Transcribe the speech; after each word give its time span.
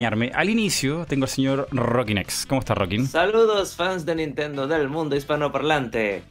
Al 0.00 0.48
inicio 0.48 1.06
tengo 1.06 1.24
al 1.24 1.28
señor 1.28 1.66
Rockinex. 1.72 2.46
¿Cómo 2.46 2.60
está 2.60 2.72
Rockin? 2.72 3.04
Saludos 3.08 3.74
fans 3.74 4.06
de 4.06 4.14
Nintendo 4.14 4.68
del 4.68 4.88
mundo 4.88 5.16
hispanoparlante. 5.16 6.22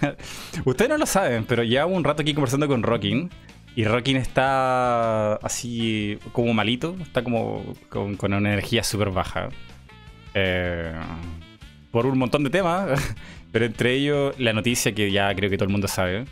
Ustedes 0.64 0.88
no 0.88 0.98
lo 0.98 1.06
saben, 1.06 1.44
pero 1.44 1.62
llevamos 1.62 1.96
un 1.96 2.02
rato 2.02 2.22
aquí 2.22 2.34
conversando 2.34 2.66
con 2.66 2.82
Rockin. 2.82 3.30
Y 3.76 3.84
Rockin 3.84 4.16
está 4.16 5.34
así 5.34 6.18
como 6.32 6.52
malito, 6.52 6.96
está 7.00 7.22
como 7.22 7.62
con, 7.88 8.18
una 8.20 8.38
energía 8.38 8.82
súper 8.82 9.10
baja. 9.10 9.50
Eh, 10.34 10.98
por 11.92 12.06
un 12.06 12.18
montón 12.18 12.42
de 12.42 12.50
temas, 12.50 13.14
pero 13.52 13.66
entre 13.66 13.92
ellos 13.94 14.34
la 14.40 14.52
noticia 14.52 14.92
que 14.96 15.12
ya 15.12 15.32
creo 15.36 15.48
que 15.48 15.56
todo 15.56 15.66
el 15.66 15.72
mundo 15.72 15.86
sabe, 15.86 16.24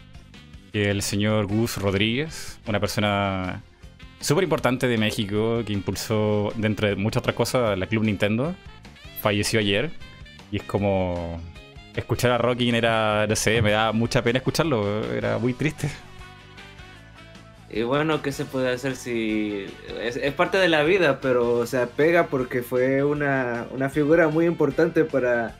que 0.72 0.90
el 0.90 1.02
señor 1.02 1.46
Gus 1.46 1.76
Rodríguez, 1.76 2.58
una 2.66 2.80
persona 2.80 3.62
súper 4.22 4.44
importante 4.44 4.88
de 4.88 4.96
México 4.96 5.62
que 5.66 5.72
impulsó, 5.72 6.52
dentro 6.56 6.88
de 6.88 6.96
muchas 6.96 7.20
otras 7.20 7.36
cosas, 7.36 7.78
la 7.78 7.86
Club 7.86 8.04
Nintendo, 8.04 8.54
falleció 9.20 9.60
ayer. 9.60 9.90
Y 10.50 10.56
es 10.56 10.62
como. 10.62 11.40
Escuchar 11.94 12.30
a 12.30 12.38
Rockin 12.38 12.74
era, 12.74 13.26
no 13.26 13.36
sé, 13.36 13.60
me 13.60 13.70
da 13.70 13.92
mucha 13.92 14.22
pena 14.22 14.38
escucharlo, 14.38 15.04
era 15.12 15.36
muy 15.36 15.52
triste. 15.52 15.90
Y 17.68 17.82
bueno, 17.82 18.22
¿qué 18.22 18.32
se 18.32 18.46
puede 18.46 18.70
hacer 18.70 18.96
si 18.96 19.66
es, 20.00 20.16
parte 20.32 20.56
de 20.56 20.68
la 20.68 20.84
vida, 20.84 21.20
pero 21.20 21.54
o 21.54 21.66
sea, 21.66 21.86
pega 21.86 22.28
porque 22.28 22.62
fue 22.62 23.04
una, 23.04 23.66
una 23.72 23.90
figura 23.90 24.28
muy 24.28 24.46
importante 24.46 25.04
para, 25.04 25.54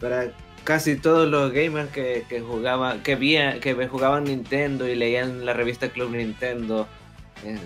para 0.00 0.32
casi 0.64 0.96
todos 0.96 1.28
los 1.28 1.52
gamers 1.52 1.90
que, 1.90 2.24
que 2.28 2.40
jugaban, 2.40 3.04
que, 3.04 3.14
vía, 3.14 3.60
que 3.60 3.74
jugaban 3.86 4.24
Nintendo 4.24 4.88
y 4.88 4.96
leían 4.96 5.44
la 5.44 5.52
revista 5.52 5.88
Club 5.88 6.10
Nintendo 6.10 6.88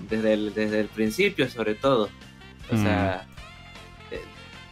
desde, 0.09 0.33
el, 0.33 0.55
desde 0.55 0.81
el 0.81 0.89
principio 0.89 1.49
sobre 1.49 1.75
todo. 1.75 2.11
O 2.71 2.77
sea, 2.77 3.27
mm. 4.11 4.15
eh, 4.15 4.21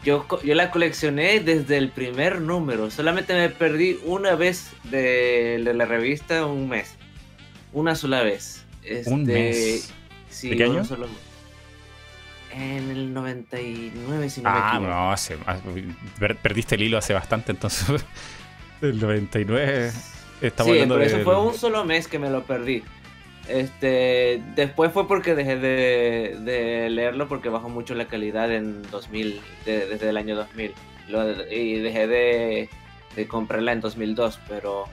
yo, 0.04 0.26
yo 0.44 0.54
la 0.54 0.70
coleccioné 0.70 1.40
desde 1.40 1.76
el 1.76 1.90
primer 1.90 2.40
número, 2.40 2.90
solamente 2.90 3.34
me 3.34 3.48
perdí 3.48 3.98
una 4.04 4.34
vez 4.34 4.70
de, 4.84 5.60
la 5.74 5.84
revista 5.84 6.46
un 6.46 6.68
mes, 6.68 6.94
una 7.72 7.94
sola 7.94 8.22
vez. 8.22 8.64
¿Un 9.06 9.22
este, 9.22 9.32
mes? 9.32 9.92
Sí, 10.30 10.50
¿De 10.50 10.56
qué 10.56 10.64
año? 10.64 10.84
Solo... 10.84 11.08
En 12.50 12.90
el 12.90 13.12
99, 13.12 14.30
si 14.30 14.40
no 14.40 14.48
ah, 14.50 14.80
no, 14.80 15.12
hace, 15.12 15.36
perdiste 16.42 16.76
el 16.76 16.82
hilo 16.82 16.98
hace 16.98 17.12
bastante, 17.12 17.52
entonces. 17.52 18.04
el 18.80 18.98
99. 18.98 19.92
Estamos 20.40 20.76
sí, 20.76 20.86
por 20.86 21.02
eso 21.02 21.18
fue 21.24 21.40
un 21.40 21.54
solo 21.54 21.84
mes 21.84 22.08
que 22.08 22.18
me 22.18 22.30
lo 22.30 22.44
perdí. 22.44 22.82
Este, 23.48 24.42
después 24.54 24.92
fue 24.92 25.08
porque 25.08 25.34
dejé 25.34 25.56
de, 25.56 26.88
leerlo 26.90 27.28
porque 27.28 27.48
bajó 27.48 27.68
mucho 27.68 27.94
la 27.94 28.06
calidad 28.06 28.52
en 28.52 28.82
2000, 28.90 29.40
desde 29.64 30.08
el 30.08 30.16
año 30.16 30.36
2000. 30.36 30.74
y 31.50 31.74
dejé 31.80 32.06
de, 32.06 32.68
comprarla 33.26 33.72
en 33.72 33.80
2002, 33.80 34.38
pero 34.48 34.84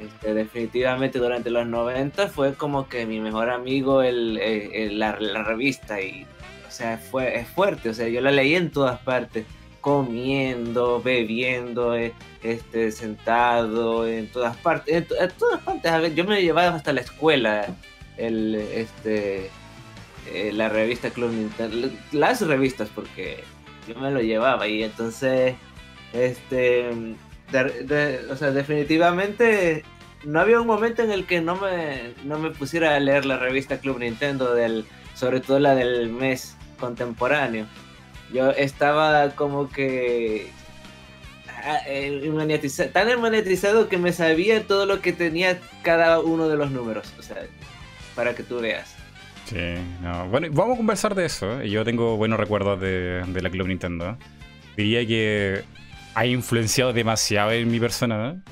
este, 0.00 0.34
definitivamente 0.34 1.18
durante 1.18 1.50
los 1.50 1.66
90 1.66 2.28
fue 2.28 2.54
como 2.54 2.88
que 2.88 3.04
mi 3.04 3.20
mejor 3.20 3.50
amigo 3.50 4.02
el, 4.02 4.98
la, 4.98 5.12
revista 5.42 6.00
y, 6.00 6.24
o 6.68 6.70
sea, 6.70 6.98
fue, 6.98 7.36
es 7.40 7.48
fuerte, 7.48 7.88
o 7.88 7.94
sea, 7.94 8.08
yo 8.08 8.20
la 8.20 8.30
leí 8.30 8.54
en 8.54 8.70
todas 8.70 9.00
partes 9.00 9.44
comiendo, 9.88 11.00
bebiendo, 11.00 11.96
eh, 11.96 12.12
este, 12.42 12.92
sentado, 12.92 14.06
en 14.06 14.30
todas 14.30 14.54
partes, 14.58 14.94
en, 14.94 15.30
todas 15.30 15.62
partes. 15.62 16.14
Yo 16.14 16.24
me 16.24 16.42
llevaba 16.42 16.76
hasta 16.76 16.92
la 16.92 17.00
escuela 17.00 17.74
el, 18.18 18.54
este, 18.54 19.48
eh, 20.30 20.52
la 20.52 20.68
revista 20.68 21.08
Club 21.08 21.30
Nintendo, 21.30 21.88
las 22.12 22.42
revistas, 22.42 22.90
porque 22.94 23.42
yo 23.88 23.94
me 23.98 24.10
lo 24.10 24.20
llevaba 24.20 24.68
y 24.68 24.82
entonces, 24.82 25.54
este, 26.12 26.90
o 28.30 28.36
sea, 28.36 28.50
definitivamente 28.50 29.84
no 30.22 30.38
había 30.38 30.60
un 30.60 30.66
momento 30.66 31.02
en 31.02 31.12
el 31.12 31.24
que 31.24 31.40
no 31.40 31.56
me, 31.56 32.12
no 32.24 32.38
me 32.38 32.50
pusiera 32.50 32.94
a 32.94 33.00
leer 33.00 33.24
la 33.24 33.38
revista 33.38 33.78
Club 33.78 34.00
Nintendo, 34.00 34.54
del, 34.54 34.84
sobre 35.14 35.40
todo 35.40 35.58
la 35.58 35.74
del 35.74 36.10
mes 36.10 36.58
contemporáneo. 36.78 37.66
Yo 38.32 38.50
estaba 38.50 39.30
como 39.30 39.70
que 39.70 40.48
ah, 41.48 41.78
eh, 41.86 42.20
tan 42.92 43.08
hermanetizado 43.08 43.88
que 43.88 43.98
me 43.98 44.12
sabía 44.12 44.66
todo 44.66 44.86
lo 44.86 45.00
que 45.00 45.12
tenía 45.12 45.58
cada 45.82 46.20
uno 46.20 46.48
de 46.48 46.56
los 46.56 46.70
números, 46.70 47.12
o 47.18 47.22
sea, 47.22 47.38
para 48.14 48.34
que 48.34 48.42
tú 48.42 48.60
veas. 48.60 48.98
Sí, 49.48 49.56
no. 50.02 50.28
Bueno, 50.28 50.48
vamos 50.50 50.74
a 50.74 50.76
conversar 50.76 51.14
de 51.14 51.24
eso. 51.24 51.62
¿eh? 51.62 51.70
Yo 51.70 51.82
tengo 51.82 52.18
buenos 52.18 52.38
recuerdos 52.38 52.78
de, 52.80 53.22
la 53.40 53.48
Club 53.48 53.68
Nintendo. 53.68 54.18
Diría 54.76 55.06
que 55.06 55.62
ha 56.14 56.26
influenciado 56.26 56.92
demasiado 56.92 57.52
en 57.52 57.70
mi 57.70 57.80
persona. 57.80 58.34
¿eh? 58.34 58.50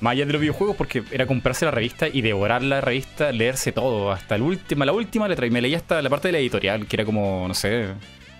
Más 0.00 0.12
allá 0.12 0.26
de 0.26 0.32
los 0.32 0.40
videojuegos, 0.40 0.74
porque 0.74 1.04
era 1.12 1.26
comprarse 1.26 1.64
la 1.64 1.70
revista 1.70 2.08
y 2.08 2.20
devorar 2.20 2.62
la 2.62 2.80
revista, 2.80 3.30
leerse 3.30 3.70
todo, 3.70 4.10
hasta 4.10 4.36
la 4.36 4.44
última, 4.44 4.84
la 4.84 4.92
última 4.92 5.28
letra. 5.28 5.46
Y 5.46 5.50
me 5.50 5.62
leía 5.62 5.76
hasta 5.76 6.02
la 6.02 6.10
parte 6.10 6.28
de 6.28 6.32
la 6.32 6.38
editorial, 6.38 6.86
que 6.86 6.96
era 6.96 7.04
como, 7.04 7.46
no 7.46 7.54
sé, 7.54 7.86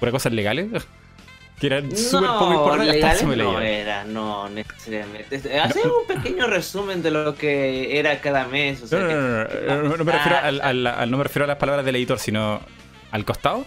pura 0.04 0.12
cosas 0.12 0.32
legales. 0.32 0.69
Que 1.60 1.69
eran 1.69 1.97
súper 1.97 2.31
poco 2.31 2.53
importantes. 2.53 3.22
No, 3.22 3.60
era, 3.60 4.03
no, 4.03 4.48
necesariamente. 4.48 5.37
Hacer 5.60 5.87
un 5.87 6.04
pequeño 6.04 6.48
resumen 6.48 7.00
de 7.00 7.12
lo 7.12 7.37
que 7.37 7.97
era 7.97 8.20
cada 8.20 8.48
mes. 8.48 8.82
O 8.82 8.88
sea, 8.88 8.98
no, 8.98 9.84
no, 9.88 9.97
no, 9.97 10.04
me 10.04 10.12
refiero 10.12 10.37
al, 10.42 11.10
no 11.12 11.16
me 11.16 11.22
refiero 11.22 11.44
a 11.44 11.47
las 11.47 11.56
palabras 11.56 11.87
del 11.87 11.94
editor, 11.94 12.19
sino 12.19 12.60
al 13.12 13.25
costado. 13.25 13.65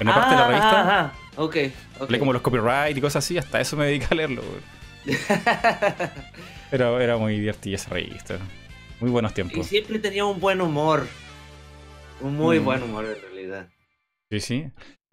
En 0.00 0.08
una 0.08 0.14
parte 0.16 0.30
de 0.30 0.36
la 0.40 0.44
ah, 0.44 0.48
revista. 0.48 1.12
Ok. 1.36 1.56
okay. 2.00 2.18
como 2.18 2.32
los 2.32 2.42
copyright 2.42 2.96
y 2.96 3.00
cosas 3.00 3.24
así, 3.24 3.38
hasta 3.38 3.60
eso 3.60 3.76
me 3.76 3.86
dediqué 3.86 4.08
a 4.10 4.14
leerlo. 4.16 4.42
era, 6.72 7.00
era 7.00 7.16
muy 7.16 7.38
divertida 7.38 7.76
esa 7.76 7.90
revista. 7.90 8.38
Muy 8.98 9.10
buenos 9.10 9.32
tiempos. 9.34 9.56
Y 9.56 9.62
siempre 9.62 10.00
tenía 10.00 10.24
un 10.24 10.40
buen 10.40 10.60
humor. 10.60 11.06
Un 12.20 12.36
muy 12.36 12.58
mm. 12.58 12.64
buen 12.64 12.82
humor 12.82 13.04
en 13.04 13.22
realidad. 13.22 13.68
Sí, 14.30 14.40
sí. 14.40 14.70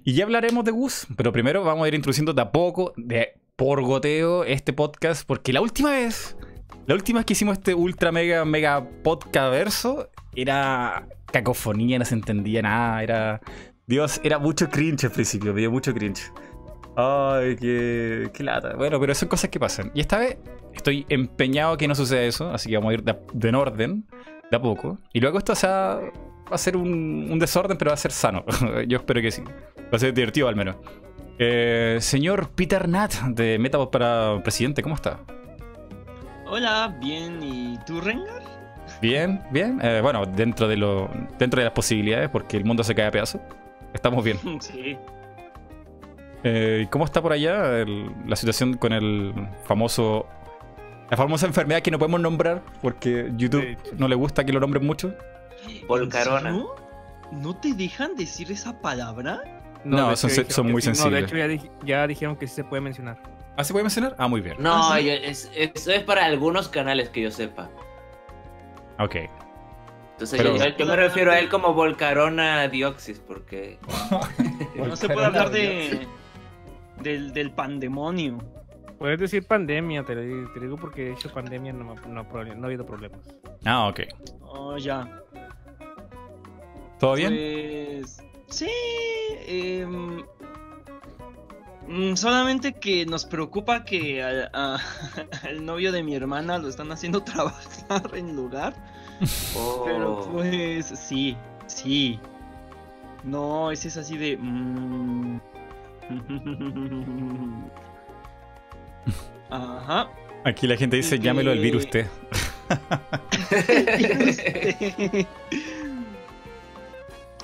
Y 0.08 0.14
ya 0.14 0.24
hablaremos 0.24 0.64
de 0.64 0.70
Gus, 0.70 1.08
pero 1.18 1.32
primero 1.32 1.64
vamos 1.64 1.84
a 1.84 1.88
ir 1.88 1.96
introduciendo 1.96 2.32
de 2.32 2.40
a 2.40 2.52
poco, 2.52 2.94
de 2.96 3.40
por 3.56 3.82
goteo, 3.82 4.44
este 4.44 4.72
podcast, 4.72 5.26
porque 5.26 5.52
la 5.52 5.62
última 5.62 5.90
vez, 5.90 6.38
la 6.86 6.94
última 6.94 7.18
vez 7.18 7.26
que 7.26 7.34
hicimos 7.34 7.58
este 7.58 7.74
ultra 7.74 8.12
mega 8.12 8.46
mega 8.46 8.88
podcast 9.04 9.50
verso, 9.50 10.12
era 10.36 11.08
cacofonía, 11.26 11.98
no 11.98 12.06
se 12.06 12.14
entendía 12.14 12.62
nada, 12.62 13.02
era... 13.02 13.42
Dios, 13.88 14.22
era 14.24 14.38
mucho 14.38 14.70
cringe 14.70 15.06
al 15.06 15.12
principio, 15.12 15.50
había 15.50 15.72
mucho 15.72 15.92
cringe. 15.92 16.32
Ay, 16.96 17.56
qué, 17.56 18.30
qué 18.32 18.44
lata. 18.44 18.76
Bueno, 18.76 19.00
pero 19.00 19.16
son 19.16 19.28
cosas 19.28 19.50
que 19.50 19.60
pasan. 19.60 19.90
Y 19.96 20.02
esta 20.02 20.20
vez 20.20 20.38
estoy 20.76 21.08
empeñado 21.10 21.78
que 21.78 21.88
no 21.88 21.96
suceda 21.96 22.22
eso, 22.22 22.52
así 22.52 22.70
que 22.70 22.78
vamos 22.78 22.92
a 22.92 22.94
ir 22.94 23.04
de, 23.04 23.50
en 23.50 23.56
orden, 23.56 24.06
de 24.52 24.56
a 24.56 24.62
poco. 24.62 25.00
Y 25.14 25.20
luego 25.20 25.40
esto 25.40 25.56
sea, 25.56 26.00
va 26.00 26.56
a 26.56 26.60
ser 26.60 26.78
un, 26.78 27.40
desorden, 27.40 27.76
pero 27.76 27.90
va 27.90 27.96
a 27.96 27.98
ser 27.98 28.12
sano. 28.12 28.46
Yo 28.88 29.00
espero 29.00 29.20
que 29.20 29.32
sí. 29.32 29.42
Va 29.92 29.98
a 29.98 30.00
ser 30.00 30.14
divertido 30.14 30.48
al 30.48 30.56
menos. 30.56 30.76
Eh, 31.38 31.98
señor 32.00 32.50
Peter 32.50 32.88
Nat 32.88 33.14
de 33.14 33.60
Metapod 33.60 33.90
para 33.90 34.42
Presidente, 34.44 34.82
¿cómo 34.82 34.96
está? 34.96 35.20
Hola, 36.48 36.96
bien. 37.02 37.42
¿Y 37.44 37.78
tú, 37.86 38.00
Rengar? 38.00 38.42
Bien, 39.02 39.42
bien. 39.52 39.80
Eh, 39.84 40.00
bueno, 40.02 40.26
dentro 40.26 40.68
de 40.68 40.78
lo, 40.78 41.10
dentro 41.38 41.60
de 41.60 41.66
las 41.66 41.74
posibilidades, 41.74 42.30
porque 42.30 42.58
el 42.58 42.66
mundo 42.66 42.84
se 42.84 42.96
cae 42.96 43.08
a 43.08 43.12
pedazos. 43.12 43.42
Estamos 43.94 44.24
bien. 44.24 44.40
sí. 44.62 44.98
Eh, 46.44 46.88
¿Cómo 46.92 47.06
está 47.06 47.22
por 47.22 47.34
allá 47.34 47.84
la 48.28 48.36
situación 48.36 48.76
con 48.78 48.94
el 48.94 49.34
famoso 49.66 50.28
la 51.10 51.18
famosa 51.18 51.46
enfermedad 51.46 51.82
que 51.82 51.92
no 51.92 52.00
podemos 52.00 52.20
nombrar 52.20 52.64
porque 52.82 53.32
YouTube 53.36 53.78
no 53.98 54.08
le 54.08 54.16
gusta 54.16 54.44
que 54.44 54.52
lo 54.54 54.60
nombren 54.60 54.86
mucho? 54.86 55.14
Volcarona. 55.88 56.64
¿No 57.32 57.56
te 57.56 57.74
dejan 57.74 58.16
decir 58.16 58.52
esa 58.52 58.80
palabra? 58.82 59.55
No, 59.86 60.16
son, 60.16 60.72
muy 60.72 60.82
sensibles. 60.82 61.32
No, 61.32 61.38
de 61.48 61.54
hecho 61.54 61.68
ya, 61.86 62.08
dijeron 62.08 62.36
que 62.36 62.48
sí 62.48 62.56
se 62.56 62.64
puede 62.64 62.82
mencionar. 62.82 63.22
¿Ah, 63.56 63.64
se 63.64 63.72
puede 63.72 63.84
mencionar? 63.84 64.16
Ah, 64.18 64.28
muy 64.28 64.42
bien. 64.42 64.58
No, 64.60 64.92
¿Ah, 64.92 65.00
es, 65.00 65.50
eso 65.56 65.92
es 65.92 66.04
para 66.04 66.26
algunos 66.26 66.68
canales 66.68 67.10
que 67.10 67.22
yo 67.22 67.32
sepa. 67.32 67.70
Ok. 69.00 69.16
Entonces 70.14 70.42
yo, 70.78 70.86
me 70.86 70.96
refiero 70.96 71.32
a 71.32 71.40
él 71.40 71.50
como 71.50 71.74
Volcarona 71.74 72.68
Dioxis, 72.68 73.20
porque... 73.20 73.78
no 74.76 74.96
se 74.96 75.08
puede 75.08 75.26
hablar 75.26 75.52
de... 75.52 76.08
Del, 77.02 77.34
del 77.34 77.52
pandemonio. 77.52 78.40
Puedes 78.98 79.20
decir 79.20 79.46
pandemia, 79.46 80.04
te, 80.04 80.16
digo 80.16 80.78
porque 80.78 81.10
he 81.10 81.14
hecho 81.14 81.32
pandemia 81.32 81.74
no, 81.74 81.96
no, 82.08 82.22
ha 82.22 82.66
habido 82.66 82.86
problemas. 82.86 83.20
Ah, 83.66 83.88
ok. 83.88 84.02
Oh, 84.42 84.78
ya. 84.78 85.22
¿Todo 87.00 87.16
bien? 87.16 87.30
Pues. 87.30 88.25
Sí. 88.50 88.70
Em, 89.48 90.24
mm, 91.88 92.16
solamente 92.16 92.74
que 92.74 93.06
nos 93.06 93.26
preocupa 93.26 93.84
que 93.84 94.24
al, 94.24 94.80
novio 95.62 95.92
de 95.92 96.04
mi 96.04 96.16
hermana 96.16 96.58
lo 96.58 96.68
están 96.70 96.92
haciendo 96.92 97.24
trabajar 97.24 98.12
en 98.14 98.36
lugar. 98.36 98.74
Pero 99.86 100.20
oh. 100.20 100.32
pues 100.32 100.88
sí, 100.88 101.38
sí. 101.68 102.20
No, 103.24 103.72
ese 103.72 103.88
es 103.88 103.98
así 103.98 104.18
de. 104.18 104.38
mm. 104.38 105.40
Ajá. 109.50 110.10
Aquí 110.44 110.68
la 110.68 110.78
gente 110.78 110.98
dice, 110.98 111.18
llámelo 111.20 111.52
al 111.52 111.58
que- 111.58 111.64
virus 111.64 111.90
T. 111.90 112.08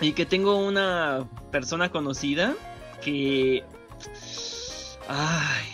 y 0.02 0.14
que 0.14 0.26
tengo 0.26 0.58
una 0.58 1.28
persona 1.52 1.90
conocida 1.90 2.56
que. 3.02 3.64
Ay. 5.08 5.68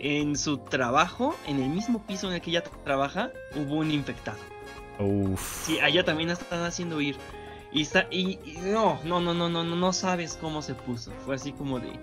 En 0.00 0.36
su 0.36 0.58
trabajo, 0.58 1.34
en 1.46 1.60
el 1.60 1.70
mismo 1.70 2.00
piso 2.06 2.28
en 2.28 2.34
el 2.34 2.40
que 2.40 2.50
ella 2.50 2.62
trabaja, 2.84 3.32
hubo 3.56 3.76
un 3.76 3.90
infectado. 3.90 4.38
Uf. 5.00 5.64
Sí, 5.64 5.80
allá 5.80 6.04
también 6.04 6.28
la 6.28 6.34
están 6.34 6.62
haciendo 6.62 7.00
ir. 7.00 7.16
Y 7.72 7.82
está. 7.82 8.06
Y, 8.10 8.38
y 8.44 8.58
no, 8.62 9.00
no, 9.04 9.20
no, 9.20 9.34
no, 9.34 9.48
no, 9.48 9.64
no, 9.64 9.76
no 9.76 9.92
sabes 9.92 10.38
cómo 10.40 10.62
se 10.62 10.74
puso. 10.74 11.10
Fue 11.24 11.34
así 11.34 11.52
como 11.52 11.80
de. 11.80 11.98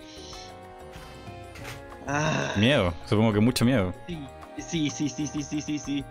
Ah, 2.08 2.54
Miedo, 2.58 2.94
supongo 3.06 3.32
que 3.34 3.40
mucho 3.40 3.64
miedo. 3.66 3.94
sí, 4.58 4.90
sí, 4.90 4.90
sí, 4.90 5.10
sí, 5.10 5.28
sí, 5.28 5.44
sí, 5.44 5.62
sí, 5.62 5.80
sí. 5.80 6.06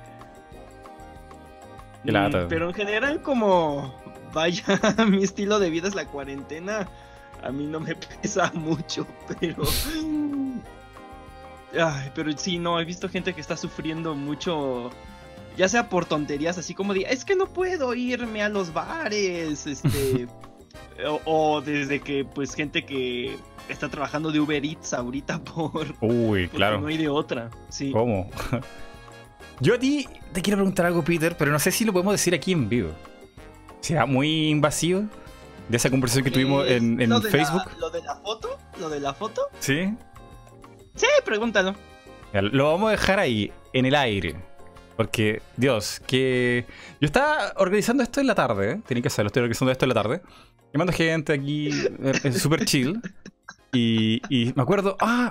Mm, 2.04 2.48
Pero 2.48 2.68
en 2.68 2.74
general, 2.74 3.22
como. 3.22 3.94
Vaya, 4.34 4.64
mi 5.08 5.22
estilo 5.22 5.58
de 5.60 5.70
vida 5.70 5.88
es 5.88 5.94
la 5.94 6.06
cuarentena. 6.06 6.88
A 7.42 7.50
mí 7.50 7.66
no 7.66 7.80
me 7.80 7.94
pesa 8.22 8.50
mucho, 8.54 9.06
pero. 9.40 9.62
Ay, 11.72 12.10
pero 12.14 12.36
sí, 12.36 12.58
no, 12.58 12.78
he 12.80 12.84
visto 12.84 13.08
gente 13.08 13.32
que 13.32 13.40
está 13.40 13.56
sufriendo 13.56 14.14
mucho. 14.14 14.90
Ya 15.56 15.68
sea 15.68 15.88
por 15.88 16.04
tonterías, 16.04 16.58
así 16.58 16.74
como 16.74 16.94
de, 16.94 17.02
es 17.08 17.24
que 17.24 17.36
no 17.36 17.46
puedo 17.46 17.94
irme 17.94 18.42
a 18.42 18.48
los 18.48 18.72
bares, 18.72 19.66
este. 19.68 20.26
o, 21.06 21.20
o 21.24 21.60
desde 21.60 22.00
que, 22.00 22.24
pues, 22.24 22.54
gente 22.54 22.84
que 22.84 23.36
está 23.68 23.88
trabajando 23.88 24.32
de 24.32 24.40
Uber 24.40 24.64
Eats 24.64 24.92
ahorita 24.92 25.38
por. 25.44 25.94
Uy, 26.00 26.48
claro. 26.48 26.80
No 26.80 26.88
hay 26.88 26.96
de 26.96 27.08
otra, 27.08 27.50
sí. 27.68 27.92
¿Cómo? 27.92 28.28
Yo 29.60 29.74
a 29.74 29.78
ti 29.78 30.08
te 30.32 30.42
quiero 30.42 30.56
preguntar 30.56 30.86
algo, 30.86 31.04
Peter, 31.04 31.36
pero 31.36 31.52
no 31.52 31.60
sé 31.60 31.70
si 31.70 31.84
lo 31.84 31.92
podemos 31.92 32.14
decir 32.14 32.34
aquí 32.34 32.50
en 32.50 32.68
vivo. 32.68 32.90
¿Será 33.84 34.06
muy 34.06 34.48
invasivo 34.48 35.04
de 35.68 35.76
esa 35.76 35.90
conversación 35.90 36.24
que 36.24 36.30
tuvimos 36.30 36.66
en, 36.66 36.98
en 37.02 37.10
lo 37.10 37.20
de 37.20 37.30
la- 37.30 37.30
Facebook? 37.30 37.62
¿Lo 37.78 37.90
de 37.90 38.02
la 38.02 38.16
foto? 38.16 38.58
¿Lo 38.80 38.88
de 38.88 38.98
la 38.98 39.12
foto? 39.12 39.42
Sí. 39.58 39.94
Sí, 40.94 41.06
pregúntalo. 41.22 41.74
Lo 42.32 42.72
vamos 42.72 42.88
a 42.88 42.92
dejar 42.92 43.18
ahí, 43.18 43.52
en 43.74 43.84
el 43.84 43.94
aire. 43.94 44.36
Porque, 44.96 45.42
Dios, 45.58 46.00
que. 46.06 46.64
Yo 46.98 47.04
estaba 47.04 47.52
organizando 47.56 48.02
esto 48.02 48.22
en 48.22 48.26
la 48.26 48.34
tarde, 48.34 48.70
¿eh? 48.72 48.80
Tenía 48.86 49.02
que 49.02 49.08
hacerlo, 49.08 49.26
estoy 49.26 49.40
organizando 49.42 49.70
esto 49.72 49.84
en 49.84 49.88
la 49.90 49.94
tarde. 49.94 50.22
Llamando 50.72 50.92
gente 50.94 51.34
aquí, 51.34 51.68
eh, 51.68 52.12
es 52.24 52.40
súper 52.40 52.64
chill. 52.64 53.02
Y, 53.72 54.22
y 54.30 54.52
me 54.56 54.62
acuerdo, 54.62 54.96
ah, 55.00 55.30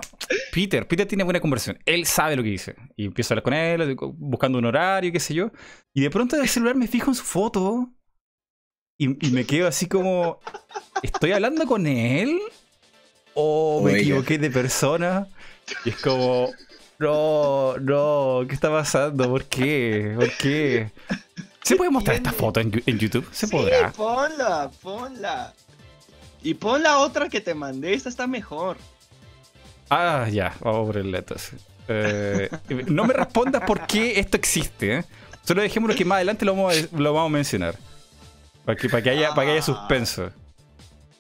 Peter, 0.54 0.88
Peter 0.88 1.08
tiene 1.08 1.24
buena 1.24 1.40
conversación. 1.40 1.80
Él 1.88 2.06
sabe 2.06 2.36
lo 2.36 2.44
que 2.44 2.50
dice. 2.50 2.76
Y 2.98 3.06
empiezo 3.06 3.34
a 3.34 3.36
hablar 3.36 3.44
con 3.44 3.54
él, 3.54 3.96
buscando 4.18 4.60
un 4.60 4.66
horario, 4.66 5.12
qué 5.12 5.20
sé 5.20 5.34
yo. 5.34 5.50
Y 5.94 6.02
de 6.02 6.12
pronto 6.12 6.36
en 6.36 6.44
el 6.44 6.50
celular 6.50 6.76
me 6.76 6.88
fijo 6.88 7.10
en 7.10 7.16
su 7.16 7.24
foto. 7.24 7.90
Y, 8.98 9.28
y 9.28 9.32
me 9.32 9.46
quedo 9.46 9.68
así 9.68 9.88
como, 9.88 10.40
¿estoy 11.02 11.32
hablando 11.32 11.66
con 11.66 11.88
él? 11.88 12.40
¿O 13.34 13.82
me 13.84 13.92
Oiga. 13.94 14.02
equivoqué 14.02 14.38
de 14.38 14.52
persona? 14.52 15.28
Y 15.86 15.90
es 15.90 15.98
como, 15.98 16.52
no, 17.00 17.76
no, 17.80 18.42
¿qué 18.48 18.54
está 18.54 18.70
pasando? 18.70 19.30
¿Por 19.30 19.46
qué? 19.46 20.14
¿Por 20.16 20.32
qué? 20.38 20.92
¿Se 21.64 21.76
puede 21.76 21.90
mostrar 21.90 22.16
esta 22.18 22.32
foto 22.32 22.60
en, 22.60 22.72
YouTube? 22.72 23.28
¿Se 23.32 23.48
Sí, 23.48 23.52
podrá? 23.52 23.92
ponla, 23.92 24.70
ponla. 24.82 25.54
Y 26.44 26.54
pon 26.56 26.84
la 26.84 27.00
otra 27.00 27.30
que 27.30 27.40
te 27.42 27.56
mandé, 27.56 27.94
esta 27.94 28.10
está 28.10 28.28
mejor. 28.28 28.78
Ah, 29.90 30.28
ya, 30.32 30.54
vamos 30.60 30.84
a 30.90 30.92
ponerla 30.92 31.18
entonces. 31.20 31.54
Eh, 31.88 32.50
no 32.88 33.06
me 33.06 33.14
respondas 33.14 33.64
por 33.66 33.88
qué 33.88 34.20
esto 34.20 34.38
existe. 34.38 34.98
¿eh? 35.00 35.06
Solo 35.46 35.62
dejémoslo 35.62 35.96
que 35.96 36.06
más 36.06 36.18
adelante 36.18 36.46
lo 36.46 36.54
vamos 36.56 36.76
a, 36.78 36.98
lo 36.98 37.14
vamos 37.14 37.30
a 37.30 37.34
mencionar. 37.34 37.76
Para 38.66 38.76
que, 38.78 38.90
para, 38.90 39.04
que 39.04 39.10
haya, 39.12 39.30
para 39.34 39.46
que 39.46 39.52
haya 39.52 39.60
Ah. 39.62 39.64
suspenso. 39.64 40.30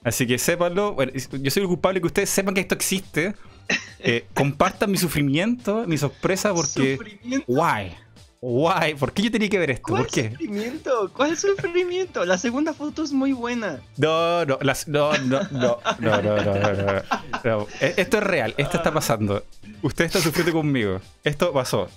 Así 0.04 0.28
que 0.28 0.38
sépanlo. 0.38 0.94
Bueno, 0.94 1.12
yo 1.14 1.52
soy 1.52 1.64
el 1.64 1.68
culpable 1.70 2.02
que 2.02 2.08
ustedes 2.08 2.30
sepan 2.30 2.54
que 2.54 2.62
esto 2.62 2.76
existe. 2.76 3.36
Eh, 4.06 4.26
compartan 4.34 4.92
mi 4.92 4.98
sufrimiento, 4.98 5.86
mi 5.88 5.98
sorpresa, 5.98 6.54
porque. 6.54 6.98
Sufrimiento. 6.98 7.46
Why? 7.48 7.94
Why? 8.42 8.96
¿Por 9.00 9.14
qué 9.14 9.22
yo 9.24 9.32
tenía 9.32 9.48
que 9.48 9.58
ver 9.58 9.72
esto? 9.72 9.84
¿Cuál 9.88 10.04
¿Por 10.04 10.12
qué? 10.12 10.32
sufrimiento? 10.32 11.12
¿Cuál 11.16 11.38
sufrimiento? 11.38 12.26
La 12.26 12.38
segunda 12.38 12.74
foto 12.74 13.02
es 13.04 13.14
muy 13.14 13.32
buena. 13.32 13.80
No, 13.96 14.44
no, 14.44 14.58
las- 14.62 14.90
no, 14.90 15.14
no, 15.20 15.40
no, 15.52 15.80
no, 16.00 16.22
no, 16.22 16.22
no, 16.22 16.44
no, 16.44 16.74
no, 16.74 17.02
no. 17.46 17.68
E- 17.80 17.94
Esto 17.96 18.18
es 18.18 18.24
real, 18.24 18.54
esto 18.58 18.76
está 18.76 18.92
pasando. 18.94 19.46
Usted 19.82 20.04
está 20.04 20.20
sufriendo 20.20 20.52
conmigo. 20.52 21.00
Esto 21.24 21.54
pasó. 21.54 21.88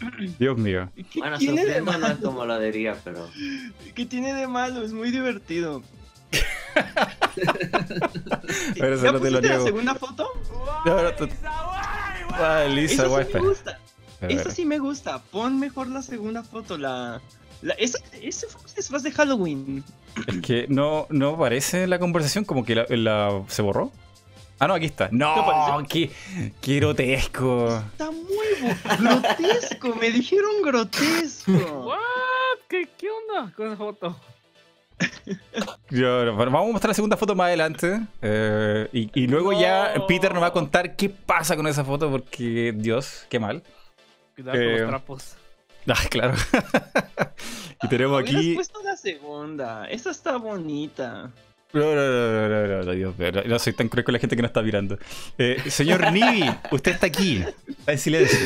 Dios 0.38 0.56
mío. 0.58 0.88
¿Qué 0.94 1.18
Bueno, 1.20 1.38
tiene 1.38 1.64
de 1.64 1.78
sufriendo 1.78 1.92
no 1.92 1.96
es 2.06 2.14
malo? 2.14 2.20
como 2.22 2.44
lo 2.44 2.58
diría, 2.60 2.96
pero. 3.04 3.28
¿Qué 3.94 4.06
tiene 4.06 4.34
de 4.34 4.46
malo? 4.46 4.82
Es 4.82 4.92
muy 4.92 5.10
divertido. 5.10 5.82
Pero 8.78 8.94
eso 8.94 9.04
¿Ya 9.04 9.12
no 9.12 9.20
te 9.20 9.30
lo 9.30 9.38
pusiste 9.38 9.40
la 9.42 9.48
niego. 9.54 9.64
segunda 9.64 9.94
foto? 9.94 10.28
No, 10.84 11.02
no, 11.02 11.12
tú- 11.14 11.28
Ah, 11.44 12.64
Lisa, 12.68 12.94
Esa 12.94 13.06
guay, 13.06 13.24
sí 13.26 13.30
me 13.34 13.40
gusta. 13.40 13.78
Espera. 14.20 14.50
sí 14.50 14.64
me 14.64 14.78
gusta. 14.78 15.18
Pon 15.22 15.58
mejor 15.58 15.88
la 15.88 16.02
segunda 16.02 16.42
foto. 16.42 16.76
La, 16.76 17.20
la 17.62 17.74
esa, 17.74 17.98
esa 18.20 18.46
foto 18.48 18.66
es 18.76 18.90
más 18.90 19.02
de 19.02 19.12
Halloween. 19.12 19.84
Es 20.26 20.40
que 20.42 20.66
no, 20.68 21.06
no 21.10 21.30
aparece 21.30 21.84
en 21.84 21.90
la 21.90 21.98
conversación, 21.98 22.44
como 22.44 22.64
que 22.64 22.74
la, 22.74 22.86
la- 22.90 23.42
se 23.48 23.62
borró. 23.62 23.90
Ah, 24.58 24.66
no, 24.66 24.74
aquí 24.74 24.86
está. 24.86 25.08
¿Qué 25.10 25.16
No, 25.16 25.28
apareció? 25.32 25.86
qué, 25.88 26.50
qué 26.60 26.76
grotesco. 26.76 27.76
Está 27.92 28.10
muy 28.10 28.46
grotesco. 28.98 29.94
Me 29.96 30.10
dijeron 30.10 30.62
grotesco. 30.64 31.52
¿What? 31.52 31.98
¿Qué, 32.68 32.88
¿Qué 32.96 33.08
onda 33.10 33.52
con 33.54 33.66
esa 33.66 33.76
foto? 33.76 34.16
Yo- 35.90 36.34
bueno, 36.34 36.50
vamos 36.50 36.70
a 36.70 36.72
mostrar 36.72 36.88
la 36.90 36.94
segunda 36.94 37.16
foto 37.16 37.34
más 37.34 37.46
adelante. 37.48 38.00
eh, 38.22 38.88
y, 38.92 39.10
y 39.22 39.26
luego 39.26 39.52
ya. 39.52 39.92
Peter 40.08 40.32
nos 40.32 40.42
va 40.42 40.48
a 40.48 40.52
contar 40.52 40.96
qué 40.96 41.08
pasa 41.10 41.54
con 41.56 41.66
esa 41.66 41.84
foto, 41.84 42.10
porque 42.10 42.72
Dios, 42.76 43.26
qué 43.28 43.38
mal. 43.38 43.62
Cuidado 44.34 44.56
con 44.58 44.66
Eh, 44.66 44.78
los 44.80 44.88
trapos. 44.88 45.36
Ah, 45.88 46.02
claro. 46.10 46.34
y 47.82 47.88
tenemos 47.88 48.20
aquí. 48.20 48.54
puesto 48.54 48.82
la 48.82 48.96
segunda. 48.96 49.86
Esa 49.88 50.10
está 50.10 50.36
bonita. 50.36 51.30
No, 51.72 51.94
no, 51.94 51.94
no, 51.94 52.48
no, 52.48 52.48
no, 52.48 52.66
no, 52.66 52.82
no, 52.84 52.92
Dios 52.92 53.18
mío, 53.18 53.32
no, 53.32 53.42
no 53.44 53.58
soy 53.58 53.72
tan 53.74 53.88
cruel 53.88 54.04
con 54.04 54.14
la 54.14 54.18
gente 54.18 54.34
que 54.36 54.42
no 54.42 54.46
está 54.48 54.62
mirando. 54.62 54.98
Eh, 55.36 55.58
señor 55.68 56.10
Nibi, 56.12 56.44
usted 56.70 56.92
está 56.92 57.06
aquí. 57.06 57.44
Está 57.68 57.92
en 57.92 57.98
silencio. 57.98 58.38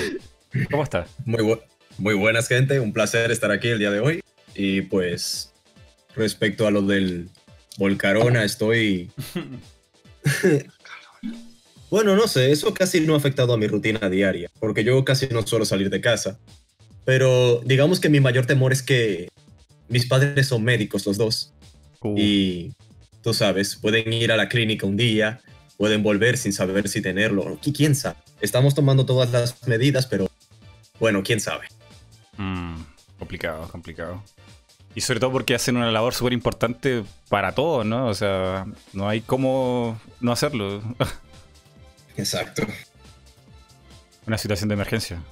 ¿Cómo 0.70 0.82
está? 0.82 1.06
Muy, 1.24 1.40
bu- 1.42 1.60
muy 1.98 2.14
buenas, 2.14 2.48
gente. 2.48 2.80
Un 2.80 2.92
placer 2.92 3.30
estar 3.30 3.50
aquí 3.52 3.68
el 3.68 3.78
día 3.78 3.90
de 3.90 4.00
hoy. 4.00 4.20
Y 4.54 4.82
pues, 4.82 5.52
respecto 6.16 6.66
a 6.66 6.70
lo 6.72 6.82
del 6.82 7.28
Volcarona, 7.78 8.42
estoy. 8.42 9.10
bueno, 11.90 12.16
no 12.16 12.26
sé, 12.28 12.50
eso 12.50 12.72
casi 12.74 13.00
no 13.00 13.14
ha 13.14 13.18
afectado 13.18 13.52
a 13.52 13.56
mi 13.56 13.66
rutina 13.66 14.08
diaria, 14.08 14.50
porque 14.58 14.84
yo 14.84 15.04
casi 15.04 15.28
no 15.28 15.46
suelo 15.46 15.64
salir 15.64 15.90
de 15.90 16.00
casa. 16.00 16.38
Pero 17.04 17.60
digamos 17.64 18.00
que 18.00 18.08
mi 18.08 18.20
mayor 18.20 18.46
temor 18.46 18.72
es 18.72 18.82
que 18.82 19.28
mis 19.88 20.06
padres 20.06 20.46
son 20.48 20.62
médicos, 20.62 21.06
los 21.06 21.16
dos. 21.16 21.52
Uh, 22.02 22.16
Y 22.18 22.72
tú 23.22 23.34
sabes, 23.34 23.76
pueden 23.76 24.12
ir 24.12 24.32
a 24.32 24.36
la 24.36 24.48
clínica 24.48 24.86
un 24.86 24.96
día, 24.96 25.40
pueden 25.76 26.02
volver 26.02 26.36
sin 26.38 26.52
saber 26.52 26.88
si 26.88 27.00
tenerlo. 27.00 27.58
Qui- 27.60 27.74
¿Quién 27.76 27.94
sabe? 27.94 28.16
Estamos 28.40 28.74
tomando 28.74 29.04
todas 29.06 29.30
las 29.30 29.66
medidas, 29.66 30.06
pero 30.06 30.28
bueno, 30.98 31.22
quién 31.22 31.40
sabe. 31.40 31.66
mm, 32.36 32.74
complicado, 33.18 33.68
complicado. 33.68 34.22
Y 34.94 35.02
sobre 35.02 35.20
todo 35.20 35.30
porque 35.32 35.54
hacen 35.54 35.76
una 35.76 35.90
labor 35.92 36.14
súper 36.14 36.32
importante 36.32 37.04
para 37.28 37.54
todos, 37.54 37.86
¿no? 37.86 38.06
O 38.08 38.14
sea, 38.14 38.66
no 38.92 39.08
hay 39.08 39.20
cómo 39.20 40.00
no 40.20 40.32
hacerlo. 40.32 40.82
Exacto. 42.16 42.66
una 44.26 44.36
situación 44.38 44.68
de 44.68 44.74
emergencia. 44.74 45.22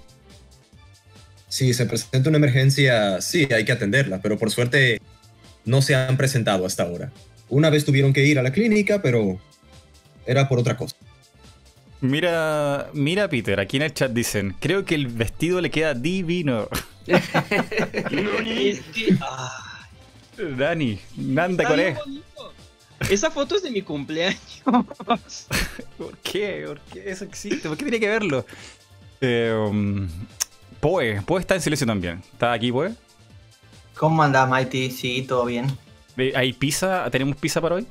Si 1.48 1.72
se 1.72 1.86
presenta 1.86 2.28
una 2.28 2.38
emergencia, 2.38 3.20
sí, 3.20 3.48
hay 3.52 3.64
que 3.64 3.72
atenderla, 3.72 4.20
pero 4.20 4.38
por 4.38 4.50
suerte 4.50 5.00
no 5.64 5.80
se 5.82 5.94
han 5.94 6.16
presentado 6.16 6.66
hasta 6.66 6.82
ahora. 6.84 7.10
Una 7.48 7.70
vez 7.70 7.84
tuvieron 7.84 8.12
que 8.12 8.24
ir 8.24 8.38
a 8.38 8.42
la 8.42 8.52
clínica, 8.52 9.00
pero 9.02 9.38
era 10.26 10.48
por 10.48 10.58
otra 10.58 10.76
cosa. 10.76 10.96
Mira, 12.00 12.90
mira 12.92 13.28
Peter, 13.28 13.58
aquí 13.58 13.76
en 13.76 13.82
el 13.82 13.92
chat 13.92 14.12
dicen, 14.12 14.54
creo 14.60 14.84
que 14.84 14.94
el 14.94 15.08
vestido 15.08 15.60
le 15.60 15.70
queda 15.70 15.94
divino. 15.94 16.68
Es 17.06 18.80
que. 18.94 19.16
ah, 19.20 19.88
Dani, 20.56 20.98
Nanda 21.16 21.68
bonito. 21.68 22.00
Esa 23.10 23.30
foto 23.30 23.56
es 23.56 23.62
de 23.62 23.70
mi 23.70 23.82
cumpleaños. 23.82 24.40
¿Por 25.98 26.16
qué? 26.18 26.64
¿Por 26.66 26.80
qué 26.80 27.10
eso 27.10 27.24
existe? 27.24 27.68
¿Por 27.68 27.76
qué 27.78 27.84
tiene 27.84 28.00
que 28.00 28.08
verlo? 28.08 28.44
Eh, 29.20 29.54
um, 29.56 30.08
Poe, 30.80 31.22
Poe 31.22 31.40
está 31.40 31.54
en 31.54 31.62
silencio 31.62 31.86
también. 31.86 32.22
¿Está 32.32 32.52
aquí, 32.52 32.70
Poe? 32.70 32.92
¿Cómo 33.96 34.22
anda, 34.22 34.46
Mighty? 34.46 34.90
Sí, 34.90 35.22
todo 35.22 35.44
bien. 35.44 35.66
¿Hay 36.34 36.52
pizza? 36.52 37.08
¿Tenemos 37.10 37.36
pizza 37.36 37.60
para 37.60 37.76
hoy? 37.76 37.86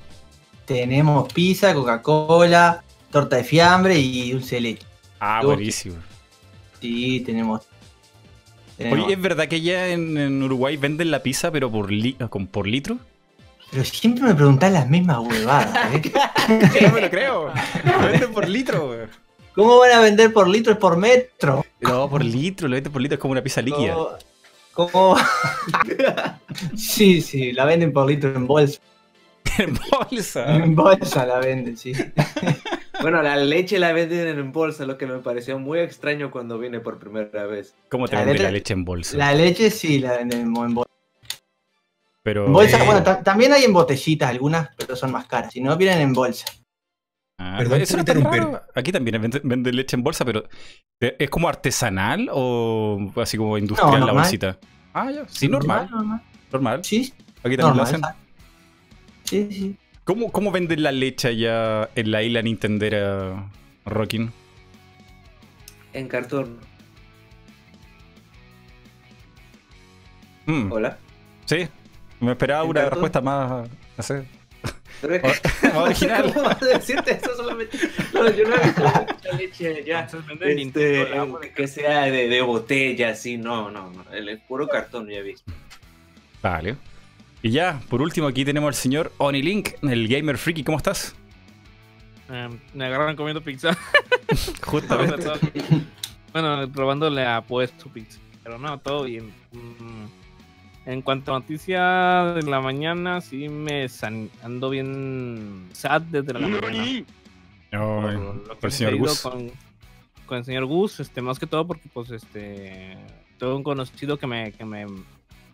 Tenemos 0.65 1.31
pizza, 1.31 1.73
Coca-Cola, 1.73 2.83
torta 3.11 3.37
de 3.37 3.43
fiambre 3.43 3.97
y 3.97 4.31
dulce 4.31 4.55
de 4.55 4.61
leche. 4.61 4.85
Ah, 5.19 5.41
buenísimo. 5.43 5.95
Sí, 6.81 7.21
tenemos. 7.21 7.61
tenemos. 8.77 9.05
Oye, 9.05 9.13
¿es 9.13 9.21
verdad 9.21 9.47
que 9.47 9.61
ya 9.61 9.87
en, 9.87 10.17
en 10.17 10.43
Uruguay 10.43 10.77
venden 10.77 11.09
la 11.11 11.23
pizza, 11.23 11.51
pero 11.51 11.71
por, 11.71 11.91
li- 11.91 12.13
con- 12.29 12.47
por 12.47 12.67
litro? 12.67 12.97
Pero 13.71 13.83
siempre 13.83 14.23
me 14.23 14.35
preguntás 14.35 14.71
las 14.71 14.87
mismas 14.89 15.19
huevadas. 15.19 15.93
¿eh? 15.93 16.11
no 16.81 16.91
me 16.93 17.01
lo 17.01 17.09
creo. 17.09 17.51
Lo 17.83 17.99
venden 18.07 18.31
por 18.33 18.47
litro. 18.47 19.07
¿Cómo 19.55 19.79
van 19.79 19.91
a 19.93 19.99
vender 19.99 20.31
por 20.31 20.47
litro? 20.47 20.73
Es 20.73 20.79
por 20.79 20.97
metro. 20.97 21.65
No, 21.81 22.09
por 22.09 22.23
litro, 22.23 22.67
lo 22.67 22.75
venden 22.75 22.93
por 22.93 23.01
litro, 23.01 23.15
es 23.15 23.19
como 23.21 23.31
una 23.31 23.41
pizza 23.41 23.61
líquida. 23.61 23.95
Cómo- 24.77 25.17
sí, 26.77 27.21
sí, 27.21 27.51
la 27.51 27.65
venden 27.65 27.91
por 27.91 28.07
litro 28.07 28.33
en 28.35 28.45
bolsa. 28.47 28.79
En 29.59 29.75
bolsa. 29.89 30.55
En 30.55 30.75
bolsa 30.75 31.25
la 31.25 31.39
venden, 31.39 31.75
sí. 31.77 31.91
Bueno, 33.01 33.21
la 33.21 33.35
leche 33.37 33.77
la 33.79 33.91
venden 33.93 34.27
en 34.39 34.51
bolsa, 34.51 34.85
lo 34.85 34.97
que 34.97 35.05
me 35.05 35.19
pareció 35.19 35.57
muy 35.59 35.79
extraño 35.79 36.31
cuando 36.31 36.57
vine 36.57 36.79
por 36.79 36.97
primera 36.97 37.45
vez. 37.45 37.75
¿Cómo 37.89 38.07
te 38.07 38.15
La 38.15 38.21
venden 38.21 38.35
leche- 38.37 38.43
la 38.43 38.51
leche 38.51 38.73
en 38.73 38.85
bolsa? 38.85 39.17
La 39.17 39.33
leche 39.33 39.69
sí 39.69 39.99
la 39.99 40.17
venden 40.17 40.41
en 40.41 40.53
bolsa. 40.73 40.89
Pero. 42.23 42.45
En 42.47 42.53
bolsa, 42.53 42.77
Eh. 42.81 42.85
bueno, 42.85 43.03
ta- 43.03 43.21
también 43.23 43.53
hay 43.53 43.63
en 43.65 43.73
botellitas 43.73 44.29
algunas, 44.29 44.69
pero 44.75 44.95
son 44.95 45.11
más 45.11 45.25
caras. 45.27 45.53
Si 45.53 45.61
no, 45.61 45.75
vienen 45.77 46.01
en 46.01 46.13
bolsa. 46.13 46.45
Ah, 47.39 47.55
Perdón 47.59 47.81
eso 47.81 47.93
por 47.93 47.99
no 47.99 48.05
tan 48.05 48.17
interrumpir. 48.17 48.43
raro. 48.53 48.63
Aquí 48.75 48.91
también 48.91 49.21
venden, 49.21 49.41
venden 49.43 49.75
leche 49.75 49.95
en 49.95 50.03
bolsa, 50.03 50.25
pero 50.25 50.43
¿es 50.99 51.29
como 51.29 51.47
artesanal 51.47 52.29
o 52.31 53.11
así 53.17 53.37
como 53.37 53.57
industrial 53.57 53.91
la 53.93 53.99
normal. 53.99 54.15
bolsita? 54.23 54.59
Ah, 54.93 55.11
ya. 55.11 55.25
Sí, 55.29 55.47
normal. 55.47 55.87
Normal. 55.91 56.21
Normal. 56.51 56.83
Sí, 56.83 57.13
Aquí 57.43 57.55
también 57.55 57.77
lo 57.77 57.83
normal. 57.83 57.83
hacen. 57.83 58.01
Sí, 59.23 59.47
sí. 59.51 59.77
¿Cómo, 60.03 60.31
¿Cómo 60.31 60.51
venden 60.51 60.81
la 60.81 60.91
leche 60.91 61.27
allá 61.27 61.89
en 61.95 62.11
la 62.11 62.23
isla 62.23 62.41
Nintendera, 62.41 63.51
Rockin? 63.85 64.31
En 65.93 66.07
cartón. 66.07 66.57
Mm, 70.45 70.71
Hola. 70.71 70.97
sí, 71.45 71.67
me 72.21 72.31
esperaba 72.31 72.63
¿En 72.63 72.69
una 72.69 72.79
cartón? 72.81 72.95
respuesta 72.97 73.21
más, 73.21 73.69
no 73.97 74.03
sé, 74.03 74.25
Pero 75.01 75.15
es 75.15 75.23
más 75.63 75.75
original. 75.75 76.33
¿Cómo 76.33 76.45
vas 76.45 76.61
a 76.61 76.65
decirte 76.65 77.11
eso 77.11 77.35
solamente? 77.35 77.77
No, 78.13 78.29
yo 78.31 78.47
no 78.47 78.55
he 78.55 78.63
visto 78.63 78.83
mucha 78.83 79.37
leche 79.37 79.83
ya. 79.85 80.01
Este, 80.01 80.55
Nintendo, 80.55 81.39
de 81.39 81.51
que 81.53 81.67
sea 81.67 82.03
de, 82.05 82.27
de 82.27 82.41
botella, 82.41 83.15
sí, 83.15 83.37
no, 83.37 83.69
no, 83.69 83.91
no. 83.91 84.05
El, 84.11 84.39
puro 84.39 84.67
cartón 84.67 85.07
ya 85.07 85.17
he 85.17 85.21
visto. 85.21 85.51
Vale. 86.41 86.75
Y 87.43 87.51
ya, 87.51 87.79
por 87.89 88.01
último, 88.01 88.27
aquí 88.27 88.43
tenemos 88.43 88.67
al 88.67 88.75
señor 88.75 89.11
Onilink, 89.17 89.69
el 89.83 90.07
gamer 90.07 90.37
freaky. 90.37 90.63
¿Cómo 90.63 90.77
estás? 90.77 91.15
Eh, 92.29 92.49
me 92.73 92.85
agarraron 92.85 93.15
comiendo 93.15 93.41
pizza. 93.41 93.77
Justamente. 94.63 95.29
bueno, 96.33 96.71
probándole 96.71 97.25
a 97.25 97.41
puesto 97.41 97.89
pizza. 97.89 98.19
Pero 98.43 98.57
no, 98.57 98.79
todo 98.79 99.03
bien. 99.03 99.31
Mm, 99.51 100.05
En 100.87 101.01
cuanto 101.01 101.35
a 101.35 101.39
noticia 101.39 102.33
de 102.33 102.43
la 102.43 102.61
mañana, 102.61 103.19
sí 103.19 103.49
me 103.49 103.89
san- 103.89 104.29
ando 104.41 104.69
bien 104.69 105.67
sad 105.73 106.01
desde 106.01 106.33
la 106.33 106.39
mañana. 106.39 106.61
Por 106.61 106.71
lo 108.13 108.43
que 108.43 108.55
por 108.55 108.65
el 108.65 108.71
señor 108.71 108.95
Gus. 108.95 109.21
Con, 109.21 109.51
con 110.25 110.37
el 110.37 110.45
señor 110.45 110.65
Gus, 110.65 111.01
este, 111.01 111.21
más 111.21 111.39
que 111.39 111.45
todo 111.45 111.67
porque 111.67 111.89
pues 111.93 112.09
este 112.11 112.97
tuve 113.37 113.53
un 113.53 113.63
conocido 113.63 114.17
que 114.17 114.27
me, 114.27 114.53
que 114.53 114.63
me 114.63 114.85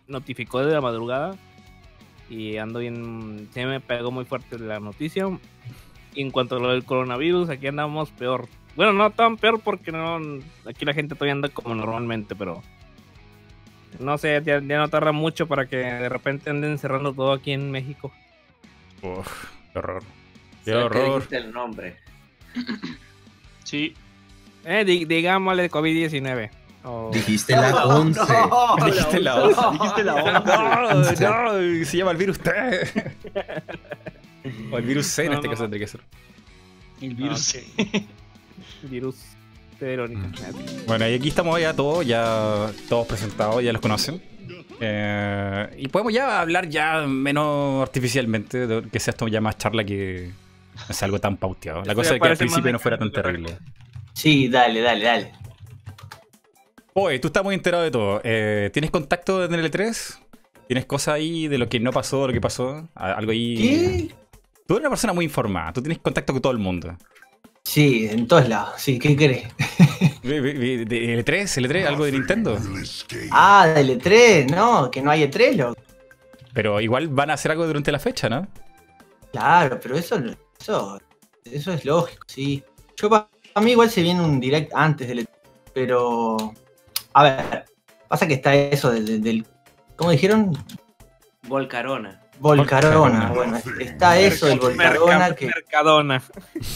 notificó 0.06 0.64
de 0.64 0.72
la 0.72 0.80
madrugada 0.80 1.34
y 2.30 2.56
ando 2.56 2.78
bien, 2.78 3.48
se 3.52 3.66
me 3.66 3.80
pegó 3.80 4.12
muy 4.12 4.24
fuerte 4.24 4.56
la 4.58 4.78
noticia. 4.78 5.26
Y 6.14 6.22
en 6.22 6.30
cuanto 6.30 6.56
a 6.56 6.60
lo 6.60 6.70
del 6.70 6.84
coronavirus, 6.84 7.50
aquí 7.50 7.66
andamos 7.66 8.12
peor. 8.12 8.46
Bueno, 8.76 8.92
no 8.92 9.10
tan 9.10 9.36
peor 9.36 9.60
porque 9.60 9.90
no, 9.90 10.20
aquí 10.64 10.84
la 10.84 10.94
gente 10.94 11.16
todavía 11.16 11.32
anda 11.32 11.48
como 11.48 11.74
normalmente, 11.74 12.36
pero 12.36 12.62
no 13.98 14.18
sé, 14.18 14.40
ya, 14.44 14.60
ya 14.60 14.78
no 14.78 14.88
tarda 14.88 15.12
mucho 15.12 15.46
para 15.46 15.66
que 15.66 15.76
de 15.76 16.08
repente 16.08 16.50
anden 16.50 16.78
cerrando 16.78 17.12
todo 17.12 17.32
aquí 17.32 17.52
en 17.52 17.70
México. 17.70 18.12
Uf, 19.02 19.44
qué 19.72 19.78
horror. 19.78 20.02
Qué 20.64 20.72
Solo 20.72 20.90
que 20.90 20.98
horror. 20.98 21.14
dijiste 21.16 21.36
el 21.36 21.52
nombre. 21.52 21.96
Sí. 23.64 23.94
Eh, 24.64 24.84
di- 24.84 25.04
digámosle 25.06 25.70
COVID-19. 25.70 26.50
o- 26.84 27.10
Dijiste 27.12 27.52
la 27.56 27.84
11. 27.86 28.20
Dijiste 28.84 29.20
la 29.20 29.36
once. 29.42 29.60
Dijiste 29.72 30.04
la 30.04 30.12
No, 30.12 30.24
once. 30.98 31.10
no, 31.80 31.84
se 31.84 31.96
llama 31.96 32.10
el 32.12 32.16
virus 32.18 32.38
T. 32.38 32.50
O 34.70 34.78
el 34.78 34.84
virus 34.84 35.06
C 35.06 35.24
en 35.24 35.30
No, 35.32 35.34
este 35.36 35.48
no. 35.48 35.52
caso 35.52 35.64
tendría 35.64 35.86
que 35.86 35.90
ser. 35.90 36.00
El 37.00 37.14
virus. 37.14 37.56
virus 38.82 39.16
Verónica. 39.80 40.28
Bueno, 40.86 41.08
y 41.08 41.14
aquí 41.14 41.28
estamos 41.28 41.60
ya 41.60 41.74
todos, 41.74 42.06
ya 42.06 42.70
todos 42.88 43.06
presentados, 43.06 43.62
ya 43.62 43.72
los 43.72 43.80
conocen. 43.82 44.22
Eh, 44.80 45.68
y 45.78 45.88
podemos 45.88 46.12
ya 46.12 46.40
hablar 46.40 46.68
ya 46.68 47.06
menos 47.06 47.82
artificialmente, 47.82 48.66
de- 48.66 48.88
que 48.90 49.00
sea 49.00 49.12
esto 49.12 49.28
ya 49.28 49.40
más 49.40 49.56
charla 49.58 49.84
que 49.84 50.32
no 50.88 50.94
sea 50.94 51.06
algo 51.06 51.18
tan 51.20 51.36
pauteado. 51.36 51.82
La 51.84 51.94
cosa 51.94 52.14
es 52.14 52.20
que 52.20 52.28
al 52.28 52.36
principio 52.36 52.72
no 52.72 52.78
fuera 52.78 52.98
tan 52.98 53.10
terrible. 53.12 53.56
Sí, 54.12 54.48
dale, 54.48 54.80
dale, 54.80 55.04
dale. 55.04 55.32
Oye, 56.94 57.18
tú 57.18 57.28
estás 57.28 57.42
muy 57.42 57.54
enterado 57.54 57.82
de 57.82 57.90
todo. 57.90 58.20
Eh, 58.24 58.70
¿Tienes 58.72 58.90
contacto 58.90 59.44
en 59.44 59.54
el 59.54 59.70
E3? 59.70 60.18
¿Tienes 60.68 60.86
cosas 60.86 61.14
ahí 61.14 61.48
de 61.48 61.58
lo 61.58 61.68
que 61.68 61.80
no 61.80 61.90
pasó, 61.92 62.22
de 62.22 62.28
lo 62.28 62.32
que 62.32 62.40
pasó? 62.40 62.88
Algo 62.94 63.32
ahí. 63.32 63.56
¿Qué? 63.56 64.14
Tú 64.66 64.74
eres 64.74 64.80
una 64.82 64.90
persona 64.90 65.12
muy 65.12 65.24
informada, 65.26 65.72
tú 65.72 65.82
tienes 65.82 65.98
contacto 65.98 66.32
con 66.32 66.40
todo 66.40 66.52
el 66.52 66.58
mundo. 66.58 66.96
Sí, 67.64 68.06
en 68.10 68.26
todos 68.28 68.48
lados. 68.48 68.74
Sí, 68.80 68.98
¿qué 68.98 69.16
querés? 69.16 69.44
¿De 70.22 71.24
E3? 71.24 71.56
¿El 71.58 71.70
E3? 71.70 71.86
¿Algo 71.86 72.04
de 72.04 72.12
Nintendo? 72.12 72.58
Ah, 73.30 73.66
del 73.74 73.98
E3, 74.00 74.50
no, 74.54 74.90
que 74.90 75.00
no 75.02 75.10
hay 75.10 75.22
E3, 75.24 75.56
loco. 75.56 75.80
Pero 76.52 76.80
igual 76.80 77.08
van 77.08 77.30
a 77.30 77.34
hacer 77.34 77.50
algo 77.50 77.66
durante 77.66 77.90
la 77.90 77.98
fecha, 77.98 78.28
¿no? 78.28 78.46
Claro, 79.32 79.80
pero 79.82 79.96
eso, 79.96 80.22
eso, 80.60 81.00
eso 81.44 81.72
es 81.72 81.84
lógico, 81.84 82.22
sí. 82.28 82.62
Yo 82.96 83.10
para 83.10 83.28
mí 83.62 83.72
igual 83.72 83.90
se 83.90 84.02
viene 84.02 84.20
un 84.20 84.38
direct 84.38 84.70
antes 84.74 85.08
del 85.08 85.20
E3, 85.20 85.28
pero 85.72 86.36
a 87.14 87.22
ver, 87.24 87.64
pasa 88.06 88.28
que 88.28 88.34
está 88.34 88.54
eso 88.54 88.92
del, 88.92 89.04
del- 89.06 89.22
del- 89.22 89.46
¿cómo 89.96 90.10
dijeron? 90.12 90.52
Volcarona. 91.48 92.20
Volcarona. 92.48 93.32
Bueno, 93.34 93.58
está 93.80 94.18
eso 94.18 94.44
del 94.46 94.60
Volcarona 94.60 95.34
que 95.34 95.46
Mercadona. 95.46 96.22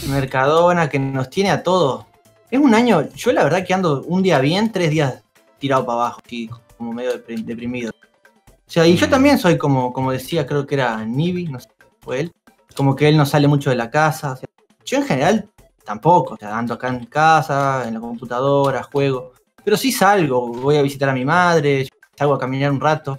Mercadona 0.07 0.89
que 0.89 0.97
nos 0.97 1.29
tiene 1.29 1.51
a 1.51 1.61
todos. 1.61 2.05
Es 2.49 2.59
un 2.59 2.73
año, 2.73 3.07
yo 3.15 3.31
la 3.31 3.43
verdad 3.43 3.63
que 3.63 3.75
ando 3.75 4.01
un 4.07 4.23
día 4.23 4.39
bien, 4.39 4.71
tres 4.71 4.89
días 4.89 5.23
tirado 5.59 5.85
para 5.85 5.99
abajo, 5.99 6.21
así, 6.25 6.49
como 6.75 6.91
medio 6.91 7.11
depri- 7.13 7.43
deprimido. 7.45 7.91
O 7.91 8.71
sea, 8.71 8.87
y 8.87 8.95
yo 8.95 9.05
Mm. 9.05 9.09
también 9.11 9.37
soy 9.37 9.59
como, 9.59 9.93
como 9.93 10.11
decía, 10.11 10.47
creo 10.47 10.65
que 10.65 10.73
era 10.73 11.05
Nibi, 11.05 11.45
no 11.45 11.59
sé, 11.59 11.69
fue 12.01 12.21
él, 12.21 12.31
como 12.75 12.95
que 12.95 13.07
él 13.07 13.15
no 13.17 13.25
sale 13.27 13.47
mucho 13.47 13.69
de 13.69 13.75
la 13.75 13.91
casa. 13.91 14.31
o 14.31 14.35
sea, 14.37 14.49
yo 14.83 14.97
en 14.97 15.05
general 15.05 15.49
tampoco, 15.85 16.33
o 16.33 16.37
sea, 16.37 16.57
ando 16.57 16.73
acá 16.73 16.87
en 16.87 17.05
casa, 17.05 17.83
en 17.87 17.93
la 17.93 17.99
computadora, 17.99 18.81
juego. 18.81 19.33
Pero 19.63 19.77
sí 19.77 19.91
salgo, 19.91 20.47
voy 20.47 20.77
a 20.77 20.81
visitar 20.81 21.09
a 21.09 21.13
mi 21.13 21.25
madre, 21.25 21.87
salgo 22.17 22.33
a 22.33 22.39
caminar 22.39 22.71
un 22.71 22.79
rato, 22.79 23.15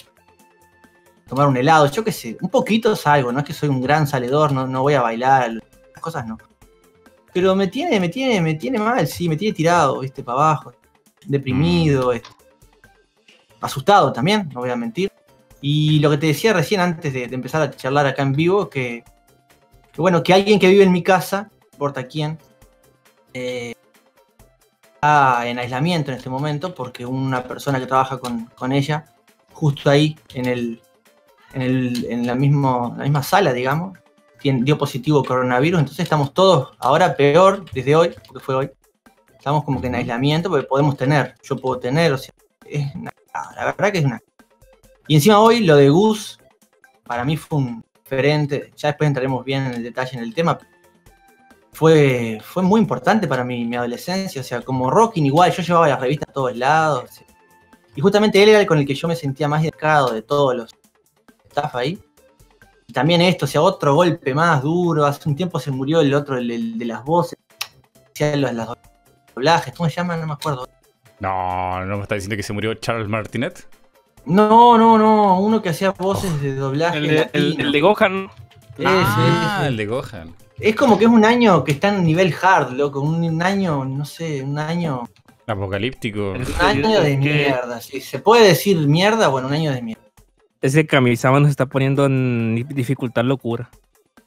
tomar 1.30 1.46
un 1.46 1.56
helado, 1.56 1.88
yo 1.88 2.02
qué 2.02 2.10
sé, 2.10 2.36
un 2.40 2.48
poquito 2.50 2.96
salgo, 2.96 3.30
no 3.30 3.38
es 3.38 3.44
que 3.44 3.52
soy 3.52 3.68
un 3.68 3.80
gran 3.80 4.04
saledor, 4.04 4.50
no, 4.50 4.66
no 4.66 4.82
voy 4.82 4.94
a 4.94 5.00
bailar, 5.00 5.52
las 5.52 6.02
cosas 6.02 6.26
no. 6.26 6.36
Pero 7.32 7.54
me 7.54 7.68
tiene, 7.68 8.00
me 8.00 8.08
tiene, 8.08 8.40
me 8.40 8.54
tiene 8.54 8.80
mal, 8.80 9.06
sí, 9.06 9.28
me 9.28 9.36
tiene 9.36 9.54
tirado, 9.54 10.00
viste, 10.00 10.24
para 10.24 10.38
abajo, 10.38 10.72
deprimido, 11.24 12.12
este, 12.12 12.28
asustado 13.60 14.12
también, 14.12 14.50
no 14.52 14.58
voy 14.58 14.70
a 14.70 14.76
mentir. 14.76 15.12
Y 15.60 16.00
lo 16.00 16.10
que 16.10 16.18
te 16.18 16.26
decía 16.26 16.52
recién 16.52 16.80
antes 16.80 17.12
de, 17.12 17.28
de 17.28 17.34
empezar 17.36 17.62
a 17.62 17.70
charlar 17.70 18.06
acá 18.06 18.22
en 18.22 18.32
vivo, 18.32 18.68
que, 18.68 19.04
que 19.92 20.00
bueno, 20.00 20.24
que 20.24 20.34
alguien 20.34 20.58
que 20.58 20.66
vive 20.66 20.82
en 20.82 20.90
mi 20.90 21.04
casa, 21.04 21.48
no 21.52 21.68
importa 21.74 22.08
quién, 22.08 22.38
eh, 23.34 23.72
está 24.94 25.46
en 25.46 25.60
aislamiento 25.60 26.10
en 26.10 26.16
este 26.16 26.28
momento, 26.28 26.74
porque 26.74 27.06
una 27.06 27.44
persona 27.44 27.78
que 27.78 27.86
trabaja 27.86 28.18
con, 28.18 28.46
con 28.46 28.72
ella, 28.72 29.04
justo 29.52 29.90
ahí 29.90 30.18
en 30.34 30.46
el, 30.46 30.82
en, 31.52 31.62
el, 31.62 32.06
en 32.08 32.26
la, 32.26 32.34
mismo, 32.34 32.94
la 32.96 33.04
misma 33.04 33.22
sala, 33.22 33.52
digamos, 33.52 33.98
dio 34.42 34.78
positivo 34.78 35.24
coronavirus, 35.24 35.80
entonces 35.80 36.02
estamos 36.02 36.32
todos 36.32 36.76
ahora 36.78 37.14
peor 37.14 37.64
desde 37.72 37.96
hoy, 37.96 38.14
porque 38.26 38.44
fue 38.44 38.54
hoy. 38.54 38.70
Estamos 39.36 39.64
como 39.64 39.80
que 39.80 39.86
en 39.86 39.94
aislamiento 39.94 40.50
porque 40.50 40.66
podemos 40.66 40.96
tener, 40.96 41.34
yo 41.42 41.56
puedo 41.56 41.78
tener, 41.78 42.12
o 42.12 42.18
sea, 42.18 42.34
es 42.66 42.94
una 42.94 43.10
la 43.56 43.64
verdad 43.64 43.92
que 43.92 43.98
es 43.98 44.04
una 44.04 44.20
Y 45.08 45.14
encima 45.14 45.40
hoy 45.40 45.60
lo 45.60 45.76
de 45.76 45.88
Gus, 45.88 46.38
para 47.04 47.24
mí 47.24 47.36
fue 47.36 47.58
un 47.58 47.84
diferente, 47.94 48.72
ya 48.76 48.88
después 48.88 49.08
entraremos 49.08 49.44
bien 49.44 49.66
en 49.66 49.74
el 49.74 49.82
detalle 49.82 50.18
en 50.18 50.24
el 50.24 50.34
tema, 50.34 50.58
fue, 51.72 52.40
fue 52.42 52.62
muy 52.62 52.80
importante 52.80 53.26
para 53.28 53.44
mi, 53.44 53.64
mi 53.64 53.76
adolescencia, 53.76 54.40
o 54.40 54.44
sea, 54.44 54.60
como 54.62 54.90
Rockin 54.90 55.24
igual, 55.24 55.52
yo 55.52 55.62
llevaba 55.62 55.88
las 55.88 56.00
revistas 56.00 56.28
a 56.28 56.32
todos 56.32 56.56
lados, 56.56 57.22
y 57.94 58.00
justamente 58.00 58.42
él 58.42 58.50
era 58.50 58.60
el 58.60 58.66
con 58.66 58.78
el 58.78 58.86
que 58.86 58.94
yo 58.94 59.08
me 59.08 59.16
sentía 59.16 59.48
más 59.48 59.62
identificado 59.62 60.12
de 60.12 60.22
todos 60.22 60.56
los 60.56 60.74
staff 61.50 61.74
ahí. 61.74 61.98
también 62.92 63.20
esto, 63.20 63.44
o 63.44 63.48
sea, 63.48 63.62
otro 63.62 63.94
golpe 63.94 64.34
más 64.34 64.62
duro. 64.62 65.04
Hace 65.04 65.28
un 65.28 65.36
tiempo 65.36 65.58
se 65.58 65.70
murió 65.70 66.00
el 66.00 66.14
otro, 66.14 66.38
el, 66.38 66.50
el 66.50 66.78
de 66.78 66.84
las 66.84 67.04
voces, 67.04 67.38
hacía 68.12 68.36
los, 68.36 68.52
los 68.52 68.68
doblajes, 69.34 69.74
¿cómo 69.76 69.88
se 69.88 69.96
llama? 69.96 70.16
No 70.16 70.26
me 70.26 70.32
acuerdo. 70.32 70.68
No, 71.18 71.84
no 71.84 71.96
me 71.96 72.02
está 72.02 72.14
diciendo 72.14 72.36
que 72.36 72.42
se 72.42 72.52
murió 72.52 72.74
Charles 72.74 73.08
Martinet. 73.08 73.68
No, 74.24 74.78
no, 74.78 74.98
no, 74.98 75.40
uno 75.40 75.60
que 75.62 75.70
hacía 75.70 75.90
voces 75.92 76.40
de 76.40 76.54
doblaje. 76.54 76.98
El 76.98 77.06
de, 77.08 77.30
el, 77.32 77.50
latino. 77.50 77.66
el 77.66 77.72
de 77.72 77.80
Gohan. 77.80 78.30
Ese, 78.78 78.86
ah, 78.86 79.58
ese. 79.60 79.68
el 79.68 79.76
de 79.76 79.86
Gohan. 79.86 80.34
Es 80.58 80.76
como 80.76 80.98
que 80.98 81.04
es 81.04 81.10
un 81.10 81.24
año 81.24 81.64
que 81.64 81.72
está 81.72 81.88
en 81.88 82.04
nivel 82.04 82.34
hard, 82.40 82.72
loco. 82.72 83.00
Un, 83.00 83.24
un 83.24 83.42
año, 83.42 83.84
no 83.84 84.04
sé, 84.04 84.42
un 84.42 84.58
año. 84.58 85.08
Apocalíptico. 85.46 86.32
Un 86.32 86.46
año 86.60 87.00
de 87.00 87.16
mierda. 87.16 87.80
Si 87.80 88.00
se 88.00 88.18
puede 88.18 88.46
decir 88.48 88.76
mierda, 88.86 89.28
bueno, 89.28 89.48
un 89.48 89.54
año 89.54 89.72
de 89.72 89.82
mierda. 89.82 90.09
Ese 90.60 90.86
Kamisama 90.86 91.40
nos 91.40 91.50
está 91.50 91.66
poniendo 91.66 92.04
en 92.06 92.66
dificultad 92.70 93.24
locura. 93.24 93.70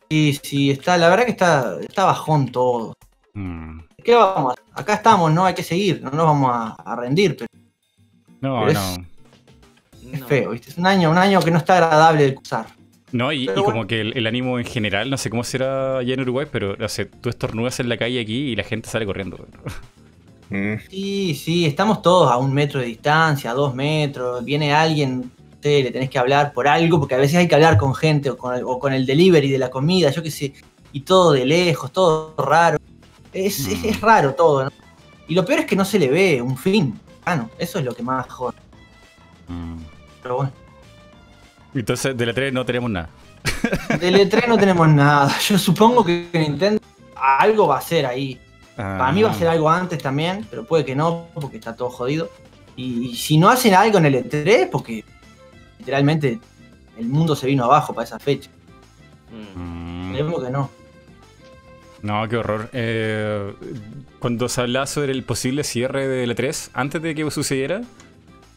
Sí, 0.09 0.39
sí, 0.43 0.71
está, 0.71 0.97
la 0.97 1.09
verdad 1.09 1.25
que 1.25 1.31
está, 1.31 1.77
está 1.81 2.05
bajón 2.05 2.51
todo. 2.51 2.95
Mm. 3.33 3.79
¿Qué 4.03 4.15
vamos? 4.15 4.55
Acá 4.73 4.95
estamos, 4.95 5.31
¿no? 5.31 5.45
Hay 5.45 5.53
que 5.53 5.63
seguir, 5.63 6.01
no 6.03 6.11
nos 6.11 6.25
vamos 6.25 6.51
a, 6.53 6.69
a 6.73 6.95
rendir, 6.95 7.35
pero 7.37 7.47
No, 8.41 8.65
Pero 8.65 8.71
es- 8.79 8.97
no. 8.97 9.05
es 10.13 10.19
No. 10.19 10.27
feo, 10.27 10.49
¿viste? 10.51 10.69
Es 10.71 10.77
un 10.77 10.85
año, 10.87 11.09
un 11.09 11.17
año 11.17 11.39
que 11.41 11.51
no 11.51 11.57
está 11.57 11.75
agradable 11.77 12.31
de 12.31 12.37
usar. 12.37 12.65
No, 13.11 13.31
y, 13.31 13.43
y 13.43 13.47
como 13.53 13.85
que 13.85 14.01
el, 14.01 14.17
el 14.17 14.25
ánimo 14.27 14.57
en 14.59 14.65
general, 14.65 15.09
no 15.09 15.17
sé 15.17 15.29
cómo 15.29 15.43
será 15.43 15.99
allá 15.99 16.15
en 16.15 16.21
Uruguay, 16.21 16.47
pero 16.51 16.75
sé, 16.89 17.05
tú 17.05 17.29
estornudas 17.29 17.79
en 17.79 17.87
la 17.89 17.97
calle 17.97 18.19
aquí 18.19 18.49
y 18.49 18.55
la 18.55 18.63
gente 18.63 18.89
sale 18.89 19.05
corriendo. 19.05 19.37
Mm. 20.49 20.73
Sí, 20.89 21.35
sí, 21.35 21.65
estamos 21.65 22.01
todos 22.01 22.31
a 22.31 22.37
un 22.37 22.53
metro 22.53 22.79
de 22.79 22.87
distancia, 22.87 23.51
a 23.51 23.53
dos 23.53 23.73
metros. 23.75 24.43
Viene 24.43 24.73
alguien, 24.73 25.31
le 25.63 25.91
tenés 25.91 26.09
que 26.09 26.19
hablar 26.19 26.53
por 26.53 26.67
algo, 26.67 26.99
porque 26.99 27.15
a 27.15 27.17
veces 27.17 27.37
hay 27.37 27.47
que 27.47 27.55
hablar 27.55 27.77
con 27.77 27.93
gente 27.95 28.29
o 28.29 28.37
con 28.37 28.55
el, 28.55 28.63
o 28.65 28.79
con 28.79 28.93
el 28.93 29.05
delivery 29.05 29.49
de 29.49 29.57
la 29.57 29.69
comida, 29.69 30.09
yo 30.11 30.21
qué 30.23 30.31
sé. 30.31 30.53
Y 30.91 31.01
todo 31.01 31.31
de 31.31 31.45
lejos, 31.45 31.91
todo 31.91 32.35
raro. 32.37 32.77
Es, 33.31 33.59
es- 33.67 33.79
Mm. 33.81 33.85
es 33.85 34.01
raro 34.01 34.33
todo, 34.35 34.65
¿no? 34.65 34.71
Y 35.27 35.33
lo 35.35 35.43
peor 35.45 35.59
es 35.61 35.65
que 35.65 35.75
no 35.75 35.85
se 35.85 35.97
le 35.99 36.07
ve 36.09 36.41
un 36.41 36.57
fin. 36.57 36.99
Ah, 37.25 37.35
no, 37.35 37.49
eso 37.57 37.79
es 37.79 37.85
lo 37.85 37.95
que 37.95 38.03
más 38.03 38.27
jode. 38.29 38.57
Mm. 39.47 39.77
Pero 40.21 40.35
bueno. 40.37 40.51
Entonces, 41.73 42.15
de 42.15 42.25
la 42.25 42.33
3 42.33 42.53
no 42.53 42.65
tenemos 42.65 42.89
nada. 42.91 43.09
Del 43.99 44.15
E3 44.15 44.47
no 44.47 44.57
tenemos 44.57 44.87
nada. 44.89 45.35
Yo 45.47 45.57
supongo 45.57 46.03
que 46.05 46.27
Nintendo 46.33 46.79
algo 47.15 47.67
va 47.67 47.75
a 47.75 47.79
hacer 47.79 48.05
ahí. 48.05 48.39
Para 48.75 49.11
mí 49.11 49.21
va 49.21 49.31
a 49.31 49.33
ser 49.35 49.47
algo 49.47 49.69
antes 49.69 50.01
también, 50.01 50.47
pero 50.49 50.65
puede 50.65 50.83
que 50.85 50.95
no, 50.95 51.27
porque 51.35 51.57
está 51.57 51.75
todo 51.75 51.89
jodido. 51.89 52.29
Y, 52.75 53.09
y 53.11 53.15
si 53.15 53.37
no 53.37 53.49
hacen 53.49 53.73
algo 53.75 53.97
en 53.99 54.05
el 54.05 54.15
E3, 54.15 54.69
porque 54.71 55.03
literalmente 55.83 56.39
el 56.97 57.07
mundo 57.07 57.35
se 57.35 57.45
vino 57.47 57.65
abajo 57.65 57.93
para 57.93 58.05
esa 58.05 58.17
fecha. 58.19 58.49
Mm. 59.55 60.11
Mm. 60.11 60.15
Que 60.15 60.49
no. 60.49 60.69
No, 62.01 62.29
qué 62.29 62.37
horror. 62.37 62.69
Eh, 62.73 63.53
cuando 64.19 64.47
se 64.47 64.61
hablaba 64.61 64.85
sobre 64.87 65.11
el 65.11 65.23
posible 65.23 65.63
cierre 65.63 66.07
de 66.07 66.25
L3, 66.27 66.69
antes 66.73 67.01
de 67.01 67.15
que 67.15 67.29
sucediera, 67.31 67.81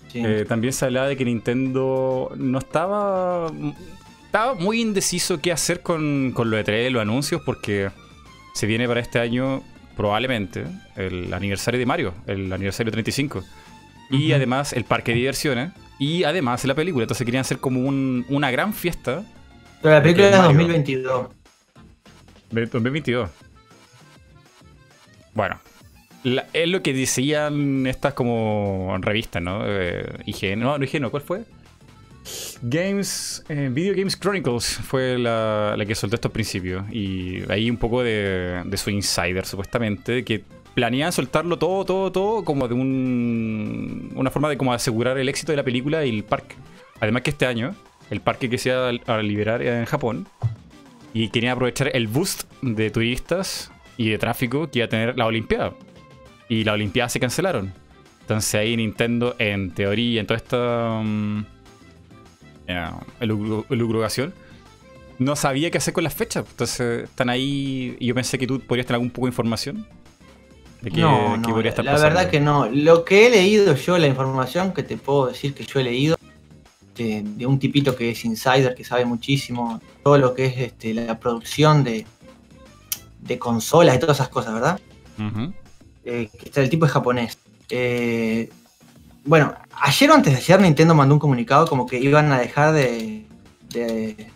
Sí. 0.08 0.22
eh, 0.24 0.44
también 0.46 0.72
se 0.72 0.84
hablaba 0.84 1.08
de 1.08 1.16
que 1.16 1.24
Nintendo 1.24 2.32
no 2.36 2.58
estaba. 2.58 3.50
Estaba 4.26 4.54
muy 4.54 4.80
indeciso 4.80 5.40
qué 5.40 5.50
hacer 5.52 5.80
con, 5.80 6.32
con 6.32 6.50
lo 6.50 6.56
de 6.56 6.64
3, 6.64 6.92
los 6.92 7.02
anuncios, 7.02 7.40
porque 7.44 7.90
se 8.54 8.66
viene 8.66 8.86
para 8.86 9.00
este 9.00 9.18
año 9.18 9.62
probablemente 9.96 10.64
el 10.96 11.32
aniversario 11.32 11.78
de 11.80 11.86
Mario, 11.86 12.14
el 12.26 12.52
aniversario 12.52 12.92
35. 12.92 13.42
Y 14.10 14.26
Ujú. 14.26 14.34
además 14.36 14.72
el 14.72 14.84
parque 14.84 15.12
de 15.12 15.18
diversiones. 15.18 15.72
Y 15.98 16.24
además 16.24 16.64
la 16.64 16.74
película. 16.74 17.04
Entonces 17.04 17.24
querían 17.24 17.40
hacer 17.42 17.58
como 17.58 17.80
un- 17.80 18.24
una 18.28 18.50
gran 18.50 18.72
fiesta 18.74 19.24
pero 19.82 19.94
la 19.94 20.02
película 20.02 20.30
Mario. 20.30 20.44
2022. 20.46 21.26
De 22.50 22.66
2022. 22.66 23.30
Bueno, 25.34 25.60
la- 26.24 26.46
es 26.52 26.68
lo 26.68 26.82
que 26.82 26.92
decían 26.92 27.86
estas 27.86 28.14
como 28.14 28.96
revistas, 29.00 29.42
¿no? 29.42 29.60
Eh, 29.64 30.06
IGN, 30.26 30.60
no, 30.60 30.78
no 30.78 30.84
IGN, 30.84 31.10
¿cuál 31.10 31.22
fue? 31.22 31.42
Games, 32.62 33.44
eh, 33.48 33.68
Video 33.70 33.94
Games 33.94 34.18
Chronicles 34.18 34.78
fue 34.82 35.18
la, 35.18 35.74
la 35.76 35.84
que 35.86 35.94
soltó 35.94 36.16
esto 36.16 36.28
al 36.28 36.32
principio. 36.32 36.84
Y 36.90 37.42
ahí 37.50 37.70
un 37.70 37.76
poco 37.76 38.02
de, 38.02 38.62
de 38.64 38.76
su 38.76 38.90
insider, 38.90 39.44
supuestamente, 39.44 40.24
que 40.24 40.42
planeaban 40.76 41.10
soltarlo 41.10 41.58
todo, 41.58 41.86
todo, 41.86 42.12
todo, 42.12 42.44
como 42.44 42.68
de 42.68 42.74
un, 42.74 44.12
una 44.14 44.30
forma 44.30 44.50
de 44.50 44.58
como 44.58 44.74
asegurar 44.74 45.16
el 45.16 45.26
éxito 45.28 45.50
de 45.52 45.56
la 45.56 45.64
película 45.64 46.04
y 46.04 46.10
el 46.10 46.22
parque. 46.22 46.54
Además 47.00 47.22
que 47.22 47.30
este 47.30 47.46
año, 47.46 47.74
el 48.10 48.20
parque 48.20 48.50
que 48.50 48.58
se 48.58 48.68
iba 48.68 48.90
a 48.90 49.22
liberar 49.22 49.62
en 49.62 49.86
Japón, 49.86 50.28
y 51.14 51.30
querían 51.30 51.54
aprovechar 51.54 51.90
el 51.96 52.08
boost 52.08 52.42
de 52.60 52.90
turistas 52.90 53.72
y 53.96 54.10
de 54.10 54.18
tráfico 54.18 54.70
que 54.70 54.80
iba 54.80 54.86
a 54.86 54.88
tener 54.90 55.16
la 55.16 55.24
Olimpiada. 55.24 55.72
Y 56.46 56.62
la 56.64 56.74
Olimpiada 56.74 57.08
se 57.08 57.20
cancelaron. 57.20 57.72
Entonces 58.20 58.54
ahí 58.54 58.76
Nintendo, 58.76 59.34
en 59.38 59.70
teoría, 59.70 60.20
en 60.20 60.26
toda 60.26 60.36
esta 60.36 61.00
mm, 61.02 61.46
eh, 62.66 62.90
elucru- 63.20 63.64
elucubración, 63.70 64.34
no 65.18 65.36
sabía 65.36 65.70
qué 65.70 65.78
hacer 65.78 65.94
con 65.94 66.04
las 66.04 66.14
fechas. 66.14 66.44
Entonces 66.50 67.04
están 67.04 67.30
ahí 67.30 67.96
y 67.98 68.08
yo 68.08 68.14
pensé 68.14 68.36
que 68.36 68.46
tú 68.46 68.60
podrías 68.60 68.86
tener 68.86 68.96
algún 68.96 69.10
poco 69.10 69.26
de 69.26 69.30
información. 69.30 69.86
De 70.82 70.90
qué, 70.90 71.00
no, 71.00 71.36
no, 71.36 71.48
podría 71.48 71.64
la, 71.64 71.68
estar 71.70 71.84
la 71.84 71.92
pasando. 71.92 72.14
verdad 72.16 72.30
que 72.30 72.40
no. 72.40 72.66
Lo 72.68 73.04
que 73.04 73.26
he 73.26 73.30
leído 73.30 73.74
yo, 73.74 73.98
la 73.98 74.06
información 74.06 74.72
que 74.72 74.82
te 74.82 74.96
puedo 74.96 75.26
decir 75.26 75.54
que 75.54 75.64
yo 75.64 75.80
he 75.80 75.84
leído, 75.84 76.16
de, 76.96 77.22
de 77.24 77.46
un 77.46 77.58
tipito 77.58 77.94
que 77.96 78.10
es 78.10 78.24
insider, 78.24 78.74
que 78.74 78.84
sabe 78.84 79.04
muchísimo, 79.04 79.80
todo 80.02 80.16
lo 80.18 80.34
que 80.34 80.46
es 80.46 80.58
este, 80.58 80.94
la 80.94 81.18
producción 81.18 81.82
de, 81.84 82.06
de 83.20 83.38
consolas 83.38 83.96
y 83.96 83.98
todas 83.98 84.16
esas 84.18 84.28
cosas, 84.28 84.54
¿verdad? 84.54 84.80
Eh, 86.04 86.28
que 86.38 86.44
está- 86.46 86.62
el 86.62 86.70
tipo 86.70 86.86
es 86.86 86.92
japonés. 86.92 87.38
Eh, 87.68 88.48
bueno, 89.24 89.54
ayer 89.82 90.10
o 90.10 90.14
antes 90.14 90.32
de 90.32 90.38
ayer 90.38 90.60
Nintendo 90.60 90.94
mandó 90.94 91.14
un 91.14 91.18
comunicado 91.20 91.66
como 91.66 91.84
que 91.86 91.98
iban 91.98 92.30
a 92.32 92.38
dejar 92.38 92.72
de, 92.72 93.26
de, 93.70 94.30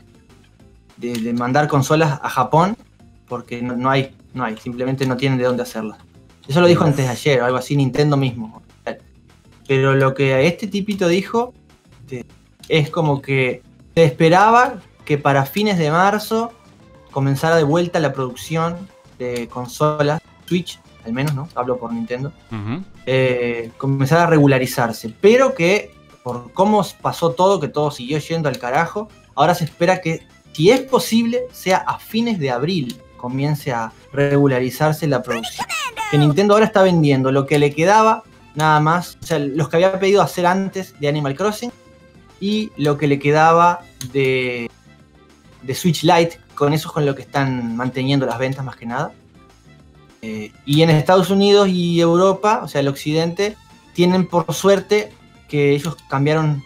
de- 0.96 1.12
de 1.20 1.32
mandar 1.32 1.68
consolas 1.68 2.18
a 2.22 2.28
Japón 2.28 2.76
porque 3.28 3.62
no, 3.62 3.76
no 3.76 3.88
hay, 3.88 4.14
no 4.34 4.42
hay, 4.44 4.56
simplemente 4.56 5.06
no 5.06 5.16
tienen 5.16 5.38
de 5.38 5.44
dónde 5.44 5.62
hacerlas. 5.62 5.98
Eso 6.50 6.60
lo 6.60 6.66
dijo 6.66 6.82
antes 6.82 7.04
de 7.04 7.12
ayer, 7.12 7.40
o 7.40 7.44
algo 7.44 7.58
así, 7.58 7.76
Nintendo 7.76 8.16
mismo. 8.16 8.60
Pero 9.68 9.94
lo 9.94 10.14
que 10.14 10.48
este 10.48 10.66
tipito 10.66 11.06
dijo 11.06 11.54
este, 12.00 12.26
es 12.68 12.90
como 12.90 13.22
que 13.22 13.62
se 13.94 14.02
esperaba 14.02 14.80
que 15.04 15.16
para 15.16 15.46
fines 15.46 15.78
de 15.78 15.92
marzo 15.92 16.50
comenzara 17.12 17.54
de 17.54 17.62
vuelta 17.62 18.00
la 18.00 18.12
producción 18.12 18.88
de 19.16 19.46
consolas 19.46 20.20
Switch, 20.44 20.80
al 21.06 21.12
menos, 21.12 21.36
¿no? 21.36 21.48
Hablo 21.54 21.78
por 21.78 21.92
Nintendo. 21.92 22.32
Eh, 23.06 23.70
comenzar 23.76 24.18
a 24.18 24.26
regularizarse. 24.26 25.14
Pero 25.20 25.54
que 25.54 25.92
por 26.24 26.52
cómo 26.52 26.84
pasó 27.00 27.30
todo, 27.30 27.60
que 27.60 27.68
todo 27.68 27.92
siguió 27.92 28.18
yendo 28.18 28.48
al 28.48 28.58
carajo, 28.58 29.06
ahora 29.36 29.54
se 29.54 29.66
espera 29.66 30.00
que, 30.00 30.26
si 30.50 30.72
es 30.72 30.80
posible, 30.80 31.44
sea 31.52 31.76
a 31.76 32.00
fines 32.00 32.40
de 32.40 32.50
abril 32.50 33.00
comience 33.20 33.72
a 33.72 33.92
regularizarse 34.12 35.06
la 35.06 35.22
producción. 35.22 35.66
Que 36.10 36.18
Nintendo 36.18 36.54
ahora 36.54 36.66
está 36.66 36.82
vendiendo 36.82 37.30
lo 37.30 37.46
que 37.46 37.58
le 37.58 37.74
quedaba, 37.74 38.24
nada 38.54 38.80
más, 38.80 39.18
o 39.22 39.26
sea, 39.26 39.38
los 39.38 39.68
que 39.68 39.76
había 39.76 40.00
pedido 40.00 40.22
hacer 40.22 40.46
antes 40.46 40.98
de 40.98 41.08
Animal 41.08 41.36
Crossing 41.36 41.70
y 42.40 42.72
lo 42.76 42.96
que 42.96 43.06
le 43.06 43.18
quedaba 43.18 43.80
de, 44.12 44.70
de 45.62 45.74
Switch 45.74 46.02
Lite, 46.02 46.40
con 46.54 46.72
eso 46.72 46.88
es 46.88 46.94
con 46.94 47.06
lo 47.06 47.14
que 47.14 47.22
están 47.22 47.76
manteniendo 47.76 48.26
las 48.26 48.38
ventas 48.38 48.64
más 48.64 48.76
que 48.76 48.86
nada. 48.86 49.12
Eh, 50.22 50.52
y 50.66 50.82
en 50.82 50.90
Estados 50.90 51.30
Unidos 51.30 51.68
y 51.68 52.00
Europa, 52.00 52.60
o 52.62 52.68
sea, 52.68 52.80
el 52.80 52.88
occidente, 52.88 53.56
tienen 53.94 54.26
por 54.26 54.52
suerte 54.52 55.12
que 55.48 55.72
ellos 55.72 55.96
cambiaron, 56.08 56.62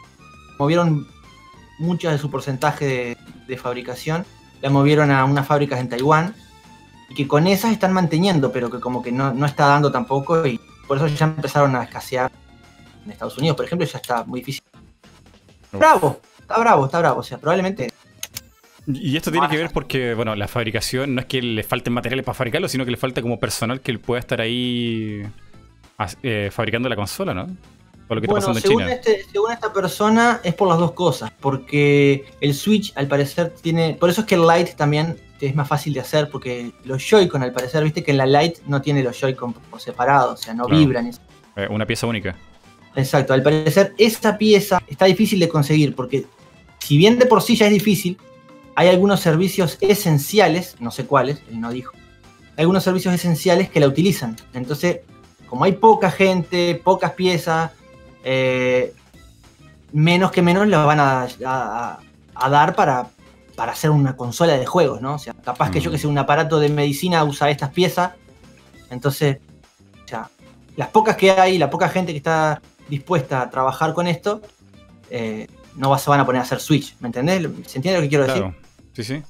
movieron 0.59 1.07
mucho 1.79 2.11
de 2.11 2.19
su 2.19 2.31
porcentaje 2.31 2.85
de, 2.87 3.17
de 3.47 3.57
fabricación, 3.57 4.25
la 4.61 4.71
movieron 4.71 5.11
a 5.11 5.25
unas 5.25 5.47
fábricas 5.47 5.81
en 5.81 5.88
Taiwán, 5.88 6.35
y 7.09 7.14
que 7.14 7.29
con 7.29 7.47
esas 7.47 7.73
están 7.73 7.93
manteniendo, 7.93 8.51
pero 8.53 8.71
que 8.71 8.81
como 8.81 9.03
que 9.03 9.12
no, 9.12 9.33
no 9.33 9.47
está 9.47 9.67
dando 9.67 9.90
tampoco, 9.93 10.47
y 10.47 10.61
por 10.87 10.97
eso 10.97 11.07
ya 11.09 11.27
empezaron 11.27 11.75
a 11.77 11.85
escasear 11.85 12.31
en 13.05 13.12
Estados 13.12 13.37
Unidos, 13.38 13.57
por 13.57 13.67
ejemplo, 13.67 13.87
ya 13.87 13.99
está 13.99 14.25
muy 14.25 14.40
difícil. 14.40 14.62
Bravo, 15.73 16.21
está 16.40 16.59
bravo, 16.59 16.85
está 16.87 16.99
bravo, 17.01 17.21
o 17.21 17.23
sea, 17.23 17.38
probablemente 17.38 17.93
Y 18.87 19.17
esto 19.17 19.33
tiene 19.33 19.49
que 19.49 19.57
ver 19.57 19.71
porque, 19.73 20.14
bueno, 20.14 20.35
la 20.35 20.47
fabricación 20.47 21.14
no 21.14 21.21
es 21.21 21.27
que 21.27 21.40
le 21.43 21.62
falten 21.62 21.93
materiales 21.93 22.25
para 22.25 22.35
fabricarlo, 22.35 22.69
sino 22.69 22.85
que 22.85 22.90
le 22.90 22.97
falta 22.97 23.23
como 23.23 23.38
personal 23.40 23.81
que 23.81 23.99
pueda 23.99 24.21
estar 24.21 24.40
ahí 24.40 25.23
eh, 26.23 26.51
fabricando 26.53 26.88
la 26.88 26.97
consola, 26.97 27.35
¿no? 27.35 27.47
O 28.09 28.14
lo 28.14 28.21
que 28.21 28.27
está 28.27 28.33
bueno, 28.35 28.47
pasando 28.47 28.59
en 28.59 28.62
según, 28.62 28.83
China. 28.83 28.93
este- 28.93 29.25
según 29.33 29.53
esta 29.53 29.73
persona 29.73 30.40
es 30.45 30.55
por 30.55 30.69
las 30.69 30.79
dos 30.79 30.93
cosas, 30.93 31.33
porque 31.40 32.27
el 32.40 32.55
Switch 32.55 32.93
al 32.97 33.09
parecer 33.09 33.55
tiene, 33.62 33.95
por 33.99 34.11
eso 34.11 34.21
es 34.21 34.27
que 34.27 34.35
el 34.35 34.47
Lite 34.47 34.75
también 34.75 35.17
es 35.46 35.54
más 35.54 35.68
fácil 35.68 35.92
de 35.94 36.00
hacer, 36.00 36.28
porque 36.30 36.72
los 36.85 37.02
Joy-Con 37.02 37.42
al 37.42 37.52
parecer, 37.52 37.83
viste 37.85 38.02
que 38.02 38.11
en 38.12 38.18
la 38.18 38.26
Lite 38.26 38.61
no 38.66 38.80
tiene 38.83 39.02
los 39.02 39.18
Joy-Con 39.20 39.52
por 39.52 39.80
separado, 39.80 40.33
o 40.33 40.37
sea, 40.37 40.54
no 40.54 40.64
Claro. 40.64 40.78
vibran. 40.80 41.11
Eh, 41.57 41.66
una 41.70 41.87
pieza 41.87 42.07
única. 42.07 42.35
Exacto, 42.96 43.33
al 43.35 43.42
parecer 43.42 43.92
esa 43.98 44.38
pieza 44.38 44.80
está 44.87 45.07
difícil 45.07 45.40
de 45.40 45.48
conseguir, 45.48 45.94
porque 45.94 46.26
si 46.78 46.96
bien 46.96 47.18
de 47.18 47.26
por 47.26 47.42
sí 47.42 47.57
ya 47.57 47.66
es 47.66 47.72
difícil, 47.72 48.18
hay 48.76 48.88
algunos 48.88 49.20
servicios 49.20 49.78
esenciales, 49.80 50.76
no 50.80 50.90
sé 50.90 51.07
cuáles, 51.07 51.42
él 51.50 51.61
no 51.61 51.70
dijo, 51.70 51.92
hay 52.57 52.62
algunos 52.62 52.85
servicios 52.85 53.12
esenciales 53.14 53.68
que 53.68 53.80
la 53.80 53.88
utilizan. 53.88 54.37
Entonces, 54.52 55.00
como 55.48 55.64
hay 55.64 55.72
poca 55.72 56.11
gente, 56.11 56.80
pocas 56.83 57.12
piezas, 57.12 57.70
eh, 58.24 58.92
menos 59.92 60.30
que 60.33 60.42
menos 60.42 60.66
la 60.68 60.85
van 60.85 61.00
a, 61.00 61.26
a- 61.46 61.98
a 62.35 62.50
dar 62.50 62.74
para, 62.74 63.09
para 63.57 63.73
hacer 63.73 63.90
una 63.90 64.17
consola 64.17 64.57
de 64.57 64.67
juegos, 64.67 65.01
¿no? 65.01 65.14
O 65.14 65.19
sea, 65.19 65.33
capaz 65.35 65.71
que 65.71 65.81
yo 65.81 65.90
que 65.90 65.99
sé, 65.99 66.07
un 66.07 66.19
aparato 66.19 66.59
de 66.59 66.69
medicina 66.69 67.23
usa 67.25 67.51
estas 67.51 67.71
piezas. 67.71 68.12
Entonces, 68.90 69.38
o 70.05 70.09
sea, 70.09 70.29
las 70.77 70.88
pocas 70.88 71.17
que 71.17 71.31
hay, 71.31 71.59
la 71.59 71.71
poca 71.71 71.88
gente 71.88 72.12
que 72.12 72.19
está 72.19 72.61
dispuesta 72.88 73.40
a 73.43 73.51
trabajar 73.51 73.95
con 73.95 74.07
esto, 74.07 74.43
eh, 75.11 75.47
no 75.77 75.90
va- 75.90 75.99
se 75.99 76.11
van 76.11 76.21
a 76.21 76.27
poner 76.27 76.40
a 76.40 76.43
hacer 76.45 76.61
Switch, 76.61 76.97
¿me 77.01 77.09
entendés? 77.09 77.40
¿Se 77.67 77.79
entiende 77.79 77.95
lo 77.99 78.03
que 78.03 78.09
quiero 78.09 78.27
decir? 78.27 78.45
Sí, 78.93 79.05
sí. 79.05 79.23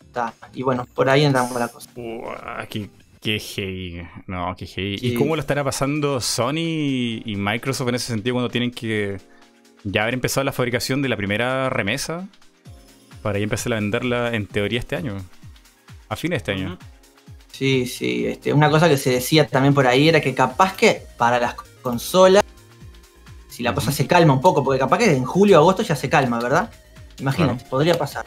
Está. 0.00 0.32
Y 0.54 0.62
bueno, 0.62 0.86
por 0.94 1.08
ahí 1.08 1.24
entramos 1.24 1.52
la 1.58 1.68
cosa. 1.68 1.90
Uah, 1.96 2.66
qué, 2.68 2.88
qué 3.20 3.38
heavy. 3.38 4.06
No, 4.26 4.54
qué 4.56 4.66
heavy. 4.66 4.98
Sí. 4.98 5.08
¿Y 5.08 5.14
cómo 5.14 5.34
lo 5.36 5.40
estará 5.40 5.62
pasando 5.64 6.20
Sony 6.20 7.20
y 7.24 7.34
Microsoft 7.36 7.88
en 7.88 7.94
ese 7.96 8.06
sentido 8.06 8.34
cuando 8.34 8.48
tienen 8.50 8.70
que 8.70 9.18
ya 9.84 10.02
haber 10.02 10.14
empezado 10.14 10.44
la 10.44 10.52
fabricación 10.52 11.02
de 11.02 11.08
la 11.08 11.16
primera 11.16 11.68
remesa 11.70 12.26
para 13.26 13.40
empezar 13.40 13.72
a 13.72 13.76
venderla 13.80 14.32
en 14.36 14.46
teoría 14.46 14.78
este 14.78 14.94
año? 14.94 15.16
A 16.08 16.14
fines 16.14 16.30
de 16.30 16.36
este 16.36 16.52
año. 16.52 16.78
Sí, 17.50 17.84
sí. 17.84 18.24
Este, 18.24 18.52
una 18.52 18.70
cosa 18.70 18.88
que 18.88 18.96
se 18.96 19.10
decía 19.10 19.48
también 19.48 19.74
por 19.74 19.84
ahí 19.84 20.08
era 20.08 20.20
que 20.20 20.32
capaz 20.32 20.76
que 20.76 21.02
para 21.18 21.40
las 21.40 21.54
consolas, 21.82 22.44
si 23.48 23.64
la 23.64 23.74
cosa 23.74 23.90
se 23.90 24.06
calma 24.06 24.32
un 24.32 24.40
poco, 24.40 24.62
porque 24.62 24.78
capaz 24.78 24.98
que 24.98 25.10
en 25.10 25.24
julio 25.24 25.56
o 25.56 25.60
agosto 25.62 25.82
ya 25.82 25.96
se 25.96 26.08
calma, 26.08 26.38
¿verdad? 26.38 26.70
Imagínate, 27.18 27.64
podría 27.64 27.98
pasar. 27.98 28.24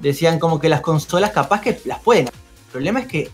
Decían 0.00 0.40
como 0.40 0.58
que 0.58 0.68
las 0.68 0.80
consolas 0.80 1.30
capaz 1.30 1.60
que 1.60 1.80
las 1.84 2.00
pueden. 2.00 2.26
El 2.26 2.72
problema 2.72 2.98
es 2.98 3.06
que 3.06 3.30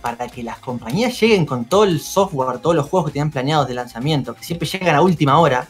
para 0.00 0.28
que 0.28 0.42
las 0.42 0.60
compañías 0.60 1.20
lleguen 1.20 1.44
con 1.44 1.66
todo 1.66 1.84
el 1.84 2.00
software, 2.00 2.58
todos 2.60 2.74
los 2.74 2.88
juegos 2.88 3.10
que 3.10 3.12
tenían 3.12 3.30
planeados 3.30 3.68
de 3.68 3.74
lanzamiento, 3.74 4.34
que 4.34 4.44
siempre 4.44 4.66
llegan 4.66 4.96
a 4.96 5.02
última 5.02 5.38
hora, 5.38 5.68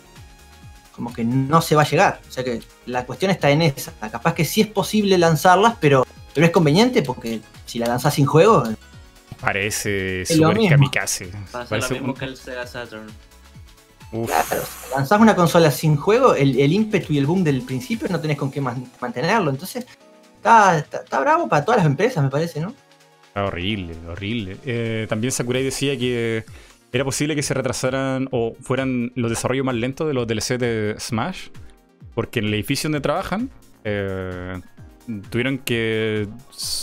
como 0.96 1.12
que 1.12 1.22
no 1.22 1.60
se 1.62 1.76
va 1.76 1.82
a 1.82 1.86
llegar. 1.88 2.20
O 2.26 2.32
sea 2.32 2.42
que 2.42 2.60
la 2.86 3.04
cuestión 3.06 3.30
está 3.30 3.50
en 3.50 3.62
esa. 3.62 3.92
Capaz 4.10 4.34
que 4.34 4.44
sí 4.44 4.62
es 4.62 4.66
posible 4.66 5.16
lanzarlas, 5.18 5.74
pero, 5.80 6.04
pero 6.34 6.46
es 6.46 6.52
conveniente 6.52 7.02
porque 7.02 7.40
si 7.66 7.78
la 7.78 7.86
lanzas 7.86 8.14
sin 8.14 8.26
juego, 8.26 8.64
Parece 9.40 10.24
mismo. 10.28 10.68
kamikaze. 10.70 11.26
Pasa 11.52 11.68
Parece 11.68 11.88
lo 11.90 11.94
mismo 11.96 12.12
un- 12.12 12.18
que 12.18 12.24
el 12.24 12.36
Sega 12.36 12.66
Saturn. 12.66 13.06
Uf, 14.12 14.26
Claro, 14.28 14.62
si 14.64 14.94
lanzás 14.94 15.20
una 15.20 15.34
consola 15.36 15.70
sin 15.70 15.96
juego, 15.96 16.34
el, 16.34 16.58
el 16.58 16.72
ímpetu 16.72 17.12
y 17.12 17.18
el 17.18 17.26
boom 17.26 17.44
del 17.44 17.62
principio 17.62 18.08
no 18.08 18.20
tenés 18.20 18.38
con 18.38 18.50
qué 18.50 18.60
man- 18.60 18.90
mantenerlo. 19.00 19.50
Entonces, 19.50 19.84
está, 20.36 20.78
está, 20.78 20.98
está 20.98 21.20
bravo 21.20 21.48
para 21.48 21.64
todas 21.64 21.78
las 21.78 21.86
empresas, 21.86 22.22
me 22.24 22.30
parece, 22.30 22.60
¿no? 22.60 22.72
Está 23.28 23.44
horrible, 23.44 23.94
horrible. 24.08 24.56
Eh, 24.64 25.06
también 25.08 25.32
Sakurai 25.32 25.62
decía 25.62 25.98
que 25.98 26.44
era 26.96 27.04
posible 27.04 27.34
que 27.34 27.42
se 27.42 27.54
retrasaran 27.54 28.28
o 28.32 28.54
fueran 28.60 29.12
los 29.14 29.30
desarrollos 29.30 29.64
más 29.64 29.74
lentos 29.74 30.06
de 30.06 30.14
los 30.14 30.26
DLC 30.26 30.58
de 30.58 30.96
Smash, 30.98 31.48
porque 32.14 32.40
en 32.40 32.46
el 32.46 32.54
edificio 32.54 32.88
donde 32.88 33.00
trabajan 33.00 33.50
eh, 33.84 34.60
tuvieron 35.30 35.58
que 35.58 36.26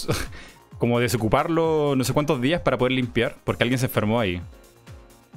como 0.78 1.00
desocuparlo 1.00 1.96
no 1.96 2.04
sé 2.04 2.14
cuántos 2.14 2.42
días 2.42 2.62
para 2.62 2.78
poder 2.78 2.94
limpiar, 2.94 3.36
porque 3.44 3.64
alguien 3.64 3.80
se 3.80 3.86
enfermó 3.88 4.20
ahí. 4.20 4.42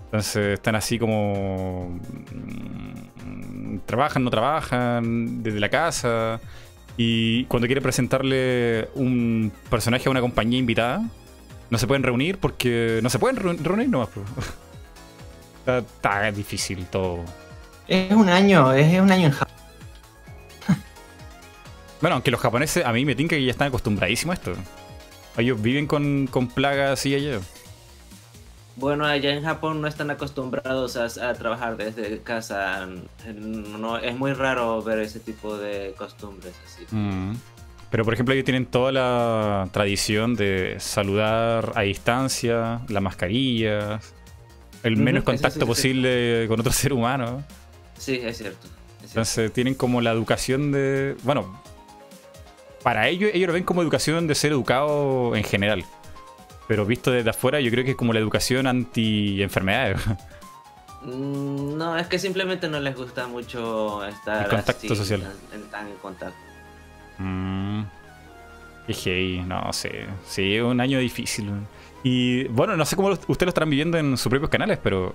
Entonces 0.06 0.54
están 0.54 0.74
así 0.76 0.98
como... 0.98 1.98
mm, 2.32 3.78
Trabajan, 3.86 4.24
no 4.24 4.30
trabajan, 4.30 5.42
desde 5.42 5.60
la 5.60 5.68
casa. 5.68 6.40
Y 6.96 7.44
cuando 7.44 7.66
quiere 7.66 7.80
presentarle 7.82 8.88
un 8.94 9.52
personaje 9.68 10.08
a 10.08 10.10
una 10.10 10.20
compañía 10.20 10.58
invitada, 10.58 11.02
no 11.70 11.78
se 11.78 11.86
pueden 11.86 12.02
reunir 12.02 12.38
porque 12.38 13.00
no 13.02 13.10
se 13.10 13.18
pueden 13.18 13.36
reu- 13.36 13.58
reunir 13.58 13.88
nomás. 13.90 14.08
Está, 15.66 15.78
está 15.78 16.30
difícil 16.30 16.86
todo. 16.86 17.24
Es 17.88 18.12
un 18.12 18.28
año, 18.28 18.72
es 18.72 19.00
un 19.00 19.10
año 19.10 19.26
en 19.26 19.32
Japón. 19.32 19.56
Bueno, 22.00 22.14
aunque 22.14 22.30
los 22.30 22.40
japoneses 22.40 22.84
a 22.84 22.92
mí 22.92 23.04
me 23.06 23.14
tinca 23.14 23.36
que 23.36 23.44
ya 23.44 23.50
están 23.50 23.68
acostumbradísimos 23.68 24.36
a 24.36 24.38
esto. 24.38 24.52
Ellos 25.38 25.60
viven 25.60 25.86
con, 25.86 26.26
con 26.26 26.46
plagas 26.46 26.90
así 26.90 27.14
allá. 27.14 27.40
Bueno, 28.76 29.06
allá 29.06 29.32
en 29.32 29.42
Japón 29.42 29.80
no 29.80 29.88
están 29.88 30.10
acostumbrados 30.10 30.96
a, 30.96 31.06
a 31.06 31.34
trabajar 31.34 31.78
desde 31.78 32.20
casa. 32.20 32.86
No, 33.34 33.96
es 33.96 34.16
muy 34.16 34.34
raro 34.34 34.82
ver 34.82 35.00
ese 35.00 35.18
tipo 35.18 35.56
de 35.56 35.94
costumbres 35.96 36.54
así. 36.64 36.86
Mm. 36.94 37.32
Pero 37.90 38.04
por 38.04 38.12
ejemplo 38.14 38.34
ellos 38.34 38.44
tienen 38.44 38.66
toda 38.66 38.92
la 38.92 39.68
tradición 39.72 40.34
de 40.34 40.76
saludar 40.78 41.72
a 41.74 41.80
distancia, 41.82 42.82
las 42.88 43.02
mascarillas, 43.02 44.15
el 44.86 44.96
menos 44.96 45.24
contacto 45.24 45.54
sí, 45.54 45.60
sí. 45.60 45.66
posible 45.66 46.46
con 46.48 46.60
otro 46.60 46.72
ser 46.72 46.92
humano. 46.92 47.42
Sí, 47.98 48.20
es 48.22 48.36
cierto. 48.38 48.66
es 48.66 48.70
cierto. 48.70 49.06
Entonces 49.08 49.52
tienen 49.52 49.74
como 49.74 50.00
la 50.00 50.10
educación 50.12 50.72
de. 50.72 51.16
Bueno, 51.22 51.60
para 52.82 53.08
ellos, 53.08 53.30
ellos 53.34 53.46
lo 53.48 53.52
ven 53.54 53.64
como 53.64 53.82
educación 53.82 54.26
de 54.26 54.34
ser 54.34 54.52
educado 54.52 55.34
en 55.36 55.44
general. 55.44 55.84
Pero 56.68 56.84
visto 56.84 57.10
desde 57.12 57.30
afuera, 57.30 57.60
yo 57.60 57.70
creo 57.70 57.84
que 57.84 57.92
es 57.92 57.96
como 57.96 58.12
la 58.12 58.18
educación 58.18 58.66
anti-enfermedades. 58.66 59.98
Mm, 61.02 61.76
No, 61.76 61.96
es 61.96 62.06
que 62.08 62.18
simplemente 62.18 62.68
no 62.68 62.80
les 62.80 62.96
gusta 62.96 63.26
mucho 63.28 64.04
estar 64.04 64.44
El 64.44 64.50
contacto 64.50 64.86
así, 64.86 64.96
social. 64.96 65.20
tan- 65.22 65.60
en, 65.60 65.70
tan 65.70 65.86
en 65.88 65.94
contacto. 65.96 66.36
Mm. 67.18 67.45
Qué 68.86 68.94
heavy, 68.94 69.40
no 69.46 69.72
sé. 69.72 70.06
Sí, 70.26 70.58
un 70.60 70.80
año 70.80 70.98
difícil. 70.98 71.50
Y 72.02 72.44
bueno, 72.48 72.76
no 72.76 72.84
sé 72.84 72.94
cómo 72.96 73.08
ustedes 73.08 73.42
lo 73.42 73.48
estarán 73.48 73.70
viviendo 73.70 73.98
en 73.98 74.16
sus 74.16 74.30
propios 74.30 74.50
canales, 74.50 74.78
pero 74.82 75.14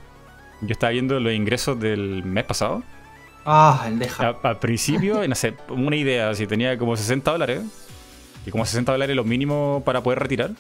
yo 0.62 0.72
estaba 0.72 0.92
viendo 0.92 1.20
los 1.20 1.34
ingresos 1.34 1.80
del 1.80 2.24
mes 2.24 2.44
pasado. 2.44 2.84
Ah, 3.46 3.86
el 3.88 3.98
de 4.00 4.10
Japón. 4.10 4.38
A- 4.44 4.50
Al 4.50 4.60
principio, 4.60 5.26
no 5.28 5.36
sé, 5.36 5.54
una 5.70 5.96
idea, 5.96 6.34
si 6.36 6.48
tenía 6.48 6.78
como 6.78 6.96
60 6.98 7.32
dólares, 7.32 7.62
y 8.46 8.52
como 8.52 8.66
60 8.66 8.92
dólares 8.92 9.16
lo 9.16 9.24
mínimo 9.24 9.82
para 9.86 10.02
poder 10.04 10.20
retirar, 10.20 10.52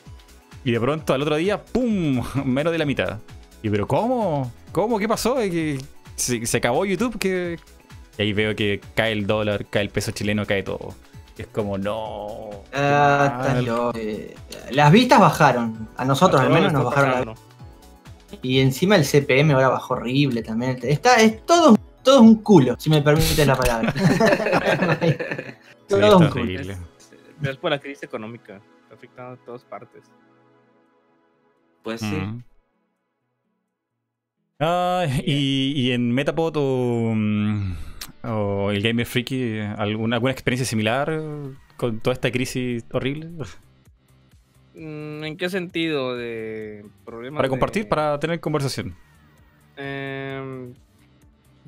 y 0.64 0.72
de 0.72 0.80
pronto 0.80 1.14
al 1.14 1.22
otro 1.22 1.36
día, 1.36 1.62
¡pum! 1.64 2.24
Menos 2.46 2.72
de 2.72 2.80
la 2.80 2.86
mitad. 2.86 3.20
Y 3.62 3.70
pero 3.70 3.88
¿cómo? 3.88 4.52
¿Cómo? 4.72 4.98
¿Qué 5.00 5.08
pasó? 5.08 5.40
¿Es 5.40 5.52
que 5.52 5.80
se, 6.16 6.46
se 6.46 6.58
acabó 6.58 6.86
YouTube? 6.86 7.20
que 7.20 7.60
Y 8.18 8.22
ahí 8.22 8.34
veo 8.34 8.56
que 8.56 8.80
cae 8.96 9.12
el 9.12 9.28
dólar, 9.28 9.66
cae 9.70 9.84
el 9.84 9.90
peso 9.90 10.12
chileno, 10.12 10.46
cae 10.46 10.64
todo. 10.64 10.96
Es 11.38 11.48
como, 11.48 11.78
no. 11.78 12.50
Ah, 12.74 13.38
mal. 13.40 13.48
estás 13.48 13.64
loco. 13.64 13.92
Eh, 13.98 14.36
las 14.72 14.92
vistas 14.92 15.20
bajaron. 15.20 15.90
A 15.98 16.06
nosotros 16.06 16.40
al 16.42 16.50
menos 16.50 16.72
nos 16.74 16.86
bajaron. 16.86 17.10
la- 17.10 17.18
pasando. 17.34 17.36
Y 18.42 18.60
encima 18.60 18.96
el 18.96 19.04
CPM 19.06 19.54
ahora 19.54 19.70
bajó 19.70 19.96
horrible 19.96 20.42
también. 20.44 20.78
Está, 20.84 21.16
es 21.16 21.46
todo, 21.46 21.78
todo 22.04 22.22
un 22.22 22.36
culo, 22.36 22.76
si 22.80 22.90
me 22.90 23.02
permite 23.02 23.46
la 23.46 23.56
palabra. 23.56 23.94
Sí, 25.92 25.98
todo 25.98 26.02
está 26.06 26.16
un 26.18 26.30
culo. 26.30 26.44
horrible. 26.44 26.78
Pero 27.42 27.52
es 27.52 27.58
por 27.58 27.72
la 27.72 27.80
crisis 27.80 28.04
económica. 28.04 28.62
Está 28.84 28.96
afectando 28.96 29.34
a 29.34 29.46
todas 29.46 29.64
partes. 29.66 30.04
Pues 31.84 32.00
sí. 32.00 32.06
Mm. 32.16 32.44
Ah, 34.60 35.06
y, 35.26 35.74
y 35.76 35.92
en 35.92 36.12
Metapod 36.14 36.54
o, 36.56 37.12
mm, 37.16 37.76
o 38.24 38.72
el 38.72 38.82
Gamer 38.82 39.06
Freaky, 39.06 39.60
¿alguna, 39.78 40.16
¿alguna 40.18 40.32
experiencia 40.32 40.66
similar 40.66 41.22
con 41.78 42.00
toda 42.00 42.14
esta 42.14 42.32
crisis 42.32 42.86
horrible? 42.92 43.30
Mm, 44.76 45.24
¿En 45.24 45.38
qué 45.38 45.50
sentido? 45.50 46.16
¿De 46.16 46.86
problemas? 47.06 47.38
Para 47.40 47.48
de- 47.48 47.50
compartir, 47.50 47.88
para 47.90 48.20
tener 48.20 48.40
conversación. 48.40 48.96
Em, 49.78 50.74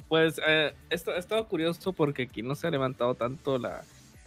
pues 0.08 0.40
eh, 0.46 0.74
esto, 0.90 1.14
he 1.14 1.18
estado 1.20 1.48
curioso 1.48 1.94
porque 1.94 2.24
aquí 2.24 2.42
no 2.44 2.56
se 2.56 2.68
ha 2.68 2.72
levantado 2.72 3.16
tanto 3.16 3.58
la, 3.58 3.82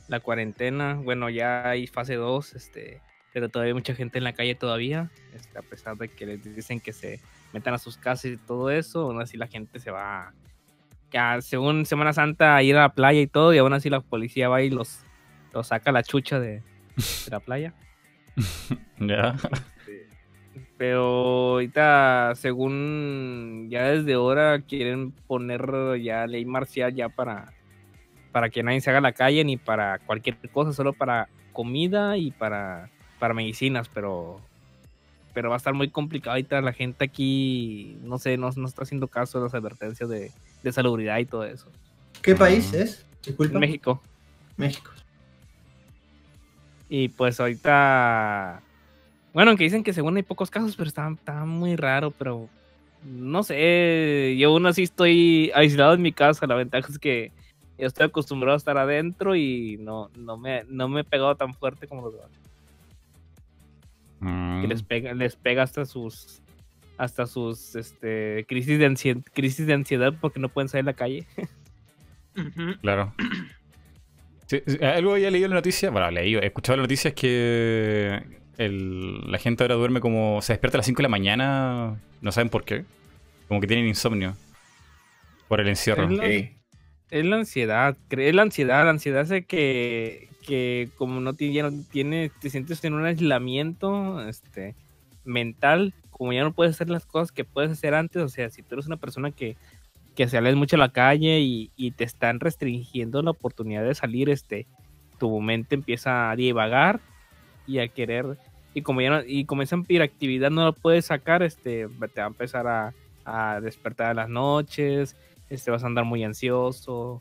la 0.08 0.20
cuarentena. 0.20 0.94
Bueno, 0.94 1.30
ya 1.30 1.68
hay 1.70 1.86
fase 1.86 2.14
2, 2.16 2.54
este, 2.54 3.00
pero 3.32 3.48
todavía 3.48 3.70
hay 3.70 3.74
mucha 3.74 3.94
gente 3.94 4.18
en 4.18 4.24
la 4.24 4.32
calle 4.34 4.54
todavía. 4.54 5.10
Este, 5.34 5.58
a 5.58 5.62
pesar 5.62 5.96
de 5.96 6.08
que 6.08 6.26
les 6.26 6.54
dicen 6.56 6.80
que 6.80 6.92
se 6.92 7.20
metan 7.52 7.74
a 7.74 7.78
sus 7.78 7.96
casas 7.96 8.32
y 8.32 8.36
todo 8.36 8.70
eso, 8.70 9.02
aún 9.02 9.20
así 9.20 9.36
la 9.36 9.46
gente 9.46 9.78
se 9.78 9.90
va, 9.90 10.32
ya, 11.16 11.40
según 11.40 11.86
Semana 11.86 12.12
Santa, 12.12 12.56
a 12.56 12.62
ir 12.62 12.76
a 12.76 12.82
la 12.82 12.88
playa 12.90 13.22
y 13.22 13.26
todo, 13.26 13.54
y 13.54 13.58
aún 13.58 13.72
así 13.72 13.88
la 13.88 14.00
policía 14.00 14.50
va 14.50 14.60
y 14.60 14.68
los, 14.68 15.00
los 15.54 15.68
saca 15.68 15.90
la 15.90 16.02
chucha 16.02 16.38
de, 16.38 16.60
de 16.96 17.30
la 17.30 17.40
playa. 17.40 17.72
Ya. 18.98 19.34
Pero 20.78 21.52
ahorita, 21.52 22.32
según 22.34 23.68
ya 23.70 23.84
desde 23.84 24.14
ahora 24.14 24.60
quieren 24.60 25.12
poner 25.12 26.00
ya 26.02 26.26
ley 26.26 26.44
marcial 26.44 26.94
ya 26.94 27.08
para, 27.08 27.52
para 28.32 28.50
que 28.50 28.62
nadie 28.62 28.80
se 28.80 28.90
haga 28.90 28.98
a 28.98 29.02
la 29.02 29.12
calle 29.12 29.44
ni 29.44 29.56
para 29.56 29.98
cualquier 30.00 30.36
cosa, 30.50 30.72
solo 30.74 30.92
para 30.92 31.28
comida 31.52 32.16
y 32.18 32.30
para, 32.30 32.90
para 33.18 33.32
medicinas, 33.32 33.88
pero 33.88 34.40
pero 35.32 35.50
va 35.50 35.56
a 35.56 35.58
estar 35.58 35.74
muy 35.74 35.90
complicado 35.90 36.32
ahorita 36.32 36.62
la 36.62 36.72
gente 36.72 37.04
aquí, 37.04 37.98
no 38.02 38.16
sé, 38.18 38.38
no, 38.38 38.50
no 38.56 38.66
está 38.66 38.84
haciendo 38.84 39.08
caso 39.08 39.38
de 39.38 39.44
las 39.44 39.54
advertencias 39.54 40.08
de, 40.08 40.32
de 40.66 40.72
salubridad 40.72 41.18
y 41.18 41.26
todo 41.26 41.44
eso. 41.44 41.70
¿Qué 42.22 42.34
país 42.34 42.72
es? 42.72 43.06
Disculpa. 43.24 43.58
México. 43.58 44.02
México. 44.56 44.90
Y 46.88 47.08
pues 47.08 47.38
ahorita. 47.40 48.60
Bueno, 49.32 49.50
aunque 49.50 49.64
dicen 49.64 49.84
que 49.84 49.92
según 49.92 50.16
hay 50.16 50.22
pocos 50.22 50.50
casos, 50.50 50.76
pero 50.76 50.88
está, 50.88 51.08
está 51.08 51.44
muy 51.44 51.76
raro, 51.76 52.10
pero 52.10 52.48
no 53.04 53.42
sé. 53.42 54.34
Yo 54.38 54.48
aún 54.50 54.66
así 54.66 54.82
estoy 54.82 55.52
aislado 55.54 55.94
en 55.94 56.02
mi 56.02 56.12
casa. 56.12 56.46
La 56.46 56.54
ventaja 56.54 56.88
es 56.90 56.98
que 56.98 57.32
yo 57.78 57.86
estoy 57.86 58.06
acostumbrado 58.06 58.54
a 58.54 58.58
estar 58.58 58.76
adentro 58.78 59.36
y 59.36 59.76
no, 59.78 60.10
no, 60.16 60.36
me, 60.36 60.64
no 60.68 60.88
me 60.88 61.02
he 61.02 61.04
pegado 61.04 61.34
tan 61.36 61.54
fuerte 61.54 61.86
como 61.86 62.02
los 62.02 62.14
demás. 62.14 62.30
Mm, 64.20 64.62
Que 64.62 64.68
les 64.68 64.82
pega, 64.82 65.14
les 65.14 65.36
pega 65.36 65.62
hasta 65.62 65.84
sus 65.84 66.40
hasta 66.98 67.26
sus 67.26 67.74
este 67.76 68.44
crisis 68.48 68.78
de 68.78 68.86
ansiedad, 68.86 69.20
crisis 69.34 69.66
de 69.66 69.74
ansiedad 69.74 70.14
porque 70.20 70.40
no 70.40 70.48
pueden 70.48 70.68
salir 70.68 70.82
a 70.84 70.92
la 70.92 70.96
calle. 70.96 71.26
Claro. 72.82 73.14
Sí, 74.46 74.60
algo 74.82 75.12
había 75.14 75.30
leído 75.30 75.46
en 75.46 75.50
la 75.50 75.56
noticia, 75.56 75.90
bueno, 75.90 76.10
leído, 76.10 76.40
he 76.42 76.46
escuchado 76.46 76.76
la 76.76 76.82
noticia 76.82 77.08
es 77.08 77.14
que 77.14 78.22
el- 78.58 79.30
la 79.30 79.38
gente 79.38 79.64
ahora 79.64 79.74
duerme 79.74 80.00
como, 80.00 80.40
se 80.42 80.52
despierta 80.52 80.76
a 80.76 80.80
las 80.80 80.86
5 80.86 80.98
de 80.98 81.04
la 81.04 81.08
mañana, 81.08 81.96
no 82.20 82.32
saben 82.32 82.48
por 82.50 82.64
qué, 82.64 82.84
como 83.48 83.60
que 83.60 83.66
tienen 83.66 83.86
insomnio 83.86 84.36
por 85.48 85.60
el 85.60 85.68
encierro. 85.68 86.04
Es 86.04 86.10
la- 86.10 86.24
Ok. 86.24 86.52
Es 87.10 87.24
la 87.24 87.36
ansiedad, 87.36 87.96
es 88.10 88.34
la 88.34 88.42
ansiedad, 88.42 88.84
la 88.84 88.90
ansiedad 88.90 89.20
hace 89.22 89.44
que, 89.44 90.28
que 90.46 90.88
como 90.96 91.20
no 91.20 91.34
tiene, 91.34 91.54
ya 91.54 91.62
no 91.70 91.72
tiene, 91.90 92.30
te 92.40 92.50
sientes 92.50 92.84
en 92.84 92.94
un 92.94 93.04
aislamiento 93.06 94.28
este, 94.28 94.74
mental, 95.24 95.94
como 96.16 96.32
ya 96.32 96.42
no 96.42 96.52
puedes 96.52 96.74
hacer 96.74 96.88
las 96.88 97.04
cosas 97.04 97.30
que 97.30 97.44
puedes 97.44 97.70
hacer 97.70 97.94
antes, 97.94 98.22
o 98.22 98.28
sea, 98.28 98.48
si 98.48 98.62
tú 98.62 98.74
eres 98.74 98.86
una 98.86 98.96
persona 98.96 99.30
que, 99.30 99.56
que 100.14 100.28
sales 100.28 100.56
mucho 100.56 100.76
a 100.76 100.78
la 100.78 100.88
calle 100.88 101.40
y, 101.40 101.70
y 101.76 101.90
te 101.90 102.04
están 102.04 102.40
restringiendo 102.40 103.22
la 103.22 103.32
oportunidad 103.32 103.84
de 103.84 103.94
salir, 103.94 104.30
este, 104.30 104.66
tu 105.18 105.40
mente 105.40 105.74
empieza 105.74 106.30
a 106.30 106.36
divagar 106.36 107.00
y 107.66 107.80
a 107.80 107.88
querer, 107.88 108.38
y 108.72 108.82
como 108.82 109.00
ya 109.02 109.10
no, 109.10 109.22
y 109.26 109.44
como 109.44 109.62
esa 109.62 109.76
hiperactividad 109.76 110.50
no 110.50 110.64
la 110.64 110.72
puedes 110.72 111.06
sacar, 111.06 111.42
este, 111.42 111.88
te 112.14 112.20
va 112.20 112.26
a 112.26 112.28
empezar 112.28 112.66
a, 112.66 112.94
a 113.24 113.60
despertar 113.60 114.12
en 114.12 114.16
las 114.16 114.28
noches, 114.28 115.16
este, 115.50 115.70
vas 115.70 115.82
a 115.82 115.86
andar 115.86 116.04
muy 116.04 116.24
ansioso 116.24 117.20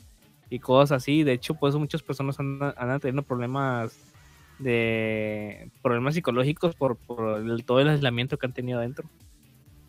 y 0.49 0.59
cosas 0.59 1.03
así. 1.03 1.23
De 1.23 1.33
hecho, 1.33 1.55
pues 1.55 1.75
muchas 1.75 2.01
personas 2.01 2.39
andan, 2.39 2.73
andan 2.77 2.99
teniendo 2.99 3.23
problemas 3.23 4.14
de 4.59 5.69
problemas 5.81 6.13
psicológicos 6.15 6.75
por, 6.75 6.95
por 6.97 7.39
el- 7.39 7.65
todo 7.65 7.79
el 7.81 7.89
aislamiento 7.89 8.37
que 8.37 8.45
han 8.45 8.53
tenido 8.53 8.79
adentro. 8.79 9.09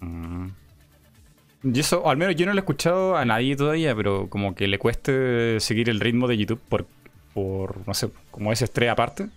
Mm. 0.01 0.49
Y 1.65 1.81
eso, 1.81 2.09
al 2.09 2.17
menos 2.17 2.37
yo 2.37 2.47
no 2.47 2.53
lo 2.53 2.59
he 2.59 2.61
escuchado 2.61 3.17
a 3.17 3.25
nadie 3.25 3.57
todavía, 3.57 3.95
pero 3.97 4.29
como 4.29 4.55
que 4.55 4.69
le 4.69 4.79
cueste 4.79 5.59
seguir 5.61 5.89
el 5.89 6.01
ritmo 6.01 6.29
de 6.29 6.37
YouTube 6.37 6.61
por, 6.69 6.87
por 7.35 7.87
no 7.87 7.95
sé, 7.95 8.11
como 8.31 8.53
ese 8.53 8.65
estrés 8.65 8.91
aparte. 8.91 9.29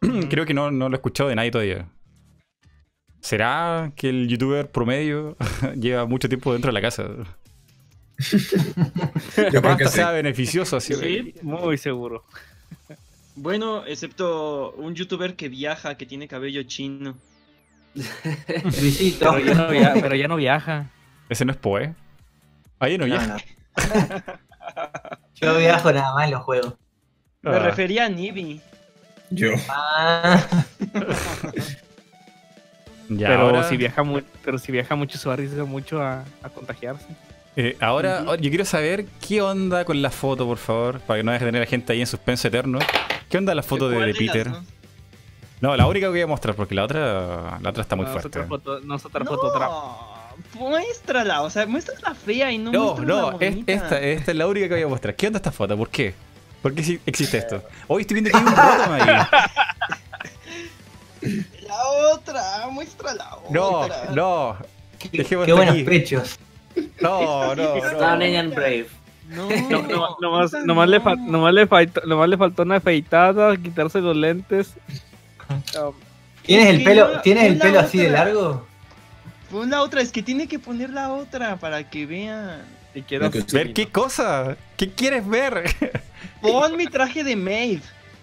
Creo 0.30 0.44
que 0.46 0.54
no, 0.54 0.70
no 0.70 0.88
lo 0.88 0.94
he 0.94 0.98
escuchado 0.98 1.28
de 1.30 1.36
nadie 1.36 1.50
todavía. 1.50 1.88
¿Será 3.20 3.92
que 3.96 4.08
el 4.08 4.28
youtuber 4.28 4.70
promedio 4.70 5.36
lleva 5.76 6.06
mucho 6.06 6.28
tiempo 6.28 6.52
dentro 6.52 6.68
de 6.68 6.72
la 6.74 6.80
casa? 6.80 7.04
Yo 9.52 9.62
creo 9.62 9.76
que 9.76 9.86
sí. 9.86 9.92
sea 9.94 10.10
beneficioso 10.10 10.76
así. 10.76 10.94
Sí. 10.94 11.34
Muy 11.42 11.78
seguro. 11.78 12.24
Bueno, 13.42 13.84
excepto 13.86 14.72
un 14.72 14.94
youtuber 14.94 15.34
que 15.34 15.48
viaja, 15.48 15.94
que 15.96 16.04
tiene 16.04 16.28
cabello 16.28 16.62
chino. 16.64 17.16
Luisito. 17.94 19.32
Pero 19.34 19.44
ya 19.46 19.54
no, 19.54 19.68
via- 19.70 19.94
pero 20.00 20.14
ya 20.14 20.28
no 20.28 20.36
viaja. 20.36 20.86
Ese 21.28 21.44
no 21.46 21.52
es 21.52 21.58
Poe. 21.58 21.94
Ahí 22.78 22.98
no, 22.98 23.06
no. 23.06 23.16
Yo 25.36 25.56
viajo 25.58 25.90
nada 25.92 26.14
más 26.14 26.24
en 26.26 26.30
los 26.32 26.42
juegos. 26.42 26.74
Me 27.42 27.50
Ah. 27.56 27.58
refería 27.60 28.04
a 28.04 28.08
Nibi. 28.10 28.60
Yo. 29.30 29.52
Ah, 29.68 30.44
Ya, 33.08 33.26
pero, 33.28 33.40
ahora, 33.40 33.68
si 33.68 33.76
viaja 33.76 34.02
mu- 34.04 34.20
pero 34.44 34.56
si 34.58 34.70
viaja 34.70 34.94
mucho 34.94 35.18
se 35.18 35.26
va 35.28 35.32
a 35.32 35.34
arriesgar 35.34 35.64
mucho 35.66 36.00
a, 36.00 36.24
a 36.42 36.48
contagiarse. 36.48 37.06
eh, 37.56 37.76
ahora 37.80 38.24
yo 38.36 38.50
quiero 38.50 38.64
saber 38.64 39.06
qué 39.26 39.42
onda 39.42 39.84
con 39.84 40.00
la 40.00 40.10
foto, 40.10 40.46
por 40.46 40.58
favor, 40.58 41.00
para 41.00 41.18
que 41.18 41.24
no 41.24 41.32
deje 41.32 41.44
de 41.44 41.48
tener 41.48 41.62
a 41.62 41.64
la 41.64 41.70
gente 41.70 41.92
ahí 41.92 42.00
en 42.02 42.06
suspenso 42.06 42.46
eterno. 42.46 42.78
¿Qué 43.30 43.38
onda 43.38 43.54
la 43.54 43.62
foto 43.62 43.88
de, 43.88 43.96
¿Cuál 43.96 44.12
de 44.12 44.18
de 44.18 44.24
las 44.26 44.34
Peter? 44.36 44.52
No, 45.62 45.76
la 45.76 45.86
única 45.86 46.06
que 46.06 46.10
voy 46.10 46.20
a 46.22 46.26
mostrar, 46.26 46.54
porque 46.54 46.74
la 46.74 46.84
otra, 46.84 47.58
la 47.60 47.70
otra 47.70 47.82
está 47.82 47.94
muy 47.96 48.04
no, 48.04 48.10
es 48.10 48.12
fuerte. 48.20 48.28
otra 48.40 48.46
foto, 48.48 48.80
no 48.80 48.96
es 48.96 49.04
otra 49.04 49.24
No, 49.24 49.30
foto, 49.30 49.46
otra. 49.46 49.68
muéstrala, 50.54 51.42
o 51.42 51.50
sea, 51.50 51.66
muéstrala 51.66 52.14
fea 52.14 52.50
y 52.50 52.58
no 52.58 52.72
No, 52.72 52.96
no, 52.98 53.40
es- 53.40 53.56
esta, 53.66 54.00
esta 54.00 54.30
es 54.32 54.36
la 54.36 54.46
única 54.46 54.68
que 54.68 54.74
voy 54.74 54.82
a 54.82 54.88
mostrar. 54.88 55.14
¿Qué 55.14 55.26
onda 55.26 55.36
esta 55.38 55.52
foto? 55.52 55.76
¿Por 55.76 55.88
qué? 55.90 56.14
¿Por 56.62 56.74
qué 56.74 57.00
existe 57.06 57.38
esto? 57.38 57.62
Hoy 57.88 58.02
estoy 58.02 58.20
viendo 58.20 58.30
que 58.30 58.36
hay 58.36 58.42
un 58.44 58.50
bottom 58.54 58.92
ahí. 58.92 59.26
La 61.66 61.84
otra, 62.14 62.66
muestra 62.70 63.12
la 63.14 63.36
No, 63.50 63.80
otra. 63.80 64.06
no, 64.14 64.56
qué, 64.98 65.10
Dejemos 65.18 65.44
qué 65.46 65.52
buenos 65.52 65.74
aquí. 65.74 65.84
pechos. 65.84 66.38
no, 67.00 67.54
no, 67.54 67.76
no. 67.76 67.90
Stunning 67.90 68.36
and 68.36 68.54
Brave. 68.54 68.88
No, 69.36 69.48
No, 69.48 69.82
no, 69.82 70.16
nomás, 70.20 70.88
le 70.88 70.98
no. 70.98 71.04
fa- 71.04 71.16
nomás 71.16 71.54
le 71.54 71.66
faltó, 71.66 72.00
nomás 72.06 72.28
le 72.28 72.36
faltó 72.36 72.62
una 72.62 72.76
afeitada, 72.76 73.56
quitarse 73.56 74.00
los 74.00 74.16
lentes. 74.16 74.74
Um, 75.48 75.92
¿Tienes 76.42 76.66
Es 76.68 76.74
el 76.76 76.84
pelo, 76.84 77.14
no- 77.14 77.20
¿tienes 77.22 77.44
el 77.44 77.58
pelo 77.58 77.80
así 77.80 77.98
de 77.98 78.10
largo? 78.10 78.66
Pon 79.50 79.68
la 79.70 79.82
otra, 79.82 80.00
es 80.00 80.12
que 80.12 80.22
tiene 80.22 80.46
que 80.48 80.58
poner 80.58 80.90
la 80.90 81.12
otra 81.12 81.56
para 81.56 81.88
que 81.88 82.06
vean. 82.06 82.62
si 82.94 83.02
quieres 83.02 83.26
Lo 83.26 83.32
que 83.46 83.52
Ver 83.52 83.72
qué 83.72 83.88
cosa. 83.88 84.56
¿Qué 84.76 84.90
quieres 84.92 85.26
ver? 85.26 85.64
Pon 86.40 86.76
mi 86.76 86.86
traje 86.86 87.22
de 87.24 87.36
maid, 87.36 87.80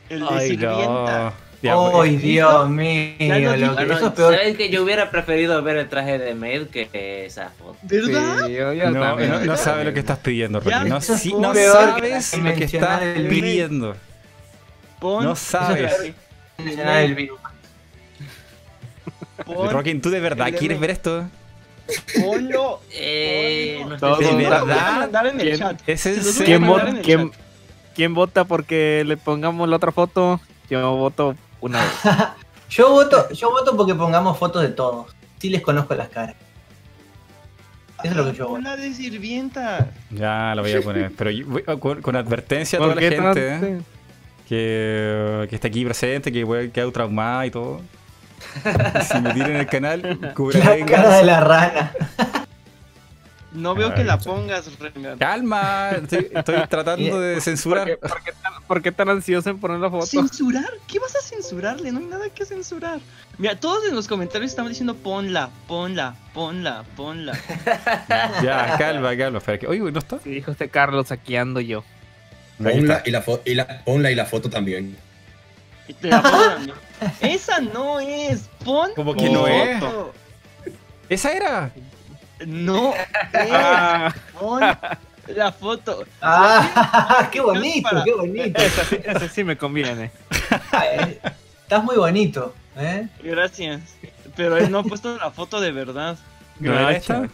el 0.09 0.19
de 0.21 0.27
Ay, 0.29 0.47
sirvienta. 0.49 1.33
no. 1.41 1.46
¡Ay, 1.63 2.17
Dios 2.17 2.69
mío! 2.69 3.55
Lo 3.57 3.75
que- 3.75 3.83
eso 3.93 4.07
es 4.07 4.13
peor. 4.13 4.33
¿Sabes 4.35 4.57
que 4.57 4.69
yo 4.69 4.83
hubiera 4.83 5.09
preferido 5.09 5.61
ver 5.63 5.77
el 5.77 5.89
traje 5.89 6.19
de 6.19 6.35
Maid 6.35 6.67
que 6.67 7.25
esa 7.25 7.49
foto? 7.57 7.77
¿Verdad? 7.81 8.45
Sí, 8.45 8.53
yo 8.53 8.73
ya 8.73 8.91
No, 8.91 9.01
también. 9.01 9.31
no, 9.31 9.39
no 9.39 9.57
sabes 9.57 9.85
lo 9.85 9.93
que 9.93 9.99
estás 9.99 10.19
pidiendo, 10.19 10.59
Rocky. 10.59 10.89
No, 10.89 10.95
que 10.99 11.01
sabes 11.01 12.33
lo 12.43 12.53
que 12.53 12.63
estás 12.65 13.01
el- 13.01 13.27
pidiendo. 13.27 13.95
Pon, 14.99 15.23
No 15.23 15.35
sabes. 15.35 16.13
el 16.57 17.15
virus. 17.15 17.39
Rocky, 19.45 19.95
¿tú 19.95 20.09
de 20.09 20.19
verdad 20.19 20.51
quieres 20.57 20.79
ver 20.79 20.89
esto? 20.91 21.27
ponlo. 22.21 22.81
Eh, 22.93 23.79
ponlo. 23.99 24.17
¿De 24.17 24.35
verdad? 24.35 25.27
en 25.27 25.39
el 25.39 25.47
¿Quién? 25.47 25.57
chat. 25.59 25.81
¿Es 25.87 26.05
en 26.05 26.15
Se 26.15 26.17
los 26.17 26.25
voy 26.25 26.31
a 26.31 26.33
serio? 26.33 26.45
¿Quién, 26.45 26.61
mandar 26.61 26.79
vota, 26.79 26.89
en 26.89 26.97
el 26.97 27.01
quién- 27.03 27.31
chat. 27.31 27.39
quién 27.95 28.13
vota 28.13 28.43
porque 28.45 29.03
le 29.05 29.17
pongamos 29.17 29.69
la 29.69 29.75
otra 29.77 29.91
foto? 29.91 30.41
Yo 30.69 30.95
voto 30.97 31.35
una 31.61 31.79
vez. 31.81 31.91
Yo 32.69 32.89
voto, 32.91 33.29
yo 33.31 33.49
voto 33.49 33.77
porque 33.77 33.95
pongamos 33.95 34.37
fotos 34.37 34.61
de 34.61 34.67
todos. 34.67 35.07
Sí 35.39 35.49
les 35.49 35.61
conozco 35.61 35.95
las 35.95 36.09
caras. 36.09 36.35
Eso 38.03 38.11
es 38.11 38.15
lo 38.17 38.25
que 38.29 38.37
yo 38.37 38.49
voto. 38.49 38.59
la 38.61 38.75
de 38.75 38.93
sirvienta. 38.93 39.91
Ya 40.11 40.53
lo 40.53 40.63
voy 40.63 40.73
a 40.73 40.81
poner. 40.81 41.11
Pero 41.17 41.31
yo 41.31 41.45
voy- 41.47 41.63
con, 41.79 42.01
con 42.01 42.15
advertencia 42.17 42.77
a 42.77 42.81
toda 42.81 42.93
¿Por 42.93 43.01
la 43.03 43.09
gente 43.09 43.55
¿eh? 43.55 43.81
que, 44.49 45.47
que 45.49 45.55
está 45.55 45.69
aquí 45.69 45.85
presente, 45.85 46.29
que 46.31 46.45
puede 46.45 46.69
quedar 46.69 46.91
traumada 46.91 47.45
y 47.45 47.51
todo. 47.51 47.81
si 49.09 49.19
me 49.21 49.33
tiran 49.33 49.55
el 49.55 49.67
canal, 49.67 50.33
cubra 50.35 50.59
La 50.77 50.85
cara 50.85 51.17
de 51.17 51.23
la 51.23 51.39
rana. 51.39 51.91
No 53.57 53.73
veo 53.73 53.93
que 53.95 54.03
la 54.03 54.19
pongas, 54.19 54.69
Rengar. 54.79 55.17
Calma, 55.17 55.89
estoy, 55.91 56.29
estoy 56.31 56.67
tratando 56.69 57.19
de 57.19 57.33
¿Por 57.33 57.41
censurar. 57.43 57.87
qué, 57.87 57.97
por 57.97 58.23
qué 58.23 58.31
tan, 58.31 58.53
por 58.67 58.81
qué 58.81 58.91
tan 58.91 59.09
ansioso 59.09 59.49
en 59.49 59.59
poner 59.59 59.79
la 59.79 59.89
foto? 59.89 60.05
¿Censurar? 60.05 60.69
¿Qué 60.87 60.99
vas 60.99 61.15
a 61.15 61.21
censurarle? 61.21 61.91
No 61.91 61.99
hay 61.99 62.05
nada 62.05 62.29
que 62.29 62.45
censurar. 62.45 62.99
Mira, 63.37 63.59
todos 63.59 63.87
en 63.89 63.95
los 63.95 64.07
comentarios 64.07 64.51
estaban 64.51 64.69
diciendo 64.69 64.95
ponla, 64.95 65.49
ponla, 65.67 66.15
ponla, 66.33 66.83
ponla. 66.95 67.33
Ya, 68.43 68.75
calma, 68.77 69.17
calma. 69.17 69.39
Espera, 69.39 69.57
que... 69.57 69.67
Oye, 69.67 69.79
no 69.91 69.99
está. 69.99 70.19
Sí, 70.19 70.29
dijo 70.29 70.51
este 70.51 70.69
Carlos, 70.69 71.11
aquí 71.11 71.35
ando 71.35 71.59
yo. 71.59 71.83
Ponla 72.57 73.01
y, 73.05 73.11
la 73.11 73.23
y 73.45 73.55
la, 73.55 73.83
ponla 73.83 74.11
y 74.11 74.15
la 74.15 74.25
foto 74.25 74.49
también. 74.49 74.95
Y 75.87 75.93
te 75.93 76.09
la 76.09 76.17
a 76.19 76.59
mí. 76.59 76.71
Esa 77.21 77.59
no 77.59 77.99
es. 77.99 78.49
Pon. 78.63 78.91
¿Cómo 78.95 79.15
que 79.15 79.29
no 79.29 79.47
es? 79.47 79.79
foto. 79.79 80.13
¿Esa 81.09 81.31
era? 81.31 81.71
No 82.45 82.93
es. 82.93 83.51
Ah, 83.51 84.13
Pon 84.39 84.61
la 85.35 85.51
foto. 85.51 86.05
Ah, 86.21 87.27
qué 87.31 87.41
bonito, 87.41 87.89
Para- 87.89 88.03
qué 88.03 88.13
bonito. 88.13 88.61
ese, 89.03 89.29
sí- 89.29 89.43
me 89.43 89.57
conviene. 89.57 90.11
Ay, 90.71 91.19
Estás 91.63 91.83
muy 91.83 91.97
bonito, 91.97 92.53
¿eh? 92.77 93.07
Gracias. 93.23 93.81
Pero 94.35 94.55
él 94.57 94.71
no 94.71 94.79
ha 94.79 94.83
puesto 94.83 95.17
la 95.17 95.31
foto 95.31 95.59
de 95.59 95.71
verdad. 95.71 96.17
¿No 96.59 96.89
esta? 96.89 97.27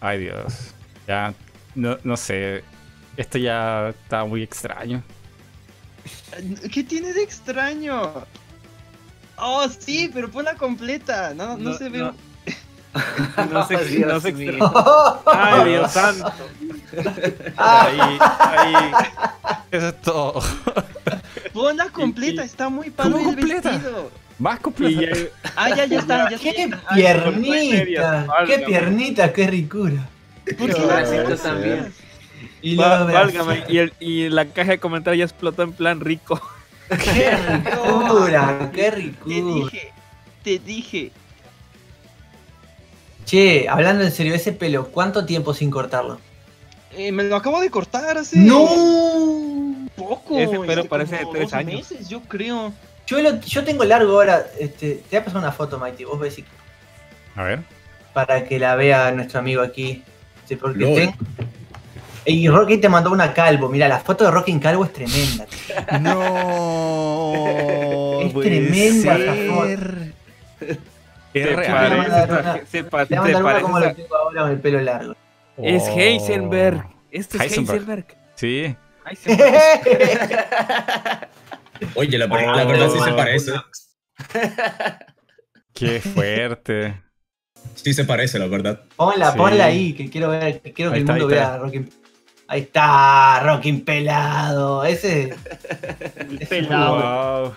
Ay, 0.00 0.18
Dios. 0.20 0.74
Ya, 1.08 1.32
no, 1.74 1.96
no 2.04 2.16
sé. 2.16 2.64
Esto 3.16 3.38
ya 3.38 3.88
está 3.90 4.24
muy 4.24 4.42
extraño. 4.42 5.02
¿Qué 6.72 6.82
tiene 6.84 7.12
de 7.14 7.22
extraño? 7.22 8.12
Oh, 9.38 9.66
sí, 9.68 10.10
pero 10.12 10.30
ponla 10.30 10.54
completa. 10.54 11.32
No, 11.34 11.56
no, 11.56 11.70
No, 11.70 11.74
se 11.78 11.88
ve. 11.88 11.98
no. 11.98 12.14
No 13.52 13.66
sé, 13.66 13.84
Dios 13.84 14.12
no 14.12 14.20
mío. 14.32 15.22
Ay, 15.26 15.70
Dios 15.70 15.92
santo. 15.92 16.32
Ah, 17.56 17.86
Ahí, 17.86 18.18
ahí. 18.74 18.92
Eso 19.70 19.88
es 19.88 20.00
todo. 20.02 20.42
Ponla 21.52 21.88
completa, 21.90 22.44
está 22.44 22.68
muy 22.68 22.90
padre 22.90 23.12
¿Cómo 23.12 23.30
el 23.30 23.36
completa? 23.36 23.70
vestido. 23.70 24.10
Más 24.38 24.58
ya- 24.90 25.08
Ah, 25.56 25.70
ya, 25.70 25.86
ya 25.86 25.98
está, 25.98 26.30
ya 26.30 26.38
¡Qué 26.38 26.50
está. 26.50 26.94
piernita! 26.94 28.26
¡Qué 28.46 28.58
piernita! 28.66 29.32
¡Qué 29.32 29.46
ricura! 29.46 30.08
¿Por 30.58 30.74
qué 30.74 30.82
haces? 30.92 31.42
también. 31.42 31.92
Y 32.62 32.76
válgame, 32.76 33.64
y, 33.68 33.78
el- 33.78 33.92
y 34.00 34.28
la 34.28 34.44
caja 34.46 34.72
de 34.72 34.78
comentarios 34.78 35.18
ya 35.18 35.24
explotó 35.24 35.62
en 35.62 35.72
plan 35.72 36.00
rico. 36.00 36.40
¡Qué 36.88 37.36
ricura! 37.36 38.70
¡Qué 38.72 38.90
Te 38.90 38.90
ricura! 38.90 39.34
dije, 39.34 39.92
te 40.44 40.58
dije. 40.58 41.12
Che, 43.26 43.66
hablando 43.68 44.04
en 44.04 44.12
serio, 44.12 44.34
ese 44.34 44.52
pelo, 44.52 44.86
¿cuánto 44.88 45.26
tiempo 45.26 45.52
sin 45.52 45.70
cortarlo? 45.70 46.18
Eh, 46.96 47.12
me 47.12 47.24
lo 47.24 47.36
acabo 47.36 47.60
de 47.60 47.68
cortar 47.70 48.16
hace 48.16 48.38
¡No! 48.38 48.66
poco. 49.96 50.38
Ese 50.38 50.58
pelo 50.60 50.82
este, 50.82 50.88
parece 50.88 51.16
de 51.16 51.26
tres 51.30 51.42
dos 51.44 51.52
años. 51.52 51.90
meses, 51.90 52.08
yo 52.08 52.20
creo. 52.22 52.72
Yo, 53.06 53.20
lo- 53.20 53.40
yo 53.40 53.64
tengo 53.64 53.84
largo 53.84 54.12
ahora. 54.12 54.46
Este, 54.58 55.02
te 55.10 55.16
voy 55.16 55.18
a 55.18 55.24
pasar 55.24 55.40
una 55.42 55.52
foto, 55.52 55.78
Mighty. 55.78 56.04
Vos 56.04 56.18
ves 56.20 56.34
si- 56.34 56.44
A 57.34 57.42
ver. 57.44 57.60
para 58.14 58.44
que 58.44 58.58
la 58.58 58.74
vea 58.76 59.10
nuestro 59.12 59.40
amigo 59.40 59.60
aquí. 59.62 60.02
Sí, 60.48 60.56
porque 60.56 60.78
Lol. 60.80 60.94
ten- 60.94 61.14
Y 62.24 62.48
Rocky 62.48 62.78
te 62.78 62.88
mandó 62.88 63.10
una 63.12 63.34
calvo. 63.34 63.68
Mira, 63.68 63.88
la 63.88 63.98
foto 64.00 64.24
de 64.24 64.30
Rocky 64.30 64.52
en 64.52 64.60
calvo 64.60 64.84
es 64.84 64.92
tremenda. 64.92 65.46
No. 66.00 68.20
Es 68.22 68.32
tremenda 68.34 69.16
esa 69.16 69.34
ser. 69.34 70.12
Es 71.40 71.48
Se 71.48 71.56
real. 71.56 71.72
pare- 71.74 71.96
mandar 71.96 72.30
una- 72.30 72.66
se 72.66 72.84
pa- 72.84 73.06
Te 73.06 73.18
voy 73.18 73.30
a 73.30 73.36
se 73.36 73.42
mandar 73.42 73.42
una 73.42 73.44
parece 73.44 73.62
como 73.62 73.76
a- 73.76 73.80
lo 73.80 73.94
tengo 73.94 74.16
ahora 74.16 74.42
con 74.42 74.50
el 74.50 74.60
pelo 74.60 74.80
largo. 74.80 75.16
Es. 75.58 75.88
Heisenberg. 75.88 76.86
Este 77.10 77.36
es 77.38 77.42
Heisenberg. 77.42 77.80
Heisenberg. 77.80 78.06
Sí. 78.34 78.76
Heisenberg. 79.06 81.28
Oye, 81.94 82.18
la, 82.18 82.26
ver- 82.26 82.46
la 82.46 82.64
verdad 82.64 82.88
sí 82.90 82.98
se 83.00 83.12
parece. 83.12 83.52
Qué 85.74 86.00
fuerte. 86.00 87.02
Sí 87.74 87.92
se 87.92 88.04
parece, 88.04 88.38
la 88.38 88.46
verdad. 88.46 88.80
Ponla, 88.96 89.32
Sí. 89.32 89.38
ponla 89.38 89.64
ahí, 89.66 89.92
que 89.92 90.08
quiero 90.08 90.30
ver, 90.30 90.60
que 90.62 90.72
quiero 90.72 90.92
que 90.92 90.98
el 90.98 91.04
mundo 91.04 91.26
vea 91.26 91.54
a. 91.54 91.70
Ahí 92.48 92.60
está, 92.62 93.40
Rocky 93.44 93.72
pelado. 93.74 94.84
Ese. 94.84 95.34
Pelado. 96.48 97.44
Wow. 97.48 97.54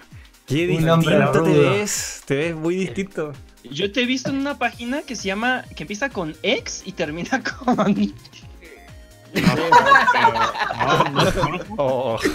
Qué 0.48 0.66
distinto 0.68 1.44
te 1.44 1.52
ves. 1.52 2.24
Te 2.26 2.36
ves 2.36 2.56
muy 2.56 2.76
distinto. 2.76 3.32
Yo 3.64 3.92
te 3.92 4.04
he 4.04 4.06
visto 4.06 4.30
en 4.30 4.38
una 4.38 4.58
página 4.58 5.02
que 5.02 5.16
se 5.16 5.24
llama, 5.24 5.66
que 5.76 5.84
empieza 5.84 6.10
con 6.10 6.36
X 6.44 6.84
y 6.86 6.94
termina 6.94 7.44
con... 7.66 8.14
Oh. 11.78 12.18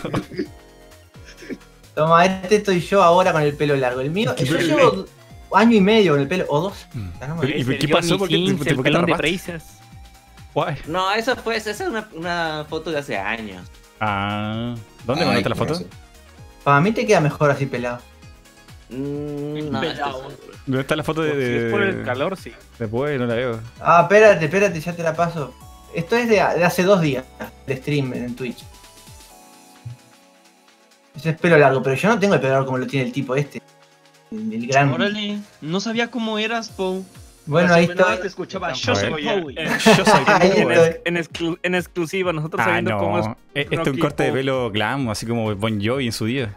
Toma, 1.95 2.25
este 2.27 2.57
estoy 2.57 2.81
yo 2.81 3.03
ahora 3.03 3.33
con 3.33 3.43
el 3.43 3.55
pelo 3.55 3.77
largo. 3.77 4.01
El 4.01 4.11
mío, 4.11 4.35
yo 4.37 4.59
llevo 4.59 5.07
año 5.53 5.77
y 5.77 5.81
medio 5.81 6.13
con 6.13 6.21
el 6.21 6.29
pelo, 6.29 6.45
o 6.49 6.61
dos. 6.61 6.87
Ya 7.21 7.29
no 7.29 7.37
me 7.37 7.47
Pero, 7.47 7.73
¿Y 7.73 7.79
qué 7.79 7.89
pasó? 7.89 8.19
¿Por 8.19 8.29
qué, 8.29 8.35
Johnny 8.37 8.55
por 8.55 8.65
qué 8.65 8.71
el 8.71 8.83
pelón 8.83 9.07
de. 9.07 9.61
No, 10.87 11.13
esa 11.13 11.37
fue, 11.37 11.57
esa 11.57 11.71
es 11.71 11.81
una, 11.81 12.09
una 12.13 12.67
foto 12.69 12.91
de 12.91 12.99
hace 12.99 13.17
años. 13.17 13.67
Ah. 14.01 14.75
¿Dónde 15.05 15.25
mandaste 15.25 15.49
la 15.49 15.55
foto? 15.55 15.81
Para 16.63 16.81
mí 16.81 16.93
te 16.93 17.07
queda 17.07 17.21
mejor 17.21 17.51
así 17.51 17.67
pelado. 17.67 17.99
Mm, 18.91 19.71
no, 19.71 19.81
Pelado. 19.81 20.29
¿Dónde 20.67 20.81
está 20.81 20.97
la 20.97 21.03
foto 21.05 21.23
de, 21.23 21.33
Si 21.33 21.65
es 21.67 21.71
por 21.73 21.83
el 21.83 22.03
calor, 22.05 22.37
sí. 22.37 22.53
Después 22.79 23.19
no 23.21 23.27
la 23.27 23.35
veo. 23.35 23.61
Ah, 23.81 24.01
espérate, 24.03 24.45
espérate, 24.47 24.81
ya 24.81 24.93
te 24.95 25.03
la 25.03 25.15
paso. 25.15 25.55
Esto 25.95 26.17
es 26.17 26.29
de, 26.29 26.37
de 26.37 26.65
hace 26.65 26.83
dos 26.83 27.01
días, 27.01 27.25
de 27.67 27.77
stream 27.77 28.13
en 28.15 28.35
Twitch. 28.35 28.65
Ese 31.17 31.31
es 31.31 31.39
pelo 31.39 31.57
largo, 31.59 31.83
pero 31.83 31.95
yo 31.97 32.09
no 32.09 32.19
tengo 32.19 32.35
el 32.35 32.41
pelo 32.41 32.53
largo 32.55 32.67
como 32.67 32.79
lo 32.79 32.87
tiene 32.87 33.07
el 33.07 33.13
tipo 33.13 33.37
este. 33.37 33.63
El, 34.33 34.53
el 34.53 34.67
gran. 34.67 34.93
Órale, 34.93 35.39
no 35.61 35.81
sabía 35.81 36.11
cómo 36.11 36.39
eras, 36.39 36.71
Poe. 36.71 37.03
Bueno, 37.47 37.75
ahí 37.75 37.85
estoy. 37.85 38.17
te 38.17 38.27
escuchaba, 38.27 38.73
yo 38.73 38.95
soy. 38.97 39.11
Poe. 39.23 39.55
Eh, 39.57 39.69
Yo 39.85 40.05
soy 40.05 40.25
Ahí 40.27 40.51
En, 41.05 41.17
exclu- 41.17 41.59
en 41.63 41.75
exclusiva, 41.75 42.33
nosotros 42.33 42.61
Ah, 42.63 42.65
sabiendo 42.65 42.97
cómo 42.99 43.19
es. 43.21 43.27
Eh, 43.55 43.69
Este 43.71 43.77
es 43.77 43.87
un 43.87 43.99
corte 43.99 44.23
de 44.25 44.33
pelo 44.33 44.71
glam, 44.71 45.09
así 45.11 45.27
como 45.27 45.55
Bon 45.55 45.79
Jovi 45.85 46.07
en 46.07 46.13
su 46.13 46.25
día. 46.25 46.55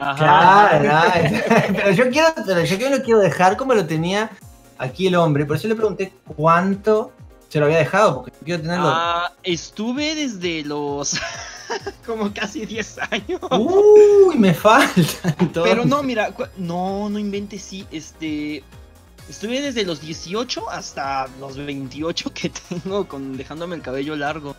Ajá. 0.00 0.78
Claro, 0.78 1.32
pero 1.76 1.90
yo 1.92 2.10
quiero, 2.10 2.28
pero 2.46 2.64
yo 2.64 2.90
lo 2.90 3.02
quiero 3.02 3.20
dejar 3.20 3.56
como 3.56 3.74
lo 3.74 3.86
tenía 3.86 4.30
aquí 4.78 5.06
el 5.06 5.14
hombre. 5.14 5.44
Por 5.44 5.56
eso 5.56 5.68
le 5.68 5.74
pregunté 5.74 6.12
cuánto 6.36 7.12
se 7.48 7.58
lo 7.58 7.66
había 7.66 7.78
dejado, 7.78 8.22
porque 8.22 8.32
quiero 8.44 8.62
tenerlo. 8.62 8.88
Ah, 8.88 9.32
estuve 9.42 10.14
desde 10.14 10.62
los 10.64 11.20
como 12.06 12.32
casi 12.32 12.64
10 12.64 12.98
años. 13.10 13.40
Uy, 13.50 14.38
me 14.38 14.54
faltan. 14.54 15.36
Pero 15.52 15.84
no, 15.84 16.02
mira, 16.02 16.32
no, 16.56 17.08
no 17.08 17.18
inventes, 17.18 17.62
sí, 17.62 17.86
este... 17.90 18.64
Estuve 19.28 19.60
desde 19.60 19.84
los 19.84 20.00
18 20.00 20.70
hasta 20.70 21.28
los 21.38 21.56
28 21.56 22.32
que 22.34 22.50
tengo 22.50 23.06
con 23.06 23.36
dejándome 23.36 23.76
el 23.76 23.82
cabello 23.82 24.16
largo. 24.16 24.56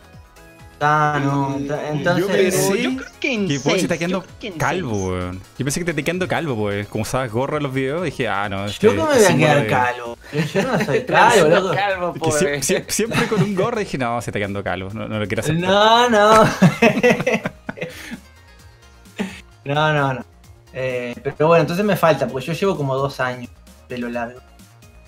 Ah, 0.83 1.19
no. 1.23 1.59
Yo 1.59 1.75
Entonces. 1.91 2.25
pensé- 2.55 2.81
yo 2.81 2.95
creo 2.97 3.11
que 3.19 3.33
en 3.33 3.47
Que 3.47 3.59
se 3.59 3.75
está 3.77 3.97
quedando 3.97 4.23
que 4.39 4.51
calvo, 4.53 5.09
weón. 5.09 5.39
Yo 5.57 5.63
pensé 5.65 5.79
que 5.79 5.85
te 5.85 5.91
está 5.91 6.01
quedando 6.03 6.27
calvo, 6.27 6.55
pues. 6.55 6.87
Como 6.87 7.03
usabas 7.03 7.31
gorro 7.31 7.57
en 7.57 7.63
los 7.63 7.71
videos, 7.73 8.03
dije, 8.03 8.27
ah, 8.27 8.49
no. 8.49 8.65
Este, 8.65 8.87
Yo 8.87 8.91
que 8.93 8.97
me 8.97 9.03
voy 9.03 9.23
a 9.23 9.37
quedar 9.37 9.61
de- 9.61 9.67
calvo. 9.67 10.17
Yo 10.53 10.61
no 10.63 10.83
soy 10.85 11.03
calvo, 11.05 11.49
loco. 11.49 11.75
Calvo, 11.75 12.13
siempre, 12.31 12.63
siempre- 12.63 12.91
siempre 12.93 13.27
con 13.27 13.43
un 13.43 13.53
gorro 13.53 13.77
dije, 13.79 13.97
no, 13.99 14.19
se 14.21 14.31
está 14.31 14.39
quedando 14.39 14.63
calvo. 14.63 14.89
No, 14.91 15.07
no 15.07 15.19
lo 15.19 15.27
quiero 15.27 15.41
hacer. 15.41 15.55
No, 15.59 16.09
no. 16.09 16.45
no, 19.65 19.93
no, 19.93 20.13
no. 20.15 20.25
Eh, 20.73 21.13
pero 21.23 21.47
bueno, 21.47 21.61
entonces 21.61 21.85
me 21.85 21.95
falta, 21.95 22.27
porque 22.27 22.47
yo 22.47 22.53
llevo 22.53 22.75
como 22.77 22.95
dos 22.95 23.19
años 23.19 23.49
pelo 23.87 24.09
largo. 24.09 24.39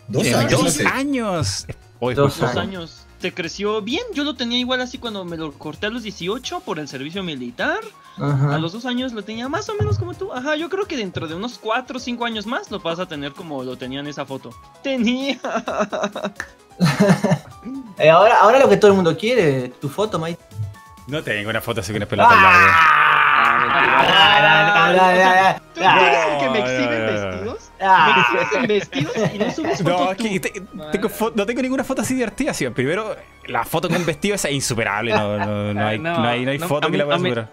Dos 0.07 0.25
En 0.27 0.35
años. 0.35 0.51
¡Dos 0.51 0.79
años! 0.85 1.65
Dos 1.99 2.41
años. 2.43 3.02
¿Te 3.23 3.33
creció 3.33 3.81
bien? 3.81 4.03
Yo 4.13 4.25
lo 4.25 4.35
tenía 4.35 4.57
igual 4.57 4.81
así 4.81 4.97
cuando 4.97 5.23
me 5.23 5.37
lo 5.37 5.53
corté 5.53 5.85
a 5.85 5.89
los 5.89 6.03
18 6.03 6.59
por 6.59 6.77
el 6.77 6.89
servicio 6.89 7.23
militar. 7.23 7.79
Ajá. 8.17 8.53
A 8.53 8.57
los 8.57 8.73
dos 8.73 8.85
años 8.85 9.13
lo 9.13 9.23
tenía 9.23 9.47
más 9.47 9.69
o 9.69 9.75
menos 9.75 9.97
como 9.97 10.13
tú. 10.13 10.33
Ajá, 10.33 10.57
yo 10.57 10.69
creo 10.69 10.83
que 10.87 10.97
dentro 10.97 11.25
de 11.25 11.33
unos 11.33 11.57
4 11.57 11.95
o 11.95 11.99
5 12.01 12.25
años 12.25 12.45
más 12.45 12.69
lo 12.69 12.81
vas 12.81 12.99
a 12.99 13.05
tener 13.05 13.31
como 13.31 13.63
lo 13.63 13.77
tenía 13.77 14.01
en 14.01 14.07
esa 14.07 14.25
foto. 14.25 14.49
Tenía. 14.83 15.39
Eh, 17.99 18.09
ahora, 18.09 18.39
ahora 18.39 18.59
lo 18.59 18.67
que 18.67 18.75
todo 18.75 18.89
el 18.89 18.95
mundo 18.95 19.15
quiere, 19.15 19.69
tu 19.79 19.87
foto, 19.87 20.17
Mike. 20.17 20.41
No 21.07 21.21
tengo 21.21 21.49
una 21.49 21.61
foto 21.61 21.81
así 21.81 21.93
con 21.93 22.01
el 22.01 22.07
pelo 22.07 22.27
tan 22.27 22.41
largo. 22.41 22.59
Ah, 22.59 22.63
¿Tú 22.63 22.71
crees 22.73 23.02
que 26.39 26.49
me 26.49 26.59
no, 26.59 26.65
exhiben 26.65 27.05
no, 27.05 27.11
no. 27.11 27.29
vestidos? 27.29 27.71
¿Me 28.61 28.67
vestidos 28.67 29.13
y 29.33 29.37
no 29.39 29.51
subes 29.51 29.77
foto 29.83 30.05
No, 30.05 30.15
te- 30.15 30.61
tengo 30.91 31.09
fo- 31.09 31.31
no 31.35 31.45
tengo 31.45 31.61
ninguna 31.61 31.83
foto 31.83 32.01
así 32.01 32.13
divertida. 32.15 32.53
sí. 32.53 32.67
Primero, 32.69 33.15
la 33.47 33.63
foto 33.65 33.89
con 33.89 34.05
vestido 34.05 34.35
es 34.35 34.45
insuperable. 34.45 35.11
No, 35.13 35.37
no, 35.37 35.73
no 35.73 35.85
hay, 35.87 35.99
No, 35.99 36.17
no 36.19 36.27
hay, 36.27 36.45
no 36.45 36.51
hay 36.51 36.57
no, 36.59 36.67
foto 36.67 36.87
que 36.87 36.91
mí- 36.91 36.97
la 36.97 37.03
pueda 37.05 37.15
a 37.17 37.19
mí- 37.19 37.29
superar. 37.29 37.49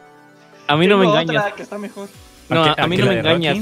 A 0.69 0.77
mí 0.77 0.87
no 0.87 0.99
me 0.99 1.07
engañas. 1.07 1.53
que 1.55 1.63
está 1.63 1.79
mejor. 1.79 2.09
No, 2.49 2.65
Aunque- 2.65 2.81
a 2.83 2.87
mí 2.87 2.97
no 2.97 3.07
me 3.07 3.19
engañas. 3.19 3.59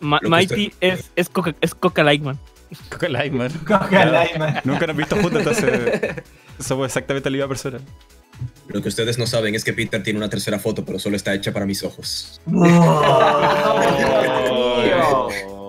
Mighty 0.00 0.72
es, 0.80 1.10
es 1.16 1.28
Coca, 1.28 1.54
es 1.60 1.74
Coca 1.74 2.02
Lightman. 2.04 2.38
Coca 2.90 3.08
Lightman. 3.08 3.50
Coca 3.66 4.04
Lightman. 4.04 4.60
Nunca 4.64 4.80
nos 4.86 4.90
han 4.90 4.96
visto 4.96 5.16
juntos, 5.16 5.38
entonces 5.40 6.22
somos 6.60 6.86
exactamente 6.86 7.30
la 7.30 7.34
misma 7.36 7.48
persona. 7.48 7.78
Lo 8.68 8.82
que 8.82 8.88
ustedes 8.88 9.18
no 9.18 9.26
saben 9.26 9.54
es 9.54 9.64
que 9.64 9.72
Peter 9.72 10.02
tiene 10.02 10.18
una 10.18 10.28
tercera 10.28 10.58
foto, 10.58 10.84
pero 10.84 10.98
solo 10.98 11.16
está 11.16 11.32
hecha 11.34 11.52
para 11.52 11.66
mis 11.66 11.82
ojos. 11.82 12.40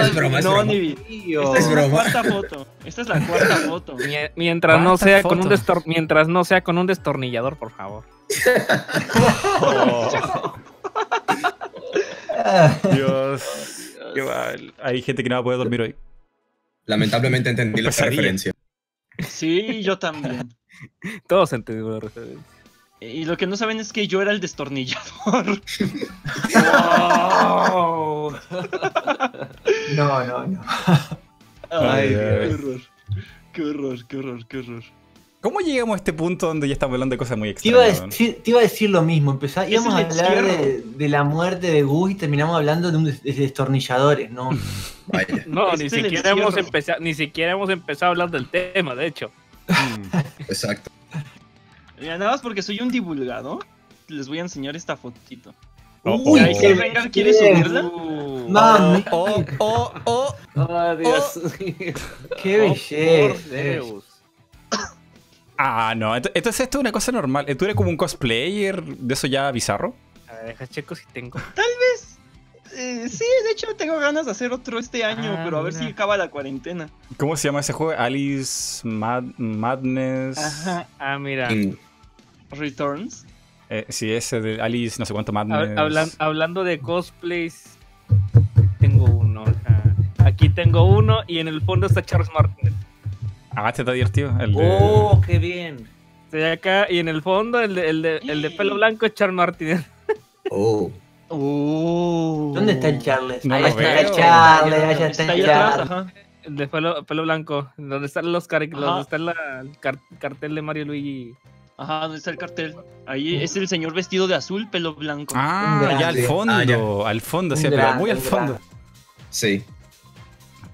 Es 0.00 0.14
broma, 0.14 0.38
es 0.38 0.44
no, 0.44 0.52
broma. 0.52 0.64
Nivi. 0.72 0.94
Tío. 0.94 1.42
Esta 1.42 1.58
es, 1.58 1.64
Es 1.64 1.70
la 1.70 1.74
broma. 1.80 1.90
cuarta 2.02 2.24
foto. 2.24 2.66
Esta 2.84 3.02
es 3.02 3.08
la 3.08 3.26
cuarta 3.26 3.56
foto. 3.56 3.96
Mie- 3.98 4.30
Mientras 4.36 4.78
no 4.78 4.84
¿Cuántas 4.90 5.00
sea 5.08 5.22
con 5.22 5.40
un 5.40 5.48
destor- 5.50 5.82
mientras 5.86 6.28
no 6.28 6.44
sea 6.44 6.62
con 6.62 6.78
un 6.78 6.86
destornillador, 6.86 7.56
por 7.58 7.72
favor. 7.72 8.04
Dios. 12.92 13.42
Qué 14.14 14.22
mal. 14.22 14.74
Hay 14.82 15.02
gente 15.02 15.22
que 15.22 15.28
no 15.28 15.34
va 15.36 15.40
a 15.40 15.44
poder 15.44 15.58
dormir 15.58 15.80
hoy. 15.82 15.94
Lamentablemente 16.86 17.50
entendí 17.50 17.82
la 17.82 17.90
referencia. 17.90 18.52
Sí, 19.26 19.82
yo 19.82 19.98
también. 19.98 20.48
Todos 21.26 21.52
entendimos 21.52 21.94
la 21.94 22.00
referencia. 22.00 22.38
Y 23.00 23.24
lo 23.26 23.36
que 23.36 23.46
no 23.46 23.56
saben 23.56 23.78
es 23.78 23.92
que 23.92 24.08
yo 24.08 24.20
era 24.22 24.32
el 24.32 24.40
destornillador. 24.40 25.60
No, 29.94 30.24
no, 30.26 30.46
no. 30.46 30.60
Ay, 31.70 32.08
qué 32.10 32.50
horror. 32.54 32.80
Qué 33.52 33.62
horror, 33.62 34.06
qué 34.06 34.16
horror, 34.18 34.46
qué 34.46 34.58
horror. 34.58 34.82
¿Cómo 35.40 35.60
llegamos 35.60 35.94
a 35.94 35.96
este 35.98 36.12
punto 36.12 36.48
donde 36.48 36.66
ya 36.66 36.72
estamos 36.72 36.94
hablando 36.94 37.14
de 37.14 37.18
cosas 37.18 37.38
muy 37.38 37.54
Te 37.54 37.68
iba, 37.68 37.82
a 37.82 37.88
extrañas? 37.88 38.18
decir, 38.18 38.42
te 38.42 38.50
iba 38.50 38.58
a 38.58 38.62
decir 38.62 38.90
lo 38.90 39.02
mismo. 39.02 39.30
Empezá, 39.30 39.68
íbamos 39.68 39.94
a 39.94 39.98
hablar 39.98 40.42
de, 40.44 40.82
de 40.84 41.08
la 41.08 41.22
muerte 41.24 41.70
de 41.70 41.82
Gus 41.84 42.10
y 42.10 42.14
terminamos 42.16 42.56
hablando 42.56 42.90
de, 42.90 42.96
un 42.96 43.04
des- 43.04 43.22
de 43.22 43.32
destornilladores, 43.32 44.30
¿no? 44.30 44.50
Vaya. 45.06 45.44
No, 45.46 45.74
ni 45.76 45.88
siquiera 45.88 46.30
hemos 46.30 46.56
empezado, 46.56 47.00
ni 47.00 47.14
siquiera 47.14 47.52
hemos 47.52 47.70
empezado 47.70 48.10
a 48.10 48.12
hablar 48.12 48.30
del 48.30 48.48
tema, 48.48 48.94
de 48.96 49.06
hecho. 49.06 49.30
Exacto. 50.48 50.90
Mira, 52.00 52.16
nada 52.18 52.32
más 52.32 52.40
porque 52.40 52.62
soy 52.62 52.80
un 52.80 52.90
divulgador, 52.90 53.66
les 54.08 54.28
voy 54.28 54.38
a 54.38 54.42
enseñar 54.42 54.76
esta 54.76 54.96
fotito. 54.96 55.54
Oh, 56.04 56.16
Uy, 56.24 56.40
oh. 56.54 56.60
qué 56.60 56.74
venga, 56.74 57.08
¿quieres 57.10 57.40
bien. 57.40 57.56
subirla? 57.64 57.82
Mami, 58.48 59.04
Oh, 59.10 59.44
oh, 59.58 59.92
oh. 60.04 60.34
Oh, 60.54 60.96
Dios 60.96 61.36
mío. 61.60 61.94
qué 62.42 62.60
Oh, 62.60 62.70
belleza. 62.70 63.28
por 63.28 63.36
Zeus. 63.38 64.04
Ah, 65.58 65.92
no. 65.96 66.16
ent- 66.16 66.30
Entonces 66.34 66.60
esto 66.60 66.78
es 66.78 66.80
una 66.80 66.92
cosa 66.92 67.10
normal. 67.10 67.44
¿Tú 67.56 67.64
eres 67.64 67.76
como 67.76 67.90
un 67.90 67.96
cosplayer 67.96 68.80
de 68.82 69.12
eso 69.14 69.26
ya 69.26 69.50
bizarro? 69.50 69.94
A 70.28 70.34
ver, 70.34 70.46
deja 70.46 70.66
checo 70.68 70.94
si 70.94 71.04
tengo. 71.12 71.40
Eh, 72.80 73.08
sí, 73.08 73.24
de 73.44 73.50
hecho 73.50 73.74
tengo 73.76 73.98
ganas 73.98 74.26
de 74.26 74.30
hacer 74.30 74.52
otro 74.52 74.78
este 74.78 75.02
año, 75.04 75.34
Ah, 75.36 75.42
pero 75.44 75.58
a 75.58 75.62
ver 75.62 75.72
mira. 75.72 75.84
si 75.86 75.90
acaba 75.92 76.16
la 76.16 76.28
cuarentena. 76.30 76.88
¿Cómo 77.16 77.36
se 77.36 77.48
llama 77.48 77.58
ese 77.60 77.72
juego? 77.72 78.00
Alice 78.00 78.86
Mad- 78.86 79.34
Madness. 79.36 80.38
Ajá. 80.38 80.86
Ah, 80.98 81.18
mira. 81.18 81.50
Mm, 81.50 81.76
Returns. 82.52 83.26
Eh, 83.68 83.84
sí, 83.88 84.12
ese 84.12 84.40
de 84.40 84.62
Alice, 84.62 84.96
no 84.98 85.06
sé 85.06 85.12
cuánto 85.12 85.32
Madness. 85.32 85.76
hablan- 85.76 86.12
hablando 86.18 86.62
de 86.62 86.78
cosplays, 86.78 87.76
tengo 88.78 89.04
uno. 89.06 89.44
Aquí 90.24 90.48
tengo 90.48 90.84
uno 90.84 91.22
y 91.26 91.38
en 91.40 91.48
el 91.48 91.60
fondo 91.62 91.86
está 91.88 92.02
Charles 92.04 92.30
Martin. 92.32 92.72
Ah, 93.56 93.68
este 93.70 93.82
está 93.82 93.92
divertido. 93.92 94.32
El 94.38 94.54
de... 94.54 94.68
Oh, 94.80 95.20
qué 95.26 95.38
bien. 95.40 95.88
Estoy 96.26 96.44
acá 96.44 96.86
y 96.88 96.98
en 97.00 97.08
el 97.08 97.22
fondo 97.22 97.60
el 97.60 97.74
de, 97.74 97.88
el 97.90 98.02
de, 98.02 98.16
el 98.18 98.42
de 98.42 98.50
pelo 98.50 98.74
blanco 98.76 99.04
es 99.06 99.14
Charles 99.14 99.34
Martin. 99.34 99.84
Oh. 100.50 100.90
Oh. 101.28 102.52
¿Dónde 102.54 102.72
está 102.72 102.88
el 102.88 102.98
Charles? 103.02 103.44
No 103.44 103.54
ahí 103.54 103.64
está 103.64 103.80
veo. 103.80 103.98
el 104.00 104.10
Charles, 104.12 104.82
allá 104.82 105.06
está 105.08 105.22
Está 105.22 105.34
el 105.34 105.50
atrás, 105.50 105.88
Charles. 105.88 106.14
de 106.48 106.68
pelo, 106.68 107.04
pelo 107.04 107.22
blanco. 107.22 107.70
Donde 107.76 108.06
están 108.06 108.32
los 108.32 108.46
car- 108.48 108.62
Ajá. 108.62 108.80
donde 108.80 109.02
está 109.02 109.18
la- 109.18 109.60
el 109.60 109.78
car- 109.78 109.98
cartel 110.18 110.54
de 110.54 110.62
Mario 110.62 110.84
Luigi. 110.86 111.34
Ajá, 111.76 112.00
¿dónde 112.02 112.18
está 112.18 112.30
el 112.30 112.38
cartel? 112.38 112.74
Ahí 113.06 113.36
es 113.36 113.54
el 113.56 113.68
señor 113.68 113.94
vestido 113.94 114.26
de 114.26 114.34
azul, 114.34 114.68
pelo 114.68 114.94
blanco. 114.94 115.34
Ah, 115.36 115.80
Un 115.92 115.98
ya 115.98 116.08
al 116.08 116.18
fondo. 116.18 116.52
Ah, 116.54 116.64
ya. 116.64 116.78
Al 117.08 117.20
fondo, 117.20 117.54
sí, 117.56 117.66
pero 117.68 117.94
muy 117.94 118.10
al 118.10 118.18
fondo. 118.18 118.54
grande. 118.54 118.68
Sí. 119.30 119.62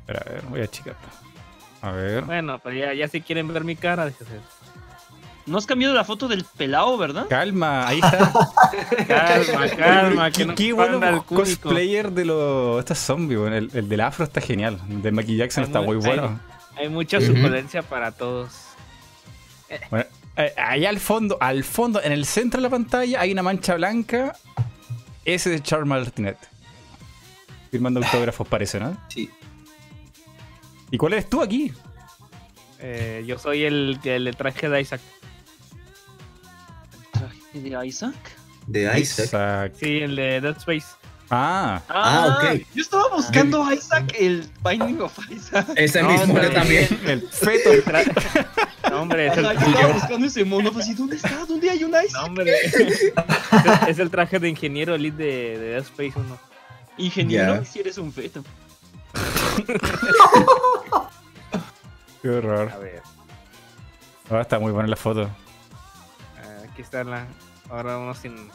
Espera, 0.00 0.22
a 0.26 0.30
ver, 0.32 0.42
voy 0.48 0.60
a 0.60 0.66
checar. 0.68 0.94
A 1.82 1.90
ver. 1.90 2.24
Bueno, 2.24 2.58
pero 2.62 2.76
ya, 2.76 2.94
ya 2.94 3.08
si 3.08 3.20
quieren 3.20 3.52
ver 3.52 3.64
mi 3.64 3.76
cara, 3.76 4.06
déjese. 4.06 4.38
No 5.46 5.58
has 5.58 5.66
cambiado 5.66 5.94
la 5.94 6.04
foto 6.04 6.26
del 6.26 6.44
pelado, 6.56 6.96
¿verdad? 6.96 7.26
Calma, 7.28 7.86
ahí 7.86 8.00
está. 8.00 8.32
Calma, 9.06 9.68
calma, 9.76 10.30
que 10.30 10.38
Qué, 10.38 10.46
no 10.46 10.54
qué 10.54 10.72
bueno 10.72 11.06
el 11.06 11.22
cosplayer 11.24 12.10
de 12.12 12.24
los. 12.24 12.78
Estos 12.80 12.98
zombies, 12.98 13.38
weón. 13.40 13.52
el, 13.52 13.70
el 13.74 13.88
del 13.88 14.00
afro 14.00 14.24
está 14.24 14.40
genial. 14.40 14.80
El 14.88 15.02
de 15.02 15.12
Michael 15.12 15.36
Jackson 15.38 15.64
Hay 15.64 15.68
está 15.68 15.80
muy- 15.82 15.96
muy 15.96 16.06
bueno. 16.06 16.40
Hay 16.76 16.88
mucha 16.88 17.18
Ujú. 17.18 17.26
suculencia 17.26 17.82
para 17.82 18.12
todos. 18.12 18.52
Bueno, 19.90 20.06
eh, 20.36 20.52
allá 20.56 20.88
al 20.88 20.98
fondo, 20.98 21.36
al 21.40 21.62
fondo, 21.62 22.02
en 22.02 22.12
el 22.12 22.24
centro 22.24 22.58
de 22.58 22.62
la 22.62 22.70
pantalla, 22.70 23.20
hay 23.20 23.30
una 23.32 23.42
mancha 23.42 23.74
blanca. 23.74 24.34
Ese 25.24 25.50
de 25.50 25.60
Charles 25.62 25.86
Martinet. 25.88 26.36
Firmando 27.70 28.00
autógrafos, 28.00 28.46
parece, 28.48 28.78
¿no? 28.80 28.96
Sí. 29.08 29.30
¿Y 30.90 30.96
cuál 30.98 31.14
eres 31.14 31.28
tú 31.28 31.42
aquí? 31.42 31.72
Eh, 32.78 33.24
yo 33.26 33.38
soy 33.38 33.64
el 33.64 33.98
que 34.02 34.18
le 34.18 34.32
traje 34.32 34.68
de 34.68 34.80
Isaac. 34.80 35.00
De 37.54 37.86
Isaac. 37.86 38.14
De 38.66 38.82
Isaac. 39.00 39.26
Isaac. 39.26 39.72
Sí, 39.78 39.98
el 39.98 40.16
de 40.16 40.40
Dead 40.40 40.56
Space. 40.58 40.86
Ah, 41.30 41.80
Ah, 41.88 42.38
ok. 42.38 42.60
Yo 42.74 42.82
estaba 42.82 43.08
buscando 43.16 43.64
a 43.64 43.74
Isaac, 43.74 44.14
el 44.18 44.46
Binding 44.62 45.00
of 45.00 45.18
Isaac. 45.30 45.66
Ese 45.76 46.02
No, 46.02 46.10
mismo, 46.10 46.40
yo 46.40 46.50
también. 46.52 46.86
el 47.06 47.22
feto. 47.28 47.70
No, 48.90 49.00
hombre, 49.00 49.28
es 49.28 49.36
el, 49.38 49.46
Ajá, 49.46 49.54
yo 49.64 49.70
estaba 49.72 49.92
buscando 49.94 50.26
ese 50.26 50.44
mono, 50.44 50.70
pues, 50.70 50.86
¿y 50.88 50.94
dónde 50.94 51.16
está? 51.16 51.46
¿Dónde 51.46 51.70
hay 51.70 51.82
un 51.84 51.90
no, 51.90 52.02
Isaac? 52.02 52.22
hombre. 52.26 52.52
es, 53.88 53.98
el 53.98 54.10
traje 54.10 54.38
de 54.38 54.50
ingeniero 54.50 54.94
elite 54.94 55.16
de, 55.22 55.58
de 55.58 55.68
Dead 55.70 55.82
Space 55.82 56.12
1. 56.14 56.38
Ingeniero, 56.98 57.54
Ya. 57.56 57.64
si 57.64 57.78
eres 57.80 57.96
un 57.98 58.12
feto. 58.12 58.44
Qué 62.22 62.28
horror. 62.28 62.70
A 62.72 62.78
ver, 62.78 63.02
Ah, 64.30 64.40
está 64.42 64.58
muy 64.58 64.72
buena 64.72 64.88
la 64.88 64.96
foto. 64.96 65.22
eh, 65.24 66.68
aquí 66.70 66.82
está 66.82 67.04
la. 67.04 67.26
Ahora 67.70 67.98
uno 67.98 68.14
sin. 68.14 68.50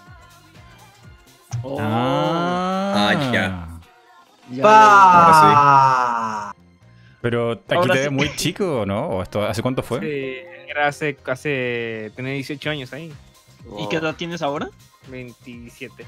Oh, 1.64 1.78
Ah, 1.80 3.10
Ah, 3.12 3.32
ya. 3.32 3.68
ya, 4.51 4.64
¡Pa! 4.64 6.53
Pero 7.22 7.51
aquí 7.51 7.76
Ahora 7.76 7.93
te 7.93 7.99
sí. 7.99 8.03
ves 8.05 8.12
muy 8.12 8.36
chico, 8.36 8.86
¿no? 8.86 9.07
¿O 9.10 9.22
esto, 9.24 9.45
¿Hace 9.45 9.62
cuánto 9.62 9.84
fue? 9.84 9.99
Sí, 9.99 10.36
era 10.70 10.88
hace, 10.88 11.18
hace. 11.26 12.12
Tenía 12.16 12.34
18 12.34 12.70
años 12.70 12.93
ahí. 12.93 13.14
ya. 13.78 13.80
¿Y 13.84 13.89
qué 13.89 13.97
edad 13.97 14.16
tienes 14.16 14.41
ahora? 14.41 14.70
27. 15.10 16.05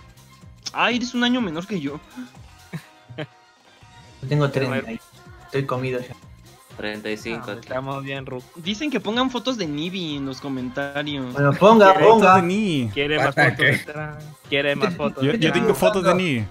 Ah, 0.73 0.91
eres 0.91 1.13
un 1.13 1.23
año 1.23 1.41
menor 1.41 1.67
que 1.67 1.79
yo. 1.81 1.99
Yo 4.21 4.27
tengo 4.29 4.49
30. 4.49 4.87
ahí. 4.87 4.99
Estoy 5.45 5.65
comido 5.65 5.99
ya. 5.99 6.15
35 6.77 7.45
Ah, 7.47 7.57
estamos 7.59 8.03
bien, 8.03 8.25
Rook. 8.25 8.43
Dicen 8.55 8.89
que 8.89 8.99
pongan 8.99 9.29
fotos 9.29 9.57
de 9.57 9.67
Nibi 9.67 10.17
en 10.17 10.25
los 10.25 10.41
comentarios. 10.41 11.31
Bueno, 11.33 11.53
ponga, 11.53 11.93
Fotos 11.93 12.01
de 12.01 12.07
ponga. 12.09 12.41
Ni. 12.41 12.89
Quiere 12.93 13.17
más 13.17 13.35
¿Para 13.35 13.51
fotos 13.51 13.65
qué? 13.65 13.71
detrás. 13.71 14.23
Quiere 14.49 14.75
más 14.75 14.95
fotos. 14.95 15.23
Yo, 15.23 15.33
yo 15.33 15.51
tengo 15.51 15.73
fotos 15.75 16.03
de 16.03 16.15
Ni. 16.15 16.45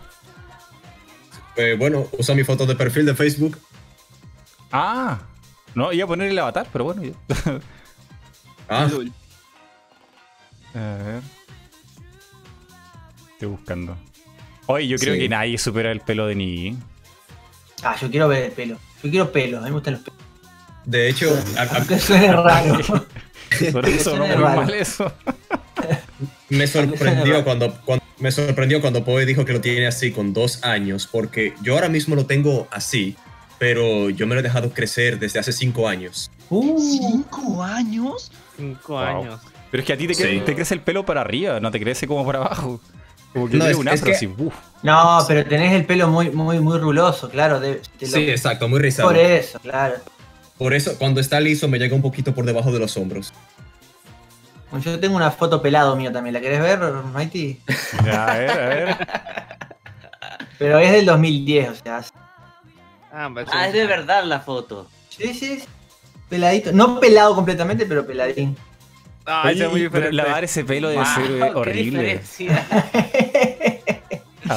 Eh, 1.56 1.74
bueno, 1.78 2.06
usa 2.18 2.34
mi 2.34 2.44
foto 2.44 2.64
de 2.66 2.74
perfil 2.76 3.06
de 3.06 3.14
Facebook. 3.14 3.58
Ah, 4.72 5.18
no, 5.74 5.92
iba 5.92 6.04
a 6.04 6.08
poner 6.08 6.28
el 6.30 6.38
avatar, 6.38 6.66
pero 6.72 6.84
bueno. 6.84 7.02
ya. 7.02 7.12
Ah. 8.68 8.88
A 10.74 10.78
ver. 11.02 11.22
Estoy 13.32 13.48
buscando. 13.48 13.96
Oye, 14.66 14.86
yo 14.86 14.96
creo 14.98 15.14
Sí. 15.14 15.20
que 15.20 15.28
nadie 15.28 15.58
supera 15.58 15.90
el 15.90 16.00
pelo 16.00 16.26
de 16.26 16.34
Ni. 16.36 16.78
Ah, 17.82 17.96
yo 18.00 18.08
quiero 18.10 18.28
ver 18.28 18.44
el 18.44 18.52
pelo. 18.52 18.78
Yo 19.02 19.10
quiero 19.10 19.32
pelo, 19.32 19.58
a 19.58 19.60
mí 19.62 19.66
me 19.66 19.72
gustan 19.72 19.94
los 19.94 20.02
pelos. 20.02 20.18
de 20.84 21.08
hecho, 21.08 21.38
Aunque 21.76 21.98
suene 22.00 22.32
raro. 22.32 22.78
Por 23.72 23.88
eso 23.88 24.16
no 24.16 24.26
mal 24.38 24.72
eso. 24.74 25.12
me 26.50 26.66
sorprendió 26.66 27.42
cuando, 27.44 27.74
cuando 27.84 28.04
me 28.18 28.30
sorprendió 28.30 28.80
cuando 28.80 29.04
Poe 29.04 29.24
dijo 29.26 29.44
que 29.44 29.52
lo 29.52 29.60
tiene 29.60 29.86
así 29.86 30.12
con 30.12 30.32
dos 30.32 30.62
años, 30.62 31.08
porque 31.10 31.54
yo 31.62 31.74
ahora 31.74 31.88
mismo 31.88 32.14
lo 32.14 32.26
tengo 32.26 32.68
así, 32.70 33.16
pero 33.58 34.10
yo 34.10 34.26
me 34.26 34.34
lo 34.34 34.40
he 34.40 34.42
dejado 34.42 34.70
crecer 34.70 35.18
desde 35.18 35.38
hace 35.40 35.52
cinco 35.52 35.88
años. 35.88 36.30
Uh, 36.48 36.78
¿Cinco 36.80 37.62
años? 37.62 38.30
5 38.56 38.92
Wow. 38.92 38.98
años. 38.98 39.40
Pero 39.70 39.80
es 39.82 39.86
que 39.86 39.92
a 39.92 39.96
ti 39.96 40.06
te, 40.06 40.14
Sí. 40.14 40.22
cre- 40.22 40.44
te 40.44 40.54
crece 40.54 40.74
el 40.74 40.80
pelo 40.80 41.04
para 41.06 41.20
arriba, 41.22 41.60
no 41.60 41.70
te 41.70 41.80
crece 41.80 42.06
como 42.06 42.24
para 42.26 42.38
abajo. 42.40 42.80
Como 43.32 43.48
que 43.48 43.56
No, 43.56 43.64
tiene 43.64 43.70
es- 43.72 43.76
un 43.78 43.88
es 43.88 43.94
afro 43.94 44.06
que- 44.06 44.16
así. 44.16 44.26
uf. 44.26 44.54
no, 44.82 45.24
pero 45.28 45.44
tenés 45.48 45.72
el 45.72 45.86
pelo 45.86 46.08
muy, 46.08 46.30
muy, 46.30 46.58
muy 46.60 46.78
ruloso, 46.78 47.28
claro. 47.30 47.60
de- 47.60 47.80
lo- 48.00 48.06
Sí, 48.08 48.28
exacto, 48.30 48.68
muy 48.68 48.80
rizado. 48.80 49.08
por 49.08 49.16
eso, 49.18 49.58
claro. 49.60 49.94
Por 50.58 50.74
eso, 50.74 50.96
cuando 50.98 51.20
está 51.20 51.40
liso, 51.40 51.68
me 51.68 51.78
llega 51.78 51.94
un 51.94 52.02
poquito 52.02 52.34
por 52.34 52.44
debajo 52.44 52.70
de 52.72 52.78
los 52.80 52.96
hombros. 52.96 53.32
Yo 54.84 55.00
tengo 55.00 55.16
una 55.16 55.30
foto 55.32 55.60
pelado 55.62 55.96
mío 55.96 56.12
también. 56.12 56.32
¿La 56.34 56.40
querés 56.40 56.60
ver, 56.60 56.78
Mighty? 57.12 57.58
Ya, 58.04 58.24
a 58.26 58.38
ver, 58.38 58.50
a 58.50 58.56
ver. 58.68 58.96
Pero 60.58 60.78
es 60.78 60.92
del 60.92 61.06
2010, 61.06 61.70
o 61.70 61.74
sea. 61.74 62.04
Ah, 63.12 63.28
Ah, 63.52 63.66
es 63.66 63.72
de 63.72 63.86
verdad 63.86 64.22
la 64.24 64.40
foto. 64.40 64.86
Sí, 65.08 65.34
sí, 65.34 65.58
sí. 65.60 65.64
Peladito. 66.28 66.70
No 66.72 67.00
pelado 67.00 67.34
completamente, 67.34 67.86
pero 67.86 68.06
peladín. 68.06 68.56
Ah, 69.32 69.42
Oye, 69.46 69.64
es 69.64 69.70
muy 69.70 69.82
diferente. 69.82 70.12
lavar 70.12 70.42
ese 70.44 70.64
pelo 70.64 70.88
debe 70.88 71.02
Wow, 71.04 71.14
ser 71.14 71.30
eh, 71.30 71.52
horrible. 71.54 72.20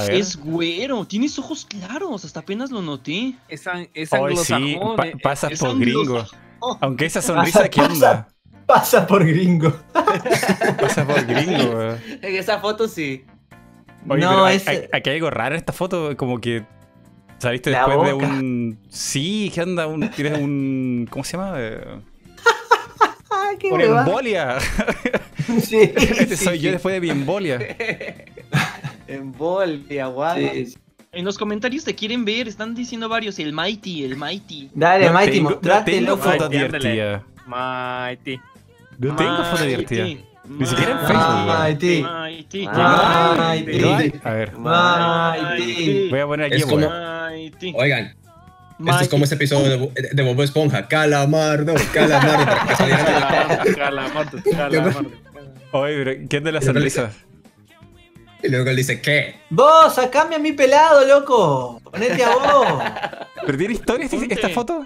Es 0.09 0.37
güero, 0.37 1.05
tienes 1.05 1.37
ojos 1.37 1.65
claros, 1.65 2.25
hasta 2.25 2.39
apenas 2.39 2.71
lo 2.71 2.81
noté. 2.81 3.35
Es, 3.47 3.67
an- 3.67 3.87
es 3.93 4.09
sí, 4.09 4.15
pa- 4.97 5.07
eh, 5.07 5.13
es 5.51 5.59
por 5.59 5.77
gringo. 5.79 6.25
Aunque 6.81 7.05
esa 7.05 7.21
sonrisa, 7.21 7.69
¿qué 7.69 7.81
pasa. 7.81 7.93
onda? 7.93 8.27
Pasa 8.65 9.05
por 9.05 9.23
gringo. 9.25 9.71
Pasas 10.79 11.05
por 11.05 11.25
gringo, 11.25 11.75
weón. 11.75 11.99
En 12.21 12.35
esa 12.35 12.59
foto 12.59 12.87
sí. 12.87 13.25
Oye, 14.09 14.21
no, 14.21 14.29
pero 14.29 14.45
hay- 14.45 14.61
aquí 14.91 15.09
hay 15.11 15.15
algo 15.17 15.29
raro 15.29 15.53
en 15.55 15.59
esta 15.59 15.73
foto, 15.73 16.17
como 16.17 16.39
que 16.41 16.65
saliste 17.37 17.69
La 17.69 17.85
después 17.85 18.07
de 18.07 18.13
un... 18.13 18.79
Sí, 18.89 19.51
¿qué 19.53 19.61
onda? 19.61 19.85
Un... 19.85 20.09
Tienes 20.09 20.39
un... 20.39 21.07
¿Cómo 21.11 21.23
se 21.23 21.37
llama? 21.37 21.55
Ah, 23.53 23.57
qué 23.59 23.67
Una 23.69 23.83
hueva. 23.85 23.99
embolia. 24.05 24.57
Sí, 25.61 25.77
Este 25.81 26.37
sí, 26.37 26.45
soy 26.45 26.57
yo 26.59 26.69
sí. 26.69 26.71
después 26.71 26.93
de 26.93 27.01
mi 27.01 27.09
embolia. 27.09 27.59
En 29.07 29.31
Bolivia, 29.33 30.07
guau. 30.07 30.37
Sí. 30.37 30.73
En 31.11 31.25
los 31.25 31.37
comentarios 31.37 31.83
te 31.83 31.93
quieren 31.93 32.25
ver, 32.25 32.47
están 32.47 32.73
diciendo 32.73 33.07
varios, 33.09 33.37
el 33.37 33.53
Mighty, 33.53 34.03
el 34.05 34.15
Mighty. 34.15 34.69
Dale, 34.73 35.07
No 35.07 35.13
Mighty, 35.13 35.31
tengo, 35.31 35.49
no 35.49 35.55
mostrate, 35.57 35.91
tengo 35.91 36.07
loco. 36.11 36.23
fotos 36.23 36.49
Mighty. 37.45 38.39
No 38.97 39.15
tengo 39.15 39.35
fotos 39.43 39.59
Mighty, 39.59 39.67
divertidas. 39.67 40.07
Ni 40.45 40.65
siquiera 40.65 40.91
en 40.91 40.97
Mighty, 40.97 41.07
Facebook, 41.07 41.45
weón. 41.45 41.59
Mighty. 41.59 42.01
Mighty, 42.01 42.67
Mighty. 43.77 44.19
A 44.23 44.31
ver, 44.33 44.57
Mighty. 44.57 46.09
voy 46.09 46.19
a 46.19 46.25
poner 46.25 46.45
aquí 46.47 46.55
Es 46.55 46.65
como- 46.65 46.85
embolia. 46.85 47.29
Mighty. 47.29 47.73
Oigan, 47.75 48.15
esto 48.91 49.03
es 49.03 49.09
como 49.09 49.23
ese 49.25 49.35
episodio 49.35 49.91
de, 49.93 50.09
de 50.13 50.23
Bob 50.23 50.41
Esponja. 50.41 50.87
Calamardo, 50.87 51.73
calamardo. 51.93 52.45
Calamardo, 52.77 53.75
calamardo, 53.75 54.37
calamardo. 54.51 55.11
Oye, 55.71 56.03
pero 56.03 56.27
¿qué 56.29 56.37
es 56.37 56.43
de 56.43 56.51
la 56.51 56.61
sonrisa? 56.61 57.11
Y 58.43 58.49
luego 58.49 58.69
él 58.69 58.75
dice, 58.75 58.99
¿qué? 59.01 59.35
Vos, 59.49 59.95
sacame 59.95 60.35
a 60.35 60.39
mi 60.39 60.51
pelado, 60.51 61.05
loco. 61.07 61.79
Ponete 61.83 62.23
a 62.25 62.29
vos. 62.29 62.83
¿Pero 63.45 63.57
tiene 63.57 63.73
historia 63.73 64.05
este- 64.05 64.33
esta 64.33 64.49
foto? 64.49 64.85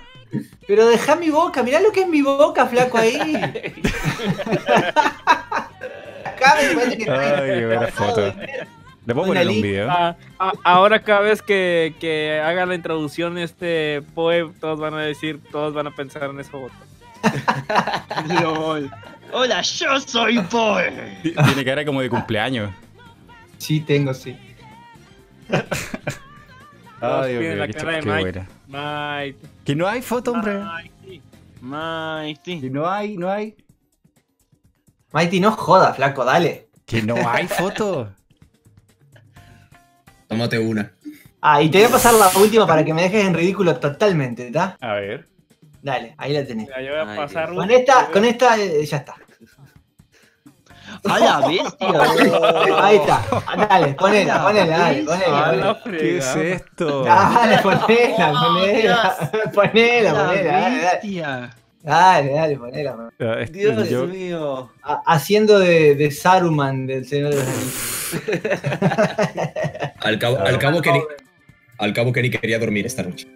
Pero 0.68 0.88
deja 0.88 1.16
mi 1.16 1.30
boca, 1.30 1.64
mirá 1.64 1.80
lo 1.80 1.92
que 1.92 2.02
es 2.02 2.08
mi 2.08 2.22
boca, 2.22 2.68
flaco 2.68 2.98
ahí. 2.98 3.18
Sacame, 6.24 6.76
parece 6.76 6.98
que 6.98 7.06
no 7.06 7.20
hay- 7.20 7.32
Ay, 7.52 7.66
buena 7.66 7.88
foto. 7.88 8.34
¿Le 9.08 9.14
puedo 9.14 9.28
poner 9.28 9.48
un 9.48 9.62
video? 9.62 9.88
Ah, 9.90 10.16
ah, 10.38 10.52
ahora 10.66 11.02
cada 11.02 11.22
vez 11.22 11.42
que, 11.42 11.96
que 12.00 12.40
haga 12.44 12.66
la 12.66 12.76
introducción 12.76 13.38
este 13.38 14.04
Poe, 14.14 14.52
todos 14.60 14.80
van 14.80 14.94
a 14.96 15.00
decir, 15.02 15.42
todos 15.50 15.74
van 15.74 15.88
a 15.88 15.92
pensar 15.96 16.24
en 16.30 16.40
esa 16.40 16.52
foto. 16.52 16.74
LOL. 18.44 18.92
Hola, 19.32 19.62
yo 19.62 20.00
soy 20.02 20.40
Poe. 20.40 20.92
Ti- 21.24 21.34
Tiene 21.34 21.64
cara 21.66 21.86
como 21.86 22.02
de 22.02 22.10
cumpleaños. 22.10 22.72
Sí, 23.58 23.80
tengo, 23.80 24.14
sí. 24.14 24.38
Ay, 27.00 27.32
Dios 27.32 27.42
mío, 27.44 27.56
la 27.56 27.68
qué, 27.68 27.74
cara 27.74 27.92
de 27.94 28.00
qué 28.02 28.10
Mike. 28.10 28.22
buena. 28.22 28.48
Mike. 29.22 29.40
Que 29.66 29.76
no 29.76 29.88
hay 29.88 30.02
foto, 30.02 30.32
hombre. 30.34 30.60
Mike. 30.60 31.22
Mighty. 31.62 32.60
Que 32.62 32.70
no 32.70 32.90
hay, 32.90 33.18
no 33.18 33.30
hay. 33.32 33.56
Mighty, 35.14 35.40
no 35.40 35.52
joda, 35.54 35.94
flaco, 35.94 36.26
dale. 36.26 36.68
Que 36.86 37.02
no 37.02 37.16
hay 37.30 37.48
foto. 37.48 38.14
Tómate 40.28 40.60
una. 40.60 40.92
Ah, 41.42 41.62
y 41.62 41.70
te 41.70 41.78
voy 41.80 41.88
a 41.88 41.92
pasar 41.92 42.14
la 42.16 42.30
última 42.40 42.66
para 42.68 42.84
que 42.84 42.94
me 42.94 43.04
dejes 43.04 43.26
en 43.26 43.34
ridículo 43.34 43.76
totalmente, 43.78 44.48
¿está? 44.48 44.78
A 44.82 44.94
ver. 44.96 45.28
Dale, 45.82 46.16
ahí 46.18 46.34
la 46.34 46.46
tenés. 46.46 46.68
Mira, 46.68 46.82
yo 46.82 46.90
voy 46.92 47.00
a 47.00 47.12
Ay, 47.12 47.18
pasar 47.18 47.52
Dios. 47.52 47.62
Con 47.62 47.72
esta, 47.72 48.08
con 48.08 48.26
esta 48.26 48.58
eh, 48.58 48.86
ya 48.86 48.98
está. 48.98 49.16
A 51.08 51.20
la 51.20 51.48
bestia. 51.48 52.82
Ahí 52.84 52.98
está. 52.98 53.22
Ah, 53.46 53.68
Dale, 53.68 53.94
ponela, 53.94 54.42
ponela, 54.44 54.78
dale, 54.78 55.04
ponela. 55.04 55.52
la 55.54 55.80
ponela. 55.84 56.00
¿Qué 56.00 56.18
es 56.18 56.36
esto? 56.36 57.04
Dale, 57.04 57.58
ponela, 57.60 58.34
ponela. 58.42 59.32
Ponela, 59.54 60.14
La 60.14 60.26
ponela, 60.28 60.52
dale, 60.54 60.82
dale. 60.82 61.50
Dale, 61.88 62.34
dale, 62.34 62.58
ponela. 62.58 63.10
Ah, 63.20 63.38
este- 63.40 63.60
Dios 63.60 63.90
yo- 63.90 64.08
mío. 64.08 64.70
Ha- 64.84 65.02
Haciendo 65.06 65.58
de, 65.58 65.96
de 65.96 66.12
Saruman 66.12 66.86
del 66.86 67.08
Señor 67.08 67.30
de 67.30 67.38
los 67.38 67.48
Anillos. 67.48 67.94
Al 70.02 70.20
cabo, 70.20 70.38
al 70.40 70.60
cabo 70.60 70.82
que 70.82 70.92
ni, 70.92 71.02
al 71.78 71.94
cabo 71.94 72.12
que 72.14 72.22
ni 72.24 72.30
quería 72.30 72.60
dormir 72.60 72.86
esta 72.86 73.04
noche. 73.04 73.28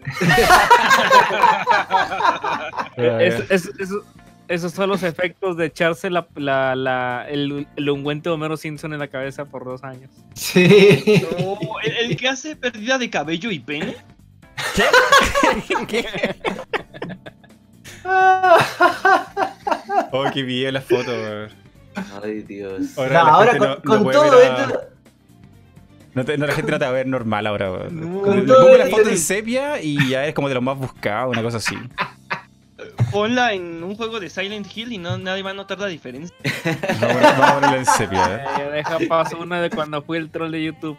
Es- 2.98 3.50
es- 3.50 3.72
eso- 3.80 4.04
esos 4.48 4.74
son 4.74 4.90
los 4.90 5.02
efectos 5.04 5.56
de 5.56 5.68
echarse 5.68 6.10
la, 6.10 6.28
la- 6.36 6.76
la- 6.76 7.26
el, 7.30 7.68
el 7.78 7.90
ungüento 7.90 8.30
de 8.30 8.34
Homero 8.36 8.58
Simpson 8.58 8.92
en 8.92 9.00
la 9.00 9.08
cabeza 9.08 9.46
por 9.46 9.64
dos 9.64 9.82
años. 9.84 10.12
Sí. 10.36 11.24
No, 11.40 11.58
¿el, 11.84 12.12
el 12.12 12.18
que 12.18 12.28
hace 12.28 12.58
pérdida 12.58 12.98
de 12.98 13.10
cabello 13.10 13.50
y 13.50 13.60
pene? 13.60 13.96
Oh, 20.14 20.26
qué 20.34 20.44
bien 20.44 20.74
la 20.74 20.82
foto. 20.82 21.12
weón. 21.12 21.50
Ay, 22.24 22.42
Dios. 22.42 22.98
Ahora 22.98 23.24
No, 23.24 23.30
ahora 23.30 23.58
con, 23.58 23.68
no- 23.68 23.76
no 24.04 24.12
todo 24.12 24.38
a- 24.38 24.44
esto. 24.44 24.82
No 26.14 26.26
te- 26.26 26.38
no, 26.38 26.46
la 26.48 26.54
gente 26.54 26.72
no 26.72 26.80
te 26.80 26.86
va 26.86 26.92
a 26.92 26.94
ver 26.94 27.08
normal 27.08 27.48
ahora. 27.48 27.72
weón. 27.72 28.46
No. 28.46 28.56
Pongo 28.56 28.78
la 28.78 28.88
foto 28.88 29.10
en 29.10 29.18
sepia 29.18 29.82
y 29.82 30.10
ya 30.10 30.26
es 30.26 30.34
como 30.34 30.48
de 30.50 30.56
los 30.56 30.64
más 30.64 30.78
buscados, 30.78 31.32
una 31.32 31.42
cosa 31.42 31.58
así. 31.58 31.76
Ponla 33.12 33.54
en 33.54 33.84
un 33.84 33.96
juego 33.96 34.20
de 34.20 34.30
Silent 34.30 34.68
Hill 34.76 34.92
y 34.94 34.98
no, 34.98 35.18
nadie 35.18 35.44
va 35.44 35.52
a 35.52 35.54
notar 35.54 35.80
la 35.80 35.88
diferencia. 35.88 36.36
Vamos 37.02 37.24
a, 37.24 37.32
vamos 37.32 37.50
a 37.50 37.54
ponerla 37.56 37.78
en 37.78 37.86
sepia. 37.86 38.36
¿eh? 38.36 38.44
Eh, 38.60 38.70
deja 38.74 38.98
paso 39.08 39.38
una 39.40 39.62
de 39.62 39.70
cuando 39.70 40.02
fui 40.02 40.18
el 40.18 40.30
troll 40.30 40.52
de 40.52 40.64
YouTube. 40.64 40.98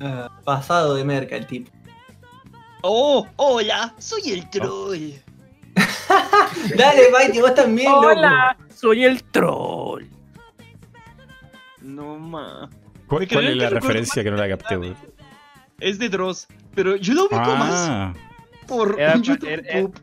Ah, 0.00 0.30
pasado 0.44 0.94
de 0.94 1.04
merca 1.04 1.36
el 1.36 1.46
tipo. 1.46 1.70
Oh, 2.82 3.26
hola, 3.36 3.94
soy 3.98 4.32
el 4.32 4.48
troll. 4.50 5.12
Dale, 6.76 7.10
Mighty, 7.10 7.40
vos 7.40 7.54
también, 7.54 7.90
loco. 7.90 8.06
Hola, 8.08 8.56
soy 8.74 9.04
el 9.04 9.22
troll. 9.24 10.04
No 11.80 12.18
ma. 12.18 12.68
¿Cuál, 13.06 13.24
es 13.24 13.56
la 13.56 13.70
referencia 13.70 14.22
que 14.24 14.30
no 14.30 14.36
la 14.36 14.48
capté? 14.48 14.94
Es 15.80 15.98
de 15.98 16.08
Dross. 16.08 16.46
Pero 16.74 16.96
yo 16.96 17.14
lo 17.14 17.22
ubico 17.22 17.36
más 17.36 17.70
Ah, 17.88 18.14
por 18.66 18.98
Era- 18.98 19.16
YouTube 19.16 19.48
era- 19.48 19.62
era- 19.68 19.82
Pop. 19.82 19.96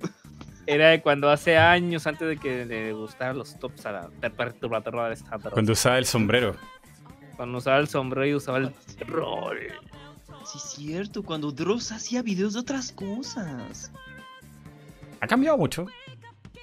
Era 0.67 0.89
de 0.89 1.01
cuando 1.01 1.29
hace 1.29 1.57
años, 1.57 2.05
antes 2.07 2.27
de 2.27 2.37
que 2.37 2.65
le 2.65 2.93
gustaran 2.93 3.37
los 3.37 3.57
tops 3.59 3.85
a 3.87 3.91
la 4.21 4.29
perturbadora 4.29 5.07
de 5.07 5.15
esta 5.15 5.37
Dross. 5.37 5.53
cuando 5.53 5.71
usaba 5.73 5.97
el 5.97 6.05
sombrero. 6.05 6.55
Cuando 7.35 7.57
usaba 7.57 7.79
el 7.79 7.87
sombrero 7.87 8.27
y 8.27 8.35
usaba 8.35 8.59
el 8.59 8.71
troll. 8.99 9.57
Sí, 10.45 10.57
es 10.57 10.63
cierto, 10.75 11.23
cuando 11.23 11.51
Dross 11.51 11.91
hacía 11.91 12.21
videos 12.21 12.53
de 12.53 12.59
otras 12.59 12.91
cosas. 12.91 13.91
Ha 15.21 15.27
cambiado 15.27 15.57
mucho. 15.57 15.85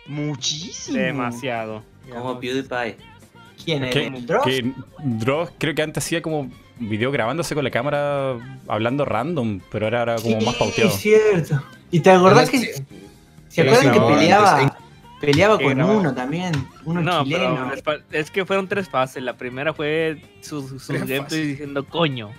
Muchísimo. 0.07 0.99
Demasiado. 0.99 1.83
Como 2.11 2.41
PewDiePie. 2.41 2.97
¿Quién 3.65 3.85
es? 3.85 3.93
Que, 3.93 4.07
¿El 4.07 4.27
Dross? 4.27 4.45
que 4.45 4.73
Dross 4.99 5.51
creo 5.59 5.75
que 5.75 5.83
antes 5.83 6.05
hacía 6.05 6.23
como 6.23 6.51
video 6.79 7.11
grabándose 7.11 7.55
con 7.55 7.65
la 7.65 7.71
cámara 7.71 8.37
hablando 8.69 9.05
random, 9.05 9.61
pero 9.71 9.87
ahora 9.87 10.03
era 10.03 10.17
como 10.17 10.41
más 10.41 10.55
pauteado. 10.57 10.91
Sí, 10.91 11.11
cierto. 11.11 11.63
¿Y 11.91 12.01
te 12.01 12.11
acordás 12.11 12.49
que 12.51 12.59
Sí. 12.59 12.67
se 13.49 13.63
Pero 13.65 13.73
acuerdan 13.73 13.95
sí, 13.95 14.01
que 14.01 14.07
peleaba? 14.15 14.59
antes, 14.61 14.79
Peleaba 15.21 15.59
con 15.59 15.75
grababa. 15.75 15.99
uno 15.99 16.15
también, 16.15 16.53
uno 16.85 17.01
No, 17.03 17.25
chileno. 17.25 17.73
pero 17.85 18.03
es 18.13 18.31
que 18.31 18.47
fueron 18.47 18.69
tres 18.69 18.89
fases. 18.89 19.21
La 19.23 19.37
primera 19.37 19.75
fue 19.75 20.23
sus, 20.41 20.71
fases. 20.87 21.31
diciendo 21.31 21.85
coño. 21.85 22.31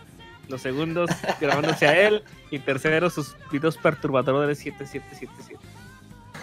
Los 0.47 0.61
segundos 0.61 1.09
grabándose 1.41 1.85
a 1.87 2.07
él. 2.07 2.23
Y 2.49 2.57
tercero 2.59 3.09
sus 3.09 3.35
videos 3.51 3.75
perturbadores 3.77 4.57
7777. 4.59 5.59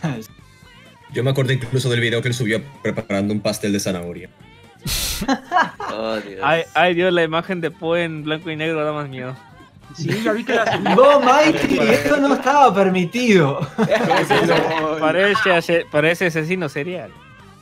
Yo 1.13 1.23
me 1.25 1.31
acuerdo 1.31 1.53
incluso 1.53 1.89
del 1.89 2.01
video 2.01 2.21
que 2.21 2.29
él 2.29 2.35
subió 2.35 2.61
preparando 2.83 3.33
un 3.33 3.41
pastel 3.41 3.73
de 3.73 3.81
zanahoria. 3.81 4.29
Oh, 5.93 6.17
Dios. 6.27 6.41
Ay, 6.43 6.63
ay 6.75 6.95
Dios, 6.95 7.13
la 7.13 7.23
imagen 7.23 7.61
de 7.61 7.71
Poe 7.71 8.05
en 8.05 8.23
blanco 8.25 8.51
y 8.51 8.57
negro 8.57 8.85
da 8.85 8.93
más 8.93 9.09
miedo. 9.09 9.35
Sí, 9.95 10.11
ya 10.23 10.33
vi 10.33 10.45
que 10.45 10.55
la 10.55 10.71
subí. 10.77 10.95
Vos, 10.95 11.25
Mighty, 11.25 11.79
eso 11.91 12.17
no 12.19 12.35
estaba 12.35 12.75
permitido. 12.75 13.61
Parece, 15.01 15.53
ase- 15.53 15.87
parece 15.91 16.27
asesino 16.27 16.69
serial. 16.69 17.11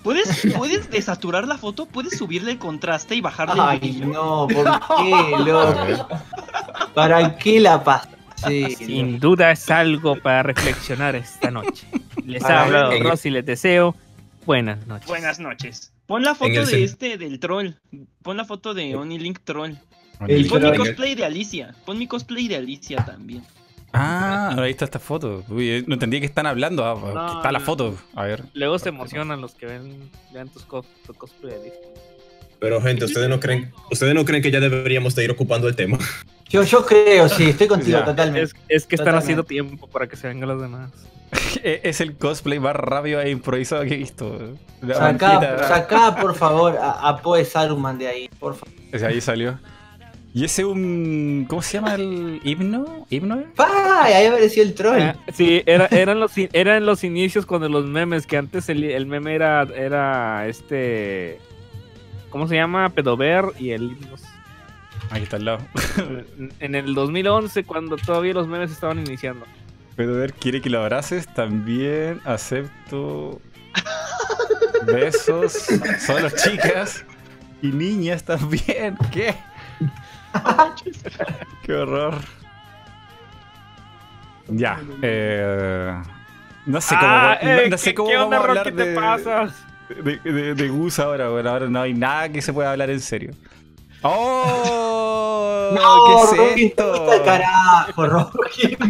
¿Puedes, 0.02 0.46
¿Puedes 0.56 0.90
desaturar 0.90 1.46
la 1.46 1.56
foto? 1.56 1.86
¿Puedes 1.86 2.18
subirle 2.18 2.52
el 2.52 2.58
contraste 2.58 3.14
y 3.14 3.20
bajarle 3.20 3.54
el 3.54 3.60
Ay, 3.60 3.78
brillo? 3.78 4.06
no, 4.06 4.46
¿por 4.48 4.64
qué, 4.98 5.34
loco? 5.44 6.08
¿Para 6.94 7.36
qué 7.38 7.60
la 7.60 7.82
pasé? 7.84 8.74
Sin 8.76 9.18
duda 9.20 9.50
es 9.52 9.70
algo 9.70 10.16
para 10.16 10.42
reflexionar 10.42 11.14
esta 11.14 11.50
noche. 11.50 11.86
Les 12.24 12.42
ha 12.44 12.64
hablado 12.64 12.90
ver. 12.90 13.02
Ross 13.02 13.26
y 13.26 13.30
les 13.30 13.44
deseo 13.44 13.94
buenas 14.46 14.86
noches. 14.86 15.06
Buenas 15.08 15.38
noches. 15.40 15.92
Pon 16.06 16.22
la 16.22 16.34
foto 16.34 16.50
el 16.60 16.66
de 16.66 16.84
este, 16.84 17.16
del 17.18 17.38
troll. 17.40 17.70
Pon 18.22 18.36
la 18.36 18.44
foto 18.44 18.74
de 18.74 18.94
OnlyLink 18.94 19.40
Troll. 19.44 19.72
El 20.28 20.46
Y 20.46 20.48
pon 20.48 20.62
mi 20.62 20.76
cosplay 20.76 21.14
de 21.14 21.24
Alicia. 21.24 21.74
Pon 21.84 21.98
mi 21.98 22.06
cosplay 22.06 22.48
de 22.48 22.56
Alicia 22.56 23.04
también. 23.04 23.42
Ah, 23.92 24.48
ahora 24.50 24.64
ahí 24.64 24.70
está 24.72 24.84
esta 24.84 24.98
foto. 24.98 25.44
Uy, 25.48 25.70
eh, 25.70 25.84
no 25.86 25.94
entendía 25.94 26.18
que 26.20 26.26
están 26.26 26.46
hablando. 26.46 26.84
Ah, 26.84 26.94
No, 27.14 27.36
está 27.36 27.52
la 27.52 27.60
foto. 27.60 27.96
A 28.14 28.24
ver. 28.24 28.42
Luego 28.52 28.78
se 28.78 28.88
emocionan 28.88 29.40
los 29.40 29.54
que 29.54 29.66
ven, 29.66 30.10
vean 30.32 30.48
tus 30.48 30.66
cos- 30.66 30.86
tu 31.06 31.14
cosplay. 31.14 31.54
¿viste? 31.62 31.78
Pero 32.58 32.80
gente, 32.82 33.04
ustedes 33.04 33.28
no 33.28 33.38
creen, 33.40 33.72
ustedes 33.90 34.14
no 34.14 34.24
creen 34.24 34.42
que 34.42 34.50
ya 34.50 34.58
deberíamos 34.60 35.14
de 35.14 35.24
ir 35.24 35.30
ocupando 35.30 35.68
el 35.68 35.76
tema. 35.76 35.98
Yo, 36.48 36.62
yo 36.62 36.84
creo, 36.86 37.28
sí, 37.28 37.50
estoy 37.50 37.66
contigo 37.68 37.98
Ya. 37.98 38.04
totalmente. 38.04 38.42
Es, 38.42 38.54
es 38.68 38.86
que 38.86 38.94
están 38.96 39.06
Totalmente. 39.06 39.18
haciendo 39.24 39.44
tiempo 39.44 39.86
para 39.88 40.06
que 40.06 40.16
se 40.16 40.28
vengan 40.28 40.48
los 40.48 40.60
demás. 40.62 40.90
Eh, 41.62 41.80
Es 41.84 42.00
el 42.00 42.16
cosplay 42.16 42.58
más 42.60 42.76
rápido 42.76 43.20
e 43.20 43.30
improvisado 43.30 43.82
que 43.84 43.94
he 43.94 43.96
visto. 43.96 44.54
Sacá, 44.86 45.66
sacá, 45.66 46.14
por 46.16 46.34
favor, 46.34 46.76
a, 46.76 47.08
a 47.08 47.16
Poe 47.22 47.44
Saruman 47.44 47.96
de 47.98 48.06
ahí, 48.08 48.28
por 48.38 48.54
favor. 48.54 48.74
Ese 48.92 49.06
ahí 49.06 49.20
salió. 49.20 49.58
Y 50.34 50.44
ese 50.44 50.64
un. 50.64 51.46
¿Cómo 51.48 51.62
se 51.62 51.74
llama 51.78 51.94
el 51.94 52.40
himno? 52.44 53.06
¿Himno? 53.08 53.44
¡Ay! 53.56 54.12
Ahí 54.12 54.26
apareció 54.26 54.62
el 54.64 54.74
troll. 54.74 55.00
Ah, 55.00 55.16
sí, 55.32 55.62
era, 55.64 55.86
eran, 55.86 56.18
los, 56.20 56.32
eran 56.52 56.84
los 56.84 57.02
inicios 57.04 57.46
cuando 57.46 57.68
los 57.68 57.86
memes, 57.86 58.26
que 58.26 58.36
antes 58.36 58.68
el, 58.68 58.84
el 58.84 59.06
meme 59.06 59.34
era, 59.34 59.62
era 59.74 60.46
este... 60.48 61.38
¿Cómo 62.30 62.46
se 62.48 62.56
llama? 62.56 62.90
Pedover 62.90 63.44
y 63.58 63.70
el 63.70 63.92
himnos. 63.92 64.22
Aquí 65.14 65.22
está 65.22 65.36
al 65.36 65.44
lado. 65.44 65.58
En 66.60 66.74
el 66.74 66.94
2011, 66.94 67.64
cuando 67.64 67.96
todavía 67.96 68.34
los 68.34 68.46
memes 68.48 68.70
estaban 68.70 68.98
iniciando. 68.98 69.46
Pero 69.96 70.14
ver, 70.14 70.32
quiere 70.34 70.60
que 70.60 70.68
lo 70.70 70.80
abraces. 70.80 71.26
También 71.34 72.20
acepto. 72.24 73.40
Besos. 74.86 75.52
Solo 76.04 76.28
chicas. 76.30 77.04
Y 77.62 77.68
niñas 77.68 78.24
también. 78.24 78.96
¿Qué? 79.12 79.34
Qué 81.62 81.72
horror. 81.72 82.16
Ya. 84.48 84.80
Eh, 85.00 85.94
no 86.66 86.80
sé 86.80 86.94
cómo, 86.96 87.06
Ah, 87.12 87.38
no, 87.42 87.48
eh, 87.50 87.70
no 87.70 87.78
sé 87.78 87.90
¿qué- 87.90 87.94
cómo 87.94 88.08
¿Qué 88.08 88.16
vamos 88.16 88.26
onda, 88.26 88.36
a 88.36 88.40
Rock? 88.40 88.48
hablar 88.58 88.64
¿Qué 88.74 88.84
te 88.84 88.94
pasas? 88.94 89.64
de, 90.02 90.18
de- 90.32 90.54
de 90.54 90.68
Gus 90.68 90.98
ahora. 90.98 91.28
Bueno, 91.28 91.50
ahora 91.50 91.68
no 91.68 91.80
hay 91.80 91.94
nada 91.94 92.28
que 92.28 92.42
se 92.42 92.52
pueda 92.52 92.72
hablar 92.72 92.90
en 92.90 93.00
serio. 93.00 93.30
¡Oh! 94.04 95.70
No, 95.74 95.80
¿Qué 96.06 96.36
Rocky, 96.36 96.64
es 96.64 96.70
esto? 96.70 97.06
carajo, 97.24 98.06
Rocky. 98.06 98.76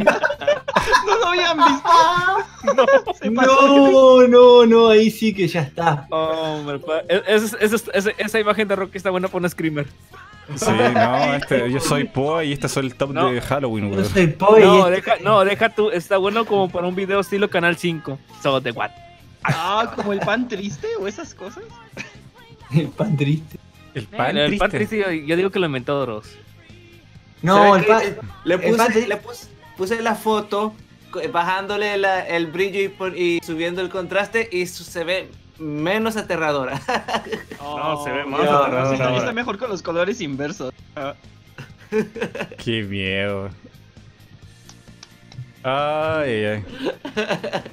No 1.06 1.16
lo 1.18 1.26
habían 1.28 1.56
visto. 1.56 2.74
No, 2.74 3.14
se 3.14 3.30
pasó. 3.30 3.68
No, 3.68 4.28
no, 4.28 4.66
no, 4.66 4.88
ahí 4.88 5.10
sí 5.10 5.32
que 5.34 5.46
ya 5.48 5.60
está. 5.62 6.06
Hombre, 6.10 6.80
es- 7.08 7.54
es- 7.54 7.72
es- 7.74 7.90
es- 7.92 8.10
esa 8.18 8.40
imagen 8.40 8.66
de 8.68 8.76
Rocky 8.76 8.96
está 8.98 9.10
buena 9.10 9.28
para 9.28 9.44
un 9.44 9.50
screamer. 9.50 9.86
Sí, 10.56 10.66
no, 10.94 11.34
este, 11.34 11.70
yo 11.70 11.80
soy 11.80 12.04
Poe 12.04 12.44
y 12.46 12.52
este 12.52 12.66
es 12.66 12.76
el 12.76 12.94
top 12.94 13.10
No. 13.12 13.30
de 13.32 13.40
Halloween, 13.40 13.90
Yo 13.90 13.96
weón. 13.96 14.12
soy 14.12 14.26
Poi 14.26 14.62
No, 14.62 14.88
y 14.88 14.90
deja, 14.90 15.14
no, 15.22 15.42
deja 15.44 15.70
tú, 15.70 15.90
está 15.90 16.18
bueno 16.18 16.44
como 16.44 16.68
para 16.68 16.86
un 16.86 16.94
video 16.94 17.20
estilo 17.20 17.48
Canal 17.48 17.76
5. 17.76 18.18
So 18.42 18.60
de 18.60 18.70
what? 18.72 18.90
Ah, 19.42 19.92
como 19.96 20.12
el 20.12 20.20
pan 20.20 20.48
triste 20.48 20.88
o 21.00 21.06
esas 21.08 21.34
cosas. 21.34 21.64
este 21.96 22.80
el 22.80 22.88
pan 22.88 23.16
triste. 23.16 23.58
El 23.94 24.06
pan 24.06 24.36
el 24.36 24.56
pan 24.58 24.70
triste. 24.70 24.98
yo, 24.98 25.10
yo 25.10 25.36
digo 25.36 25.50
que 25.50 25.58
lo 25.58 25.66
inventó 25.66 26.00
Dross. 26.00 26.36
No, 27.42 27.74
¿Sabe 27.74 27.78
el 27.80 27.84
pan. 27.86 28.02
Le 28.44 28.54
el 28.54 28.60
puse, 28.60 28.76
pan- 28.76 29.08
le 29.08 29.16
puse, 29.18 29.46
puse 29.76 30.02
la 30.02 30.14
foto, 30.14 30.74
bajándole 31.32 31.96
la- 31.98 32.26
el 32.26 32.46
brillo 32.48 32.80
y, 32.80 33.20
y 33.22 33.40
subiendo 33.44 33.80
el 33.82 33.90
contraste 33.90 34.48
y 34.50 34.66
su- 34.66 34.82
se 34.84 35.04
ve 35.04 35.28
menos 35.58 36.16
aterradora. 36.16 36.80
No, 37.60 38.02
se 38.04 38.10
ve 38.10 38.24
más 38.24 38.42
Dios. 38.42 38.52
aterrador 38.52 38.96
Sí, 38.96 39.02
ahora. 39.02 39.16
está 39.18 39.32
mejor 39.32 39.58
con 39.58 39.70
los 39.70 39.82
colores 39.82 40.20
inversos. 40.20 40.72
Qué 42.64 42.82
miedo. 42.82 43.50
Ay, 45.66 46.44
ay. 46.44 46.64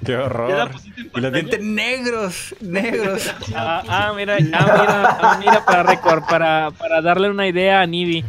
Qué 0.06 0.16
horror. 0.16 0.72
Y 1.14 1.20
los 1.20 1.34
dientes 1.34 1.60
negros, 1.62 2.56
negros. 2.62 3.30
Ah, 3.54 3.84
ah, 3.88 4.14
mira, 4.16 4.36
ah, 4.36 4.40
mira, 4.40 5.18
ah, 5.22 5.38
mira 5.40 5.66
para, 5.66 5.84
recor- 5.84 6.26
para, 6.26 6.72
para 6.72 7.02
darle 7.02 7.30
una 7.30 7.46
idea 7.48 7.82
a 7.82 7.86
Nibi. 7.86 8.24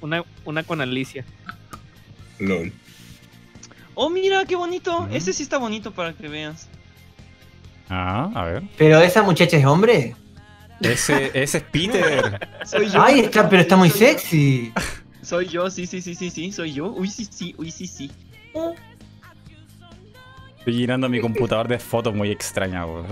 Una, 0.00 0.22
una 0.44 0.62
con 0.62 0.80
Alicia. 0.80 1.24
LOL. 2.38 2.72
Oh, 3.94 4.08
mira, 4.08 4.44
qué 4.44 4.54
bonito. 4.54 5.08
Ese 5.10 5.32
sí 5.32 5.42
está 5.42 5.58
bonito 5.58 5.90
para 5.90 6.12
que 6.12 6.28
veas. 6.28 6.68
Ah, 7.88 8.30
a 8.34 8.44
ver. 8.44 8.62
Pero 8.78 9.00
esa 9.00 9.22
muchacha 9.22 9.56
es 9.56 9.64
hombre. 9.64 10.14
Ese, 10.80 11.32
ese 11.34 11.58
es 11.58 11.64
Peter. 11.64 12.48
Soy 12.64 12.88
yo. 12.90 13.02
Ay, 13.02 13.20
está, 13.20 13.48
pero 13.48 13.62
está 13.62 13.74
muy 13.76 13.90
sexy. 13.90 14.72
Soy 15.22 15.48
yo, 15.48 15.70
sí, 15.70 15.86
sí, 15.86 16.00
sí, 16.00 16.14
sí, 16.14 16.30
sí, 16.30 16.52
soy 16.52 16.72
yo. 16.72 16.86
Uy, 16.92 17.08
sí, 17.08 17.26
sí, 17.28 17.52
uy, 17.58 17.72
sí, 17.72 17.88
sí. 17.88 18.12
Estoy 20.58 20.74
llenando 20.74 21.08
mi 21.08 21.20
computador 21.20 21.68
de 21.68 21.78
fotos 21.78 22.14
muy 22.14 22.30
extrañas, 22.30 22.86
weón. 22.86 23.06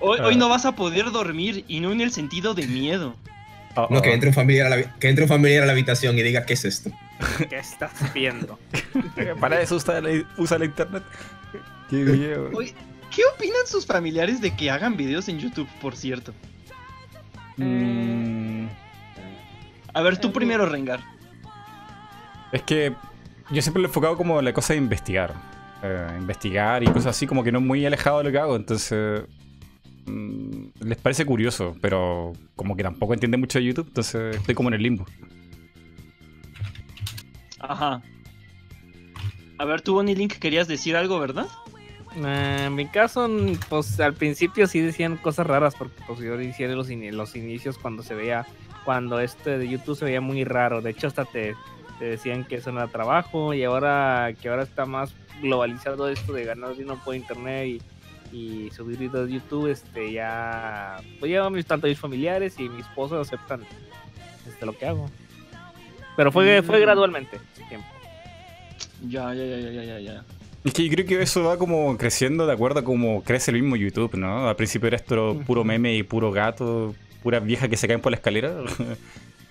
Hoy, 0.00 0.18
Ah. 0.20 0.26
hoy 0.26 0.36
no 0.36 0.48
vas 0.48 0.64
a 0.64 0.72
poder 0.72 1.10
dormir 1.10 1.64
y 1.68 1.80
no 1.80 1.92
en 1.92 2.00
el 2.00 2.10
sentido 2.12 2.54
de 2.54 2.66
miedo. 2.66 3.14
Oh, 3.74 3.88
No, 3.90 4.00
que 4.00 4.14
entre, 4.14 4.28
un 4.30 4.34
familiar 4.34 4.66
a 4.72 4.76
la, 4.76 4.94
que 4.98 5.08
entre 5.10 5.24
un 5.24 5.28
familiar 5.28 5.62
a 5.62 5.66
la 5.66 5.72
habitación 5.72 6.16
y 6.18 6.22
diga, 6.22 6.46
¿qué 6.46 6.54
es 6.54 6.64
esto? 6.64 6.90
¿Qué 7.50 7.56
estás 7.58 7.92
viendo? 8.14 8.58
Para 9.40 9.60
eso 9.60 9.76
usa 9.76 10.00
la, 10.00 10.24
usa 10.38 10.58
la 10.58 10.64
internet. 10.64 11.02
Qué 11.90 11.96
miedo. 11.96 12.50
Oye, 12.54 12.74
¿qué 13.14 13.22
opinan 13.34 13.66
sus 13.66 13.84
familiares 13.84 14.40
de 14.40 14.56
que 14.56 14.70
hagan 14.70 14.96
videos 14.96 15.28
en 15.28 15.38
YouTube, 15.38 15.68
por 15.82 15.94
cierto? 15.96 16.32
Mm, 17.58 18.68
A 19.92 20.00
ver, 20.02 20.16
tú 20.18 20.32
primero, 20.32 20.64
Rengar. 20.66 21.00
es 22.52 22.62
que 22.62 22.94
yo 23.50 23.62
siempre 23.62 23.80
lo 23.82 23.88
he 23.88 23.90
enfocado 23.90 24.16
como 24.16 24.38
en 24.38 24.44
la 24.44 24.52
cosa 24.52 24.72
de 24.72 24.78
investigar. 24.78 25.34
Eh, 25.82 26.08
investigar 26.18 26.82
y 26.82 26.86
cosas 26.86 27.06
así, 27.08 27.26
como 27.26 27.44
que 27.44 27.52
no 27.52 27.60
muy 27.60 27.84
alejado 27.84 28.18
de 28.18 28.24
lo 28.24 28.32
que 28.32 28.38
hago. 28.38 28.56
Entonces, 28.56 29.22
mm, 30.06 30.62
les 30.80 30.98
parece 30.98 31.24
curioso, 31.26 31.74
pero 31.80 32.32
como 32.56 32.76
que 32.76 32.82
tampoco 32.82 33.12
entiende 33.14 33.36
mucho 33.36 33.58
de 33.58 33.66
YouTube. 33.66 33.86
Entonces, 33.88 34.36
estoy 34.36 34.54
como 34.54 34.68
en 34.70 34.74
el 34.74 34.82
limbo. 34.82 35.04
Ajá. 37.58 38.02
A 39.58 39.64
ver, 39.64 39.80
tú, 39.80 39.94
Bonnie 39.94 40.14
Link, 40.14 40.34
querías 40.34 40.68
decir 40.68 40.96
algo, 40.96 41.18
¿verdad? 41.18 41.46
Eh, 42.16 42.64
en 42.66 42.74
mi 42.74 42.86
caso, 42.86 43.28
pues 43.68 43.98
al 44.00 44.14
principio 44.14 44.66
sí 44.66 44.80
decían 44.80 45.16
cosas 45.16 45.46
raras, 45.46 45.74
porque 45.76 46.00
pues 46.06 46.18
yo 46.20 46.36
decía 46.36 46.68
los, 46.68 46.90
ini- 46.90 47.10
los 47.12 47.36
inicios 47.36 47.78
cuando 47.78 48.02
se 48.02 48.14
veía, 48.14 48.46
cuando 48.84 49.18
este 49.20 49.58
de 49.58 49.68
YouTube 49.68 49.96
se 49.96 50.04
veía 50.04 50.20
muy 50.20 50.44
raro. 50.44 50.80
De 50.82 50.90
hecho, 50.90 51.06
hasta 51.06 51.24
te, 51.24 51.54
te 51.98 52.04
decían 52.06 52.44
que 52.44 52.56
eso 52.56 52.72
no 52.72 52.78
era 52.80 52.88
trabajo, 52.88 53.54
y 53.54 53.64
ahora 53.64 54.32
que 54.40 54.48
ahora 54.48 54.62
está 54.62 54.86
más 54.86 55.12
globalizado 55.42 56.08
esto 56.08 56.32
de 56.32 56.44
ganar 56.44 56.76
dinero 56.76 56.98
por 57.04 57.14
internet 57.14 57.66
y, 58.32 58.36
y 58.36 58.70
subir 58.70 58.98
videos 58.98 59.28
de 59.28 59.34
YouTube, 59.34 59.68
este 59.70 60.12
ya, 60.12 60.96
pues 61.20 61.30
ya 61.32 61.48
mis, 61.50 61.66
tanto 61.66 61.86
mis 61.86 61.98
familiares 61.98 62.58
y 62.58 62.68
mi 62.68 62.80
esposo 62.80 63.20
aceptan 63.20 63.62
este, 64.48 64.66
lo 64.66 64.76
que 64.76 64.86
hago. 64.86 65.10
Pero 66.16 66.32
fue, 66.32 66.62
fue 66.62 66.78
Mm. 66.78 66.82
gradualmente, 66.82 67.38
el 67.58 67.68
tiempo. 67.68 67.86
Ya, 69.06 69.34
ya, 69.34 69.44
ya, 69.44 69.58
ya, 69.58 69.70
ya, 69.70 69.84
ya, 69.84 70.00
ya. 70.00 70.24
Es 70.64 70.72
que 70.72 70.84
yo 70.84 70.90
creo 70.92 71.06
que 71.06 71.22
eso 71.22 71.44
va 71.44 71.58
como 71.58 71.96
creciendo 71.96 72.46
de 72.46 72.52
acuerdo 72.54 72.80
a 72.80 72.84
cómo 72.84 73.22
crece 73.22 73.50
el 73.52 73.60
mismo 73.62 73.76
YouTube, 73.76 74.14
¿no? 74.16 74.48
Al 74.48 74.56
principio 74.56 74.88
era 74.88 74.96
esto 74.96 75.40
puro 75.46 75.62
meme 75.62 75.94
y 75.94 76.02
puro 76.02 76.32
gato, 76.32 76.94
puras 77.22 77.44
viejas 77.44 77.68
que 77.68 77.76
se 77.76 77.86
caen 77.86 78.00
por 78.00 78.10
la 78.12 78.16
escalera. 78.16 78.52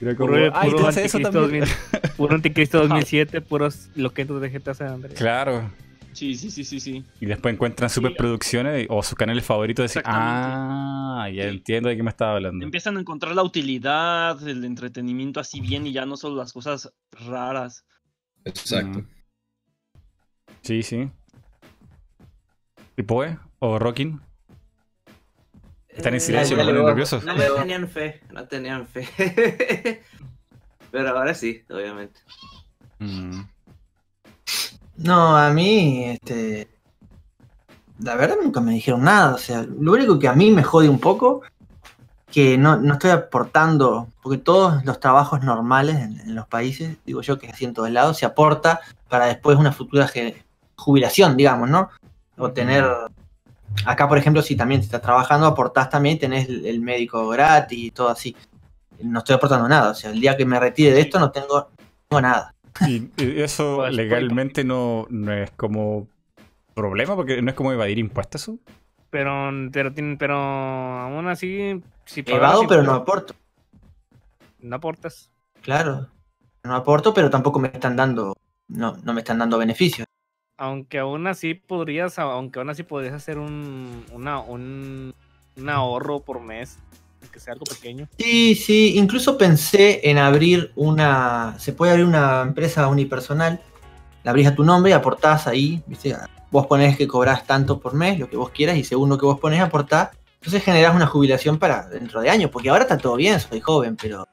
Era 0.02 0.16
como, 0.16 0.30
Puro, 0.32 0.52
"Ay, 0.56 0.70
puro 0.70 0.82
tú 0.84 0.88
haces 0.88 1.06
eso 1.06 1.18
anticristo, 1.18 1.42
también". 1.42 1.64
2000 1.66 2.12
puro 2.18 2.36
anticristo 2.36 2.78
2007, 2.88 3.42
puros 3.42 3.90
loquetos 3.96 4.42
de 4.42 4.50
GTA 4.50 4.74
San 4.74 4.88
Andreas. 4.88 5.18
Claro. 5.18 5.72
Sí, 6.14 6.36
sí, 6.36 6.50
sí, 6.50 6.64
sí, 6.64 6.80
sí. 6.80 7.04
Y 7.20 7.26
después 7.26 7.54
encuentran 7.54 7.90
superproducciones 7.90 8.88
o 8.90 9.04
sus 9.04 9.16
canales 9.18 9.44
favoritos 9.44 9.84
y 9.84 9.88
dicen, 9.88 10.04
ah, 10.06 11.28
ya 11.34 11.44
Sí. 11.44 11.50
entiendo 11.50 11.90
de 11.90 11.98
qué 11.98 12.04
me 12.04 12.10
estaba 12.10 12.36
hablando. 12.36 12.64
Empiezan 12.64 12.96
a 12.96 13.02
encontrar 13.02 13.36
la 13.36 13.44
utilidad, 13.44 14.42
el 14.48 14.64
entretenimiento 14.64 15.42
así 15.42 15.60
bien 15.60 15.86
y 15.88 15.92
ya 15.92 16.06
no 16.06 16.16
solo 16.16 16.38
las 16.38 16.54
cosas 16.54 16.94
raras. 17.28 17.86
Exacto. 18.46 19.00
Mm. 19.00 19.08
Sí, 20.62 20.84
sí. 20.84 21.10
¿Y 22.96 23.04
Poe? 23.04 23.38
¿O 23.60 23.78
Rockin? 23.78 24.22
Están 25.96 26.14
en 26.14 26.18
Eh, 26.18 26.20
silencio, 26.20 26.58
dale, 26.58 26.74
me 26.74 26.80
ponen 26.80 26.84
vos. 26.84 27.12
nervioso. 27.12 27.22
No 27.26 27.36
me 27.36 27.46
tenían 27.62 27.88
fe, 27.88 28.22
no 28.32 28.48
tenían 28.48 28.88
fe. 28.88 29.08
Pero 30.92 31.10
ahora 31.18 31.34
sí, 31.34 31.64
obviamente. 31.70 32.20
Mm. 33.00 33.42
No, 34.98 35.38
a 35.38 35.50
mí, 35.52 36.06
este. 36.06 36.70
La 38.00 38.16
verdad 38.16 38.36
nunca 38.42 38.60
me 38.62 38.74
dijeron 38.74 39.04
nada. 39.04 39.36
O 39.36 39.38
sea, 39.38 39.64
lo 39.64 39.94
único 39.94 40.20
que 40.20 40.28
a 40.28 40.34
mí 40.34 40.52
me 40.52 40.64
jode 40.64 40.90
un 40.90 41.00
poco, 41.00 41.42
que 42.32 42.58
no, 42.58 42.76
no 42.78 42.94
estoy 42.94 43.12
aportando, 43.12 44.10
porque 44.22 44.38
todos 44.38 44.84
los 44.86 45.00
trabajos 45.00 45.44
normales 45.44 45.96
en, 45.96 46.20
en 46.20 46.36
los 46.36 46.48
países, 46.48 46.98
digo 47.06 47.22
yo 47.22 47.40
que 47.40 47.48
así 47.48 47.64
en 47.66 47.74
todos 47.74 47.90
lados, 47.92 48.18
se 48.18 48.26
aporta 48.26 48.82
para 49.10 49.28
después 49.28 49.58
una 49.58 49.72
futura 49.72 50.10
jubilación, 50.76 51.38
digamos, 51.38 51.70
¿no? 51.70 51.90
O 52.38 52.52
tener. 52.52 52.86
Acá, 53.86 54.08
por 54.08 54.18
ejemplo, 54.18 54.42
si 54.42 54.56
también 54.56 54.82
estás 54.82 55.02
trabajando, 55.02 55.48
aportás 55.48 55.90
también, 55.90 56.18
tenés 56.18 56.48
el, 56.48 56.80
médico 56.82 57.28
gratis 57.28 57.78
y 57.80 57.92
todo 57.92 58.10
así. 58.10 58.36
No 59.02 59.20
estoy 59.20 59.36
aportando 59.36 59.68
nada. 59.68 59.92
O 59.92 59.96
sea, 59.96 60.12
el 60.12 60.20
día 60.20 60.38
que 60.38 60.46
me 60.46 60.60
retire 60.60 60.94
de 60.94 61.02
esto 61.02 61.20
no 61.20 61.32
tengo, 61.32 61.60
no 61.60 61.70
tengo 62.08 62.22
nada. 62.22 62.54
Y 62.88 63.10
eso 63.18 63.88
legalmente 63.90 64.64
no, 64.64 65.06
no 65.10 65.34
es 65.34 65.52
como 65.52 66.08
problema, 66.74 67.16
porque 67.16 67.42
no 67.42 67.50
es 67.50 67.56
como 67.56 67.72
evadir 67.72 68.00
impuestos. 68.00 68.44
eso. 68.44 68.60
Pero, 69.10 69.52
pero, 69.72 69.94
pero 70.18 70.36
aún 70.36 71.28
así, 71.28 71.82
si 72.06 72.24
Evado, 72.26 72.68
pero 72.68 72.84
no 72.84 72.94
aporto. 72.94 73.34
no 74.60 74.76
aportas. 74.76 75.32
Claro, 75.62 76.08
no 76.64 76.76
aporto, 76.76 77.14
pero 77.14 77.30
tampoco 77.30 77.60
me 77.60 77.70
están 77.70 77.96
dando, 77.96 78.36
no, 78.68 78.98
no 79.04 79.14
me 79.14 79.22
están 79.22 79.38
dando 79.40 79.58
beneficios. 79.58 80.08
Aunque 80.58 81.00
aún 81.00 81.28
así 81.28 81.54
podrías, 81.54 82.18
aunque 82.18 82.60
aún 82.60 82.70
así 82.70 82.84
podrías 82.84 83.14
hacer 83.14 83.38
un, 83.38 84.06
una, 84.14 84.40
un, 84.40 85.14
un 85.58 85.70
ahorro 85.70 86.22
por 86.22 86.40
mes, 86.40 86.78
que 87.32 87.40
sea 87.40 87.54
algo 87.54 87.66
pequeño. 87.66 88.08
Sí, 88.18 88.56
sí, 88.56 88.98
incluso 88.98 89.38
pensé 89.38 90.10
en 90.10 90.18
abrir 90.18 90.72
una, 90.76 91.56
se 91.60 91.74
puede 91.74 91.92
abrir 91.92 92.06
una 92.06 92.42
empresa 92.42 92.88
unipersonal, 92.88 93.60
la 94.24 94.32
abrís 94.32 94.48
a 94.48 94.56
tu 94.56 94.64
nombre 94.64 94.92
y 94.92 94.94
aportás 94.94 95.48
ahí, 95.48 95.84
¿viste? 95.88 96.16
vos 96.52 96.68
ponés 96.68 96.98
que 96.98 97.08
cobrás 97.08 97.46
tanto 97.46 97.80
por 97.80 97.94
mes, 97.94 98.18
lo 98.18 98.30
que 98.30 98.38
vos 98.38 98.50
quieras, 98.52 98.78
y 98.78 98.84
según 98.84 99.10
lo 99.10 99.18
que 99.18 99.26
vos 99.26 99.40
ponés 99.40 99.60
aportás, 99.60 100.12
entonces 100.36 100.64
generás 100.64 100.96
una 100.96 101.08
jubilación 101.08 101.60
para 101.60 101.88
dentro 101.90 102.22
de 102.22 102.30
años, 102.30 102.50
porque 102.52 102.70
ahora 102.70 102.84
está 102.84 102.98
todo 102.98 103.16
bien, 103.16 103.40
soy 103.40 103.60
joven, 103.60 103.98
pero 103.98 104.28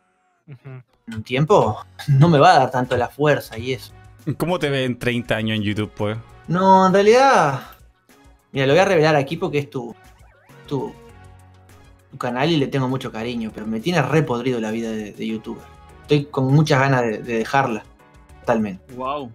en 0.46 1.14
un 1.14 1.22
tiempo 1.22 1.84
no 2.08 2.28
me 2.28 2.38
va 2.38 2.54
a 2.54 2.58
dar 2.60 2.70
tanto 2.70 2.96
la 2.96 3.08
fuerza 3.08 3.58
y 3.58 3.72
eso. 3.72 3.92
¿Cómo 4.36 4.58
te 4.58 4.70
ven 4.70 4.98
30 4.98 5.36
años 5.36 5.56
en 5.56 5.62
YouTube, 5.62 5.90
pues? 5.96 6.16
No, 6.48 6.86
en 6.86 6.92
realidad. 6.92 7.62
Mira, 8.52 8.66
lo 8.66 8.72
voy 8.72 8.80
a 8.80 8.84
revelar 8.84 9.16
aquí 9.16 9.36
porque 9.36 9.58
es 9.58 9.70
tu, 9.70 9.94
tu, 10.68 10.92
tu 12.10 12.18
canal 12.18 12.50
y 12.50 12.56
le 12.56 12.66
tengo 12.68 12.88
mucho 12.88 13.10
cariño, 13.10 13.50
pero 13.54 13.66
me 13.66 13.80
tiene 13.80 14.02
re 14.02 14.22
podrido 14.22 14.60
la 14.60 14.70
vida 14.70 14.90
de, 14.90 15.12
de 15.12 15.26
youtuber. 15.26 15.64
Estoy 16.02 16.26
con 16.26 16.52
muchas 16.52 16.80
ganas 16.80 17.02
de, 17.02 17.18
de 17.18 17.38
dejarla. 17.38 17.82
Totalmente. 18.40 18.92
Wow. 18.94 19.30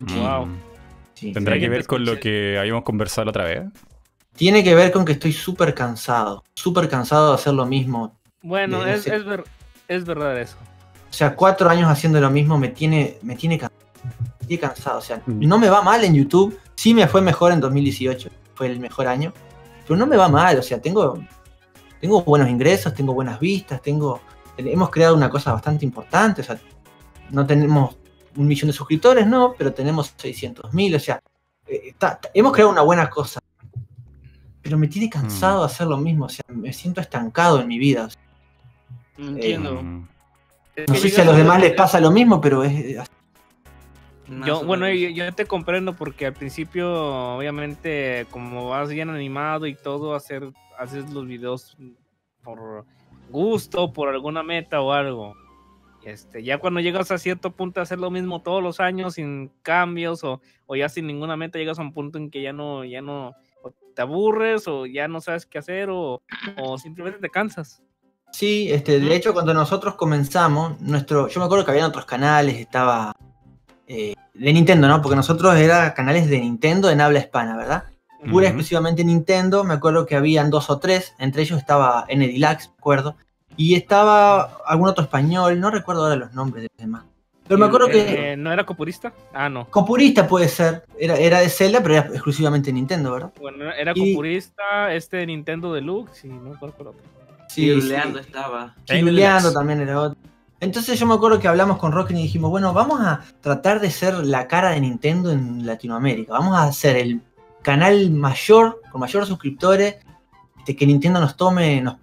Wow. 0.00 0.46
Mm. 0.46 0.56
sí. 1.14 1.32
¿Tendrá 1.32 1.54
Sí, 1.54 1.60
que 1.60 1.68
ver 1.68 1.86
con 1.86 2.04
lo 2.04 2.18
que 2.18 2.58
habíamos 2.58 2.82
conversado 2.82 3.26
la 3.26 3.30
otra 3.30 3.44
vez? 3.44 3.62
Tiene 4.36 4.62
que 4.62 4.74
ver 4.74 4.90
con 4.92 5.04
que 5.04 5.12
estoy 5.12 5.32
súper 5.32 5.74
cansado. 5.74 6.44
Súper 6.54 6.88
cansado 6.88 7.30
de 7.30 7.34
hacer 7.34 7.54
lo 7.54 7.66
mismo 7.66 8.16
Bueno, 8.42 8.84
es, 8.86 9.06
es, 9.06 9.24
ver- 9.24 9.44
es 9.88 10.04
verdad 10.04 10.38
eso. 10.40 10.56
O 11.10 11.12
sea, 11.12 11.34
cuatro 11.34 11.68
años 11.68 11.90
haciendo 11.90 12.20
lo 12.20 12.30
mismo 12.30 12.58
me 12.58 12.68
tiene, 12.68 13.16
me 13.22 13.34
tiene, 13.34 13.58
can- 13.58 13.70
tiene 14.46 14.60
cansado. 14.60 14.98
O 14.98 15.02
sea, 15.02 15.22
Mm. 15.26 15.46
no 15.46 15.58
me 15.58 15.68
va 15.68 15.82
mal 15.82 16.02
en 16.04 16.14
YouTube. 16.14 16.58
Sí 16.74 16.94
me 16.94 17.06
fue 17.08 17.20
mejor 17.20 17.52
en 17.52 17.60
2018, 17.60 18.30
fue 18.54 18.66
el 18.68 18.80
mejor 18.80 19.06
año. 19.06 19.32
Pero 19.86 19.96
no 19.98 20.06
me 20.06 20.16
va 20.16 20.28
mal, 20.28 20.58
o 20.58 20.62
sea, 20.62 20.80
tengo, 20.80 21.18
tengo 22.00 22.22
buenos 22.22 22.48
ingresos, 22.48 22.92
tengo 22.94 23.14
buenas 23.14 23.40
vistas, 23.40 23.80
tengo, 23.82 24.20
hemos 24.56 24.90
creado 24.90 25.14
una 25.16 25.30
cosa 25.30 25.52
bastante 25.52 25.84
importante. 25.84 26.42
O 26.42 26.44
sea, 26.44 26.58
no 27.30 27.46
tenemos 27.46 27.96
un 28.36 28.46
millón 28.46 28.68
de 28.68 28.72
suscriptores, 28.72 29.26
no, 29.26 29.54
pero 29.56 29.72
tenemos 29.72 30.12
600 30.16 30.72
mil. 30.74 30.94
O 30.94 31.00
sea, 31.00 31.20
eh, 31.66 31.82
está- 31.88 32.12
está- 32.12 32.30
hemos 32.34 32.52
creado 32.52 32.70
una 32.70 32.82
buena 32.82 33.08
cosa. 33.10 33.40
Pero 34.62 34.76
me 34.76 34.88
tiene 34.88 35.08
cansado 35.08 35.64
hacer 35.64 35.86
lo 35.86 35.96
mismo. 35.96 36.26
O 36.26 36.28
sea, 36.28 36.44
me 36.48 36.72
siento 36.72 37.00
estancado 37.00 37.60
en 37.60 37.68
mi 37.68 37.78
vida. 37.78 38.04
o 38.06 38.10
sea, 38.10 38.20
Entiendo. 39.18 39.82
Mm. 39.82 40.08
No 40.86 40.94
que 40.94 41.00
sé 41.00 41.08
si 41.08 41.20
a 41.20 41.24
los 41.24 41.36
demás 41.36 41.60
les 41.60 41.72
pasa 41.72 41.98
lo 41.98 42.10
mismo, 42.12 42.40
pero 42.40 42.62
es, 42.62 42.98
Yo, 44.46 44.62
bueno, 44.64 44.88
yo, 44.90 45.08
yo 45.08 45.32
te 45.32 45.46
comprendo 45.46 45.94
porque 45.94 46.26
al 46.26 46.34
principio, 46.34 47.36
obviamente, 47.36 48.26
como 48.30 48.68
vas 48.68 48.90
bien 48.90 49.08
animado 49.08 49.66
y 49.66 49.74
todo, 49.74 50.14
hacer, 50.14 50.50
haces 50.78 51.10
los 51.10 51.26
videos 51.26 51.76
por 52.42 52.84
gusto, 53.30 53.92
por 53.92 54.08
alguna 54.08 54.42
meta 54.42 54.80
o 54.80 54.92
algo. 54.92 55.34
Este, 56.04 56.42
ya 56.42 56.58
cuando 56.58 56.80
llegas 56.80 57.10
a 57.10 57.18
cierto 57.18 57.50
punto 57.50 57.80
a 57.80 57.82
hacer 57.82 57.98
lo 57.98 58.10
mismo 58.10 58.40
todos 58.40 58.62
los 58.62 58.80
años 58.80 59.14
sin 59.14 59.50
cambios 59.62 60.24
o, 60.24 60.40
o 60.66 60.76
ya 60.76 60.88
sin 60.88 61.06
ninguna 61.06 61.36
meta, 61.36 61.58
llegas 61.58 61.78
a 61.78 61.82
un 61.82 61.92
punto 61.92 62.18
en 62.18 62.30
que 62.30 62.40
ya 62.40 62.52
no, 62.52 62.84
ya 62.84 63.02
no 63.02 63.34
o 63.62 63.72
te 63.94 64.02
aburres 64.02 64.68
o 64.68 64.86
ya 64.86 65.08
no 65.08 65.20
sabes 65.20 65.44
qué 65.44 65.58
hacer 65.58 65.90
o, 65.90 66.22
o 66.56 66.78
simplemente 66.78 67.20
te 67.20 67.28
cansas. 67.28 67.82
Sí, 68.32 68.70
este, 68.70 69.00
de 69.00 69.14
hecho 69.14 69.32
cuando 69.32 69.52
nosotros 69.52 69.96
comenzamos, 69.96 70.80
nuestro, 70.80 71.28
yo 71.28 71.40
me 71.40 71.46
acuerdo 71.46 71.64
que 71.64 71.72
había 71.72 71.86
otros 71.86 72.04
canales, 72.04 72.56
estaba 72.56 73.14
eh, 73.88 74.14
de 74.34 74.52
Nintendo, 74.52 74.86
¿no? 74.86 75.02
Porque 75.02 75.16
nosotros 75.16 75.56
era 75.56 75.94
canales 75.94 76.28
de 76.28 76.38
Nintendo 76.40 76.90
en 76.90 77.00
habla 77.00 77.18
hispana, 77.18 77.56
¿verdad? 77.56 77.84
Pura 78.30 78.46
exclusivamente 78.48 79.04
Nintendo, 79.04 79.62
me 79.64 79.74
acuerdo 79.74 80.04
que 80.04 80.16
habían 80.16 80.50
dos 80.50 80.70
o 80.70 80.78
tres, 80.78 81.14
entre 81.18 81.42
ellos 81.42 81.58
estaba 81.58 82.04
Nedilax, 82.08 82.68
me 82.68 82.74
acuerdo, 82.78 83.16
y 83.56 83.74
estaba 83.76 84.58
algún 84.66 84.88
otro 84.88 85.04
español, 85.04 85.58
no 85.60 85.70
recuerdo 85.70 86.02
ahora 86.02 86.16
los 86.16 86.32
nombres 86.34 86.62
de 86.64 86.68
los 86.72 86.78
demás. 86.78 87.04
Pero 87.46 87.58
me 87.58 87.66
acuerdo 87.66 87.88
que 87.88 88.32
Eh, 88.32 88.36
¿No 88.36 88.52
era 88.52 88.66
copurista? 88.66 89.12
Ah, 89.32 89.48
no. 89.48 89.66
Copurista 89.70 90.26
puede 90.26 90.48
ser, 90.48 90.84
era, 90.98 91.16
era 91.16 91.40
de 91.40 91.48
Zelda, 91.48 91.80
pero 91.82 91.94
era 91.94 92.06
exclusivamente 92.08 92.72
Nintendo, 92.72 93.12
¿verdad? 93.12 93.32
Bueno, 93.40 93.72
era 93.72 93.92
Y- 93.94 94.12
copurista, 94.12 94.92
este 94.92 95.24
Nintendo 95.24 95.72
Deluxe 95.72 96.24
y 96.24 96.28
no 96.28 96.50
me 96.50 96.56
acuerdo 96.56 96.74
cuál 96.76 96.88
otro. 96.88 97.02
Sí, 97.48 97.66
Leando 97.80 98.18
estaba. 98.18 98.74
Chiruleando 98.84 99.52
también 99.52 99.80
era 99.80 100.00
otro. 100.00 100.18
Entonces 100.60 100.98
yo 100.98 101.06
me 101.06 101.14
acuerdo 101.14 101.38
que 101.38 101.46
hablamos 101.48 101.78
con 101.78 101.92
Rocky 101.92 102.14
y 102.14 102.22
dijimos, 102.22 102.50
bueno, 102.50 102.72
vamos 102.72 103.00
a 103.00 103.20
tratar 103.40 103.80
de 103.80 103.90
ser 103.90 104.14
la 104.26 104.48
cara 104.48 104.70
de 104.70 104.80
Nintendo 104.80 105.30
en 105.30 105.64
Latinoamérica. 105.64 106.32
Vamos 106.32 106.56
a 106.56 106.64
hacer 106.64 106.96
el 106.96 107.22
canal 107.62 108.10
mayor, 108.10 108.80
con 108.90 109.00
mayor 109.00 109.24
suscriptores, 109.26 109.96
este, 110.58 110.74
que 110.74 110.86
Nintendo 110.86 111.20
nos 111.20 111.36
tome, 111.36 111.80
nos 111.80 111.96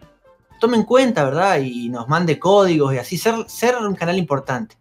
tome 0.59 0.77
en 0.77 0.83
cuenta, 0.83 1.25
¿verdad? 1.25 1.59
Y 1.59 1.89
nos 1.89 2.07
mande 2.07 2.39
códigos 2.39 2.93
y 2.93 2.97
así, 2.97 3.17
ser, 3.17 3.35
ser 3.47 3.75
un 3.77 3.95
canal 3.95 4.17
importante. 4.17 4.77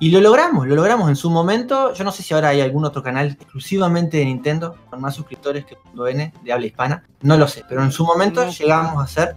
Y 0.00 0.10
lo 0.10 0.20
logramos, 0.20 0.68
lo 0.68 0.76
logramos 0.76 1.08
en 1.08 1.16
su 1.16 1.28
momento. 1.28 1.92
Yo 1.94 2.04
no 2.04 2.12
sé 2.12 2.22
si 2.22 2.32
ahora 2.32 2.50
hay 2.50 2.60
algún 2.60 2.84
otro 2.84 3.02
canal 3.02 3.28
exclusivamente 3.40 4.18
de 4.18 4.26
Nintendo 4.26 4.76
con 4.90 5.00
más 5.00 5.16
suscriptores 5.16 5.64
que 5.64 5.76
N 6.10 6.32
de 6.44 6.52
habla 6.52 6.66
hispana. 6.66 7.04
No 7.22 7.36
lo 7.36 7.48
sé, 7.48 7.64
pero 7.68 7.82
en 7.82 7.90
su 7.90 8.04
momento 8.04 8.44
No. 8.44 8.50
llegamos 8.52 9.02
a 9.02 9.06
ser 9.08 9.36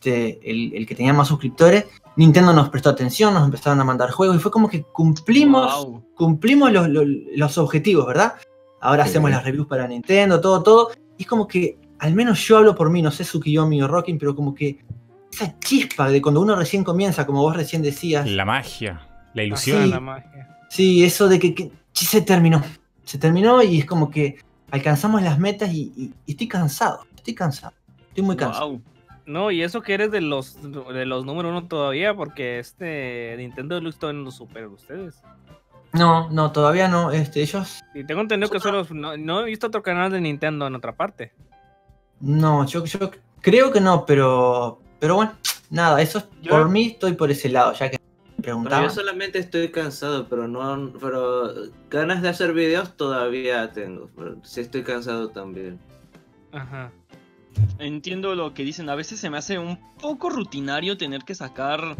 este, 0.00 0.40
el, 0.50 0.74
el 0.74 0.86
que 0.86 0.96
tenía 0.96 1.12
más 1.12 1.28
suscriptores. 1.28 1.84
Nintendo 2.18 2.52
nos 2.52 2.68
prestó 2.68 2.90
atención, 2.90 3.32
nos 3.32 3.44
empezaron 3.44 3.80
a 3.80 3.84
mandar 3.84 4.10
juegos 4.10 4.36
y 4.36 4.40
fue 4.40 4.50
como 4.50 4.68
que 4.68 4.82
cumplimos, 4.82 5.72
Wow. 5.86 6.04
cumplimos 6.16 6.72
los, 6.72 6.88
los- 6.88 7.06
los 7.36 7.58
objetivos, 7.58 8.06
¿verdad? 8.06 8.34
Ahora 8.80 9.04
Sí. 9.04 9.10
hacemos 9.10 9.30
las 9.30 9.44
reviews 9.44 9.66
para 9.68 9.86
Nintendo, 9.88 10.40
todo, 10.40 10.62
todo. 10.62 10.90
Y 11.16 11.22
es 11.22 11.28
como 11.28 11.46
que, 11.48 11.78
al 12.00 12.14
menos 12.14 12.40
yo 12.46 12.58
hablo 12.58 12.74
por 12.74 12.90
mí, 12.90 13.02
no 13.02 13.10
sé 13.10 13.22
Tsukiyomi 13.24 13.80
o 13.82 13.88
Rocking, 13.88 14.18
pero 14.18 14.34
como 14.34 14.54
que 14.54 14.84
esa 15.32 15.58
chispa 15.60 16.10
de 16.10 16.20
cuando 16.20 16.40
uno 16.40 16.56
recién 16.56 16.82
comienza, 16.84 17.24
como 17.24 17.40
vos 17.42 17.56
recién 17.56 17.82
decías, 17.82 18.28
La 18.28 18.44
magia, 18.44 19.00
la 19.34 19.42
ilusión. 19.44 19.88
la 19.88 20.00
magia. 20.00 20.58
Sí, 20.70 21.04
eso 21.04 21.28
de 21.28 21.38
que, 21.38 21.54
que 21.54 21.70
se 21.94 22.20
terminó. 22.22 22.62
Se 23.04 23.16
terminó 23.18 23.62
y 23.62 23.78
es 23.78 23.86
como 23.86 24.10
que 24.10 24.36
alcanzamos 24.70 25.22
las 25.22 25.38
metas 25.38 25.72
y, 25.72 25.92
y- 25.96 26.12
y 26.26 26.32
estoy 26.32 26.48
cansado. 26.48 27.00
Estoy 27.16 27.34
cansado. 27.34 27.72
Estoy 28.08 28.24
muy 28.24 28.36
cansado. 28.36 28.70
Wow. 28.70 28.82
No, 29.28 29.50
y 29.50 29.62
eso 29.62 29.82
que 29.82 29.92
eres 29.92 30.10
de 30.10 30.22
los 30.22 30.56
de 30.62 31.04
los 31.04 31.24
número 31.26 31.50
uno 31.50 31.68
todavía, 31.68 32.14
porque 32.16 32.58
este 32.58 33.34
Nintendo 33.36 33.74
Deluxe 33.74 33.98
todavía 33.98 34.20
no 34.20 34.24
lo 34.24 34.30
superan 34.30 34.70
ustedes. 34.70 35.22
No, 35.92 36.30
no, 36.30 36.50
todavía 36.50 36.88
no. 36.88 37.10
Este, 37.12 37.42
ellos. 37.42 37.80
Y 37.94 38.04
tengo 38.04 38.22
entendido 38.22 38.50
que 38.50 38.58
solo 38.58 38.86
no, 38.90 39.16
no 39.18 39.40
he 39.40 39.44
visto 39.44 39.66
otro 39.66 39.82
canal 39.82 40.10
de 40.10 40.20
Nintendo 40.20 40.66
en 40.66 40.74
otra 40.74 40.96
parte. 40.96 41.32
No, 42.20 42.64
yo, 42.66 42.84
yo 42.86 43.10
creo 43.42 43.70
que 43.70 43.80
no, 43.80 44.06
pero. 44.06 44.80
Pero 44.98 45.14
bueno, 45.16 45.32
nada, 45.70 46.00
eso 46.00 46.18
es- 46.18 46.28
Yo- 46.42 46.50
por 46.50 46.68
mí 46.70 46.86
estoy 46.86 47.12
por 47.12 47.30
ese 47.30 47.48
lado, 47.50 47.72
ya 47.74 47.90
que 47.90 47.98
me 47.98 48.02
Pero 48.36 48.42
preguntaban. 48.42 48.84
yo 48.84 48.90
solamente 48.90 49.38
estoy 49.38 49.68
cansado, 49.70 50.26
pero 50.28 50.48
no, 50.48 50.92
pero 51.00 51.52
ganas 51.90 52.22
de 52.22 52.30
hacer 52.30 52.52
videos 52.54 52.96
todavía 52.96 53.72
tengo. 53.72 54.08
Pero 54.16 54.36
sí 54.42 54.60
estoy 54.62 54.82
cansado 54.82 55.28
también. 55.28 55.78
Ajá. 56.52 56.90
Entiendo 57.78 58.34
lo 58.34 58.54
que 58.54 58.64
dicen. 58.64 58.88
A 58.90 58.94
veces 58.94 59.20
se 59.20 59.30
me 59.30 59.38
hace 59.38 59.58
un 59.58 59.78
poco 60.00 60.30
rutinario 60.30 60.96
tener 60.96 61.22
que 61.24 61.34
sacar 61.34 61.96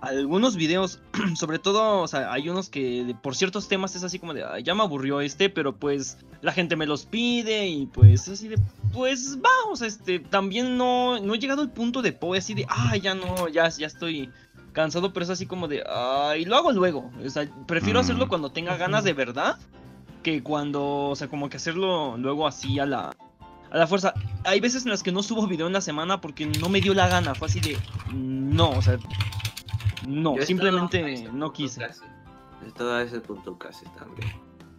algunos 0.00 0.56
videos. 0.56 1.00
Sobre 1.36 1.58
todo, 1.58 2.00
o 2.02 2.08
sea, 2.08 2.32
hay 2.32 2.48
unos 2.48 2.68
que 2.68 3.16
por 3.22 3.34
ciertos 3.34 3.66
temas 3.68 3.96
es 3.96 4.04
así 4.04 4.18
como 4.18 4.34
de, 4.34 4.44
"Ay, 4.44 4.62
ya 4.62 4.74
me 4.74 4.82
aburrió 4.82 5.20
este, 5.20 5.48
pero 5.50 5.76
pues 5.76 6.18
la 6.42 6.52
gente 6.52 6.76
me 6.76 6.86
los 6.86 7.06
pide 7.06 7.66
y 7.66 7.86
pues 7.86 8.28
así 8.28 8.48
de, 8.48 8.58
pues 8.92 9.38
vamos, 9.40 9.82
este, 9.82 10.18
también 10.20 10.76
no, 10.76 11.18
no 11.20 11.34
he 11.34 11.38
llegado 11.38 11.62
al 11.62 11.72
punto 11.72 12.02
de 12.02 12.12
po, 12.12 12.34
así 12.34 12.54
de, 12.54 12.66
ah, 12.68 12.96
ya 12.96 13.14
no, 13.14 13.48
ya, 13.48 13.68
ya 13.70 13.86
estoy 13.86 14.30
cansado, 14.72 15.12
pero 15.14 15.24
es 15.24 15.30
así 15.30 15.46
como 15.46 15.66
de, 15.66 15.82
ay, 15.88 16.44
lo 16.44 16.56
hago 16.56 16.70
luego. 16.72 17.10
O 17.24 17.30
sea, 17.30 17.48
prefiero 17.66 17.98
Mm. 17.98 18.02
hacerlo 18.02 18.28
cuando 18.28 18.50
tenga 18.50 18.76
ganas 18.76 19.02
de 19.04 19.14
verdad 19.14 19.58
que 20.22 20.42
cuando, 20.42 21.06
o 21.08 21.16
sea, 21.16 21.28
como 21.28 21.48
que 21.48 21.56
hacerlo 21.56 22.16
luego 22.18 22.46
así 22.46 22.78
a 22.78 22.84
la, 22.86 23.16
a 23.70 23.76
la 23.78 23.86
fuerza. 23.86 24.14
Hay 24.44 24.60
veces 24.60 24.84
en 24.84 24.90
las 24.90 25.02
que 25.02 25.12
no 25.12 25.22
subo 25.22 25.46
video 25.46 25.66
en 25.66 25.72
la 25.72 25.80
semana 25.80 26.20
porque 26.20 26.46
no 26.46 26.68
me 26.68 26.80
dio 26.80 26.94
la 26.94 27.08
gana. 27.08 27.34
Fue 27.34 27.46
así 27.48 27.60
de. 27.60 27.76
No, 28.14 28.70
o 28.70 28.82
sea. 28.82 28.98
No, 30.06 30.34
simplemente 30.42 31.28
no 31.32 31.52
quise. 31.52 31.80
casi. 31.80 32.00
He 32.64 32.68
estado 32.68 32.94
a 32.94 33.02
ese 33.02 33.20
punto 33.20 33.58
casi 33.58 33.84
también. 33.98 34.30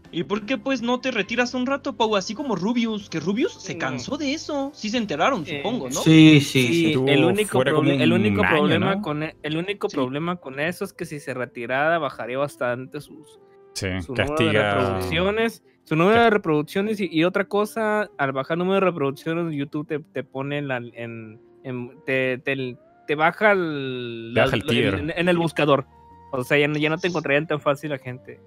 ¿Y 0.10 0.24
por 0.24 0.46
qué 0.46 0.58
pues 0.58 0.82
no 0.82 1.02
te 1.02 1.12
retiras 1.12 1.54
un 1.54 1.66
rato, 1.66 1.98
Pau? 1.98 2.16
Así 2.16 2.34
como 2.34 2.56
Rubius, 2.56 3.10
que 3.10 3.20
Rubius 3.20 3.54
se 3.62 3.74
No. 3.74 3.80
cansó 3.80 4.18
de 4.18 4.34
eso. 4.34 4.72
Sí 4.74 4.90
se 4.90 4.98
enteraron, 4.98 5.44
Eh, 5.46 5.58
supongo, 5.62 5.90
¿no? 5.90 6.00
Sí, 6.02 6.40
sí, 6.40 6.68
Sí, 6.68 6.94
el 7.08 7.26
único, 7.26 7.60
proble- 7.62 8.00
el 8.02 8.14
único 8.14 8.42
año, 8.42 8.50
problema 8.56 8.96
¿no? 8.96 9.02
con 9.02 9.24
e- 9.24 9.36
el 9.44 9.58
único 9.58 9.90
Sí. 9.90 9.98
problema 9.98 10.38
con 10.38 10.62
eso 10.62 10.86
es 10.86 10.94
que 10.94 11.06
si 11.06 11.20
se 11.20 11.34
retirara 11.34 11.98
bajaría 12.00 12.38
bastante 12.38 13.02
sus, 13.02 13.38
Sí, 13.74 13.88
su 14.02 14.14
número 14.14 14.24
de 14.24 14.46
castiga. 14.46 14.76
reproducciones. 14.76 15.64
Su 15.88 15.96
número 15.96 16.22
de 16.22 16.30
reproducciones 16.30 17.00
y, 17.00 17.08
y 17.10 17.24
otra 17.24 17.46
cosa, 17.46 18.10
al 18.18 18.34
bajar 18.34 18.58
número 18.58 18.76
de 18.76 18.82
reproducciones, 18.82 19.54
YouTube 19.56 19.88
te, 19.88 20.00
te 20.00 20.24
pone 20.24 20.58
en, 20.58 20.68
la- 20.68 20.78
en- 20.78 21.40
en- 21.64 21.92
te, 22.06 22.38
te- 22.40 22.78
te 23.08 23.16
baja 23.16 23.54
el, 23.54 24.32
Te 24.36 24.42
baja 24.42 24.56
el 24.58 24.64
tier. 24.66 24.96
en, 24.96 25.14
en 25.16 25.30
el 25.30 25.38
buscador. 25.38 25.86
O 26.34 26.44
sea, 26.44 26.58
ya 26.58 26.68
no, 26.68 26.78
ya 26.78 26.90
no 26.90 26.98
te 26.98 27.08
encontrarían 27.08 27.48
tan 27.48 27.62
fácil 27.62 27.92
la 27.92 28.00
gente. 28.00 28.42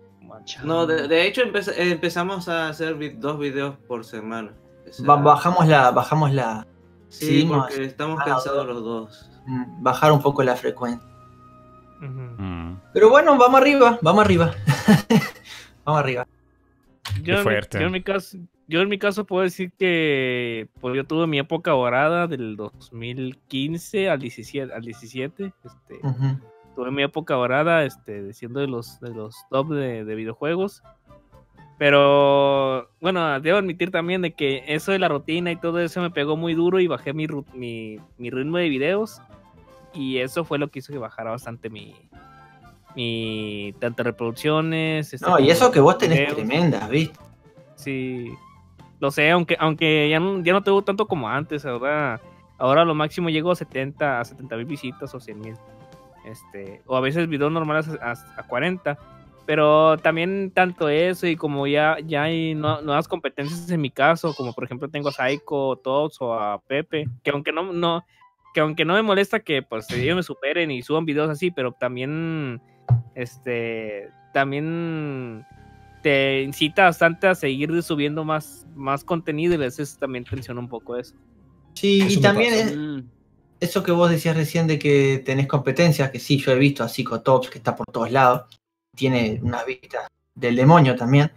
No, 0.64 0.86
de, 0.86 1.08
de 1.08 1.26
hecho 1.26 1.42
empez- 1.42 1.72
empezamos 1.76 2.46
a 2.48 2.68
hacer 2.68 2.94
vi- 2.96 3.08
dos 3.10 3.38
videos 3.38 3.76
por 3.88 4.04
semana. 4.04 4.52
O 4.88 4.92
sea, 4.92 5.06
Ba- 5.06 5.16
bajamos 5.16 5.66
la. 5.66 5.90
Bajamos 5.92 6.32
la. 6.32 6.66
Sí, 7.08 7.46
porque 7.48 7.84
estamos 7.84 8.22
cansados 8.22 8.66
dos. 8.66 8.66
los 8.66 8.84
dos. 8.84 9.30
mm, 9.46 9.82
Bajar 9.82 10.12
un 10.12 10.20
poco 10.20 10.42
la 10.42 10.56
frecuencia. 10.56 11.08
Mm. 12.00 12.76
Pero 12.92 13.08
bueno, 13.10 13.36
vamos 13.38 13.60
arriba, 13.60 13.98
vamos 14.02 14.24
arriba. 14.24 14.52
vamos 15.84 16.00
arriba. 16.00 16.26
Yo, 17.22 17.34
en 17.34 17.38
mi- 17.40 17.42
fuerte. 17.44 17.78
yo 17.80 17.86
en 17.86 17.92
mi 17.92 18.02
caso, 18.02 18.38
yo 18.68 18.80
en 18.80 18.88
mi 18.88 18.98
caso 18.98 19.24
puedo 19.26 19.42
decir 19.42 19.72
que 19.78 20.68
pues 20.80 20.94
yo 20.96 21.04
tuve 21.04 21.26
mi 21.26 21.38
época 21.38 21.72
dorada 21.72 22.26
del 22.26 22.56
2015 22.56 24.08
al 24.10 24.20
17, 24.20 24.72
al 24.72 24.82
17 24.82 25.52
este, 25.64 26.00
tuve 26.76 26.90
mi 26.90 27.02
época 27.02 27.34
dorada, 27.34 27.84
este, 27.84 28.32
siendo 28.32 28.60
de 28.60 28.68
los, 28.68 29.00
de 29.00 29.10
los 29.10 29.36
top 29.50 29.70
de, 29.70 30.04
de 30.04 30.14
videojuegos. 30.14 30.82
Pero 31.78 32.90
bueno, 33.00 33.40
debo 33.40 33.56
admitir 33.58 33.90
también 33.90 34.20
de 34.20 34.32
que 34.34 34.62
eso 34.66 34.92
de 34.92 34.98
la 34.98 35.08
rutina 35.08 35.50
y 35.50 35.56
todo 35.56 35.80
eso 35.80 36.02
me 36.02 36.10
pegó 36.10 36.36
muy 36.36 36.52
duro 36.54 36.78
y 36.78 36.86
bajé 36.86 37.14
mi, 37.14 37.26
mi, 37.54 37.98
mi 38.18 38.30
ritmo 38.30 38.58
de 38.58 38.68
videos. 38.68 39.20
Y 39.94 40.18
eso 40.18 40.44
fue 40.44 40.58
lo 40.58 40.68
que 40.68 40.80
hizo 40.80 40.92
que 40.92 40.98
bajara 40.98 41.30
bastante 41.30 41.70
mi, 41.70 41.94
mi 42.96 43.74
tantas 43.78 44.04
reproducciones. 44.04 45.12
este, 45.12 45.26
No, 45.26 45.38
y 45.38 45.50
eso 45.50 45.70
que 45.70 45.80
vos 45.80 45.98
tenés 45.98 46.18
videos. 46.18 46.34
tremendas, 46.34 46.88
¿viste? 46.88 47.18
Sí, 47.76 48.30
lo 48.98 49.10
sé, 49.10 49.30
aunque, 49.30 49.56
aunque 49.58 50.08
ya, 50.10 50.20
no, 50.20 50.42
ya 50.42 50.52
no 50.52 50.62
tengo 50.62 50.82
tanto 50.82 51.06
como 51.06 51.28
antes, 51.28 51.64
ahora, 51.64 52.20
Ahora 52.60 52.84
lo 52.84 52.94
máximo 52.94 53.30
llego 53.30 53.50
a 53.50 53.56
70 53.56 54.20
a 54.20 54.24
70 54.24 54.56
mil 54.58 54.66
visitas 54.66 55.14
o 55.14 55.18
100 55.18 55.40
mil. 55.40 55.54
Este, 56.26 56.82
o 56.84 56.94
a 56.94 57.00
veces 57.00 57.26
videos 57.26 57.50
normales 57.50 57.88
a, 57.88 58.12
a 58.36 58.42
40. 58.46 58.98
Pero 59.46 59.96
también 59.96 60.52
tanto 60.54 60.90
eso 60.90 61.26
y 61.26 61.36
como 61.36 61.66
ya, 61.66 61.96
ya 62.04 62.24
hay 62.24 62.54
nuevas 62.54 63.08
competencias 63.08 63.68
en 63.70 63.80
mi 63.80 63.90
caso, 63.90 64.34
como 64.36 64.52
por 64.52 64.64
ejemplo 64.64 64.90
tengo 64.90 65.08
a 65.08 65.12
Saiko, 65.12 65.76
Tots 65.82 66.20
o 66.20 66.34
a 66.34 66.60
Pepe, 66.60 67.08
que 67.24 67.30
aunque 67.30 67.50
no, 67.50 67.72
no, 67.72 68.04
que 68.52 68.60
aunque 68.60 68.84
no 68.84 68.92
me 68.92 69.02
molesta 69.02 69.40
que 69.40 69.62
pues 69.62 69.90
ellos 69.90 70.14
me 70.14 70.22
superen 70.22 70.70
y 70.70 70.82
suban 70.82 71.06
videos 71.06 71.30
así, 71.30 71.50
pero 71.50 71.72
también 71.72 72.60
este 73.20 74.10
también 74.32 75.44
te 76.02 76.42
incita 76.42 76.84
bastante 76.84 77.26
a 77.26 77.34
seguir 77.34 77.82
subiendo 77.82 78.24
más, 78.24 78.66
más 78.74 79.04
contenido 79.04 79.54
y 79.54 79.56
a 79.56 79.60
veces 79.60 79.98
también 79.98 80.24
tensiona 80.24 80.60
un 80.60 80.68
poco 80.68 80.96
eso. 80.96 81.14
Sí, 81.74 82.02
y 82.08 82.20
también 82.20 83.10
eso 83.60 83.82
que 83.82 83.92
vos 83.92 84.10
decías 84.10 84.36
recién 84.36 84.66
de 84.66 84.78
que 84.78 85.22
tenés 85.24 85.46
competencias, 85.46 86.10
que 86.10 86.18
sí, 86.18 86.38
yo 86.38 86.52
he 86.52 86.58
visto 86.58 86.82
a 86.82 87.22
Tops 87.22 87.50
que 87.50 87.58
está 87.58 87.76
por 87.76 87.86
todos 87.86 88.10
lados, 88.10 88.44
tiene 88.96 89.38
una 89.42 89.62
vista 89.64 90.08
del 90.34 90.56
demonio 90.56 90.96
también. 90.96 91.30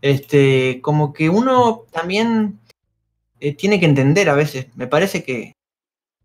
Este, 0.00 0.80
como 0.80 1.12
que 1.12 1.28
uno 1.28 1.84
también 1.90 2.60
eh, 3.40 3.54
tiene 3.54 3.80
que 3.80 3.86
entender 3.86 4.28
a 4.28 4.34
veces, 4.34 4.66
me 4.76 4.86
parece 4.86 5.24
que, 5.24 5.52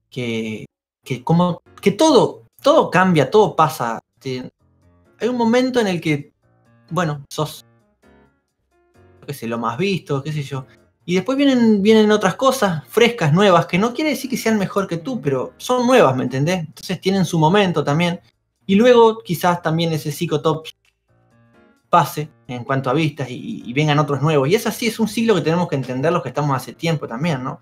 que, 0.09 0.65
que 1.03 1.23
como 1.23 1.61
que 1.81 1.91
todo, 1.91 2.43
todo 2.61 2.89
cambia, 2.89 3.29
todo 3.29 3.55
pasa. 3.55 3.99
Hay 5.23 5.29
un 5.29 5.37
momento 5.37 5.79
en 5.79 5.87
el 5.87 6.01
que, 6.01 6.33
bueno, 6.89 7.25
sos, 7.29 7.65
sé, 9.29 9.47
lo 9.47 9.57
más 9.57 9.77
visto, 9.77 10.21
qué 10.21 10.33
sé 10.33 10.43
yo. 10.43 10.65
Y 11.05 11.15
después 11.15 11.37
vienen, 11.37 11.81
vienen 11.81 12.11
otras 12.11 12.35
cosas 12.35 12.83
frescas, 12.87 13.33
nuevas, 13.33 13.65
que 13.65 13.77
no 13.77 13.93
quiere 13.93 14.11
decir 14.11 14.29
que 14.29 14.37
sean 14.37 14.57
mejor 14.57 14.87
que 14.87 14.97
tú, 14.97 15.21
pero 15.21 15.53
son 15.57 15.87
nuevas, 15.87 16.15
¿me 16.15 16.23
entendés? 16.23 16.59
Entonces 16.59 16.99
tienen 16.99 17.25
su 17.25 17.39
momento 17.39 17.83
también. 17.83 18.19
Y 18.65 18.75
luego 18.75 19.19
quizás 19.23 19.61
también 19.61 19.91
ese 19.93 20.11
psicotop 20.11 20.65
pase 21.89 22.29
en 22.47 22.63
cuanto 22.63 22.89
a 22.89 22.93
vistas 22.93 23.27
y, 23.29 23.71
vengan 23.73 23.99
otros 23.99 24.21
nuevos. 24.21 24.49
Y 24.49 24.55
es 24.55 24.67
así, 24.67 24.87
es 24.87 24.99
un 24.99 25.07
ciclo 25.07 25.35
que 25.35 25.41
tenemos 25.41 25.67
que 25.67 25.75
entender 25.75 26.11
los 26.11 26.23
que 26.23 26.29
estamos 26.29 26.55
hace 26.55 26.73
tiempo 26.73 27.07
también, 27.07 27.43
¿no? 27.43 27.59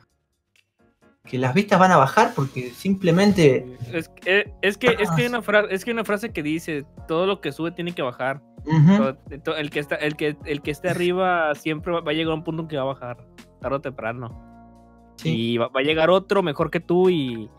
Que 1.24 1.38
las 1.38 1.54
vistas 1.54 1.80
van 1.80 1.92
a 1.92 1.98
bajar 1.98 2.34
porque 2.36 2.72
simplemente... 2.72 3.78
Es, 3.94 4.10
que, 4.10 4.52
es, 4.62 4.78
que, 4.78 4.90
hay 4.90 5.26
una 5.26 5.42
frase, 5.42 5.74
es 5.74 5.86
que 5.86 5.92
una 5.92 6.04
frase 6.04 6.32
que 6.32 6.42
dice, 6.42 6.86
todo 7.08 7.26
lo 7.26 7.42
que 7.42 7.52
sube 7.52 7.72
tiene 7.72 7.94
que 7.94 8.02
bajar. 8.02 8.42
el, 8.66 9.70
que 9.70 9.80
está, 9.80 9.96
el, 9.96 10.16
que, 10.16 10.36
el 10.46 10.62
que 10.62 10.72
esté 10.72 10.90
arriba 10.90 11.54
siempre 11.56 11.94
va 11.94 12.12
a 12.12 12.14
llegar 12.14 12.32
a 12.32 12.36
un 12.36 12.44
punto 12.44 12.64
en 12.64 12.68
que 12.68 12.78
va 12.78 12.84
a 12.84 12.86
bajar, 12.86 13.18
tarde 13.60 13.76
o 13.76 13.82
temprano. 13.82 14.52
Y 15.24 15.58
va, 15.58 15.70
a 15.74 15.82
llegar 15.82 16.10
otro 16.10 16.42
mejor 16.42 16.72
que 16.72 16.80
tú 16.80 17.10
y, 17.10 17.50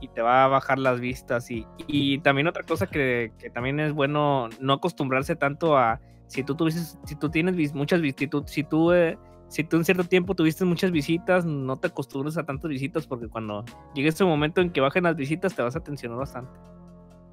y 0.00 0.08
te 0.08 0.22
va 0.22 0.44
a 0.44 0.48
bajar 0.48 0.78
las 0.78 1.00
vistas. 1.00 1.50
Y, 1.50 1.66
y 1.86 2.18
también 2.18 2.46
otra 2.46 2.62
cosa 2.62 2.86
que, 2.86 3.32
que, 3.38 3.50
también 3.50 3.80
es 3.80 3.92
bueno 3.92 4.48
no 4.60 4.74
acostumbrarse 4.74 5.34
tanto 5.34 5.76
a 5.76 6.00
si 6.28 6.44
tú 6.44 6.54
tuviste, 6.54 6.80
si 7.04 7.14
tú 7.16 7.30
tienes 7.30 7.74
muchas 7.74 8.00
visitas, 8.00 8.42
si 8.46 8.62
tú, 8.62 8.92
eh, 8.92 9.18
si 9.48 9.64
tú 9.64 9.76
en 9.76 9.84
cierto 9.84 10.04
tiempo 10.04 10.34
tuviste 10.34 10.64
muchas 10.64 10.90
visitas, 10.90 11.44
no 11.44 11.76
te 11.76 11.88
acostumbres 11.88 12.36
a 12.36 12.44
tantas 12.44 12.68
visitas 12.68 13.06
porque 13.06 13.28
cuando 13.28 13.64
llegue 13.94 14.08
ese 14.08 14.24
momento 14.24 14.60
en 14.60 14.70
que 14.70 14.80
bajen 14.80 15.04
las 15.04 15.16
visitas 15.16 15.54
te 15.54 15.62
vas 15.62 15.74
a 15.76 15.80
tensionar 15.80 16.18
bastante. 16.18 16.52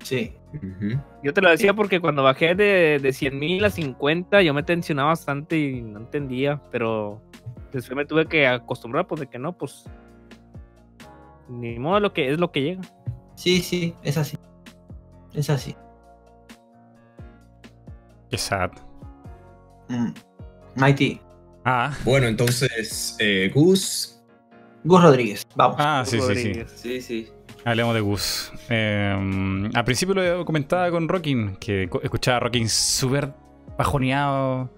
Sí. 0.01 0.33
Yo 1.23 1.33
te 1.33 1.41
lo 1.41 1.49
decía 1.49 1.73
porque 1.73 1.99
cuando 1.99 2.21
bajé 2.21 2.53
de, 2.53 2.99
de 3.01 3.13
100 3.13 3.39
mil 3.39 3.65
a 3.65 3.69
50 3.69 4.41
yo 4.43 4.53
me 4.53 4.63
tensionaba 4.63 5.09
bastante 5.09 5.57
y 5.57 5.81
no 5.81 5.99
entendía, 5.99 6.61
pero 6.71 7.21
después 7.73 7.97
me 7.97 8.05
tuve 8.05 8.27
que 8.27 8.47
acostumbrar 8.47 9.07
pues 9.07 9.21
de 9.21 9.27
que 9.27 9.39
no, 9.39 9.57
pues 9.57 9.89
ni 11.49 11.79
modo 11.79 11.99
lo 11.99 12.13
que 12.13 12.31
es 12.31 12.39
lo 12.39 12.51
que 12.51 12.61
llega. 12.61 12.81
Sí, 13.35 13.61
sí, 13.61 13.95
es 14.03 14.17
así. 14.17 14.37
Es 15.33 15.49
así. 15.49 15.75
Qué 18.29 18.37
sad. 18.37 18.71
Mm. 19.89 20.13
Mighty. 20.75 21.19
Ah. 21.65 21.91
Bueno, 22.03 22.27
entonces, 22.27 23.15
eh, 23.19 23.51
Gus. 23.53 24.21
Gus 24.83 25.01
Rodríguez, 25.01 25.47
vamos. 25.55 25.77
Ah, 25.79 26.03
sí, 26.05 26.19
sí, 26.21 26.35
sí. 26.35 26.63
Sí, 26.75 27.01
sí. 27.01 27.29
Hablemos 27.65 27.95
de 27.95 28.01
Gus. 28.01 28.53
Eh, 28.69 29.69
al 29.73 29.83
principio 29.83 30.13
lo 30.13 30.45
comentaba 30.45 30.91
con 30.91 31.09
Rockin, 31.09 31.55
que 31.55 31.89
escuchaba 32.03 32.37
a 32.37 32.39
Rockin 32.41 32.69
súper 32.69 33.33
bajoneado. 33.75 34.69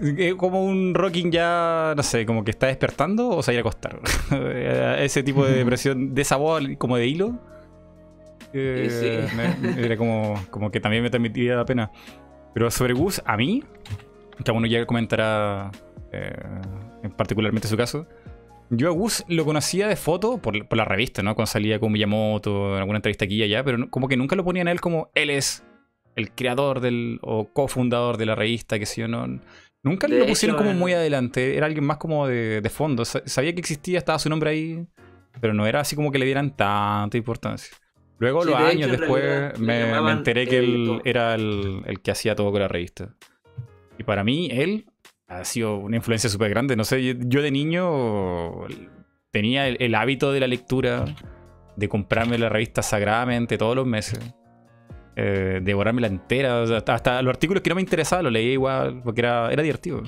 Eh, 0.00 0.34
como 0.36 0.64
un 0.64 0.94
Rockin 0.94 1.30
ya, 1.30 1.92
no 1.94 2.02
sé, 2.02 2.24
como 2.24 2.42
que 2.42 2.52
está 2.52 2.68
despertando 2.68 3.28
o 3.28 3.42
se 3.42 3.52
va 3.52 3.58
a 3.58 3.60
acostar. 3.60 4.00
Ese 5.00 5.22
tipo 5.22 5.44
de 5.44 5.52
depresión, 5.58 6.14
de 6.14 6.22
esa 6.22 6.36
voz 6.36 6.62
como 6.78 6.96
de 6.96 7.06
hilo. 7.06 7.38
Eh, 8.54 9.28
era 9.76 9.98
como, 9.98 10.42
como 10.48 10.70
que 10.70 10.80
también 10.80 11.02
me 11.02 11.10
transmitía 11.10 11.56
la 11.56 11.66
pena. 11.66 11.90
Pero 12.54 12.70
sobre 12.70 12.94
Gus, 12.94 13.20
a 13.26 13.36
mí, 13.36 13.62
que 14.42 14.50
uno 14.50 14.66
ya 14.66 14.86
comentará 14.86 15.70
eh, 16.12 17.08
particularmente 17.16 17.68
su 17.68 17.76
caso, 17.76 18.06
yo 18.70 18.88
a 18.88 18.92
Gus 18.92 19.24
lo 19.28 19.44
conocía 19.44 19.88
de 19.88 19.96
foto 19.96 20.38
por, 20.38 20.76
la 20.76 20.84
revista, 20.84 21.22
¿no? 21.22 21.34
Cuando 21.34 21.50
salía 21.50 21.80
con 21.80 21.92
Miyamoto, 21.92 22.74
en 22.74 22.80
alguna 22.80 22.98
entrevista 22.98 23.24
aquí 23.24 23.36
y 23.36 23.42
allá, 23.42 23.64
pero 23.64 23.88
como 23.90 24.08
que 24.08 24.16
nunca 24.16 24.36
lo 24.36 24.44
ponían 24.44 24.68
a 24.68 24.72
él 24.72 24.80
como 24.80 25.10
él 25.14 25.30
es 25.30 25.64
el 26.16 26.32
creador 26.32 26.80
del, 26.80 27.18
o 27.22 27.48
cofundador 27.52 28.16
de 28.16 28.26
la 28.26 28.34
revista, 28.34 28.78
que 28.78 28.86
sé 28.86 29.02
yo, 29.02 29.08
no. 29.08 29.40
Nunca 29.82 30.08
lo 30.08 30.26
pusieron 30.26 30.56
como 30.56 30.74
muy 30.74 30.92
adelante, 30.92 31.56
era 31.56 31.66
alguien 31.66 31.84
más 31.84 31.98
como 31.98 32.26
de, 32.26 32.60
de 32.60 32.68
fondo. 32.68 33.04
Sabía 33.04 33.54
que 33.54 33.60
existía, 33.60 33.98
estaba 33.98 34.18
su 34.18 34.28
nombre 34.28 34.50
ahí, 34.50 34.86
pero 35.40 35.54
no 35.54 35.66
era 35.66 35.80
así 35.80 35.96
como 35.96 36.10
que 36.10 36.18
le 36.18 36.26
dieran 36.26 36.54
tanta 36.56 37.16
importancia. 37.16 37.76
Luego, 38.18 38.44
los 38.44 38.56
años 38.56 38.90
después, 38.90 39.58
me, 39.60 39.92
enteré 40.10 40.46
que 40.48 40.58
él 40.58 41.00
era 41.04 41.34
el, 41.34 42.00
que 42.02 42.10
hacía 42.10 42.34
todo 42.34 42.50
con 42.50 42.60
la 42.60 42.68
revista. 42.68 43.14
Y 43.96 44.02
para 44.02 44.24
mí, 44.24 44.48
él 44.50 44.86
ha 45.28 45.44
sido 45.44 45.76
una 45.76 45.96
influencia 45.96 46.28
súper 46.28 46.50
grande. 46.50 46.74
No 46.74 46.84
sé, 46.84 47.16
yo 47.18 47.42
de 47.42 47.50
niño 47.50 48.66
tenía 49.30 49.68
el, 49.68 49.94
hábito 49.94 50.32
de 50.32 50.40
la 50.40 50.46
lectura, 50.46 51.04
de 51.76 51.88
comprarme 51.88 52.38
la 52.38 52.48
revista 52.48 52.82
sagradamente 52.82 53.58
todos 53.58 53.76
los 53.76 53.86
meses. 53.86 54.18
Eh, 55.16 55.60
devorarme 55.62 56.00
la 56.00 56.06
entera. 56.06 56.62
hasta, 56.62 57.22
los 57.22 57.30
artículos 57.30 57.62
que 57.62 57.70
no 57.70 57.76
me 57.76 57.82
interesaban 57.82 58.24
los 58.24 58.32
leía 58.32 58.52
igual, 58.52 59.02
porque 59.04 59.20
era, 59.20 59.52
era 59.52 59.62
divertido. 59.62 60.02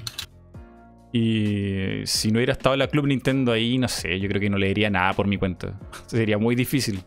Y 1.12 2.02
si 2.04 2.30
no 2.30 2.38
hubiera 2.38 2.52
estado 2.52 2.74
en 2.74 2.78
la 2.78 2.86
Club 2.86 3.06
Nintendo 3.06 3.52
ahí, 3.52 3.78
no 3.78 3.88
sé, 3.88 4.18
yo 4.20 4.28
creo 4.28 4.40
que 4.40 4.48
no 4.48 4.58
leería 4.58 4.88
nada 4.90 5.12
por 5.12 5.26
mi 5.26 5.36
cuenta. 5.36 5.78
Sería 6.06 6.38
muy 6.38 6.54
difícil. 6.54 7.02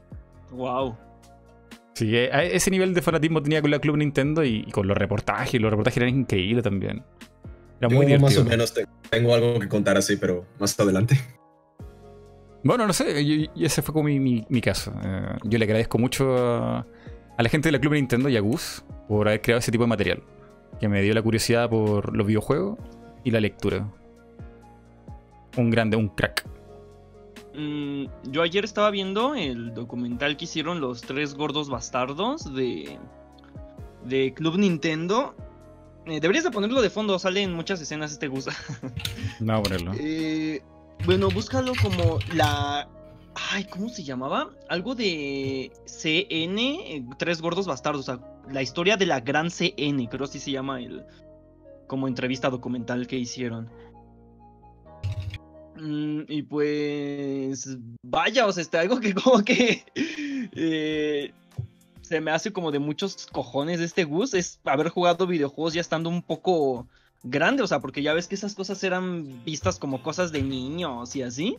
Wow. 0.51 0.97
Sí, 1.95 2.11
ese 2.15 2.71
nivel 2.71 2.93
de 2.93 3.01
fanatismo 3.01 3.41
tenía 3.41 3.61
con 3.61 3.71
la 3.71 3.79
Club 3.79 3.97
Nintendo 3.97 4.43
y, 4.43 4.63
con 4.71 4.87
los 4.87 4.97
reportajes. 4.97 5.59
Los 5.61 5.71
reportajes 5.71 5.97
eran 5.97 6.09
increíbles 6.09 6.63
también. 6.63 7.03
Era 7.79 7.89
muy 7.89 8.05
divertido. 8.05 8.29
Más 8.29 8.37
o 8.37 8.45
menos 8.45 8.73
tengo 9.09 9.33
algo 9.33 9.59
que 9.59 9.67
contar 9.67 9.97
así, 9.97 10.17
pero 10.17 10.45
más 10.59 10.79
adelante. 10.79 11.19
Bueno, 12.63 12.87
no 12.87 12.93
sé, 12.93 13.21
y 13.21 13.49
ese 13.65 13.81
fue 13.81 13.93
como 13.93 14.07
mi, 14.07 14.61
caso. 14.61 14.93
Eh, 15.03 15.35
yo 15.43 15.59
le 15.59 15.65
agradezco 15.65 15.97
mucho 15.97 16.37
a, 16.37 16.85
la 17.37 17.49
gente 17.49 17.67
de 17.67 17.73
la 17.73 17.79
Club 17.79 17.93
Nintendo 17.93 18.29
y 18.29 18.37
a 18.37 18.39
Gus 18.39 18.85
por 19.09 19.27
haber 19.27 19.41
creado 19.41 19.59
ese 19.59 19.71
tipo 19.71 19.83
de 19.83 19.89
material. 19.89 20.23
Que 20.79 20.87
me 20.87 21.01
dio 21.01 21.13
la 21.13 21.21
curiosidad 21.21 21.69
por 21.69 22.15
los 22.15 22.25
videojuegos 22.25 22.79
y 23.25 23.31
la 23.31 23.41
lectura. 23.41 23.91
Un 25.57 25.69
grande, 25.69 25.97
un 25.97 26.07
crack. 26.07 26.45
Mm, 27.53 28.05
yo 28.31 28.41
ayer 28.41 28.63
estaba 28.63 28.89
viendo 28.89 29.35
el 29.35 29.73
documental 29.73 30.37
que 30.37 30.45
hicieron 30.45 30.79
los 30.79 31.01
tres 31.01 31.35
gordos 31.35 31.69
bastardos 31.69 32.53
de, 32.55 32.97
de 34.05 34.33
Club 34.33 34.57
Nintendo. 34.57 35.35
Eh, 36.05 36.19
deberías 36.19 36.43
de 36.43 36.51
ponerlo 36.51 36.81
de 36.81 36.89
fondo, 36.89 37.17
salen 37.17 37.53
muchas 37.53 37.81
escenas 37.81 38.11
este 38.11 38.27
gusta. 38.27 38.53
No, 39.39 39.61
ponerlo. 39.61 39.93
Eh, 39.97 40.61
bueno, 41.05 41.29
búscalo 41.29 41.73
como 41.81 42.19
la... 42.33 42.87
Ay, 43.51 43.65
¿cómo 43.65 43.89
se 43.89 44.03
llamaba? 44.03 44.51
Algo 44.69 44.95
de 44.95 45.71
CN, 45.85 46.61
eh, 46.61 47.05
Tres 47.17 47.41
Gordos 47.41 47.65
Bastardos, 47.65 48.07
o 48.07 48.15
sea, 48.15 48.19
la 48.51 48.61
historia 48.61 48.95
de 48.95 49.05
la 49.05 49.21
gran 49.21 49.49
CN, 49.49 50.07
creo 50.07 50.25
así 50.25 50.39
se 50.39 50.51
llama 50.51 50.81
el... 50.81 51.03
como 51.87 52.07
entrevista 52.07 52.49
documental 52.49 53.07
que 53.07 53.17
hicieron. 53.17 53.69
Mm, 55.75 56.21
y 56.27 56.43
pues, 56.43 57.77
vaya, 58.03 58.45
o 58.45 58.51
sea, 58.51 58.61
este, 58.61 58.77
algo 58.77 58.99
que 58.99 59.13
como 59.13 59.43
que 59.43 59.83
eh, 60.53 61.33
se 62.13 62.21
me 62.21 62.29
hace 62.29 62.53
como 62.53 62.71
de 62.71 62.77
muchos 62.77 63.25
cojones 63.31 63.79
este 63.79 64.03
Gus 64.03 64.35
es 64.35 64.59
haber 64.65 64.89
jugado 64.89 65.25
videojuegos 65.25 65.73
ya 65.73 65.81
estando 65.81 66.09
un 66.09 66.21
poco 66.21 66.85
grande, 67.23 67.63
o 67.63 67.67
sea, 67.67 67.79
porque 67.79 68.03
ya 68.03 68.13
ves 68.13 68.27
que 68.27 68.35
esas 68.35 68.53
cosas 68.53 68.83
eran 68.83 69.43
vistas 69.43 69.79
como 69.79 70.03
cosas 70.03 70.31
de 70.31 70.43
niños 70.43 71.15
y 71.15 71.23
así. 71.23 71.57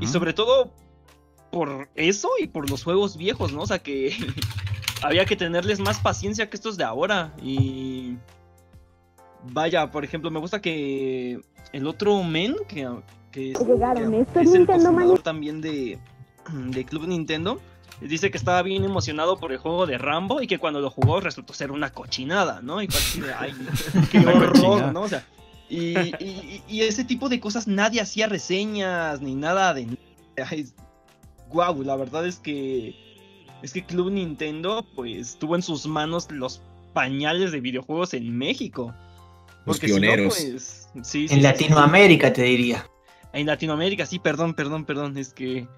Y 0.00 0.08
sobre 0.08 0.32
todo 0.32 0.72
por 1.52 1.88
eso 1.94 2.30
y 2.40 2.48
por 2.48 2.68
los 2.68 2.82
juegos 2.82 3.16
viejos, 3.16 3.52
¿no? 3.52 3.60
O 3.60 3.66
sea, 3.68 3.78
que 3.78 4.12
había 5.02 5.24
que 5.24 5.36
tenerles 5.36 5.78
más 5.78 6.00
paciencia 6.00 6.50
que 6.50 6.56
estos 6.56 6.76
de 6.76 6.82
ahora. 6.82 7.32
Y 7.40 8.16
vaya, 9.52 9.88
por 9.92 10.02
ejemplo, 10.04 10.32
me 10.32 10.40
gusta 10.40 10.60
que 10.60 11.40
el 11.72 11.86
otro 11.86 12.24
men 12.24 12.56
que, 12.66 12.88
que 13.30 13.52
es, 13.52 14.52
el 14.52 14.66
cofundador 14.66 15.22
también 15.22 15.60
de, 15.60 16.00
de 16.52 16.84
Club 16.84 17.06
Nintendo 17.06 17.60
dice 18.00 18.30
que 18.30 18.38
estaba 18.38 18.62
bien 18.62 18.84
emocionado 18.84 19.38
por 19.38 19.52
el 19.52 19.58
juego 19.58 19.86
de 19.86 19.98
Rambo 19.98 20.40
y 20.40 20.46
que 20.46 20.58
cuando 20.58 20.80
lo 20.80 20.90
jugó 20.90 21.20
resultó 21.20 21.52
ser 21.52 21.70
una 21.70 21.92
cochinada, 21.92 22.60
¿no? 22.62 22.82
Y 22.82 22.86
así 22.86 23.20
de, 23.20 23.32
ay, 23.34 23.52
qué 24.10 24.18
horror, 24.18 24.92
¿no? 24.92 25.02
O 25.02 25.08
sea, 25.08 25.24
y, 25.68 25.96
y, 25.98 26.62
y, 26.68 26.80
ese 26.82 27.04
tipo 27.04 27.28
de 27.28 27.38
cosas 27.38 27.68
nadie 27.68 28.00
hacía 28.00 28.26
reseñas 28.26 29.20
ni 29.20 29.34
nada 29.34 29.72
de... 29.72 29.86
Guau, 31.48 31.82
la 31.82 31.96
verdad 31.96 32.26
es 32.26 32.38
que... 32.38 32.94
Es 33.62 33.72
que 33.72 33.84
Club 33.84 34.10
Nintendo 34.10 34.86
pues 34.96 35.38
tuvo 35.38 35.54
en 35.54 35.62
sus 35.62 35.86
manos 35.86 36.30
los 36.30 36.62
pañales 36.92 37.52
de 37.52 37.60
videojuegos 37.60 38.14
en 38.14 38.36
México. 38.36 38.94
Porque 39.64 39.88
los 39.88 39.98
pioneros. 39.98 40.34
pues, 40.34 40.88
sí, 41.02 41.26
en 41.28 41.42
Latinoamérica 41.42 42.32
te 42.32 42.42
diría. 42.42 42.88
En 43.32 43.46
Latinoamérica, 43.46 44.06
sí, 44.06 44.18
perdón, 44.18 44.54
perdón, 44.54 44.84
perdón, 44.86 45.16
es 45.18 45.32
que 45.32 45.68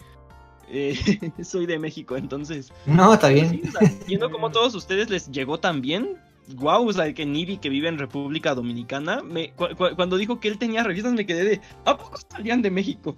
eh, 0.73 0.97
soy 1.45 1.67
de 1.67 1.79
México, 1.79 2.17
entonces. 2.17 2.73
No, 2.87 3.15
está 3.15 3.29
bien. 3.29 3.63
viendo 4.07 4.31
cómo 4.31 4.49
a 4.49 4.53
todos 4.53 4.75
ustedes 4.75 5.11
les 5.11 5.31
llegó 5.31 5.61
tan 5.61 5.81
bien. 5.83 6.17
Wow, 6.55 6.89
o 6.89 6.93
sea, 6.93 7.13
que 7.13 7.25
Nibi 7.25 7.59
que 7.59 7.69
vive 7.69 7.89
en 7.89 7.99
República 7.99 8.55
Dominicana, 8.55 9.23
me, 9.23 9.53
cuando 9.97 10.17
dijo 10.17 10.41
que 10.41 10.49
él 10.49 10.59
tenía 10.59 10.83
revistas 10.83 11.13
me 11.13 11.25
quedé 11.25 11.45
de, 11.45 11.61
¿a 11.85 11.97
poco 11.97 12.19
salían 12.29 12.63
de 12.63 12.71
México? 12.71 13.17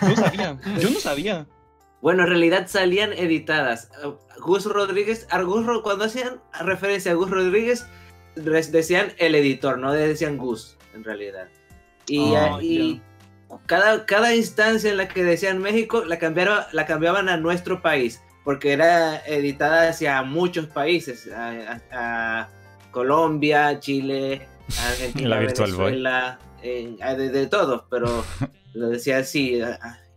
No 0.00 0.16
sabía, 0.16 0.58
yo 0.80 0.90
no 0.90 0.98
sabía. 0.98 1.46
Bueno, 2.00 2.22
en 2.22 2.30
realidad 2.30 2.66
salían 2.68 3.12
editadas. 3.12 3.90
Gus 4.40 4.64
Rodríguez, 4.64 5.26
cuando 5.82 6.04
hacían 6.04 6.40
referencia 6.60 7.12
a 7.12 7.14
Gus 7.14 7.30
Rodríguez, 7.30 7.86
decían 8.34 9.12
el 9.18 9.34
editor, 9.34 9.78
no 9.78 9.92
decían 9.92 10.38
Gus, 10.38 10.76
en 10.94 11.04
realidad. 11.04 11.48
Y, 12.08 12.34
oh, 12.34 12.60
cada, 13.66 14.06
cada 14.06 14.34
instancia 14.34 14.90
en 14.90 14.96
la 14.96 15.08
que 15.08 15.24
decían 15.24 15.58
México, 15.58 16.04
la, 16.04 16.18
cambiaron, 16.18 16.60
la 16.72 16.86
cambiaban 16.86 17.28
a 17.28 17.36
nuestro 17.36 17.82
país, 17.82 18.22
porque 18.44 18.72
era 18.72 19.18
editada 19.26 19.88
hacia 19.88 20.22
muchos 20.22 20.66
países, 20.66 21.28
a, 21.32 22.48
Colombia, 22.90 23.80
Chile, 23.80 24.46
Argentina, 24.86 25.38
Venezuela, 25.38 26.38
de, 26.62 27.30
de, 27.30 27.46
todos, 27.46 27.84
pero 27.90 28.22
lo 28.74 28.90
decía 28.90 29.18
así. 29.18 29.62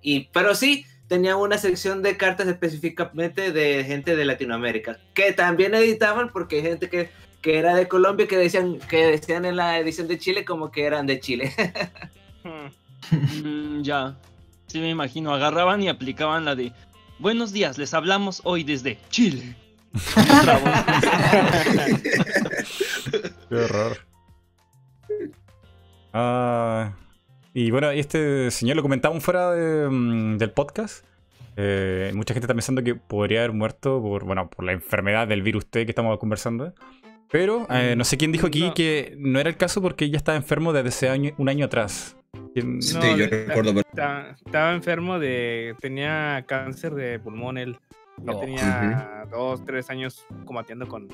Y, 0.02 0.26
pero 0.34 0.54
sí, 0.56 0.86
tenían 1.08 1.38
una 1.38 1.58
sección 1.58 2.02
de 2.02 2.18
cartas 2.18 2.48
específicamente 2.48 3.52
de 3.54 3.86
gente 3.86 4.16
de 4.16 4.26
Latinoamérica, 4.26 5.00
que 5.14 5.32
también 5.32 5.74
editaban 5.74 6.30
porque 6.34 6.58
hay 6.58 6.62
gente 6.64 6.90
que, 6.90 7.10
que 7.42 7.58
era 7.58 7.76
de 7.76 7.88
Colombia 7.88 8.28
que 8.28 8.38
decían, 8.38 8.80
que 8.90 9.06
decían 9.06 9.46
en 9.46 9.56
la 9.56 9.80
edición 9.80 10.08
de 10.10 10.18
Chile 10.18 10.44
como 10.44 10.70
que 10.70 10.84
eran 10.84 11.08
de 11.08 11.20
Chile. 11.20 11.54
Mm, 13.12 13.82
ya. 13.82 14.16
Sí, 14.68 14.80
me 14.80 14.90
imagino. 14.90 15.34
Agarraban 15.34 15.82
y 15.82 15.90
aplicaban 15.90 16.46
la 16.46 16.56
de 16.56 16.72
Buenos 17.18 17.54
días, 17.54 17.78
les 17.78 17.94
hablamos 17.94 18.42
hoy 18.44 18.66
desde 18.66 18.98
Chile. 19.10 19.56
Qué 23.50 23.56
horror. 23.56 23.98
Ah, 26.12 26.92
y 27.54 27.72
bueno, 27.72 27.90
este 27.92 28.52
señor 28.52 28.76
lo 28.76 28.82
comentaba 28.82 29.18
fuera 29.22 29.52
mm, 29.90 30.38
del 30.38 30.52
podcast. 30.52 31.06
Eh, 31.56 32.12
mucha 32.14 32.34
gente 32.34 32.44
está 32.44 32.54
pensando 32.54 32.84
que 32.84 32.96
podría 32.96 33.40
haber 33.40 33.54
muerto 33.54 34.02
por, 34.02 34.26
bueno, 34.26 34.50
por 34.50 34.66
la 34.66 34.74
enfermedad 34.74 35.26
del 35.26 35.42
virus 35.42 35.66
T 35.68 35.86
que 35.86 35.92
estamos 35.94 36.20
conversando. 36.20 36.74
Pero 37.32 37.66
eh, 37.70 37.96
no 37.96 38.04
sé 38.04 38.18
quién 38.18 38.34
dijo 38.34 38.48
aquí 38.48 38.72
que 38.76 39.16
no 39.18 39.40
era 39.40 39.50
el 39.50 39.56
caso 39.56 39.82
porque 39.82 40.04
ella 40.04 40.18
estaba 40.18 40.36
enfermo 40.36 40.74
desde 40.74 40.90
ese 40.90 41.08
año, 41.08 41.32
un 41.38 41.48
año 41.48 41.66
atrás. 41.66 42.15
Sí, 42.80 42.98
yo 43.18 43.28
recuerdo. 43.28 43.82
Estaba, 43.82 44.74
enfermo 44.74 45.20
de. 45.20 45.76
Tenía 45.80 46.44
cáncer 46.48 46.96
de 46.96 47.20
pulmón 47.20 47.58
él. 47.58 47.78
Ya 48.24 48.40
tenía 48.40 49.28
dos, 49.30 49.64
tres 49.66 49.90
años 49.90 50.26
combatiendo 50.46 50.88
con, 50.88 51.08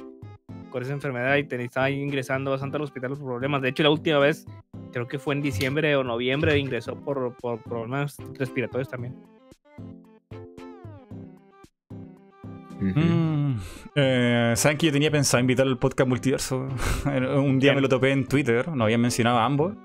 con 0.69 0.83
esa 0.83 0.93
enfermedad 0.93 1.35
y 1.37 1.47
estaba 1.63 1.89
ingresando 1.89 2.51
bastante 2.51 2.77
al 2.77 2.83
hospital 2.83 3.11
por 3.11 3.25
problemas. 3.25 3.61
De 3.61 3.69
hecho, 3.69 3.81
la 3.83 3.89
última 3.89 4.19
vez, 4.19 4.45
creo 4.91 5.07
que 5.07 5.17
fue 5.17 5.33
en 5.33 5.41
diciembre 5.41 5.95
o 5.95 6.03
noviembre, 6.03 6.57
ingresó 6.59 6.95
por, 6.95 7.35
por 7.37 7.59
problemas 7.61 8.17
respiratorios 8.37 8.89
también. 8.89 9.15
Mm, 12.81 13.59
eh, 13.93 14.53
Saben 14.55 14.77
que 14.77 14.87
yo 14.87 14.91
tenía 14.91 15.11
pensado 15.11 15.39
invitar 15.39 15.67
al 15.67 15.77
podcast 15.77 16.09
multiverso. 16.09 16.67
Un 17.05 17.59
día 17.59 17.73
me 17.73 17.81
lo 17.81 17.89
topé 17.89 18.11
en 18.11 18.27
Twitter, 18.27 18.67
no 18.69 18.85
había 18.85 18.97
mencionado 18.97 19.37
a 19.37 19.45
ambos. 19.45 19.75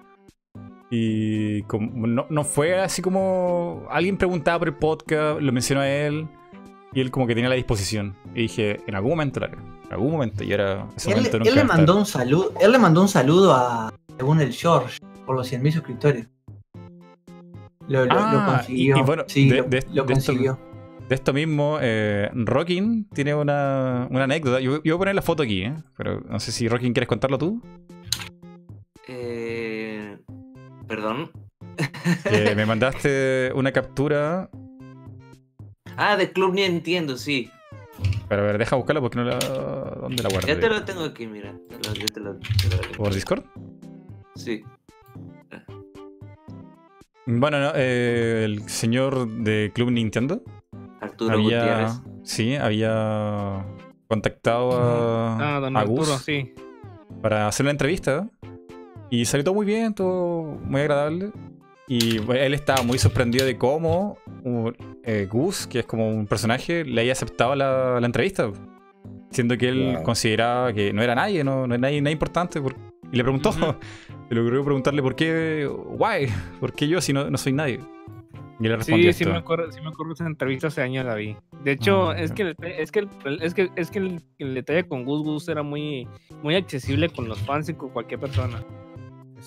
Y 0.90 1.62
como, 1.62 2.06
no, 2.06 2.44
fue 2.44 2.80
así 2.80 3.02
como 3.02 3.86
alguien 3.90 4.16
preguntaba 4.16 4.60
por 4.60 4.68
el 4.68 4.74
podcast, 4.74 5.40
lo 5.40 5.52
mencionó 5.52 5.80
a 5.80 5.88
él, 5.88 6.28
y 6.92 7.00
él 7.00 7.10
como 7.10 7.26
que 7.26 7.34
tenía 7.34 7.50
la 7.50 7.56
disposición. 7.56 8.14
Y 8.34 8.42
dije, 8.42 8.80
en 8.86 8.94
algún 8.94 9.10
momento 9.10 9.44
En 9.44 9.92
algún 9.92 10.12
momento. 10.12 10.44
Y 10.44 10.52
era 10.52 10.86
él, 11.06 11.30
él 11.44 11.54
le 11.54 11.64
mandó 11.64 11.96
un 11.96 12.06
saludo, 12.06 12.52
él 12.60 12.72
le 12.72 12.78
mandó 12.78 13.02
un 13.02 13.08
saludo 13.08 13.52
a 13.52 13.92
según 14.16 14.40
el 14.40 14.52
George 14.52 14.98
por 15.24 15.36
los 15.36 15.52
100.000 15.52 15.72
suscriptores. 15.72 16.28
Lo, 17.88 18.04
ah, 18.10 18.56
consiguió. 18.56 19.04
bueno, 19.04 19.24
sí, 19.28 19.48
lo, 19.92 20.06
consiguió. 20.06 20.58
de 21.08 21.14
esto 21.14 21.32
mismo, 21.32 21.78
eh, 21.80 22.30
Rockin 22.34 23.08
tiene 23.10 23.34
una, 23.34 24.06
anécdota. 24.06 24.60
Yo, 24.60 24.76
yo, 24.76 24.80
voy 24.82 24.90
a 24.92 24.98
poner 24.98 25.14
la 25.14 25.22
foto 25.22 25.42
aquí, 25.42 25.62
¿eh? 25.62 25.74
pero 25.96 26.20
no 26.20 26.40
sé 26.40 26.50
si 26.50 26.66
Rockin 26.66 26.92
quieres 26.92 27.08
contarlo 27.08 27.38
tú. 27.38 27.62
Perdón. 30.86 31.30
me 32.56 32.66
mandaste 32.66 33.52
una 33.54 33.72
captura. 33.72 34.48
Ah, 35.96 36.16
de 36.16 36.30
Club 36.32 36.54
Ni 36.54 36.62
Entiendo, 36.62 37.16
sí. 37.16 37.50
Pero 38.28 38.42
a 38.42 38.46
ver, 38.46 38.58
deja 38.58 38.76
buscarla 38.76 39.00
porque 39.00 39.18
no 39.18 39.24
la. 39.24 39.38
¿Dónde 39.38 40.22
la 40.22 40.28
guardé? 40.28 40.48
Ya 40.48 40.60
te 40.60 40.68
lo 40.68 40.84
tengo 40.84 41.04
aquí, 41.04 41.26
mira. 41.26 41.54
¿Por 42.96 43.14
Discord? 43.14 43.44
Sí. 44.34 44.62
Bueno, 47.26 47.58
no, 47.58 47.72
eh, 47.74 48.42
el 48.44 48.68
señor 48.68 49.28
de 49.28 49.72
Club 49.74 49.90
Nintendo. 49.90 50.42
Arturo 51.00 51.34
había, 51.34 51.60
Gutiérrez. 51.60 51.92
Sí, 52.22 52.54
había 52.54 53.66
contactado 54.08 54.72
a, 54.72 55.56
ah, 55.56 55.60
don 55.60 55.76
Arturo, 55.76 56.18
sí. 56.18 56.54
para 57.22 57.48
hacer 57.48 57.64
una 57.64 57.72
entrevista. 57.72 58.28
Y 59.10 59.24
salió 59.24 59.44
todo 59.44 59.54
muy 59.54 59.66
bien, 59.66 59.94
todo 59.94 60.42
muy 60.64 60.80
agradable. 60.80 61.30
Y 61.88 62.18
él 62.32 62.54
estaba 62.54 62.82
muy 62.82 62.98
sorprendido 62.98 63.46
de 63.46 63.56
cómo 63.56 64.18
eh, 65.04 65.28
Gus, 65.30 65.66
que 65.66 65.80
es 65.80 65.86
como 65.86 66.08
un 66.08 66.26
personaje, 66.26 66.84
le 66.84 67.00
haya 67.02 67.12
aceptado 67.12 67.54
la, 67.54 68.00
entrevista. 68.02 68.50
Siendo 69.30 69.56
que 69.56 69.68
él 69.68 69.98
consideraba 70.02 70.72
que 70.72 70.92
no 70.92 71.02
era 71.02 71.14
nadie, 71.14 71.44
no, 71.44 71.66
no 71.66 71.74
era 71.74 71.82
nadie, 71.82 71.98
importante. 72.10 72.60
y 73.12 73.16
le 73.16 73.22
preguntó, 73.22 73.50
le 74.30 74.36
logró 74.36 74.64
preguntarle 74.64 75.02
por 75.02 75.14
qué, 75.14 75.68
why, 75.68 76.28
por 76.58 76.72
qué 76.72 76.88
yo 76.88 77.00
si 77.00 77.12
no, 77.12 77.30
no 77.30 77.38
soy 77.38 77.52
nadie. 77.52 77.80
Y 78.58 78.68
le 78.68 78.76
respondió 78.76 79.12
sí, 79.12 79.24
sí 79.24 79.30
me 79.30 79.36
acuerdo, 79.36 79.70
sí 79.70 79.80
me 79.82 79.88
acuerdo 79.88 80.14
esa 80.14 80.26
entrevista 80.26 80.68
hace 80.68 80.80
años 80.80 81.04
la 81.04 81.14
vi. 81.14 81.36
De 81.62 81.72
hecho, 81.72 82.10
ah, 82.10 82.18
es, 82.18 82.32
que, 82.32 82.54
es, 82.62 82.90
que, 82.90 83.06
es 83.42 83.54
que 83.54 83.70
es 83.76 83.90
que 83.90 83.98
el, 83.98 84.22
el 84.38 84.54
detalle 84.54 84.88
con 84.88 85.04
Gus 85.04 85.22
Gus 85.22 85.48
era 85.48 85.62
muy, 85.62 86.08
muy 86.42 86.54
accesible 86.54 87.10
con 87.10 87.28
los 87.28 87.38
fans 87.40 87.68
y 87.68 87.74
con 87.74 87.90
cualquier 87.90 88.18
persona. 88.18 88.64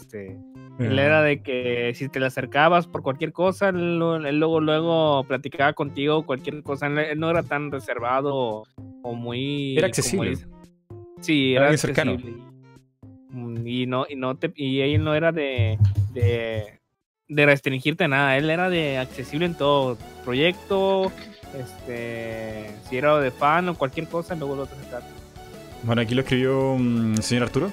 Este, 0.02 0.38
él 0.80 0.97
era 0.97 1.22
de 1.22 1.41
que 1.41 1.91
si 1.93 2.08
te 2.08 2.20
le 2.20 2.28
acercabas 2.28 2.88
por 2.88 3.02
cualquier 3.02 3.34
cosa, 3.34 3.70
él, 3.70 3.97
luego, 3.97 4.62
luego 4.62 5.26
platicaba 5.26 5.74
contigo 5.74 6.26
cualquier 6.26 6.64
cosa. 6.64 6.88
Él, 6.88 7.20
no 7.20 7.30
era 7.30 7.43
tan 7.43 7.72
reservado 7.72 8.64
o, 9.04 9.14
muy. 9.14 9.78
Era 9.78 9.88
accesible. 9.88 10.38
sí, 11.22 11.56
era, 11.56 11.76
cercano. 11.78 12.18
Y 13.66 13.86
no, 13.86 14.06
y 14.10 14.16
no 14.16 14.38
te, 14.38 14.52
y 14.56 14.80
él 14.80 15.04
no 15.04 15.14
era 15.14 15.32
de, 15.32 15.78
de, 16.14 16.80
de 17.28 17.45
restringirte 17.45 18.08
nada. 18.08 18.38
Él 18.38 18.50
era 18.50 18.70
de 18.70 18.97
accesible 18.97 19.45
en 19.45 19.56
todo 19.56 19.97
proyecto. 20.24 21.12
Este, 21.58 22.66
si 22.88 22.97
era 22.97 23.20
de 23.20 23.32
fan 23.32 23.70
o 23.70 23.76
cualquier 23.76 24.08
cosa, 24.08 24.36
luego 24.36 24.56
lo 24.56 24.64
acercaba. 24.64 25.04
Bueno, 25.84 26.02
aquí 26.02 26.14
lo 26.16 26.22
escribió 26.22 26.76
mm, 26.78 27.16
el 27.16 27.24
señor 27.24 27.43
Arturo. 27.43 27.72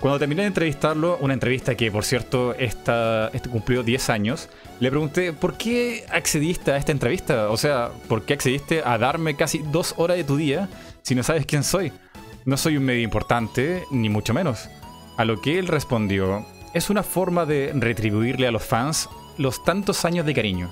Cuando 0.00 0.20
terminé 0.20 0.42
de 0.42 0.48
entrevistarlo, 0.48 1.18
una 1.20 1.34
entrevista 1.34 1.74
que 1.74 1.90
por 1.90 2.04
cierto 2.04 2.54
esta, 2.54 3.28
este 3.32 3.48
cumplió 3.48 3.82
10 3.82 4.10
años, 4.10 4.48
le 4.78 4.90
pregunté 4.90 5.32
¿por 5.32 5.58
qué 5.58 6.04
accediste 6.10 6.70
a 6.70 6.76
esta 6.76 6.92
entrevista? 6.92 7.50
O 7.50 7.56
sea, 7.56 7.90
¿por 8.08 8.24
qué 8.24 8.34
accediste 8.34 8.82
a 8.84 8.96
darme 8.96 9.34
casi 9.34 9.58
dos 9.58 9.94
horas 9.96 10.16
de 10.16 10.22
tu 10.22 10.36
día 10.36 10.68
si 11.02 11.16
no 11.16 11.24
sabes 11.24 11.46
quién 11.46 11.64
soy? 11.64 11.92
No 12.44 12.56
soy 12.56 12.76
un 12.76 12.84
medio 12.84 13.02
importante, 13.02 13.82
ni 13.90 14.08
mucho 14.08 14.32
menos. 14.32 14.68
A 15.16 15.24
lo 15.24 15.40
que 15.40 15.58
él 15.58 15.66
respondió, 15.66 16.46
es 16.74 16.90
una 16.90 17.02
forma 17.02 17.44
de 17.44 17.72
retribuirle 17.74 18.46
a 18.46 18.52
los 18.52 18.64
fans 18.64 19.08
los 19.36 19.64
tantos 19.64 20.04
años 20.04 20.24
de 20.24 20.34
cariño. 20.34 20.70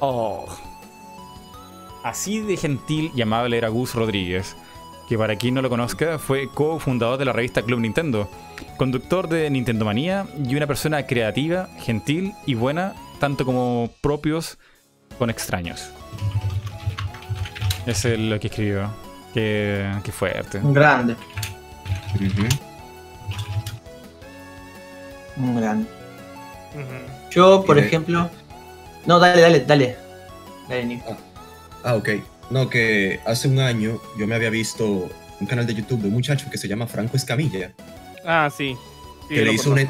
Oh. 0.00 0.44
Así 2.04 2.40
de 2.40 2.58
gentil 2.58 3.10
y 3.14 3.22
amable 3.22 3.56
era 3.56 3.68
Gus 3.68 3.94
Rodríguez 3.94 4.54
que 5.12 5.18
para 5.18 5.36
quien 5.36 5.52
no 5.52 5.60
lo 5.60 5.68
conozca 5.68 6.18
fue 6.18 6.48
cofundador 6.48 7.18
de 7.18 7.26
la 7.26 7.34
revista 7.34 7.60
Club 7.60 7.80
Nintendo, 7.80 8.30
conductor 8.78 9.28
de 9.28 9.50
Nintendo 9.50 9.84
Manía 9.84 10.26
y 10.42 10.56
una 10.56 10.66
persona 10.66 11.06
creativa, 11.06 11.68
gentil 11.80 12.32
y 12.46 12.54
buena, 12.54 12.94
tanto 13.20 13.44
como 13.44 13.90
propios 14.00 14.56
con 15.18 15.28
extraños. 15.28 15.90
Ese 17.84 18.14
es 18.14 18.20
lo 18.20 18.40
que 18.40 18.46
escribió. 18.46 18.88
Qué, 19.34 19.86
qué 20.02 20.12
fuerte. 20.12 20.60
Un 20.60 20.72
grande, 20.72 21.14
un 25.36 25.56
grande. 25.56 25.86
Yo, 27.30 27.64
por 27.66 27.78
ejemplo. 27.78 28.30
No, 29.04 29.18
dale, 29.18 29.42
dale, 29.42 29.60
dale. 29.60 29.98
Dale, 30.70 30.86
Nico. 30.86 31.14
Ah, 31.84 31.96
ok. 31.96 32.08
No, 32.50 32.68
que 32.68 33.20
hace 33.26 33.48
un 33.48 33.58
año 33.58 34.00
yo 34.18 34.26
me 34.26 34.34
había 34.34 34.50
visto 34.50 35.08
un 35.40 35.46
canal 35.46 35.66
de 35.66 35.74
YouTube 35.74 36.02
de 36.02 36.08
un 36.08 36.14
muchacho 36.14 36.46
que 36.50 36.58
se 36.58 36.68
llama 36.68 36.86
Franco 36.86 37.16
Escamilla. 37.16 37.72
Ah, 38.24 38.50
sí. 38.54 38.76
Sí, 39.28 39.34
que 39.34 39.44
le 39.44 39.52
hizo, 39.52 39.70
una, 39.70 39.86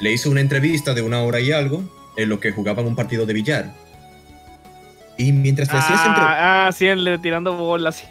le 0.00 0.12
hizo 0.12 0.30
una 0.30 0.40
entrevista 0.40 0.94
de 0.94 1.02
una 1.02 1.22
hora 1.22 1.40
y 1.40 1.52
algo 1.52 1.82
en 2.16 2.28
lo 2.28 2.38
que 2.40 2.52
jugaban 2.52 2.86
un 2.86 2.94
partido 2.94 3.26
de 3.26 3.32
billar. 3.34 3.72
Y 5.18 5.32
mientras 5.32 5.72
le 5.72 5.78
hacía 5.78 5.96
esa 5.96 6.06
entrevista... 6.06 6.36
Ah, 6.38 6.66
ah, 6.68 6.72
sí, 6.72 6.86
el 6.86 7.04
de 7.04 7.18
tirando 7.18 7.54
bolas. 7.56 8.04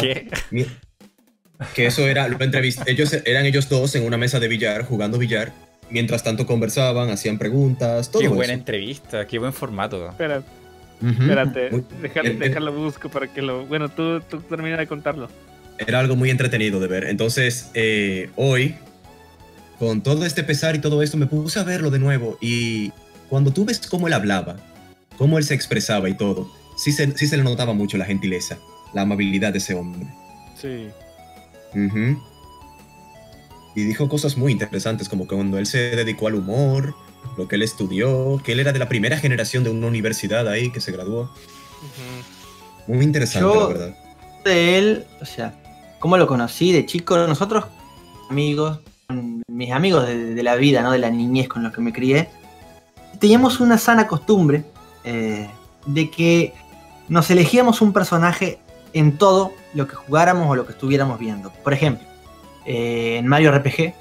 ¿Qué? 0.00 0.28
Que 1.74 1.86
eso 1.86 2.06
era, 2.06 2.28
lo 2.28 2.38
entrevist- 2.38 2.82
ellos 2.86 3.12
eran 3.24 3.46
ellos 3.46 3.68
dos 3.68 3.94
en 3.94 4.04
una 4.04 4.16
mesa 4.16 4.40
de 4.40 4.48
billar, 4.48 4.84
jugando 4.84 5.18
billar. 5.18 5.52
Mientras 5.88 6.22
tanto 6.22 6.46
conversaban, 6.46 7.10
hacían 7.10 7.38
preguntas, 7.38 8.10
todo 8.10 8.20
Qué 8.20 8.26
eso. 8.26 8.34
buena 8.34 8.52
entrevista, 8.52 9.26
qué 9.26 9.38
buen 9.38 9.52
formato. 9.52 10.08
Espera, 10.08 10.42
Espérate. 11.02 11.70
Muy- 11.70 11.84
Déjalo, 12.02 12.34
déjalo 12.38 12.72
busco 12.72 13.08
para 13.08 13.26
que 13.32 13.42
lo. 13.42 13.66
Bueno, 13.66 13.88
tú, 13.88 14.20
tú 14.20 14.40
termina 14.40 14.76
de 14.76 14.86
contarlo. 14.86 15.28
Era 15.78 16.00
algo 16.00 16.16
muy 16.16 16.30
entretenido 16.30 16.80
de 16.80 16.86
ver. 16.88 17.04
Entonces, 17.04 17.70
eh, 17.74 18.30
hoy, 18.36 18.76
con 19.78 20.02
todo 20.02 20.24
este 20.24 20.42
pesar 20.42 20.74
y 20.74 20.78
todo 20.78 21.02
esto, 21.02 21.16
me 21.18 21.26
puse 21.26 21.58
a 21.60 21.64
verlo 21.64 21.90
de 21.90 21.98
nuevo. 21.98 22.38
Y 22.40 22.92
cuando 23.28 23.52
tú 23.52 23.64
ves 23.66 23.80
cómo 23.86 24.06
él 24.06 24.14
hablaba, 24.14 24.56
cómo 25.18 25.36
él 25.36 25.44
se 25.44 25.54
expresaba 25.54 26.08
y 26.08 26.14
todo, 26.14 26.50
sí 26.78 26.92
se, 26.92 27.16
sí 27.16 27.26
se 27.26 27.36
le 27.36 27.42
notaba 27.42 27.74
mucho 27.74 27.98
la 27.98 28.06
gentileza, 28.06 28.58
la 28.94 29.02
amabilidad 29.02 29.52
de 29.52 29.58
ese 29.58 29.74
hombre. 29.74 30.06
Sí. 30.58 30.88
Y 33.74 33.82
dijo 33.84 34.08
cosas 34.08 34.36
muy 34.38 34.52
interesantes, 34.52 35.08
como 35.08 35.28
que 35.28 35.34
cuando 35.34 35.58
él 35.58 35.66
se 35.66 35.78
dedicó 35.94 36.28
al 36.28 36.36
humor, 36.36 36.94
lo 37.36 37.48
que 37.48 37.56
él 37.56 37.62
estudió, 37.62 38.40
que 38.44 38.52
él 38.52 38.60
era 38.60 38.72
de 38.72 38.78
la 38.78 38.88
primera 38.88 39.18
generación 39.18 39.64
de 39.64 39.70
una 39.70 39.86
universidad 39.86 40.46
ahí 40.48 40.70
que 40.70 40.80
se 40.80 40.92
graduó. 40.92 41.30
Muy 42.86 43.04
interesante, 43.04 43.48
Yo- 43.52 43.60
la 43.60 43.66
verdad. 43.68 43.96
De 44.44 44.78
él, 44.78 45.06
o 45.20 45.24
sea, 45.24 45.54
¿cómo 45.98 46.16
lo 46.16 46.26
conocí 46.26 46.72
de 46.72 46.86
chico? 46.86 47.16
Nosotros, 47.26 47.64
amigos, 48.30 48.78
mis 49.48 49.72
amigos 49.72 50.06
de, 50.06 50.34
de 50.34 50.42
la 50.42 50.54
vida, 50.54 50.82
¿no? 50.82 50.92
De 50.92 50.98
la 50.98 51.10
niñez 51.10 51.48
con 51.48 51.62
los 51.64 51.72
que 51.72 51.80
me 51.80 51.92
crié, 51.92 52.28
teníamos 53.18 53.58
una 53.60 53.76
sana 53.78 54.06
costumbre 54.06 54.64
eh, 55.04 55.48
de 55.86 56.10
que 56.10 56.52
nos 57.08 57.28
elegíamos 57.30 57.80
un 57.80 57.92
personaje 57.92 58.58
en 58.92 59.18
todo 59.18 59.52
lo 59.74 59.88
que 59.88 59.94
jugáramos 59.96 60.48
o 60.48 60.54
lo 60.54 60.64
que 60.64 60.72
estuviéramos 60.72 61.18
viendo. 61.18 61.50
Por 61.64 61.72
ejemplo, 61.72 62.06
eh, 62.64 63.16
en 63.18 63.26
Mario 63.26 63.50
RPG 63.52 63.94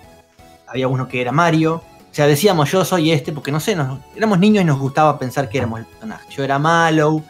había 0.68 0.88
uno 0.88 1.08
que 1.08 1.22
era 1.22 1.32
Mario. 1.32 1.82
O 2.16 2.18
sea, 2.18 2.28
decíamos 2.28 2.72
yo 2.72 2.86
soy 2.86 3.12
este, 3.12 3.34
porque 3.34 3.52
no 3.52 3.60
sé, 3.60 3.76
nos- 3.76 4.00
éramos 4.16 4.40
niños 4.40 4.62
y 4.62 4.66
nos 4.66 4.80
gustaba 4.80 5.20
pensar 5.20 5.50
que 5.50 5.58
éramos 5.58 5.82
el 5.82 5.86
personaje. 5.86 6.26
Yo 6.34 6.46
era 6.46 6.58
Mallow, 6.58 7.22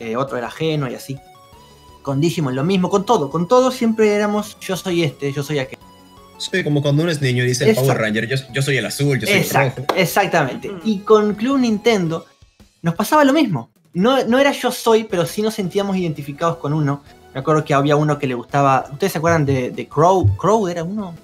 eh, 0.00 0.16
otro 0.16 0.36
era 0.36 0.50
Geno 0.50 0.90
y 0.90 0.96
así. 0.96 1.16
Con 2.02 2.20
Digimon 2.20 2.56
lo 2.56 2.64
mismo, 2.64 2.90
con 2.90 3.06
todo, 3.06 3.30
con 3.30 3.46
todo 3.46 3.70
siempre 3.70 4.12
éramos 4.12 4.58
yo 4.58 4.76
soy 4.76 5.04
este, 5.04 5.32
yo 5.32 5.44
soy 5.44 5.60
aquel. 5.60 5.78
Sí, 6.36 6.64
como 6.64 6.82
cuando 6.82 7.04
uno 7.04 7.12
es 7.12 7.22
niño 7.22 7.44
y 7.44 7.46
dice 7.46 7.70
el. 7.70 7.76
Power 7.76 7.96
Ranger, 7.96 8.26
yo, 8.26 8.36
yo 8.52 8.60
soy 8.60 8.78
el 8.78 8.86
azul, 8.86 9.20
yo 9.20 9.26
soy 9.28 9.36
el 9.36 9.50
rojo. 9.50 9.94
exactamente. 9.94 10.68
Mm. 10.68 10.80
Y 10.82 10.98
con 11.00 11.34
Club 11.36 11.58
Nintendo 11.60 12.26
nos 12.82 12.96
pasaba 12.96 13.22
lo 13.24 13.32
mismo. 13.32 13.70
No, 13.94 14.24
no 14.24 14.40
era 14.40 14.50
yo 14.50 14.72
soy, 14.72 15.04
pero 15.04 15.26
sí 15.26 15.42
nos 15.42 15.54
sentíamos 15.54 15.96
identificados 15.96 16.56
con 16.56 16.72
uno. 16.72 17.04
Me 17.34 17.38
acuerdo 17.38 17.64
que 17.64 17.72
había 17.72 17.94
uno 17.94 18.18
que 18.18 18.26
le 18.26 18.34
gustaba. 18.34 18.84
¿Ustedes 18.90 19.12
se 19.12 19.18
acuerdan 19.18 19.46
de, 19.46 19.70
de 19.70 19.86
Crow? 19.86 20.36
¿Crow 20.36 20.66
era 20.66 20.82
uno? 20.82 21.14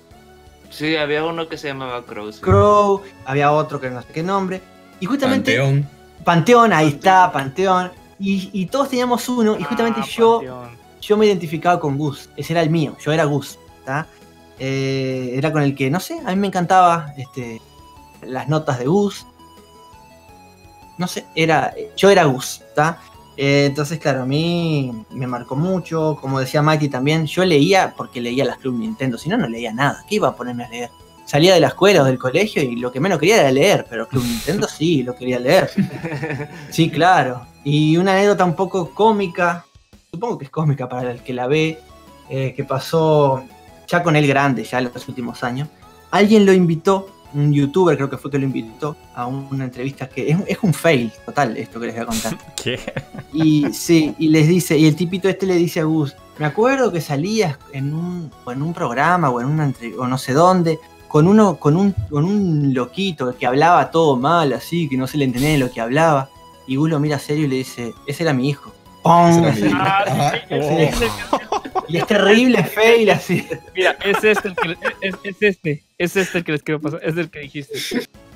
Sí, 0.74 0.96
había 0.96 1.24
uno 1.24 1.48
que 1.48 1.56
se 1.56 1.68
llamaba 1.68 2.02
Crow. 2.04 2.32
sí. 2.32 2.40
Crow, 2.40 3.00
había 3.24 3.52
otro 3.52 3.80
que 3.80 3.90
no 3.90 4.02
sé 4.02 4.08
qué 4.12 4.22
nombre. 4.24 4.60
Y 4.98 5.06
justamente. 5.06 5.56
Panteón. 5.56 5.88
Panteón, 6.24 6.72
ahí 6.72 6.88
está, 6.88 7.30
Panteón. 7.30 7.92
Y, 8.18 8.50
y 8.52 8.66
todos 8.66 8.88
teníamos 8.88 9.28
uno, 9.28 9.56
y 9.58 9.62
justamente 9.62 10.00
Ah, 10.02 10.06
yo, 10.08 10.38
Panteón. 10.38 10.68
yo 11.00 11.16
me 11.16 11.26
identificaba 11.26 11.78
con 11.78 11.96
Gus. 11.96 12.28
Ese 12.36 12.54
era 12.54 12.62
el 12.62 12.70
mío, 12.70 12.96
yo 13.00 13.12
era 13.12 13.24
Gus. 13.24 13.58
Eh, 14.58 15.34
era 15.36 15.52
con 15.52 15.62
el 15.62 15.74
que, 15.74 15.90
no 15.90 16.00
sé, 16.00 16.18
a 16.24 16.30
mí 16.30 16.36
me 16.36 16.46
encantaba 16.46 17.12
este, 17.16 17.60
las 18.22 18.48
notas 18.48 18.78
de 18.78 18.86
Gus. 18.86 19.26
No 20.98 21.06
sé, 21.08 21.24
era, 21.34 21.72
yo 21.96 22.10
era 22.10 22.24
Gus. 22.24 22.62
¿tá? 22.74 22.98
Eh, 23.36 23.66
entonces, 23.66 23.98
claro, 23.98 24.22
a 24.22 24.26
mí 24.26 25.04
me 25.10 25.26
marcó 25.26 25.56
mucho. 25.56 26.18
Como 26.20 26.40
decía 26.40 26.62
Mighty 26.62 26.88
también, 26.88 27.26
yo 27.26 27.44
leía 27.44 27.94
porque 27.96 28.20
leía 28.20 28.44
las 28.44 28.58
Club 28.58 28.78
Nintendo, 28.78 29.18
si 29.18 29.28
no, 29.28 29.36
no 29.36 29.48
leía 29.48 29.72
nada. 29.72 30.04
¿Qué 30.08 30.16
iba 30.16 30.28
a 30.28 30.36
ponerme 30.36 30.64
a 30.64 30.68
leer? 30.68 30.90
Salía 31.24 31.54
de 31.54 31.60
la 31.60 31.68
escuela 31.68 32.02
o 32.02 32.04
del 32.04 32.18
colegio 32.18 32.62
y 32.62 32.76
lo 32.76 32.92
que 32.92 33.00
menos 33.00 33.18
quería 33.18 33.40
era 33.40 33.50
leer, 33.50 33.86
pero 33.88 34.06
Club 34.06 34.24
Nintendo 34.24 34.68
sí, 34.68 35.02
lo 35.02 35.16
quería 35.16 35.38
leer. 35.38 35.70
Sí, 36.70 36.90
claro. 36.92 37.46
Y 37.64 37.96
una 37.96 38.12
anécdota 38.12 38.44
un 38.44 38.54
poco 38.54 38.90
cómica, 38.90 39.64
supongo 40.10 40.38
que 40.38 40.44
es 40.44 40.50
cómica 40.50 40.88
para 40.88 41.10
el 41.10 41.22
que 41.22 41.32
la 41.32 41.46
ve, 41.46 41.80
eh, 42.28 42.52
que 42.54 42.64
pasó 42.64 43.42
ya 43.86 44.02
con 44.02 44.16
él 44.16 44.26
grande, 44.26 44.64
ya 44.64 44.78
en 44.78 44.90
los 44.92 45.08
últimos 45.08 45.42
años. 45.42 45.68
Alguien 46.10 46.44
lo 46.44 46.52
invitó, 46.52 47.08
un 47.34 47.52
youtuber 47.52 47.96
creo 47.96 48.08
que 48.08 48.16
fue 48.16 48.30
que 48.30 48.38
lo 48.38 48.44
invitó 48.44 48.96
a 49.14 49.26
una 49.26 49.64
entrevista 49.64 50.08
que 50.08 50.30
es, 50.30 50.38
es 50.46 50.58
un 50.62 50.72
fail 50.72 51.12
total 51.26 51.56
esto 51.56 51.80
que 51.80 51.86
les 51.86 51.94
voy 51.94 52.04
a 52.04 52.06
contar. 52.06 52.38
¿Qué? 52.62 52.80
Y 53.32 53.72
sí, 53.72 54.14
y 54.18 54.28
les 54.28 54.48
dice, 54.48 54.78
y 54.78 54.86
el 54.86 54.96
tipito 54.96 55.28
este 55.28 55.46
le 55.46 55.56
dice 55.56 55.80
a 55.80 55.84
Gus, 55.84 56.16
me 56.38 56.46
acuerdo 56.46 56.92
que 56.92 57.00
salías 57.00 57.58
en 57.72 57.94
un, 57.94 58.30
o 58.44 58.52
en 58.52 58.62
un 58.62 58.72
programa 58.72 59.30
o 59.30 59.40
en 59.40 59.46
una 59.46 59.72
o 59.98 60.06
no 60.06 60.18
sé 60.18 60.32
dónde, 60.32 60.78
con 61.08 61.28
uno, 61.28 61.56
con 61.56 61.76
un, 61.76 61.92
con 62.10 62.24
un 62.24 62.74
loquito 62.74 63.36
que 63.36 63.46
hablaba 63.46 63.90
todo 63.90 64.16
mal, 64.16 64.52
así, 64.52 64.88
que 64.88 64.96
no 64.96 65.06
se 65.06 65.16
le 65.16 65.24
entendía 65.24 65.56
lo 65.58 65.70
que 65.70 65.80
hablaba. 65.80 66.28
Y 66.66 66.76
Gus 66.76 66.90
lo 66.90 66.98
mira 66.98 67.18
serio 67.18 67.44
y 67.44 67.48
le 67.48 67.56
dice, 67.56 67.94
ese 68.06 68.22
era 68.22 68.32
mi 68.32 68.48
hijo. 68.48 68.72
Ah, 69.04 70.04
Ajá. 70.06 70.32
sí, 70.48 70.98
sí, 70.98 71.06
Oh. 71.30 71.62
Y 71.88 71.98
es 71.98 72.06
terrible 72.06 72.64
fail 72.64 73.10
así. 73.10 73.46
Mira, 73.74 73.96
es 74.04 74.24
este 74.24 74.48
el 74.48 74.56
que 74.56 74.76
es, 75.02 75.14
es 75.22 75.36
este, 75.42 75.82
es 75.98 76.16
este 76.16 76.38
el 76.38 76.44
que 76.44 76.52
les 76.52 76.62
quiero 76.62 76.80
pasar, 76.80 77.00
es 77.02 77.16
el 77.16 77.30
que 77.30 77.40
dijiste. 77.40 77.78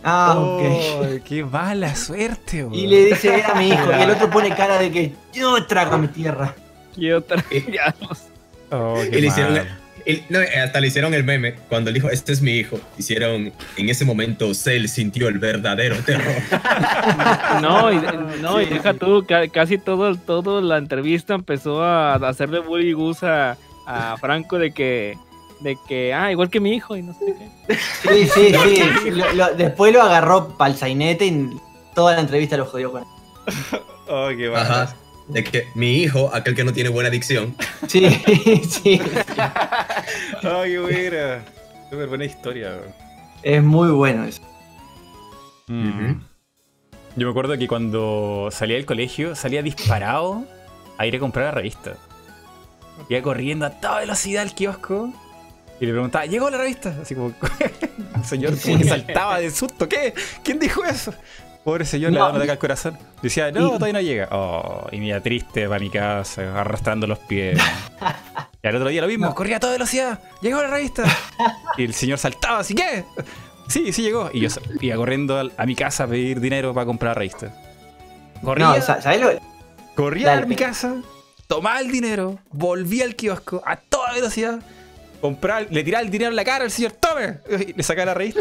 Ah, 0.04 0.34
ok. 0.38 0.62
Oh, 0.62 1.24
qué 1.24 1.44
mala 1.44 1.94
suerte, 1.96 2.58
Y 2.58 2.62
weón. 2.62 2.90
le 2.90 3.04
dice, 3.06 3.34
era 3.38 3.54
mi 3.54 3.68
hijo. 3.70 3.90
Y 3.98 4.02
el 4.02 4.10
otro 4.10 4.28
pone 4.30 4.54
cara 4.54 4.78
de 4.78 4.90
que 4.92 5.12
yo 5.32 5.64
trago 5.66 5.96
mi 5.98 6.08
tierra. 6.08 6.54
Y 6.96 7.10
otra, 7.12 7.42
ya 7.72 7.94
los- 8.00 8.24
Oh, 8.70 8.96
qué 9.10 9.18
Y 9.18 9.20
le 9.22 9.26
hicieron. 9.28 9.66
No, 10.28 10.38
hasta 10.64 10.80
le 10.80 10.86
hicieron 10.88 11.12
el 11.14 11.24
meme 11.24 11.54
cuando 11.68 11.90
él 11.90 11.94
dijo, 11.94 12.10
este 12.10 12.32
es 12.32 12.40
mi 12.42 12.52
hijo. 12.52 12.78
Hicieron, 12.98 13.52
en 13.76 13.88
ese 13.88 14.04
momento, 14.04 14.54
Cell 14.54 14.86
sintió 14.88 15.28
el 15.28 15.38
verdadero 15.38 15.96
terror. 15.96 16.34
No, 17.62 17.92
y, 17.92 18.00
no, 18.40 18.60
y 18.60 18.66
deja 18.66 18.94
tú, 18.94 19.24
ca- 19.26 19.48
casi 19.48 19.78
todo, 19.78 20.14
todo 20.16 20.60
la 20.60 20.78
entrevista 20.78 21.34
empezó 21.34 21.82
a 21.82 22.14
hacerle 22.14 22.60
bully 22.60 22.92
gus 22.92 23.22
a, 23.22 23.56
a 23.86 24.16
Franco 24.18 24.58
de 24.58 24.72
que, 24.72 25.16
de 25.60 25.76
que, 25.88 26.12
ah, 26.14 26.30
igual 26.30 26.50
que 26.50 26.60
mi 26.60 26.74
hijo 26.74 26.96
y 26.96 27.02
no 27.02 27.14
sé 27.14 27.34
qué. 27.66 27.74
Sí, 28.02 28.28
sí, 28.32 28.54
sí. 29.02 29.10
Lo- 29.10 29.32
lo- 29.32 29.54
después 29.54 29.92
lo 29.92 30.02
agarró 30.02 30.56
pa'l 30.56 30.76
sainete 30.76 31.26
y 31.26 31.50
toda 31.94 32.14
la 32.14 32.20
entrevista 32.20 32.56
lo 32.56 32.64
jodió 32.66 32.92
con 32.92 33.02
él. 33.02 33.08
Oh, 34.10 34.28
qué 34.34 34.50
Ajá. 34.54 34.94
De 35.28 35.44
que 35.44 35.66
mi 35.74 35.98
hijo, 35.98 36.30
aquel 36.32 36.54
que 36.54 36.64
no 36.64 36.72
tiene 36.72 36.88
buena 36.88 37.10
dicción, 37.10 37.54
Sí, 37.86 38.08
sí. 38.70 38.98
Oh, 40.44 40.62
qué 40.64 40.78
buena. 40.78 41.44
Súper 41.90 42.08
buena 42.08 42.24
historia. 42.24 42.78
Es 43.42 43.62
muy 43.62 43.90
bueno 43.90 44.24
eso. 44.24 44.42
Mm. 45.68 46.20
Yo 47.16 47.26
me 47.26 47.30
acuerdo 47.30 47.56
que 47.58 47.66
cuando 47.66 48.48
salía 48.52 48.76
del 48.76 48.86
colegio, 48.86 49.34
salía 49.34 49.62
disparado 49.62 50.44
a 50.98 51.06
ir 51.06 51.16
a 51.16 51.18
comprar 51.18 51.46
la 51.46 51.50
revista. 51.52 51.96
Iba 53.08 53.22
corriendo 53.22 53.66
a 53.66 53.70
toda 53.70 54.00
velocidad 54.00 54.42
al 54.42 54.54
kiosco 54.54 55.12
y 55.80 55.86
le 55.86 55.92
preguntaba, 55.92 56.26
¿llegó 56.26 56.50
la 56.50 56.58
revista? 56.58 56.96
Así 57.00 57.14
como, 57.14 57.32
el 58.16 58.24
señor 58.24 58.60
como 58.60 58.78
que 58.78 58.84
saltaba 58.84 59.38
de 59.38 59.50
susto. 59.50 59.88
¿Qué? 59.88 60.12
¿Quién 60.42 60.58
dijo 60.58 60.84
eso? 60.84 61.14
Pobre 61.68 61.84
señor, 61.84 62.12
le 62.12 62.18
No, 62.18 62.24
daba 62.24 62.30
un 62.30 62.36
ataque 62.36 62.52
al 62.52 62.58
corazón. 62.58 62.98
Decía, 63.20 63.52
no, 63.52 63.66
y- 63.66 63.70
todavía 63.72 63.92
no 63.92 64.00
llega. 64.00 64.28
Oh, 64.32 64.86
y 64.90 64.96
me 65.00 65.08
iba 65.08 65.20
triste 65.20 65.68
para 65.68 65.78
mi 65.80 65.90
casa, 65.90 66.58
arrastrando 66.58 67.06
los 67.06 67.18
pies. 67.18 67.60
Y 68.62 68.66
al 68.68 68.74
otro 68.76 68.88
día 68.88 69.02
lo 69.02 69.06
mismo, 69.06 69.26
No. 69.26 69.34
corría 69.34 69.58
a 69.58 69.60
toda 69.60 69.74
velocidad. 69.74 70.18
Llegó 70.40 70.60
la 70.62 70.68
revista. 70.68 71.04
Y 71.76 71.84
el 71.84 71.92
señor 71.94 72.16
saltaba, 72.18 72.60
¿así 72.60 72.74
qué? 72.74 73.04
Sí, 73.68 73.92
sí 73.92 74.00
llegó. 74.02 74.30
Y 74.32 74.40
yo 74.40 74.48
iba 74.80 74.96
corriendo 74.96 75.38
a 75.56 75.66
mi 75.66 75.76
casa 75.76 76.04
a 76.04 76.06
pedir 76.08 76.40
dinero 76.40 76.72
para 76.74 76.86
comprar 76.86 77.10
la 77.10 77.14
revista. 77.20 77.54
Corría, 78.42 78.66
No, 78.68 78.80
sa- 78.80 79.00
¿sabes 79.02 79.20
lo? 79.20 79.28
corría 79.94 80.28
Dale. 80.28 80.42
a 80.44 80.46
mi 80.46 80.56
casa, 80.56 80.96
tomaba 81.48 81.78
el 81.80 81.92
dinero, 81.92 82.38
volvía 82.50 83.04
al 83.04 83.14
kiosco 83.14 83.62
a 83.66 83.76
toda 83.76 84.12
velocidad, 84.14 84.58
compraba, 85.20 85.62
le 85.70 85.82
tiraba 85.84 86.02
el 86.02 86.10
dinero 86.10 86.30
en 86.30 86.36
la 86.36 86.44
cara 86.44 86.64
al 86.64 86.70
señor, 86.70 86.92
¡tome! 86.92 87.38
Y 87.68 87.72
le 87.76 87.82
sacaba 87.82 88.06
la 88.06 88.14
revista, 88.14 88.40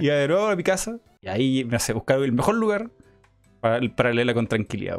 iba 0.00 0.14
de 0.14 0.28
nuevo 0.28 0.46
a 0.48 0.56
mi 0.56 0.62
casa, 0.62 0.98
y 1.20 1.28
ahí 1.28 1.64
me 1.64 1.76
hace 1.76 1.92
buscar 1.92 2.18
el 2.20 2.32
mejor 2.32 2.54
lugar, 2.56 2.90
para, 3.60 3.80
para 3.94 4.12
leerla 4.12 4.34
con 4.34 4.46
tranquilidad. 4.46 4.98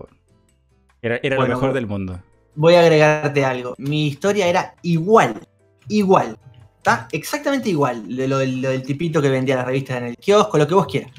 Era, 1.02 1.20
era 1.22 1.36
Bueno, 1.36 1.54
lo 1.54 1.60
mejor 1.60 1.74
del 1.74 1.88
mundo. 1.88 2.20
Voy 2.56 2.76
a 2.76 2.80
agregarte 2.82 3.44
algo. 3.44 3.76
Mi 3.78 4.08
historia 4.08 4.48
era 4.48 4.76
igual. 4.84 5.42
Igual. 5.90 6.38
¿Está? 6.78 7.08
Exactamente 7.12 7.70
igual. 7.70 8.16
De 8.16 8.28
lo, 8.28 8.38
del- 8.38 8.62
lo 8.62 8.70
del 8.70 8.84
tipito 8.84 9.22
que 9.22 9.30
vendía 9.30 9.56
las 9.58 9.66
revistas 9.66 9.98
en 9.98 10.06
el 10.06 10.18
kiosco, 10.18 10.58
lo 10.58 10.68
que 10.68 10.74
vos 10.76 10.86
quieras. 10.88 11.12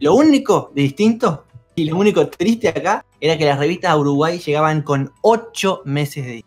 Lo 0.00 0.14
único 0.14 0.72
de 0.74 0.82
distinto 0.82 1.44
y 1.78 1.84
lo 1.84 1.96
único 1.96 2.26
triste 2.28 2.68
acá 2.68 3.04
era 3.20 3.36
que 3.38 3.44
las 3.44 3.58
revistas 3.58 3.90
a 3.92 3.96
Uruguay 3.96 4.38
llegaban 4.38 4.82
con 4.82 5.12
8 5.22 5.82
meses 5.84 6.24
de, 6.24 6.32
de 6.32 6.44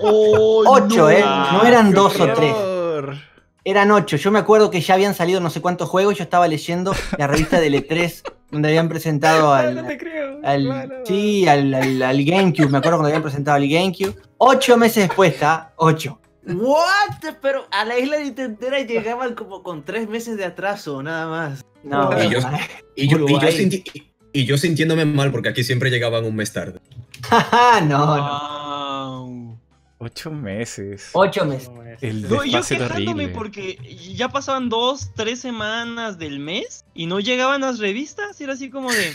¡Oh, 0.00 0.64
8, 0.66 1.10
¿eh? 1.10 1.24
No 1.52 1.64
eran 1.64 1.92
2 1.92 2.20
o 2.20 2.32
3. 2.32 2.52
horror. 2.54 3.16
Eran 3.64 3.90
8. 3.90 4.16
Yo 4.16 4.30
me 4.30 4.38
acuerdo 4.38 4.70
que 4.70 4.80
ya 4.80 4.94
habían 4.94 5.14
salido 5.14 5.40
no 5.40 5.50
sé 5.50 5.60
cuántos 5.60 5.88
juegos. 5.88 6.16
Yo 6.16 6.24
estaba 6.24 6.48
leyendo 6.48 6.94
la 7.18 7.26
revista 7.26 7.60
del 7.60 7.74
E3 7.74 8.22
donde 8.50 8.68
habían 8.68 8.88
presentado 8.88 9.52
al, 9.52 9.74
No 9.74 9.84
te 9.86 9.98
creo. 9.98 10.38
al- 10.42 11.02
sí, 11.04 11.46
al, 11.46 11.74
al- 11.74 12.02
al 12.02 12.24
GameCube. 12.24 12.68
Me 12.68 12.78
acuerdo 12.78 12.98
cuando 12.98 13.08
habían 13.08 13.22
presentado 13.22 13.56
al 13.56 13.68
GameCube. 13.68 14.14
8 14.38 14.76
meses 14.78 15.08
después 15.08 15.34
está 15.34 15.72
8. 15.76 16.18
¿What? 16.54 17.34
Pero 17.42 17.66
a 17.70 17.84
la 17.84 17.98
isla 17.98 18.18
Nintendera 18.18 18.80
llegaban 18.80 19.34
como 19.34 19.62
con 19.62 19.84
tres 19.84 20.08
meses 20.08 20.36
de 20.36 20.44
atraso, 20.44 21.02
nada 21.02 21.26
más. 21.28 21.64
No, 21.82 22.10
Y 22.22 22.30
yo- 22.30 22.40
no. 22.40 22.58
Y 22.96 23.08
yo, 23.08 23.16
y, 23.16 23.20
yo 23.20 23.24
Uruguay. 23.24 23.52
sinti- 23.56 23.82
y- 23.94 24.10
y 24.40 24.44
yo 24.44 24.56
sintiéndome 24.58 25.04
mal 25.04 25.30
porque 25.30 25.48
aquí 25.50 25.62
siempre 25.64 25.90
llegaban 25.90 26.24
un 26.24 26.34
mes 26.36 26.52
tarde. 26.52 26.80
no, 27.88 28.16
no. 28.16 29.58
Ocho 30.00 30.30
meses. 30.30 31.10
8 31.12 31.44
meses. 31.44 31.70
El 32.00 32.22
No, 32.28 32.44
y 32.44 32.52
yo 32.52 32.60
quejándome 32.62 33.28
porque 33.28 33.76
ya 34.14 34.28
pasaban 34.28 34.68
dos, 34.68 35.10
tres 35.16 35.40
semanas 35.40 36.18
del 36.18 36.38
mes 36.38 36.84
y 36.94 37.06
no 37.06 37.18
llegaban 37.18 37.62
las 37.62 37.80
revistas. 37.80 38.40
Y 38.40 38.44
era 38.44 38.52
así 38.52 38.70
como 38.70 38.90
de. 38.92 39.12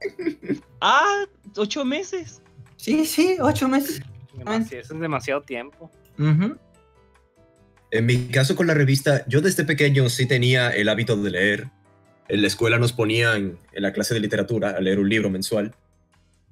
Ah, 0.80 1.24
ocho 1.56 1.84
meses. 1.84 2.40
Sí, 2.76 3.04
sí, 3.04 3.36
8 3.40 3.68
meses. 3.68 4.00
Demasi- 4.36 4.76
eso 4.78 4.94
es 4.94 5.00
demasiado 5.00 5.40
tiempo. 5.42 5.90
Ujú. 6.18 6.56
En 7.90 8.04
mi 8.04 8.26
caso 8.26 8.54
con 8.54 8.66
la 8.66 8.74
revista, 8.74 9.24
yo 9.28 9.40
desde 9.40 9.64
pequeño 9.64 10.10
sí 10.10 10.26
tenía 10.26 10.70
el 10.70 10.90
hábito 10.90 11.16
de 11.16 11.30
leer. 11.30 11.68
En 12.28 12.42
la 12.42 12.48
escuela 12.48 12.78
nos 12.78 12.92
ponían 12.92 13.58
en 13.72 13.82
la 13.82 13.92
clase 13.94 14.12
de 14.12 14.20
literatura 14.20 14.70
a 14.70 14.80
leer 14.80 14.98
un 14.98 15.08
libro 15.08 15.30
mensual. 15.30 15.74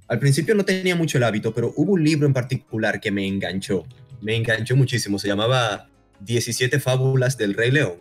Al 0.09 0.19
principio 0.19 0.55
no 0.55 0.65
tenía 0.65 0.97
mucho 0.97 1.19
el 1.19 1.25
hábito, 1.25 1.53
pero 1.53 1.75
hubo 1.77 1.93
un 1.93 2.05
libro 2.05 2.27
en 2.27 2.33
particular 2.33 3.01
que 3.01 3.11
me 3.11 3.27
enganchó. 3.27 3.85
Me 4.23 4.35
enganchó 4.35 4.77
muchísimo. 4.77 5.19
Se 5.19 5.29
llamaba 5.29 5.91
17 6.21 6.81
fábulas 6.81 7.37
del 7.37 7.53
Rey 7.53 7.71
León. 7.71 8.01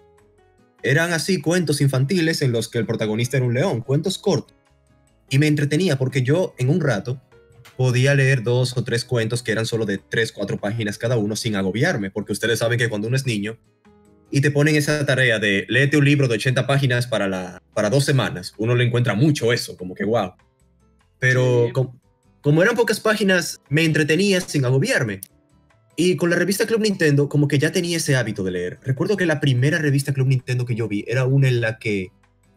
Eran 0.82 1.12
así 1.12 1.42
cuentos 1.42 1.82
infantiles 1.82 2.42
en 2.42 2.54
los 2.54 2.70
que 2.70 2.78
el 2.78 2.86
protagonista 2.86 3.36
era 3.36 3.46
un 3.46 3.54
león, 3.54 3.82
cuentos 3.82 4.18
cortos. 4.18 4.56
Y 5.30 5.40
me 5.40 5.48
entretenía 5.48 5.98
porque 5.98 6.22
yo 6.22 6.54
en 6.58 6.70
un 6.70 6.80
rato 6.80 7.22
podía 7.78 8.16
leer 8.16 8.44
dos 8.44 8.76
o 8.78 8.84
tres 8.84 9.04
cuentos 9.06 9.44
que 9.44 9.52
eran 9.52 9.66
solo 9.66 9.86
de 9.86 9.98
tres, 9.98 10.32
cuatro 10.32 10.58
páginas 10.58 10.98
cada 10.98 11.18
uno 11.18 11.36
sin 11.36 11.56
agobiarme, 11.56 12.12
porque 12.12 12.32
ustedes 12.34 12.60
saben 12.60 12.78
que 12.80 12.90
cuando 12.90 13.08
uno 13.08 13.18
es 13.18 13.26
niño 13.26 13.58
y 14.32 14.42
te 14.42 14.52
ponen 14.52 14.76
esa 14.76 15.06
tarea 15.06 15.40
de 15.40 15.66
léete 15.70 15.98
un 15.98 16.06
libro 16.06 16.28
de 16.28 16.36
80 16.36 16.66
páginas 16.68 17.08
para, 17.08 17.28
la, 17.28 17.62
para 17.74 17.90
dos 17.90 18.06
semanas, 18.06 18.54
uno 18.58 18.76
le 18.76 18.86
encuentra 18.86 19.14
mucho 19.16 19.52
eso, 19.54 19.76
como 19.78 19.94
que 19.96 20.04
wow. 20.06 20.34
Pero 21.20 21.66
Sí. 21.68 21.72
com- 21.74 22.00
como 22.42 22.62
eran 22.62 22.76
pocas 22.76 23.00
páginas, 23.00 23.60
me 23.70 23.84
entretenía 23.86 24.40
sin 24.40 24.66
agobiarme. 24.66 25.22
Y 25.98 26.16
con 26.18 26.30
la 26.30 26.36
revista 26.36 26.68
Club 26.68 26.82
Nintendo, 26.82 27.28
como 27.30 27.48
que 27.48 27.58
ya 27.58 27.72
tenía 27.72 27.98
ese 27.98 28.16
hábito 28.16 28.44
de 28.44 28.52
leer. 28.52 28.80
Recuerdo 28.84 29.16
que 29.18 29.26
la 29.26 29.40
primera 29.40 29.80
revista 29.80 30.14
Club 30.14 30.28
Nintendo 30.28 30.66
que 30.66 30.76
yo 30.76 30.88
vi 30.88 31.06
era 31.08 31.26
una 31.26 31.48
en 31.48 31.62
la 31.62 31.80
que 31.80 32.10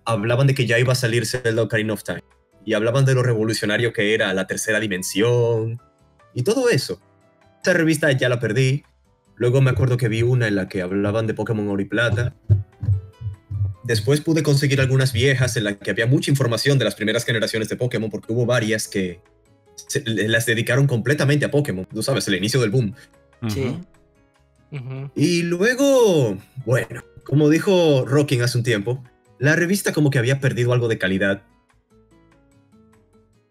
hablaban 0.05 0.47
de 0.47 0.55
que 0.55 0.67
ya 0.67 0.79
iba 0.79 0.93
a 0.93 0.97
salir 0.97 1.25
Zelda 1.25 1.63
Ocarina 1.63 1.93
of 1.93 2.03
Time. 2.03 2.23
Y 2.65 2.75
hablaban 2.75 3.05
de 3.05 3.15
lo 3.15 3.23
revolucionario 3.23 3.93
que 3.93 4.15
era 4.15 4.33
la 4.35 4.47
tercera 4.47 4.79
dimensión 4.81 5.81
y 6.35 6.43
todo 6.43 6.69
eso. 6.69 7.01
Esa 7.63 7.73
revista 7.73 8.13
ya 8.13 8.29
la 8.29 8.41
perdí. 8.41 8.85
Luego 9.37 9.61
me 9.61 9.71
acuerdo 9.71 9.97
que 9.97 10.09
vi 10.09 10.23
una 10.23 10.49
en 10.49 10.57
la 10.57 10.69
que 10.69 10.83
hablaban 10.83 11.27
de 11.27 11.35
Pokémon 11.35 11.69
Oro 11.69 11.81
y 11.81 11.87
Plata. 11.87 12.35
Después 13.85 14.21
pude 14.21 14.43
conseguir 14.43 14.81
algunas 14.81 15.13
viejas 15.13 15.57
en 15.57 15.65
las 15.65 15.77
que 15.77 15.91
había 15.91 16.07
mucha 16.07 16.31
información 16.31 16.79
de 16.79 16.85
las 16.85 16.95
primeras 16.95 17.25
generaciones 17.25 17.69
de 17.69 17.77
Pokémon, 17.77 18.11
porque 18.11 18.33
hubo 18.33 18.45
varias 18.45 18.87
que 18.87 19.21
se- 19.77 20.03
las 20.05 20.45
dedicaron 20.45 20.87
completamente 20.87 21.47
a 21.47 21.51
Pokémon. 21.51 21.87
Tú 21.87 22.03
sabes, 22.03 22.29
el 22.29 22.35
inicio 22.35 22.61
del 22.61 22.71
boom. 22.71 22.95
Sí. 23.49 23.79
Y 25.15 25.43
luego, 25.43 26.37
bueno, 26.67 27.03
como 27.25 27.49
dijo 27.49 28.05
Rocking 28.05 28.43
hace 28.43 28.59
un 28.59 28.65
tiempo, 28.65 29.03
la 29.39 29.57
revista 29.57 29.93
como 29.95 30.11
que 30.11 30.19
había 30.19 30.41
perdido 30.41 30.75
algo 30.75 30.89
de 30.89 30.99
calidad. 30.99 31.43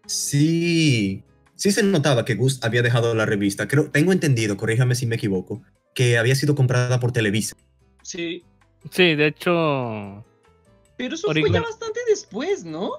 Sí, 0.08 1.22
sí 1.54 1.70
se 1.70 1.82
notaba 1.82 2.24
que 2.24 2.34
Gus 2.34 2.64
había 2.64 2.82
dejado 2.82 3.14
la 3.14 3.26
revista. 3.26 3.68
Creo, 3.68 3.90
tengo 3.90 4.12
entendido, 4.12 4.56
corríjame 4.56 4.94
si 4.94 5.06
me 5.06 5.16
equivoco, 5.16 5.62
que 5.94 6.16
había 6.18 6.34
sido 6.34 6.54
comprada 6.54 6.98
por 6.98 7.12
Televisa. 7.12 7.54
Sí. 8.02 8.42
Sí, 8.90 9.14
de 9.16 9.26
hecho, 9.26 10.24
Pero 10.96 11.14
eso 11.14 11.32
fue 11.32 11.50
ya 11.50 11.60
bastante 11.60 12.00
después, 12.08 12.64
¿no? 12.64 12.92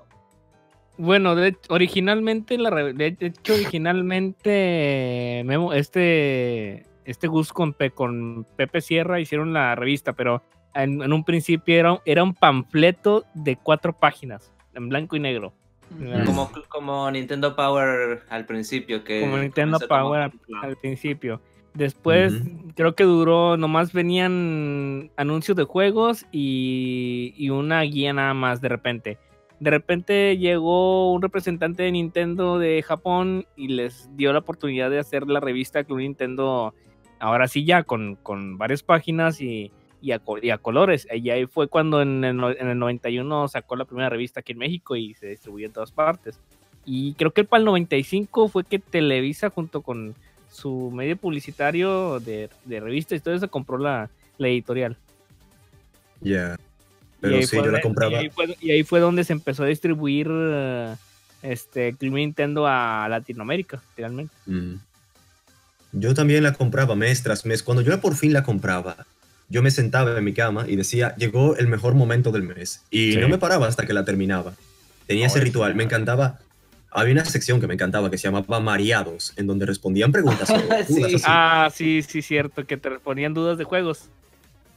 bueno, 0.98 1.34
de, 1.36 1.56
originalmente, 1.69 2.57
la, 2.57 2.69
de 2.72 3.15
hecho, 3.22 3.53
originalmente, 3.53 5.44
Memo, 5.45 5.72
este, 5.73 6.86
este 7.06 7.27
Gus 7.27 7.53
con, 7.53 7.73
Pe- 7.73 7.91
con 7.91 8.45
Pepe 8.57 8.81
Sierra 8.81 9.19
hicieron 9.22 9.53
la 9.53 9.76
revista, 9.76 10.11
pero 10.14 10.44
en, 10.76 11.02
en 11.02 11.14
un 11.14 11.23
principio 11.23 11.76
era, 11.80 11.94
un- 11.94 11.99
era 12.06 12.22
un 12.23 12.34
panfleto 12.34 13.23
de 13.34 13.56
cuatro 13.56 13.94
páginas, 13.98 14.52
en 14.73 14.90
blanco 14.90 15.15
y 15.15 15.22
negro. 15.22 15.53
Como, 16.26 16.52
como 16.70 17.11
Nintendo 17.11 17.56
Power 17.56 18.24
al 18.30 18.45
principio, 18.45 19.03
que 19.03 19.22
como 19.22 19.38
Nintendo 19.38 19.80
como 19.80 19.88
Power 19.88 20.32
al 20.61 20.78
principio. 20.78 21.41
Después 21.74 22.34
creo 22.76 22.95
que 22.95 23.03
duró, 23.03 23.57
nomás 23.57 23.94
venían 23.94 25.11
anuncios 25.18 25.56
de 25.56 25.64
juegos 25.64 26.26
y, 26.32 27.34
y 27.38 27.49
una 27.49 27.82
guía 27.82 28.14
nada 28.14 28.34
más 28.34 28.61
de 28.61 28.70
repente. 28.70 29.18
De 29.60 29.70
repente 29.70 30.38
llegó 30.38 31.11
un 31.11 31.22
representante 31.22 31.84
de 31.84 31.91
Nintendo 31.91 32.60
de 32.60 32.82
Japón 32.82 33.45
y 33.56 33.68
les 33.70 34.10
dio 34.16 34.32
la 34.34 34.40
oportunidad 34.40 34.90
de 34.90 34.99
hacer 34.99 35.28
la 35.28 35.41
revista 35.41 35.84
Club 35.84 35.99
Nintendo, 35.99 36.74
ahora 37.20 37.48
sí 37.48 37.66
ya, 37.66 37.84
con, 37.84 38.16
con 38.16 38.57
varias 38.57 38.84
páginas 38.84 39.41
y, 39.41 39.72
y, 40.02 40.12
a, 40.12 40.20
co- 40.20 40.38
y 40.42 40.50
a 40.50 40.58
colores. 40.58 41.08
Y 41.14 41.30
ahí 41.30 41.46
fue 41.46 41.68
cuando 41.68 42.02
en 42.02 42.24
el, 42.24 42.36
no- 42.38 42.52
en 42.52 42.68
el 42.68 42.78
91 42.80 43.48
sacó 43.48 43.76
la 43.76 43.86
primera 43.86 44.10
revista 44.10 44.40
aquí 44.40 44.54
en 44.54 44.58
México 44.60 44.96
y 44.96 45.14
se 45.16 45.28
distribuyó 45.28 45.66
en 45.68 45.74
todas 45.74 45.92
partes. 45.92 46.40
Y 46.86 47.14
creo 47.14 47.32
que 47.32 47.44
para 47.44 47.60
el 47.60 47.66
95 47.66 48.48
fue 48.50 48.64
que 48.64 48.80
Televisa 48.80 49.50
junto 49.50 49.82
con 49.82 50.16
su 50.52 50.90
medio 50.92 51.16
publicitario 51.18 52.20
de, 52.20 52.50
de 52.66 52.80
revistas 52.80 53.18
y 53.18 53.22
todo 53.22 53.36
eso 53.36 53.50
compró 53.50 53.78
la, 53.78 54.10
la 54.38 54.48
editorial. 54.48 54.98
Ya. 56.22 56.56
Y 56.56 57.22
Pero 57.22 57.36
ahí 57.36 57.44
sí, 57.44 57.56
fue 57.58 57.58
yo 57.58 57.66
la 57.66 57.72
donde- 57.72 57.82
compraba. 57.82 58.12
Y 58.14 58.16
ahí, 58.16 58.30
fue, 58.30 58.58
y 58.62 58.72
ahí 58.72 58.84
fue 58.84 59.00
donde 59.00 59.24
se 59.24 59.34
empezó 59.34 59.64
a 59.64 59.68
distribuir 59.68 60.28
eh, 60.32 60.96
este 61.44 61.96
Nintendo 62.02 62.66
a 62.68 63.08
Latinoamérica, 63.10 63.82
realmente. 63.96 64.34
Mm. 64.46 64.76
Yo 65.92 66.14
también 66.14 66.44
la 66.44 66.54
compraba 66.54 66.96
mes 66.96 67.24
tras 67.24 67.46
mes. 67.46 67.64
Cuando 67.64 67.82
yo 67.82 68.00
por 68.00 68.16
fin 68.16 68.32
la 68.34 68.44
compraba, 68.44 69.06
yo 69.50 69.62
me 69.62 69.72
sentaba 69.72 70.18
en 70.18 70.24
mi 70.24 70.34
cama 70.34 70.66
y 70.68 70.76
decía, 70.76 71.16
llegó 71.16 71.56
el 71.58 71.68
mejor 71.68 71.96
momento 71.96 72.32
del 72.32 72.44
mes. 72.44 72.84
Y 72.92 73.14
Sí. 73.14 73.18
no 73.20 73.28
me 73.30 73.38
paraba 73.38 73.68
hasta 73.68 73.86
que 73.86 73.94
la 73.94 74.06
terminaba. 74.06 74.54
Tenía 75.08 75.28
ese 75.28 75.40
ritual, 75.40 75.74
me 75.76 75.84
encantaba. 75.84 76.40
Había 76.92 77.14
una 77.14 77.26
sección 77.26 77.60
que 77.60 77.68
me 77.68 77.74
encantaba 77.76 78.10
que 78.10 78.18
se 78.18 78.28
llamaba 78.28 78.60
Mareados, 78.60 79.34
en 79.38 79.48
donde 79.48 79.66
respondían 79.66 80.12
preguntas. 80.12 80.48
sobre 80.48 80.84
Sí. 80.88 81.22
Ah, 81.26 81.70
sí, 81.74 82.02
sí, 82.02 82.22
cierto, 82.22 82.66
que 82.66 82.78
te 82.78 82.90
ponían 83.00 83.34
dudas 83.34 83.58
de 83.58 83.64
juegos. 83.64 84.06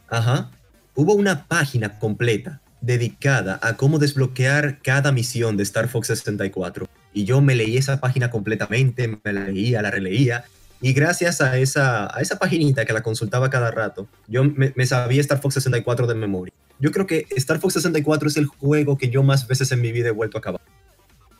Ajá. 0.08 0.50
Hubo 0.94 1.14
una 1.14 1.46
página 1.46 1.98
completa 1.98 2.60
dedicada 2.82 3.58
a 3.62 3.76
cómo 3.76 3.98
desbloquear 3.98 4.78
cada 4.82 5.12
misión 5.12 5.56
de 5.56 5.62
Star 5.62 5.88
Fox 5.88 6.08
64. 6.08 6.88
Y 7.14 7.24
yo 7.24 7.40
me 7.40 7.54
leí 7.54 7.76
esa 7.76 8.00
página 8.00 8.30
completamente, 8.30 9.08
me 9.22 9.32
la 9.32 9.44
leía, 9.44 9.80
la 9.82 9.90
releía. 9.90 10.44
Y 10.82 10.92
gracias 10.92 11.40
a 11.40 11.56
esa, 11.58 12.14
a 12.14 12.20
esa 12.20 12.38
paginita 12.38 12.84
que 12.84 12.92
la 12.92 13.02
consultaba 13.02 13.48
cada 13.50 13.70
rato, 13.70 14.08
yo 14.26 14.42
me, 14.44 14.72
me 14.74 14.84
sabía 14.84 15.20
Star 15.20 15.40
Fox 15.40 15.54
64 15.54 16.06
de 16.08 16.14
memoria. 16.16 16.52
Yo 16.80 16.90
creo 16.90 17.06
que 17.06 17.26
Star 17.36 17.60
Fox 17.60 17.74
64 17.74 18.28
es 18.28 18.36
el 18.36 18.46
juego 18.46 18.98
que 18.98 19.08
yo 19.08 19.22
más 19.22 19.46
veces 19.46 19.70
en 19.70 19.80
mi 19.80 19.92
vida 19.92 20.08
he 20.08 20.12
vuelto 20.12 20.38
a 20.38 20.40
acabar. 20.40 20.60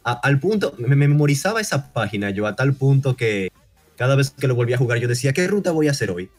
A- 0.04 0.12
al 0.22 0.38
punto, 0.38 0.74
me, 0.78 0.88
me 0.94 1.08
memorizaba 1.08 1.60
esa 1.60 1.92
página 1.92 2.30
yo 2.30 2.46
a 2.46 2.54
tal 2.54 2.74
punto 2.74 3.16
que 3.16 3.50
cada 3.96 4.14
vez 4.14 4.30
que 4.30 4.46
lo 4.46 4.54
volvía 4.54 4.76
a 4.76 4.78
jugar 4.78 4.98
yo 4.98 5.08
decía, 5.08 5.32
¿qué 5.32 5.46
ruta 5.48 5.72
voy 5.72 5.88
a 5.88 5.90
hacer 5.90 6.10
hoy? 6.12 6.30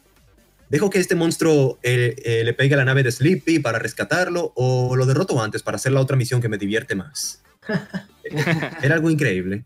¿Dejo 0.69 0.89
que 0.89 0.99
este 0.99 1.15
monstruo 1.15 1.77
eh, 1.83 2.15
eh, 2.23 2.43
le 2.45 2.53
pegue 2.53 2.73
a 2.73 2.77
la 2.77 2.85
nave 2.85 3.03
de 3.03 3.11
Sleepy 3.11 3.59
para 3.59 3.79
rescatarlo 3.79 4.53
o 4.55 4.95
lo 4.95 5.05
derroto 5.05 5.41
antes 5.43 5.61
para 5.61 5.75
hacer 5.75 5.91
la 5.91 5.99
otra 5.99 6.15
misión 6.15 6.41
que 6.41 6.47
me 6.49 6.57
divierte 6.57 6.95
más? 6.95 7.43
Era 8.81 8.95
algo 8.95 9.09
increíble. 9.09 9.65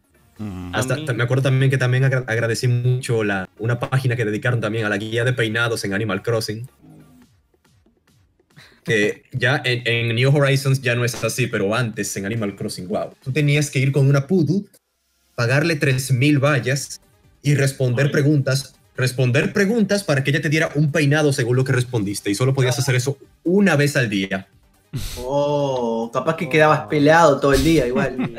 Hasta, 0.73 0.95
mí- 0.95 1.05
me 1.15 1.23
acuerdo 1.23 1.43
también 1.43 1.69
que 1.71 1.77
también 1.77 2.03
agra- 2.03 2.23
agradecí 2.27 2.67
mucho 2.67 3.23
la, 3.23 3.49
una 3.59 3.79
página 3.79 4.15
que 4.15 4.25
dedicaron 4.25 4.61
también 4.61 4.85
a 4.85 4.89
la 4.89 4.97
guía 4.97 5.23
de 5.23 5.33
peinados 5.33 5.83
en 5.85 5.93
Animal 5.93 6.21
Crossing. 6.21 6.67
que 8.83 9.23
ya 9.33 9.61
en, 9.65 9.81
en 9.85 10.15
New 10.15 10.33
Horizons 10.35 10.81
ya 10.81 10.95
no 10.95 11.03
es 11.03 11.21
así, 11.23 11.47
pero 11.47 11.75
antes 11.75 12.15
en 12.15 12.25
Animal 12.25 12.55
Crossing, 12.55 12.87
wow, 12.87 13.09
tú 13.23 13.31
tenías 13.33 13.69
que 13.69 13.79
ir 13.79 13.91
con 13.91 14.07
una 14.07 14.27
Pudu, 14.27 14.65
pagarle 15.35 15.75
3.000 15.77 16.39
vallas 16.41 17.01
y 17.41 17.53
responder 17.55 18.11
preguntas, 18.11 18.75
responder 18.95 19.51
preguntas 19.51 20.03
para 20.05 20.23
que 20.23 20.29
ella 20.31 20.41
te 20.41 20.49
diera 20.49 20.69
un 20.75 20.91
peinado 20.91 21.33
según 21.33 21.57
lo 21.57 21.63
que 21.65 21.73
respondiste 21.73 22.29
y 22.31 22.35
solo 22.35 22.53
podías 22.53 22.79
hacer 22.79 22.95
eso 22.95 23.17
una 23.43 23.75
vez 23.75 23.97
al 23.97 24.09
día. 24.09 24.47
Oh, 25.17 26.09
capaz 26.13 26.37
que 26.37 26.47
quedabas 26.47 26.87
peleado 26.87 27.41
todo 27.41 27.53
el 27.53 27.63
día 27.65 27.85
igual. 27.87 28.15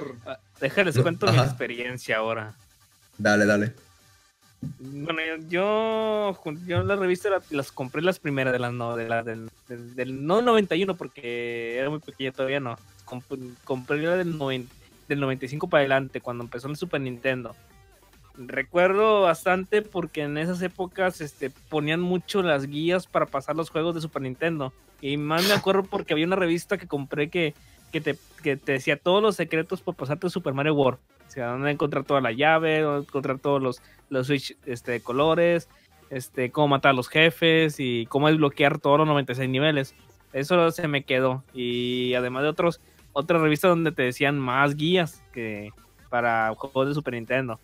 Qué 0.00 0.04
horror. 0.28 0.38
Déjales 0.60 0.98
cuento 0.98 1.30
mi 1.32 1.38
experiencia 1.38 2.16
ahora. 2.18 2.54
Dale, 3.16 3.46
dale. 3.46 3.72
Bueno, 4.80 5.20
yo, 5.48 6.36
yo 6.66 6.82
las 6.82 6.98
revistas 6.98 7.30
la- 7.30 7.56
las 7.56 7.70
compré 7.70 8.02
las 8.02 8.18
primeras 8.18 8.52
de 8.52 8.58
las 8.58 8.72
no, 8.72 8.96
de 8.96 9.08
la, 9.08 9.22
del, 9.22 9.50
del, 9.68 9.94
del- 9.94 10.26
no 10.26 10.42
91 10.42 10.96
porque 10.96 11.78
era 11.78 11.88
muy 11.90 12.00
pequeña 12.00 12.32
todavía 12.32 12.58
no. 12.58 12.76
Comp- 13.06 13.54
compré 13.64 13.98
la 14.02 14.16
del, 14.16 14.36
noven- 14.36 14.68
del 15.06 15.20
95 15.20 15.68
para 15.68 15.82
adelante 15.82 16.20
cuando 16.20 16.42
empezó 16.44 16.68
el 16.68 16.76
Super 16.76 17.00
Nintendo. 17.00 17.54
Recuerdo 18.36 19.22
bastante 19.22 19.82
porque 19.82 20.22
en 20.22 20.38
esas 20.38 20.60
épocas 20.62 21.20
este, 21.20 21.50
ponían 21.50 22.00
mucho 22.00 22.42
las 22.42 22.66
guías 22.66 23.06
para 23.06 23.26
pasar 23.26 23.56
los 23.56 23.70
juegos 23.70 23.94
de 23.96 24.00
Super 24.00 24.22
Nintendo. 24.22 24.72
Y 25.00 25.16
más 25.16 25.46
me 25.46 25.54
acuerdo 25.54 25.82
porque 25.84 26.12
había 26.12 26.26
una 26.26 26.36
revista 26.36 26.78
que 26.78 26.86
compré 26.88 27.30
que, 27.30 27.54
que, 27.92 28.00
te, 28.00 28.16
que 28.42 28.56
te 28.56 28.72
decía 28.72 28.96
todos 28.98 29.22
los 29.22 29.36
secretos 29.36 29.80
por 29.82 29.94
pasarte 29.94 30.30
Super 30.30 30.54
Mario 30.54 30.74
World. 30.74 30.98
O 31.26 31.30
sea, 31.30 31.48
dónde 31.48 31.70
encontrar 31.70 32.04
toda 32.04 32.20
la 32.20 32.32
llave, 32.32 32.80
dónde 32.80 33.06
encontrar 33.06 33.38
todos 33.38 33.62
los, 33.62 33.82
los 34.08 34.26
switch 34.26 34.56
este, 34.66 34.92
de 34.92 35.00
colores, 35.02 35.68
este, 36.10 36.50
cómo 36.50 36.68
matar 36.68 36.90
a 36.90 36.94
los 36.94 37.08
jefes 37.08 37.76
y 37.78 38.06
cómo 38.06 38.28
desbloquear 38.28 38.78
todos 38.78 38.98
los 38.98 39.06
96 39.06 39.48
niveles. 39.50 39.94
Eso 40.32 40.70
se 40.70 40.88
me 40.88 41.04
quedó. 41.04 41.44
Y 41.52 42.14
además 42.14 42.44
de 42.44 42.48
otros, 42.48 42.80
otras 43.12 43.42
revistas 43.42 43.68
donde 43.70 43.92
te 43.92 44.02
decían 44.04 44.38
más 44.38 44.74
guías 44.76 45.22
que 45.32 45.70
para 46.08 46.54
juegos 46.56 46.88
de 46.88 46.94
Super 46.94 47.14
Nintendo. 47.14 47.60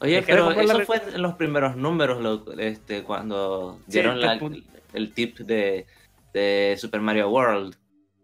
Oye, 0.00 0.22
pero 0.22 0.50
la 0.50 0.62
eso 0.62 0.80
fue 0.80 1.00
en 1.14 1.20
los 1.22 1.34
primeros 1.34 1.76
números, 1.76 2.20
lo- 2.22 2.52
este, 2.58 3.02
cuando 3.04 3.78
Sí, 3.86 3.92
dieron 3.92 4.20
la- 4.20 4.38
pon- 4.38 4.64
el 4.94 5.12
tip 5.12 5.38
de, 5.38 5.86
de 6.32 6.74
Super 6.80 7.00
Mario 7.00 7.28
World. 7.30 7.76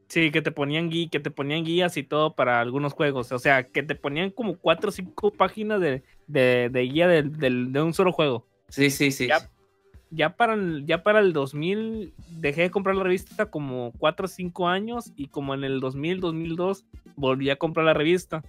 Sí, 0.08 0.30
que 0.30 0.40
te 0.42 0.52
ponían 0.52 0.90
gui- 0.90 1.10
que 1.10 1.18
te 1.20 1.30
ponían 1.30 1.64
guías 1.64 1.96
y 1.96 2.02
todo 2.04 2.34
para 2.34 2.60
algunos 2.60 2.92
juegos. 2.92 3.32
O 3.32 3.38
sea, 3.38 3.64
que 3.64 3.82
te 3.82 3.94
ponían 3.96 4.30
como 4.30 4.56
cuatro 4.56 4.90
o 4.90 4.92
cinco 4.92 5.30
páginas 5.32 5.80
de, 5.80 6.02
de- 6.28 6.68
de 6.70 6.80
guía 6.82 7.08
del- 7.08 7.72
de 7.72 7.82
un 7.82 7.92
solo 7.92 8.12
juego. 8.12 8.46
Sí, 8.68 8.90
sí, 8.90 9.10
sí. 9.10 9.26
Ya. 9.28 9.50
Ya 10.12 10.36
para, 10.36 10.54
el, 10.54 10.86
ya 10.86 11.02
para 11.02 11.18
el 11.18 11.32
2000 11.32 12.14
dejé 12.40 12.62
de 12.62 12.70
comprar 12.70 12.94
la 12.94 13.02
revista 13.02 13.46
como 13.50 13.92
4 13.98 14.26
o 14.26 14.28
5 14.28 14.68
años 14.68 15.12
y 15.16 15.26
como 15.26 15.52
en 15.52 15.64
el 15.64 15.80
2000, 15.80 16.20
2002 16.20 16.84
volví 17.16 17.50
a 17.50 17.56
comprar 17.56 17.84
la 17.86 17.92
revista. 17.94 18.44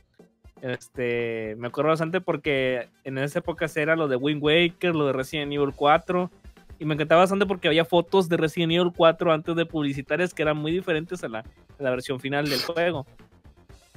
Este, 0.61 1.55
me 1.57 1.67
acuerdo 1.67 1.89
bastante 1.89 2.21
porque 2.21 2.89
en 3.03 3.17
esa 3.17 3.39
época 3.39 3.67
era 3.75 3.95
lo 3.95 4.07
de 4.07 4.15
Wind 4.15 4.41
Waker, 4.43 4.95
lo 4.95 5.07
de 5.07 5.13
Resident 5.13 5.51
Evil 5.51 5.73
4 5.75 6.29
y 6.79 6.85
me 6.85 6.93
encantaba 6.93 7.21
bastante 7.21 7.45
porque 7.45 7.67
había 7.67 7.85
fotos 7.85 8.29
de 8.29 8.37
Resident 8.37 8.73
Evil 8.73 8.91
4 8.95 9.31
antes 9.31 9.55
de 9.55 9.65
publicitarias 9.65 10.33
que 10.33 10.43
eran 10.43 10.57
muy 10.57 10.71
diferentes 10.71 11.23
a 11.23 11.27
la, 11.27 11.43
la 11.79 11.89
versión 11.89 12.19
final 12.19 12.49
del 12.49 12.61
juego. 12.61 13.05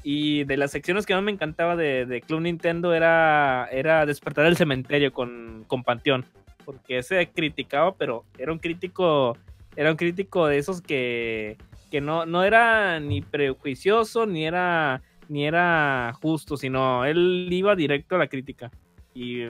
Y 0.02 0.44
de 0.44 0.56
las 0.56 0.70
secciones 0.70 1.04
que 1.04 1.14
más 1.14 1.22
me 1.22 1.30
encantaba 1.30 1.76
de, 1.76 2.06
de 2.06 2.22
Club 2.22 2.40
Nintendo 2.40 2.94
era, 2.94 3.68
era 3.70 4.06
Despertar 4.06 4.46
el 4.46 4.56
Cementerio 4.56 5.12
con, 5.12 5.64
con 5.66 5.82
Panteón 5.84 6.24
porque 6.70 6.98
ese 6.98 7.28
criticaba, 7.28 7.94
pero 7.96 8.24
era 8.38 8.52
un 8.52 8.58
crítico, 8.58 9.36
era 9.74 9.90
un 9.90 9.96
crítico 9.96 10.46
de 10.46 10.58
esos 10.58 10.80
que, 10.80 11.56
que 11.90 12.00
no, 12.00 12.26
no 12.26 12.44
era 12.44 13.00
ni 13.00 13.22
prejuicioso, 13.22 14.24
ni 14.26 14.46
era, 14.46 15.02
ni 15.28 15.46
era 15.46 16.12
justo, 16.22 16.56
sino 16.56 17.04
él 17.04 17.48
iba 17.50 17.74
directo 17.74 18.14
a 18.14 18.18
la 18.18 18.28
crítica. 18.28 18.70
Y, 19.14 19.46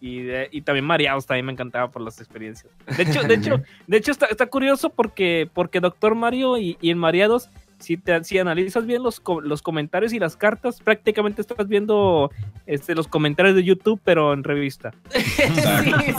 y, 0.00 0.22
de- 0.22 0.48
y 0.52 0.62
también 0.62 0.84
Mareados 0.84 1.26
también 1.26 1.46
me 1.46 1.52
encantaba 1.52 1.90
por 1.90 2.02
las 2.02 2.18
experiencias. 2.20 2.72
De 2.96 3.02
hecho, 3.02 3.22
de 3.22 3.34
hecho, 3.34 3.62
de 3.86 3.96
hecho 3.96 4.12
está, 4.12 4.26
está 4.26 4.46
curioso 4.46 4.90
porque, 4.90 5.48
porque 5.52 5.80
Doctor 5.80 6.14
Mario 6.14 6.58
y, 6.58 6.76
y 6.80 6.90
en 6.90 6.98
Mareados, 6.98 7.50
si, 7.78 7.96
te, 7.96 8.24
si 8.24 8.38
analizas 8.38 8.86
bien 8.86 9.02
los, 9.04 9.22
los 9.42 9.62
comentarios 9.62 10.12
y 10.12 10.18
las 10.18 10.36
cartas, 10.36 10.80
prácticamente 10.80 11.40
estás 11.40 11.68
viendo 11.68 12.30
este, 12.66 12.94
los 12.96 13.06
comentarios 13.06 13.54
de 13.54 13.62
YouTube, 13.62 14.00
pero 14.04 14.32
en 14.32 14.42
revista. 14.42 14.92
sí, 15.10 15.22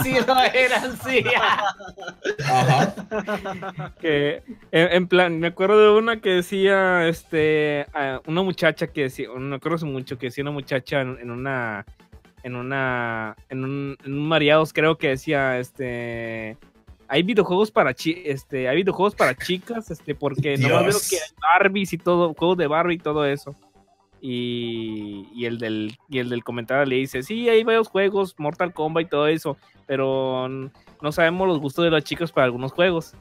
sí, 0.02 0.14
lo 0.26 0.40
eran, 0.54 0.96
sí. 1.04 1.22
Ajá. 2.44 2.94
que 4.00 4.42
en, 4.72 4.92
en 4.92 5.06
plan, 5.08 5.38
me 5.38 5.48
acuerdo 5.48 5.92
de 5.92 5.98
una 5.98 6.20
que 6.20 6.30
decía, 6.30 7.06
este, 7.08 7.86
una 8.26 8.42
muchacha 8.42 8.86
que 8.86 9.02
decía, 9.02 9.28
no 9.34 9.40
me 9.40 9.56
acuerdo 9.56 9.86
mucho, 9.86 10.18
que 10.18 10.26
decía 10.26 10.42
una 10.42 10.50
muchacha 10.52 11.00
en, 11.02 11.18
en 11.20 11.30
una, 11.30 11.84
en 12.42 12.56
una, 12.56 13.36
en 13.48 13.64
un, 13.64 13.96
en 14.04 14.12
un 14.12 14.28
mareados 14.28 14.72
creo 14.72 14.96
que 14.96 15.08
decía, 15.08 15.58
este, 15.58 16.56
hay 17.08 17.22
videojuegos 17.22 17.70
para 17.70 17.92
chi 17.92 18.22
este, 18.24 18.68
hay 18.68 18.76
videojuegos 18.76 19.14
para 19.14 19.34
chicas, 19.34 19.90
este, 19.90 20.14
porque 20.14 20.56
no 20.56 20.68
veo 20.68 20.82
Dios. 20.84 21.10
que 21.10 21.16
hay 21.16 21.22
Barbies 21.40 21.92
y 21.92 21.98
todo, 21.98 22.34
juegos 22.34 22.56
de 22.56 22.66
Barbie 22.68 22.94
y 22.94 22.98
todo 22.98 23.24
eso. 23.26 23.56
Y, 24.22 25.26
y 25.34 25.46
el 25.46 25.58
del 25.58 25.96
y 26.08 26.18
el 26.18 26.28
del 26.28 26.44
comentario 26.44 26.84
le 26.84 26.96
dice, 26.96 27.22
sí, 27.22 27.48
hay 27.48 27.64
varios 27.64 27.88
juegos, 27.88 28.34
Mortal 28.38 28.72
Kombat 28.72 29.06
y 29.06 29.08
todo 29.08 29.26
eso, 29.26 29.56
pero 29.86 30.46
no 30.48 31.12
sabemos 31.12 31.48
los 31.48 31.58
gustos 31.58 31.84
de 31.84 31.90
las 31.90 32.04
chicas 32.04 32.30
para 32.30 32.44
algunos 32.44 32.72
juegos. 32.72 33.14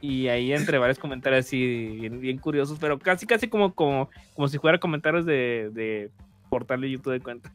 Y 0.00 0.26
ahí 0.26 0.52
entre 0.52 0.78
varios 0.78 0.98
comentarios 0.98 1.46
así 1.46 1.64
bien, 2.00 2.20
bien 2.20 2.38
curiosos, 2.38 2.78
pero 2.80 2.98
casi 2.98 3.24
casi 3.24 3.46
como, 3.46 3.72
como, 3.74 4.10
como 4.34 4.48
si 4.48 4.58
fuera 4.58 4.78
comentarios 4.78 5.24
de, 5.24 5.70
de 5.72 6.10
portal 6.52 6.82
de 6.82 6.90
YouTube 6.90 7.14
de 7.14 7.20
cuenta. 7.20 7.50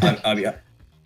Ha- 0.00 0.16
Había, 0.30 0.64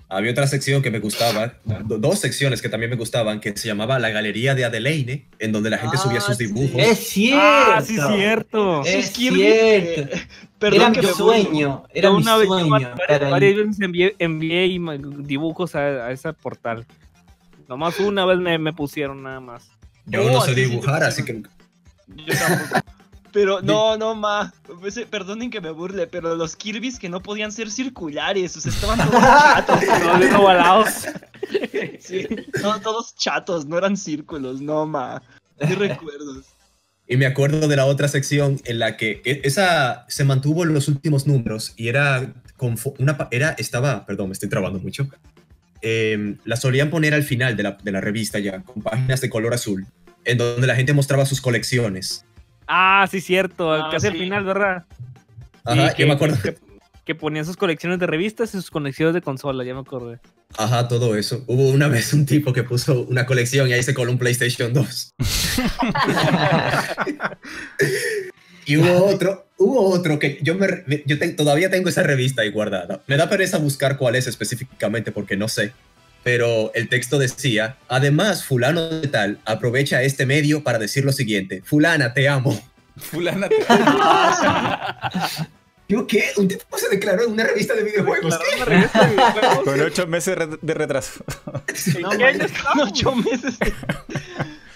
había 0.08 0.30
otra 0.32 0.46
sección 0.46 0.80
que 0.82 0.90
me 0.90 0.98
gustaba, 0.98 1.54
do- 1.84 1.98
dos 1.98 2.18
secciones 2.18 2.62
que 2.62 2.70
también 2.70 2.88
me 2.90 2.96
gustaban, 2.96 3.38
que 3.38 3.54
se 3.54 3.68
llamaba 3.68 3.98
La 3.98 4.08
Galería 4.08 4.54
de 4.54 4.64
Adelaine, 4.64 5.26
en 5.38 5.52
donde 5.52 5.68
la 5.68 5.76
gente 5.78 5.98
subía 5.98 6.18
Ah, 6.18 6.22
sus 6.22 6.38
dibujos. 6.38 6.80
Es 6.80 6.98
cierto. 7.10 7.38
Ah, 7.42 7.82
sí, 7.84 7.98
cierto. 8.16 8.82
Es 8.86 9.10
Kirby 9.10 9.40
cierto. 9.40 10.16
Perdón 10.58 10.80
Era 10.80 10.92
que 10.92 11.00
mi 11.06 11.12
sueño. 11.12 11.84
Era 11.92 12.10
mi 12.10 12.16
una 12.16 12.34
sueño. 12.36 12.70
varias- 13.30 13.56
veces 13.56 13.78
envié, 13.80 14.14
dibujos 15.26 15.74
a, 15.74 15.80
a 16.06 16.10
ese 16.12 16.32
portal. 16.32 16.86
Nomás 17.68 18.00
una 18.00 18.24
vez 18.24 18.38
me, 18.38 18.58
me 18.58 18.72
pusieron 18.72 19.22
nada 19.22 19.40
más. 19.40 19.70
Yo 20.06 20.24
Oh, 20.24 20.32
no 20.32 20.40
sé 20.40 20.54
sí 20.54 20.60
dibujar, 20.62 21.04
así 21.04 21.24
que... 21.24 21.42
Yo 22.08 22.34
tampoco. 22.36 22.80
Pero 23.32 23.60
no, 23.62 23.96
no, 23.96 24.14
ma. 24.14 24.52
Pues, 24.80 24.96
eh, 24.96 25.06
Perdonen 25.08 25.50
que 25.50 25.60
me 25.60 25.70
burle, 25.70 26.06
pero 26.06 26.34
los 26.34 26.56
Kirby's 26.56 26.98
que 26.98 27.08
no 27.08 27.22
podían 27.22 27.52
ser 27.52 27.70
circulares, 27.70 28.56
o 28.56 28.60
sea, 28.60 28.72
estaban 28.72 28.98
todos 28.98 29.22
chatos. 29.22 29.80
Todos 29.80 30.34
ovalados. 30.34 30.88
Sí, 32.00 32.26
no, 32.62 32.80
todos 32.80 33.14
chatos, 33.16 33.66
no 33.66 33.78
eran 33.78 33.96
círculos, 33.96 34.60
no, 34.60 34.86
ma. 34.86 35.22
Qué 35.58 35.74
recuerdos. 35.74 36.46
Y 37.06 37.16
me 37.16 37.26
acuerdo 37.26 37.66
de 37.66 37.76
la 37.76 37.86
otra 37.86 38.06
sección 38.06 38.60
en 38.64 38.78
la 38.78 38.96
que 38.96 39.20
esa 39.24 40.06
se 40.08 40.24
mantuvo 40.24 40.62
en 40.62 40.72
los 40.72 40.86
últimos 40.86 41.26
números 41.26 41.74
y 41.76 41.88
era 41.88 42.32
una 42.98 43.28
era 43.32 43.50
estaba, 43.58 44.06
perdón, 44.06 44.28
me 44.28 44.32
estoy 44.34 44.48
trabando 44.48 44.78
mucho. 44.78 45.08
Em, 45.82 46.38
la 46.44 46.56
solían 46.56 46.90
poner 46.90 47.14
al 47.14 47.24
final 47.24 47.56
de 47.56 47.62
la, 47.64 47.78
de 47.82 47.90
la 47.90 48.00
revista 48.00 48.38
ya 48.38 48.62
con 48.62 48.82
páginas 48.82 49.20
de 49.20 49.30
color 49.30 49.54
azul 49.54 49.86
en 50.24 50.38
donde 50.38 50.66
la 50.66 50.76
gente 50.76 50.92
mostraba 50.92 51.26
sus 51.26 51.40
colecciones. 51.40 52.24
Ah, 52.72 53.04
sí, 53.10 53.20
cierto. 53.20 53.72
Ah, 53.72 53.88
casi 53.90 54.06
al 54.06 54.12
sí. 54.12 54.20
final, 54.20 54.44
¿verdad? 54.44 54.84
Ajá, 55.64 55.92
que, 55.92 56.02
yo 56.02 56.06
me 56.08 56.14
acuerdo. 56.14 56.40
Que, 56.40 56.56
que 57.04 57.14
ponían 57.16 57.44
sus 57.44 57.56
colecciones 57.56 57.98
de 57.98 58.06
revistas 58.06 58.50
y 58.54 58.58
sus 58.58 58.70
colecciones 58.70 59.12
de 59.12 59.22
consola, 59.22 59.64
ya 59.64 59.74
me 59.74 59.80
acordé. 59.80 60.20
Ajá, 60.56 60.86
todo 60.86 61.16
eso. 61.16 61.42
Hubo 61.48 61.68
una 61.70 61.88
vez 61.88 62.12
un 62.12 62.26
tipo 62.26 62.52
que 62.52 62.62
puso 62.62 63.02
una 63.02 63.26
colección 63.26 63.68
y 63.68 63.72
ahí 63.72 63.82
se 63.82 63.92
coló 63.92 64.12
un 64.12 64.18
PlayStation 64.18 64.72
2. 64.72 65.14
y 68.66 68.76
hubo 68.76 69.06
otro, 69.06 69.46
hubo 69.58 69.90
otro 69.90 70.18
que 70.18 70.38
yo, 70.42 70.54
me, 70.54 70.68
me- 70.86 71.02
yo 71.06 71.18
te- 71.18 71.30
todavía 71.30 71.70
tengo 71.70 71.88
esa 71.88 72.02
revista 72.04 72.42
ahí 72.42 72.50
guardada. 72.50 73.00
Me 73.06 73.16
da 73.16 73.28
pereza 73.28 73.58
buscar 73.58 73.96
cuál 73.96 74.16
es 74.16 74.26
específicamente 74.26 75.12
porque 75.12 75.36
no 75.36 75.48
sé. 75.48 75.72
Pero 76.22 76.70
el 76.74 76.88
texto 76.88 77.18
decía, 77.18 77.76
además, 77.88 78.44
fulano 78.44 78.88
de 78.88 79.08
tal 79.08 79.38
aprovecha 79.46 80.02
este 80.02 80.26
medio 80.26 80.62
para 80.62 80.78
decir 80.78 81.04
lo 81.04 81.12
siguiente, 81.12 81.62
fulana, 81.64 82.12
te 82.12 82.28
amo. 82.28 82.60
Fulana 82.96 83.48
te- 83.48 83.56
Digo, 85.88 86.06
¿qué? 86.06 86.24
Un 86.36 86.48
tipo 86.48 86.76
se 86.76 86.88
declaró 86.90 87.24
en 87.24 87.32
una 87.32 87.44
revista 87.44 87.74
de 87.74 87.84
videojuegos. 87.84 88.36
Claro, 88.36 88.44
una 88.56 88.64
revista 88.66 89.06
de 89.06 89.10
videojuegos. 89.12 89.58
Con 89.64 89.80
ocho 89.80 90.06
meses 90.06 90.36
de 90.60 90.74
retraso. 90.74 91.24
No, 92.00 92.12
¿En 92.12 92.18
qué 92.18 92.24
año 92.26 92.44
estamos? 92.44 92.88
ocho 92.90 93.14
meses. 93.14 93.58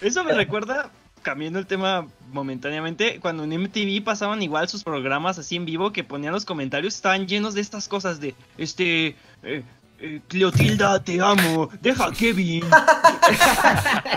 Eso 0.01 0.25
me 0.25 0.33
recuerda, 0.33 0.91
cambiando 1.23 1.59
el 1.59 1.67
tema 1.67 2.07
momentáneamente, 2.33 3.21
cuando 3.21 3.45
en 3.45 3.51
MTV 3.63 4.03
pasaban 4.05 4.43
igual 4.43 4.69
sus 4.69 4.83
programas 4.85 5.39
así 5.39 5.57
en 5.57 5.65
vivo 5.67 5.93
que 5.93 6.03
ponían 6.05 6.33
los 6.33 6.45
comentarios, 6.45 6.95
estaban 6.95 7.27
llenos 7.27 7.55
de 7.55 7.61
estas 7.61 7.89
cosas 7.89 8.21
de, 8.21 8.35
este, 8.59 9.17
eh, 9.43 9.63
eh, 10.05 10.21
Cleotilda, 10.29 11.03
te 11.03 11.21
amo. 11.21 11.69
Deja 11.81 12.07
a 12.07 12.13
Kevin. 12.13 12.65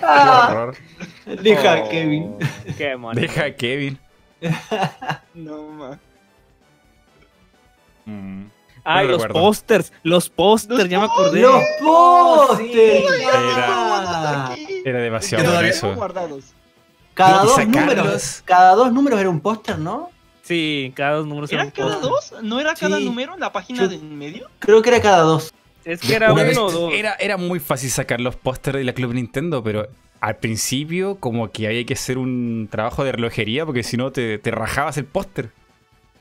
Ah, 0.03 0.71
Deja 1.25 1.81
Oh, 1.83 1.89
Kevin. 1.89 2.35
Qué 2.77 2.95
mono. 2.95 3.19
Deja 3.19 3.45
a 3.45 3.51
Kevin. 3.55 3.97
No, 5.33 5.63
ma. 5.71 5.99
Mm. 8.05 8.45
Ay, 8.83 9.05
No 9.05 9.11
los 9.13 9.21
recuerdo. 9.23 9.33
pósters. 9.47 9.93
Los 10.03 10.29
pósters, 10.29 10.89
ya 10.89 10.99
me 10.99 11.05
acordé. 11.05 11.41
¡Los 11.41 11.61
pósters! 11.81 12.71
Era-. 13.21 14.55
Era 14.85 14.99
demasiado 14.99 15.43
bueno 15.51 15.67
eso. 15.67 15.93
guardados. 15.95 16.45
Cada 17.13 17.43
dos 17.43 17.55
sacarlos. 17.55 17.75
números. 17.95 18.41
Cada 18.45 18.75
dos 18.75 18.93
números 18.93 19.19
era 19.19 19.29
un 19.29 19.39
póster, 19.41 19.77
¿no? 19.79 20.09
Sí, 20.43 20.93
cada 20.95 21.17
dos 21.17 21.27
números 21.27 21.51
era 21.51 21.63
¿Era 21.63 21.65
un 21.65 21.71
cada 21.89 21.99
dos? 21.99 22.33
¿No 22.41 22.59
era 22.59 22.73
cada 22.75 22.97
Sí. 22.97 23.05
número 23.05 23.33
en 23.33 23.39
la 23.41 23.51
página 23.51 23.81
Yo- 23.81 23.89
de 23.89 23.95
en 23.95 24.17
medio? 24.17 24.49
Creo 24.59 24.81
que 24.81 24.89
era 24.89 25.01
cada 25.01 25.19
dos. 25.23 25.51
Es 25.87 26.01
que 26.01 26.15
era 26.15 26.33
uno 26.33 26.65
o 26.65 26.71
dos. 26.71 26.93
Era, 26.93 27.15
era 27.15 27.37
muy 27.37 27.59
fácil 27.59 27.89
sacar 27.89 28.19
los 28.19 28.35
pósters 28.35 28.77
de 28.77 28.83
la 28.83 28.93
Club 28.93 29.13
Nintendo, 29.13 29.63
pero 29.63 29.87
al 30.19 30.35
principio 30.35 31.15
como 31.15 31.51
que 31.51 31.67
había 31.67 31.85
que 31.85 31.93
hacer 31.93 32.17
un 32.17 32.67
trabajo 32.69 33.03
de 33.03 33.13
relojería 33.13 33.65
porque 33.65 33.83
si 33.83 33.95
no 33.95 34.11
te, 34.11 34.37
te 34.37 34.51
rajabas 34.51 34.97
el 34.97 35.05
póster. 35.05 35.49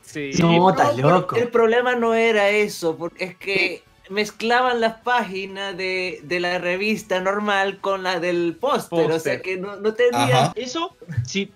Sí. 0.02 0.30
No, 0.38 0.70
estás 0.70 0.96
loco. 0.96 1.36
El 1.36 1.48
problema 1.48 1.96
no 1.96 2.14
era 2.14 2.48
eso, 2.50 2.96
porque 2.96 3.24
es 3.24 3.36
que 3.36 3.82
mezclaban 4.08 4.80
las 4.80 5.00
páginas 5.00 5.76
de, 5.76 6.20
de 6.22 6.40
la 6.40 6.58
revista 6.58 7.20
normal 7.20 7.78
con 7.80 8.04
la 8.04 8.20
del 8.20 8.56
póster. 8.58 9.10
O 9.10 9.18
sea 9.18 9.42
que 9.42 9.56
no, 9.56 9.76
no 9.76 9.94
tenía. 9.94 10.44
Ajá. 10.44 10.52
Eso, 10.54 10.96
sí. 11.26 11.52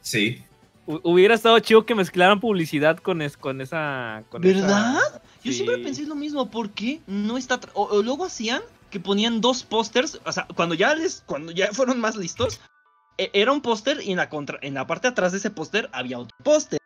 Sí. 0.00 0.44
Hu- 0.86 1.00
Hubiera 1.04 1.34
estado 1.34 1.58
chido 1.60 1.86
que 1.86 1.94
mezclaran 1.94 2.40
publicidad 2.40 2.98
con, 2.98 3.22
es- 3.22 3.36
con 3.36 3.60
esa. 3.60 4.24
Con 4.30 4.44
esa- 4.44 4.60
¿Verdad? 4.60 5.22
Yo 5.44 5.52
Sí. 5.52 5.58
siempre 5.58 5.78
pensé 5.78 6.04
lo 6.06 6.14
mismo, 6.14 6.50
¿por 6.50 6.70
qué 6.70 7.00
no 7.06 7.36
está 7.38 7.60
tra- 7.60 7.70
o, 7.74 7.84
o 7.84 8.02
luego 8.02 8.24
hacían 8.24 8.62
que 8.90 9.00
ponían 9.00 9.40
dos 9.40 9.62
pósters, 9.62 10.20
o 10.24 10.32
sea, 10.32 10.46
cuando 10.54 10.74
ya 10.74 10.94
les 10.94 11.22
cuando 11.26 11.50
ya 11.52 11.68
fueron 11.72 11.98
más 12.00 12.16
listos, 12.16 12.60
e- 13.18 13.30
era 13.32 13.52
un 13.52 13.60
póster 13.62 14.00
y 14.02 14.10
en 14.10 14.16
la 14.18 14.28
contra 14.28 14.58
en 14.62 14.74
la 14.74 14.86
parte 14.86 15.08
de 15.08 15.12
atrás 15.12 15.32
de 15.32 15.38
ese 15.38 15.50
póster 15.50 15.88
había 15.92 16.18
otro 16.18 16.36
póster. 16.42 16.78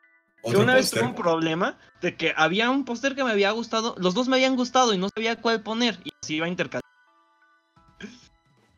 Yo 0.44 0.60
una 0.60 0.74
vez 0.74 0.90
tuve 0.92 1.02
un 1.02 1.14
problema 1.16 1.76
de 2.00 2.14
que 2.14 2.32
había 2.36 2.70
un 2.70 2.84
póster 2.84 3.16
que 3.16 3.24
me 3.24 3.32
había 3.32 3.50
gustado, 3.50 3.96
los 3.98 4.14
dos 4.14 4.28
me 4.28 4.36
habían 4.36 4.54
gustado 4.54 4.94
y 4.94 4.98
no 4.98 5.08
sabía 5.12 5.34
cuál 5.36 5.60
poner 5.62 5.98
y 6.04 6.10
así 6.22 6.36
iba 6.36 6.46
a 6.46 6.48
intercalar. 6.48 6.82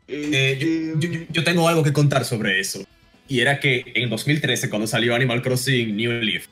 Eh, 0.06 0.94
yo, 0.98 1.08
yo- 1.08 1.26
yo 1.28 1.44
tengo 1.44 1.68
algo 1.68 1.82
que 1.82 1.92
contar 1.92 2.24
sobre 2.24 2.58
eso. 2.60 2.80
Y 3.28 3.40
era 3.40 3.60
que 3.60 3.84
en 3.94 4.08
2013, 4.08 4.70
cuando 4.70 4.86
salió 4.86 5.14
Animal 5.14 5.42
Crossing 5.42 5.94
New 5.94 6.12
Leaf, 6.22 6.46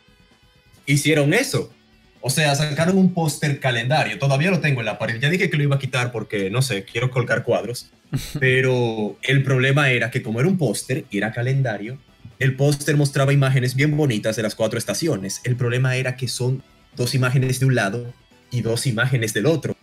hicieron 0.84 1.32
eso. 1.32 1.72
O 2.20 2.30
sea, 2.30 2.54
sacaron 2.54 2.98
un 2.98 3.14
póster 3.14 3.60
calendario. 3.60 4.18
Todavía 4.18 4.50
lo 4.50 4.60
tengo 4.60 4.80
en 4.80 4.86
la 4.86 4.98
pared. 4.98 5.18
Ya 5.20 5.30
dije 5.30 5.48
que 5.48 5.56
lo 5.56 5.62
iba 5.62 5.76
a 5.76 5.78
quitar 5.78 6.12
porque, 6.12 6.50
no 6.50 6.60
sé, 6.60 6.84
quiero 6.84 7.10
colgar 7.10 7.44
cuadros. 7.44 7.90
Pero 8.40 9.16
el 9.22 9.42
problema 9.42 9.90
era 9.90 10.10
que 10.10 10.22
como 10.22 10.40
era 10.40 10.48
un 10.48 10.58
póster 10.58 11.04
y 11.10 11.18
era 11.18 11.32
calendario, 11.32 11.98
el 12.38 12.56
póster 12.56 12.96
mostraba 12.96 13.32
imágenes 13.32 13.74
bien 13.74 13.96
bonitas 13.96 14.36
de 14.36 14.42
las 14.42 14.54
cuatro 14.54 14.78
estaciones. 14.78 15.40
El 15.44 15.56
problema 15.56 15.96
era 15.96 16.16
que 16.16 16.28
son 16.28 16.62
dos 16.94 17.14
imágenes 17.14 17.60
de 17.60 17.66
un 17.66 17.74
lado 17.74 18.12
y 18.50 18.60
dos 18.60 18.86
imágenes 18.86 19.32
del 19.32 19.46
otro. 19.46 19.76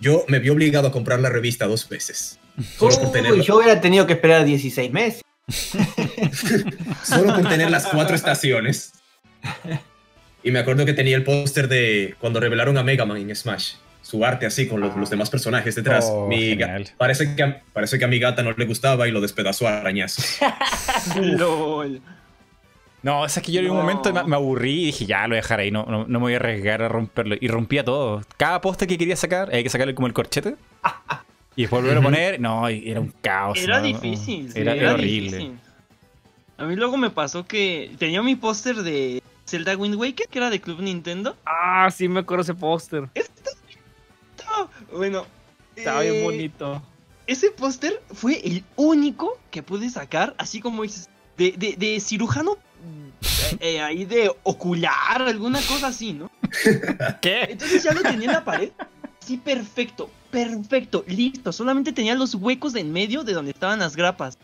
Yo 0.00 0.24
me 0.28 0.38
vi 0.38 0.50
obligado 0.50 0.88
a 0.88 0.92
comprar 0.92 1.20
la 1.20 1.28
revista 1.28 1.66
dos 1.66 1.88
veces. 1.88 2.38
Solo 2.76 3.12
por 3.12 3.32
Uy, 3.32 3.42
yo 3.42 3.56
hubiera 3.56 3.80
tenido 3.80 4.06
que 4.06 4.14
esperar 4.14 4.44
16 4.44 4.92
meses. 4.92 5.22
solo 7.04 7.34
por 7.34 7.48
tener 7.48 7.70
las 7.70 7.86
cuatro 7.86 8.14
estaciones. 8.14 8.92
Y 10.42 10.50
me 10.50 10.58
acuerdo 10.60 10.84
que 10.86 10.92
tenía 10.92 11.16
el 11.16 11.24
póster 11.24 11.68
de 11.68 12.14
cuando 12.20 12.40
revelaron 12.40 12.76
a 12.78 12.82
Mega 12.82 13.04
Man 13.04 13.18
en 13.18 13.34
Smash. 13.34 13.74
Su 14.00 14.24
arte 14.24 14.46
así, 14.46 14.66
con 14.68 14.80
los, 14.80 14.96
los 14.96 15.10
demás 15.10 15.28
personajes 15.28 15.74
detrás. 15.74 16.06
Oh, 16.10 16.26
Mi 16.28 16.56
parece, 16.96 17.34
que 17.36 17.42
a, 17.42 17.62
parece 17.72 17.98
que 17.98 18.04
a 18.04 18.08
mi 18.08 18.18
gata 18.18 18.42
no 18.42 18.52
le 18.52 18.64
gustaba 18.64 19.06
y 19.06 19.10
lo 19.10 19.20
despedazó 19.20 19.68
a 19.68 19.80
arañazos. 19.80 20.38
LOL. 21.20 22.00
No, 23.02 23.26
es 23.26 23.38
que 23.40 23.52
yo 23.52 23.60
en 23.60 23.70
un 23.70 23.76
No. 23.76 23.82
momento 23.82 24.12
me, 24.12 24.24
me 24.24 24.36
aburrí 24.36 24.82
y 24.82 24.86
dije, 24.86 25.06
ya, 25.06 25.22
lo 25.22 25.28
voy 25.28 25.36
a 25.38 25.42
dejar 25.42 25.60
ahí, 25.60 25.70
no, 25.70 25.84
no, 25.86 26.00
no 26.06 26.18
me 26.18 26.24
voy 26.24 26.32
a 26.34 26.36
arriesgar 26.36 26.82
a 26.82 26.88
romperlo. 26.88 27.36
Y 27.38 27.48
rompía 27.48 27.84
todo. 27.84 28.22
Cada 28.36 28.60
póster 28.60 28.88
que 28.88 28.96
quería 28.98 29.14
sacar, 29.16 29.50
hay 29.52 29.62
que 29.62 29.68
sacarle 29.68 29.94
como 29.94 30.06
el 30.06 30.14
corchete. 30.14 30.56
Y 31.58 31.62
después 31.62 31.82
volver 31.82 31.98
a 31.98 32.02
poner, 32.02 32.40
no, 32.40 32.68
era 32.68 33.00
un 33.00 33.12
caos. 33.20 33.58
Era 33.58 33.80
no, 33.80 33.86
difícil. 33.86 34.52
sí, 34.52 34.60
Era, 34.60 34.76
era 34.76 34.94
horrible. 34.94 35.38
difícil. 35.38 35.58
A 36.56 36.64
mí 36.66 36.76
luego 36.76 36.96
me 36.96 37.10
pasó 37.10 37.44
que 37.44 37.90
tenía 37.98 38.22
mi 38.22 38.36
póster 38.36 38.76
de 38.76 39.20
Zelda 39.44 39.76
Wind 39.76 39.96
Waker, 39.96 40.28
que 40.28 40.38
era 40.38 40.50
de 40.50 40.60
Club 40.60 40.80
Nintendo. 40.82 41.36
Ah, 41.44 41.90
sí, 41.90 42.06
me 42.06 42.20
acuerdo 42.20 42.42
ese 42.42 42.54
póster. 42.54 43.08
Ah, 44.46 44.68
Bueno, 44.92 45.26
Estaba 45.74 46.02
bien 46.02 46.14
eh, 46.14 46.22
bonito. 46.22 46.80
Ese 47.26 47.50
póster 47.50 48.00
fue 48.12 48.40
el 48.46 48.62
único 48.76 49.36
que 49.50 49.64
pude 49.64 49.90
sacar, 49.90 50.36
así 50.38 50.60
como 50.60 50.84
dices, 50.84 51.08
de, 51.36 51.50
de, 51.58 51.74
de 51.76 51.98
cirujano 51.98 52.56
eh, 52.84 53.56
eh, 53.58 53.80
ahí 53.80 54.04
de 54.04 54.30
ocular, 54.44 55.22
alguna 55.22 55.60
cosa 55.62 55.88
así, 55.88 56.12
¿no? 56.12 56.30
¿Qué? 57.20 57.48
Entonces 57.50 57.82
ya 57.82 57.92
lo 57.94 58.02
tenía 58.02 58.28
en 58.28 58.32
la 58.34 58.44
pared. 58.44 58.70
Sí, 59.18 59.36
perfecto, 59.38 60.08
perfecto, 60.30 61.04
listo. 61.06 61.52
Solamente 61.52 61.92
tenía 61.92 62.14
los 62.14 62.34
huecos 62.34 62.72
de 62.72 62.80
en 62.80 62.92
medio 62.92 63.24
de 63.24 63.32
donde 63.32 63.50
estaban 63.52 63.78
las 63.78 63.96
grapas. 63.96 64.36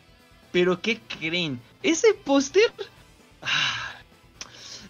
Pero 0.53 0.81
¿qué 0.81 1.01
creen? 1.01 1.61
Ese 1.83 2.15
póster 2.15 2.73
ah, 3.43 3.93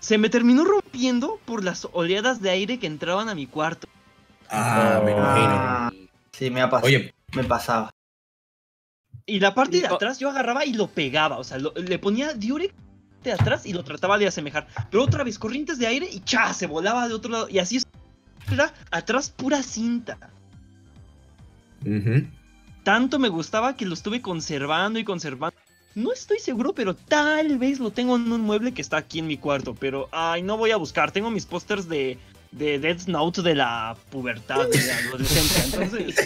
se 0.00 0.18
me 0.18 0.28
terminó 0.28 0.64
rompiendo 0.64 1.40
por 1.46 1.64
las 1.64 1.88
oleadas 1.92 2.40
de 2.42 2.50
aire 2.50 2.78
que 2.78 2.86
entraban 2.86 3.28
a 3.28 3.34
mi 3.34 3.46
cuarto. 3.46 3.88
Ah, 4.50 5.00
me 5.04 5.12
imagino. 5.12 5.48
Ah, 5.50 5.92
sí, 6.32 6.50
me 6.50 6.60
ha 6.60 6.68
pasado. 6.68 6.86
Oye, 6.86 7.14
Me 7.34 7.44
pasaba. 7.44 7.90
Y 9.26 9.40
la 9.40 9.54
parte 9.54 9.78
de 9.78 9.88
Y- 9.90 9.92
atrás 9.92 10.18
yo 10.18 10.28
agarraba 10.28 10.64
y 10.66 10.74
lo 10.74 10.86
pegaba. 10.88 11.38
O 11.38 11.44
sea, 11.44 11.58
lo- 11.58 11.72
le 11.74 11.98
ponía 11.98 12.34
Diurex 12.34 12.74
de 13.22 13.32
atrás 13.32 13.64
y 13.64 13.72
lo 13.72 13.82
trataba 13.82 14.18
de 14.18 14.26
asemejar. 14.26 14.68
Pero 14.90 15.02
otra 15.02 15.24
vez, 15.24 15.38
corrientes 15.38 15.78
de 15.78 15.86
aire 15.86 16.06
y 16.12 16.20
¡cha! 16.20 16.52
Se 16.52 16.66
volaba 16.66 17.08
de 17.08 17.14
otro 17.14 17.30
lado. 17.32 17.48
Y 17.48 17.58
así 17.58 17.78
es. 17.78 17.86
Era 18.52 18.72
atrás 18.90 19.30
pura 19.30 19.62
cinta. 19.62 20.18
Tanto 22.82 23.19
me 23.19 23.28
gustaba 23.28 23.77
que 23.77 23.86
lo 23.86 23.94
estuve 23.94 24.20
conservando 24.20 24.98
y 24.98 25.05
conservando. 25.05 25.56
No 25.94 26.12
estoy 26.12 26.39
seguro, 26.39 26.74
pero 26.74 26.94
tal 26.94 27.59
vez 27.59 27.78
lo 27.78 27.90
tengo 27.90 28.16
en 28.16 28.32
un 28.32 28.40
mueble 28.40 28.73
que 28.73 28.82
está 28.82 28.97
aquí 28.97 29.20
en 29.20 29.27
mi 29.27 29.36
cuarto. 29.36 29.74
Pero, 29.74 30.09
ay, 30.12 30.43
no 30.43 30.56
voy 30.56 30.73
a 30.73 30.77
buscar. 30.77 31.12
Tengo 31.12 31.31
mis 31.31 31.47
pósters 31.47 31.89
de, 31.89 32.19
de 32.51 32.78
Death 32.78 33.06
Note 33.06 33.43
de 33.43 33.55
la 33.55 33.97
pubertad, 34.11 34.69
de 34.69 34.86
la 34.86 34.97
adolescencia. 35.09 35.65
Entonces, 35.65 36.16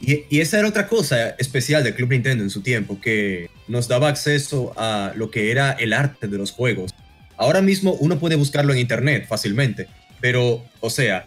Y, 0.00 0.24
y 0.30 0.40
esa 0.40 0.58
era 0.58 0.68
otra 0.68 0.88
cosa 0.88 1.30
especial 1.38 1.84
del 1.84 1.94
Club 1.94 2.10
Nintendo 2.10 2.42
en 2.42 2.50
su 2.50 2.62
tiempo, 2.62 3.00
que 3.00 3.50
nos 3.68 3.86
daba 3.86 4.08
acceso 4.08 4.72
a 4.76 5.12
lo 5.14 5.30
que 5.30 5.50
era 5.50 5.72
el 5.72 5.92
arte 5.92 6.26
de 6.26 6.38
los 6.38 6.52
juegos. 6.52 6.94
Ahora 7.36 7.60
mismo 7.60 7.92
uno 7.94 8.18
puede 8.18 8.36
buscarlo 8.36 8.72
en 8.72 8.78
internet 8.78 9.26
fácilmente, 9.28 9.88
pero, 10.20 10.64
o 10.80 10.90
sea, 10.90 11.26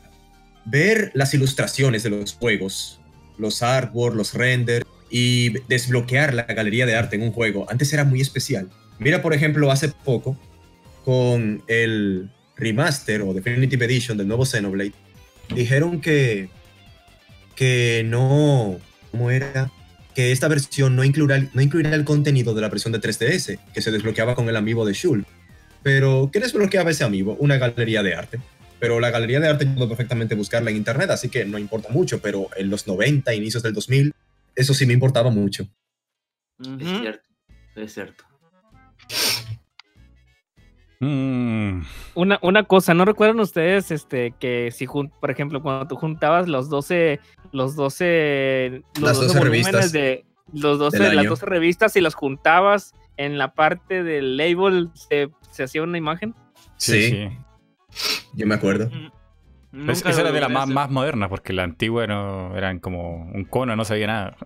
ver 0.65 1.11
las 1.13 1.33
ilustraciones 1.33 2.03
de 2.03 2.09
los 2.09 2.33
juegos, 2.33 2.99
los 3.37 3.63
artwork, 3.63 4.15
los 4.15 4.33
renders 4.33 4.85
y 5.09 5.59
desbloquear 5.67 6.33
la 6.33 6.43
galería 6.43 6.85
de 6.85 6.95
arte 6.95 7.15
en 7.15 7.23
un 7.23 7.31
juego, 7.31 7.65
antes 7.69 7.91
era 7.93 8.03
muy 8.03 8.21
especial. 8.21 8.69
Mira, 8.99 9.21
por 9.21 9.33
ejemplo, 9.33 9.71
hace 9.71 9.89
poco, 9.89 10.37
con 11.03 11.63
el 11.67 12.29
remaster 12.55 13.21
o 13.21 13.33
Definitive 13.33 13.85
Edition 13.85 14.17
del 14.17 14.27
nuevo 14.27 14.45
Xenoblade, 14.45 14.93
dijeron 15.53 15.99
que 15.99 16.49
que 17.55 18.03
no, 18.05 18.79
¿cómo 19.11 19.31
era? 19.31 19.71
Que 20.15 20.31
esta 20.31 20.47
versión 20.47 20.95
no 20.95 21.03
incluirá, 21.03 21.47
no 21.53 21.61
incluirá 21.61 21.93
el 21.95 22.03
contenido 22.03 22.53
de 22.53 22.61
la 22.61 22.69
versión 22.69 22.93
de 22.93 23.01
3DS, 23.01 23.59
que 23.73 23.81
se 23.81 23.91
desbloqueaba 23.91 24.35
con 24.35 24.49
el 24.49 24.55
amiibo 24.55 24.85
de 24.85 24.93
Shul. 24.93 25.25
Pero, 25.81 26.29
¿qué 26.31 26.39
desbloqueaba 26.39 26.91
ese 26.91 27.03
amiibo? 27.03 27.35
Una 27.39 27.57
galería 27.57 28.03
de 28.03 28.15
arte. 28.15 28.39
Pero 28.83 28.99
la 28.99 29.11
galería 29.11 29.39
de 29.39 29.47
arte 29.47 29.63
yo 29.63 29.73
puedo 29.75 29.87
perfectamente 29.87 30.35
buscarla 30.35 30.69
en 30.69 30.75
internet, 30.75 31.09
así 31.09 31.29
que 31.29 31.45
no 31.45 31.57
importa 31.57 31.87
mucho, 31.87 32.19
pero 32.21 32.49
en 32.57 32.69
los 32.69 32.85
90, 32.85 33.33
inicios 33.33 33.63
del 33.63 33.71
2000, 33.73 34.11
eso 34.57 34.73
sí 34.73 34.85
me 34.85 34.91
importaba 34.91 35.29
mucho. 35.29 35.65
Es 36.81 36.89
cierto, 36.99 37.29
es 37.77 37.93
cierto. 37.93 38.25
Mm, 40.99 41.81
Una, 42.15 42.39
una 42.41 42.63
cosa, 42.65 42.93
¿no 42.93 43.05
recuerdan 43.05 43.39
ustedes 43.39 43.89
este 43.89 44.33
que 44.37 44.69
si 44.71 44.85
jun- 44.85 45.11
por 45.21 45.31
ejemplo 45.31 45.61
cuando 45.61 45.87
tú 45.87 45.95
juntabas 45.95 46.49
los 46.49 46.69
12 46.69 47.21
los 47.53 47.77
12 47.77 48.83
los 48.95 49.03
Las 49.03 49.17
12 49.17 49.39
volúmenes 49.39 49.63
revistas 49.63 49.91
de 49.93 50.25
los 50.51 50.77
12 50.77 50.97
del 51.03 51.15
las 51.15 51.21
año. 51.23 51.29
12 51.29 51.45
revistas 51.45 51.95
y 51.95 52.01
las 52.01 52.15
juntabas 52.15 52.93
en 53.15 53.37
la 53.37 53.53
parte 53.53 54.03
del 54.03 54.35
label 54.35 54.89
se, 54.93 55.29
se 55.51 55.63
hacía 55.63 55.83
una 55.83 55.97
imagen? 55.97 56.35
sí, 56.75 57.01
Sí, 57.03 57.09
sí. 57.11 57.29
Yo 58.33 58.47
me 58.47 58.55
acuerdo. 58.55 58.89
Mm, 59.71 59.89
esa 59.89 60.21
era 60.21 60.31
de 60.31 60.39
las 60.41 60.51
más, 60.51 60.67
más 60.67 60.89
modernas, 60.89 61.29
porque 61.29 61.51
la 61.53 61.63
antigua 61.63 62.05
no 62.07 62.55
eran 62.55 62.79
como 62.79 63.23
un 63.33 63.43
cono, 63.45 63.75
no 63.75 63.83
sabía 63.85 64.07
nada. 64.07 64.37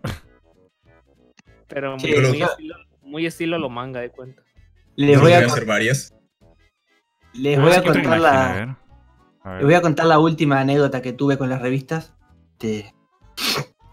Pero 1.68 1.99
Sí, 1.99 2.07
muy, 2.07 2.22
lo- 2.22 2.30
muy 2.30 2.41
estilo, 2.41 2.76
muy 3.02 3.26
estilo 3.26 3.57
lo 3.60 3.69
manga 3.69 3.99
de 3.99 4.10
cuenta. 4.10 4.41
Les 4.95 5.19
voy 5.19 5.32
voy 5.32 5.41
a, 5.41 5.45
hacer 5.45 5.65
varias. 5.65 6.14
les 7.34 7.57
Ah, 7.57 7.61
voy 7.61 7.72
a 7.74 7.84
contar 7.84 8.14
a 8.14 8.18
la, 8.19 8.53
ver. 8.53 8.69
A 9.44 9.56
Les 9.56 9.64
voy 9.65 9.74
a 9.74 9.82
contar 9.82 10.06
la 10.06 10.19
última 10.19 10.60
anécdota 10.61 11.02
que 11.02 11.14
tuve 11.14 11.38
con 11.38 11.49
las 11.49 11.61
revistas. 11.61 12.14
este, 12.53 12.94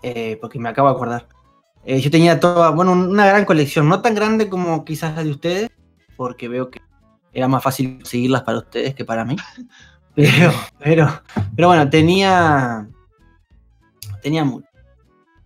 eh, 0.02 0.38
porque 0.40 0.58
me 0.58 0.68
acabo 0.68 0.88
de 0.88 0.94
acordar. 0.94 1.28
Eh, 1.84 2.00
yo 2.00 2.10
tenía 2.10 2.40
toda, 2.40 2.70
bueno, 2.70 2.92
una 2.92 3.26
gran 3.26 3.44
colección, 3.44 3.88
no 3.88 4.00
tan 4.00 4.14
grande 4.14 4.48
como 4.48 4.84
quizás 4.84 5.16
la 5.16 5.24
de 5.24 5.30
ustedes, 5.30 5.70
porque 6.16 6.48
veo 6.48 6.70
que 6.70 6.80
era 7.34 7.48
más 7.48 7.62
fácil 7.62 7.96
conseguirlas 7.96 8.42
para 8.42 8.58
ustedes 8.58 8.94
que 8.94 9.04
para 9.04 9.24
mí. 9.24 9.36
Pero, 10.16 10.52
pero, 10.78 11.22
pero 11.56 11.66
bueno, 11.66 11.90
tenía, 11.90 12.86
tenía 14.22 14.44
mucho. 14.44 14.68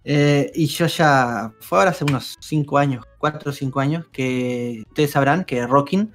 Eh, 0.05 0.53
y 0.55 0.67
yo 0.67 0.85
ya, 0.87 1.53
fue 1.61 1.79
ahora 1.79 1.91
hace 1.93 2.05
unos 2.05 2.37
5 2.41 2.77
años, 2.77 3.03
4 3.17 3.51
o 3.51 3.53
5 3.55 3.81
años, 3.81 4.07
que 4.13 4.83
ustedes 4.87 5.13
sabrán 5.13 5.45
que 5.45 5.67
Rockin 5.67 6.13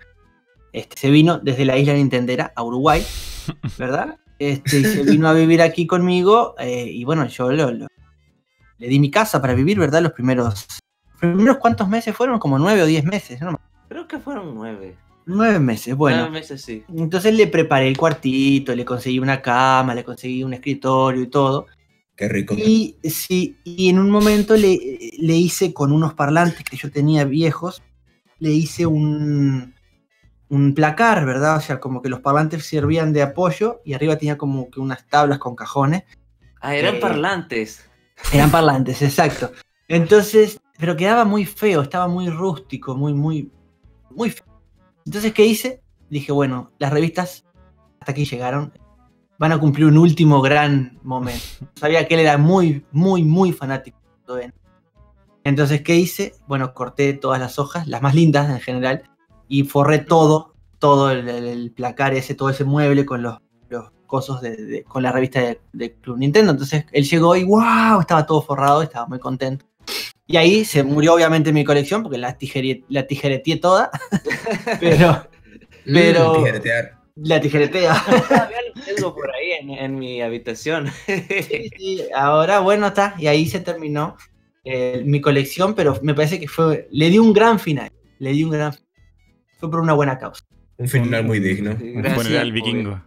este, 0.71 0.99
se 0.99 1.09
vino 1.09 1.39
desde 1.39 1.65
la 1.65 1.77
isla 1.77 1.93
Nintendera 1.95 2.53
a 2.55 2.61
Uruguay, 2.63 3.03
¿verdad? 3.79 4.19
Este, 4.37 4.77
y 4.79 4.83
se 4.85 5.01
vino 5.03 5.27
a 5.29 5.33
vivir 5.33 5.61
aquí 5.63 5.87
conmigo 5.87 6.53
eh, 6.59 6.85
y 6.91 7.03
bueno, 7.05 7.25
yo 7.25 7.51
lo- 7.51 7.71
lo- 7.71 7.87
le 8.77 8.87
di 8.87 8.99
mi 8.99 9.09
casa 9.09 9.41
para 9.41 9.55
vivir, 9.55 9.79
¿verdad? 9.79 10.03
Los 10.03 10.11
primeros, 10.11 10.67
los 11.09 11.19
primeros 11.19 11.57
cuántos 11.57 11.87
meses 11.89 12.15
fueron, 12.15 12.37
como 12.37 12.59
9 12.59 12.83
o 12.83 12.85
10 12.85 13.03
meses, 13.05 13.41
¿no? 13.41 13.59
Creo 13.89 14.07
que 14.07 14.19
fueron 14.19 14.55
nueve. 15.25 15.53
9 15.53 15.59
meses, 15.59 15.95
bueno. 15.95 16.17
Nueve 16.17 16.31
meses 16.31 16.61
sí. 16.61 16.83
Entonces 16.95 17.33
le 17.33 17.47
preparé 17.47 17.87
el 17.87 17.97
cuartito, 17.97 18.75
le 18.75 18.85
conseguí 18.85 19.19
una 19.19 19.41
cama, 19.41 19.93
le 19.95 20.03
conseguí 20.03 20.43
un 20.43 20.53
escritorio 20.53 21.21
y 21.21 21.27
todo. 21.27 21.67
Qué 22.15 22.27
rico. 22.29 22.55
Y 22.57 22.97
sí, 23.03 23.57
y 23.63 23.89
en 23.89 23.99
un 23.99 24.09
momento 24.11 24.55
le, 24.55 24.77
le 25.17 25.33
hice 25.35 25.73
con 25.73 25.91
unos 25.91 26.13
parlantes 26.13 26.63
que 26.63 26.77
yo 26.77 26.91
tenía 26.91 27.25
viejos, 27.25 27.81
le 28.39 28.51
hice 28.51 28.85
un, 28.85 29.73
un 30.49 30.73
placar, 30.75 31.25
¿verdad? 31.25 31.57
O 31.57 31.61
sea, 31.61 31.79
como 31.79 32.01
que 32.01 32.09
los 32.09 32.19
parlantes 32.21 32.65
servían 32.65 33.13
de 33.13 33.23
apoyo 33.23 33.81
y 33.83 33.93
arriba 33.93 34.17
tenía 34.17 34.37
como 34.37 34.69
que 34.69 34.79
unas 34.79 35.07
tablas 35.07 35.39
con 35.39 35.55
cajones. 35.55 36.03
Ah, 36.61 36.75
eran 36.75 36.95
Eh, 36.95 36.99
parlantes. 36.99 37.89
Eran 38.31 38.51
parlantes, 38.51 39.01
exacto. 39.01 39.51
Entonces, 39.87 40.59
pero 40.77 40.95
quedaba 40.95 41.25
muy 41.25 41.45
feo, 41.45 41.81
estaba 41.81 42.07
muy 42.07 42.29
rústico, 42.29 42.95
muy, 42.95 43.13
muy, 43.13 43.51
muy 44.11 44.29
feo. 44.29 44.45
Entonces, 45.05 45.33
¿qué 45.33 45.45
hice? 45.45 45.81
Dije, 46.09 46.31
bueno, 46.31 46.71
las 46.79 46.91
revistas 46.93 47.45
hasta 47.99 48.11
aquí 48.11 48.25
llegaron. 48.25 48.73
Van 49.39 49.51
a 49.51 49.59
cumplir 49.59 49.87
un 49.87 49.97
último 49.97 50.41
gran 50.41 50.99
momento. 51.03 51.43
Sabía 51.75 52.07
que 52.07 52.13
él 52.13 52.21
era 52.21 52.37
muy, 52.37 52.85
muy, 52.91 53.23
muy 53.23 53.51
fanático 53.51 53.97
de. 54.27 54.53
Entonces, 55.43 55.81
¿qué 55.81 55.95
hice? 55.95 56.35
Bueno, 56.47 56.73
corté 56.73 57.13
todas 57.13 57.39
las 57.39 57.59
hojas, 57.59 57.87
las 57.87 58.01
más 58.01 58.15
lindas 58.15 58.49
en 58.49 58.59
general, 58.61 59.03
y 59.49 59.63
forré 59.63 59.99
todo, 59.99 60.53
todo 60.79 61.11
el 61.11 61.71
placar 61.75 62.13
ese, 62.13 62.35
todo 62.35 62.49
ese 62.49 62.63
mueble 62.63 63.05
con 63.05 63.21
los, 63.23 63.37
los 63.69 63.91
cosos 64.07 64.39
de, 64.41 64.55
de- 64.55 64.83
con 64.83 65.03
la 65.03 65.11
revista 65.11 65.41
de, 65.41 65.59
de 65.73 65.93
Club 65.95 66.17
Nintendo. 66.19 66.51
Entonces 66.51 66.85
él 66.93 67.03
llegó 67.03 67.35
y 67.35 67.43
wow, 67.43 67.99
estaba 67.99 68.25
todo 68.25 68.41
forrado, 68.41 68.81
estaba 68.83 69.07
muy 69.07 69.19
contento. 69.19 69.65
Y 70.27 70.37
ahí 70.37 70.63
se 70.65 70.83
murió 70.83 71.13
obviamente 71.15 71.51
mi 71.51 71.63
colección 71.65 72.01
porque 72.03 72.17
la, 72.17 72.37
tijerie- 72.37 72.83
la 72.89 73.05
tijereteé 73.07 73.57
toda, 73.57 73.91
pero 74.79 75.27
pero- 75.85 76.33
Mm, 76.33 76.37
tijeretear. 76.37 76.97
la 77.15 77.41
tijeretea. 77.41 78.03
Todavía 78.29 78.57
lo 78.73 78.81
tengo 78.83 79.13
por 79.15 79.29
ahí 79.35 79.51
en, 79.59 79.69
en 79.71 79.95
mi 79.99 80.21
habitación. 80.21 80.87
Sí, 81.05 81.69
sí, 81.77 82.01
ahora 82.15 82.59
bueno 82.59 82.87
está, 82.87 83.15
y 83.19 83.27
ahí 83.27 83.45
se 83.47 83.59
terminó 83.59 84.15
eh, 84.63 85.01
mi 85.05 85.19
colección, 85.19 85.75
pero 85.75 85.99
me 86.01 86.13
parece 86.13 86.39
que 86.39 86.47
fue, 86.47 86.87
le 86.91 87.09
di 87.09 87.19
un 87.19 87.33
gran 87.33 87.59
final, 87.59 87.91
le 88.19 88.31
di 88.31 88.43
un 88.45 88.51
gran 88.51 88.73
fue 89.59 89.69
por 89.69 89.81
una 89.81 89.93
buena 89.93 90.17
causa. 90.17 90.43
Un 90.77 90.87
final 90.87 91.23
muy 91.25 91.39
digno. 91.39 91.71
Un 91.71 92.01
Gracias, 92.01 92.23
funeral 92.23 92.51
vikingo. 92.51 93.01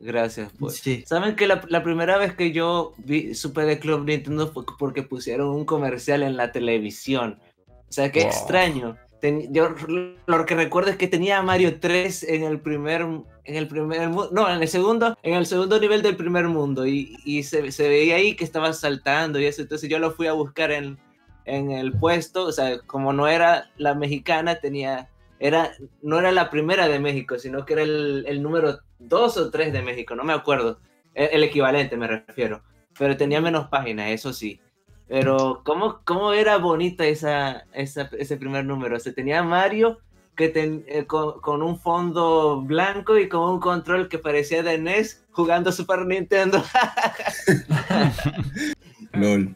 Gracias, 0.00 0.52
pues. 0.58 0.74
Sí. 0.76 1.04
¿Saben 1.06 1.36
que 1.36 1.46
la, 1.46 1.62
la 1.68 1.82
primera 1.82 2.18
vez 2.18 2.34
que 2.34 2.52
yo 2.52 2.92
vi, 2.98 3.34
supe 3.34 3.62
de 3.62 3.78
Club 3.78 4.04
Nintendo 4.04 4.46
fue 4.52 4.64
porque 4.78 5.02
pusieron 5.02 5.48
un 5.48 5.64
comercial 5.64 6.22
en 6.22 6.36
la 6.36 6.52
televisión? 6.52 7.38
O 7.68 7.92
sea, 7.92 8.12
qué 8.12 8.20
Wow. 8.20 8.28
extraño. 8.28 8.96
Ten- 9.20 9.52
yo 9.54 9.70
lo 10.26 10.44
que 10.44 10.54
recuerdo 10.54 10.90
es 10.90 10.96
que 10.98 11.08
tenía 11.08 11.38
a 11.38 11.42
Mario 11.42 11.80
3 11.80 12.22
en 12.24 12.42
el 12.44 12.60
primer 12.60 13.00
en 13.02 13.54
el 13.54 13.68
primer 13.68 14.10
no, 14.10 14.50
en 14.52 14.60
el 14.60 14.68
segundo, 14.68 15.16
en 15.22 15.34
el 15.34 15.46
segundo 15.46 15.80
nivel 15.80 16.02
del 16.02 16.16
primer 16.16 16.48
mundo 16.48 16.84
y, 16.86 17.16
y 17.24 17.44
se, 17.44 17.70
se 17.72 17.88
veía 17.88 18.16
ahí 18.16 18.34
que 18.36 18.44
estaba 18.44 18.72
saltando 18.72 19.38
y 19.40 19.46
eso, 19.46 19.62
entonces 19.62 19.88
yo 19.88 19.98
lo 20.00 20.10
fui 20.10 20.26
a 20.26 20.32
buscar 20.32 20.72
en, 20.72 20.98
en 21.44 21.70
el 21.70 21.92
puesto, 21.92 22.44
o 22.44 22.52
sea, 22.52 22.78
como 22.80 23.12
no 23.12 23.28
era 23.28 23.70
la 23.78 23.94
mexicana, 23.94 24.56
tenía 24.56 25.08
era 25.38 25.72
no 26.02 26.18
era 26.18 26.32
la 26.32 26.50
primera 26.50 26.88
de 26.88 26.98
México, 26.98 27.38
sino 27.38 27.64
que 27.64 27.74
era 27.74 27.82
el, 27.82 28.42
número 28.42 28.78
2 28.98 29.36
o 29.36 29.50
3 29.50 29.72
de 29.72 29.82
México, 29.82 30.14
no 30.14 30.24
me 30.24 30.32
acuerdo. 30.32 30.78
El, 31.14 31.28
el 31.32 31.44
equivalente 31.44 31.96
me 31.96 32.06
refiero. 32.06 32.62
Pero 32.98 33.16
tenía 33.16 33.40
menos 33.40 33.68
páginas, 33.68 34.10
eso 34.10 34.32
sí. 34.32 34.58
Pero 35.08 35.62
cómo, 35.64 36.00
cómo 36.04 36.32
era 36.32 36.56
bonita 36.58 37.04
esa, 37.06 37.64
esa- 37.72 38.10
ese 38.18 38.36
primer 38.36 38.64
número. 38.64 38.98
Se 38.98 39.12
tenía 39.12 39.42
Mario 39.42 39.98
que 40.34 40.48
ten- 40.48 40.84
eh, 40.88 41.04
con, 41.06 41.40
con 41.40 41.62
un 41.62 41.78
fondo 41.78 42.60
blanco 42.62 43.16
y 43.18 43.28
con 43.28 43.48
un 43.54 43.60
control 43.60 44.08
que 44.08 44.18
parecía 44.18 44.62
de 44.62 44.78
NES 44.78 45.24
jugando 45.30 45.70
Super 45.72 46.04
Nintendo. 46.06 46.62
LOL. 49.12 49.54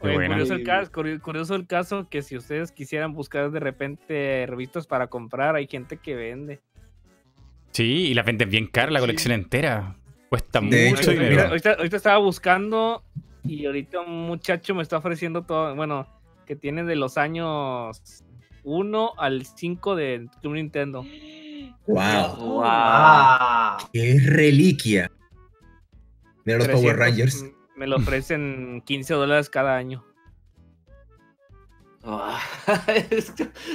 Oye, 0.00 0.14
curioso, 0.28 0.54
el 0.54 0.62
caso, 0.64 0.92
curi- 0.92 1.20
curioso 1.20 1.54
el 1.54 1.66
caso 1.66 2.08
que 2.08 2.22
si 2.22 2.36
ustedes 2.36 2.70
quisieran 2.72 3.12
buscar 3.14 3.50
de 3.50 3.58
repente 3.60 4.46
revistas 4.46 4.86
para 4.86 5.08
comprar, 5.08 5.56
hay 5.56 5.66
gente 5.66 5.96
que 5.96 6.14
vende. 6.14 6.60
Sí, 7.72 8.06
y 8.08 8.14
la 8.14 8.22
venden 8.22 8.48
bien 8.50 8.66
cara 8.66 8.90
la 8.90 9.00
colección 9.00 9.32
entera. 9.32 9.96
Cuesta 10.28 10.60
De 10.60 10.90
mucho 10.90 11.02
hecho, 11.02 11.10
dinero. 11.12 11.30
mira, 11.30 11.48
Ahorita, 11.48 11.72
ahorita 11.72 11.96
estaba 11.96 12.18
buscando 12.18 13.02
y 13.44 13.66
ahorita 13.66 14.00
un 14.00 14.26
muchacho 14.26 14.74
me 14.74 14.82
está 14.82 14.98
ofreciendo 14.98 15.42
todo, 15.42 15.74
bueno, 15.74 16.06
que 16.46 16.54
tiene 16.54 16.84
de 16.84 16.96
los 16.96 17.18
años 17.18 18.24
1 18.64 19.12
al 19.18 19.44
5 19.46 19.96
de 19.96 20.28
Club 20.40 20.54
Nintendo. 20.54 21.04
Wow. 21.86 22.36
¡Wow! 22.36 23.88
Qué 23.92 24.20
reliquia. 24.24 25.10
Mira 26.44 26.58
los 26.58 26.68
Power 26.68 26.96
300, 26.96 26.98
Rangers. 26.98 27.44
Me 27.78 27.86
lo 27.86 27.96
ofrecen 27.96 28.82
15 28.86 29.14
dólares 29.14 29.48
cada 29.48 29.76
año. 29.76 30.04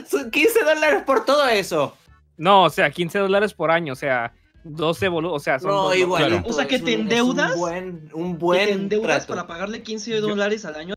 Son 0.09 0.31
15 0.31 0.63
dólares 0.63 1.03
por 1.05 1.25
todo 1.25 1.47
eso. 1.47 1.95
No, 2.37 2.63
o 2.63 2.69
sea, 2.69 2.89
15 2.89 3.19
dólares 3.19 3.53
por 3.53 3.69
año, 3.71 3.93
o 3.93 3.95
sea, 3.95 4.33
12 4.63 5.07
volúmenes, 5.07 5.41
o 5.41 5.43
sea, 5.43 5.59
son 5.59 5.69
No, 5.71 5.83
dos- 5.83 5.95
igual. 5.97 6.27
claro. 6.27 6.43
O 6.47 6.53
sea, 6.53 6.67
que 6.67 6.79
te 6.79 6.93
endeudas, 6.93 7.53
un 7.53 7.59
buen, 7.59 8.09
un 8.13 8.31
¿Que 8.33 8.37
buen 8.39 8.65
te 8.65 8.71
endeudas 8.73 9.25
trato. 9.25 9.33
para 9.35 9.47
pagarle 9.47 9.83
15 9.83 10.19
dólares 10.19 10.65
al 10.65 10.75
año. 10.75 10.95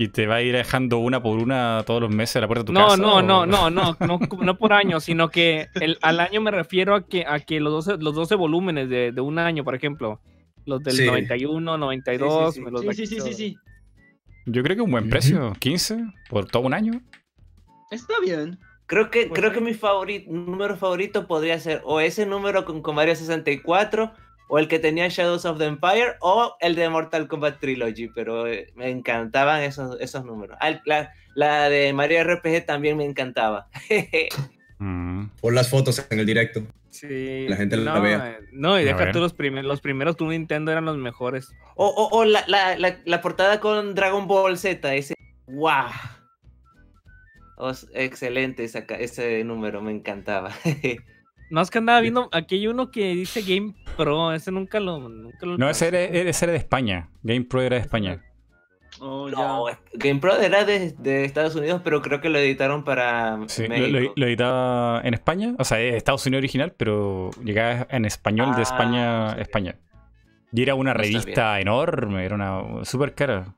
Y 0.00 0.08
te 0.10 0.28
va 0.28 0.36
a 0.36 0.42
ir 0.42 0.54
dejando 0.54 0.98
una 0.98 1.20
por 1.20 1.38
una 1.40 1.82
todos 1.84 2.00
los 2.00 2.10
meses 2.10 2.36
a 2.36 2.40
la 2.42 2.46
puerta 2.46 2.62
de 2.62 2.66
tu 2.66 2.72
No, 2.72 2.84
casa. 2.86 2.96
no, 2.98 3.16
¿o? 3.16 3.22
no, 3.22 3.46
no, 3.46 3.68
no, 3.70 3.96
no, 3.98 4.18
no 4.40 4.56
por 4.56 4.72
año, 4.72 5.00
sino 5.00 5.28
que 5.28 5.66
el, 5.74 5.98
al 6.02 6.20
año 6.20 6.40
me 6.40 6.52
refiero 6.52 6.94
a 6.94 7.04
que, 7.04 7.24
a 7.26 7.40
que 7.40 7.58
los 7.58 7.84
12, 7.84 8.00
los 8.02 8.14
12 8.14 8.36
volúmenes 8.36 8.88
de, 8.88 9.10
de 9.10 9.20
un 9.20 9.40
año, 9.40 9.64
por 9.64 9.74
ejemplo, 9.74 10.20
los 10.66 10.82
del 10.84 10.94
Sí. 10.94 11.04
91, 11.04 11.76
92, 11.78 12.54
Sí, 12.54 12.60
sí, 12.60 12.60
sí. 12.60 12.64
me 12.64 12.70
los 12.70 12.80
Sí, 12.82 12.92
sí, 12.94 13.06
sí, 13.06 13.14
15 13.16 13.28
sí, 13.28 13.34
sí. 13.34 13.58
Yo 14.46 14.62
creo 14.62 14.76
que 14.76 14.82
un 14.82 14.90
buen 14.92 15.10
precio. 15.10 15.52
15 15.58 15.98
por 16.30 16.46
todo 16.46 16.62
un 16.62 16.74
año. 16.74 17.02
Está 17.90 18.14
bien. 18.24 18.56
Creo 18.86 19.10
que, 19.10 19.26
Pues 19.26 19.40
creo 19.40 19.50
sí. 19.50 19.56
que 19.58 19.64
mi 19.64 19.74
favorito, 19.74 20.30
número 20.30 20.76
favorito 20.76 21.26
podría 21.26 21.58
ser 21.58 21.82
o 21.84 21.98
ese 22.00 22.24
número 22.24 22.64
con, 22.64 22.82
con 22.82 22.94
Mario 22.94 23.16
64 23.16 24.12
o 24.48 24.58
el 24.58 24.66
que 24.68 24.78
tenía 24.78 25.08
Shadows 25.08 25.44
of 25.44 25.58
the 25.58 25.66
Empire 25.66 26.14
o 26.20 26.56
el 26.60 26.74
de 26.74 26.88
Mortal 26.88 27.28
Kombat 27.28 27.60
Trilogy, 27.60 28.08
pero 28.08 28.46
eh, 28.46 28.72
me 28.74 28.88
encantaban 28.90 29.62
esos, 29.62 30.00
esos 30.00 30.24
números. 30.24 30.56
Ah, 30.60 30.80
la, 30.84 31.12
la 31.34 31.68
de 31.68 31.92
Mario 31.92 32.24
RPG 32.24 32.66
también 32.66 32.96
me 32.96 33.04
encantaba. 33.04 33.68
Mm. 34.80 35.30
Pon 35.40 35.56
las 35.56 35.68
fotos 35.68 36.06
en 36.08 36.20
el 36.20 36.24
directo. 36.24 36.62
Sí. 36.90 37.46
La 37.48 37.56
gente 37.56 37.76
la 37.76 37.94
no, 37.94 38.00
vea. 38.00 38.30
eh, 38.30 38.38
No, 38.52 38.78
y 38.78 38.84
deja 38.84 39.10
tú 39.10 39.18
los, 39.18 39.34
primer- 39.34 39.64
los 39.64 39.80
primeros 39.80 40.14
Club 40.14 40.28
Nintendo 40.30 40.70
eran 40.70 40.84
los 40.84 40.96
mejores. 40.96 41.50
o 41.74 41.88
o, 41.88 42.16
o 42.16 42.24
la, 42.24 42.44
la, 42.46 42.78
la, 42.78 43.00
la 43.04 43.20
portada 43.20 43.58
con 43.58 43.96
Dragon 43.96 44.28
Ball 44.28 44.56
Z, 44.56 44.94
ese. 44.94 45.14
¡Wow! 45.48 45.86
Excelente 47.92 48.62
esa 48.62 48.78
ese 49.00 49.42
número, 49.42 49.82
me 49.82 49.90
encantaba. 49.90 50.52
No, 51.50 51.60
es 51.62 51.70
que 51.70 51.78
andaba 51.78 52.00
viendo, 52.00 52.28
aquí 52.32 52.56
hay 52.56 52.66
uno 52.66 52.90
que 52.90 53.14
dice 53.14 53.42
Game 53.42 53.74
Pro, 53.96 54.32
ese 54.32 54.50
nunca 54.52 54.80
lo... 54.80 55.08
Nunca 55.08 55.46
lo 55.46 55.56
No, 55.56 55.70
ese 55.70 55.88
era, 55.88 56.00
ese 56.02 56.44
era 56.44 56.52
de 56.52 56.58
España. 56.58 57.08
Game 57.22 57.44
Pro 57.46 57.62
era 57.62 57.76
de 57.76 57.82
España. 57.82 58.22
Oh, 59.00 59.28
No, 59.30 59.68
ya. 59.68 59.78
GamePro 59.94 60.36
era 60.40 60.64
de, 60.64 60.92
de 60.98 61.24
Estados 61.24 61.54
Unidos, 61.54 61.80
pero 61.84 62.02
creo 62.02 62.20
que 62.20 62.28
lo 62.28 62.38
editaron 62.38 62.82
para 62.84 63.38
Sí, 63.46 63.62
lo, 63.62 63.68
México. 63.68 63.98
lo- 63.98 64.12
lo 64.16 64.26
editaba 64.26 65.00
en 65.04 65.14
España. 65.14 65.54
O 65.58 65.64
sea, 65.64 65.80
es 65.80 65.94
Estados 65.94 66.26
Unidos 66.26 66.40
original, 66.40 66.74
pero 66.76 67.30
llegaba 67.44 67.86
en 67.90 68.04
español 68.06 68.50
de 68.56 68.60
Ah, 68.60 68.62
España 68.62 69.32
a. 69.34 69.40
España. 69.40 69.76
Y 70.52 70.62
era 70.62 70.74
una 70.74 70.94
revista 70.94 71.60
enorme, 71.60 72.24
era 72.24 72.34
una 72.34 72.84
súper 72.84 73.14
cara. 73.14 73.54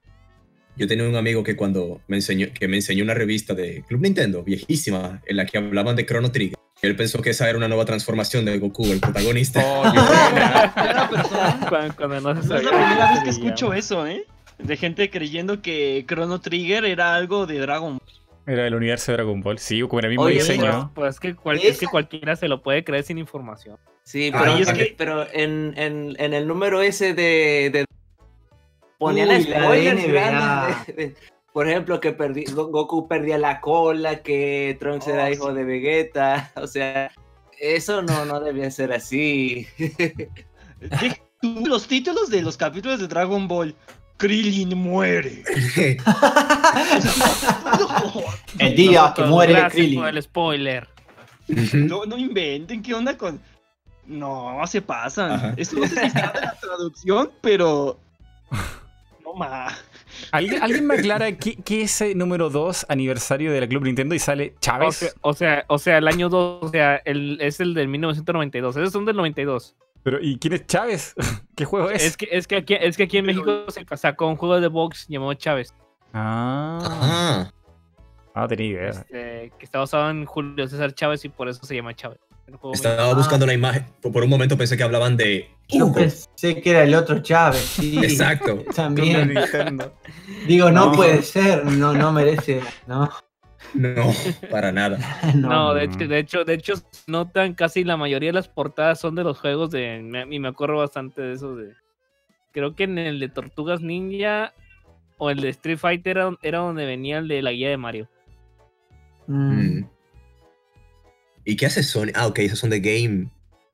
Yo 0.76 0.86
tenía 0.86 1.08
un 1.08 1.16
amigo 1.16 1.42
que 1.42 1.56
cuando 1.56 2.00
me 2.08 2.16
enseñó, 2.16 2.48
que 2.52 2.68
me 2.68 2.76
enseñó 2.76 3.04
una 3.04 3.14
revista 3.14 3.54
de 3.54 3.82
Club 3.88 4.00
Nintendo, 4.02 4.42
viejísima, 4.42 5.22
en 5.26 5.36
la 5.36 5.46
que 5.46 5.56
hablaban 5.58 5.96
de 5.96 6.04
Chrono 6.04 6.30
Trigger. 6.32 6.58
Él 6.82 6.96
pensó 6.96 7.20
que 7.20 7.30
esa 7.30 7.48
era 7.48 7.58
una 7.58 7.68
nueva 7.68 7.84
transformación 7.84 8.44
de 8.44 8.58
Goku, 8.58 8.86
el 8.92 9.00
protagonista. 9.00 9.60
Oh, 9.64 9.82
Cuando, 11.68 11.94
cuando 11.96 12.20
no 12.34 12.42
se 12.42 12.48
No 12.48 12.56
es 12.56 12.64
la 12.64 12.70
primera 12.70 13.12
vez 13.14 13.22
que 13.24 13.30
escucho 13.30 13.72
eso, 13.74 14.06
¿eh? 14.06 14.24
De 14.58 14.76
gente 14.76 15.10
creyendo 15.10 15.62
que 15.62 16.04
Chrono 16.08 16.40
Trigger 16.40 16.84
era 16.84 17.14
algo 17.14 17.46
de 17.46 17.58
Dragon 17.58 17.98
Ball. 17.98 18.08
Era 18.46 18.66
el 18.66 18.74
universo 18.74 19.12
de 19.12 19.16
Dragon 19.18 19.40
Ball. 19.42 19.58
Sí, 19.58 19.80
con 19.88 20.02
el 20.04 20.10
mismo 20.10 20.24
Oye, 20.24 20.36
diseño. 20.36 20.90
Pues 20.94 21.14
es 21.14 21.20
que, 21.20 21.34
cual- 21.34 21.58
Esa- 21.58 21.68
es 21.68 21.78
que 21.78 21.86
cualquiera 21.86 22.34
se 22.36 22.48
lo 22.48 22.62
puede 22.62 22.82
creer 22.84 23.04
sin 23.04 23.18
información. 23.18 23.76
Sí, 24.02 24.30
Ah, 24.34 24.40
pero, 24.42 24.58
y 24.58 24.62
es 24.62 24.68
en- 24.68 24.76
que- 24.76 24.94
pero 24.96 25.26
en, 25.32 25.74
en, 25.76 26.16
en 26.18 26.34
el 26.34 26.46
número 26.46 26.80
ese 26.82 27.14
de. 27.14 27.70
de 27.72 27.84
ponían 28.98 29.42
spoilers 29.42 30.06
grandes 30.08 30.86
de- 30.86 30.92
de- 30.92 31.14
por 31.52 31.68
ejemplo, 31.68 32.00
que 32.00 32.16
perdi- 32.16 32.50
Go- 32.52 32.68
Goku 32.68 33.08
perdía 33.08 33.38
la 33.38 33.60
cola, 33.60 34.22
que 34.22 34.76
Trunks 34.80 35.06
Oh, 35.08 35.10
era 35.10 35.30
hijo 35.30 35.52
de 35.52 35.64
Vegeta. 35.64 36.52
O 36.56 36.66
sea, 36.66 37.10
eso 37.58 38.02
no, 38.02 38.24
no 38.24 38.40
debía 38.40 38.70
ser 38.70 38.92
así. 38.92 39.66
Los 41.42 41.86
títulos 41.86 42.28
de 42.30 42.42
los 42.42 42.56
capítulos 42.58 43.00
de 43.00 43.08
Dragon 43.08 43.48
Ball. 43.48 43.74
Krillin 44.18 44.76
muere. 44.76 45.42
El 48.58 48.74
día 48.76 49.12
que 49.16 49.22
muere 49.22 49.66
Krillin. 49.70 50.04
el 50.04 50.22
spoiler. 50.22 50.86
No, 51.72 52.04
no 52.04 52.18
inventen, 52.18 52.82
¿qué 52.82 52.94
onda 52.94 53.16
con.? 53.16 53.40
No, 54.06 54.60
se 54.66 54.82
pasan. 54.82 55.32
Ajá. 55.32 55.54
Esto 55.56 55.76
no 55.76 55.86
sé 55.86 55.96
si 56.00 56.06
está 56.06 56.32
en 56.34 56.40
la 56.44 56.54
traducción, 56.60 57.30
pero. 57.40 57.98
No 59.24 59.32
más. 59.34 59.82
¿Alguien, 60.32 60.62
alguien 60.62 60.86
me 60.86 60.94
aclara 60.94 61.32
qué, 61.32 61.56
qué 61.56 61.82
es 61.82 62.00
el 62.00 62.16
número 62.18 62.50
2 62.50 62.86
aniversario 62.88 63.52
de 63.52 63.60
la 63.60 63.68
Club 63.68 63.84
Nintendo 63.84 64.14
y 64.14 64.18
sale 64.18 64.54
O 64.56 64.60
Chávez? 64.60 64.96
sea, 64.96 65.10
o 65.22 65.32
sea, 65.34 65.64
o 65.68 65.78
sea, 65.78 65.98
el 65.98 66.08
año 66.08 66.28
2, 66.28 66.64
o 66.64 66.68
sea, 66.68 66.96
el, 67.04 67.38
es 67.40 67.60
el 67.60 67.74
del 67.74 67.88
1992. 67.88 68.76
Esos 68.76 68.92
son 68.92 69.04
del 69.04 69.16
92. 69.16 69.76
Pero, 70.02 70.18
¿y 70.20 70.38
quién 70.38 70.54
es 70.54 70.66
Chávez? 70.66 71.14
¿Qué 71.56 71.64
juego 71.64 71.90
es? 71.90 72.04
Es 72.04 72.16
que, 72.16 72.28
es 72.30 72.46
que, 72.46 72.56
aquí, 72.56 72.74
es 72.74 72.96
que 72.96 73.02
aquí 73.04 73.18
en 73.18 73.26
México 73.26 73.64
se 73.68 73.84
sacó 73.96 74.28
un 74.28 74.36
juego 74.36 74.60
de 74.60 74.68
box 74.68 75.06
llamado 75.08 75.34
Chávez. 75.34 75.74
Ah, 76.12 76.78
Ajá. 76.82 77.54
Ah, 78.44 78.48
tenía 78.48 78.66
idea. 78.66 78.88
este, 78.90 79.52
que 79.58 79.64
está 79.64 79.78
basado 79.78 80.10
en 80.10 80.24
Julio 80.24 80.66
César 80.68 80.92
Chávez 80.94 81.24
y 81.24 81.28
por 81.28 81.48
eso 81.48 81.64
se 81.64 81.74
llama 81.74 81.94
Chávez. 81.94 82.18
Estaba 82.72 83.14
buscando 83.14 83.46
la 83.46 83.54
imagen. 83.54 83.86
Por 84.00 84.22
un 84.24 84.30
momento 84.30 84.56
pensé 84.56 84.76
que 84.76 84.82
hablaban 84.82 85.16
de 85.16 85.48
Yo 85.68 85.92
pensé 85.92 86.60
que 86.60 86.70
era 86.70 86.82
el 86.82 86.94
otro 86.94 87.20
Chávez, 87.20 87.60
sí. 87.60 87.98
Exacto. 88.02 88.64
También. 88.74 89.34
Digo, 90.46 90.70
no, 90.70 90.86
No. 90.86 90.92
puede 90.92 91.22
ser, 91.22 91.64
no, 91.64 91.92
no 91.92 92.12
merece, 92.12 92.60
no. 92.86 93.08
No, 93.74 94.12
para 94.50 94.72
nada. 94.72 94.98
No, 95.34 95.74
de 95.74 95.84
hecho, 95.84 95.98
de 96.08 96.18
hecho, 96.18 96.44
de 96.44 96.54
hecho, 96.54 96.74
notan 97.06 97.54
casi 97.54 97.84
la 97.84 97.96
mayoría 97.96 98.30
de 98.30 98.34
las 98.34 98.48
portadas 98.48 98.98
son 98.98 99.14
de 99.14 99.22
los 99.22 99.38
juegos 99.38 99.70
de. 99.70 100.26
Y 100.30 100.38
me 100.40 100.48
acuerdo 100.48 100.76
bastante 100.76 101.22
de 101.22 101.34
eso 101.34 101.54
de. 101.54 101.72
Creo 102.52 102.74
que 102.74 102.84
en 102.84 102.98
el 102.98 103.20
de 103.20 103.28
Tortugas 103.28 103.80
Ninja 103.80 104.52
o 105.18 105.30
el 105.30 105.40
de 105.40 105.50
Street 105.50 105.78
Fighter 105.78 106.16
era, 106.16 106.36
era 106.42 106.58
donde 106.58 106.84
venía 106.84 107.18
el 107.18 107.28
de 107.28 107.42
la 107.42 107.52
guía 107.52 107.68
de 107.68 107.76
Mario. 107.76 108.08
Mm. 109.30 109.78
Mm. 109.80 109.90
¿Y 111.44 111.56
qué 111.56 111.66
hace 111.66 111.82
Sony? 111.82 112.08
Ah, 112.14 112.26
ok, 112.26 112.40
esos 112.40 112.58
son 112.58 112.70
de 112.70 112.80
Game. 112.80 113.30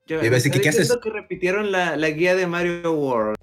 Yo, 0.07 0.17
Iba 0.17 0.27
a 0.27 0.31
decir, 0.31 0.53
que 0.53 1.11
repitieron 1.11 1.73
la, 1.73 1.97
la 1.97 2.11
guía 2.11 2.37
de 2.37 2.47
Mario 2.47 2.93
World. 2.93 3.37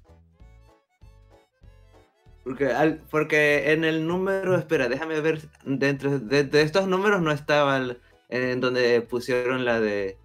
Porque, 2.42 2.66
al- 2.66 2.98
porque 3.10 3.72
en 3.72 3.84
el 3.84 4.06
número, 4.06 4.56
espera, 4.56 4.88
déjame 4.88 5.20
ver, 5.20 5.40
dentro 5.64 6.18
de, 6.18 6.44
de 6.44 6.62
estos 6.62 6.86
números 6.86 7.20
no 7.22 7.32
estaba 7.32 7.76
el- 7.78 7.98
en 8.28 8.60
donde 8.60 9.00
pusieron 9.02 9.64
la 9.64 9.80
de 9.80 10.16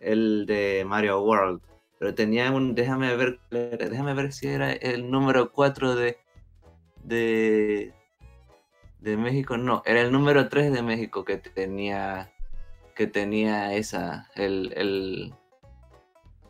el 0.00 0.46
de 0.46 0.84
Mario 0.86 1.20
World. 1.22 1.60
Pero 1.98 2.14
tenía 2.14 2.50
un, 2.50 2.74
déjame 2.74 3.14
ver, 3.16 3.38
déjame 3.50 4.14
ver 4.14 4.32
si 4.32 4.46
era 4.48 4.72
el 4.72 5.10
número 5.10 5.52
4 5.52 5.94
de, 5.94 6.18
de, 7.04 7.92
de 9.00 9.16
México. 9.16 9.56
No, 9.56 9.82
era 9.86 10.00
el 10.02 10.12
número 10.12 10.48
3 10.48 10.72
de 10.72 10.82
México 10.82 11.24
que 11.24 11.36
tenía, 11.38 12.30
que 12.94 13.06
tenía 13.06 13.74
esa, 13.74 14.28
el, 14.34 14.72
el, 14.76 15.34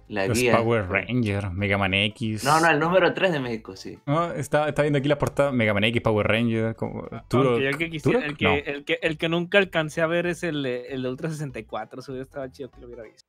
la 0.09 0.27
Los 0.27 0.39
guía. 0.39 0.56
Power 0.56 0.89
Rangers, 0.89 1.52
Mega 1.52 1.78
Man 1.78 1.94
X. 1.94 2.43
No, 2.44 2.59
no, 2.60 2.68
el 2.70 2.78
número 2.81 3.14
3 3.14 3.32
de 3.32 3.40
México, 3.40 3.77
sí. 3.77 3.98
No, 4.06 4.32
está, 4.32 4.68
está 4.68 4.82
viendo 4.82 4.98
aquí 4.98 5.09
la 5.09 5.18
portada 5.18 5.52
Mega 5.52 5.72
Man 5.72 5.85
X, 5.85 6.02
Power 6.02 6.27
Ranger. 6.27 6.74
Como, 6.74 7.06
Turok. 7.28 7.60
El 7.60 7.78
que, 7.78 7.90
quisiera- 7.90 8.24
el, 8.27 8.36
que, 8.36 8.44
no. 8.44 8.55
el, 8.55 8.85
que, 8.85 8.98
el 9.02 9.16
que 9.18 9.28
nunca 9.28 9.59
alcancé 9.59 10.01
a 10.02 10.06
ver 10.09 10.27
es 10.27 10.43
el, 10.43 10.62
de- 10.64 10.86
el 10.89 11.02
de 11.05 11.09
Ultra 11.09 11.31
64. 11.31 12.01
Eso 12.01 12.10
hubiera 12.12 12.24
estado 12.24 12.48
chido 12.48 12.70
que 12.70 12.81
lo 12.81 12.86
hubiera 12.89 13.05
visto. 13.05 13.28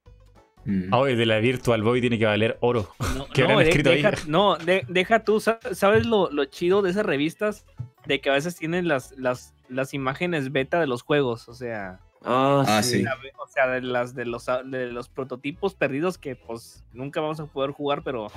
Mm. 0.66 0.94
Ah, 0.94 1.04
el 1.08 1.18
de 1.18 1.26
la 1.26 1.40
Virtual 1.40 1.82
Boy 1.84 2.02
tiene 2.02 2.20
que 2.20 2.26
valer 2.26 2.58
oro. 2.62 2.90
No, 3.18 3.28
¿Qué 3.34 3.42
habrán 3.44 3.58
no, 3.58 3.64
de- 3.64 3.70
escrito 3.70 3.90
ahí? 3.90 4.02
deja, 4.02 4.12
no, 4.28 4.58
de- 4.58 4.86
deja 4.88 5.24
tú, 5.24 5.40
sa- 5.40 5.60
¿sabes 5.74 6.06
lo, 6.06 6.30
lo 6.32 6.46
chido 6.46 6.82
de 6.82 6.92
esas 6.92 7.06
revistas? 7.06 7.66
De 8.06 8.20
que 8.22 8.30
a 8.30 8.34
veces 8.34 8.56
tienen 8.56 8.88
las, 8.88 9.12
las, 9.18 9.54
las 9.70 9.94
imágenes 9.94 10.52
beta 10.52 10.80
de 10.80 10.88
los 10.88 11.02
juegos, 11.04 11.48
o 11.50 11.54
sea, 11.54 12.00
Oh, 12.24 12.64
Ah, 12.68 12.84
sí. 12.84 13.02
la 13.02 13.16
o 13.40 13.48
sea, 13.48 13.66
de 13.68 13.82
las 13.82 14.14
de 14.14 14.26
los 14.26 14.46
de 14.66 14.92
los 14.92 15.10
prototipos 15.10 15.74
perdidos 15.74 16.20
que 16.20 16.36
pues 16.36 16.84
nunca 16.94 17.20
vamos 17.20 17.40
a 17.40 17.48
poder 17.48 17.72
jugar, 17.72 18.04
pero 18.04 18.28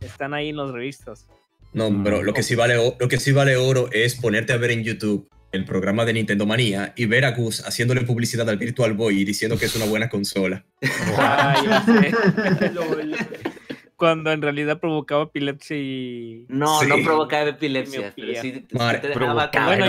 están 0.00 0.32
ahí 0.32 0.48
en 0.48 0.56
las 0.56 0.70
revistas. 0.70 1.28
No, 1.74 1.90
pero 2.02 2.22
lo 2.22 2.32
que 2.32 2.42
sí 2.42 2.54
vale 2.54 2.76
lo 2.98 3.08
que 3.08 3.18
sí 3.20 3.32
vale 3.32 3.58
oro 3.58 3.90
es 3.92 4.14
ponerte 4.14 4.54
a 4.54 4.56
ver 4.56 4.70
en 4.70 4.84
YouTube 4.84 5.28
el 5.56 5.64
programa 5.64 6.04
de 6.04 6.12
Nintendo 6.12 6.46
Manía 6.46 6.92
y 6.96 7.06
ver 7.06 7.24
a 7.24 7.32
Gus 7.32 7.66
haciéndole 7.66 8.02
publicidad 8.02 8.48
al 8.48 8.58
Virtual 8.58 8.92
Boy 8.94 9.20
y 9.20 9.24
diciendo 9.24 9.58
que 9.58 9.64
es 9.66 9.74
una 9.74 9.86
buena 9.86 10.08
consola. 10.08 10.64
Cuando 13.96 14.30
en 14.30 14.42
realidad 14.42 14.78
provocaba 14.78 15.24
epilepsia 15.24 15.76
y 15.78 16.44
No, 16.48 16.80
Sí. 16.80 16.86
no 16.86 16.96
provocaba 17.02 17.48
epilepsia, 17.48 18.12
pero 18.14 18.34
sí, 18.34 18.40
sí 18.52 18.66
te 19.00 19.08
dejaba 19.08 19.50
bueno, 19.64 19.86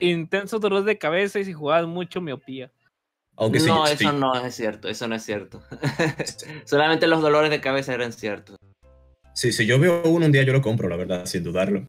intenso, 0.00 0.58
dolor 0.58 0.82
de 0.84 0.98
cabeza 0.98 1.38
y 1.38 1.44
si 1.44 1.52
jugabas 1.52 1.86
mucho 1.86 2.20
miopía. 2.20 2.70
Aunque 3.36 3.60
sí, 3.60 3.66
no, 3.68 3.86
sí. 3.86 3.94
eso 3.94 4.12
no 4.12 4.34
es 4.44 4.54
cierto, 4.54 4.88
eso 4.88 5.06
no 5.06 5.14
es 5.14 5.22
cierto. 5.22 5.62
Solamente 6.64 7.06
los 7.06 7.22
dolores 7.22 7.50
de 7.50 7.60
cabeza 7.60 7.94
eran 7.94 8.12
ciertos. 8.12 8.56
Sí, 9.34 9.52
si 9.52 9.66
yo 9.66 9.78
veo 9.78 10.02
uno 10.04 10.26
un 10.26 10.32
día 10.32 10.42
yo 10.42 10.52
lo 10.54 10.62
compro, 10.62 10.88
la 10.88 10.96
verdad, 10.96 11.26
sin 11.26 11.44
dudarlo. 11.44 11.86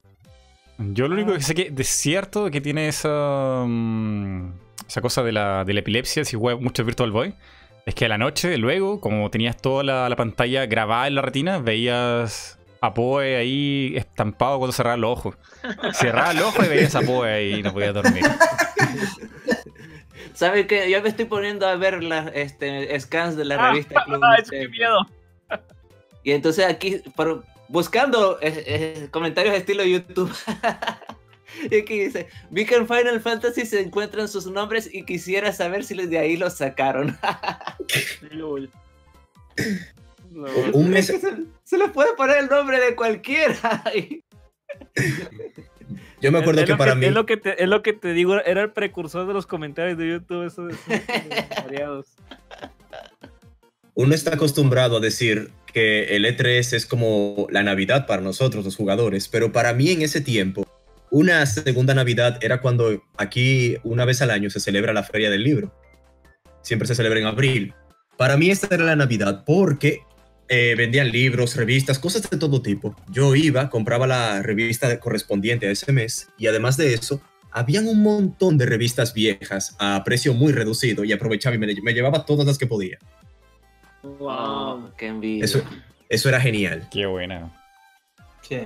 Yo 0.80 1.08
lo 1.08 1.16
único 1.16 1.34
que 1.34 1.42
sé 1.42 1.56
que 1.56 1.72
de 1.72 1.84
cierto 1.84 2.52
que 2.52 2.62
tiene 2.62 2.88
esa, 2.88 3.64
mm, 3.66 4.52
esa 4.88 5.02
cosa 5.02 5.24
de 5.24 5.32
la, 5.32 5.66
de 5.66 5.74
la 5.74 5.80
epilepsia 5.80 6.24
si 6.24 6.38
juegas 6.38 6.62
mucho 6.62 6.86
Virtual 6.86 7.12
Boy 7.12 7.34
es 7.86 7.96
que 7.96 8.06
a 8.06 8.10
la 8.10 8.18
noche, 8.18 8.58
luego, 8.58 9.00
como 9.02 9.30
tenías 9.32 9.58
toda 9.58 9.84
la, 9.84 10.10
la 10.10 10.16
pantalla 10.16 10.66
grabada 10.66 11.08
en 11.08 11.16
la 11.16 11.22
retina, 11.22 11.58
veías 11.60 12.60
a 12.82 12.94
Poe 12.94 13.38
ahí 13.38 13.94
estampado 13.96 14.58
cuando 14.60 14.74
cerraba 14.74 14.98
los 14.98 15.12
ojos. 15.18 15.36
Cerraba 15.94 16.34
los 16.34 16.44
ojos 16.44 16.66
y 16.66 16.70
veías 16.70 16.96
a 16.96 17.02
Poe 17.02 17.32
ahí 17.32 17.54
y 17.56 17.64
no 17.64 17.74
podías 17.74 17.94
dormir. 17.94 18.24
¿Sabes 20.34 20.68
qué? 20.68 20.92
Yo 20.92 21.02
me 21.02 21.10
estoy 21.10 21.26
poniendo 21.26 21.68
a 21.68 21.76
ver 21.76 22.04
las 22.04 22.30
este, 22.36 22.98
scans 23.00 23.36
de 23.36 23.46
la 23.46 23.56
Ah, 23.56 23.72
revista 23.72 24.04
Club 24.06 24.22
Ah, 24.24 24.36
es 24.40 24.50
que 24.52 24.68
miedo. 24.68 25.00
Y 26.24 26.32
entonces 26.34 26.66
aquí, 26.66 27.02
por- 27.16 27.44
buscando 27.70 28.40
eh, 28.42 28.64
eh, 28.66 29.08
comentarios 29.12 29.56
estilo 29.56 29.84
YouTube. 29.84 30.34
y 31.72 31.78
aquí 31.78 32.00
dice, 32.00 32.28
vi 32.50 32.66
que 32.66 32.76
en 32.76 32.88
Final 32.88 33.22
Fantasy 33.22 33.66
se 33.66 33.82
encuentran 33.82 34.28
sus 34.28 34.48
nombres 34.48 34.90
y 34.92 35.04
quisiera 35.04 35.52
saber 35.52 35.84
si 35.84 35.96
de 35.96 36.20
ahí 36.20 36.38
los 36.38 36.58
sacaron. 36.58 37.18
Lol. 38.32 38.70
No. 40.32 40.48
Un 40.74 40.86
Es 40.96 41.10
mes, 41.10 41.12
que 41.12 41.20
se, 41.20 41.36
se 41.64 41.78
le 41.78 41.88
puede 41.90 42.14
poner 42.16 42.38
el 42.38 42.48
nombre 42.48 42.80
de 42.80 42.96
cualquiera. 42.96 43.84
Yo 46.20 46.32
me 46.32 46.40
acuerdo 46.40 46.62
es, 46.62 46.68
que 46.68 46.76
para 46.76 46.96
mí, 46.96 47.06
es 47.06 47.14
lo 47.14 47.26
que 47.26 47.38
te, 47.38 47.62
es 47.62 47.70
lo 47.70 47.84
que 47.84 47.94
te 47.94 48.12
digo, 48.14 48.40
era 48.42 48.64
el 48.64 48.72
precursor 48.72 49.28
de 49.28 49.34
los 49.34 49.46
comentarios 49.46 49.98
de 49.98 50.10
YouTube, 50.10 50.48
esos, 50.48 50.74
esos 50.74 51.64
variados. 51.64 52.08
uno 53.94 54.16
está 54.16 54.34
acostumbrado 54.34 54.98
a 54.98 55.00
decir 55.00 55.52
que 55.72 56.16
el 56.16 56.26
E3 56.26 56.74
es 56.74 56.86
como 56.86 57.48
la 57.52 57.64
Navidad 57.64 58.08
para 58.08 58.22
nosotros, 58.22 58.66
los 58.66 58.76
jugadores, 58.76 59.28
pero 59.28 59.52
para 59.52 59.74
mí 59.74 59.92
en 59.92 60.02
ese 60.02 60.22
tiempo, 60.22 60.66
una 61.12 61.46
segunda 61.46 61.94
Navidad 61.94 62.38
era 62.42 62.62
cuando 62.62 63.04
aquí 63.18 63.78
una 63.84 64.06
vez 64.06 64.22
al 64.22 64.32
año 64.32 64.50
se 64.50 64.60
celebra 64.60 64.94
la 64.94 65.04
Feria 65.04 65.30
del 65.30 65.44
Libro. 65.44 65.74
Siempre 66.62 66.88
se 66.88 66.96
celebra 66.96 67.20
en 67.20 67.26
abril. 67.26 67.74
Para 68.18 68.36
mí 68.36 68.50
esta 68.50 68.74
era 68.74 68.84
la 68.84 68.96
Navidad 68.96 69.44
porque 69.46 70.02
eh, 70.50 70.76
vendían 70.78 71.12
libros, 71.12 71.56
revistas, 71.56 72.00
cosas 72.00 72.30
de 72.30 72.38
todo 72.38 72.62
tipo. 72.62 72.96
Yo 73.10 73.36
iba, 73.36 73.70
compraba 73.70 74.08
la 74.08 74.42
revista 74.42 75.00
correspondiente 75.00 75.68
a 75.68 75.72
ese 75.72 75.92
mes 75.92 76.30
y 76.38 76.48
además 76.48 76.78
de 76.78 76.94
eso, 76.94 77.22
habían 77.52 77.88
un 77.88 78.02
montón 78.02 78.58
de 78.58 78.66
revistas 78.66 79.14
viejas 79.14 79.76
a 79.80 80.04
precio 80.04 80.34
muy 80.34 80.52
reducido 80.52 81.04
y 81.04 81.14
aprovechaba 81.14 81.56
y 81.56 81.60
me, 81.60 81.68
me 81.82 81.94
llevaba 81.94 82.26
todas 82.26 82.46
las 82.46 82.58
que 82.58 82.68
podía. 82.68 82.98
Oh, 84.20 84.90
qué 84.98 85.08
envidia. 85.08 85.46
Eso, 85.46 85.62
eso 86.10 86.30
era 86.30 86.40
genial. 86.40 86.88
Qué 86.92 87.06
buena. 87.06 87.52
Sí. 88.42 88.66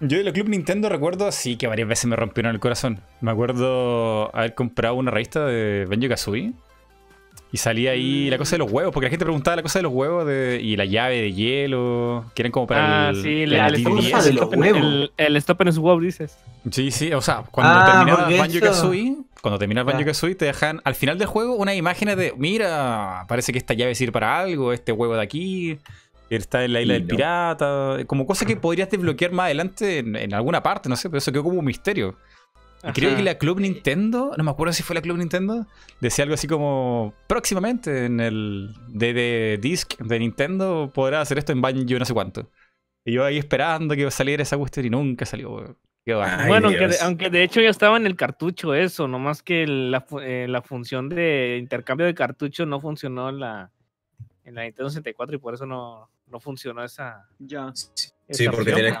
Yo 0.00 0.16
de 0.16 0.24
la 0.24 0.32
Club 0.32 0.48
Nintendo 0.48 0.88
recuerdo 0.88 1.26
así 1.26 1.56
que 1.56 1.66
varias 1.66 1.86
veces 1.86 2.06
me 2.06 2.16
rompieron 2.16 2.54
el 2.54 2.60
corazón. 2.60 3.00
Me 3.20 3.30
acuerdo 3.30 4.34
haber 4.34 4.54
comprado 4.54 4.94
una 4.94 5.10
revista 5.10 5.44
de 5.44 5.84
Benjo 5.86 6.08
Kazooie. 6.08 6.54
Y 7.52 7.56
salía 7.56 7.90
ahí 7.90 8.30
la 8.30 8.38
cosa 8.38 8.52
de 8.52 8.58
los 8.58 8.70
huevos, 8.70 8.92
porque 8.92 9.06
la 9.06 9.10
gente 9.10 9.24
preguntaba 9.24 9.56
la 9.56 9.62
cosa 9.62 9.80
de 9.80 9.82
los 9.82 9.92
huevos 9.92 10.24
de, 10.24 10.60
y 10.62 10.76
la 10.76 10.84
llave 10.84 11.20
de 11.20 11.32
hielo, 11.32 12.24
que 12.34 12.42
eran 12.42 12.52
como 12.52 12.68
para 12.68 13.08
Ah, 13.08 13.10
el, 13.10 13.22
sí, 13.22 13.42
el 13.42 13.50
la- 13.50 13.66
el, 13.66 13.74
TDS. 13.82 13.84
cosa 13.90 14.22
de 14.22 14.32
los 14.32 14.42
stop 14.44 14.54
en- 14.54 14.60
huevos. 14.60 14.80
el, 14.82 15.12
el 15.16 15.36
stop 15.36 15.60
en 15.62 15.72
swap, 15.72 16.00
dices. 16.00 16.38
Sí, 16.70 16.90
sí, 16.92 17.12
o 17.12 17.20
sea, 17.20 17.42
cuando 17.50 17.72
Ah, 17.80 17.84
terminaba 17.84 18.28
Banjo 18.38 18.60
Kazooie, 18.60 19.16
cuando 19.42 19.58
terminaba. 19.58 19.92
Banjo 19.92 20.06
Kazooie, 20.06 20.36
te 20.36 20.44
dejan 20.44 20.80
al 20.84 20.94
final 20.94 21.18
del 21.18 21.26
juego 21.26 21.54
unas 21.56 21.74
imágenes 21.74 22.16
de, 22.16 22.32
mira, 22.36 23.24
parece 23.28 23.50
que 23.52 23.58
esta 23.58 23.74
llave 23.74 23.96
sirve 23.96 24.12
para 24.12 24.38
algo, 24.38 24.72
este 24.72 24.92
huevo 24.92 25.14
de 25.16 25.22
aquí, 25.22 25.76
está 26.28 26.64
en 26.64 26.72
la 26.72 26.82
isla 26.82 26.94
Y 26.94 26.98
del 27.00 27.08
no. 27.08 27.16
pirata, 27.16 27.96
como 28.06 28.26
cosas 28.26 28.46
que 28.46 28.54
podrías 28.56 28.88
desbloquear 28.88 29.32
más 29.32 29.46
adelante 29.46 29.98
en, 29.98 30.14
en 30.14 30.34
alguna 30.34 30.62
parte, 30.62 30.88
no 30.88 30.94
sé, 30.94 31.10
pero 31.10 31.18
eso 31.18 31.32
quedó 31.32 31.42
como 31.42 31.58
un 31.58 31.64
misterio. 31.64 32.14
Y 32.82 32.92
creo 32.92 33.10
Ajá. 33.10 33.18
que 33.18 33.22
la 33.24 33.34
Club 33.38 33.60
Nintendo, 33.60 34.32
no 34.36 34.44
me 34.44 34.50
acuerdo 34.50 34.72
si 34.72 34.82
fue 34.82 34.94
la 34.94 35.02
Club 35.02 35.18
Nintendo, 35.18 35.66
decía 36.00 36.22
algo 36.22 36.34
así 36.34 36.46
como 36.46 37.12
próximamente 37.26 38.06
en 38.06 38.20
el 38.20 38.70
DD 38.88 39.60
Disc 39.60 39.98
de 39.98 40.18
Nintendo 40.18 40.90
podrá 40.94 41.20
hacer 41.20 41.38
esto 41.38 41.52
en 41.52 41.60
Banjo 41.60 41.98
no 41.98 42.04
sé 42.04 42.14
cuánto. 42.14 42.48
Y 43.04 43.12
yo 43.12 43.24
ahí 43.24 43.38
esperando 43.38 43.94
que 43.94 44.10
saliera 44.10 44.42
esa 44.42 44.56
cuestión 44.56 44.86
y 44.86 44.90
nunca 44.90 45.26
salió. 45.26 45.76
Ay, 46.06 46.48
bueno, 46.48 46.68
aunque 46.68 46.80
de, 46.80 46.88
Dios. 46.88 47.02
aunque 47.02 47.30
de 47.30 47.42
hecho 47.42 47.60
ya 47.60 47.68
estaba 47.68 47.96
en 47.96 48.06
el 48.06 48.16
cartucho 48.16 48.74
eso, 48.74 49.06
nomás 49.06 49.42
que 49.42 49.66
la, 49.66 50.04
eh, 50.22 50.46
la 50.48 50.62
función 50.62 51.08
de 51.08 51.58
intercambio 51.60 52.06
de 52.06 52.14
cartucho 52.14 52.66
no 52.66 52.80
funcionó 52.80 53.28
en 53.28 53.38
la, 53.40 53.70
en 54.44 54.54
la 54.54 54.62
Nintendo 54.64 54.88
64 54.90 55.36
y 55.36 55.38
por 55.38 55.54
eso 55.54 55.66
no, 55.66 56.08
no 56.26 56.40
funcionó 56.40 56.82
esa. 56.82 57.28
Ya. 57.38 57.70
Sí, 57.74 58.48
porque 58.48 58.72
tiene- 58.72 58.98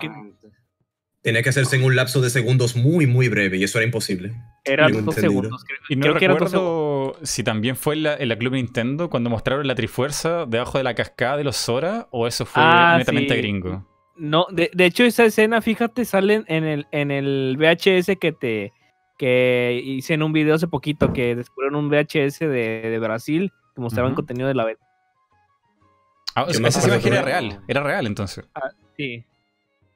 Tenía 1.22 1.42
que 1.42 1.50
hacerse 1.50 1.76
en 1.76 1.84
un 1.84 1.94
lapso 1.96 2.20
de 2.22 2.30
segundos 2.30 2.76
muy, 2.76 3.06
muy 3.06 3.28
breve 3.28 3.58
y 3.58 3.64
eso 3.64 3.78
era 3.78 3.84
imposible. 3.84 4.32
Era 4.64 4.86
tengo 4.86 5.02
dos 5.02 5.16
entendido. 5.16 5.42
segundos, 5.42 5.64
creo. 5.64 5.78
Y 5.90 5.96
no 5.96 6.02
creo 6.02 6.14
que 6.16 6.24
eran 6.24 6.38
dos 6.38 6.50
recuerdo 6.52 7.16
si 7.22 7.44
también 7.44 7.76
fue 7.76 7.94
en 7.94 8.02
la, 8.04 8.16
en 8.16 8.28
la 8.28 8.36
Club 8.38 8.54
Nintendo 8.54 9.10
cuando 9.10 9.28
mostraron 9.28 9.66
la 9.66 9.74
Trifuerza 9.74 10.46
debajo 10.46 10.78
de 10.78 10.84
la 10.84 10.94
cascada 10.94 11.36
de 11.36 11.44
los 11.44 11.56
Sora 11.56 12.08
o 12.10 12.26
eso 12.26 12.46
fue 12.46 12.62
Ah, 12.64 12.94
netamente 12.96 13.34
sí. 13.34 13.40
gringo. 13.40 13.86
No, 14.16 14.46
de, 14.50 14.70
de 14.72 14.84
hecho 14.86 15.04
esa 15.04 15.24
escena, 15.24 15.60
fíjate, 15.60 16.04
sale 16.06 16.42
en 16.46 16.64
el, 16.64 16.86
en 16.90 17.10
el 17.10 17.56
VHS 17.58 18.16
que 18.18 18.32
te 18.32 18.72
que 19.18 19.78
hice 19.84 20.14
en 20.14 20.22
un 20.22 20.32
video 20.32 20.54
hace 20.54 20.66
poquito 20.68 21.12
que 21.12 21.36
descubrieron 21.36 21.76
un 21.84 21.90
VHS 21.90 22.38
de, 22.40 22.80
de 22.88 22.98
Brasil 22.98 23.52
que 23.74 23.80
mostraban 23.82 24.12
Ujú. 24.12 24.16
contenido 24.16 24.48
de 24.48 24.54
la 24.54 24.64
beta. 24.64 24.82
Ah, 26.34 26.44
o 26.44 26.46
¿Qué 26.46 26.54
sea, 26.54 26.62
más 26.62 26.76
esa 26.76 26.88
imagen 26.88 27.12
era 27.12 27.22
real, 27.22 27.60
era 27.68 27.82
real 27.82 28.06
entonces. 28.06 28.44
Sí. 28.96 29.22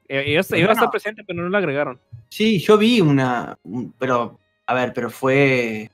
Eh, 0.07 0.23
Iba, 0.31 0.39
a 0.39 0.41
estar- 0.41 0.59
iba 0.59 0.69
a 0.69 0.73
estar 0.73 0.89
presente, 0.91 1.23
pero 1.25 1.41
no 1.43 1.49
la 1.49 1.57
agregaron. 1.57 1.99
Sí, 2.29 2.59
yo 2.59 2.77
vi 2.77 3.01
una. 3.01 3.57
un- 3.63 3.91
pero, 3.97 4.39
a 4.67 4.73
ver, 4.73 4.93
pero 4.93 5.09
fue. 5.09 5.89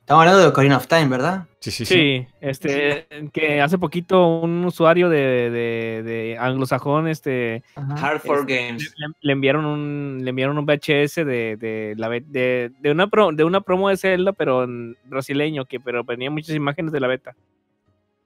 Estamos 0.00 0.20
hablando 0.22 0.40
de 0.42 0.48
Ocarina 0.48 0.76
of 0.76 0.86
Time, 0.86 1.06
¿verdad? 1.08 1.46
Sí, 1.60 1.70
sí, 1.70 1.86
sí. 1.86 1.94
Sí, 1.94 2.26
este, 2.42 3.06
que 3.32 3.62
hace 3.62 3.78
poquito 3.78 4.40
un 4.40 4.62
usuario 4.66 5.08
de, 5.08 5.16
de, 5.50 6.02
de 6.02 6.36
anglosajón, 6.38 7.08
este, 7.08 7.62
Hard 7.74 8.20
for 8.20 8.44
Games. 8.46 8.92
le, 8.98 9.06
le 9.22 9.32
enviaron 9.32 9.64
un, 9.64 10.18
le 10.22 10.28
enviaron 10.28 10.58
un 10.58 10.66
VHS 10.66 11.24
de, 11.24 11.56
de, 11.56 11.94
la, 11.96 12.10
de, 12.10 12.70
de 12.78 12.90
una 12.90 13.06
pro- 13.06 13.32
de 13.32 13.44
una 13.44 13.62
promo 13.62 13.88
de 13.88 13.96
Zelda, 13.96 14.32
pero 14.34 14.64
en 14.64 14.94
brasileño, 15.04 15.64
que 15.64 15.80
pero 15.80 16.04
venía 16.04 16.30
muchas 16.30 16.54
imágenes 16.54 16.92
de 16.92 17.00
la 17.00 17.06
beta. 17.08 17.34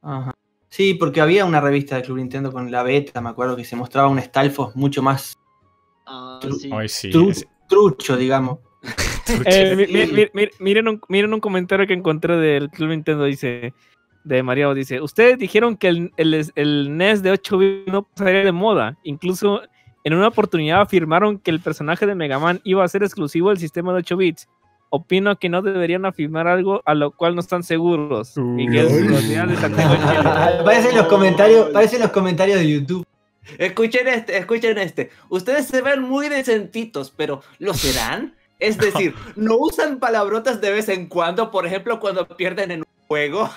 Ajá. 0.02 0.34
Sí, 0.70 0.94
porque 0.94 1.20
había 1.20 1.44
una 1.44 1.60
revista 1.60 1.96
de 1.96 2.02
Club 2.02 2.18
Nintendo 2.18 2.52
con 2.52 2.70
la 2.70 2.82
beta, 2.82 3.20
me 3.20 3.30
acuerdo 3.30 3.56
que 3.56 3.64
se 3.64 3.74
mostraba 3.76 4.08
un 4.08 4.20
Stalfos 4.20 4.76
mucho 4.76 5.02
más 5.02 5.34
Ah, 6.10 6.40
Tru- 6.42 6.54
sí. 6.54 6.70
Ay, 6.72 6.88
sí. 6.88 7.10
tru- 7.10 7.30
ese- 7.30 7.46
trucho, 7.68 8.16
digamos. 8.16 8.58
Eh, 9.44 9.76
mi- 9.76 9.84
Sí. 9.86 9.92
mi- 9.92 10.06
mi- 10.06 10.28
mi- 10.32 10.48
miren, 10.58 10.88
un, 10.88 11.00
miren 11.08 11.34
un 11.34 11.40
comentario 11.40 11.86
que 11.86 11.92
encontré 11.92 12.36
del 12.38 12.70
Club 12.70 12.88
Nintendo, 12.90 13.24
dice, 13.24 13.74
de 14.24 14.42
Mario, 14.42 14.72
dice, 14.74 15.00
ustedes 15.02 15.38
dijeron 15.38 15.76
que 15.76 15.88
el, 15.88 16.12
el, 16.16 16.50
el 16.54 16.96
NES 16.96 17.22
de 17.22 17.30
8 17.32 17.58
bits 17.58 17.92
no 17.92 18.02
pasaría 18.04 18.44
de 18.44 18.52
moda, 18.52 18.96
incluso 19.04 19.60
en 20.04 20.14
una 20.14 20.28
oportunidad 20.28 20.80
afirmaron 20.80 21.38
que 21.38 21.50
el 21.50 21.60
personaje 21.60 22.06
de 22.06 22.14
Mega 22.14 22.38
Man 22.38 22.60
iba 22.64 22.82
a 22.84 22.88
ser 22.88 23.02
exclusivo 23.02 23.50
del 23.50 23.58
sistema 23.58 23.92
de 23.92 23.98
8 23.98 24.16
bits. 24.16 24.48
Opino 24.90 25.38
que 25.38 25.48
no 25.48 25.62
deberían 25.62 26.06
afirmar 26.06 26.46
algo 26.46 26.82
a 26.84 26.94
lo 26.94 27.10
cual 27.10 27.34
no 27.34 27.40
están 27.40 27.62
seguros. 27.62 28.34
y 28.56 28.68
que 28.68 28.80
es 28.80 28.92
parecen 30.64 30.96
los 30.96 31.06
comentarios, 31.06 31.70
parecen 31.70 32.00
los 32.00 32.10
comentarios 32.10 32.58
de 32.58 32.70
YouTube. 32.70 33.06
Escuchen 33.56 34.08
este, 34.08 34.36
escuchen 34.38 34.78
este. 34.78 35.10
Ustedes 35.28 35.66
se 35.66 35.82
ven 35.82 36.02
muy 36.02 36.28
decentitos, 36.28 37.12
pero 37.16 37.42
¿lo 37.58 37.74
serán? 37.74 38.34
Es 38.58 38.76
decir, 38.76 39.14
no 39.36 39.56
usan 39.56 39.98
palabrotas 39.98 40.60
de 40.60 40.70
vez 40.70 40.88
en 40.88 41.06
cuando, 41.06 41.50
por 41.50 41.66
ejemplo, 41.66 42.00
cuando 42.00 42.26
pierden 42.26 42.72
en 42.72 42.80
un 42.80 43.06
juego. 43.06 43.48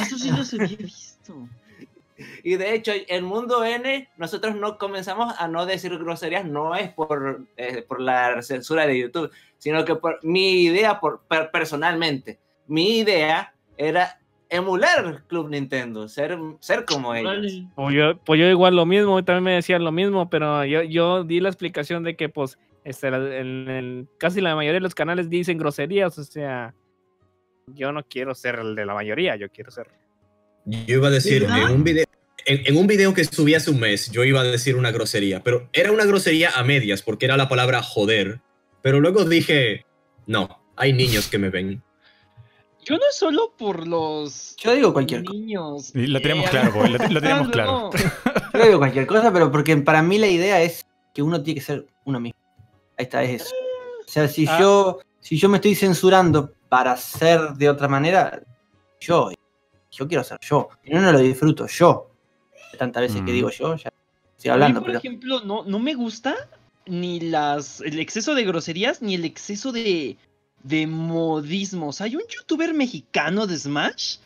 Eso 0.00 0.18
sí 0.18 0.30
los 0.30 0.52
había 0.54 0.76
visto. 0.76 1.48
Y 2.44 2.56
de 2.56 2.74
hecho, 2.74 2.92
en 3.08 3.24
Mundo 3.24 3.64
N, 3.64 4.06
nosotros 4.18 4.54
no 4.54 4.76
comenzamos 4.76 5.34
a 5.38 5.48
no 5.48 5.64
decir 5.64 5.98
groserías, 5.98 6.44
no 6.44 6.74
es 6.76 6.90
por, 6.90 7.40
eh, 7.56 7.82
por 7.88 8.00
la 8.00 8.42
censura 8.42 8.86
de 8.86 8.98
YouTube, 8.98 9.30
sino 9.56 9.84
que 9.86 9.96
por 9.96 10.20
mi 10.22 10.62
idea, 10.64 11.00
por, 11.00 11.22
per- 11.22 11.50
personalmente, 11.50 12.38
mi 12.66 12.98
idea 12.98 13.54
era 13.78 14.20
emular 14.50 15.24
Club 15.26 15.48
Nintendo, 15.48 16.06
ser, 16.06 16.38
ser 16.60 16.84
como 16.84 17.14
ellos. 17.14 17.62
Pues 17.74 17.94
yo, 17.94 18.16
pues 18.18 18.38
yo 18.38 18.46
igual 18.46 18.76
lo 18.76 18.84
mismo, 18.84 19.24
también 19.24 19.44
me 19.44 19.52
decían 19.52 19.82
lo 19.82 19.90
mismo, 19.90 20.28
pero 20.28 20.66
yo, 20.66 20.82
yo 20.82 21.24
di 21.24 21.40
la 21.40 21.48
explicación 21.48 22.04
de 22.04 22.14
que 22.14 22.28
pues 22.28 22.58
este, 22.84 23.08
en, 23.08 24.06
casi 24.18 24.42
la 24.42 24.54
mayoría 24.54 24.74
de 24.74 24.80
los 24.80 24.94
canales 24.94 25.30
dicen 25.30 25.56
groserías, 25.56 26.18
o 26.18 26.24
sea, 26.24 26.74
yo 27.68 27.90
no 27.90 28.04
quiero 28.04 28.34
ser 28.34 28.56
el 28.56 28.74
de 28.74 28.84
la 28.84 28.92
mayoría, 28.92 29.34
yo 29.36 29.48
quiero 29.48 29.70
ser... 29.70 29.88
Yo 30.66 30.96
iba 30.96 31.08
a 31.08 31.10
decir, 31.10 31.44
en 31.44 31.72
un, 31.74 31.84
video, 31.84 32.04
en, 32.46 32.66
en 32.66 32.76
un 32.76 32.86
video 32.86 33.14
que 33.14 33.24
subí 33.24 33.54
hace 33.54 33.70
un 33.70 33.80
mes, 33.80 34.10
yo 34.10 34.24
iba 34.24 34.40
a 34.40 34.44
decir 34.44 34.76
una 34.76 34.90
grosería, 34.90 35.42
pero 35.42 35.68
era 35.72 35.92
una 35.92 36.04
grosería 36.04 36.50
a 36.50 36.62
medias, 36.64 37.02
porque 37.02 37.24
era 37.26 37.36
la 37.36 37.48
palabra 37.48 37.82
joder. 37.82 38.40
Pero 38.82 39.00
luego 39.00 39.24
dije, 39.24 39.84
no, 40.26 40.62
hay 40.76 40.92
niños 40.92 41.28
que 41.28 41.38
me 41.38 41.50
ven. 41.50 41.82
Yo 42.84 42.96
no 42.96 43.02
es 43.08 43.16
solo 43.16 43.54
por 43.56 43.86
los 43.88 44.54
Yo 44.56 44.74
digo 44.74 44.92
cualquier 44.92 45.24
cosa. 45.24 45.38
niños. 45.38 45.90
Y 45.94 46.06
lo 46.06 46.20
tenemos 46.20 46.44
Eh, 46.46 46.50
claro, 46.50 46.72
pues, 46.74 46.90
lo, 46.90 46.98
lo 46.98 47.20
tenemos 47.20 47.46
no, 47.46 47.50
claro. 47.52 47.72
no. 47.72 47.90
Yo 48.58 48.66
digo 48.66 48.78
cualquier 48.78 49.06
cosa, 49.06 49.32
pero 49.32 49.50
porque 49.50 49.74
para 49.78 50.02
mí 50.02 50.18
la 50.18 50.26
idea 50.28 50.60
es 50.62 50.84
que 51.14 51.22
uno 51.22 51.42
tiene 51.42 51.60
que 51.60 51.64
ser 51.66 51.86
uno 52.04 52.20
mismo. 52.20 52.38
Ahí 52.98 53.04
está, 53.04 53.22
es 53.24 53.42
eso. 53.42 53.54
O 54.06 54.10
sea, 54.10 54.28
si 54.28 54.46
Ah. 54.46 54.58
yo, 54.60 55.00
si 55.20 55.38
yo 55.38 55.48
me 55.48 55.56
estoy 55.56 55.74
censurando 55.74 56.52
para 56.68 56.94
ser 56.98 57.54
de 57.54 57.70
otra 57.70 57.88
manera, 57.88 58.42
yo, 59.00 59.30
yo 59.90 60.06
quiero 60.06 60.22
ser 60.22 60.38
yo. 60.42 60.68
Y 60.84 60.92
no, 60.92 61.00
no 61.00 61.10
lo 61.10 61.18
disfruto 61.20 61.66
yo. 61.66 62.10
Tantas 62.74 63.02
veces 63.02 63.16
que 63.18 63.32
Mm. 63.32 63.34
digo 63.34 63.50
yo, 63.50 63.76
ya 63.76 63.90
estoy 64.36 64.50
A 64.50 64.52
mí, 64.56 64.62
hablando, 64.62 64.80
por 64.80 64.86
pero. 64.88 64.98
ejemplo, 64.98 65.40
no, 65.44 65.64
no 65.64 65.78
me 65.78 65.94
gusta 65.94 66.34
ni 66.86 67.20
las 67.20 67.80
el 67.80 67.98
exceso 67.98 68.34
de 68.34 68.44
groserías 68.44 69.00
ni 69.02 69.14
el 69.14 69.24
exceso 69.24 69.72
de, 69.72 70.16
de 70.62 70.86
modismos. 70.86 72.00
Hay 72.00 72.16
un 72.16 72.22
youtuber 72.28 72.74
mexicano 72.74 73.46
de 73.46 73.58
Smash 73.58 74.16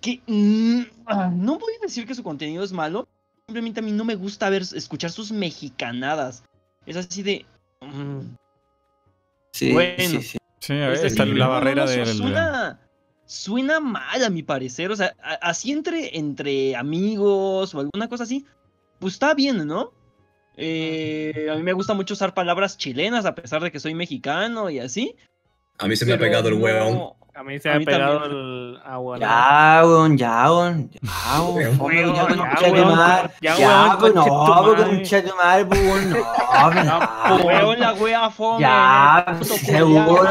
que 0.00 0.20
mm, 0.26 0.82
ah, 1.06 1.30
no 1.34 1.58
voy 1.58 1.72
a 1.80 1.82
decir 1.82 2.06
que 2.06 2.14
su 2.14 2.22
contenido 2.22 2.62
es 2.62 2.72
malo. 2.72 3.08
Simplemente 3.46 3.80
a 3.80 3.82
mí 3.82 3.92
no 3.92 4.04
me 4.04 4.14
gusta 4.16 4.48
ver, 4.50 4.62
escuchar 4.62 5.10
sus 5.10 5.32
mexicanadas. 5.32 6.42
Es 6.84 6.96
así 6.96 7.22
de. 7.22 7.44
mm, 7.80 8.20
Sí, 9.52 9.72
bueno. 9.72 9.96
sí, 9.98 10.22
sí. 10.22 10.38
Sí, 10.60 10.72
a 10.74 10.88
ver, 10.88 10.92
es 10.94 11.04
está 11.04 11.24
decir, 11.24 11.38
la 11.38 11.44
no, 11.46 11.50
no, 11.52 11.56
barrera 11.56 11.86
del... 11.86 12.76
Suena, 13.26 13.80
mal 13.80 14.24
a 14.24 14.30
mi 14.30 14.42
parecer. 14.42 14.90
O 14.90 14.96
sea, 14.96 15.14
a- 15.22 15.34
así 15.50 15.72
entre, 15.72 16.16
entre 16.16 16.76
amigos 16.76 17.74
o 17.74 17.80
alguna 17.80 18.08
cosa 18.08 18.22
así, 18.24 18.46
pues 18.98 19.14
está 19.14 19.34
bien, 19.34 19.66
¿no? 19.66 19.92
Eh, 20.56 21.48
a 21.52 21.56
mí 21.56 21.62
me 21.62 21.72
gusta 21.74 21.92
mucho 21.92 22.14
usar 22.14 22.32
palabras 22.32 22.78
chilenas 22.78 23.26
a 23.26 23.34
pesar 23.34 23.62
de 23.62 23.70
que 23.70 23.80
soy 23.80 23.94
mexicano 23.94 24.70
y 24.70 24.78
así. 24.78 25.14
A 25.78 25.86
mí 25.86 25.96
se 25.96 26.06
me 26.06 26.14
ha 26.14 26.18
pegado 26.18 26.48
el 26.48 26.58
no- 26.58 26.64
huevón. 26.64 27.10
A 27.34 27.42
mí 27.42 27.58
se 27.58 27.68
me 27.68 27.74
ha 27.74 27.78
pegado 27.80 28.20
también. 28.20 28.40
el 28.40 28.80
agua. 28.82 29.18
Ya, 29.18 29.82
weón, 29.84 30.16
ya, 30.16 30.50
weón. 30.50 30.90
Ya, 31.02 31.42
weón. 31.42 31.78
Ya, 31.78 31.82
weón, 31.82 32.14
ya, 32.14 32.24
weón, 32.24 34.14
no, 34.14 34.24
weón, 34.24 35.68
weón, 35.68 36.10
no, 36.10 36.16
weón, 36.16 36.86
no. 36.86 37.74
La 37.76 37.92
wea 37.92 38.30
fome. 38.30 38.60
Ya, 38.62 39.38
seguro. 39.44 40.30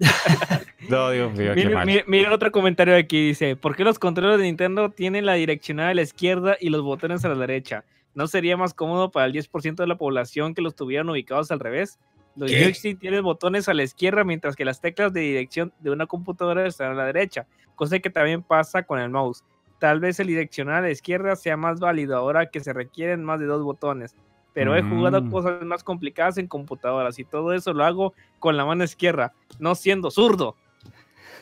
No, 0.88 1.10
Dios 1.10 1.32
mío, 1.32 1.50
qué 1.54 1.56
Miren, 1.56 1.72
mal. 1.74 1.86
miren- 1.86 2.04
miren 2.06 2.32
otro 2.32 2.50
comentario 2.50 2.96
aquí, 2.96 3.28
dice, 3.28 3.54
¿por 3.56 3.76
qué 3.76 3.84
los 3.84 3.98
controles 3.98 4.38
de 4.38 4.44
Nintendo 4.44 4.90
tienen 4.90 5.26
la 5.26 5.34
direccional 5.34 5.88
a 5.88 5.94
la 5.94 6.02
izquierda 6.02 6.56
y 6.60 6.70
los 6.70 6.82
botones 6.82 7.24
a 7.24 7.28
la 7.28 7.34
derecha? 7.34 7.84
¿No 8.14 8.26
sería 8.26 8.56
más 8.56 8.74
cómodo 8.74 9.10
para 9.10 9.26
el 9.26 9.32
10% 9.32 9.82
de 9.82 9.86
la 9.86 9.96
población 9.96 10.54
que 10.54 10.62
los 10.62 10.74
tuvieran 10.74 11.08
ubicados 11.10 11.50
al 11.50 11.60
revés? 11.60 11.98
Los 12.36 12.50
joystick 12.50 12.98
tienen 12.98 13.22
botones 13.22 13.68
a 13.68 13.74
la 13.74 13.82
izquierda 13.82 14.24
mientras 14.24 14.56
que 14.56 14.64
las 14.64 14.80
teclas 14.80 15.12
de 15.12 15.20
dirección 15.20 15.72
de 15.80 15.90
una 15.90 16.06
computadora 16.06 16.66
están 16.66 16.92
a 16.92 16.94
la 16.94 17.04
derecha, 17.04 17.46
cosa 17.74 17.98
que 17.98 18.08
también 18.10 18.42
pasa 18.42 18.82
con 18.84 18.98
el 19.00 19.10
mouse. 19.10 19.44
Tal 19.78 20.00
vez 20.00 20.18
el 20.20 20.28
direccional 20.28 20.76
a 20.76 20.80
la 20.82 20.90
izquierda 20.90 21.36
sea 21.36 21.56
más 21.56 21.80
válido 21.80 22.16
ahora 22.16 22.46
que 22.46 22.60
se 22.60 22.72
requieren 22.72 23.24
más 23.24 23.38
de 23.40 23.46
dos 23.46 23.62
botones, 23.62 24.14
pero 24.54 24.74
he 24.76 24.82
jugado 24.82 25.22
Mm. 25.22 25.30
cosas 25.30 25.62
más 25.62 25.84
complicadas 25.84 26.38
en 26.38 26.46
computadoras 26.46 27.18
y 27.18 27.24
todo 27.24 27.52
eso 27.52 27.72
lo 27.72 27.84
hago 27.84 28.14
con 28.38 28.56
la 28.56 28.64
mano 28.64 28.84
izquierda, 28.84 29.32
no 29.58 29.74
siendo 29.74 30.10
zurdo. 30.10 30.56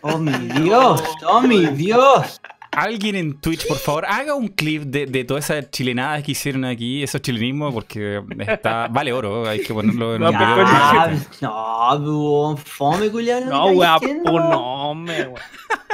Oh 0.03 0.19
mi 0.19 0.33
Dios, 0.62 1.03
oh 1.27 1.41
mi 1.41 1.66
Dios. 1.66 2.41
Alguien 2.70 3.16
en 3.16 3.41
Twitch, 3.41 3.66
por 3.66 3.79
favor, 3.79 4.05
haga 4.07 4.35
un 4.35 4.47
clip 4.49 4.83
de, 4.85 5.07
de 5.07 5.25
todas 5.25 5.49
esas 5.51 5.69
chilenadas 5.70 6.23
que 6.23 6.33
hicieron 6.33 6.65
aquí, 6.66 7.03
esos 7.03 7.20
chilenismos, 7.23 7.73
porque 7.75 8.23
está, 8.47 8.87
vale 8.89 9.12
oro, 9.12 9.49
hay 9.49 9.61
que 9.62 9.73
ponerlo 9.75 10.15
en 10.15 10.20
No, 10.20 10.31
un 10.31 10.39
video. 10.39 10.57
Ya, 10.66 11.07
de- 11.09 11.19
no, 11.41 11.93
huevón, 11.97 12.59
fome, 12.59 13.11
culiao. 13.11 13.41
No, 13.47 13.70
diciendo? 13.70 14.31
pues 14.31 14.45
no, 14.45 14.95
me. 14.95 15.29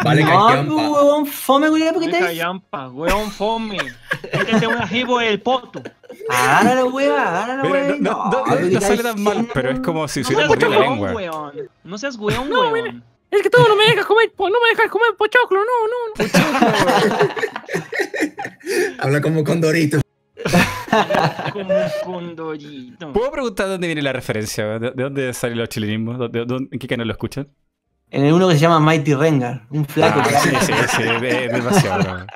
Vale, 0.03 0.25
no, 0.25 0.47
callampa. 0.47 0.73
huevón, 0.75 1.27
fome, 1.27 1.69
culiao, 1.71 1.95
¿por 1.95 2.03
qué 2.03 2.09
Deja 2.11 2.27
te 2.27 2.37
yampa, 2.37 2.89
weón 2.89 3.31
fome. 3.31 3.79
Métete 4.37 4.67
una 4.67 4.87
jibo 4.87 5.21
el 5.21 5.41
poto. 5.41 5.81
Agarra 6.29 6.75
la 6.75 6.85
hueva, 6.85 7.23
agarra 7.23 7.57
la 7.63 7.71
hueva. 7.71 7.97
no, 8.01 8.11
no, 8.11 8.31
no, 8.31 8.45
¿qué 8.45 8.51
no 8.51 8.67
estáis 8.67 8.85
sale 9.01 9.03
tan 9.05 9.23
mal, 9.23 9.49
pero 9.55 9.71
es 9.71 9.81
como 9.81 10.07
si 10.09 10.21
No 10.21 10.27
se 10.27 10.35
hubiera 10.35 10.49
mordido 10.49 10.71
la 10.71 10.79
weón, 10.81 10.91
lengua. 10.91 11.13
weón. 11.13 11.53
No 11.85 11.99
seas 11.99 12.17
weón, 12.17 12.51
weón. 12.53 13.05
Es 13.35 13.43
que 13.43 13.51
tú 13.51 13.59
no 13.69 13.75
me 13.77 13.85
dejas 13.87 14.07
comer, 14.07 14.33
pues 14.37 14.53
no 14.53 14.59
me 14.63 14.69
dejas 14.71 14.91
comer 14.91 15.09
pochoclo, 15.19 15.59
no, 15.61 15.89
no. 15.89 17.35
Habla 18.99 19.21
como 19.21 19.43
Condorito. 19.45 20.01
Como 21.53 21.75
un 21.75 21.91
condorito. 22.05 23.13
¿Puedo 23.13 23.31
preguntar 23.33 23.67
dónde 23.67 23.87
viene 23.89 24.03
la 24.03 24.13
referencia? 24.13 24.79
¿De, 24.79 24.91
de 24.93 25.03
dónde 25.03 25.33
salen 25.35 25.59
los 25.59 25.69
chilenismos? 25.69 26.19
¿De- 26.19 26.29
de- 26.29 26.45
dónde- 26.45 26.69
¿En 26.73 26.79
qué 26.79 26.87
canal 26.87 27.07
lo 27.09 27.13
escuchan? 27.13 27.49
En 28.11 28.25
el 28.25 28.33
uno 28.33 28.47
que 28.49 28.55
se 28.55 28.61
llama 28.61 28.79
Mighty 28.79 29.15
Rengar, 29.15 29.63
un 29.71 29.85
flaco. 29.87 30.21
Ah, 30.25 30.41
sí, 30.41 30.51
sí, 30.61 30.73
sí, 30.97 31.03
de- 31.03 31.49
demasiado. 31.49 32.27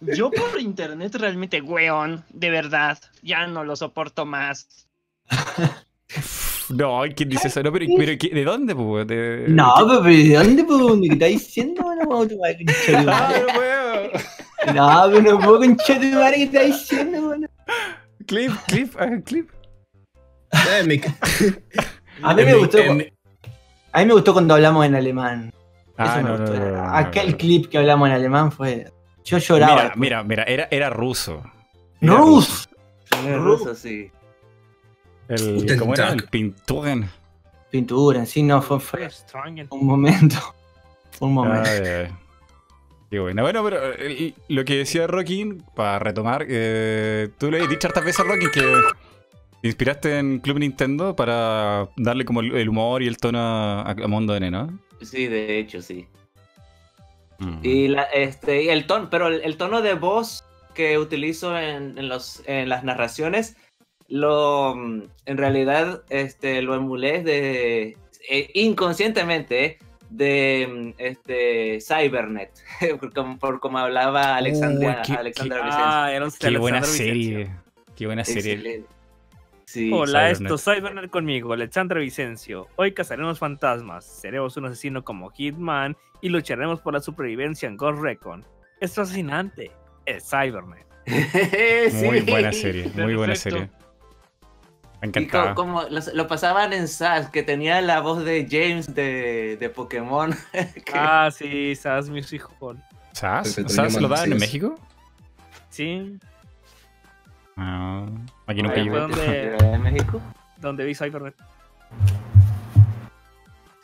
Yo 0.00 0.30
por 0.30 0.60
internet 0.60 1.14
realmente, 1.14 1.60
weón, 1.62 2.24
de 2.30 2.50
verdad, 2.50 2.98
ya 3.22 3.46
no 3.46 3.64
lo 3.64 3.76
soporto 3.76 4.26
más. 4.26 4.86
No, 6.76 7.02
¿quién 7.14 7.28
dice 7.28 7.48
eso? 7.48 7.62
No, 7.62 7.72
pero, 7.72 7.86
pero 7.96 8.12
¿qué- 8.18 8.30
¿de 8.30 8.44
dónde, 8.44 8.74
pues? 8.74 9.06
De- 9.06 9.44
No, 9.48 9.74
pero 9.86 10.02
¿de 10.02 10.34
dónde, 10.34 10.64
pues? 10.64 10.80
¿Qué 11.00 11.12
estás 11.12 11.28
diciendo? 11.28 11.82
No 12.08 12.24
de 12.26 12.34
Ah, 12.34 13.04
madre. 13.04 14.12
no 14.74 15.10
pero 15.12 15.22
no 15.22 15.38
puedo 15.40 15.58
concha 15.58 15.98
de 15.98 16.10
madre, 16.12 16.36
¿qué 16.36 16.42
estás 16.44 16.66
diciendo, 16.66 17.28
weón? 17.28 17.48
Clip, 18.26 18.52
clip, 18.68 18.94
clip. 19.24 19.50
Eh, 20.52 21.02
A 22.22 22.34
mí 22.34 22.42
en 22.42 22.46
me 22.46 22.54
gustó. 22.54 22.78
mi- 22.94 23.08
A 23.92 23.98
mí 24.00 24.06
me 24.06 24.12
gustó 24.14 24.32
cuando 24.32 24.54
hablamos 24.54 24.86
en 24.86 24.94
alemán. 24.94 25.52
Ah, 25.98 26.04
Eso 26.06 26.16
me 26.16 26.22
no, 26.22 26.28
no, 26.30 26.38
gustó. 26.38 26.58
no, 26.58 26.64
no, 26.70 26.76
no, 26.86 26.94
Aquel 26.96 27.30
no. 27.32 27.36
clip 27.36 27.66
que 27.68 27.78
hablamos 27.78 28.08
en 28.08 28.14
alemán 28.14 28.52
fue. 28.52 28.90
Yo 29.24 29.38
lloraba. 29.38 29.74
Mira, 29.74 29.92
mira, 29.96 30.22
mira, 30.24 30.42
era, 30.44 30.68
era 30.70 30.90
ruso. 30.90 31.42
Era 32.00 32.16
Rus. 32.16 32.68
En 33.26 33.38
ruso, 33.44 33.74
sí. 33.74 34.10
El, 35.28 35.78
¿Cómo 35.78 35.94
era? 35.94 36.12
El 36.12 36.24
Pinturen. 36.24 37.08
Pintura, 37.70 38.20
en 38.20 38.26
sí, 38.26 38.42
no, 38.42 38.60
fue, 38.60 38.78
fue 38.80 39.08
un 39.70 39.86
momento. 39.86 40.36
Fue 41.12 41.28
un 41.28 41.34
momento. 41.34 41.68
Ay, 41.68 41.86
ay. 41.86 42.08
Qué 43.10 43.20
bueno. 43.20 43.42
Bueno, 43.42 43.62
pero 43.62 43.92
eh, 43.98 44.32
lo 44.48 44.64
que 44.64 44.78
decía 44.78 45.06
Rockin, 45.06 45.62
para 45.74 45.98
retomar, 45.98 46.46
eh, 46.48 47.28
tú 47.38 47.50
le 47.50 47.60
has 47.60 47.68
dicho 47.68 47.86
hartas 47.86 48.04
veces 48.04 48.20
a 48.20 48.24
Rockin 48.24 48.50
que 48.50 48.62
te 49.60 49.68
inspiraste 49.68 50.18
en 50.18 50.40
Club 50.40 50.58
Nintendo 50.58 51.14
para 51.14 51.88
darle 51.98 52.24
como 52.24 52.40
el 52.40 52.56
el 52.56 52.68
humor 52.70 53.02
y 53.02 53.08
el 53.08 53.18
tono 53.18 53.38
a, 53.38 53.90
a 53.90 54.08
Mundo 54.08 54.34
N, 54.34 54.50
¿no? 54.50 54.78
Sí, 55.02 55.26
de 55.26 55.58
hecho, 55.58 55.82
sí. 55.82 56.08
Mm. 57.38 57.58
Y, 57.62 57.88
la, 57.88 58.04
este, 58.04 58.62
y 58.62 58.68
el 58.70 58.86
tono, 58.86 59.10
pero 59.10 59.28
el, 59.28 59.42
el 59.42 59.56
tono 59.56 59.82
de 59.82 59.94
voz 59.94 60.44
que 60.74 60.98
utilizo 60.98 61.58
en, 61.58 61.98
en 61.98 62.08
los, 62.08 62.42
en 62.46 62.68
las 62.68 62.82
narraciones, 62.84 63.56
lo, 64.12 64.74
en 64.74 65.38
realidad 65.38 66.02
este, 66.10 66.60
lo 66.60 66.74
emulé 66.74 67.22
de, 67.22 67.96
eh, 68.28 68.50
inconscientemente 68.52 69.78
de 70.10 70.94
este, 70.98 71.78
Cybernet, 71.80 72.50
por, 73.00 73.14
como, 73.14 73.38
por 73.38 73.60
como 73.60 73.78
hablaba 73.78 74.36
Alexandria, 74.36 74.98
Uy, 75.00 75.06
qué- 75.06 75.12
Alexandra 75.18 75.56
qué- 75.58 75.64
Vicencio. 75.64 75.86
Ah, 75.90 76.12
era 76.12 76.24
un 76.26 76.30
Qué 76.38 76.58
buena 76.58 76.82
serie. 76.82 77.36
Vicencio. 77.38 77.62
Qué 77.96 78.06
buena 78.06 78.24
serie. 78.24 78.84
Sí, 79.64 79.90
Hola, 79.90 80.34
Cybernet. 80.34 80.42
esto 80.42 80.54
es 80.56 80.64
Cybernet 80.64 81.10
conmigo, 81.10 81.54
Alexandra 81.54 81.98
Vicencio. 81.98 82.68
Hoy 82.76 82.92
cazaremos 82.92 83.38
fantasmas, 83.38 84.04
seremos 84.04 84.54
un 84.58 84.66
asesino 84.66 85.02
como 85.02 85.30
Hitman 85.30 85.96
y 86.20 86.28
lucharemos 86.28 86.80
por 86.82 86.92
la 86.92 87.00
supervivencia 87.00 87.66
en 87.66 87.78
Ghost 87.78 88.02
Recon. 88.02 88.44
Es 88.80 88.94
fascinante, 88.94 89.70
es 90.04 90.28
Cybernet. 90.28 90.86
Muy 92.04 92.20
buena 92.20 92.52
serie, 92.52 92.90
muy 92.94 93.14
buena 93.16 93.32
Perfecto. 93.32 93.58
serie. 93.60 93.81
Me 95.02 95.08
encantaba. 95.08 95.54
co- 95.54 95.62
como, 95.62 95.82
lo, 95.82 96.00
lo 96.14 96.26
pasaban 96.28 96.72
en 96.72 96.86
SAS, 96.88 97.28
que 97.28 97.42
tenía 97.42 97.80
la 97.82 98.00
voz 98.00 98.24
de 98.24 98.46
James 98.50 98.94
de, 98.94 99.56
de 99.58 99.68
Pokémon. 99.68 100.32
que- 100.52 100.92
Ah, 100.94 101.28
sí, 101.30 101.74
Sass 101.76 102.08
Music 102.08 102.48
Hall. 102.60 102.76
Pepe 102.76 103.68
¿Sabes? 103.68 104.00
¿Lo 104.00 104.08
daban 104.08 104.32
en. 104.32 104.38
México? 104.38 104.78
Sí, 105.70 106.18
Ah, 107.56 108.06
aquí 108.46 108.62
nunca 108.62 108.76
llegó. 108.76 108.96
fue 108.96 109.00
donde- 109.56 109.56
¿De 109.72 109.78
México? 109.78 110.20
donde 110.58 110.84
vi 110.86 110.94
Cybernet. 110.94 111.34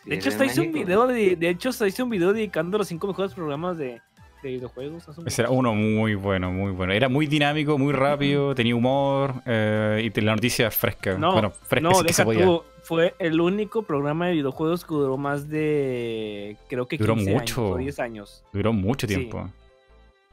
De 0.05 0.15
hecho, 0.15 0.31
de 0.31 0.35
hasta 0.37 0.45
hice 0.47 0.61
un 0.63 0.73
video 0.73 1.07
de, 1.07 1.37
de 1.37 1.49
hecho, 1.51 1.69
hasta 1.69 1.87
hice 1.87 2.03
un 2.03 2.09
video 2.11 2.33
dedicando 2.33 2.79
los 2.79 2.89
cinco 2.89 3.07
mejores 3.09 3.35
programas 3.35 3.77
de, 3.77 4.01
de 4.43 4.51
videojuegos. 4.51 5.05
Ese 5.27 5.43
era 5.43 5.51
uno 5.51 5.75
muy 5.75 6.15
bueno, 6.15 6.51
muy 6.53 6.73
bueno. 6.73 6.93
Era 6.93 7.09
muy 7.09 7.27
dinámico, 7.27 7.77
muy 7.79 7.93
rápido, 7.93 8.55
tenía 8.55 8.75
humor 8.77 9.35
eh, 9.47 10.11
y 10.15 10.21
la 10.21 10.35
noticia 10.35 10.71
fresca. 10.71 11.17
No, 11.19 11.33
bueno, 11.33 11.51
fresca 11.51 11.89
no, 11.89 11.95
sí 11.97 12.05
que 12.07 12.13
se 12.13 12.23
deja 12.23 12.25
podía. 12.25 12.45
tú, 12.45 12.63
fue 12.83 13.15
el 13.19 13.41
único 13.41 13.83
programa 13.83 14.27
de 14.29 14.35
videojuegos 14.35 14.85
que 14.85 14.95
duró 14.95 15.17
más 15.17 15.49
de, 15.49 16.57
creo 16.69 16.87
que 16.87 16.99
15 16.99 17.11
Duró 17.13 17.21
años 17.21 17.35
mucho. 17.41 17.69
o 17.71 17.77
10 17.77 17.99
años. 18.01 18.45
Duró 18.53 18.73
mucho 18.73 19.07
Sí. 19.07 19.15
tiempo. 19.17 19.51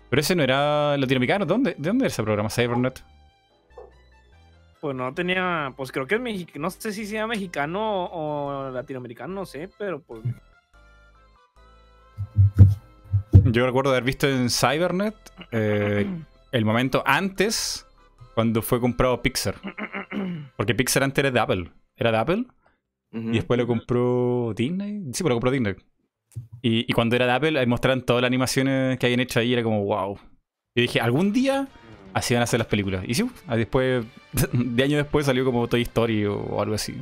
Pero 0.10 0.20
ese 0.20 0.36
no 0.36 0.44
era 0.44 0.96
latinoamericano. 0.98 1.46
¿Dónde, 1.46 1.76
¿De 1.78 1.90
dónde 1.90 2.04
era 2.06 2.08
ese 2.12 2.24
programa? 2.24 2.50
Cybernet. 2.50 3.04
Pues 4.82 4.96
no 4.96 5.12
tenía, 5.16 5.74
pues 5.76 5.92
creo 5.92 6.06
que 6.06 6.16
es 6.16 6.22
mexicano, 6.22 6.62
no 6.64 6.70
sé 6.70 6.94
si 6.94 7.08
sea 7.08 7.26
mexicano 7.26 8.06
o 8.06 8.70
latinoamericano, 8.72 9.34
no 9.34 9.46
sé, 9.48 9.68
pero 9.80 10.00
pues 10.00 10.22
Yo 13.56 13.66
recuerdo 13.66 13.92
haber 13.92 14.04
visto 14.04 14.28
en 14.28 14.50
Cybernet 14.50 15.16
eh, 15.54 16.06
el 16.52 16.66
momento 16.66 17.02
antes 17.06 17.88
cuando 18.34 18.62
fue 18.62 18.82
comprado 18.82 19.22
Pixar. 19.22 19.56
Porque 20.58 20.76
Pixar 20.76 21.04
antes 21.04 21.24
era 21.24 21.32
de 21.32 21.40
Apple. 21.40 21.72
Era 21.96 22.12
de 22.12 22.18
Apple 22.18 22.46
y 23.14 23.32
después 23.32 23.58
lo 23.58 23.66
compró 23.66 24.54
Disney. 24.58 25.04
Sí, 25.14 25.24
pero 25.24 25.30
lo 25.30 25.36
compró 25.36 25.52
Disney. 25.52 25.76
Y, 26.62 26.80
y 26.80 26.92
cuando 26.92 27.16
era 27.16 27.28
de 27.28 27.32
Apple, 27.32 27.58
ahí 27.58 27.66
mostraban 27.66 28.02
todas 28.02 28.22
las 28.22 28.28
animaciones 28.28 29.00
que 29.00 29.06
habían 29.06 29.22
hecho 29.22 29.40
ahí. 29.40 29.54
Era 29.54 29.64
como, 29.64 29.86
wow. 29.86 30.20
Y 30.76 30.82
dije, 30.82 31.00
algún 31.00 31.32
día 31.32 31.70
así 32.14 32.34
van 32.34 32.44
a 32.44 32.48
ser 32.48 32.60
las 32.60 32.68
películas. 32.68 33.06
Y 33.08 33.14
sí, 33.14 33.26
ah, 33.48 33.56
después, 33.56 34.06
de 34.52 34.84
años 34.84 34.98
después 34.98 35.28
salió 35.28 35.46
como 35.46 35.66
Toy 35.70 35.84
Story 35.84 36.26
o, 36.26 36.36
o 36.36 36.62
algo 36.62 36.76
así. 36.76 36.94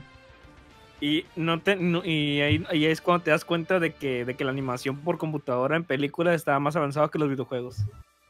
Y 1.06 1.26
no 1.36 1.60
te 1.62 1.76
no- 1.76 2.04
y 2.06 2.40
ahí, 2.42 2.64
ahí 2.70 2.86
es 2.86 3.02
cuando 3.02 3.24
te 3.26 3.32
das 3.32 3.44
cuenta 3.44 3.80
de 3.80 3.94
que, 3.94 4.24
de 4.26 4.36
que 4.36 4.44
la 4.46 4.52
animación 4.52 4.98
por 4.98 5.18
computadora 5.18 5.76
en 5.76 5.84
películas 5.84 6.36
estaba 6.36 6.60
más 6.60 6.76
avanzada 6.76 7.10
que 7.10 7.20
los 7.20 7.30
videojuegos. 7.30 7.78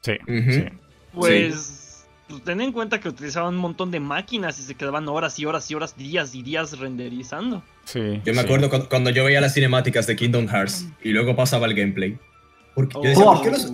Sí. 0.01 0.13
Pues, 1.13 2.05
pues, 2.27 2.43
ten 2.43 2.61
en 2.61 2.71
cuenta 2.71 2.99
que 2.99 3.09
utilizaban 3.09 3.53
un 3.55 3.59
montón 3.61 3.91
de 3.91 3.99
máquinas 3.99 4.59
y 4.59 4.63
se 4.63 4.75
quedaban 4.75 5.07
horas 5.07 5.37
y 5.39 5.45
horas 5.45 5.69
y 5.69 5.75
horas, 5.75 5.95
días 5.95 6.33
y 6.35 6.41
días 6.41 6.79
renderizando. 6.79 7.63
sí, 7.85 7.99
Yo 8.25 8.33
me 8.33 8.39
sí. 8.41 8.45
acuerdo 8.45 8.69
cu- 8.69 8.87
cuando 8.89 9.09
yo 9.11 9.23
veía 9.23 9.39
las 9.41 9.53
cinemáticas 9.53 10.07
de 10.07 10.15
Kingdom 10.15 10.47
Hearts 10.47 10.87
y 11.03 11.09
luego 11.11 11.35
pasaba 11.35 11.67
el 11.67 11.75
gameplay. 11.75 12.17
Porque, 12.75 12.95
yo 12.95 13.01
decía. 13.01 13.23
¿por, 13.25 13.41
qué 13.43 13.51
los, 13.51 13.65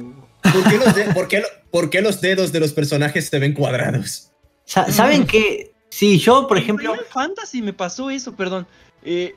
por 0.41 0.63
qué 0.69 0.77
los 0.77 0.95
de- 0.95 1.13
por 1.13 1.27
qué 1.27 1.39
lo- 1.39 1.47
por 1.71 1.89
qué 1.89 2.01
los 2.01 2.19
dedos 2.21 2.51
de 2.51 2.59
los 2.59 2.73
personajes 2.73 3.27
se 3.29 3.39
ven 3.39 3.53
cuadrados? 3.53 4.31
Sa- 4.65 4.91
¿Saben 4.91 5.25
qué? 5.25 5.71
Sí, 5.89 6.19
yo, 6.19 6.47
por 6.47 6.57
En 6.57 6.63
ejemplo. 6.63 6.91
Final 6.91 7.05
Fantasy 7.09 7.61
me 7.61 7.73
pasó 7.73 8.09
eso, 8.11 8.35
perdón. 8.35 8.67
Eh, 9.03 9.35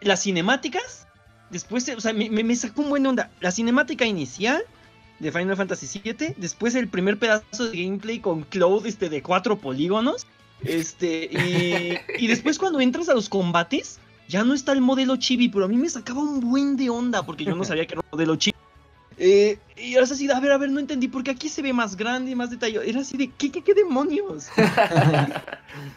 las 0.00 0.22
cinemáticas, 0.22 1.06
después, 1.50 1.88
o 1.96 2.00
sea, 2.00 2.12
me, 2.12 2.28
me- 2.30 2.56
sacó 2.56 2.82
un 2.82 2.90
buen 2.90 3.06
onda. 3.06 3.30
La 3.40 3.50
cinemática 3.50 4.04
inicial 4.04 4.62
de 5.18 5.32
Final 5.32 5.56
Fantasy 5.56 6.00
VII, 6.02 6.34
después 6.36 6.74
el 6.74 6.88
primer 6.88 7.18
pedazo 7.18 7.70
de 7.70 7.82
gameplay 7.84 8.18
con 8.20 8.42
Cloud 8.42 8.86
este, 8.86 9.08
de 9.08 9.22
cuatro 9.22 9.58
polígonos, 9.58 10.26
este, 10.62 11.24
y, 11.32 11.96
y 12.22 12.26
después 12.26 12.58
cuando 12.58 12.80
entras 12.80 13.08
a 13.08 13.14
los 13.14 13.28
combates, 13.28 13.98
ya 14.28 14.44
no 14.44 14.54
está 14.54 14.72
el 14.72 14.80
modelo 14.80 15.16
chibi, 15.16 15.48
pero 15.48 15.64
a 15.64 15.68
mí 15.68 15.76
me 15.76 15.88
sacaba 15.88 16.20
un 16.20 16.40
buen 16.40 16.76
de 16.76 16.90
onda, 16.90 17.24
porque 17.24 17.44
yo 17.44 17.54
no 17.54 17.64
sabía 17.64 17.86
que 17.86 17.94
era 17.94 18.00
un 18.00 18.08
modelo 18.10 18.36
chibi. 18.36 18.56
Eh, 19.18 19.58
y 19.76 19.94
ahora 19.94 20.04
es 20.04 20.12
así, 20.12 20.30
a 20.30 20.40
ver, 20.40 20.52
a 20.52 20.58
ver, 20.58 20.70
no 20.70 20.80
entendí, 20.80 21.08
porque 21.08 21.30
aquí 21.30 21.48
se 21.48 21.62
ve 21.62 21.72
más 21.72 21.96
grande, 21.96 22.34
más 22.34 22.50
detallado. 22.50 22.84
Era 22.84 23.00
así 23.00 23.16
de, 23.16 23.30
¿qué, 23.30 23.50
qué, 23.50 23.62
qué 23.62 23.74
demonios? 23.74 24.48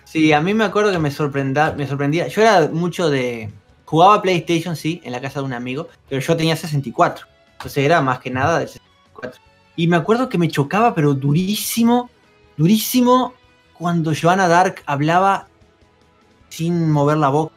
Sí, 0.04 0.34
a 0.34 0.42
mí 0.42 0.54
me 0.54 0.64
acuerdo 0.66 0.92
que 0.92 0.98
me, 0.98 1.12
sorprenda, 1.12 1.76
sorprendía. 1.88 2.28
Yo 2.28 2.42
era 2.42 2.68
mucho 2.68 3.10
de. 3.10 3.50
Jugaba 3.86 4.22
PlayStation, 4.22 4.76
sí, 4.76 5.02
en 5.04 5.12
la 5.12 5.22
casa 5.22 5.40
de 5.40 5.46
un 5.46 5.54
amigo, 5.54 5.88
pero 6.10 6.20
yo 6.20 6.36
tenía 6.36 6.56
64. 6.56 7.28
Entonces 7.54 7.86
era 7.86 8.02
más 8.02 8.20
que 8.20 8.30
nada 8.30 8.60
del 8.60 8.68
64. 8.68 9.42
Y 9.76 9.88
me 9.88 9.96
acuerdo 9.96 10.28
que 10.28 10.38
me 10.38 10.50
chocaba, 10.50 10.94
pero 10.96 11.14
durísimo, 11.14 12.10
durísimo, 12.58 13.34
cuando 13.74 14.12
Joanna 14.20 14.48
Dark 14.48 14.82
hablaba 14.86 15.48
sin 16.50 16.92
mover 16.92 17.18
la 17.18 17.30
boca. 17.30 17.54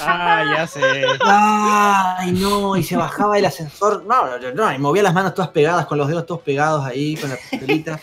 Ah, 0.00 0.44
ya 0.56 0.66
sé. 0.66 0.82
Ay, 1.24 2.32
no, 2.32 2.76
y 2.76 2.82
se 2.82 2.96
bajaba 2.96 3.38
el 3.38 3.44
ascensor. 3.46 4.04
No, 4.06 4.26
no, 4.38 4.52
no, 4.54 4.72
y 4.74 4.78
movía 4.78 5.02
las 5.02 5.14
manos 5.14 5.34
todas 5.34 5.50
pegadas, 5.50 5.86
con 5.86 5.98
los 5.98 6.08
dedos 6.08 6.26
todos 6.26 6.42
pegados 6.42 6.84
ahí, 6.84 7.16
con 7.16 7.30
la 7.30 7.36
pistolita. 7.50 7.98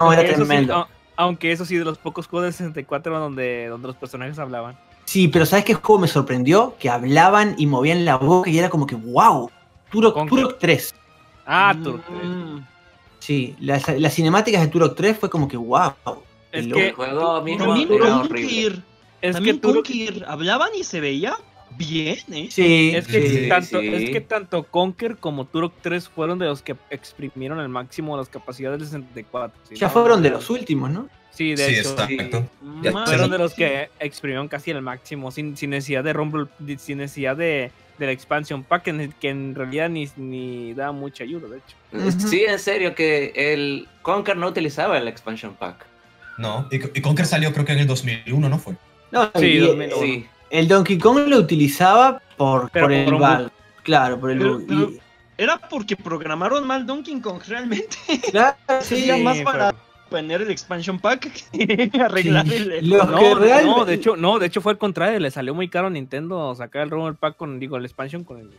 No, 0.00 0.12
era 0.12 0.22
Eso 0.22 0.30
sí, 0.30 0.36
tremendo. 0.36 0.88
aunque 1.16 1.52
eso 1.52 1.64
sí, 1.64 1.76
de 1.76 1.84
los 1.84 1.98
pocos 1.98 2.26
juegos 2.26 2.46
de 2.48 2.52
64 2.52 3.18
donde, 3.18 3.66
donde 3.68 3.88
los 3.88 3.96
personajes 3.96 4.38
hablaban. 4.38 4.78
Sí, 5.04 5.28
pero 5.28 5.44
¿sabes 5.44 5.64
qué 5.64 5.74
juego 5.74 6.00
me 6.02 6.08
sorprendió? 6.08 6.74
Que 6.78 6.88
hablaban 6.88 7.54
y 7.58 7.66
movían 7.66 8.04
la 8.04 8.16
boca 8.16 8.48
y 8.48 8.58
era 8.58 8.70
como 8.70 8.86
que, 8.86 8.94
wow. 8.94 9.50
Turok, 9.90 10.28
Turok 10.28 10.58
3. 10.58 10.94
Ah, 11.46 11.74
Turok. 11.82 12.08
Mm. 12.10 12.60
Sí, 13.18 13.56
las, 13.60 13.86
las 13.98 14.14
cinemáticas 14.14 14.62
de 14.62 14.68
Turok 14.68 14.94
3 14.96 15.18
fue 15.18 15.28
como 15.28 15.48
que, 15.48 15.56
wow. 15.56 15.92
Es 16.52 16.66
que- 16.66 16.88
El 16.88 16.94
juego 16.94 17.42
mismo 17.42 17.74
era 17.74 18.16
horrible. 18.18 18.82
Es 19.22 19.28
que 19.28 19.32
También 19.32 19.58
con 19.58 19.72
Turok, 19.72 19.84
Kir 19.86 20.24
hablaban 20.26 20.70
y 20.78 20.84
se 20.84 21.00
veía 21.00 21.36
bien, 21.76 22.18
¿eh? 22.32 22.48
Sí, 22.50 22.92
es 22.94 23.06
que 23.06 23.28
sí. 23.28 23.48
tanto, 23.48 23.80
sí. 23.80 23.88
es 23.94 24.10
que 24.10 24.20
tanto 24.20 24.64
Conker 24.64 25.16
como 25.16 25.46
Turok 25.46 25.72
3 25.82 26.08
fueron 26.08 26.38
de 26.38 26.46
los 26.46 26.62
que 26.62 26.76
exprimieron 26.90 27.58
al 27.60 27.68
máximo 27.68 28.16
las 28.16 28.28
capacidades 28.28 28.80
del 28.80 28.88
64. 28.88 29.60
¿sí? 29.68 29.76
ya 29.76 29.88
fueron 29.88 30.22
de 30.22 30.30
los 30.30 30.48
últimos, 30.50 30.90
¿no? 30.90 31.08
Sí, 31.30 31.50
de 31.54 31.64
Sí, 31.64 31.74
hecho. 31.76 31.90
exacto. 31.92 32.48
Fueron 33.06 33.30
de 33.30 33.38
los 33.38 33.54
que 33.54 33.88
exprimieron 34.00 34.48
casi 34.48 34.72
al 34.72 34.82
máximo, 34.82 35.30
sin, 35.30 35.56
sin 35.56 35.70
necesidad 35.70 36.02
de 36.02 36.12
Rumble, 36.12 36.46
sin 36.78 36.98
necesidad 36.98 37.36
de, 37.36 37.70
de 37.98 38.06
la 38.06 38.12
expansion 38.12 38.64
pack, 38.64 38.82
que, 38.82 38.90
en- 38.90 39.12
que 39.12 39.28
en 39.28 39.54
realidad 39.54 39.88
ni, 39.88 40.08
ni 40.16 40.74
da 40.74 40.90
mucha 40.92 41.22
ayuda, 41.24 41.46
de 41.48 41.58
hecho. 41.58 42.18
Sí, 42.28 42.44
en 42.46 42.58
serio, 42.58 42.94
que 42.96 43.32
el 43.36 43.86
Conker 44.02 44.36
no 44.36 44.48
utilizaba 44.48 44.98
el 44.98 45.06
expansion 45.08 45.54
pack. 45.54 45.86
No, 46.36 46.68
y, 46.70 46.76
y 46.98 47.00
Conker 47.00 47.26
salió 47.26 47.52
creo 47.52 47.64
que 47.64 47.72
en 47.72 47.78
el 47.78 47.86
2001, 47.86 48.48
¿no 48.48 48.58
fue? 48.58 48.74
No, 49.10 49.30
Sí, 49.34 49.46
y, 49.46 49.58
2001. 49.58 49.94
eh, 49.96 49.98
Sí. 50.00 50.26
el 50.50 50.68
Donkey 50.68 50.98
Kong 50.98 51.26
lo 51.28 51.38
utilizaba 51.38 52.20
por, 52.36 52.70
el 52.74 53.12
bug. 53.12 53.50
Claro, 53.82 54.20
por 54.20 54.30
el 54.30 54.38
Pero- 54.38 54.52
bug. 54.58 54.66
pero- 54.68 54.80
Y- 54.90 55.00
Era 55.38 55.56
porque 55.58 55.96
programaron 55.96 56.66
mal 56.66 56.84
Donkey 56.86 57.18
Kong 57.20 57.40
realmente. 57.48 57.96
claro, 58.30 58.56
sí, 58.82 58.96
Sería 58.96 59.16
más 59.16 59.38
Sí, 59.38 59.44
para 59.44 59.74
poner 60.10 60.42
el 60.42 60.50
expansion 60.50 60.98
pack 60.98 61.30
que 61.52 61.90
arreglar 62.02 62.46
Sí. 62.46 62.54
el, 62.56 62.88
No, 62.90 63.16
que 63.18 63.24
de- 63.24 63.34
real- 63.36 63.64
no, 63.66 63.84
de 63.86 63.94
hecho, 63.94 64.16
no, 64.16 64.38
de 64.38 64.46
hecho 64.46 64.60
fue 64.60 64.72
al 64.72 64.78
contrario, 64.78 65.18
le 65.18 65.30
salió 65.30 65.54
muy 65.54 65.68
caro 65.68 65.86
a 65.86 65.90
Nintendo 65.90 66.54
sacar 66.54 66.82
el 66.82 66.90
Rumble 66.90 67.14
Pack 67.14 67.36
con, 67.36 67.58
digo, 67.58 67.76
el 67.78 67.84
expansion 67.84 68.22
con 68.24 68.38
el. 68.38 68.50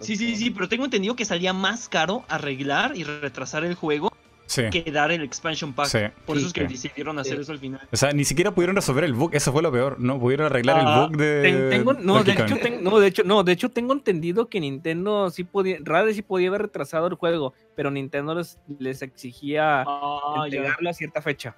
Sí, 0.00 0.16
sí, 0.16 0.34
sí, 0.36 0.50
pero 0.50 0.68
tengo 0.68 0.84
entendido 0.86 1.14
que 1.16 1.24
salía 1.26 1.52
más 1.52 1.88
caro 1.88 2.24
arreglar 2.28 2.96
y 2.96 3.04
retrasar 3.04 3.64
el 3.64 3.74
juego 3.74 4.10
Sí. 4.50 4.64
que 4.70 4.90
dar 4.90 5.12
el 5.12 5.22
expansion 5.22 5.72
pack. 5.72 5.86
Sí. 5.86 5.98
Por 6.26 6.34
Sí, 6.34 6.40
eso 6.40 6.46
es 6.48 6.52
que 6.52 6.60
sí. 6.62 6.66
decidieron 6.74 7.16
hacer 7.20 7.36
Sí. 7.36 7.42
eso 7.42 7.52
al 7.52 7.60
final. 7.60 7.80
O 7.92 7.96
sea, 7.96 8.10
ni 8.10 8.24
siquiera 8.24 8.50
pudieron 8.50 8.74
resolver 8.74 9.04
el 9.04 9.12
bug, 9.12 9.30
eso 9.34 9.52
fue 9.52 9.62
lo 9.62 9.70
peor. 9.70 10.00
No 10.00 10.18
pudieron 10.18 10.46
arreglar 10.46 10.82
Ah, 10.84 11.04
el 11.04 11.08
bug 11.10 11.16
de. 11.20 11.42
Ten- 11.42 11.70
tengo, 11.70 11.92
no, 11.92 12.24
de 12.24 12.32
hecho, 12.32 12.56
ten- 12.56 12.82
no, 12.82 12.98
de 12.98 13.06
hecho, 13.06 13.22
no, 13.24 13.44
de 13.44 13.52
hecho 13.52 13.68
tengo 13.68 13.92
entendido 13.92 14.48
que 14.48 14.58
Nintendo 14.58 15.30
sí 15.30 15.44
podía, 15.44 15.76
Rare 15.84 16.12
sí 16.14 16.22
podía 16.22 16.48
haber 16.48 16.62
retrasado 16.62 17.06
el 17.06 17.14
juego, 17.14 17.54
pero 17.76 17.92
Nintendo 17.92 18.34
les, 18.34 18.58
les 18.80 19.02
exigía 19.02 19.82
Ah, 19.86 20.46
ya. 20.50 20.56
entregarlo 20.58 20.90
a 20.90 20.94
cierta 20.94 21.22
fecha. 21.22 21.54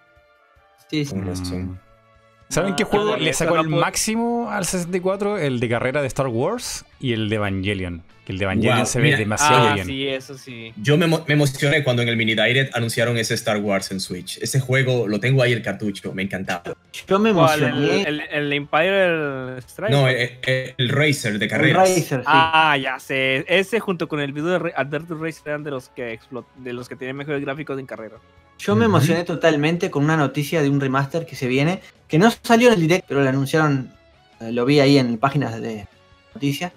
sí, 0.90 1.06
sí. 1.06 1.16
Razón. 1.18 1.80
¿Saben 2.50 2.76
qué 2.76 2.82
Ah, 2.82 2.86
juego 2.86 3.10
por 3.12 3.20
le 3.22 3.32
sacó 3.32 3.54
no 3.54 3.62
el 3.62 3.68
puedo- 3.70 3.80
máximo 3.80 4.50
al 4.50 4.66
64? 4.66 5.38
El 5.38 5.58
de 5.60 5.68
carrera 5.70 6.02
de 6.02 6.08
Star 6.08 6.26
Wars 6.26 6.84
y 7.00 7.14
el 7.14 7.30
de 7.30 7.36
Evangelion. 7.36 8.02
Que 8.24 8.30
el 8.32 8.38
de 8.38 8.44
Evangelion 8.44 8.76
Wow, 8.78 8.86
se 8.86 8.98
ve 9.00 9.04
mira. 9.06 9.18
demasiado 9.18 9.68
Ah, 9.68 9.74
bien. 9.74 9.86
sí, 9.86 10.06
eso 10.06 10.38
sí. 10.38 10.72
Yo 10.76 10.96
me, 10.96 11.06
emo- 11.06 11.24
me 11.26 11.34
emocioné 11.34 11.82
cuando 11.82 12.02
en 12.02 12.08
el 12.08 12.16
mini 12.16 12.34
direct 12.36 12.72
anunciaron 12.76 13.16
ese 13.16 13.34
Star 13.34 13.56
Wars 13.58 13.90
en 13.90 13.98
Switch. 13.98 14.38
Ese 14.40 14.60
juego 14.60 15.08
lo 15.08 15.18
tengo 15.18 15.42
ahí 15.42 15.52
el 15.52 15.60
cartucho, 15.60 16.14
me 16.14 16.22
encantaba. 16.22 16.62
Yo 17.08 17.18
me 17.18 17.30
emocioné. 17.30 18.02
El, 18.02 18.20
el, 18.20 18.28
el 18.30 18.52
Empire 18.52 19.58
Strike. 19.58 19.90
No, 19.90 20.06
el, 20.06 20.38
el- 20.42 20.74
el 20.78 20.88
Racer 20.88 21.38
de 21.40 21.46
El 21.46 21.50
carreras. 21.50 21.88
Razer, 21.88 22.20
sí. 22.20 22.24
Ah, 22.26 22.76
ya 22.80 23.00
sé. 23.00 23.44
Ese 23.48 23.80
junto 23.80 24.06
con 24.06 24.20
el 24.20 24.32
video 24.32 24.50
de 24.50 24.58
Re- 24.60 24.72
Alberto 24.76 25.16
Racer 25.16 25.42
eran 25.46 25.64
de 25.64 25.72
los 25.72 25.88
que 25.88 26.16
explot- 26.16 26.46
de 26.58 26.72
los 26.72 26.88
que 26.88 26.94
tienen 26.94 27.16
mejores 27.16 27.40
gráficos 27.40 27.76
en 27.80 27.86
carrera. 27.86 28.18
Yo 28.58 28.76
me 28.76 28.84
emocioné 28.84 29.24
totalmente 29.24 29.90
con 29.90 30.04
una 30.04 30.16
noticia 30.16 30.62
de 30.62 30.70
un 30.70 30.80
remaster 30.80 31.26
que 31.26 31.34
se 31.34 31.48
viene, 31.48 31.80
que 32.06 32.18
no 32.20 32.30
salió 32.44 32.68
en 32.68 32.74
el 32.74 32.80
direct, 32.82 33.06
pero 33.08 33.20
lo 33.20 33.28
anunciaron, 33.28 33.90
eh, 34.40 34.52
lo 34.52 34.64
vi 34.64 34.78
ahí 34.78 34.98
en 34.98 35.18
páginas 35.18 35.60
de 35.60 35.88
noticias, 36.32 36.70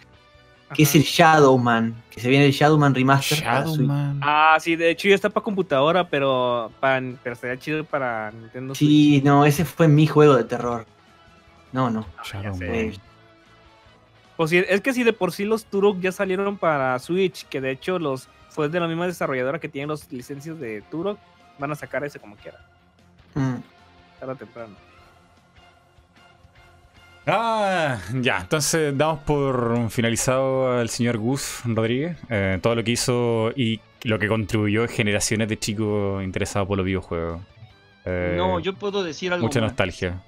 que 0.73 0.83
es 0.83 0.95
el 0.95 1.03
Shadowman, 1.03 1.95
que 2.09 2.19
se 2.19 2.29
viene 2.29 2.45
el 2.45 2.51
Shadowman 2.51 2.95
Remaster. 2.95 3.37
Shadowman. 3.37 4.19
Ah, 4.23 4.57
sí, 4.59 4.75
de 4.75 4.89
hecho 4.89 5.07
ya 5.07 5.15
está 5.15 5.29
para 5.29 5.43
computadora, 5.43 6.07
pero, 6.09 6.71
para, 6.79 7.01
pero 7.23 7.33
estaría 7.33 7.57
chido 7.57 7.83
para 7.83 8.31
Nintendo 8.31 8.73
Switch. 8.73 8.89
Sí, 8.89 9.21
no, 9.23 9.45
ese 9.45 9.63
fue 9.63 9.87
mi 9.87 10.07
juego 10.07 10.35
de 10.35 10.43
terror. 10.43 10.85
No, 11.71 11.89
no. 11.89 12.05
Shadowman. 12.23 12.73
Eh, 12.73 12.93
Pues 14.37 14.49
sí, 14.49 14.57
es 14.57 14.81
que 14.81 14.93
si 14.93 15.03
de 15.03 15.13
por 15.13 15.31
sí 15.31 15.45
los 15.45 15.65
Turok 15.65 15.99
ya 15.99 16.11
salieron 16.11 16.57
para 16.57 16.97
Switch, 16.99 17.45
que 17.45 17.61
de 17.61 17.71
hecho 17.71 17.99
los 17.99 18.27
fue 18.49 18.69
de 18.69 18.79
la 18.79 18.87
misma 18.87 19.05
desarrolladora 19.05 19.59
que 19.59 19.69
tienen 19.69 19.89
los 19.89 20.11
licencias 20.11 20.59
de 20.59 20.81
Turok, 20.89 21.19
van 21.59 21.71
a 21.71 21.75
sacar 21.75 22.03
ese 22.03 22.19
como 22.19 22.35
quiera, 22.35 22.59
mm. 23.33 23.55
tarde 24.19 24.33
o 24.33 24.35
temprano. 24.35 24.75
Ah, 27.27 27.97
ya, 28.21 28.39
entonces 28.41 28.95
damos 28.95 29.19
por 29.23 29.89
finalizado 29.89 30.77
al 30.77 30.89
señor 30.89 31.17
Gus 31.17 31.61
Rodríguez. 31.65 32.17
eh, 32.29 32.59
todo 32.61 32.75
lo 32.75 32.83
que 32.83 32.91
hizo 32.91 33.51
y 33.55 33.79
lo 34.03 34.19
que 34.19 34.27
contribuyó 34.27 34.83
a 34.83 34.87
generaciones 34.87 35.47
de 35.49 35.57
chicos 35.57 36.23
interesados 36.23 36.67
por 36.67 36.77
los 36.77 36.85
videojuegos. 36.85 37.41
Eh, 38.05 38.35
No, 38.37 38.59
yo 38.59 38.73
puedo 38.75 39.03
decir 39.03 39.33
algo. 39.33 39.47
Mucha 39.47 39.59
más. 39.61 39.71
nostalgia. 39.71 40.21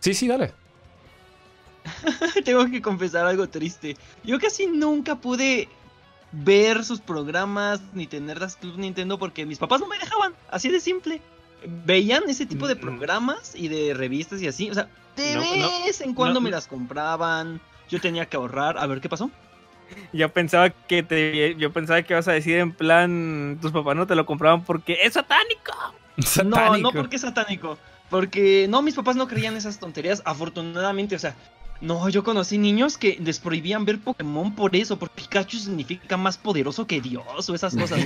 Sí, 0.00 0.14
sí, 0.14 0.26
dale. 0.26 0.52
Tengo 2.44 2.64
que 2.70 2.80
confesar 2.80 3.26
algo 3.26 3.46
triste. 3.48 3.96
Yo 4.22 4.38
casi 4.38 4.66
nunca 4.66 5.16
pude 5.16 5.68
ver 6.32 6.82
sus 6.84 7.00
programas 7.00 7.80
ni 7.92 8.06
tener 8.06 8.40
las 8.40 8.56
Club 8.56 8.78
Nintendo 8.78 9.18
porque 9.18 9.44
mis 9.44 9.58
papás 9.58 9.80
no 9.80 9.86
me 9.86 9.98
dejaban. 9.98 10.32
Así 10.50 10.70
de 10.70 10.80
simple. 10.80 11.20
Veían 11.84 12.22
ese 12.28 12.46
tipo 12.46 12.66
de 12.66 12.74
Mm, 12.74 12.78
mm. 12.78 12.80
programas 12.80 13.54
y 13.54 13.68
de 13.68 13.92
revistas 13.92 14.40
y 14.40 14.48
así. 14.48 14.70
O 14.70 14.74
sea, 14.74 14.88
de 15.16 15.34
No, 15.34 15.42
no, 15.56 15.84
vez 15.84 16.00
en 16.00 16.14
cuando 16.14 16.34
no, 16.34 16.40
me 16.42 16.50
no. 16.50 16.56
las 16.56 16.66
compraban. 16.66 17.60
Yo 17.88 18.00
tenía 18.00 18.26
que 18.26 18.36
ahorrar. 18.36 18.78
A 18.78 18.86
ver 18.86 19.00
qué 19.00 19.08
pasó. 19.08 19.30
Yo 20.12 20.28
pensaba 20.30 20.70
que 20.70 21.02
te, 21.02 21.54
yo 21.56 21.72
pensaba 21.72 22.02
que 22.02 22.14
ibas 22.14 22.26
a 22.28 22.32
decir 22.32 22.56
en 22.58 22.72
plan, 22.72 23.58
tus 23.60 23.70
papás 23.70 23.94
no 23.96 24.06
te 24.06 24.14
lo 24.14 24.24
compraban 24.26 24.64
porque 24.64 24.98
es 25.02 25.12
satánico. 25.14 25.72
No, 26.16 26.22
Satánico. 26.24 26.78
no 26.78 26.92
porque 26.92 27.16
es 27.16 27.22
satánico. 27.22 27.76
Porque 28.08 28.66
no, 28.68 28.82
mis 28.82 28.94
papás 28.94 29.16
no 29.16 29.26
creían 29.26 29.56
esas 29.56 29.80
tonterías. 29.80 30.22
Afortunadamente, 30.24 31.16
o 31.16 31.18
sea, 31.18 31.34
no, 31.80 32.08
yo 32.08 32.24
conocí 32.24 32.56
niños 32.58 32.96
que 32.96 33.18
les 33.22 33.38
prohibían 33.38 33.84
ver 33.84 33.98
Pokémon 34.00 34.54
por 34.54 34.74
eso, 34.74 34.98
porque 34.98 35.22
Pikachu 35.22 35.58
significa 35.58 36.16
más 36.16 36.38
poderoso 36.38 36.86
que 36.86 37.00
Dios 37.00 37.48
o 37.48 37.54
esas 37.54 37.76
cosas. 37.76 38.00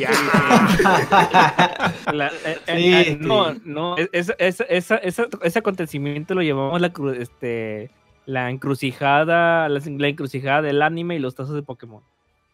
La- 2.12 2.28
eh, 2.44 2.58
eh, 2.66 2.76
Sí, 2.76 2.92
eh, 2.94 3.04
sí. 3.20 3.26
no, 3.26 3.54
no, 3.64 3.96
es- 3.96 4.08
es- 4.12 4.34
es- 4.38 4.64
esa- 4.68 4.96
esa- 4.96 5.28
ese 5.42 5.58
acontecimiento 5.58 6.34
lo 6.34 6.42
llamamos 6.42 6.80
la, 6.80 6.92
cru- 6.92 7.14
este, 7.16 7.90
la 8.26 8.50
encrucijada, 8.50 9.68
la, 9.68 9.80
la 9.84 10.08
encrucijada 10.08 10.62
del 10.62 10.82
anime 10.82 11.16
y 11.16 11.18
los 11.18 11.34
tazos 11.34 11.54
de 11.54 11.62
Pokémon 11.62 12.02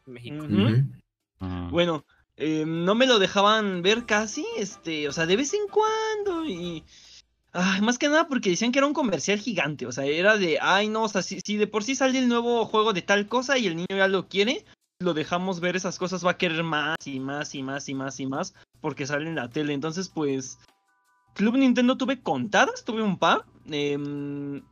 en 0.06 0.12
México. 0.12 0.46
Ah. 1.40 1.68
Bueno, 1.70 2.04
eh, 2.36 2.64
no 2.66 2.94
me 2.94 3.06
lo 3.06 3.18
dejaban 3.18 3.82
ver 3.82 4.04
casi, 4.04 4.44
este, 4.58 5.08
o 5.08 5.12
sea, 5.12 5.26
de 5.26 5.36
vez 5.36 5.54
en 5.54 5.68
cuando 5.70 6.44
y... 6.44 6.84
Ay, 7.56 7.80
más 7.82 7.98
que 7.98 8.08
nada 8.08 8.26
porque 8.26 8.50
decían 8.50 8.72
que 8.72 8.80
era 8.80 8.86
un 8.86 8.92
comercial 8.92 9.38
gigante, 9.38 9.86
o 9.86 9.92
sea, 9.92 10.04
era 10.04 10.36
de, 10.36 10.58
ay 10.60 10.88
no, 10.88 11.04
o 11.04 11.08
sea, 11.08 11.22
si, 11.22 11.38
de 11.56 11.66
por 11.68 11.84
sí 11.84 11.94
sale 11.94 12.18
el 12.18 12.28
nuevo 12.28 12.66
juego 12.66 12.92
de 12.92 13.02
tal 13.02 13.28
cosa 13.28 13.56
y 13.56 13.68
el 13.68 13.76
niño 13.76 13.86
ya 13.90 14.08
lo 14.08 14.26
quiere, 14.28 14.64
lo 14.98 15.14
dejamos 15.14 15.60
ver 15.60 15.76
esas 15.76 15.96
cosas, 15.96 16.26
va 16.26 16.32
a 16.32 16.36
querer 16.36 16.64
más 16.64 16.96
y 17.06 17.20
más 17.20 17.54
y 17.54 17.62
más 17.62 17.88
y 17.88 17.94
más 17.94 18.18
y 18.18 18.26
más 18.26 18.54
porque 18.80 19.06
sale 19.06 19.28
en 19.28 19.36
la 19.36 19.50
tele. 19.50 19.72
Entonces, 19.72 20.08
pues, 20.08 20.58
Club 21.34 21.56
Nintendo 21.56 21.96
tuve 21.96 22.20
contadas, 22.20 22.84
tuve 22.84 23.02
un 23.02 23.18
par. 23.18 23.44
em, 23.70 24.62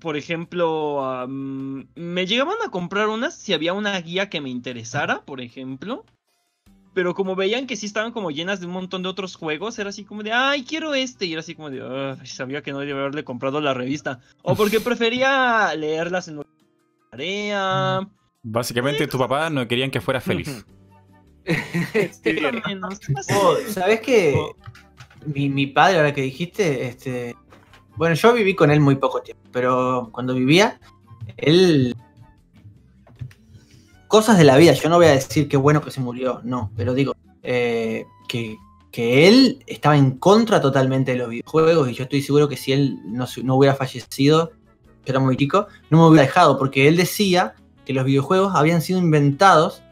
por 0.00 0.16
ejemplo, 0.16 1.26
me 1.28 2.26
llegaban 2.26 2.56
a 2.64 2.70
comprar 2.70 3.08
unas 3.08 3.34
si 3.34 3.52
había 3.52 3.74
una 3.74 4.00
guía 4.00 4.30
que 4.30 4.40
me 4.40 4.48
interesara, 4.48 5.24
por 5.24 5.40
ejemplo. 5.40 6.04
Pero 6.94 7.14
como 7.14 7.34
veían 7.34 7.66
que 7.66 7.76
sí 7.76 7.86
estaban 7.86 8.12
como 8.12 8.30
llenas 8.30 8.60
de 8.60 8.66
un 8.66 8.72
montón 8.72 9.02
de 9.02 9.08
otros 9.08 9.34
juegos, 9.36 9.78
era 9.78 9.88
así 9.88 10.04
como 10.04 10.22
de, 10.22 10.32
ay, 10.32 10.64
quiero 10.64 10.94
este. 10.94 11.24
Y 11.24 11.32
era 11.32 11.40
así 11.40 11.54
como 11.54 11.70
de, 11.70 11.80
"Ay, 12.20 12.26
sabía 12.26 12.62
que 12.62 12.72
no 12.72 12.80
debía 12.80 12.94
haberle 12.94 13.24
comprado 13.24 13.60
la 13.60 13.72
revista. 13.72 14.20
O 14.42 14.54
porque 14.54 14.80
prefería 14.80 15.74
leerlas 15.74 16.28
en 16.28 16.42
tarea. 17.10 18.06
Básicamente, 18.42 19.06
tu 19.06 19.18
papá 19.18 19.48
no 19.50 19.66
querían 19.68 19.90
que 19.90 20.00
fueras 20.00 20.24
feliz. 20.24 20.64
Menos, 22.66 23.00
más 23.10 23.30
o 23.30 23.50
Oh. 23.50 23.56
¿Sabes 23.68 24.00
qué? 24.00 24.34
Oh. 24.36 24.54
Mi, 25.26 25.48
mi 25.48 25.66
padre, 25.66 25.98
ahora 25.98 26.12
que 26.12 26.22
dijiste, 26.22 26.86
este. 26.88 27.36
Bueno, 27.96 28.14
yo 28.14 28.32
viví 28.32 28.54
con 28.54 28.70
él 28.70 28.80
muy 28.80 28.96
poco 28.96 29.22
tiempo, 29.22 29.42
pero 29.52 30.10
cuando 30.12 30.34
vivía, 30.34 30.80
él. 31.36 31.94
Cosas 34.12 34.36
de 34.36 34.44
la 34.44 34.58
vida, 34.58 34.74
yo 34.74 34.90
no 34.90 34.96
voy 34.96 35.06
a 35.06 35.12
decir 35.12 35.48
qué 35.48 35.56
bueno 35.56 35.80
que 35.80 35.90
se 35.90 35.98
murió, 35.98 36.42
no, 36.44 36.70
pero 36.76 36.92
digo, 36.92 37.16
eh, 37.42 38.04
que, 38.28 38.58
que 38.90 39.26
él 39.26 39.64
estaba 39.66 39.96
en 39.96 40.18
contra 40.18 40.60
totalmente 40.60 41.12
de 41.12 41.16
los 41.16 41.30
videojuegos 41.30 41.88
y 41.88 41.94
yo 41.94 42.02
estoy 42.02 42.20
seguro 42.20 42.46
que 42.46 42.58
si 42.58 42.74
él 42.74 42.98
no, 43.06 43.26
hubiera 43.56 43.74
fallecido, 43.74 44.52
yo 44.52 45.00
era 45.06 45.18
muy 45.18 45.34
chico, 45.38 45.66
no 45.88 45.96
me 45.96 46.08
hubiera 46.08 46.26
dejado, 46.26 46.58
porque 46.58 46.88
él 46.88 46.98
decía 46.98 47.54
que 47.86 47.94
los 47.94 48.04
videojuegos 48.04 48.54
habían 48.54 48.82
sido 48.82 48.98
inventados 48.98 49.82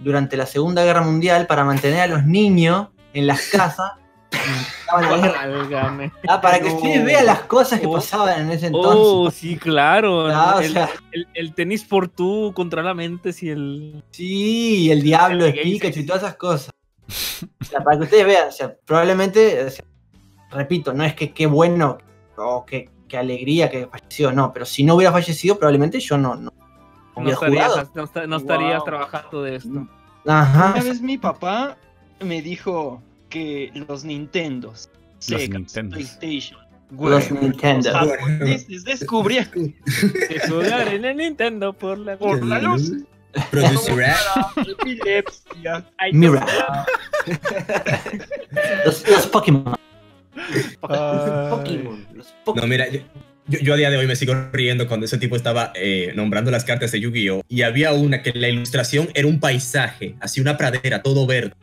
durante 0.00 0.36
la 0.36 0.46
Segunda 0.46 0.82
Guerra 0.82 1.02
Mundial 1.02 1.46
para 1.46 1.62
mantener 1.62 2.00
a 2.00 2.06
los 2.08 2.26
niños 2.26 2.88
en 3.12 3.28
las 3.28 3.40
casas. 3.52 3.92
Válgame. 4.92 6.12
Ah, 6.28 6.40
para 6.40 6.60
que 6.60 6.68
ustedes 6.68 7.04
vean 7.04 7.26
las 7.26 7.40
cosas 7.42 7.80
que 7.80 7.86
Oh. 7.86 7.92
pasaban 7.92 8.42
en 8.42 8.50
ese 8.50 8.66
entonces. 8.68 9.00
Oh, 9.04 9.30
sí, 9.30 9.56
claro. 9.56 10.26
Ah, 10.28 10.54
o 10.56 10.60
el, 10.60 10.72
sea. 10.72 10.88
el- 11.12 11.28
el 11.34 11.54
tenis 11.54 11.84
por 11.84 12.08
tú 12.08 12.52
contra 12.54 12.82
la 12.82 12.94
mente, 12.94 13.32
si 13.32 13.50
el. 13.50 14.02
Sí, 14.10 14.90
el 14.90 15.02
diablo 15.02 15.44
Gay 15.46 15.62
Pikachu 15.72 16.00
y 16.00 16.06
todas 16.06 16.22
esas 16.22 16.36
cosas. 16.36 16.70
O 17.60 17.64
sea, 17.64 17.82
para 17.82 17.96
que 17.98 18.04
ustedes 18.04 18.26
vean, 18.26 18.48
o 18.48 18.52
sea, 18.52 18.74
probablemente, 18.84 19.64
o 19.64 19.70
sea, 19.70 19.84
repito, 20.50 20.92
no 20.92 21.04
es 21.04 21.14
que 21.14 21.32
qué 21.32 21.46
bueno 21.46 21.98
o 22.36 22.64
qué, 22.66 22.90
qué 23.08 23.16
alegría 23.18 23.68
que 23.70 23.86
falleció, 23.86 24.30
no, 24.32 24.52
pero 24.52 24.64
si 24.66 24.84
no 24.84 24.94
hubiera 24.94 25.12
fallecido, 25.12 25.58
probablemente 25.58 25.98
yo 26.00 26.16
no, 26.18 26.34
no 26.36 26.52
No 27.16 27.30
estarías, 27.30 27.68
jugado. 27.72 27.90
no 27.94 28.04
esta- 28.04 28.26
no 28.26 28.36
estarías 28.36 28.76
Wow. 28.78 28.84
trabajando 28.84 29.42
de 29.42 29.56
esto. 29.56 29.86
Ajá. 30.26 30.72
Una 30.74 30.82
vez 30.84 31.00
mi 31.00 31.18
papá 31.18 31.76
me 32.20 32.42
dijo 32.42 33.02
que 33.30 33.70
los 33.88 34.04
Nintendos, 34.04 34.90
Sega, 35.18 35.58
Nintendos. 35.58 35.98
PlayStation, 35.98 36.60
Los 36.90 37.30
Nintendo. 37.30 37.90
los 37.92 38.10
japoneses 38.10 38.84
descubrieron 38.84 39.74
De 40.28 40.40
jugar 40.48 40.88
en 40.88 41.04
el 41.06 41.16
Nintendo 41.16 41.72
por 41.72 41.98
la 41.98 42.18
por 42.18 42.44
la 42.44 42.60
luz 42.60 42.92
Producer 43.52 44.06
epilepsia. 44.56 45.84
Ay, 45.98 46.12
Mira. 46.12 46.44
Los, 48.84 49.08
los 49.08 49.26
Pokémon. 49.28 49.74
Pokémon. 50.80 52.06
Los 52.14 52.26
Pokémon. 52.44 52.56
No, 52.56 52.66
mira, 52.66 52.88
yo, 52.88 53.00
yo- 53.46 53.58
yo 53.60 53.74
a 53.74 53.76
día 53.76 53.90
de 53.90 53.96
hoy 53.96 54.06
me 54.06 54.16
sigo 54.16 54.34
riendo 54.52 54.88
cuando 54.88 55.06
ese 55.06 55.18
tipo 55.18 55.36
estaba 55.36 55.72
eh, 55.76 56.12
nombrando 56.16 56.50
las 56.50 56.64
cartas 56.64 56.90
de 56.92 57.00
Yu-Gi-Oh! 57.00 57.42
Y 57.48 57.62
había 57.62 57.92
una 57.92 58.22
que 58.22 58.32
la 58.32 58.48
ilustración 58.48 59.10
era 59.14 59.28
un 59.28 59.38
paisaje, 59.40 60.16
así 60.20 60.40
una 60.40 60.56
pradera, 60.56 61.02
todo 61.02 61.26
verde. 61.26 61.54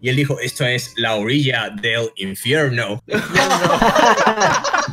Y 0.00 0.08
él 0.08 0.16
dijo, 0.16 0.38
esto 0.40 0.64
es 0.64 0.94
la 0.96 1.16
orilla 1.16 1.70
del 1.70 2.10
infierno. 2.16 3.02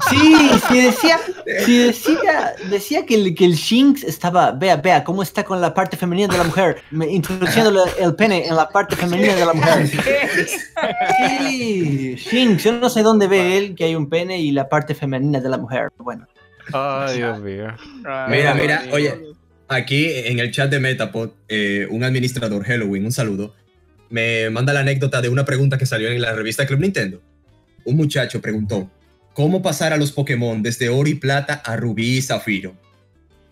Sí, 0.09 0.49
sí 0.69 0.81
decía, 0.81 1.19
sí 1.65 1.77
decía, 1.77 2.55
decía 2.69 3.05
que 3.05 3.15
el, 3.15 3.35
que 3.35 3.45
el 3.45 3.53
Shinx 3.53 4.03
estaba, 4.03 4.51
vea, 4.51 4.75
vea, 4.75 5.03
cómo 5.03 5.23
está 5.23 5.43
con 5.43 5.61
la 5.61 5.73
parte 5.73 5.97
femenina 5.97 6.27
de 6.31 6.37
la 6.37 6.43
mujer, 6.43 6.81
introduciendo 7.09 7.85
el 7.99 8.15
pene 8.15 8.47
en 8.47 8.55
la 8.55 8.67
parte 8.69 8.95
femenina 8.95 9.35
de 9.35 9.45
la 9.45 9.53
mujer. 9.53 9.89
Sí, 11.39 12.15
Shinx, 12.15 12.63
yo 12.63 12.73
no 12.73 12.89
sé 12.89 13.01
dónde 13.01 13.27
ve 13.27 13.57
él 13.57 13.75
que 13.75 13.85
hay 13.85 13.95
un 13.95 14.09
pene 14.09 14.39
y 14.39 14.51
la 14.51 14.67
parte 14.67 14.93
femenina 14.93 15.39
de 15.39 15.49
la 15.49 15.57
mujer. 15.57 15.89
Bueno, 15.97 16.27
Ay, 16.71 17.17
Dios 17.17 17.39
mío. 17.41 17.67
Mira, 18.29 18.53
mira, 18.53 18.83
oye, 18.91 19.13
aquí 19.67 20.09
en 20.09 20.39
el 20.39 20.51
chat 20.51 20.69
de 20.69 20.79
Metapod, 20.79 21.31
eh, 21.47 21.87
un 21.89 22.03
administrador, 22.03 22.63
Halloween, 22.63 23.05
un 23.05 23.11
saludo, 23.11 23.55
me 24.13 24.47
manda 24.51 24.73
la 24.73 24.81
anécdota 24.81 25.23
de 25.23 25.29
una 25.29 25.43
pregunta 25.43 25.79
que 25.79 25.87
salió 25.87 26.07
en 26.09 26.21
la 26.21 26.33
revista 26.33 26.67
Club 26.67 26.81
Nintendo. 26.81 27.19
Un 27.83 27.97
muchacho 27.97 28.41
preguntó, 28.41 28.91
¿cómo 29.33 29.63
pasar 29.63 29.91
a 29.91 29.97
los 29.97 30.11
Pokémon 30.11 30.61
desde 30.61 30.89
oro 30.89 31.09
y 31.09 31.15
plata 31.15 31.63
a 31.65 31.75
rubí 31.77 32.17
y 32.17 32.21
zafiro? 32.21 32.75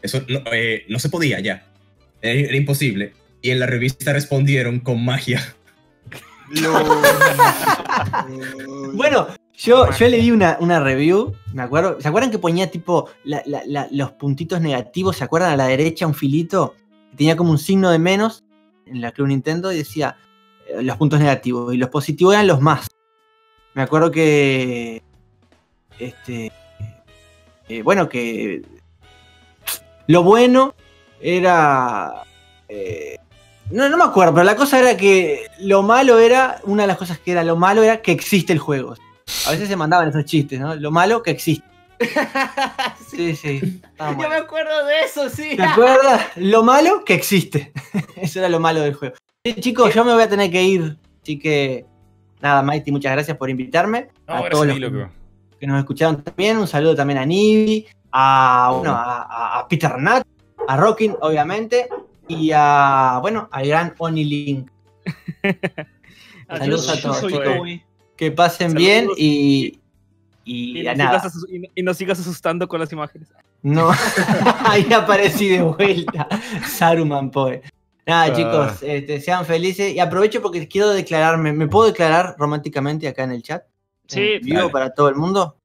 Eso 0.04 0.24
no, 0.30 0.42
eh, 0.54 0.86
no 0.88 1.00
se 1.00 1.10
podía 1.10 1.40
ya, 1.40 1.66
era, 2.22 2.40
era 2.40 2.56
imposible. 2.56 3.14
Y 3.42 3.50
en 3.50 3.60
la 3.60 3.66
revista 3.66 4.14
respondieron 4.14 4.80
con 4.82 5.04
magia. 5.04 5.42
bueno 8.94 9.28
yo, 9.58 9.90
yo 9.92 10.08
le 10.10 10.18
di 10.18 10.32
una, 10.32 10.58
una 10.60 10.80
review, 10.80 11.34
me 11.54 11.64
acuerdo, 11.64 12.00
¿se 12.02 12.08
acuerdan 12.08 12.32
que 12.32 12.40
ponía 12.40 12.70
tipo 12.70 13.10
la- 13.24 13.44
la- 13.46 13.64
la- 13.66 13.88
los 13.92 14.12
puntitos 14.14 14.62
negativos? 14.62 15.18
¿Se 15.18 15.24
acuerdan 15.24 15.52
a 15.52 15.58
la 15.58 15.68
derecha 15.68 16.08
un 16.08 16.16
filito? 16.16 16.76
que 17.12 17.18
Tenía 17.18 17.36
como 17.36 17.52
un 17.52 17.58
signo 17.58 17.92
de 17.92 18.00
menos 18.00 18.44
en 18.86 19.02
la 19.02 19.12
Club 19.12 19.28
Nintendo 19.28 19.72
y 19.72 19.78
decía 19.78 20.18
los 20.82 20.98
puntos 20.98 21.20
negativos 21.20 21.74
y 21.74 21.78
los 21.78 21.90
positivos 21.90 22.34
eran 22.34 22.48
los 22.48 22.62
más. 22.62 22.88
Me 23.74 23.82
acuerdo 23.82 24.12
que. 24.12 25.02
Este. 26.00 26.52
eh, 27.70 27.82
bueno, 27.82 28.10
que. 28.10 28.64
Lo 30.08 30.24
bueno 30.24 30.74
era. 31.22 32.24
eh, 32.68 33.18
no, 33.70 33.88
no 33.88 33.98
me 33.98 34.04
acuerdo, 34.04 34.34
pero 34.34 34.44
la 34.44 34.56
cosa 34.56 34.80
era 34.80 34.98
que 34.98 35.48
lo 35.60 35.84
malo 35.84 36.20
era. 36.20 36.60
Una 36.64 36.84
de 36.84 36.88
las 36.88 36.98
cosas 36.98 37.20
que 37.20 37.32
era 37.32 37.44
lo 37.44 37.56
malo 37.56 37.84
era 37.84 38.02
que 38.02 38.12
existe 38.12 38.52
el 38.52 38.60
juego. 38.60 38.96
A 39.48 39.52
veces 39.52 39.70
se 39.70 39.76
mandaban 39.78 40.10
esos 40.10 40.26
chistes, 40.26 40.60
¿no? 40.60 40.76
Lo 40.76 40.92
malo 40.92 41.24
que 41.24 41.32
existe. 41.32 41.66
Sí, 43.12 43.36
sí. 43.36 43.82
Yo 44.00 44.30
me 44.30 44.36
acuerdo 44.36 44.86
de 44.86 45.02
eso, 45.02 45.30
sí. 45.30 45.58
¿Te 45.58 45.64
acuerdas? 45.64 46.28
Lo 46.38 46.64
malo 46.64 47.04
que 47.04 47.14
existe. 47.14 47.74
Eso 48.16 48.40
era 48.40 48.48
lo 48.48 48.62
malo 48.62 48.80
del 48.80 48.94
juego. 48.94 49.16
Sí, 49.44 49.56
chicos, 49.56 49.92
yo 49.96 50.06
me 50.06 50.14
voy 50.14 50.22
a 50.22 50.30
tener 50.30 50.52
que 50.52 50.62
ir. 50.62 50.98
Así 51.24 51.40
que. 51.40 51.86
Nada, 52.42 52.62
Mighty, 52.62 52.92
muchas 52.92 53.12
gracias 53.12 53.38
por 53.38 53.50
invitarme. 53.50 54.10
No, 54.28 54.36
a 54.36 54.50
todos 54.50 54.68
los 54.68 54.76
que- 54.76 54.80
loco. 54.82 55.10
que 55.60 55.66
nos 55.68 55.80
escucharon 55.80 56.22
también. 56.24 56.58
Un 56.60 56.68
saludo 56.68 56.96
también 56.96 57.18
a 57.20 57.26
Nibi, 57.26 57.88
a, 58.12 58.72
bueno, 58.78 58.94
a, 58.96 59.66
Peter 59.70 59.98
Nat, 59.98 60.24
a 60.68 60.78
Rockin, 60.78 61.16
obviamente, 61.22 61.88
y 62.28 62.52
a, 62.54 63.18
bueno, 63.22 63.48
al 63.52 63.68
gran 63.68 63.94
Oni 63.98 64.24
Link. 64.26 64.70
Saludos 66.48 66.90
a 66.90 67.02
todos. 67.02 67.22
Chicos. 67.28 67.46
Que 68.16 68.32
pasen 68.32 68.72
Saludos. 68.72 68.78
bien 68.88 69.08
y. 69.18 69.80
Y, 70.44 70.80
Y 70.80 70.84
nos, 70.84 70.98
nada. 70.98 71.20
sigas 71.20 71.46
y 71.50 71.60
no- 71.60 71.68
y 71.76 71.84
nos 71.84 71.98
sigas 71.98 72.20
asustando 72.20 72.68
con 72.68 72.80
las 72.80 72.92
imágenes. 72.92 73.32
No, 73.64 73.90
ahí 74.66 74.92
aparecí 74.94 75.48
de 75.50 75.62
vuelta. 75.64 76.28
Saruman 76.68 77.30
Poe. 77.32 77.62
Nada, 78.12 78.24
Ah. 78.26 78.34
chicos, 78.34 78.84
este, 78.84 79.22
sean 79.22 79.46
felices. 79.46 79.94
Y 79.94 80.00
aprovecho 80.00 80.42
porque 80.42 80.68
quiero 80.68 80.90
declararme. 80.90 81.54
¿Me 81.54 81.68
puedo 81.68 81.88
declarar 81.88 82.36
románticamente 82.38 83.08
acá 83.08 83.24
en 83.24 83.32
el 83.32 83.42
chat? 83.42 83.64
Sí, 84.08 84.34
En 84.34 84.42
vivo 84.42 84.60
dale. 84.60 84.70
para 84.72 84.94
todo 84.94 85.08
el 85.10 85.16
mundo. 85.16 85.56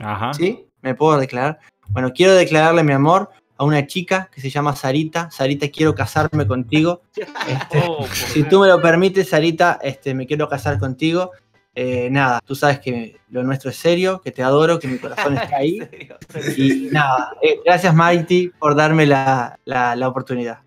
Ajá. 0.00 0.32
¿Sí? 0.32 0.66
¿Me 0.80 0.94
puedo 0.94 1.18
declarar? 1.18 1.58
Bueno, 1.88 2.12
quiero 2.12 2.34
declararle 2.34 2.84
mi 2.84 2.92
amor 2.92 3.30
a 3.56 3.64
una 3.64 3.84
chica 3.88 4.30
que 4.32 4.40
se 4.40 4.48
llama 4.50 4.76
Sarita. 4.76 5.28
Sarita, 5.32 5.68
quiero 5.68 5.92
casarme 5.94 6.46
contigo. 6.46 7.02
Este, 7.48 7.82
Oh, 7.88 7.98
por- 7.98 8.08
si 8.14 8.44
tú 8.44 8.60
me 8.60 8.68
lo 8.68 8.80
permites, 8.80 9.28
Sarita, 9.30 9.80
este, 9.82 10.14
me 10.14 10.24
quiero 10.26 10.48
casar 10.48 10.78
contigo. 10.78 11.32
Eh, 11.74 12.08
nada, 12.10 12.40
tú 12.44 12.54
sabes 12.54 12.78
que 12.80 13.16
lo 13.30 13.42
nuestro 13.42 13.70
es 13.70 13.76
serio, 13.76 14.20
que 14.20 14.30
te 14.32 14.42
adoro, 14.42 14.78
que 14.78 14.86
mi 14.88 14.98
corazón 14.98 15.36
está 15.36 15.56
ahí. 15.56 15.78
Y 16.56 16.88
nada, 16.92 17.32
eh, 17.42 17.58
gracias 17.64 17.92
Mighty 17.94 18.50
por 18.58 18.74
darme 18.76 19.06
la, 19.06 19.58
la- 19.64 19.96
la 19.96 20.08
oportunidad. 20.08 20.58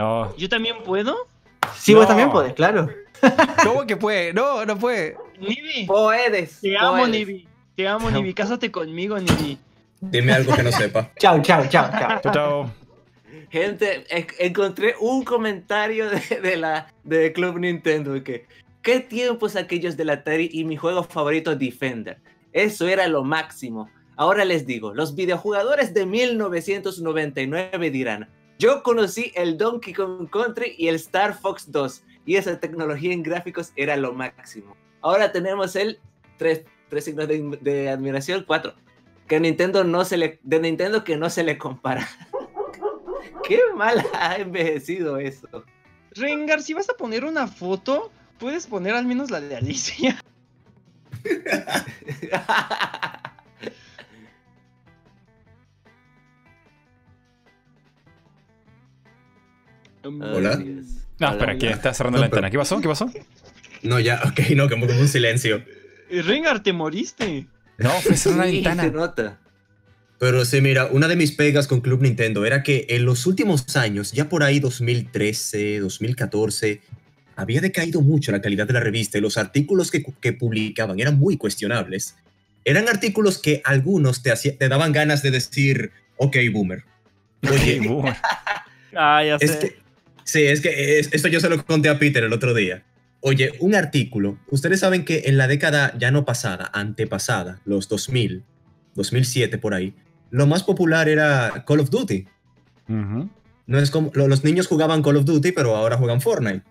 No. 0.00 0.34
¿Yo 0.36 0.48
también 0.48 0.76
puedo? 0.82 1.14
Sí, 1.76 1.92
vos 1.92 2.06
también 2.08 2.30
podés, 2.30 2.54
claro. 2.54 2.88
¿Cómo 3.64 3.86
que 3.86 3.98
puede? 3.98 4.32
No, 4.32 4.64
no 4.64 4.78
puede. 4.78 5.14
Nibi, 5.38 5.84
Puedes. 5.86 6.58
te 6.62 6.76
amo, 6.78 6.92
puedes. 6.92 7.08
Nibi. 7.10 7.48
Te 7.76 7.86
amo, 7.86 8.10
Nibi. 8.10 8.32
Cásate 8.32 8.70
conmigo, 8.70 9.18
Nibi. 9.18 9.58
Dime 10.00 10.32
algo 10.32 10.54
que 10.54 10.62
no 10.62 10.72
sepa. 10.72 11.10
Chao, 11.18 11.42
chao, 11.42 11.66
chao, 11.68 11.90
chao. 11.90 12.20
Chao, 12.22 12.32
chao. 12.32 12.70
Gente, 13.50 14.06
en- 14.08 14.26
encontré 14.38 14.94
un 15.00 15.22
comentario 15.22 16.08
de, 16.08 16.40
de 16.40 16.56
la 16.56 16.90
de 17.04 17.32
Club 17.34 17.58
Nintendo 17.58 18.22
que 18.24 18.46
qué 18.80 19.00
tiempos 19.00 19.54
aquellos 19.56 19.98
del 19.98 20.08
Atari 20.08 20.48
y 20.50 20.64
mi 20.64 20.76
juego 20.78 21.02
favorito 21.04 21.54
Defender. 21.56 22.18
Eso 22.54 22.88
era 22.88 23.06
lo 23.06 23.22
máximo. 23.22 23.90
Ahora 24.16 24.46
les 24.46 24.64
digo, 24.66 24.94
los 24.94 25.14
videojugadores 25.14 25.92
de 25.92 26.06
1999 26.06 27.90
dirán, 27.90 28.28
yo 28.60 28.82
conocí 28.82 29.32
el 29.34 29.56
Donkey 29.56 29.94
Kong 29.94 30.28
Country 30.30 30.74
y 30.76 30.88
el 30.88 30.96
Star 30.96 31.34
Fox 31.34 31.72
2 31.72 32.04
y 32.26 32.36
esa 32.36 32.60
tecnología 32.60 33.14
en 33.14 33.22
gráficos 33.22 33.72
era 33.74 33.96
lo 33.96 34.12
máximo. 34.12 34.76
Ahora 35.00 35.32
tenemos 35.32 35.74
el 35.76 35.98
tres, 36.36 36.64
tres 36.90 37.06
signos 37.06 37.26
de, 37.26 37.58
de 37.62 37.88
admiración, 37.88 38.44
cuatro. 38.46 38.74
Que 39.26 39.40
Nintendo 39.40 39.82
no 39.82 40.04
se 40.04 40.18
le 40.18 40.38
de 40.42 40.60
Nintendo 40.60 41.02
que 41.04 41.16
no 41.16 41.30
se 41.30 41.42
le 41.42 41.56
compara. 41.56 42.06
Qué 43.48 43.60
mal 43.74 44.04
ha 44.12 44.36
envejecido 44.36 45.16
eso. 45.16 45.64
Rengar, 46.10 46.62
si 46.62 46.74
vas 46.74 46.90
a 46.90 46.94
poner 46.94 47.24
una 47.24 47.46
foto, 47.46 48.12
puedes 48.38 48.66
poner 48.66 48.94
al 48.94 49.06
menos 49.06 49.30
la 49.30 49.40
de 49.40 49.56
Alicia. 49.56 50.20
Hola. 60.04 60.56
Ay, 60.58 60.64
Dios. 60.64 60.86
No, 61.18 61.30
espera, 61.32 61.58
¿quién 61.58 61.72
está 61.72 61.92
cerrando 61.94 62.18
No, 62.18 62.24
la 62.24 62.30
pero- 62.30 62.42
ventana? 62.42 62.50
¿Qué 62.50 62.58
pasó? 62.58 62.80
¿Qué 62.80 62.88
pasó? 62.88 63.12
No, 63.82 64.00
ya, 64.00 64.20
ok, 64.24 64.40
no, 64.56 64.68
como, 64.68 64.86
como 64.86 65.00
un 65.00 65.08
silencio. 65.08 65.62
Eh, 66.12 66.22
Rengar, 66.22 66.60
te 66.60 66.72
moriste. 66.72 67.46
No, 67.78 67.88
fue 68.00 68.16
cerrar 68.16 68.38
la 68.38 68.46
Sí, 68.46 68.52
ventana. 68.56 68.82
se 68.82 68.90
nota. 68.90 69.38
Pero 70.18 70.44
sí, 70.44 70.60
mira, 70.60 70.86
una 70.86 71.06
de 71.06 71.14
mis 71.14 71.30
pegas 71.30 71.68
con 71.68 71.80
Club 71.80 72.02
Nintendo 72.02 72.44
era 72.44 72.64
que 72.64 72.84
en 72.88 73.04
los 73.04 73.26
últimos 73.26 73.76
años, 73.76 74.10
ya 74.10 74.28
por 74.28 74.42
ahí 74.42 74.58
2013, 74.58 75.78
2014, 75.78 76.80
había 77.36 77.60
decaído 77.60 78.00
mucho 78.00 78.32
la 78.32 78.40
calidad 78.42 78.66
de 78.66 78.72
la 78.72 78.80
revista 78.80 79.18
y 79.18 79.20
los 79.20 79.38
artículos 79.38 79.92
que, 79.92 80.02
que 80.20 80.32
publicaban 80.32 80.98
eran 80.98 81.16
muy 81.16 81.36
cuestionables. 81.36 82.16
Eran 82.64 82.88
artículos 82.88 83.38
que 83.38 83.62
algunos 83.64 84.20
te, 84.24 84.32
hacía- 84.32 84.58
te 84.58 84.68
daban 84.68 84.90
ganas 84.90 85.22
de 85.22 85.30
decir, 85.30 85.92
Ok, 86.16 86.36
boomer. 86.52 86.82
Oye, 87.48 87.78
boomer. 87.80 88.16
Ah, 88.96 89.22
ya 89.24 89.38
sé. 89.38 89.44
Es 89.44 89.56
que, 89.58 89.78
sí, 90.24 90.42
es 90.42 90.60
que 90.60 90.98
es- 90.98 91.08
esto 91.12 91.28
yo 91.28 91.40
se 91.40 91.48
lo 91.48 91.64
conté 91.64 91.88
a 91.88 91.98
Peter 91.98 92.22
el 92.24 92.32
otro 92.32 92.54
día. 92.54 92.84
Oye, 93.20 93.52
un 93.60 93.74
artículo. 93.74 94.38
Ustedes 94.50 94.80
saben 94.80 95.04
que 95.04 95.24
en 95.26 95.36
la 95.36 95.46
década 95.46 95.94
ya 95.98 96.10
no 96.10 96.24
pasada, 96.24 96.70
antepasada, 96.72 97.60
los 97.64 97.88
2000, 97.88 98.44
2007 98.94 99.58
por 99.58 99.74
ahí, 99.74 99.94
lo 100.30 100.46
más 100.46 100.62
popular 100.62 101.08
era 101.08 101.64
Call 101.66 101.80
of 101.80 101.90
Duty. 101.90 102.26
No 103.66 103.78
es 103.78 103.90
como 103.90 104.10
lo- 104.14 104.26
los 104.26 104.42
niños 104.42 104.66
jugaban 104.66 105.02
Call 105.02 105.16
of 105.16 105.24
Duty, 105.24 105.52
pero 105.52 105.76
ahora 105.76 105.96
juegan 105.96 106.20
Fortnite. 106.20 106.62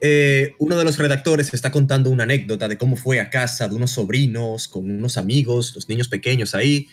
Eh, 0.00 0.54
uno 0.58 0.76
de 0.76 0.84
los 0.84 0.98
redactores 0.98 1.52
está 1.54 1.70
contando 1.72 2.10
una 2.10 2.24
anécdota 2.24 2.68
de 2.68 2.76
cómo 2.76 2.96
fue 2.96 3.18
a 3.18 3.30
casa 3.30 3.66
de 3.66 3.74
unos 3.74 3.92
sobrinos 3.92 4.68
con 4.68 4.90
unos 4.90 5.16
amigos, 5.16 5.74
los 5.74 5.88
niños 5.88 6.08
pequeños 6.08 6.54
ahí, 6.54 6.88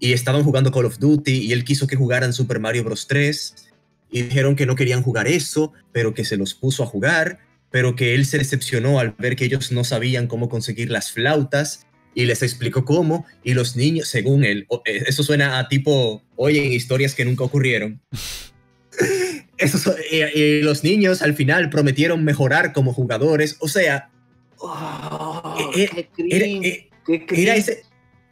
y 0.00 0.12
estaban 0.12 0.42
jugando 0.42 0.70
Call 0.72 0.86
of 0.86 0.98
Duty 0.98 1.32
y 1.46 1.52
él 1.52 1.64
quiso 1.64 1.86
que 1.86 1.96
jugaran 1.96 2.32
Super 2.32 2.58
Mario 2.60 2.84
Bros. 2.84 3.06
3 3.06 3.65
y 4.10 4.22
dijeron 4.22 4.56
que 4.56 4.66
no 4.66 4.74
querían 4.76 5.02
jugar 5.02 5.26
eso, 5.26 5.72
pero 5.92 6.14
que 6.14 6.24
se 6.24 6.36
los 6.36 6.54
puso 6.54 6.82
a 6.82 6.86
jugar, 6.86 7.38
pero 7.70 7.96
que 7.96 8.14
él 8.14 8.24
se 8.26 8.38
decepcionó 8.38 8.98
al 9.00 9.12
ver 9.18 9.36
que 9.36 9.44
ellos 9.44 9.72
no 9.72 9.84
sabían 9.84 10.26
cómo 10.28 10.48
conseguir 10.48 10.90
las 10.90 11.10
flautas 11.12 11.86
y 12.14 12.24
les 12.24 12.42
explicó 12.42 12.84
cómo 12.84 13.26
y 13.44 13.52
los 13.54 13.76
niños, 13.76 14.08
según 14.08 14.44
él, 14.44 14.66
eh, 14.86 15.02
eso 15.06 15.22
suena 15.22 15.58
a 15.58 15.68
tipo, 15.68 16.22
oye, 16.36 16.64
en 16.64 16.72
historias 16.72 17.14
que 17.14 17.24
nunca 17.24 17.44
ocurrieron. 17.44 18.00
Eso 19.58 19.78
so- 19.78 19.94
eh, 20.10 20.60
los 20.62 20.84
niños 20.84 21.22
al 21.22 21.34
final 21.34 21.70
prometieron 21.70 22.24
mejorar 22.24 22.72
como 22.72 22.92
jugadores, 22.92 23.56
o 23.60 23.68
sea, 23.68 24.10
Oh, 24.58 25.54
era, 25.76 26.46
eh, 26.46 26.88
qué 27.06 27.26
cringe. 27.26 27.42
era 27.42 27.56
ese, 27.56 27.82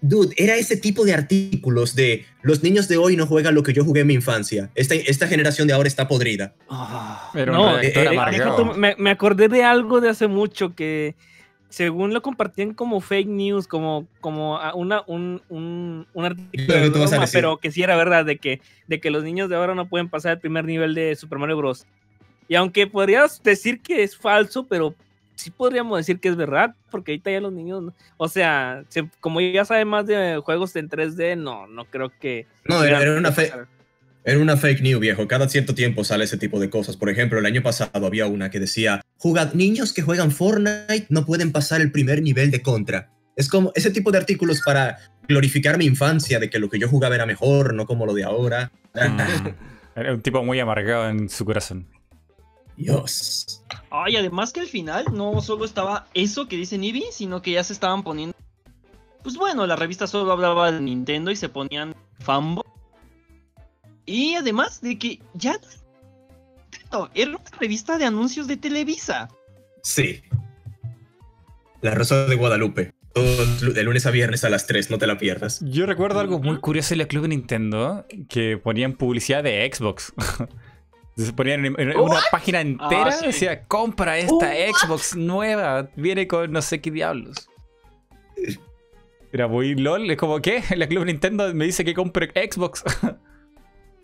dude, 0.06 0.34
era 0.36 0.54
ese 0.56 0.76
tipo 0.76 1.04
de 1.04 1.14
artículos 1.14 1.94
de 1.94 2.24
los 2.42 2.62
niños 2.62 2.88
de 2.88 2.96
hoy 2.98 3.16
no 3.16 3.26
juegan 3.26 3.54
lo 3.54 3.62
que 3.62 3.72
yo 3.72 3.84
jugué 3.84 4.02
en 4.02 4.08
mi 4.08 4.14
infancia. 4.14 4.70
Esta, 4.74 4.94
esta 4.94 5.26
generación 5.26 5.66
de 5.66 5.74
ahora 5.74 5.88
está 5.88 6.06
podrida. 6.06 6.54
Oh, 6.68 7.30
un 7.34 7.46
No, 7.46 7.80
eh, 7.80 7.92
eh, 7.94 8.74
me, 8.76 8.94
me 8.98 9.10
acordé 9.10 9.48
de 9.48 9.64
algo 9.64 10.00
de 10.00 10.10
hace 10.10 10.28
mucho 10.28 10.74
que 10.74 11.14
según 11.70 12.12
lo 12.12 12.22
compartían 12.22 12.74
como 12.74 13.00
fake 13.00 13.26
news, 13.28 13.66
como, 13.66 14.06
como 14.20 14.58
a- 14.58 14.74
una, 14.74 15.02
un, 15.06 15.42
un, 15.48 16.06
un 16.12 16.24
artículo 16.24 16.64
Pero 16.68 16.84
a 16.84 16.88
broma, 16.90 17.26
pero 17.32 17.56
que 17.56 17.72
sí 17.72 17.82
era 17.82 17.96
verdad, 17.96 18.24
de 18.24 18.36
que, 18.36 18.60
de 18.86 19.00
que 19.00 19.10
los 19.10 19.24
niños 19.24 19.48
de 19.48 19.56
ahora 19.56 19.74
no 19.74 19.88
pueden 19.88 20.08
pasar 20.08 20.32
el 20.32 20.38
primer 20.38 20.66
nivel 20.66 20.94
de 20.94 21.16
Super 21.16 21.38
Mario 21.38 21.56
Bros. 21.56 21.86
Y 22.46 22.54
aunque 22.56 22.86
podrías 22.86 23.42
decir 23.42 23.80
que 23.80 24.02
es 24.04 24.16
falso, 24.16 24.66
pero 24.66 24.94
sí 25.36 25.50
podríamos 25.50 25.98
decir 25.98 26.20
que 26.20 26.28
es 26.28 26.36
verdad, 26.36 26.74
porque 26.90 27.12
ahorita 27.12 27.30
ya 27.30 27.40
los 27.40 27.52
niños, 27.52 27.92
o 28.16 28.28
sea, 28.28 28.84
se- 28.88 29.08
como 29.20 29.40
ya 29.40 29.64
saben 29.64 29.88
más 29.88 30.06
de 30.06 30.40
juegos 30.44 30.74
en 30.76 30.88
3D, 30.88 31.36
no, 31.36 31.66
no 31.66 31.84
creo 31.86 32.12
que... 32.20 32.46
No, 32.64 32.82
era, 32.84 32.98
una 33.18 33.32
fe- 33.32 33.52
era 34.24 34.38
una 34.38 34.56
fake 34.56 34.80
news, 34.80 35.00
viejo. 35.00 35.28
Cada 35.28 35.48
cierto 35.48 35.74
tiempo 35.74 36.02
sale 36.04 36.24
ese 36.24 36.38
tipo 36.38 36.58
de 36.60 36.70
cosas. 36.70 36.96
Por 36.96 37.10
ejemplo, 37.10 37.38
el 37.38 37.46
año 37.46 37.62
pasado 37.62 38.06
había 38.06 38.26
una 38.26 38.50
que 38.50 38.58
decía, 38.60 39.02
"Juga- 39.18 39.50
niños 39.54 39.92
que 39.92 40.02
juegan 40.02 40.30
Fortnite 40.30 41.06
no 41.10 41.26
pueden 41.26 41.52
pasar 41.52 41.80
el 41.82 41.92
primer 41.92 42.22
nivel 42.22 42.50
de 42.50 42.62
contra. 42.62 43.10
Es 43.36 43.48
como 43.48 43.72
ese 43.74 43.90
tipo 43.90 44.12
de 44.12 44.18
artículos 44.18 44.62
para 44.64 44.98
glorificar 45.28 45.76
mi 45.76 45.84
infancia, 45.86 46.38
de 46.38 46.48
que 46.48 46.58
lo 46.58 46.70
que 46.70 46.78
yo 46.78 46.88
jugaba 46.88 47.14
era 47.16 47.26
mejor, 47.26 47.74
no 47.74 47.84
como 47.86 48.06
lo 48.06 48.14
de 48.14 48.24
ahora. 48.24 48.70
Mm. 48.94 49.18
Era 49.96 50.12
un 50.14 50.22
tipo 50.22 50.42
muy 50.42 50.58
amargado 50.58 51.08
en 51.08 51.28
su 51.28 51.44
corazón. 51.44 51.86
Dios. 52.76 53.62
Ay, 53.90 54.16
además 54.16 54.52
que 54.52 54.60
al 54.60 54.66
final 54.66 55.06
no 55.12 55.40
solo 55.40 55.64
estaba 55.64 56.06
eso 56.14 56.48
que 56.48 56.56
dice 56.56 56.78
Nibi, 56.78 57.04
sino 57.12 57.42
que 57.42 57.52
ya 57.52 57.64
se 57.64 57.72
estaban 57.72 58.02
poniendo. 58.02 58.36
Pues 59.22 59.36
bueno, 59.36 59.66
la 59.66 59.76
revista 59.76 60.06
solo 60.06 60.32
hablaba 60.32 60.70
de 60.70 60.80
Nintendo 60.80 61.30
y 61.30 61.36
se 61.36 61.48
ponían 61.48 61.94
fanboy. 62.20 62.64
Y 64.06 64.34
además 64.34 64.80
de 64.82 64.98
que 64.98 65.20
ya 65.32 65.52
era 65.52 65.60
Nintendo, 66.72 67.10
era 67.14 67.30
una 67.30 67.58
revista 67.58 67.96
de 67.96 68.04
anuncios 68.04 68.46
de 68.46 68.56
Televisa. 68.56 69.28
Sí. 69.82 70.22
La 71.80 71.94
Rosa 71.94 72.26
de 72.26 72.34
Guadalupe. 72.34 72.92
Todo 73.14 73.46
de 73.72 73.82
lunes 73.84 74.06
a 74.06 74.10
viernes 74.10 74.42
a 74.44 74.50
las 74.50 74.66
3, 74.66 74.90
no 74.90 74.98
te 74.98 75.06
la 75.06 75.16
pierdas. 75.18 75.60
Yo 75.62 75.86
recuerdo 75.86 76.18
algo 76.18 76.40
muy 76.40 76.58
curioso 76.58 76.94
en 76.94 76.98
la 76.98 77.06
Club 77.06 77.28
Nintendo, 77.28 78.04
que 78.28 78.58
ponían 78.58 78.94
publicidad 78.94 79.44
de 79.44 79.70
Xbox. 79.72 80.12
Entonces 81.16 81.32
ponían 81.34 81.64
en- 81.64 81.96
una 81.96 82.20
página 82.32 82.60
entera, 82.60 83.06
Ah, 83.06 83.12
sí. 83.12 83.26
decía, 83.26 83.62
compra 83.64 84.18
esta 84.18 84.52
Xbox 84.52 85.14
nueva, 85.14 85.88
viene 85.94 86.26
con 86.26 86.50
no 86.50 86.60
sé 86.60 86.80
qué 86.80 86.90
diablos. 86.90 87.48
Era 89.32 89.48
muy 89.48 89.74
lol, 89.74 90.10
es 90.10 90.16
como, 90.16 90.40
¿qué? 90.40 90.62
La 90.76 90.86
Club 90.86 91.04
Nintendo 91.06 91.52
me 91.54 91.64
dice 91.66 91.84
que 91.84 91.94
compre 91.94 92.30
Xbox. 92.50 92.82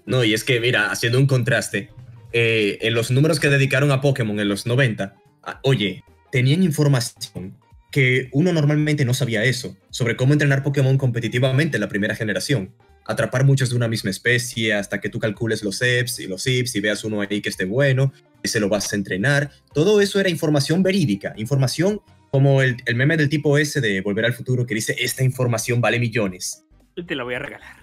No, 0.07 0.25
y 0.25 0.33
es 0.35 0.43
que, 0.43 0.59
mira, 0.61 0.91
haciendo 0.91 1.19
un 1.19 1.27
contraste, 1.27 1.91
eh, 2.33 2.79
en 2.81 2.95
los 2.95 3.11
números 3.13 3.39
que 3.39 3.49
dedicaron 3.49 3.93
a 3.93 4.01
Pokémon 4.01 4.41
en 4.41 4.49
los 4.49 4.67
90, 4.67 5.15
ah, 5.45 5.61
oye, 5.63 6.03
tenían 6.33 6.63
información 6.65 7.57
que 7.93 8.29
uno 8.33 8.53
normalmente 8.53 9.05
no 9.05 9.15
sabía 9.15 9.45
eso, 9.45 9.77
sobre 9.91 10.17
cómo 10.17 10.33
entrenar 10.33 10.65
Pokémon 10.65 10.97
competitivamente 10.99 11.77
en 11.77 11.83
la 11.83 11.89
primera 11.89 12.17
generación. 12.17 12.75
Atrapar 13.11 13.45
muchos 13.45 13.71
de 13.71 13.77
una 13.77 13.89
misma 13.89 14.11
especie 14.11 14.73
hasta 14.73 15.01
que 15.01 15.09
tú 15.09 15.19
calcules 15.19 15.63
los 15.63 15.81
EPs 15.83 16.21
y 16.21 16.27
los 16.27 16.47
IPs 16.47 16.77
y 16.77 16.81
veas 16.81 17.03
uno 17.05 17.21
ahí 17.21 17.41
que 17.41 17.49
esté 17.49 17.65
bueno, 17.65 18.13
y 18.43 18.49
se 18.49 18.61
lo 18.61 18.69
vas 18.69 18.93
a 18.93 18.97
entrenar. 18.97 19.51
Todo 19.75 20.01
eso 20.01 20.21
era 20.21 20.29
información 20.31 20.83
verídica, 20.83 21.35
información 21.37 22.01
como 22.31 22.63
el, 22.63 22.77
el 22.87 22.95
meme 22.95 23.17
del 23.17 23.29
tipo 23.29 23.59
ese 23.59 23.81
de 23.81 24.01
Volver 24.01 24.25
al 24.27 24.33
Futuro 24.35 24.65
que 24.65 24.75
dice, 24.77 24.95
esta 24.99 25.25
información 25.25 25.81
vale 25.81 25.99
millones. 25.99 26.65
Te 27.07 27.15
la 27.17 27.25
voy 27.25 27.35
a 27.35 27.41
regalar. 27.41 27.77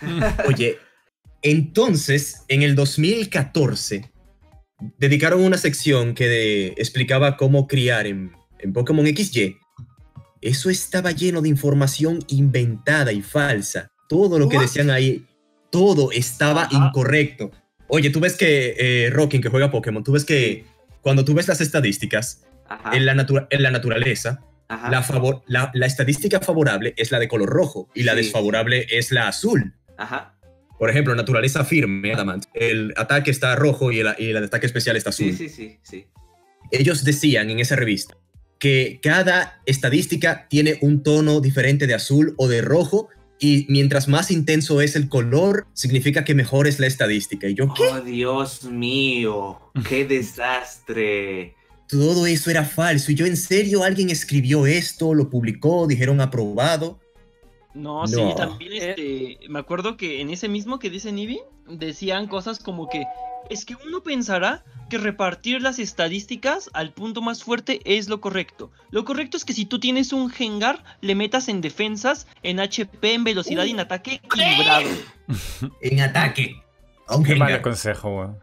Oye, 0.48 0.78
entonces, 1.42 2.42
en 2.48 2.62
el 2.62 2.74
2014, 2.74 4.10
dedicaron 4.98 5.40
una 5.42 5.58
sección 5.58 6.14
que 6.14 6.26
de- 6.28 6.74
explicaba 6.76 7.36
cómo 7.36 7.66
criar 7.68 8.06
en, 8.06 8.32
en 8.58 8.72
Pokémon 8.72 9.06
XY. 9.06 9.56
Eso 10.40 10.70
estaba 10.70 11.12
lleno 11.12 11.40
de 11.40 11.48
información 11.48 12.18
inventada 12.28 13.12
y 13.12 13.22
falsa. 13.22 13.91
Todo 14.12 14.38
lo 14.38 14.48
que 14.48 14.58
decían 14.58 14.90
ahí, 14.90 15.24
todo 15.70 16.12
estaba 16.12 16.64
Ajá. 16.64 16.76
incorrecto. 16.88 17.50
Oye, 17.88 18.10
tú 18.10 18.20
ves 18.20 18.36
que 18.36 18.74
eh, 18.78 19.10
Rockin, 19.10 19.40
que 19.40 19.48
juega 19.48 19.70
Pokémon, 19.70 20.04
tú 20.04 20.12
ves 20.12 20.24
que 20.24 20.66
cuando 21.00 21.24
tú 21.24 21.32
ves 21.34 21.48
las 21.48 21.60
estadísticas 21.62 22.42
en 22.92 23.06
la, 23.06 23.12
en 23.50 23.62
la 23.62 23.70
naturaleza, 23.70 24.40
la, 24.68 25.02
favor- 25.02 25.42
la, 25.46 25.70
la 25.74 25.86
estadística 25.86 26.40
favorable 26.40 26.92
es 26.96 27.10
la 27.10 27.18
de 27.18 27.28
color 27.28 27.48
rojo 27.48 27.88
y 27.94 28.02
la 28.02 28.12
Sí. 28.12 28.18
desfavorable 28.18 28.86
es 28.90 29.12
la 29.12 29.28
azul. 29.28 29.74
Ajá. 29.96 30.38
Por 30.78 30.90
ejemplo, 30.90 31.14
naturaleza 31.14 31.64
firme. 31.64 32.12
El 32.54 32.92
ataque 32.96 33.30
está 33.30 33.54
rojo 33.56 33.92
y 33.92 34.00
el, 34.00 34.08
y 34.18 34.30
el 34.30 34.36
ataque 34.44 34.66
especial 34.66 34.96
está 34.96 35.10
azul. 35.10 35.32
Sí, 35.32 35.48
sí, 35.48 35.48
sí, 35.48 35.78
sí. 35.82 36.06
Ellos 36.70 37.04
decían 37.04 37.48
en 37.50 37.60
esa 37.60 37.76
revista 37.76 38.16
que 38.58 39.00
cada 39.02 39.60
estadística 39.66 40.46
tiene 40.48 40.78
un 40.82 41.02
tono 41.02 41.40
diferente 41.40 41.86
de 41.86 41.94
azul 41.94 42.34
o 42.38 42.48
de 42.48 42.62
rojo 42.62 43.08
y 43.42 43.66
mientras 43.68 44.06
más 44.06 44.30
intenso 44.30 44.80
es 44.80 44.94
el 44.94 45.08
color, 45.08 45.66
significa 45.72 46.22
que 46.22 46.32
mejor 46.32 46.68
es 46.68 46.78
la 46.78 46.86
estadística. 46.86 47.48
Y 47.48 47.54
yo, 47.54 47.74
¿qué? 47.74 47.82
Oh, 47.92 48.00
Dios 48.00 48.62
mío, 48.62 49.58
qué 49.88 50.04
desastre. 50.08 51.56
Todo 51.88 52.26
eso 52.26 52.52
era 52.52 52.64
falso. 52.64 53.10
Y 53.10 53.16
yo, 53.16 53.26
¿en 53.26 53.36
serio 53.36 53.82
alguien 53.82 54.10
escribió 54.10 54.64
esto, 54.66 55.12
lo 55.12 55.28
publicó, 55.28 55.88
dijeron 55.88 56.20
aprobado? 56.20 57.00
No, 57.74 58.06
sí, 58.06 58.22
también 58.36 58.74
este, 58.74 59.40
me 59.48 59.58
acuerdo 59.58 59.96
que 59.96 60.20
en 60.20 60.30
ese 60.30 60.48
mismo 60.48 60.78
que 60.78 60.88
dice 60.88 61.10
Nibi, 61.10 61.40
decían 61.66 62.28
cosas 62.28 62.60
como 62.60 62.88
que 62.88 63.02
es 63.50 63.64
que 63.64 63.76
uno 63.86 64.02
pensará 64.02 64.64
que 64.88 64.98
repartir 64.98 65.62
las 65.62 65.78
estadísticas 65.78 66.70
al 66.74 66.92
punto 66.92 67.22
más 67.22 67.42
fuerte 67.42 67.80
es 67.84 68.08
lo 68.08 68.20
correcto. 68.20 68.70
Lo 68.90 69.04
correcto 69.04 69.36
es 69.36 69.44
que 69.44 69.52
si 69.54 69.64
tú 69.64 69.80
tienes 69.80 70.12
un 70.12 70.30
Gengar, 70.30 70.84
le 71.00 71.14
metas 71.14 71.48
en 71.48 71.60
defensas, 71.60 72.26
en 72.42 72.60
HP, 72.60 73.14
en 73.14 73.24
velocidad 73.24 73.64
y 73.64 73.70
en 73.70 73.80
ataque 73.80 74.20
equilibrado. 74.22 74.88
En 75.80 76.00
ataque. 76.00 76.56
Aunque 77.08 77.32
Qué 77.34 77.38
mal 77.38 77.62
consejo, 77.62 78.10
weón. 78.16 78.38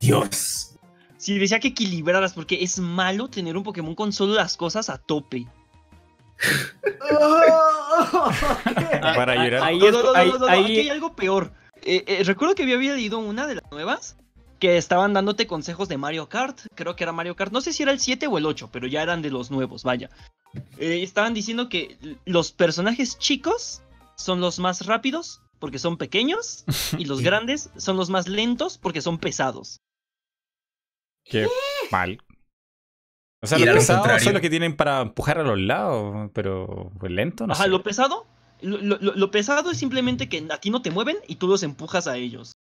Dios. 0.00 0.76
Sí, 1.18 1.38
decía 1.38 1.60
que 1.60 1.68
equilibraras 1.68 2.32
porque 2.32 2.62
es 2.62 2.78
malo 2.78 3.28
tener 3.28 3.56
un 3.56 3.62
Pokémon 3.64 3.94
con 3.94 4.12
solo 4.12 4.34
las 4.34 4.56
cosas 4.56 4.88
a 4.88 4.98
tope. 4.98 5.46
Para 9.00 9.34
llorar. 9.44 9.62
Ahí 9.64 9.78
No, 9.78 9.86
es- 9.86 9.92
no, 9.92 10.02
no, 10.02 10.12
no, 10.12 10.18
ahí- 10.18 10.28
no, 10.30 10.38
no, 10.38 10.46
ahí- 10.46 10.64
aquí 10.64 10.78
hay 10.80 10.88
algo 10.90 11.14
peor. 11.14 11.52
Eh, 11.90 12.04
eh, 12.06 12.22
recuerdo 12.24 12.54
que 12.54 12.64
había 12.64 12.92
leído 12.92 13.18
una 13.18 13.46
de 13.46 13.54
las 13.54 13.70
nuevas 13.70 14.18
que 14.58 14.76
estaban 14.76 15.14
dándote 15.14 15.46
consejos 15.46 15.88
de 15.88 15.96
Mario 15.96 16.28
Kart. 16.28 16.60
Creo 16.74 16.94
que 16.94 17.02
era 17.02 17.12
Mario 17.12 17.34
Kart. 17.34 17.50
No 17.50 17.62
sé 17.62 17.72
si 17.72 17.82
era 17.82 17.92
el 17.92 17.98
7 17.98 18.26
o 18.26 18.36
el 18.36 18.44
8, 18.44 18.68
pero 18.70 18.86
ya 18.86 19.02
eran 19.02 19.22
de 19.22 19.30
los 19.30 19.50
nuevos, 19.50 19.84
vaya. 19.84 20.10
Eh, 20.76 21.02
estaban 21.02 21.32
diciendo 21.32 21.70
que 21.70 21.96
los 22.26 22.52
personajes 22.52 23.18
chicos 23.18 23.80
son 24.16 24.42
los 24.42 24.58
más 24.58 24.84
rápidos 24.84 25.40
porque 25.58 25.78
son 25.78 25.96
pequeños 25.96 26.66
y 26.98 27.06
los 27.06 27.20
grandes 27.22 27.70
son 27.78 27.96
los 27.96 28.10
más 28.10 28.28
lentos 28.28 28.76
porque 28.76 29.00
son 29.00 29.16
pesados. 29.16 29.80
Qué 31.24 31.48
mal. 31.90 32.18
O 33.40 33.46
sea, 33.46 33.58
los 33.58 33.76
pesados 33.76 34.22
son 34.22 34.34
los 34.34 34.42
que 34.42 34.50
tienen 34.50 34.76
para 34.76 35.00
empujar 35.00 35.38
a 35.38 35.42
los 35.42 35.58
lados, 35.58 36.30
pero 36.34 36.90
pues 36.98 37.12
lento, 37.12 37.46
no 37.46 37.54
Ajá, 37.54 37.62
sé. 37.64 37.70
lo 37.70 37.82
pesado 37.82 38.26
Lo, 38.60 38.78
lo- 38.78 38.98
lo 38.98 39.30
pesado 39.30 39.70
es 39.70 39.78
simplemente 39.78 40.28
que 40.28 40.46
a 40.50 40.58
ti 40.58 40.70
no 40.70 40.82
te 40.82 40.90
mueven 40.90 41.16
y 41.26 41.36
tú 41.36 41.46
los 41.46 41.62
empujas 41.62 42.06
a 42.08 42.16
ellos. 42.16 42.52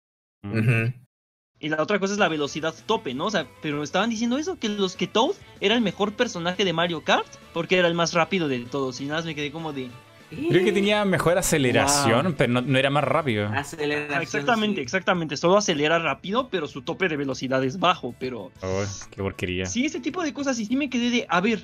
Y 1.59 1.69
la 1.69 1.81
otra 1.81 1.99
cosa 1.99 2.13
es 2.13 2.19
la 2.19 2.27
velocidad 2.27 2.75
tope, 2.85 3.15
¿no? 3.15 3.25
O 3.25 3.31
sea, 3.31 3.47
pero 3.63 3.81
estaban 3.81 4.11
diciendo 4.11 4.37
eso, 4.37 4.59
que 4.59 4.69
los 4.69 4.95
que 4.95 5.07
Toad 5.07 5.33
era 5.59 5.73
el 5.73 5.81
mejor 5.81 6.13
personaje 6.13 6.63
de 6.63 6.71
Mario 6.73 7.03
Kart 7.03 7.25
porque 7.53 7.77
era 7.79 7.87
el 7.87 7.95
más 7.95 8.13
rápido 8.13 8.47
de 8.47 8.59
todos. 8.59 9.01
Y 9.01 9.05
nada 9.05 9.17
más 9.19 9.25
me 9.25 9.33
quedé 9.33 9.51
como 9.51 9.73
de... 9.73 9.89
Creo 10.29 10.63
que 10.63 10.73
tenía 10.73 11.03
mejor 11.05 11.37
aceleración, 11.37 12.25
Wow. 12.25 12.35
pero 12.37 12.51
no, 12.53 12.61
no 12.61 12.77
era 12.77 12.89
más 12.91 13.03
rápido. 13.05 13.47
Aceleración. 13.47 14.19
Ah, 14.19 14.21
exactamente, 14.21 14.75
sí. 14.75 14.81
exactamente. 14.83 15.37
Solo 15.37 15.57
acelera 15.57 15.97
rápido, 15.99 16.49
pero 16.49 16.67
su 16.67 16.81
tope 16.83 17.07
de 17.07 17.15
velocidad 17.17 17.63
es 17.63 17.79
bajo. 17.79 18.13
Pero 18.19 18.51
Oh, 18.61 18.83
qué 19.09 19.23
porquería. 19.23 19.65
sí, 19.65 19.85
ese 19.85 19.99
tipo 20.01 20.21
de 20.21 20.33
cosas. 20.33 20.59
Y 20.59 20.65
sí 20.65 20.75
me 20.75 20.89
quedé 20.89 21.09
de, 21.09 21.25
a 21.29 21.39
ver, 21.41 21.63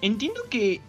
entiendo 0.00 0.40
que 0.48 0.80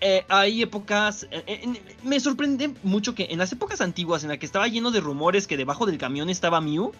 eh, 0.00 0.24
hay 0.28 0.62
épocas... 0.62 1.26
eh, 1.30 1.42
eh, 1.46 1.82
me 2.02 2.20
sorprende 2.20 2.72
mucho 2.82 3.14
que 3.14 3.28
en 3.30 3.38
las 3.38 3.52
épocas 3.52 3.80
antiguas 3.80 4.22
en 4.22 4.28
las 4.30 4.38
que 4.38 4.46
estaba 4.46 4.68
lleno 4.68 4.90
de 4.90 5.00
rumores 5.00 5.46
que 5.46 5.56
debajo 5.56 5.86
del 5.86 5.98
camión 5.98 6.30
estaba 6.30 6.60
Mew. 6.60 6.92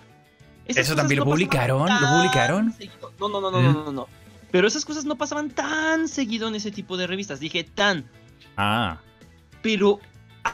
¿Eso 0.66 0.94
también 0.94 1.20
lo 1.20 1.24
publicaron? 1.24 1.88
¿Lo 1.88 2.08
publicaron? 2.16 2.72
seguido. 2.74 3.12
No, 3.18 3.28
no, 3.28 3.40
no, 3.40 3.50
no, 3.50 3.62
no, 3.62 3.84
no, 3.84 3.92
no. 3.92 4.08
Pero 4.50 4.66
esas 4.68 4.84
cosas 4.84 5.04
no 5.04 5.16
pasaban 5.16 5.50
tan 5.50 6.08
seguido 6.08 6.48
en 6.48 6.54
ese 6.54 6.70
tipo 6.70 6.96
de 6.96 7.06
revistas. 7.06 7.40
Dije 7.40 7.64
tan. 7.64 8.04
Ah, 8.56 8.98
Pero 9.62 10.00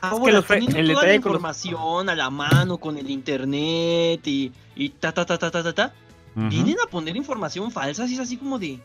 ahora 0.02 0.32
los 0.34 0.46
fe- 0.46 0.54
teniendo 0.54 0.78
el 0.78 0.88
toda 0.92 1.02
la 1.02 1.08
los- 1.08 1.16
información 1.16 2.08
a 2.08 2.14
la 2.14 2.30
mano 2.30 2.78
con 2.78 2.98
el 2.98 3.08
internet 3.10 4.26
y, 4.26 4.52
y 4.76 4.88
ta 4.90 5.12
ta 5.12 5.24
ta 5.24 5.38
ta 5.38 5.50
ta 5.50 5.72
ta 5.72 5.92
vienen 6.36 6.76
a 6.84 6.90
poner 6.90 7.16
información 7.16 7.70
falsa 7.70 8.04
y 8.06 8.14
es 8.14 8.18
así 8.18 8.36
como 8.36 8.58
de 8.58 8.80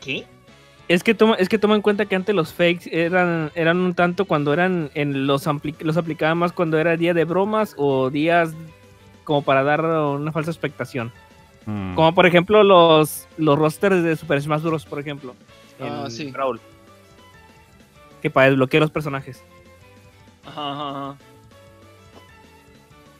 ¿qué? 0.00 0.24
Es 0.88 1.02
que 1.02 1.14
toma, 1.14 1.34
es 1.34 1.48
que 1.48 1.58
toma 1.58 1.74
en 1.74 1.82
cuenta 1.82 2.06
que 2.06 2.14
antes 2.14 2.34
los 2.34 2.52
fakes 2.52 2.88
eran, 2.92 3.50
eran 3.56 3.78
un 3.78 3.94
tanto 3.94 4.24
cuando 4.24 4.52
eran 4.52 4.90
en 4.94 5.26
los 5.26 5.46
ampli- 5.48 5.74
los 5.80 5.96
aplicaban 5.96 6.38
más 6.38 6.52
cuando 6.52 6.78
era 6.78 6.96
día 6.96 7.12
de 7.12 7.24
bromas 7.24 7.74
o 7.76 8.08
días 8.10 8.52
como 9.24 9.42
para 9.42 9.64
dar 9.64 9.84
una 9.84 10.30
falsa 10.30 10.52
expectación. 10.52 11.12
Mm. 11.66 11.96
Como 11.96 12.14
por 12.14 12.26
ejemplo 12.26 12.62
los, 12.62 13.26
los 13.36 13.58
rosters 13.58 14.04
de 14.04 14.14
Super 14.14 14.40
Smash 14.40 14.62
Bros. 14.62 14.86
por 14.86 15.00
ejemplo. 15.00 15.34
En 15.80 15.88
Ah, 15.92 16.06
sí. 16.08 16.30
Brawl. 16.30 16.60
Que 18.22 18.30
para 18.30 18.46
desbloquear 18.50 18.80
los 18.82 18.90
personajes. 18.92 19.42
Ajá, 20.46 20.70
ajá, 20.72 20.88
ajá. 20.90 21.16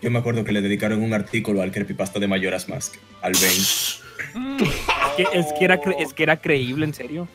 Yo 0.03 0.11
me 0.13 0.21
acuerdo 0.21 0.45
que 0.45 0.53
le 0.53 0.61
dedicaron 0.61 1.03
un 1.03 1.13
artículo 1.15 1.63
al 1.63 1.73
creepypasta 1.73 2.21
de 2.21 2.29
Mayoras 2.29 2.69
Mask, 2.69 2.95
al 3.23 3.33
Bane. 3.33 4.77
Que 5.17 5.27
es, 5.33 5.47
que 5.59 5.65
era 5.65 5.81
es 5.99 6.13
que 6.13 6.23
era 6.23 6.37
creíble, 6.37 6.85
en 6.85 6.95
serio. 6.95 7.27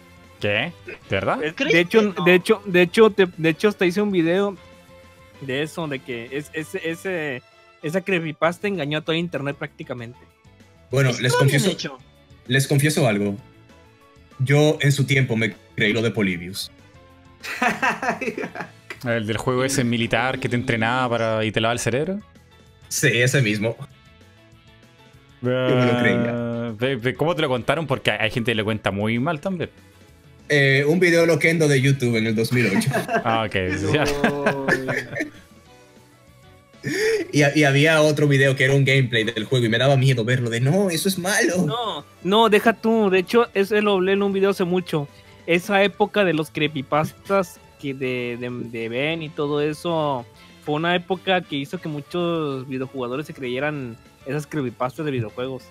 ¿Qué? 0.42 0.74
¿De 0.86 0.98
verdad? 1.10 1.42
Es- 1.44 1.54
¿Crees 1.54 1.72
De 1.74 1.80
hecho, 1.80 2.02
no? 2.02 2.26
de 2.26 2.34
hecho, 2.36 2.62
de 2.66 2.82
hecho, 2.82 3.10
te, 3.12 3.28
de 3.38 3.50
hecho, 3.50 3.70
hasta 3.70 3.86
hice 3.86 4.02
un 4.02 4.12
video 4.12 4.58
de 5.42 5.62
eso, 5.64 5.88
de 5.88 6.00
que 6.00 6.28
es, 6.32 6.50
ese, 6.54 6.90
ese, 6.90 7.42
esa 7.82 8.02
creepypasta 8.02 8.68
engañó 8.68 8.98
a 8.98 9.02
todo 9.02 9.16
internet 9.16 9.56
prácticamente. 9.58 10.20
Bueno, 10.92 11.12
les 11.22 11.34
confieso, 11.34 11.70
hecho. 11.70 11.98
les 12.48 12.68
confieso 12.68 13.08
algo. 13.08 13.38
Yo 14.40 14.78
en 14.82 14.92
su 14.92 15.06
tiempo 15.06 15.36
me 15.38 15.56
creí 15.76 15.94
lo 15.94 16.02
de 16.02 16.12
Polybius. 16.12 16.72
El 19.06 19.26
del 19.26 19.38
juego 19.38 19.64
ese 19.64 19.84
militar 19.84 20.40
que 20.40 20.48
te 20.48 20.56
entrenaba 20.56 21.10
para 21.10 21.46
y 21.46 21.52
te 21.52 21.60
lava 21.60 21.74
el 21.74 21.80
cerebro. 21.80 22.20
Sí, 22.88 23.08
ese 23.12 23.42
mismo. 23.42 23.76
me 25.42 25.50
lo 25.52 26.00
creía. 26.00 26.98
Ve, 27.00 27.16
¿Cómo 27.16 27.36
te 27.36 27.42
lo 27.42 27.50
contaron? 27.50 27.88
Porque 27.88 28.12
hay 28.12 28.30
gente 28.30 28.52
que 28.52 28.56
le 28.56 28.64
cuenta 28.64 28.92
muy 28.92 29.18
mal 29.18 29.40
también. 29.40 29.72
Eh, 30.54 30.84
un 30.86 31.00
video 31.00 31.26
loquendo 31.26 31.70
de 31.70 31.82
YouTube 31.82 32.18
en 32.18 32.28
el 32.28 32.36
2008. 32.36 32.90
Ah, 33.24 33.48
ok. 33.48 33.56
y, 37.32 37.60
y 37.60 37.64
había 37.64 38.02
otro 38.02 38.28
video 38.28 38.56
que 38.58 38.66
era 38.66 38.74
un 38.74 38.84
gameplay 38.84 39.24
del 39.24 39.46
juego 39.46 39.66
y 39.66 39.70
me 39.70 39.78
daba 39.78 39.96
miedo 39.96 40.26
verlo 40.26 40.50
de 40.50 40.60
no, 40.60 40.90
eso 40.90 41.08
es 41.08 41.18
malo. 41.18 41.66
No, 41.66 42.04
no, 42.24 42.50
deja 42.50 42.74
tú. 42.74 43.10
De 43.10 43.20
hecho, 43.20 43.48
eso 43.54 43.80
lo 43.80 43.94
hablé 43.94 44.12
en 44.12 44.24
un 44.24 44.34
video 44.34 44.50
hace 44.50 44.66
mucho. 44.66 45.08
Esa 45.48 45.84
época 45.84 46.26
de 46.26 46.34
los 46.34 46.52
creepypastas 46.52 47.62
que 47.80 47.94
de, 47.94 48.38
de, 48.38 48.50
de 48.50 48.90
Ben 48.90 49.22
y 49.22 49.30
todo 49.30 49.62
eso 49.62 50.26
fue 50.66 50.76
una 50.76 50.96
época 50.96 51.40
que 51.42 51.56
hizo 51.56 51.80
que 51.80 51.88
muchos 51.88 52.68
videojugadores 52.68 53.26
se 53.26 53.34
creyeran 53.34 53.96
esas 54.26 54.46
creepypastas 54.48 55.06
de 55.06 55.12
videojuegos. 55.12 55.64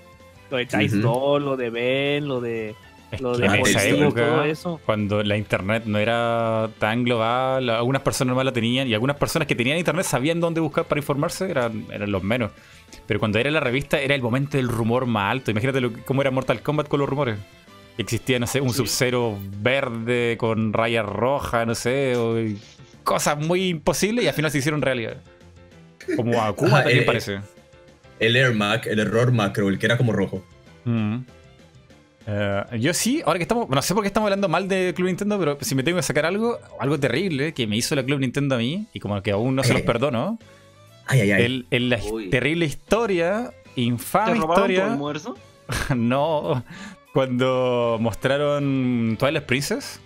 Lo 0.51 0.57
de 0.57 0.65
Dice 0.65 0.97
lo 0.97 1.57
de 1.57 1.71
Ben, 1.71 2.27
lo 2.27 2.41
de 2.41 2.75
Es 3.13 3.21
lo 3.21 3.33
que 3.33 3.39
de 3.41 3.47
en 3.47 3.67
esa 3.67 3.85
época, 3.87 4.27
todo 4.27 4.45
eso. 4.45 4.81
cuando 4.87 5.23
la 5.25 5.37
internet 5.37 5.83
no 5.87 5.99
era 5.99 6.69
tan 6.79 7.03
global, 7.05 7.69
algunas 7.71 8.03
personas 8.03 8.31
nomás 8.31 8.45
la 8.45 8.53
tenían 8.53 8.87
y 8.87 8.95
algunas 8.95 9.17
personas 9.17 9.49
que 9.49 9.55
tenían 9.57 9.79
internet 9.79 10.05
sabían 10.07 10.39
dónde 10.41 10.61
buscar 10.61 10.85
para 10.85 11.01
informarse, 11.01 11.51
eran, 11.51 11.87
eran 11.93 12.13
los 12.13 12.23
menos. 12.23 12.53
Pero 13.07 13.19
cuando 13.19 13.39
era 13.39 13.51
la 13.51 13.61
revista 13.61 14.01
era 14.01 14.15
el 14.15 14.23
momento 14.23 14.57
del 14.57 14.69
rumor 14.69 15.07
más 15.07 15.31
alto. 15.33 15.51
Imagínate 15.51 15.81
lo 15.81 15.93
cómo 16.05 16.21
era 16.23 16.31
Mortal 16.31 16.63
Kombat 16.63 16.87
con 16.89 17.01
los 17.01 17.09
rumores. 17.09 17.39
Existía, 17.99 18.39
no 18.39 18.47
sé, 18.47 18.61
un 18.61 18.71
Sí. 18.71 18.77
Sub-Zero 18.77 19.37
verde 19.61 20.37
con 20.39 20.73
rayas 20.73 21.05
rojas, 21.05 21.67
no 21.67 21.75
sé, 21.75 22.15
o- 22.17 22.37
cosas 23.05 23.39
muy 23.39 23.69
imposibles 23.69 24.25
y 24.25 24.29
al 24.29 24.35
final 24.35 24.51
se 24.51 24.59
hicieron 24.59 24.83
realidad. 24.83 25.17
Como 26.17 26.41
Akuma 26.41 26.69
Ajá, 26.79 26.83
también 26.85 27.03
eh, 27.03 27.07
parece. 27.07 27.41
El 28.21 28.37
Air 28.37 28.55
Mac, 28.55 28.87
el 28.87 29.01
error 29.01 29.33
macro, 29.33 29.69
el 29.69 29.79
que 29.79 29.87
era 29.87 29.97
como 29.97 30.13
rojo. 30.13 30.45
Mm. 30.85 31.19
Eh, 32.27 32.65
yo 32.79 32.93
sí, 32.95 33.23
ahora 33.25 33.39
que 33.39 33.43
estamos, 33.45 33.69
no 33.69 33.83
sé 33.83 33.95
por 33.95 34.03
qué 34.03 34.09
estamos 34.09 34.27
hablando 34.27 34.49
mal 34.49 34.69
de 34.69 34.93
Club 34.95 35.09
Nintendo, 35.09 35.39
pero 35.39 35.59
si 35.63 35.75
me 35.75 35.83
tengo 35.83 35.97
que 35.97 36.03
sacar 36.03 36.27
algo, 36.27 36.59
algo 36.79 36.99
terrible 37.01 37.55
que 37.55 37.67
me 37.67 37.77
hizo 37.77 37.95
la 37.95 38.05
Club 38.05 38.21
Nintendo 38.21 38.55
a 38.55 38.59
mí, 38.59 38.87
y 38.93 39.01
como 39.01 39.21
que 39.23 39.31
aún 39.33 39.57
no 39.57 39.65
se 39.65 39.73
los 39.73 39.83
Eh. 39.83 39.85
perdono, 39.87 40.39
Ay, 41.07 41.21
ay, 41.23 41.33
ay. 41.33 41.43
el, 41.45 41.67
el- 41.71 41.89
la 41.91 41.99
Uy. 42.13 42.29
terrible 42.31 42.67
historia, 42.67 43.51
¿Te 43.75 43.81
infame 43.83 44.39
tu 44.39 44.47
historia, 44.49 44.93
almuerzo? 44.93 45.37
no, 45.97 46.63
cuando 47.13 47.97
mostraron 48.01 49.17
Twilight 49.19 49.45
Princess, 49.47 50.01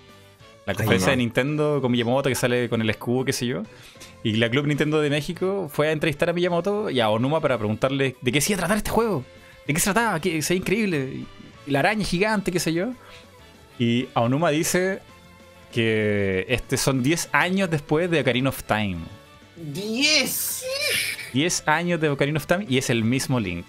la 0.66 0.74
conferencia 0.74 1.08
no. 1.08 1.10
de 1.12 1.16
Nintendo 1.18 1.78
con 1.82 1.92
Miyamoto 1.92 2.28
que 2.30 2.34
sale 2.34 2.68
con 2.70 2.80
el 2.80 2.88
escudo, 2.88 3.24
qué 3.24 3.32
sé 3.32 3.46
yo, 3.46 3.62
y 4.22 4.32
la 4.36 4.48
Club 4.48 4.66
Nintendo 4.66 5.00
de 5.02 5.10
México 5.10 5.68
fue 5.70 5.88
a 5.88 5.92
entrevistar 5.92 6.30
a 6.30 6.32
Miyamoto 6.32 6.88
y 6.90 7.00
a 7.00 7.10
Onuma 7.10 7.40
para 7.40 7.58
preguntarle 7.58 8.16
de 8.22 8.32
qué 8.32 8.40
se 8.40 8.52
iba 8.52 8.58
a 8.58 8.60
tratar 8.60 8.76
este 8.78 8.90
juego, 8.90 9.24
de 9.66 9.74
qué 9.74 9.80
se 9.80 9.92
trataba, 9.92 10.20
que 10.20 10.40
se 10.40 10.54
increíble, 10.54 11.24
la 11.66 11.78
araña 11.80 12.04
gigante, 12.04 12.50
qué 12.52 12.60
sé 12.60 12.72
yo. 12.72 12.92
Y 13.78 14.08
Aonuma 14.14 14.50
dice 14.50 15.00
que 15.72 16.46
este 16.48 16.76
son 16.76 17.02
10 17.02 17.28
años 17.32 17.70
después 17.70 18.10
de 18.10 18.20
Ocarina 18.20 18.48
of 18.50 18.62
Time. 18.64 18.98
¡10! 19.72 20.62
10 21.32 21.62
años 21.66 22.00
de 22.00 22.08
Ocarina 22.08 22.38
of 22.38 22.46
Time 22.46 22.66
y 22.68 22.78
es 22.78 22.90
el 22.90 23.04
mismo 23.04 23.40
Link. 23.40 23.66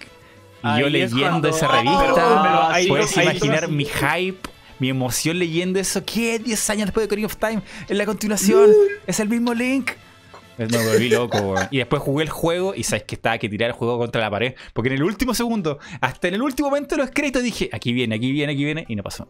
Y 0.64 0.68
Ahí 0.68 0.82
yo 0.82 0.90
leyendo 0.90 1.48
esa 1.48 1.68
Pero- 1.68 1.82
revista, 1.82 2.42
pero 2.44 2.64
ahí- 2.68 2.88
puedes 2.88 3.18
ahí- 3.18 3.24
imaginar 3.26 3.68
mi 3.70 3.86
hype, 3.86 4.50
mi 4.80 4.90
emoción 4.90 5.38
leyendo 5.40 5.80
eso. 5.80 6.04
¿Qué? 6.06 6.40
10 6.40 6.70
años 6.70 6.86
después 6.88 7.04
de 7.04 7.06
Ocarina 7.08 7.28
of 7.28 7.36
Time, 7.38 7.62
en 7.88 7.98
la 7.98 8.06
continuación, 8.06 8.70
es 9.08 9.20
el 9.20 9.30
mismo 9.30 9.54
Link. 9.54 9.92
Me 10.58 10.66
volví 10.68 11.10
loco, 11.10 11.38
weón. 11.38 11.68
Y 11.72 11.78
después 11.80 12.02
jugué 12.02 12.24
el 12.24 12.30
juego 12.30 12.74
y 12.76 12.84
sabes 12.84 13.04
que 13.04 13.16
estaba 13.16 13.38
que 13.38 13.50
tirar 13.50 13.70
el 13.72 13.76
juego 13.76 13.98
contra 13.98 14.22
la 14.22 14.30
pared. 14.32 14.54
Porque 14.74 14.90
en 14.90 14.96
el 14.96 15.04
último 15.04 15.34
segundo, 15.34 15.80
hasta 16.02 16.28
en 16.30 16.36
el 16.36 16.42
último 16.42 16.70
momento 16.70 16.96
de 16.96 17.02
los 17.02 17.12
créditos 17.12 17.44
dije, 17.44 17.70
aquí 17.74 17.92
viene, 17.94 18.16
aquí 18.16 18.32
viene, 18.32 18.54
aquí 18.54 18.64
viene, 18.64 18.86
y 18.88 18.96
no 18.96 19.04
pasó. 19.04 19.28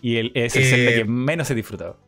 Y 0.00 0.16
el, 0.16 0.32
es 0.34 0.54
el 0.56 0.62
Eh, 0.62 0.66
Zelda 0.66 0.92
que 0.92 1.04
menos 1.04 1.50
he 1.50 1.54
disfrutado. 1.54 1.98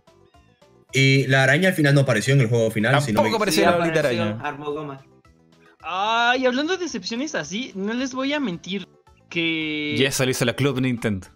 Y 0.93 1.27
la 1.27 1.43
araña 1.43 1.69
al 1.69 1.75
final 1.75 1.95
no 1.95 2.01
apareció 2.03 2.33
en 2.35 2.41
el 2.41 2.49
juego 2.49 2.71
final. 2.71 3.01
si 3.03 3.13
no 3.13 3.19
me- 3.23 3.25
Tampoco 3.25 3.37
apareció 3.37 3.65
la 3.65 3.77
bolita 3.77 3.99
araña. 4.01 4.39
Armó 4.43 4.73
goma. 4.73 5.05
Ay, 5.81 6.47
hablando 6.47 6.77
de 6.77 6.85
decepciones 6.85 7.35
así, 7.35 7.73
no 7.75 7.93
les 7.95 8.15
voy 8.15 8.33
a 8.33 8.41
mentir 8.41 8.87
que... 9.29 9.95
Y 9.99 10.05
eso 10.05 10.25
lo 10.25 10.31
hizo 10.31 10.45
la 10.45 10.55
Club 10.55 10.81
Nintendo. 10.81 11.27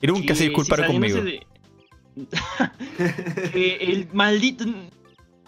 Y 0.00 0.06
nunca 0.08 0.26
que 0.28 0.34
se 0.34 0.44
disculparon 0.44 0.86
si 0.86 0.92
conmigo. 0.92 1.16
saliéndose 1.18 1.46
de- 2.16 3.50
que 3.52 3.76
el 3.76 4.08
maldito... 4.12 4.64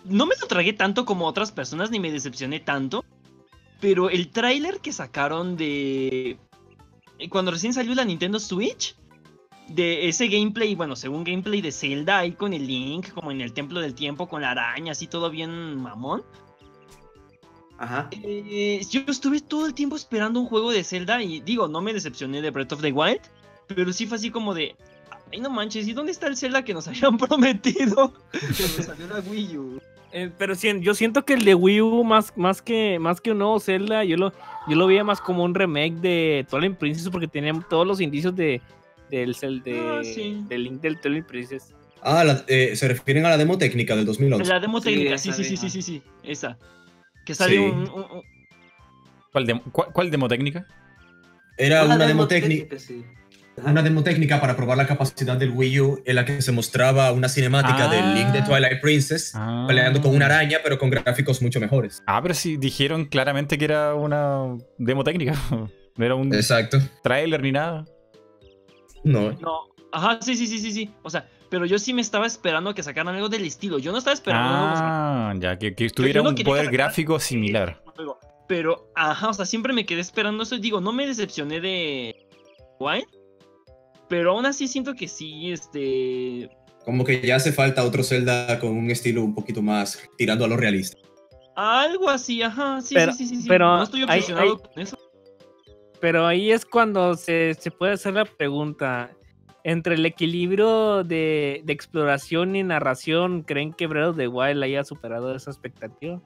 No 0.04 0.26
me 0.26 0.34
lo 0.40 0.46
tragué 0.46 0.72
tanto 0.72 1.04
como 1.04 1.26
otras 1.26 1.52
personas, 1.52 1.90
ni 1.90 2.00
me 2.00 2.12
decepcioné 2.12 2.60
tanto. 2.60 3.04
Pero 3.80 4.10
el 4.10 4.28
tráiler 4.30 4.80
que 4.80 4.92
sacaron 4.92 5.56
de... 5.56 6.38
Cuando 7.30 7.50
recién 7.50 7.72
salió 7.72 7.94
la 7.94 8.04
Nintendo 8.04 8.38
Switch. 8.38 8.96
De 9.68 10.08
ese 10.08 10.28
gameplay, 10.28 10.74
bueno, 10.74 10.94
según 10.94 11.24
gameplay 11.24 11.62
de 11.62 11.72
Zelda, 11.72 12.18
ahí 12.18 12.32
con 12.32 12.52
el 12.52 12.66
Link, 12.66 13.12
como 13.14 13.30
en 13.30 13.40
el 13.40 13.54
Templo 13.54 13.80
del 13.80 13.94
Tiempo, 13.94 14.28
con 14.28 14.42
la 14.42 14.50
araña, 14.50 14.92
así 14.92 15.06
todo 15.06 15.30
bien 15.30 15.80
mamón. 15.80 16.22
Ajá. 17.78 18.08
Eh, 18.12 18.82
yo 18.90 19.00
estuve 19.08 19.40
todo 19.40 19.66
el 19.66 19.74
tiempo 19.74 19.96
esperando 19.96 20.40
un 20.40 20.46
juego 20.46 20.70
de 20.70 20.84
Zelda 20.84 21.22
y 21.22 21.40
digo, 21.40 21.66
no 21.68 21.80
me 21.80 21.92
decepcioné 21.92 22.40
de 22.42 22.50
Breath 22.50 22.72
of 22.72 22.82
the 22.82 22.92
Wild, 22.92 23.20
pero 23.66 23.92
sí 23.92 24.06
fue 24.06 24.16
así 24.16 24.30
como 24.30 24.54
de, 24.54 24.76
ay 25.32 25.40
no 25.40 25.50
manches, 25.50 25.88
¿y 25.88 25.92
dónde 25.92 26.12
está 26.12 26.26
el 26.26 26.36
Zelda 26.36 26.64
que 26.64 26.74
nos 26.74 26.86
habían 26.88 27.18
prometido? 27.18 28.12
Cuando 28.30 28.82
salió 28.82 29.06
la 29.08 29.20
Wii 29.20 29.58
U. 29.58 29.80
Eh, 30.16 30.30
pero 30.38 30.54
sí, 30.54 30.70
yo 30.80 30.94
siento 30.94 31.24
que 31.24 31.34
el 31.34 31.44
de 31.44 31.56
Wii 31.56 31.80
U, 31.80 32.04
más, 32.04 32.32
más, 32.36 32.62
que, 32.62 33.00
más 33.00 33.20
que 33.20 33.32
un 33.32 33.38
nuevo 33.38 33.58
Zelda, 33.58 34.04
yo 34.04 34.16
lo, 34.16 34.32
yo 34.68 34.76
lo 34.76 34.86
veía 34.86 35.02
más 35.02 35.20
como 35.20 35.42
un 35.42 35.56
remake 35.56 35.94
de 35.94 36.46
Twilight 36.48 36.76
Princess 36.78 37.10
porque 37.10 37.26
tenía 37.26 37.52
todos 37.68 37.84
los 37.84 38.00
indicios 38.00 38.34
de, 38.36 38.62
del, 39.10 39.34
de, 39.64 39.80
Ah, 39.80 40.04
sí. 40.04 40.40
del 40.48 40.62
Link 40.64 40.80
del 40.80 41.00
Twilight 41.00 41.26
Princess. 41.26 41.74
Ah, 42.00 42.22
la- 42.22 42.44
eh, 42.46 42.76
se 42.76 42.86
refieren 42.86 43.26
a 43.26 43.30
la 43.30 43.36
demo 43.38 43.58
técnica 43.58 43.96
del 43.96 44.06
2011. 44.06 44.48
La 44.48 44.60
demo 44.60 44.80
Sí, 44.80 44.90
técnica, 44.90 45.18
sí, 45.18 45.32
sí, 45.32 45.42
sí, 45.42 45.56
sí, 45.56 45.68
sí, 45.70 45.82
sí, 45.82 46.02
esa. 46.22 46.56
Que 47.26 47.34
sale 47.34 47.54
Sí. 47.54 47.58
un, 47.58 47.72
un- 47.80 47.88
un- 47.88 48.22
¿Cuál, 49.32 49.46
demo, 49.46 49.62
cuál, 49.72 49.88
cuál 49.92 50.10
demo 50.12 50.28
técnica? 50.28 50.64
Era 51.56 51.80
Ah, 51.80 51.86
una 51.86 52.06
demo 52.06 52.28
técnica. 52.28 52.78
sí. 52.78 53.04
Una 53.62 53.82
demo 53.82 54.02
técnica 54.02 54.40
para 54.40 54.56
probar 54.56 54.76
la 54.76 54.86
capacidad 54.86 55.36
del 55.36 55.50
Wii 55.50 55.80
U 55.80 56.02
en 56.04 56.16
la 56.16 56.24
que 56.24 56.42
se 56.42 56.50
mostraba 56.50 57.12
una 57.12 57.28
cinemática 57.28 57.84
Ah. 57.84 57.88
del 57.88 58.14
Link 58.14 58.28
de 58.28 58.42
Twilight 58.42 58.80
Princess 58.80 59.32
Ah. 59.34 59.64
peleando 59.68 60.00
con 60.02 60.14
una 60.14 60.26
araña, 60.26 60.58
pero 60.62 60.76
con 60.78 60.90
gráficos 60.90 61.40
mucho 61.40 61.60
mejores. 61.60 62.02
Ah, 62.06 62.20
pero 62.20 62.34
sí 62.34 62.56
dijeron 62.56 63.04
claramente 63.04 63.56
que 63.56 63.64
era 63.66 63.94
una 63.94 64.56
demo 64.78 65.04
técnica. 65.04 65.34
No 65.96 66.04
era 66.04 66.16
un 66.16 66.34
Exacto. 66.34 66.78
trailer 67.04 67.40
ni 67.40 67.52
nada. 67.52 67.84
No. 69.04 69.30
No, 69.34 69.60
ajá, 69.92 70.18
sí, 70.20 70.34
sí, 70.34 70.48
sí, 70.48 70.58
sí, 70.58 70.72
sí. 70.72 70.90
O 71.04 71.08
sea, 71.10 71.28
pero 71.50 71.66
yo 71.66 71.78
sí 71.78 71.94
me 71.94 72.00
estaba 72.00 72.26
esperando 72.26 72.70
a 72.70 72.74
que 72.74 72.82
sacaran 72.82 73.14
algo 73.14 73.28
del 73.28 73.44
estilo. 73.44 73.78
Yo 73.78 73.92
no 73.92 73.98
estaba 73.98 74.12
esperando 74.14 74.48
Ah, 74.50 75.32
ya, 75.38 75.56
que, 75.56 75.72
que 75.76 75.88
tuviera 75.90 76.20
no 76.20 76.30
un 76.30 76.34
poder 76.34 76.68
gráfico 76.72 77.20
similar. 77.20 77.80
Pero, 78.48 78.90
ajá, 78.96 79.28
o 79.28 79.34
sea, 79.34 79.46
siempre 79.46 79.72
me 79.72 79.86
quedé 79.86 80.00
esperando 80.00 80.42
eso. 80.42 80.56
y 80.56 80.60
Digo, 80.60 80.80
no 80.80 80.92
me 80.92 81.06
decepcioné 81.06 81.60
de 81.60 82.26
Wild. 82.80 83.04
Pero 84.08 84.32
aún 84.32 84.46
así 84.46 84.68
siento 84.68 84.94
que 84.94 85.08
sí, 85.08 85.50
este. 85.52 86.50
Como 86.84 87.04
que 87.04 87.20
ya 87.26 87.36
hace 87.36 87.52
falta 87.52 87.84
otro 87.84 88.02
Zelda 88.02 88.58
con 88.58 88.70
un 88.76 88.90
estilo 88.90 89.22
un 89.24 89.34
poquito 89.34 89.62
más 89.62 89.98
tirando 90.18 90.44
a 90.44 90.48
lo 90.48 90.56
realista. 90.56 90.98
Algo 91.56 92.10
así, 92.10 92.42
ajá, 92.42 92.80
sí, 92.82 92.94
Pero- 92.94 93.12
sí, 93.12 93.26
sí, 93.26 93.36
sí, 93.36 93.42
sí. 93.42 93.48
pero 93.48 93.76
no 93.76 93.82
estoy 93.84 94.02
obsesionado 94.02 94.52
hay- 94.62 94.70
con 94.74 94.82
eso. 94.82 94.98
Pero 96.00 96.26
ahí 96.26 96.50
es 96.50 96.66
cuando 96.66 97.14
se, 97.14 97.54
se 97.54 97.70
puede 97.70 97.92
hacer 97.94 98.14
la 98.14 98.24
pregunta. 98.24 99.10
Entre 99.66 99.94
el 99.94 100.04
equilibrio 100.04 101.04
de, 101.04 101.62
de 101.64 101.72
exploración 101.72 102.54
y 102.54 102.62
narración, 102.62 103.40
¿creen 103.42 103.72
que 103.72 103.86
Breath 103.86 104.08
of 104.10 104.16
the 104.18 104.28
Wild 104.28 104.62
haya 104.62 104.84
superado 104.84 105.34
esa 105.34 105.50
expectativa? 105.50 106.20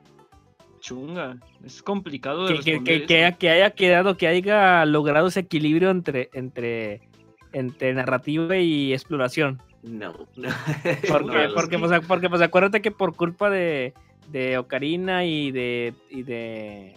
Chunga. 0.81 1.39
Es 1.65 1.81
complicado 1.81 2.47
de 2.49 2.55
Que, 2.55 2.61
que, 2.65 2.71
responder 2.73 3.01
que, 3.03 3.07
que 3.07 3.15
eso. 3.15 3.27
haya, 3.27 3.37
que 3.39 3.51
haya 3.51 3.71
quedado, 3.71 4.17
que 4.17 4.27
haya 4.27 4.85
logrado 4.87 5.29
ese 5.29 5.41
equilibrio 5.41 5.91
entre, 5.91 6.31
entre, 6.33 7.08
entre 7.53 7.93
narrativa 7.95 8.57
y 8.57 8.93
exploración. 8.93 9.61
No. 9.83 10.13
Porque, 10.15 10.49
No, 11.49 11.55
porque, 11.55 11.79
pues, 11.79 12.01
porque 12.07 12.29
pues 12.29 12.43
acuérdate 12.43 12.83
que 12.83 12.91
por 12.91 13.15
culpa 13.17 13.49
de, 13.51 13.95
de 14.31 14.59
Ocarina 14.59 15.25
y 15.25 15.51
de, 15.53 15.95
y 16.11 16.23
de 16.23 16.95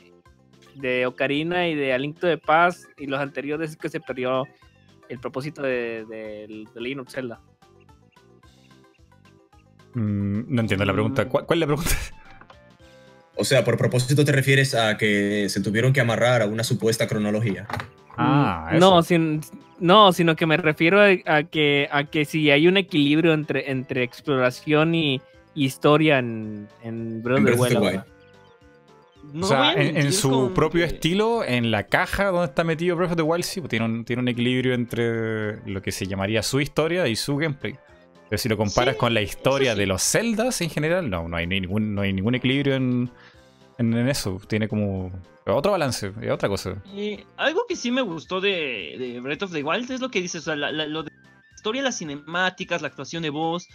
de 0.76 1.06
Ocarina 1.06 1.68
y 1.68 1.76
de 1.76 1.94
Aliento 1.94 2.28
de 2.28 2.38
Paz 2.38 2.88
y 2.98 3.06
los 3.08 3.20
anteriores 3.20 3.72
es 3.72 3.78
que 3.78 3.90
se 3.90 4.00
perdió 4.00 4.48
el 5.10 5.20
propósito 5.20 5.62
de, 5.62 6.06
de, 6.06 6.66
de 6.74 6.82
Legend 6.82 7.02
of 7.02 7.10
Zelda. 7.10 7.42
Mm, 9.94 10.44
no 10.54 10.62
entiendo 10.62 10.86
la 10.86 10.94
pregunta. 10.94 11.28
¿Cuál, 11.28 11.46
cuál 11.46 11.58
es 11.58 11.68
la 11.68 11.76
pregunta? 11.76 11.92
O 13.36 13.44
sea, 13.44 13.64
por 13.64 13.78
propósito 13.78 14.24
te 14.24 14.32
refieres 14.32 14.76
a 14.76 14.98
que 14.98 15.48
se 15.50 15.62
tuvieron 15.62 15.94
que 15.94 16.02
amarrar 16.02 16.42
a 16.42 16.46
una 16.48 16.64
supuesta 16.64 17.08
cronología. 17.08 17.68
Ah, 18.18 18.70
Mm, 18.72 18.76
eso. 18.76 18.80
no, 18.96 19.02
sin- 19.04 19.42
no, 19.82 20.14
sino 20.14 20.36
que 20.38 20.46
me 20.46 20.56
refiero 20.56 21.02
a, 21.02 21.10
a 21.26 21.44
que, 21.44 21.90
a 21.92 22.06
que 22.06 22.24
si 22.24 22.50
hay 22.52 22.68
un 22.70 22.78
equilibrio 22.78 23.34
entre, 23.34 23.70
entre 23.72 24.04
exploración 24.04 24.96
y, 24.96 25.22
historia 25.54 26.20
en, 26.20 26.70
en 26.82 27.22
Wild. 27.26 27.60
Wild. 27.60 28.04
No 29.34 29.46
o 29.46 29.50
sea, 29.50 29.74
en, 29.74 30.12
su 30.14 30.30
con 30.30 30.54
propio 30.54 30.82
que- 30.88 30.94
estilo, 30.94 31.44
en 31.44 31.70
la 31.72 31.84
caja 31.88 32.28
donde 32.28 32.46
está 32.46 32.64
metido 32.64 32.96
Breath 32.96 33.12
of 33.12 33.18
the 33.18 33.22
Wild, 33.24 33.44
sí, 33.44 33.60
pues 33.62 33.70
tiene 33.70 33.86
un, 33.86 34.06
tiene 34.06 34.22
un 34.22 34.28
equilibrio 34.30 34.74
entre 34.74 35.58
lo 35.70 35.82
que 35.82 35.92
se 35.92 36.08
llamaría 36.08 36.42
su 36.42 36.60
historia 36.62 37.08
y 37.08 37.16
su 37.16 37.36
gameplay. 37.38 37.76
Pero 38.30 38.38
si 38.40 38.48
lo 38.50 38.56
comparas 38.58 38.96
Sí, 38.96 39.00
con 39.00 39.14
la 39.14 39.22
historia 39.22 39.74
sí. 39.74 39.80
de 39.80 39.86
los 39.88 40.02
Zeldas 40.02 40.62
en 40.62 40.70
general, 40.70 41.10
no, 41.10 41.28
no 41.28 41.36
hay 41.38 41.46
ningún, 41.48 41.94
no 41.94 42.02
hay 42.02 42.14
ningún 42.14 42.34
equilibrio 42.36 42.76
en, 42.76 43.12
en, 43.78 43.94
en 43.94 44.08
eso. 44.10 44.40
Tiene 44.48 44.68
como 44.68 45.12
otro 45.46 45.72
balance, 45.72 46.14
es 46.22 46.32
otra 46.32 46.48
cosa. 46.50 46.82
Y 46.94 47.20
algo 47.38 47.66
que 47.68 47.76
sí 47.76 47.92
me 47.92 48.02
gustó 48.02 48.40
de, 48.42 48.96
de 48.98 49.20
Breath 49.20 49.44
of 49.44 49.52
the 49.52 49.64
Wild 49.64 49.90
es 49.92 50.02
lo 50.02 50.10
que 50.10 50.22
dices, 50.22 50.42
o 50.42 50.46
sea, 50.46 50.56
la, 50.56 50.72
la- 50.72 50.86
lo 50.86 51.04
de 51.04 51.12
la 51.12 51.56
historia, 51.56 51.82
las 51.82 51.98
cinemáticas, 51.98 52.82
la 52.82 52.88
actuación 52.90 53.24
de 53.24 53.30
voz. 53.30 53.68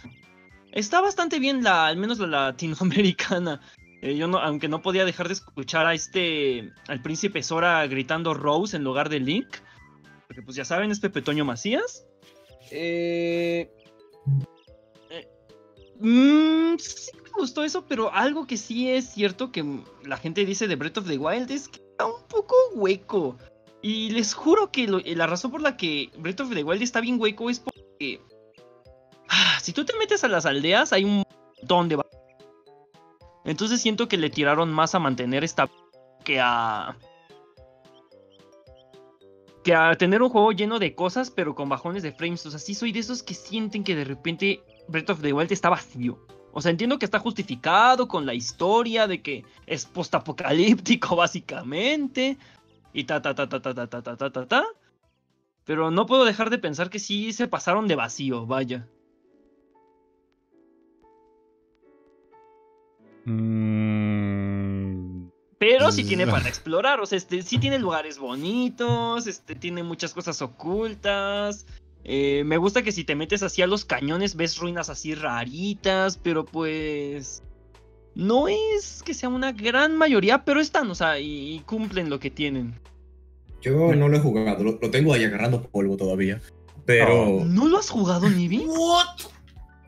Está 0.71 1.01
bastante 1.01 1.39
bien, 1.39 1.63
la, 1.63 1.87
al 1.87 1.97
menos 1.97 2.19
la 2.19 2.27
latinoamericana. 2.27 3.61
Eh, 4.01 4.15
yo 4.15 4.27
no, 4.27 4.37
aunque 4.37 4.67
no 4.67 4.81
podía 4.81 5.05
dejar 5.05 5.27
de 5.27 5.33
escuchar 5.33 5.85
a 5.87 5.93
este, 5.93 6.71
al 6.87 7.01
príncipe 7.01 7.41
Sora 7.41 7.85
gritando 7.87 8.33
Rose 8.33 8.77
en 8.77 8.83
lugar 8.83 9.09
de 9.09 9.19
Link. 9.19 9.47
Porque 10.27 10.41
pues 10.43 10.55
ya 10.55 10.65
saben, 10.65 10.91
es 10.91 10.99
Pepe 10.99 11.21
Toño 11.21 11.45
Macías. 11.45 12.05
Eh, 12.69 13.71
eh, 15.09 15.27
mm, 15.99 16.77
sí 16.77 17.11
gustó 17.37 17.63
eso, 17.63 17.85
pero 17.87 18.11
algo 18.13 18.45
que 18.47 18.57
sí 18.57 18.89
es 18.89 19.09
cierto 19.11 19.51
que 19.51 19.63
la 20.03 20.17
gente 20.17 20.45
dice 20.45 20.67
de 20.67 20.75
Breath 20.75 20.97
of 20.97 21.07
the 21.07 21.17
Wild 21.17 21.49
es 21.51 21.67
que 21.69 21.79
está 21.79 22.05
un 22.05 22.21
poco 22.27 22.55
hueco. 22.73 23.37
Y 23.81 24.09
les 24.09 24.33
juro 24.33 24.71
que 24.71 24.87
lo- 24.87 24.99
la 24.99 25.27
razón 25.27 25.51
por 25.51 25.61
la 25.61 25.77
que 25.77 26.09
Breath 26.17 26.41
of 26.41 26.53
the 26.53 26.63
Wild 26.63 26.81
está 26.81 26.99
bien 26.99 27.19
hueco 27.21 27.49
es 27.49 27.59
porque... 27.59 28.19
ah, 29.29 29.59
si 29.61 29.71
tú 29.71 29.85
te 29.85 29.95
metes 29.97 30.23
a 30.23 30.27
las 30.27 30.45
aldeas 30.45 30.91
hay 30.93 31.03
un 31.05 31.23
montón 31.59 31.87
de... 31.89 32.01
Entonces 33.45 33.79
siento 33.79 34.07
que 34.07 34.17
le 34.17 34.29
tiraron 34.29 34.73
más 34.73 34.95
a 34.95 34.99
mantener 34.99 35.43
esta... 35.43 35.69
que 36.23 36.39
a... 36.41 36.97
Que 39.63 39.75
a 39.75 39.95
tener 39.95 40.21
un 40.21 40.29
juego 40.29 40.51
lleno 40.53 40.79
de 40.79 40.95
cosas 40.95 41.29
pero 41.29 41.53
con 41.53 41.69
bajones 41.69 42.01
de 42.03 42.11
frames. 42.13 42.45
O 42.45 42.51
sea, 42.51 42.59
sí 42.59 42.73
soy 42.73 42.91
de 42.91 42.99
esos 42.99 43.21
que 43.21 43.33
sienten 43.33 43.83
que 43.83 43.95
de 43.95 44.05
repente 44.05 44.63
Breath 44.87 45.09
of 45.11 45.21
the 45.21 45.33
Wild 45.33 45.51
está 45.51 45.69
vacío. 45.69 46.17
O 46.57 46.61
sea, 46.61 46.71
entiendo 46.71 46.97
que 46.97 47.05
está 47.05 47.19
justificado 47.19 48.07
con 48.07 48.25
la 48.25 48.33
historia 48.33 49.05
de 49.05 49.21
que 49.21 49.45
es 49.67 49.85
postapocalíptico 49.85 51.15
básicamente. 51.15 52.35
Y 52.93 53.03
ta 53.03 53.21
ta 53.21 53.35
ta 53.35 53.47
ta 53.47 53.61
ta 53.61 53.75
ta 53.75 53.87
ta 53.87 54.01
ta 54.01 54.17
ta 54.17 54.31
ta 54.31 54.47
ta. 54.47 54.65
Pero 55.65 55.91
no 55.91 56.07
puedo 56.07 56.25
dejar 56.25 56.49
de 56.49 56.57
pensar 56.57 56.89
que 56.89 56.97
sí 56.97 57.31
se 57.31 57.47
pasaron 57.47 57.87
de 57.87 57.93
vacío, 57.93 58.47
vaya. 58.47 58.87
Mm, 63.25 65.27
Pero 65.59 65.91
sí 65.91 66.05
tiene 66.05 66.25
para 66.25 66.49
explorar, 66.49 66.99
o 67.01 67.05
sea, 67.05 67.19
este, 67.19 67.43
sí 67.43 67.59
tiene 67.59 67.77
lugares 67.77 68.17
bonitos, 68.17 69.27
este, 69.27 69.53
tiene 69.53 69.83
muchas 69.83 70.11
cosas 70.11 70.41
ocultas. 70.41 71.67
Eh, 72.07 72.43
me 72.45 72.57
gusta 72.57 72.81
que 72.81 72.91
si 72.91 73.03
te 73.03 73.15
metes 73.15 73.43
así 73.43 73.61
a 73.61 73.67
los 73.67 73.85
cañones 73.85 74.35
ves 74.35 74.57
ruinas 74.57 74.89
así 74.89 75.13
raritas, 75.13 76.17
pero 76.17 76.45
pues... 76.45 77.43
No 78.15 78.47
es 78.47 79.03
que 79.03 79.13
sea 79.13 79.29
una 79.29 79.51
gran 79.51 79.95
mayoría, 79.95 80.43
pero 80.43 80.59
están, 80.59 80.89
o 80.89 80.95
sea, 80.95 81.19
y, 81.19 81.53
y 81.55 81.59
cumplen 81.59 82.09
lo 82.09 82.19
que 82.19 82.31
tienen. 82.31 82.79
Yo 83.61 83.93
no 83.93 84.07
lo 84.07 84.17
he 84.17 84.19
jugado, 84.19 84.63
lo, 84.63 84.79
lo 84.81 84.89
tengo 84.89 85.13
ahí 85.13 85.23
agarrando 85.23 85.61
polvo 85.61 85.97
todavía. 85.97 86.41
Pero 86.85 87.43
¿No 87.45 87.67
lo 87.67 87.77
has 87.77 87.89
jugado, 87.89 88.27
Nibi? 88.27 88.65
What? 88.65 89.05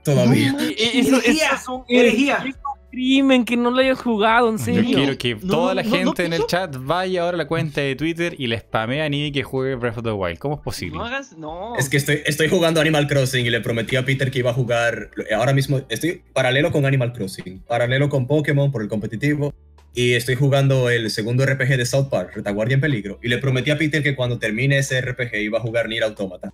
todavía. 0.03 0.51
No, 0.51 0.59
E- 0.61 0.75
Eso, 0.99 1.17
eso 1.17 1.29
es 1.55 1.67
un 1.67 1.83
herejía. 1.87 2.43
Crimen 2.91 3.45
que 3.45 3.55
no 3.57 3.71
lo 3.71 3.79
hayas 3.79 3.99
jugado, 3.99 4.49
en 4.49 4.57
Yo 4.57 4.63
serio. 4.65 4.97
quiero 4.97 5.17
que 5.17 5.35
No, 5.35 5.47
toda 5.53 5.75
la 5.75 5.83
no, 5.83 5.89
no 5.89 5.95
gente 5.95 6.25
en 6.25 6.33
el 6.33 6.45
chat 6.47 6.75
vaya 6.79 7.23
ahora 7.23 7.35
a 7.35 7.37
la 7.37 7.47
cuenta 7.47 7.81
de 7.81 7.95
Twitter 7.95 8.35
y 8.37 8.47
le 8.47 8.59
spamea 8.59 9.05
a 9.05 9.09
Nibi 9.09 9.31
que 9.31 9.43
juegue 9.43 9.75
Breath 9.75 9.97
of 9.97 10.03
the 10.03 10.11
Wild. 10.11 10.39
¿Cómo 10.39 10.55
es 10.55 10.61
posible? 10.61 10.97
No 10.97 11.05
hagas, 11.05 11.37
no. 11.37 11.75
Es 11.77 11.89
que 11.89 11.97
estoy, 11.97 12.21
estoy 12.25 12.49
jugando 12.49 12.81
Animal 12.81 13.07
Crossing 13.07 13.45
y 13.45 13.49
le 13.49 13.61
prometí 13.61 13.95
a 13.95 14.05
Peter 14.05 14.31
que 14.31 14.39
iba 14.39 14.51
a 14.51 14.53
jugar. 14.53 15.11
Ahora 15.35 15.53
mismo 15.53 15.81
estoy 15.89 16.21
paralelo 16.33 16.71
con 16.71 16.85
Animal 16.85 17.13
Crossing, 17.13 17.59
paralelo 17.67 18.09
con 18.09 18.27
Pokémon 18.27 18.71
por 18.71 18.81
el 18.81 18.87
competitivo. 18.87 19.53
Y 19.93 20.13
estoy 20.13 20.35
jugando 20.35 20.89
el 20.89 21.09
segundo 21.09 21.43
RPG 21.45 21.75
de 21.75 21.85
South 21.85 22.09
Park, 22.09 22.33
Retaguardia 22.35 22.75
en 22.75 22.81
Peligro. 22.81 23.19
Y 23.23 23.27
le 23.27 23.39
prometí 23.39 23.71
a 23.71 23.77
Peter 23.77 24.03
que 24.03 24.15
cuando 24.15 24.37
termine 24.37 24.77
ese 24.77 25.01
RPG 25.01 25.35
iba 25.41 25.57
a 25.57 25.61
jugar 25.61 25.89
Nier 25.89 26.03
Automata. 26.03 26.53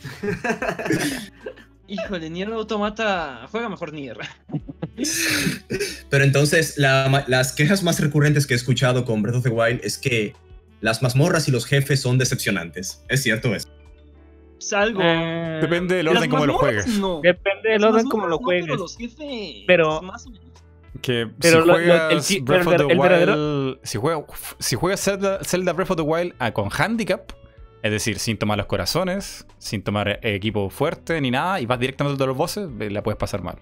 Híjole, 1.88 2.28
Nier 2.30 2.48
Automata 2.52 3.46
juega 3.50 3.68
mejor 3.68 3.92
Nier. 3.92 4.18
Pero 6.10 6.24
entonces, 6.24 6.76
la 6.78 7.24
las 7.28 7.52
quejas 7.52 7.82
más 7.82 7.98
recurrentes 8.00 8.46
que 8.46 8.54
he 8.54 8.56
escuchado 8.56 9.04
con 9.04 9.22
Breath 9.22 9.36
of 9.36 9.42
the 9.44 9.48
Wild 9.50 9.80
es 9.82 9.98
que 9.98 10.34
las 10.80 11.02
mazmorras 11.02 11.48
y 11.48 11.50
los 11.50 11.64
jefes 11.66 12.00
son 12.02 12.18
decepcionantes. 12.18 13.04
¿Es 13.08 13.22
cierto 13.22 13.54
eso? 13.54 13.68
Salgo. 14.58 15.00
Eh, 15.02 15.58
Depende 15.62 15.96
del 15.96 16.08
orden 16.08 16.28
como 16.30 16.46
lo. 16.46 16.58
No. 16.98 17.20
Depende 17.22 17.70
del 17.70 17.84
orden 17.84 18.06
como 18.08 18.24
lo 18.26 18.36
no, 18.36 18.38
juegues. 18.38 18.64
pero 18.66 18.76
los 18.76 18.96
jefes, 18.96 19.64
Pero- 19.66 20.02
más 20.02 20.26
o 20.26 20.30
menos. 20.30 20.46
Que 21.00 21.28
Pero 21.40 21.60
si 21.62 21.66
lo- 21.66 21.66
lo- 21.66 21.72
juegas 21.74 22.08
Breath 22.42 22.64
pero 22.66 22.86
of 22.86 22.88
the 22.88 22.94
Wild, 22.96 23.78
si 23.84 23.98
juegas, 23.98 24.24
si 24.58 24.74
juegas 24.76 25.00
Zelda, 25.04 25.38
Zelda 25.44 25.72
Breath 25.72 25.90
of 25.92 25.96
the 25.96 26.02
Wild 26.02 26.34
ah, 26.40 26.52
con 26.52 26.70
handicap, 26.76 27.30
es 27.82 27.90
decir, 27.90 28.18
sin 28.18 28.36
tomar 28.38 28.58
los 28.58 28.66
corazones, 28.66 29.46
sin 29.58 29.82
tomar 29.82 30.18
equipo 30.22 30.68
fuerte 30.70 31.20
ni 31.20 31.30
nada, 31.30 31.60
y 31.60 31.66
vas 31.66 31.78
directamente 31.78 32.22
a 32.22 32.26
los 32.26 32.36
bosses, 32.36 32.68
eh, 32.80 32.90
la 32.90 33.02
puedes 33.02 33.18
pasar 33.18 33.42
mal. 33.42 33.58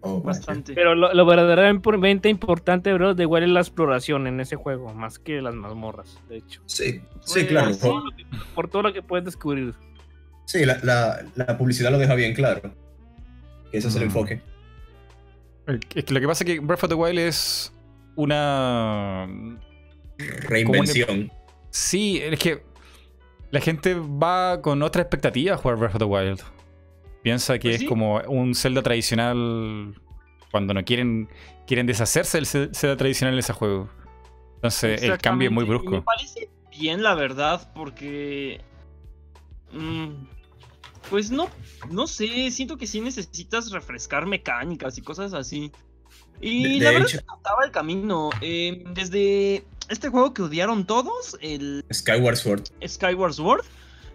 Oh. 0.00 0.20
Bastante. 0.20 0.72
Pero 0.74 0.94
lo, 0.94 1.12
lo 1.12 1.26
verdaderamente 1.26 2.28
importante, 2.28 2.92
bro, 2.92 3.14
de 3.14 3.24
igual 3.24 3.42
es 3.42 3.48
la 3.48 3.60
exploración 3.60 4.26
en 4.28 4.38
ese 4.40 4.54
juego, 4.56 4.94
más 4.94 5.18
que 5.18 5.40
las 5.42 5.54
mazmorras, 5.54 6.18
de 6.28 6.36
hecho. 6.36 6.62
Sí, 6.66 7.00
sí, 7.20 7.40
Pues, 7.40 7.46
claro. 7.46 7.70
Por 8.54 8.68
todo 8.68 8.82
lo 8.82 8.92
que 8.92 9.02
puedes 9.02 9.24
descubrir. 9.24 9.74
Sí, 10.44 10.64
la, 10.64 10.78
la- 10.84 11.24
la 11.34 11.58
publicidad 11.58 11.90
lo 11.90 11.98
deja 11.98 12.14
bien 12.14 12.34
claro. 12.34 12.60
que 13.72 13.78
ese 13.78 13.88
es 13.88 13.96
el 13.96 14.02
Mm. 14.02 14.06
enfoque. 14.06 14.40
Es 15.96 16.04
que 16.04 16.14
lo 16.14 16.20
que 16.20 16.26
pasa 16.28 16.44
es 16.44 16.50
que 16.50 16.60
Breath 16.60 16.84
of 16.84 16.88
the 16.90 16.94
Wild 16.94 17.18
es 17.18 17.72
una. 18.14 19.26
Reinvención. 20.18 21.32
Sí, 21.70 22.20
es 22.22 22.38
que 22.38 22.62
la 23.50 23.60
gente 23.60 23.94
va 23.94 24.60
con 24.62 24.82
otra 24.82 25.02
expectativa 25.02 25.54
a 25.54 25.56
jugar 25.58 25.76
Breath 25.78 25.94
of 25.94 25.98
the 25.98 26.04
Wild. 26.04 26.40
Piensa 27.22 27.54
que 27.58 27.68
Pues 27.68 27.74
es 27.76 27.80
sí. 27.82 27.86
como 27.86 28.20
un 28.28 28.54
Zelda 28.54 28.82
tradicional 28.82 29.94
cuando 30.50 30.74
no 30.74 30.84
quieren 30.84 31.28
quieren 31.66 31.86
deshacerse 31.86 32.38
del 32.38 32.46
Ze- 32.46 32.70
Zelda 32.74 32.96
tradicional 32.96 33.34
en 33.34 33.40
ese 33.40 33.52
juego. 33.52 33.88
Entonces 34.56 35.02
el 35.02 35.18
cambio 35.18 35.48
es 35.48 35.54
muy 35.54 35.64
y 35.64 35.68
Me 35.68 35.74
brusco. 35.76 36.04
parece 36.04 36.48
bien, 36.78 37.02
la 37.02 37.14
verdad, 37.14 37.72
porque. 37.74 38.60
mm, 39.72 40.08
pues 41.10 41.30
no, 41.30 41.48
no 41.90 42.06
sé, 42.06 42.50
siento 42.50 42.76
que 42.76 42.86
sí 42.86 43.00
necesitas 43.00 43.70
refrescar 43.70 44.26
mecánicas 44.26 44.96
y 44.98 45.02
cosas 45.02 45.34
así. 45.34 45.70
Y 46.40 46.62
De- 46.62 46.68
la 46.84 46.90
de 46.90 46.94
verdad 46.96 47.08
hecho- 47.08 47.16
es 47.18 47.22
que 47.22 47.26
notaba 47.28 47.64
el 47.64 47.70
camino. 47.70 48.30
eh, 48.40 48.84
desde 48.92 49.64
este 49.88 50.08
juego 50.08 50.32
que 50.34 50.42
odiaron 50.42 50.86
todos, 50.86 51.36
el 51.40 51.84
Skyward 51.92 52.36
Sword. 52.36 52.62
Skyward 52.86 53.32
Sword, 53.34 53.64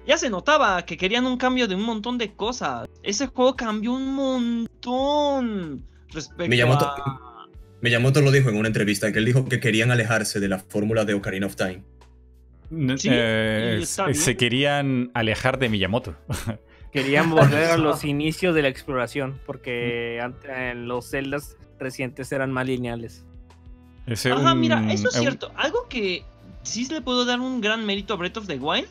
ya 0.07 0.17
se 0.17 0.29
notaba 0.29 0.83
que 0.85 0.97
querían 0.97 1.25
un 1.25 1.37
cambio 1.37 1.67
de 1.67 1.75
un 1.75 1.83
montón 1.83 2.17
de 2.17 2.33
cosas. 2.33 2.87
Ese 3.03 3.27
juego 3.27 3.55
cambió 3.55 3.93
un 3.93 4.13
montón 4.15 5.85
respecto 6.09 6.45
Miyamoto- 6.53 6.93
a... 6.95 7.47
Miyamoto 7.81 8.21
lo 8.21 8.31
dijo 8.31 8.49
en 8.49 8.57
una 8.57 8.67
entrevista, 8.67 9.11
que 9.11 9.19
él 9.19 9.25
dijo 9.25 9.45
que 9.45 9.59
querían 9.59 9.91
alejarse 9.91 10.39
de 10.39 10.47
la 10.47 10.59
fórmula 10.59 11.03
de 11.05 11.13
Ocarina 11.15 11.47
of 11.47 11.55
Time. 11.55 11.83
Sí, 12.97 13.09
eh, 13.11 13.83
se- 14.13 14.37
querían 14.37 15.11
alejar 15.13 15.59
de 15.59 15.67
Miyamoto. 15.69 16.15
Querían 16.93 17.29
volver 17.29 17.71
a 17.71 17.77
los 17.77 18.03
inicios 18.03 18.53
de 18.53 18.61
la 18.63 18.67
exploración, 18.67 19.39
porque 19.45 20.19
en 20.19 20.87
los 20.89 21.09
celdas 21.09 21.55
recientes 21.79 22.31
eran 22.33 22.51
más 22.51 22.67
lineales. 22.67 23.25
Ese 24.07 24.31
Ajá, 24.31 24.53
un- 24.53 24.59
mira, 24.59 24.91
eso 24.91 25.09
es 25.09 25.15
un- 25.15 25.21
cierto. 25.21 25.51
Algo 25.55 25.87
que 25.89 26.23
sí 26.63 26.87
le 26.89 27.01
puedo 27.01 27.25
dar 27.25 27.39
un 27.39 27.61
gran 27.61 27.85
mérito 27.85 28.13
a 28.13 28.17
Breath 28.17 28.37
of 28.37 28.47
the 28.47 28.57
Wild 28.57 28.89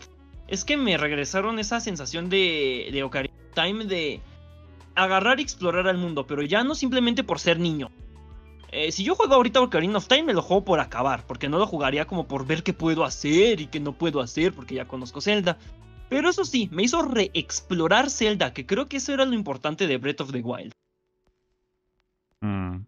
es 0.49 0.65
que 0.65 0.77
me 0.77 0.97
regresaron 0.97 1.59
esa 1.59 1.81
sensación 1.81 2.28
de, 2.28 2.89
de 2.93 3.03
Ocarina 3.03 3.35
of 3.35 3.55
Time 3.55 3.85
de 3.85 4.20
agarrar 4.95 5.39
y 5.41 5.43
explorar 5.43 5.87
al 5.89 5.99
mundo, 5.99 6.27
pero 6.27 6.43
ya 6.43 6.65
no 6.65 6.74
simplemente 6.74 7.23
por 7.24 7.39
ser 7.39 7.59
niño. 7.61 7.91
Eh, 8.73 8.93
si 8.93 9.03
yo 9.03 9.15
juego 9.16 9.35
ahorita 9.35 9.61
Ocarina 9.61 9.99
of 9.99 10.07
Time, 10.07 10.23
me 10.24 10.32
lo 10.32 10.43
juego 10.43 10.65
por 10.65 10.81
acabar, 10.81 11.24
porque 11.27 11.49
no 11.49 11.59
lo 11.59 11.66
jugaría 11.66 12.07
como 12.07 12.27
por 12.28 12.47
ver 12.47 12.62
qué 12.62 12.73
puedo 12.73 13.05
hacer 13.05 13.61
y 13.61 13.66
qué 13.66 13.81
no 13.81 13.93
puedo 13.95 14.20
hacer, 14.20 14.53
porque 14.53 14.77
ya 14.77 14.87
conozco 14.87 15.20
Zelda. 15.20 15.59
Pero 16.09 16.28
eso 16.28 16.45
sí, 16.45 16.69
me 16.73 16.82
hizo 16.85 17.03
reexplorar 17.03 18.11
Zelda, 18.11 18.53
que 18.53 18.66
creo 18.66 18.89
que 18.89 18.97
eso 18.99 19.12
era 19.12 19.24
lo 19.24 19.35
importante 19.35 19.87
de 19.87 19.97
Breath 19.99 20.20
of 20.20 20.32
the 20.32 20.41
Wild. 20.41 20.73
Mm. 22.41 22.85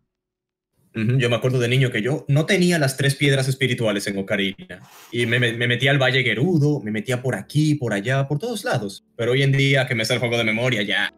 Yo 0.94 1.30
me 1.30 1.36
acuerdo 1.36 1.58
de 1.58 1.68
niño 1.68 1.90
que 1.90 2.02
yo 2.02 2.24
no 2.28 2.44
tenía 2.44 2.78
las 2.78 2.96
tres 2.98 3.14
piedras 3.14 3.48
espirituales 3.48 4.06
en 4.08 4.18
Ocarina. 4.18 4.80
Y 5.10 5.24
me, 5.26 5.38
me- 5.40 5.54
me 5.54 5.66
metía 5.66 5.90
al 5.90 5.98
Valle 5.98 6.22
Gerudo, 6.22 6.80
me 6.80 6.90
metía 6.90 7.22
por 7.22 7.34
aquí, 7.34 7.74
por 7.76 7.94
allá, 7.94 8.28
por 8.28 8.38
todos 8.38 8.62
lados. 8.64 9.02
Pero 9.16 9.32
hoy 9.32 9.42
en 9.42 9.52
día 9.52 9.86
que 9.86 9.94
me 9.94 10.04
sale 10.04 10.16
el 10.16 10.20
juego 10.20 10.36
de 10.36 10.44
memoria, 10.44 10.82
ya. 10.82 11.12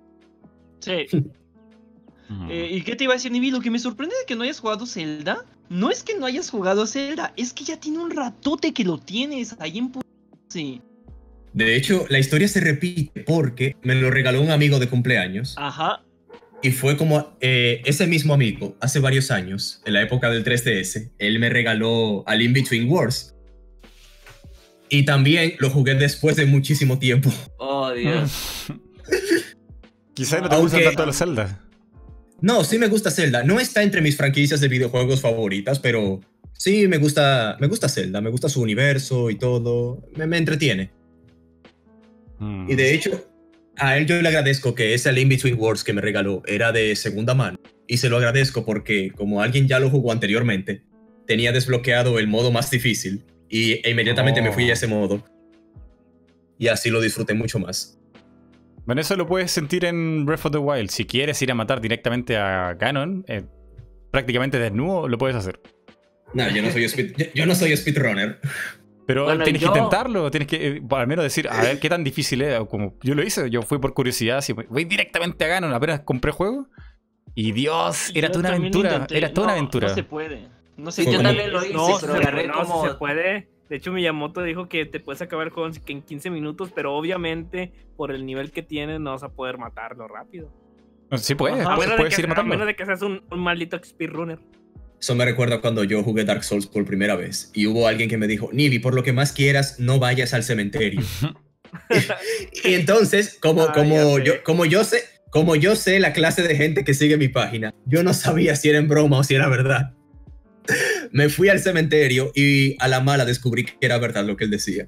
Sí. 0.80 1.06
Eh, 2.48 2.68
¿Y 2.72 2.82
qué 2.82 2.96
te 2.96 3.04
iba 3.04 3.12
a 3.12 3.16
decir, 3.16 3.30
Nibi? 3.30 3.50
Lo 3.50 3.60
que 3.60 3.70
me 3.70 3.78
sorprende 3.78 4.14
de 4.18 4.24
que 4.26 4.34
no 4.34 4.44
hayas 4.44 4.58
jugado 4.58 4.86
Zelda, 4.86 5.44
no 5.68 5.90
es 5.90 6.02
que 6.02 6.16
no 6.18 6.24
hayas 6.24 6.48
jugado 6.50 6.86
Zelda, 6.86 7.34
es 7.36 7.52
que 7.52 7.64
ya 7.64 7.78
tiene 7.78 7.98
un 7.98 8.10
ratote 8.10 8.72
que 8.72 8.82
lo 8.82 8.98
tienes 8.98 9.54
ahí 9.60 9.78
en... 9.78 9.92
Sí. 10.48 10.80
De 11.52 11.76
hecho, 11.76 12.06
la 12.08 12.18
historia 12.18 12.48
se 12.48 12.60
repite 12.60 13.20
porque 13.24 13.76
me 13.82 13.94
lo 13.94 14.10
regaló 14.10 14.40
un 14.40 14.50
amigo 14.50 14.78
de 14.78 14.88
cumpleaños. 14.88 15.54
Ajá. 15.58 16.02
Y 16.64 16.70
fue 16.72 16.96
como 16.96 17.36
eh, 17.42 17.82
ese 17.84 18.06
mismo 18.06 18.32
amigo, 18.32 18.74
hace 18.80 18.98
varios 18.98 19.30
años, 19.30 19.82
en 19.84 19.92
la 19.92 20.00
época 20.00 20.30
del 20.30 20.42
3DS, 20.42 21.10
él 21.18 21.38
me 21.38 21.50
regaló 21.50 22.26
al 22.26 22.40
In 22.40 22.54
Between 22.54 22.90
Wars. 22.90 23.34
Y 24.88 25.04
también 25.04 25.56
lo 25.58 25.68
jugué 25.68 25.94
después 25.94 26.36
de 26.36 26.46
muchísimo 26.46 26.98
tiempo. 26.98 27.30
Oh, 27.58 27.92
Dios. 27.92 28.64
Quizás 30.14 30.40
no 30.40 30.48
te 30.48 30.54
Aunque- 30.54 30.76
gustan 30.76 30.84
tanto 30.84 31.04
los 31.04 31.18
Zelda. 31.18 31.60
No, 32.40 32.64
sí 32.64 32.78
me 32.78 32.88
gusta 32.88 33.10
Zelda. 33.10 33.44
No 33.44 33.60
está 33.60 33.82
entre 33.82 34.00
mis 34.00 34.16
franquicias 34.16 34.58
de 34.62 34.68
videojuegos 34.68 35.20
favoritas, 35.20 35.78
pero 35.78 36.22
sí 36.54 36.88
me 36.88 36.96
gusta, 36.96 37.58
me 37.60 37.66
gusta 37.66 37.90
Zelda. 37.90 38.22
Me 38.22 38.30
gusta 38.30 38.48
su 38.48 38.62
universo 38.62 39.28
y 39.28 39.34
todo. 39.34 40.02
Me, 40.16 40.26
me 40.26 40.38
entretiene. 40.38 40.90
Mm. 42.38 42.70
Y 42.70 42.74
de 42.74 42.94
hecho, 42.94 43.22
a 43.76 43.96
él 43.98 44.06
yo 44.06 44.20
le 44.20 44.28
agradezco 44.28 44.74
que 44.74 44.94
ese 44.94 45.18
In 45.20 45.28
Between 45.28 45.56
Wars 45.58 45.82
que 45.84 45.92
me 45.92 46.00
regaló 46.00 46.42
era 46.46 46.72
de 46.72 46.94
segunda 46.96 47.34
mano. 47.34 47.58
Y 47.86 47.98
se 47.98 48.08
lo 48.08 48.16
agradezco 48.16 48.64
porque, 48.64 49.10
como 49.14 49.42
alguien 49.42 49.68
ya 49.68 49.78
lo 49.78 49.90
jugó 49.90 50.12
anteriormente, 50.12 50.82
tenía 51.26 51.52
desbloqueado 51.52 52.18
el 52.18 52.26
modo 52.28 52.50
más 52.50 52.70
difícil. 52.70 53.24
Y 53.48 53.74
e 53.86 53.90
inmediatamente 53.90 54.40
me 54.42 54.52
fui 54.52 54.66
Oh. 54.66 54.70
a 54.70 54.72
ese 54.72 54.86
modo. 54.86 55.24
Y 56.58 56.68
así 56.68 56.90
lo 56.90 57.00
disfruté 57.00 57.34
mucho 57.34 57.58
más. 57.58 57.98
Bueno, 58.86 59.00
eso 59.00 59.16
lo 59.16 59.26
puedes 59.26 59.50
sentir 59.50 59.84
en 59.84 60.24
Breath 60.24 60.46
of 60.46 60.52
the 60.52 60.58
Wild. 60.58 60.90
Si 60.90 61.04
quieres 61.04 61.40
ir 61.42 61.50
a 61.50 61.54
matar 61.54 61.80
directamente 61.80 62.36
a 62.36 62.74
Ganon, 62.74 63.24
eh, 63.28 63.42
prácticamente 64.10 64.58
desnudo, 64.58 65.08
lo 65.08 65.18
puedes 65.18 65.36
hacer. 65.36 65.58
No, 66.34 66.48
yo 66.50 66.62
no 66.62 66.70
soy, 66.70 66.84
speed- 66.84 67.14
yo, 67.16 67.26
yo 67.34 67.46
no 67.46 67.54
soy 67.54 67.76
speedrunner. 67.76 68.38
Pero 69.06 69.24
Bueno, 69.24 69.44
tienes 69.44 69.60
yo- 69.60 69.72
que 69.72 69.78
intentarlo, 69.78 70.30
tienes 70.30 70.48
que 70.48 70.66
eh, 70.78 70.82
al 70.90 71.06
menos 71.06 71.22
decir, 71.24 71.46
a 71.48 71.60
ver 71.60 71.78
qué 71.78 71.88
tan 71.90 72.02
difícil 72.04 72.40
es. 72.42 72.58
Como 72.66 72.94
yo 73.02 73.14
lo 73.14 73.22
hice, 73.22 73.50
yo 73.50 73.62
fui 73.62 73.78
por 73.78 73.92
curiosidad, 73.92 74.38
así, 74.38 74.52
voy 74.54 74.84
directamente 74.84 75.44
a 75.44 75.48
Ganon, 75.48 75.72
apenas 75.74 76.00
compré 76.00 76.30
el 76.30 76.36
juego. 76.36 76.68
Y 77.34 77.52
Dios, 77.52 78.10
era 78.14 78.28
Yo 78.28 78.32
toda 78.34 78.48
una 78.48 78.56
aventura, 78.56 78.92
intenté. 78.92 79.18
era 79.18 79.32
toda 79.34 79.46
una 79.48 79.52
No, 79.54 79.58
aventura. 79.58 79.88
No 79.88 79.94
se 79.94 80.04
puede. 80.04 80.48
No 80.76 80.90
se 80.90 81.02
Sí, 81.02 81.08
Fue 81.08 81.16
yo 81.18 81.22
también 81.22 81.52
lo 81.52 81.64
hice, 81.64 81.74
No, 81.74 81.86
pero 82.00 82.12
se, 82.14 82.18
agarré 82.20 82.46
no, 82.46 82.54
como... 82.54 82.88
se 82.88 82.94
puede. 82.94 83.48
De 83.68 83.76
hecho, 83.76 83.92
Miyamoto 83.92 84.42
dijo 84.42 84.68
que 84.68 84.86
te 84.86 85.00
puedes 85.00 85.20
acabar 85.22 85.46
el 85.48 85.52
juego 85.52 85.70
en 85.86 86.02
15 86.02 86.30
minutos, 86.30 86.70
pero 86.74 86.94
obviamente 86.94 87.72
por 87.96 88.10
el 88.12 88.24
nivel 88.26 88.52
que 88.52 88.62
tienes 88.62 89.00
no 89.00 89.10
vas 89.12 89.22
a 89.22 89.30
poder 89.30 89.58
matarlo 89.58 90.06
rápido. 90.08 90.50
Sí 91.16 91.34
puedes, 91.34 91.60
Ajá. 91.60 91.74
A 91.74 91.76
puedes, 91.76 91.94
puedes 91.96 92.14
que, 92.14 92.22
ir 92.22 92.26
a 92.26 92.28
matando. 92.30 92.50
menos 92.50 92.66
de 92.66 92.74
que 92.76 92.84
seas 92.86 93.02
un, 93.02 93.22
un 93.30 93.40
maldito 93.40 93.78
speedrunner. 93.84 94.38
Eso 95.04 95.14
me 95.14 95.26
recuerda 95.26 95.60
cuando 95.60 95.84
yo 95.84 96.02
jugué 96.02 96.24
Dark 96.24 96.44
Souls 96.44 96.66
por 96.66 96.86
primera 96.86 97.14
vez 97.14 97.50
y 97.52 97.66
hubo 97.66 97.86
alguien 97.86 98.08
que 98.08 98.16
me 98.16 98.26
dijo, 98.26 98.48
Nibi, 98.54 98.78
por 98.78 98.94
lo 98.94 99.02
que 99.02 99.12
más 99.12 99.32
quieras, 99.32 99.78
no 99.78 99.98
vayas 99.98 100.32
al 100.32 100.44
cementerio. 100.44 101.02
y 102.64 102.72
entonces, 102.72 103.36
como, 103.38 103.64
Ah, 103.64 103.72
como, 103.74 104.18
yo, 104.18 104.42
como, 104.42 104.64
yo 104.64 104.82
sé, 104.82 105.04
como 105.28 105.56
yo 105.56 105.76
sé 105.76 106.00
la 106.00 106.14
clase 106.14 106.42
de 106.42 106.56
gente 106.56 106.84
que 106.84 106.94
sigue 106.94 107.18
mi 107.18 107.28
página, 107.28 107.74
yo 107.84 108.02
no 108.02 108.14
sabía 108.14 108.56
si 108.56 108.70
era 108.70 108.78
en 108.78 108.88
broma 108.88 109.18
o 109.18 109.24
si 109.24 109.34
era 109.34 109.46
verdad. 109.50 109.92
Me 111.12 111.28
fui 111.28 111.50
al 111.50 111.60
cementerio 111.60 112.32
y 112.34 112.82
a 112.82 112.88
la 112.88 113.00
mala 113.00 113.26
descubrí 113.26 113.66
que 113.66 113.76
era 113.82 113.98
verdad 113.98 114.24
lo 114.24 114.38
que 114.38 114.44
él 114.44 114.50
decía. 114.50 114.86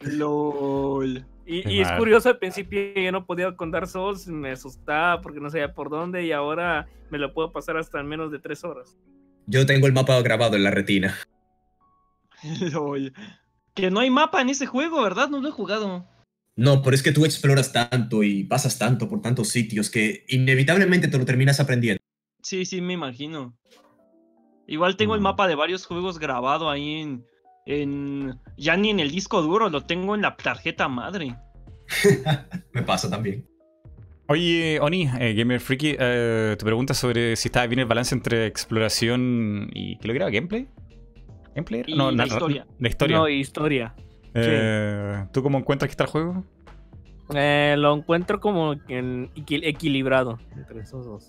LOL. 0.00 1.26
Y, 1.52 1.80
es 1.80 1.90
curioso, 1.92 2.28
al 2.28 2.38
principio 2.38 2.80
yo 2.94 3.10
no 3.10 3.26
podía 3.26 3.56
con 3.56 3.72
Dark 3.72 3.88
Souls, 3.88 4.28
me 4.28 4.52
asustaba 4.52 5.20
porque 5.20 5.40
no 5.40 5.50
sabía 5.50 5.74
por 5.74 5.90
dónde 5.90 6.24
y 6.24 6.30
ahora 6.30 6.88
me 7.10 7.18
lo 7.18 7.34
puedo 7.34 7.50
pasar 7.50 7.76
hasta 7.76 7.98
en 7.98 8.06
menos 8.06 8.30
de 8.30 8.38
3 8.38 8.62
horas. 8.62 8.96
Yo 9.46 9.66
tengo 9.66 9.88
el 9.88 9.92
mapa 9.92 10.20
grabado 10.22 10.54
en 10.54 10.62
la 10.62 10.70
retina. 10.70 11.16
Que 13.72 13.90
no 13.90 14.00
hay 14.00 14.10
mapa 14.10 14.40
en 14.42 14.48
ese 14.50 14.66
juego, 14.66 15.00
¿verdad? 15.02 15.28
No 15.28 15.40
lo 15.40 15.48
he 15.48 15.52
jugado. 15.52 16.04
No, 16.56 16.82
pero 16.82 16.94
es 16.94 17.02
que 17.04 17.12
tú 17.12 17.24
exploras 17.24 17.72
tanto 17.72 18.24
y 18.24 18.42
pasas 18.44 18.78
tanto 18.78 19.08
por 19.08 19.22
tantos 19.22 19.48
sitios 19.48 19.88
que 19.90 20.24
inevitablemente 20.28 21.06
te 21.06 21.16
lo 21.16 21.24
terminas 21.24 21.60
aprendiendo. 21.60 22.00
Sí, 22.42 22.64
sí, 22.64 22.80
me 22.80 22.94
imagino. 22.94 23.56
Igual 24.66 24.96
tengo 24.96 25.14
el 25.14 25.20
Mm. 25.20 25.24
mapa 25.24 25.46
de 25.46 25.54
varios 25.54 25.86
juegos 25.86 26.18
grabado 26.18 26.68
ahí 26.68 27.00
en, 27.00 27.24
en... 27.66 28.38
Ya 28.56 28.76
ni 28.76 28.90
en 28.90 29.00
el 29.00 29.10
disco 29.10 29.42
duro, 29.42 29.68
lo 29.70 29.82
tengo 29.82 30.14
en 30.14 30.22
la 30.22 30.36
tarjeta 30.36 30.88
madre. 30.88 31.36
Me 32.72 32.82
pasa 32.82 33.10
también. 33.10 33.46
Oye, 34.28 34.78
Oni, 34.80 35.08
eh, 35.18 35.34
Gamer 35.34 35.58
Freaky, 35.60 35.96
eh, 35.98 36.54
te 36.56 36.64
pregunta 36.64 36.94
sobre 36.94 37.34
si 37.34 37.48
estaba 37.48 37.66
bien 37.66 37.80
el 37.80 37.86
balance 37.86 38.14
entre 38.14 38.46
exploración 38.46 39.68
y. 39.74 39.96
¿Qué 39.98 40.06
lo 40.06 40.14
era? 40.14 40.30
¿Gameplay? 40.30 40.68
¿Gameplay? 41.56 41.82
Y 41.88 41.96
la 41.96 42.26
historia. 42.26 42.66
La 42.78 42.88
historia. 42.88 43.16
No, 43.16 43.28
historia. 43.28 43.94
Eh, 44.34 45.26
¿Tú 45.32 45.42
cómo 45.42 45.58
encuentras 45.58 45.88
que 45.88 45.92
está 45.92 46.04
el 46.04 46.10
juego? 46.10 46.44
Eh, 47.34 47.74
lo 47.76 47.92
encuentro 47.96 48.38
como 48.40 48.74
en- 48.86 49.30
equilibrado 49.34 50.38
entre 50.56 50.80
esos 50.82 51.04
dos. 51.06 51.26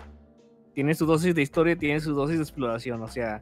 Tiene 0.75 0.93
su 0.93 1.07
dosis 1.07 1.33
de 1.33 1.41
historia 1.41 1.73
y 1.73 1.77
tiene 1.77 1.99
su 2.01 2.13
dosis 2.13 2.37
de 2.37 2.43
exploración. 2.43 3.01
O 3.01 3.07
sea, 3.07 3.41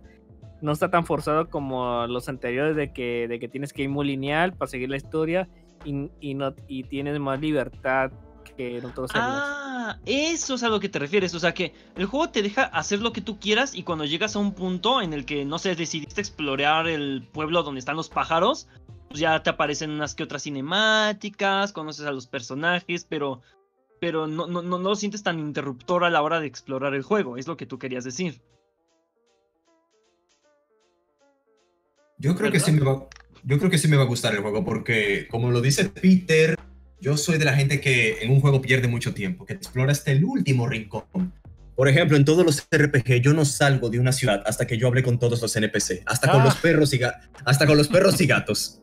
no 0.61 0.71
está 0.71 0.89
tan 0.89 1.05
forzado 1.05 1.49
como 1.49 2.07
los 2.07 2.29
anteriores 2.29 2.75
de 2.75 2.91
que, 2.91 3.27
de 3.27 3.39
que 3.39 3.47
tienes 3.47 3.73
que 3.73 3.83
ir 3.83 3.89
muy 3.89 4.07
lineal 4.07 4.53
para 4.53 4.69
seguir 4.69 4.89
la 4.89 4.97
historia 4.97 5.47
y, 5.85 6.09
y 6.19 6.33
no, 6.33 6.53
y 6.67 6.83
tienes 6.83 7.19
más 7.19 7.39
libertad 7.39 8.11
que 8.57 8.77
en 8.77 8.85
otros. 8.85 9.11
Ah, 9.13 9.97
eso 10.05 10.55
es 10.55 10.63
a 10.63 10.69
lo 10.69 10.79
que 10.79 10.89
te 10.89 10.99
refieres. 10.99 11.33
O 11.33 11.39
sea 11.39 11.53
que 11.53 11.73
el 11.95 12.05
juego 12.05 12.29
te 12.29 12.41
deja 12.41 12.63
hacer 12.63 13.01
lo 13.01 13.13
que 13.13 13.21
tú 13.21 13.39
quieras 13.39 13.75
y 13.75 13.83
cuando 13.83 14.05
llegas 14.05 14.35
a 14.35 14.39
un 14.39 14.53
punto 14.53 15.01
en 15.01 15.13
el 15.13 15.25
que, 15.25 15.45
no 15.45 15.59
sé, 15.59 15.75
decidiste 15.75 16.21
explorar 16.21 16.87
el 16.87 17.27
pueblo 17.31 17.63
donde 17.63 17.79
están 17.79 17.95
los 17.95 18.09
pájaros, 18.09 18.67
pues 19.07 19.19
ya 19.19 19.41
te 19.41 19.49
aparecen 19.49 19.91
unas 19.91 20.15
que 20.15 20.23
otras 20.23 20.43
cinemáticas, 20.43 21.73
conoces 21.73 22.05
a 22.05 22.11
los 22.11 22.27
personajes, 22.27 23.05
pero 23.05 23.41
pero 23.99 24.27
no, 24.27 24.47
no, 24.47 24.61
no, 24.61 24.79
no 24.79 24.89
lo 24.89 24.95
sientes 24.95 25.23
tan 25.23 25.39
interruptor 25.39 26.05
a 26.05 26.09
la 26.09 26.21
hora 26.21 26.39
de 26.39 26.47
explorar 26.47 26.93
el 26.95 27.03
juego, 27.03 27.35
es 27.35 27.47
lo 27.47 27.57
que 27.57 27.65
tú 27.65 27.77
querías 27.79 28.05
decir. 28.05 28.41
Yo 32.19 32.35
creo, 32.35 32.51
que 32.51 32.59
sí 32.59 32.71
me 32.71 32.81
va, 32.81 33.07
yo 33.43 33.57
creo 33.57 33.71
que 33.71 33.77
sí 33.77 33.87
me 33.87 33.95
va 33.97 34.03
a 34.03 34.05
gustar 34.05 34.35
el 34.35 34.41
juego 34.41 34.63
porque, 34.65 35.27
como 35.29 35.51
lo 35.51 35.61
dice 35.61 35.85
Peter, 35.85 36.57
yo 36.99 37.15
soy 37.15 37.37
de 37.37 37.45
la 37.45 37.53
gente 37.53 37.79
que 37.79 38.21
en 38.21 38.31
un 38.31 38.41
juego 38.41 38.61
pierde 38.61 38.87
mucho 38.89 39.13
tiempo, 39.13 39.45
que 39.45 39.53
explora 39.53 39.93
hasta 39.93 40.11
el 40.11 40.25
último 40.25 40.67
rincón. 40.67 41.05
Por 41.75 41.87
ejemplo, 41.87 42.17
en 42.17 42.25
todos 42.25 42.45
los 42.45 42.67
RPG 42.69 43.21
yo 43.21 43.33
no 43.33 43.45
salgo 43.45 43.89
de 43.89 43.99
una 43.99 44.11
ciudad 44.11 44.43
hasta 44.45 44.67
que 44.67 44.77
yo 44.77 44.87
hable 44.87 45.01
con 45.01 45.17
todos 45.17 45.41
los 45.41 45.55
NPC, 45.55 46.03
hasta 46.05 46.29
con 46.29 46.41
Ah. 46.41 46.45
los 46.45 46.55
perros 46.57 46.93
y 46.93 46.99
hasta 47.45 47.65
con 47.65 47.77
los 47.77 47.87
perros 47.87 48.19
y 48.19 48.27
gatos. 48.27 48.81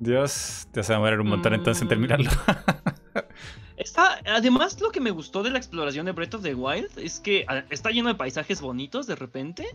Dios, 0.00 0.66
te 0.72 0.80
vas 0.80 0.88
a 0.88 0.94
demorar 0.94 1.20
un 1.20 1.28
montón 1.28 1.52
entonces 1.52 1.82
en 1.82 1.88
terminarlo. 1.88 2.30
Está, 3.76 4.20
además, 4.24 4.80
lo 4.80 4.90
que 4.90 5.00
me 5.00 5.10
gustó 5.10 5.42
de 5.42 5.50
la 5.50 5.58
exploración 5.58 6.06
de 6.06 6.12
Breath 6.12 6.34
of 6.34 6.42
the 6.42 6.54
Wild 6.54 6.96
es 6.96 7.18
que 7.20 7.44
ah, 7.48 7.64
está 7.70 7.90
lleno 7.90 8.08
de 8.08 8.14
paisajes 8.14 8.60
bonitos 8.60 9.06
de 9.06 9.16
repente. 9.16 9.66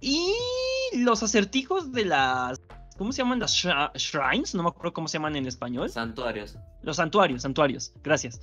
Y 0.00 0.32
los 0.94 1.22
acertijos 1.22 1.92
de 1.92 2.04
las. 2.04 2.60
¿Cómo 2.98 3.12
se 3.12 3.18
llaman? 3.22 3.40
Las 3.40 3.54
shrines. 3.54 4.54
No 4.54 4.62
me 4.62 4.68
acuerdo 4.68 4.92
cómo 4.92 5.08
se 5.08 5.18
llaman 5.18 5.36
en 5.36 5.46
español. 5.46 5.90
Santuarios. 5.90 6.56
Los 6.82 6.96
santuarios, 6.96 7.42
santuarios. 7.42 7.92
Gracias. 8.02 8.40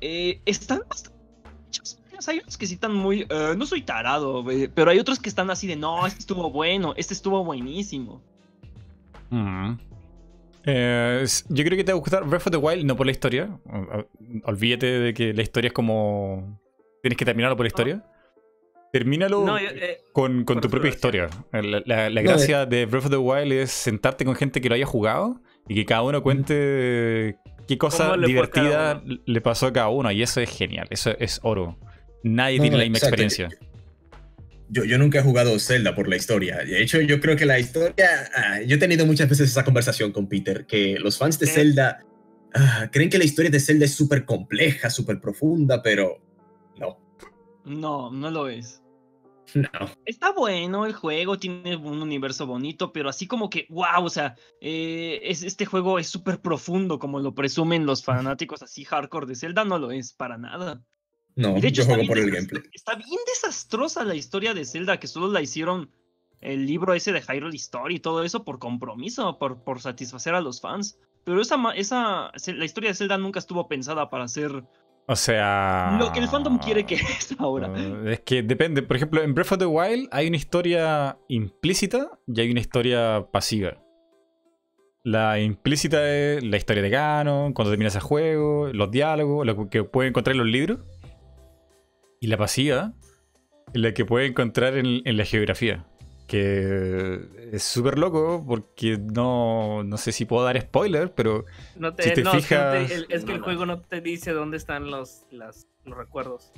Eh, 0.00 0.40
están 0.44 0.82
bastante. 0.88 1.22
Hay 2.28 2.38
unos 2.38 2.56
que 2.56 2.66
sí 2.66 2.74
están 2.74 2.94
muy. 2.94 3.26
eh, 3.28 3.54
no 3.56 3.66
soy 3.66 3.82
tarado, 3.82 4.44
pero 4.74 4.90
hay 4.90 4.98
otros 4.98 5.18
que 5.18 5.28
están 5.28 5.50
así 5.50 5.66
de 5.66 5.76
no, 5.76 6.06
este 6.06 6.20
estuvo 6.20 6.50
bueno, 6.50 6.94
este 6.96 7.14
estuvo 7.14 7.44
buenísimo. 7.44 8.22
Mm. 9.30 9.72
Eh, 10.64 11.24
yo 11.48 11.64
creo 11.64 11.76
que 11.76 11.84
te 11.84 11.92
va 11.92 11.96
a 11.96 12.00
gustar 12.00 12.24
Breath 12.24 12.46
of 12.46 12.52
the 12.52 12.56
Wild, 12.56 12.84
no 12.84 12.96
por 12.96 13.06
la 13.06 13.12
historia. 13.12 13.58
Olvídate 14.44 14.86
de 14.86 15.14
que 15.14 15.32
la 15.34 15.42
historia 15.42 15.68
es 15.68 15.74
como. 15.74 16.60
Tienes 17.02 17.16
que 17.16 17.24
terminarlo 17.24 17.56
por 17.56 17.64
la 17.64 17.68
historia. 17.68 18.04
Termínalo 18.92 19.44
No, 19.44 19.58
yo, 19.58 19.68
eh, 19.70 20.00
con, 20.12 20.44
tu 20.44 20.68
propia 20.68 20.90
historia. 20.90 21.30
La, 21.50 21.82
la- 21.86 22.10
la 22.10 22.22
No, 22.22 22.28
gracia 22.28 22.66
de 22.66 22.84
Breath 22.86 23.06
of 23.06 23.10
the 23.10 23.16
Wild 23.16 23.50
es 23.52 23.70
sentarte 23.70 24.24
con 24.26 24.34
gente 24.34 24.60
que 24.60 24.68
lo 24.68 24.74
haya 24.74 24.84
jugado 24.86 25.40
y 25.66 25.74
que 25.74 25.86
cada 25.86 26.02
uno 26.02 26.22
cuente 26.22 27.36
qué 27.66 27.78
cosa 27.78 28.10
¿Cómo 28.10 28.16
le 28.18 28.34
fue 28.34 28.44
a 28.44 28.50
cada 28.50 28.94
divertida 28.94 29.22
le 29.24 29.40
pasó 29.40 29.66
a 29.68 29.72
cada 29.72 29.88
uno. 29.88 30.12
Y 30.12 30.22
eso 30.22 30.40
es 30.42 30.50
genial, 30.50 30.88
eso 30.90 31.16
es 31.18 31.40
oro. 31.42 31.78
Nadie 32.22 32.58
No, 32.58 32.62
tiene 32.64 32.76
la 32.76 32.82
misma 32.84 32.98
exacto. 32.98 33.22
experiencia. 33.22 33.48
Yo, 34.68 34.84
yo 34.84 34.98
nunca 34.98 35.20
he 35.20 35.22
jugado 35.22 35.58
Zelda 35.58 35.94
por 35.94 36.06
la 36.08 36.16
historia. 36.16 36.58
De 36.58 36.82
hecho, 36.82 37.00
yo 37.00 37.18
creo 37.20 37.34
que 37.36 37.46
la 37.46 37.58
historia... 37.58 38.30
ah, 38.34 38.60
yo 38.66 38.76
he 38.76 38.78
tenido 38.78 39.06
muchas 39.06 39.28
veces 39.28 39.50
esa 39.50 39.64
conversación 39.64 40.12
con 40.12 40.28
Peter, 40.28 40.66
que 40.66 40.98
los 40.98 41.16
fans 41.18 41.38
de 41.38 41.46
¿Qué? 41.46 41.52
Zelda 41.52 42.04
ah, 42.54 42.88
creen 42.92 43.08
que 43.10 43.18
la 43.18 43.24
historia 43.24 43.50
de 43.50 43.60
Zelda 43.60 43.84
es 43.86 43.94
súper 43.94 44.24
compleja, 44.26 44.88
súper 44.90 45.18
profunda, 45.20 45.82
pero 45.82 46.18
no, 46.78 46.98
No, 47.64 48.10
no 48.10 48.30
lo 48.30 48.48
es. 48.48 48.81
no. 49.54 49.68
Está 50.06 50.32
bueno 50.32 50.86
el 50.86 50.92
juego, 50.92 51.38
tiene 51.38 51.76
un 51.76 52.02
universo 52.02 52.46
bonito, 52.46 52.92
pero 52.92 53.08
así 53.08 53.26
como 53.26 53.50
que, 53.50 53.66
wow, 53.70 54.04
o 54.04 54.10
sea, 54.10 54.36
eh, 54.60 55.20
es, 55.24 55.42
este 55.42 55.66
juego 55.66 55.98
es 55.98 56.08
súper 56.08 56.40
profundo, 56.40 56.98
como 56.98 57.20
lo 57.20 57.34
presumen 57.34 57.86
los 57.86 58.04
fanáticos 58.04 58.62
así 58.62 58.84
hardcore 58.84 59.26
de 59.26 59.36
Zelda, 59.36 59.64
no 59.64 59.78
lo 59.78 59.90
es 59.90 60.12
para 60.12 60.38
nada. 60.38 60.82
No, 61.34 61.56
Y 61.56 61.60
de 61.60 61.68
hecho, 61.68 61.82
yo 61.82 61.86
juego 61.86 62.06
por 62.06 62.18
el 62.18 62.30
gameplay. 62.30 62.62
Está 62.72 62.94
bien 62.94 63.20
desastrosa 63.26 64.04
la 64.04 64.14
historia 64.14 64.54
de 64.54 64.64
Zelda, 64.64 65.00
que 65.00 65.06
solo 65.06 65.28
la 65.28 65.40
hicieron 65.40 65.90
el 66.40 66.66
libro 66.66 66.92
ese 66.92 67.12
de 67.12 67.22
Hyrule 67.22 67.56
Story 67.56 67.96
y 67.96 68.00
todo 68.00 68.22
eso 68.22 68.44
por 68.44 68.58
compromiso, 68.58 69.38
por, 69.38 69.62
por 69.62 69.80
satisfacer 69.80 70.34
a 70.34 70.40
los 70.40 70.60
fans. 70.60 70.98
Pero 71.24 71.40
esa, 71.40 71.56
esa, 71.74 72.32
la 72.32 72.64
historia 72.64 72.90
de 72.90 72.96
Zelda 72.96 73.16
nunca 73.16 73.38
estuvo 73.38 73.68
pensada 73.68 74.10
para 74.10 74.26
ser 74.26 74.64
O 75.06 75.16
sea. 75.16 75.96
lo 75.98 76.12
que 76.12 76.20
el 76.20 76.28
fandom 76.28 76.58
quiere 76.58 76.84
que 76.84 76.94
es 77.18 77.34
ahora. 77.38 77.72
Eh, 77.76 78.12
es 78.12 78.20
que 78.20 78.42
depende. 78.42 78.82
Por 78.82 78.96
ejemplo, 78.96 79.22
en 79.22 79.34
Breath 79.34 79.52
of 79.52 79.58
the 79.58 79.66
Wild 79.66 80.08
hay 80.12 80.28
una 80.28 80.36
historia 80.36 81.18
implícita 81.28 82.18
y 82.26 82.40
hay 82.40 82.50
una 82.50 82.60
historia 82.60 83.26
pasiva. 83.32 83.78
La 85.04 85.40
implícita 85.40 86.08
es 86.08 86.44
la 86.44 86.56
historia 86.56 86.82
de 86.82 86.90
Ganon, 86.90 87.52
cuando 87.52 87.72
terminas 87.72 87.96
el 87.96 88.02
juego, 88.02 88.68
los 88.72 88.90
diálogos, 88.92 89.44
lo 89.44 89.68
que 89.68 89.82
puedes 89.82 90.10
encontrar 90.10 90.34
en 90.34 90.38
los 90.38 90.46
libros. 90.46 90.78
Y 92.20 92.28
la 92.28 92.36
pasiva 92.36 92.92
es 93.74 93.80
la 93.80 93.92
que 93.94 94.04
puedes 94.04 94.30
encontrar 94.30 94.76
en, 94.76 95.02
en 95.04 95.16
la 95.16 95.24
geografía. 95.24 95.86
Que 96.32 97.20
es 97.52 97.62
súper 97.62 97.98
loco 97.98 98.42
porque 98.46 98.98
no, 98.98 99.84
no 99.84 99.96
sé 99.98 100.12
si 100.12 100.24
puedo 100.24 100.44
dar 100.44 100.58
spoiler, 100.60 101.12
pero 101.14 101.44
No 101.76 101.94
te, 101.94 102.04
Si 102.04 102.14
te 102.14 102.22
no, 102.22 102.32
no 102.32 102.38
te- 102.38 102.42
fijas- 102.46 102.90
el- 102.90 103.06
es 103.10 103.24
que 103.24 103.32
el 103.32 103.38
No, 103.38 103.38
no. 103.38 103.44
juego 103.44 103.66
no 103.66 103.80
te 103.82 104.00
dice 104.00 104.32
dónde 104.32 104.56
están 104.56 104.90
los, 104.90 105.26
las- 105.30 105.66
los 105.84 105.96
recuerdos. 105.96 106.50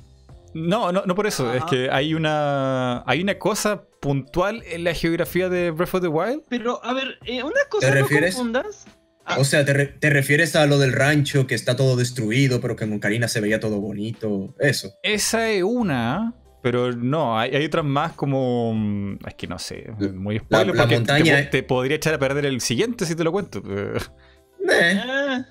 No, 0.53 0.93
no, 0.93 1.03
no 1.05 1.13
por 1.15 1.27
eso. 1.27 1.53
Es 1.53 1.65
que 1.65 1.89
hay 1.91 2.13
una. 2.13 3.03
Hay 3.05 3.21
una 3.21 3.37
cosa 3.37 3.83
puntual 3.99 4.63
en 4.65 4.85
la 4.85 4.93
geografía 4.93 5.49
de 5.49 5.71
Breath 5.71 5.95
of 5.95 6.01
the 6.01 6.07
Wild. 6.07 6.43
Pero, 6.47 6.83
a 6.83 6.93
ver, 6.93 7.19
eh, 7.25 7.43
una 7.43 7.59
cosa, 7.69 7.87
¿Te 7.89 7.95
no 7.95 8.01
refieres? 8.01 8.35
confundas. 8.35 8.85
Ah. 9.25 9.35
O 9.39 9.43
sea, 9.43 9.65
¿te, 9.65 9.73
re- 9.73 9.87
te 9.87 10.09
refieres 10.09 10.55
a 10.55 10.65
lo 10.67 10.77
del 10.77 10.93
rancho 10.93 11.47
que 11.47 11.55
está 11.55 11.75
todo 11.75 11.97
destruido, 11.97 12.61
pero 12.61 12.75
que 12.77 12.85
en 12.85 12.93
Ocarina 12.93 13.27
se 13.27 13.41
veía 13.41 13.59
todo 13.59 13.81
bonito? 13.81 14.55
Eso. 14.59 14.93
Esa 15.03 15.49
es 15.49 15.63
una. 15.63 16.33
Pero 16.65 16.91
no, 16.93 17.37
hay, 17.37 17.55
hay 17.55 17.63
otras 17.65 17.85
más 17.85 18.13
como. 18.13 18.73
mm, 18.73 19.19
Es 19.27 19.35
que 19.35 19.45
no 19.45 19.59
sé. 19.59 19.85
Muy 20.15 20.39
spoiler. 20.39 20.75
la 20.75 20.81
porque 20.81 20.95
montaña- 20.95 21.35
te, 21.37 21.43
po- 21.43 21.49
te 21.51 21.63
podría 21.63 21.95
echar 21.97 22.15
a 22.15 22.17
perder 22.17 22.43
el 22.47 22.59
siguiente 22.59 23.05
si 23.05 23.15
te 23.15 23.23
lo 23.23 23.31
cuento. 23.31 23.61
Eh, 24.67 25.43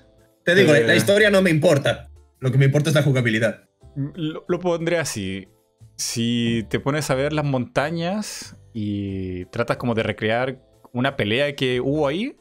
te 0.43 0.55
digo, 0.55 0.73
la- 0.73 0.79
Eh. 0.79 0.87
la 0.87 0.95
historia 0.97 1.29
no 1.29 1.41
me 1.41 1.49
importa. 1.49 2.09
Lo 2.39 2.51
que 2.51 2.57
me 2.57 2.65
importa 2.65 2.89
es 2.89 2.95
la 2.95 3.01
jugabilidad. 3.03 3.63
Lo, 3.95 4.43
lo 4.45 4.59
pondré 4.59 4.97
así. 4.97 5.47
Si 5.95 6.65
te 6.69 6.81
pones 6.81 7.09
a 7.09 7.15
ver 7.15 7.31
las 7.31 7.45
montañas 7.45 8.57
y 8.73 9.45
tratas 9.45 9.77
como 9.77 9.93
de 9.95 10.03
recrear 10.03 10.59
una 10.91 11.15
pelea 11.15 11.55
que 11.55 11.79
hubo 11.79 12.07
ahí, 12.09 12.35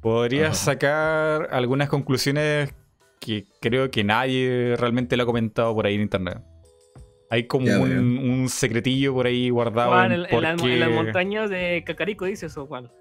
podrías 0.00 0.50
Ajá. 0.62 0.72
sacar 0.74 1.48
algunas 1.50 1.88
conclusiones 1.88 2.72
que 3.18 3.44
creo 3.60 3.90
que 3.90 4.04
nadie 4.04 4.76
realmente 4.78 5.16
lo 5.16 5.24
ha 5.24 5.26
comentado 5.26 5.74
por 5.74 5.86
ahí 5.86 5.96
en 5.96 6.02
internet. 6.02 6.38
Hay 7.32 7.46
como 7.46 7.64
Ya 7.66 7.78
un, 7.80 8.46
secretillo 8.50 9.14
por 9.14 9.24
ahí 9.26 9.48
guardado. 9.48 9.92
Juan, 9.92 10.12
en 10.12 10.18
en, 10.18 10.24
en 10.24 10.30
por 10.30 10.42
la- 10.42 10.50
en 10.50 10.80
las 10.80 10.90
montañas 10.90 11.48
de 11.48 11.82
Cacarico 11.86 12.26
dices 12.26 12.54
o 12.58 12.66
Juan. 12.66 12.92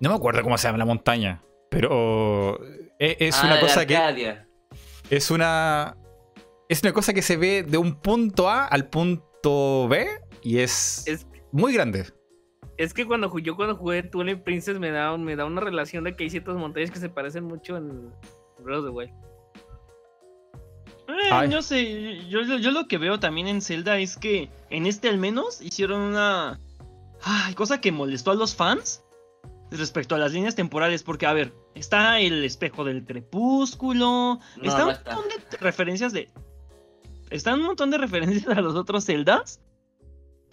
No 0.00 0.10
me 0.10 0.16
acuerdo 0.16 0.42
cómo 0.42 0.58
se 0.58 0.66
llama 0.66 0.78
la 0.78 0.84
montaña, 0.84 1.40
pero 1.70 2.58
es, 2.98 3.16
es 3.20 3.38
ah, 3.40 3.46
una 3.46 3.60
cosa 3.60 3.86
que 3.86 4.36
es 5.08 5.30
una 5.30 5.96
es 6.68 6.82
una 6.82 6.92
cosa 6.92 7.14
que 7.14 7.22
se 7.22 7.36
ve 7.36 7.62
de 7.62 7.78
un 7.78 7.94
punto 7.94 8.48
A 8.50 8.64
al 8.66 8.88
punto 8.88 9.86
B 9.86 10.04
y 10.42 10.58
es, 10.58 11.06
Es- 11.06 11.24
muy 11.52 11.74
grande. 11.74 12.06
Es 12.76 12.92
que 12.92 13.06
cuando 13.06 13.38
yo 13.38 13.54
cuando 13.54 13.76
jugué 13.76 14.02
Twilight 14.02 14.42
Princess 14.42 14.80
me 14.80 14.90
da, 14.90 15.16
me 15.16 15.36
da 15.36 15.44
una 15.44 15.60
relación 15.60 16.02
de 16.02 16.16
que 16.16 16.24
hay 16.24 16.30
ciertas 16.30 16.56
montañas 16.56 16.90
que 16.90 16.98
se 16.98 17.08
parecen 17.08 17.44
mucho 17.44 17.76
en 17.76 18.10
Breath 18.58 18.80
of 18.80 18.84
the 18.86 18.90
Wild. 18.90 19.12
Eh, 21.08 21.48
no 21.48 21.62
sé, 21.62 22.26
yo, 22.28 22.42
yo- 22.42 22.58
yo 22.58 22.70
lo 22.70 22.86
que 22.88 22.98
veo 22.98 23.18
también 23.20 23.46
en 23.48 23.60
Zelda 23.62 23.98
es 23.98 24.16
que 24.16 24.50
en 24.70 24.86
este 24.86 25.08
al 25.08 25.18
menos 25.18 25.60
hicieron 25.60 26.00
una 26.00 26.60
ay, 27.22 27.54
cosa 27.54 27.80
que 27.80 27.92
molestó 27.92 28.30
a 28.30 28.34
los 28.34 28.54
fans 28.54 29.02
respecto 29.70 30.14
a 30.14 30.18
las 30.18 30.32
líneas 30.32 30.54
temporales, 30.54 31.02
porque 31.02 31.26
a 31.26 31.32
ver, 31.32 31.52
está 31.74 32.20
el 32.20 32.44
espejo 32.44 32.84
del 32.84 33.04
crepúsculo, 33.04 34.38
No, 34.56 34.62
está 34.62 34.78
no 34.78 34.88
un 34.88 34.94
montón 34.94 35.28
de 35.50 35.56
referencias 35.58 36.12
de 36.12 36.30
están 37.30 37.60
un 37.60 37.66
montón 37.66 37.90
de 37.90 37.98
referencias 37.98 38.46
a 38.56 38.60
los 38.60 38.74
otros 38.76 39.04
Zeldas 39.06 39.60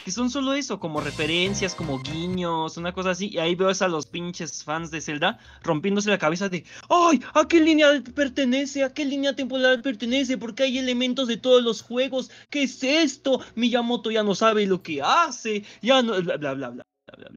que 0.04 0.12
son 0.12 0.30
solo 0.30 0.54
eso, 0.54 0.80
como 0.80 1.02
referencias, 1.02 1.76
como 1.76 2.00
guiños, 2.00 2.78
una 2.78 2.94
cosa 2.94 3.12
así. 3.12 3.30
Y 3.30 3.38
ahí 3.38 3.56
veo 3.56 3.70
a 3.70 3.88
los 3.88 4.06
pinches 4.06 4.64
fans 4.64 4.92
de 4.92 5.02
Zelda 5.02 5.40
rompiéndose 5.64 6.10
la 6.10 6.18
cabeza 6.18 6.50
de, 6.50 6.66
¡ay! 6.90 7.22
¿A 7.34 7.48
qué 7.48 7.60
línea 7.60 8.02
pertenece? 8.16 8.84
¿A 8.84 8.94
qué 8.94 9.06
línea 9.06 9.36
temporal 9.36 9.82
pertenece? 9.82 10.38
Porque 10.38 10.64
hay 10.64 10.78
elementos 10.78 11.28
de 11.28 11.38
todos 11.38 11.64
los 11.64 11.82
juegos. 11.82 12.32
¿Qué 12.50 12.64
es 12.64 12.84
esto? 12.84 13.42
Miyamoto 13.56 14.12
ya 14.12 14.24
no 14.24 14.36
sabe 14.36 14.66
lo 14.66 14.82
que 14.82 15.02
hace. 15.02 15.64
Ya 15.82 16.02
no. 16.02 16.22
Bla, 16.22 16.38
bla, 16.38 16.54
bla, 16.54 16.70
bla. 16.70 16.84
bla, 17.08 17.30
bla. 17.30 17.32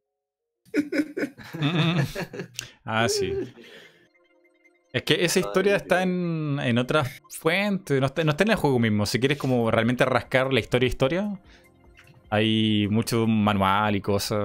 ah, 2.85 3.09
sí. 3.09 3.33
Es 4.95 5.03
que 5.03 5.25
esa 5.25 5.41
historia 5.41 5.73
Ay, 5.73 5.79
está 5.79 6.03
en, 6.03 6.61
en 6.63 6.79
otras 6.79 7.21
fuentes, 7.29 7.99
no 7.99 8.07
está, 8.07 8.23
no 8.23 8.31
está 8.31 8.45
en 8.45 8.51
el 8.51 8.57
juego 8.57 8.79
mismo. 8.79 9.07
Si 9.07 9.19
quieres 9.19 9.39
como 9.39 9.69
realmente 9.73 10.05
rascar 10.05 10.53
la 10.53 10.61
historia 10.61 10.89
historia, 10.89 11.41
hay 12.35 12.87
mucho 12.91 13.27
manual 13.27 13.97
y 13.97 14.01
cosas 14.01 14.39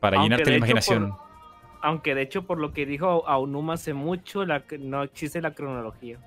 para 0.00 0.16
Aunque 0.18 0.24
llenarte 0.36 0.50
la 0.50 0.56
imaginación. 0.56 1.10
por- 1.10 1.18
Aunque 1.82 2.14
de 2.14 2.22
hecho, 2.22 2.46
por 2.46 2.58
lo 2.58 2.72
que 2.72 2.86
dijo 2.86 3.28
Aonuma 3.28 3.74
hace 3.74 3.92
mucho, 3.94 4.44
la, 4.44 4.62
no 4.80 5.02
existe 5.02 5.40
la 5.40 5.52
cronología. 5.54 6.18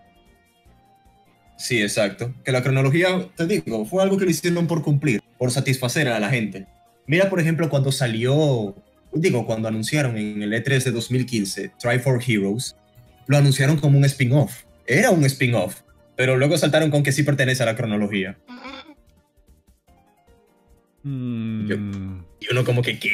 Sí, 1.57 1.81
exacto. 1.81 2.33
Que 2.43 2.51
la 2.51 2.61
cronología, 2.61 3.07
te 3.35 3.47
digo, 3.47 3.85
fue 3.85 4.03
algo 4.03 4.17
que 4.17 4.25
lo 4.25 4.31
hicieron 4.31 4.67
por 4.67 4.81
cumplir, 4.81 5.21
por 5.37 5.51
satisfacer 5.51 6.07
a 6.09 6.19
la 6.19 6.29
gente. 6.29 6.67
Mira, 7.07 7.29
por 7.29 7.39
ejemplo, 7.39 7.69
cuando 7.69 7.91
salió, 7.93 8.75
digo, 9.13 9.45
cuando 9.45 9.67
anunciaron 9.69 10.17
en 10.17 10.41
el 10.43 10.51
E3 10.51 10.83
de 10.83 10.91
2015 10.91 11.71
Try 11.79 11.99
for 11.99 12.21
Heroes, 12.25 12.75
lo 13.27 13.37
anunciaron 13.37 13.77
como 13.77 13.97
un 13.97 14.03
spin-off. 14.05 14.63
Era 14.85 15.11
un 15.11 15.23
spin-off. 15.23 15.81
Pero 16.17 16.37
luego 16.37 16.57
saltaron 16.57 16.91
con 16.91 17.03
que 17.03 17.11
sí 17.11 17.23
pertenece 17.23 17.63
a 17.63 17.65
la 17.65 17.75
cronología. 17.75 18.37
Mm, 21.05 21.71
Y 22.39 22.51
uno 22.51 22.63
como 22.65 22.81
que, 22.81 22.97
¿qué? 22.97 23.11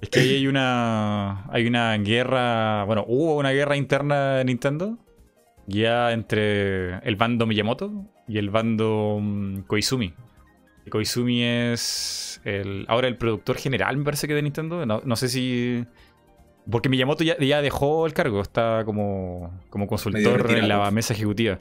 Es 0.00 0.08
que 0.10 0.20
ahí 0.20 0.34
hay 0.34 0.46
una. 0.48 1.46
Hay 1.50 1.66
una 1.66 1.96
guerra. 1.98 2.84
Bueno, 2.84 3.04
hubo 3.06 3.36
una 3.36 3.52
guerra 3.52 3.76
interna 3.76 4.34
de 4.34 4.44
Nintendo. 4.44 4.98
Ya 5.66 6.12
entre 6.12 6.98
el 6.98 7.16
bando 7.16 7.46
Miyamoto 7.46 8.04
y 8.28 8.38
el 8.38 8.50
bando 8.50 9.18
mm, 9.22 9.60
Koizumi. 9.60 10.12
Koizumi 10.90 11.42
es 11.42 12.42
el, 12.44 12.84
ahora 12.88 13.08
el 13.08 13.16
productor 13.16 13.56
general, 13.56 13.96
me 13.96 14.04
parece 14.04 14.28
que 14.28 14.34
de 14.34 14.42
Nintendo. 14.42 14.84
No, 14.84 15.00
no 15.04 15.16
sé 15.16 15.28
si. 15.28 15.86
Porque 16.70 16.88
Miyamoto 16.88 17.22
ya, 17.24 17.38
ya 17.38 17.62
dejó 17.62 18.06
el 18.06 18.12
cargo, 18.12 18.40
está 18.40 18.82
como, 18.84 19.62
como 19.70 19.86
consultor 19.86 20.50
en 20.50 20.68
la 20.68 20.90
mesa 20.90 21.14
ejecutiva. 21.14 21.60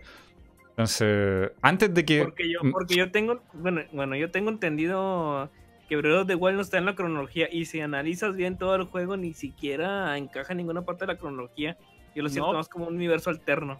Entonces, 0.75 1.51
antes 1.61 1.93
de 1.93 2.03
que. 2.05 2.23
Porque 2.23 2.49
yo, 2.51 2.59
porque 2.71 2.95
yo 2.95 3.11
tengo, 3.11 3.41
bueno, 3.53 3.81
bueno, 3.91 4.15
yo 4.15 4.31
tengo 4.31 4.49
entendido 4.49 5.51
que 5.87 5.95
Breath 5.97 6.21
of 6.21 6.27
the 6.27 6.35
Wild 6.35 6.55
no 6.55 6.61
está 6.61 6.77
en 6.79 6.85
la 6.85 6.95
cronología 6.95 7.47
y 7.51 7.65
si 7.65 7.79
analizas 7.81 8.35
bien 8.35 8.57
todo 8.57 8.75
el 8.75 8.83
juego 8.85 9.15
ni 9.17 9.33
siquiera 9.33 10.17
encaja 10.17 10.53
en 10.53 10.57
ninguna 10.57 10.81
parte 10.83 11.05
de 11.05 11.13
la 11.13 11.19
cronología. 11.19 11.77
Yo 12.15 12.23
lo 12.23 12.29
siento 12.29 12.51
No. 12.51 12.57
más 12.57 12.69
como 12.69 12.85
un 12.87 12.95
universo 12.95 13.29
alterno. 13.29 13.79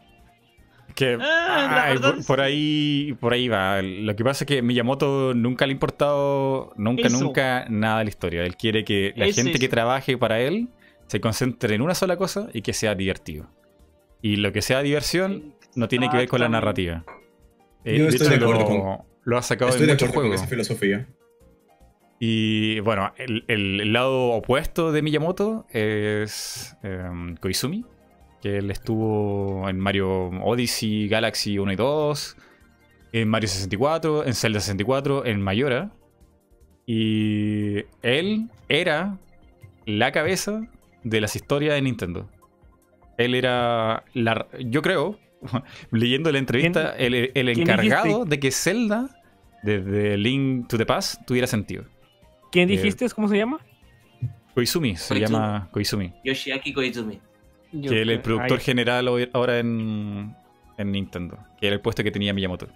Que, 0.96 1.18
Ah, 1.20 1.86
ay, 1.86 1.94
verdad 1.94 2.16
por, 2.28 2.42
ahí 2.42 3.16
por 3.20 3.34
ahí 3.34 3.48
va. 3.48 3.82
Lo 3.82 4.16
que 4.16 4.24
pasa 4.24 4.44
es 4.44 4.48
que 4.48 4.62
Miyamoto 4.62 5.34
nunca 5.34 5.66
le 5.66 5.72
ha 5.72 5.74
importado 5.74 6.74
nunca 6.76 7.08
Eso. 7.08 7.20
nunca 7.24 7.66
nada 7.70 8.00
de 8.00 8.04
la 8.06 8.10
historia. 8.10 8.44
Él 8.46 8.56
quiere 8.56 8.84
que 8.84 9.14
la 9.16 9.32
gente 9.32 9.58
que 9.58 9.70
trabaje 9.70 10.16
para 10.18 10.40
él 10.42 10.70
se 11.08 11.20
concentre 11.20 11.74
en 11.74 11.82
una 11.82 11.96
sola 11.96 12.18
cosa 12.18 12.50
y 12.54 12.62
que 12.62 12.74
sea 12.74 12.94
divertido. 12.94 13.50
Y 14.22 14.36
lo 14.36 14.52
que 14.52 14.62
sea 14.62 14.82
diversión 14.84 15.56
no 15.76 15.88
tiene 15.88 16.10
que 16.10 16.18
ver 16.18 16.28
con 16.28 16.40
la 16.40 16.50
narrativa. 16.50 17.04
Eh, 17.86 17.98
Yo 17.98 18.04
de 18.06 18.10
estoy 18.10 18.28
hecho, 18.28 18.38
de 18.40 18.44
acuerdo 18.46 18.62
lo, 18.62 18.68
con- 18.98 19.06
lo 19.26 19.38
ha 19.38 19.42
sacado 19.42 19.70
Estoy 19.70 19.84
en 19.84 19.88
de 19.88 19.94
muchos 19.94 20.10
acuerdo 20.10 20.30
con 20.30 20.38
juegos. 20.38 20.42
esa 20.42 20.50
filosofía. 20.50 21.08
Y 22.20 22.80
bueno, 22.82 23.12
el, 23.18 23.44
el- 23.48 23.82
el 23.82 23.94
lado 23.94 24.30
opuesto 24.32 24.92
de 24.92 25.02
Miyamoto 25.02 25.66
es 25.72 26.76
em, 26.84 27.36
Koizumi, 27.38 27.86
que 28.42 28.58
él 28.58 28.72
estuvo 28.72 29.68
en 29.70 29.78
Mario 29.80 30.28
Odyssey, 30.42 31.08
Galaxy 31.10 31.60
1 31.60 31.74
y 31.74 31.76
2, 31.76 32.38
en 33.14 33.28
Mario 33.28 33.48
64, 33.50 34.26
en 34.26 34.34
Zelda 34.34 34.60
64, 34.60 35.26
en 35.26 35.42
Mayora. 35.42 35.92
Y 36.86 37.84
él 38.02 38.50
era 38.70 39.18
la 39.86 40.12
cabeza 40.12 40.62
de 41.04 41.22
las 41.22 41.36
historias 41.36 41.76
de 41.76 41.82
Nintendo. 41.82 42.30
Él 43.18 43.36
era, 43.36 44.04
la, 44.14 44.48
yo 44.60 44.82
creo, 44.82 45.20
leyendo 45.92 46.32
la 46.32 46.40
entrevista, 46.40 46.96
el, 46.98 47.32
el 47.34 47.50
encargado 47.50 48.26
de 48.26 48.40
que 48.40 48.52
Zelda, 48.52 49.10
desde 49.64 50.18
Link 50.18 50.68
to 50.68 50.78
the 50.78 50.86
Past, 50.86 51.22
tuviera 51.26 51.48
sentido. 51.48 51.86
¿Quién 52.52 52.70
Eh, 52.70 52.74
dijiste? 52.74 53.10
¿Cómo 53.10 53.28
se 53.28 53.38
llama? 53.38 53.60
Koizumi, 54.54 54.96
se 54.96 55.16
Koizumi. 55.16 55.20
llama 55.34 55.68
Koizumi. 55.72 56.14
Yoshiaki 56.24 56.74
Koizumi. 56.74 57.20
Que 57.72 58.02
él 58.04 58.10
es 58.12 58.18
el 58.18 58.22
productor 58.22 58.60
Ay, 58.60 58.64
general 58.64 59.08
hoy- 59.08 59.30
ahora 59.34 59.58
en, 59.58 60.36
en 60.78 60.92
Nintendo. 60.92 61.40
Que 61.60 61.68
era 61.68 61.76
el 61.76 61.82
puesto 61.82 62.04
que 62.04 62.12
tenía 62.12 62.32
Miyamoto. 62.34 62.68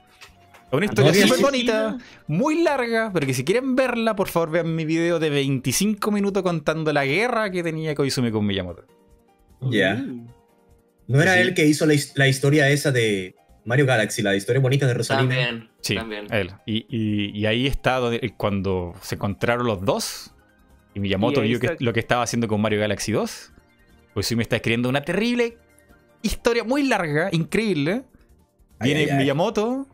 Una 0.72 0.86
historia 0.86 1.12
había 1.12 1.28
súper 1.28 1.44
bonita, 1.44 1.98
muy 2.28 2.62
larga, 2.64 3.12
pero 3.14 3.26
que 3.28 3.34
si 3.34 3.46
quieren 3.46 3.76
verla, 3.76 4.16
por 4.18 4.28
favor 4.28 4.50
vean 4.52 4.76
mi 4.76 4.84
video 4.86 5.18
de 5.20 5.30
25 5.30 6.12
minutos 6.12 6.42
contando 6.44 6.92
la 6.92 7.06
guerra 7.06 7.50
que 7.52 7.62
tenía 7.64 7.94
Koizumi 7.96 8.32
con 8.32 8.46
Miyamoto. 8.46 8.84
Ya. 9.62 9.96
Mm. 9.96 10.28
¿No 11.08 11.22
era 11.22 11.34
Sí. 11.36 11.40
él 11.40 11.54
que 11.54 11.66
hizo 11.66 11.86
la, 11.86 11.94
his- 11.94 12.14
la 12.16 12.28
historia 12.28 12.70
esa 12.70 12.92
de 12.92 13.36
Mario 13.66 13.86
Galaxy, 13.86 14.22
la 14.22 14.36
historia 14.36 14.62
bonita 14.62 14.86
de 14.88 14.94
Rosalina? 14.94 15.36
También. 15.36 15.70
Sí, 15.82 15.96
También. 15.96 16.28
él. 16.32 16.52
Y, 16.66 16.86
y- 16.90 17.38
y 17.38 17.46
ahí 17.46 17.68
está 17.68 17.96
donde- 17.98 18.34
cuando 18.38 18.94
se 19.02 19.16
encontraron 19.16 19.66
los 19.68 19.84
dos. 19.84 20.34
Y 20.94 21.00
Miyamoto 21.00 21.44
Y 21.44 21.50
vio 21.50 21.60
que, 21.60 21.76
lo 21.80 21.94
que 21.94 22.00
estaba 22.00 22.24
haciendo 22.24 22.48
con 22.48 22.60
Mario 22.60 22.80
Galaxy 22.80 23.12
2. 23.12 23.52
Pues 24.14 24.26
sí 24.26 24.36
me 24.36 24.42
está 24.44 24.56
escribiendo 24.56 24.90
una 24.90 25.02
terrible 25.02 25.58
historia 26.24 26.64
muy 26.64 26.84
larga, 26.84 27.30
increíble. 27.32 28.04
Viene 28.80 29.02
ay, 29.02 29.10
ay. 29.12 29.18
Miyamoto 29.18 29.88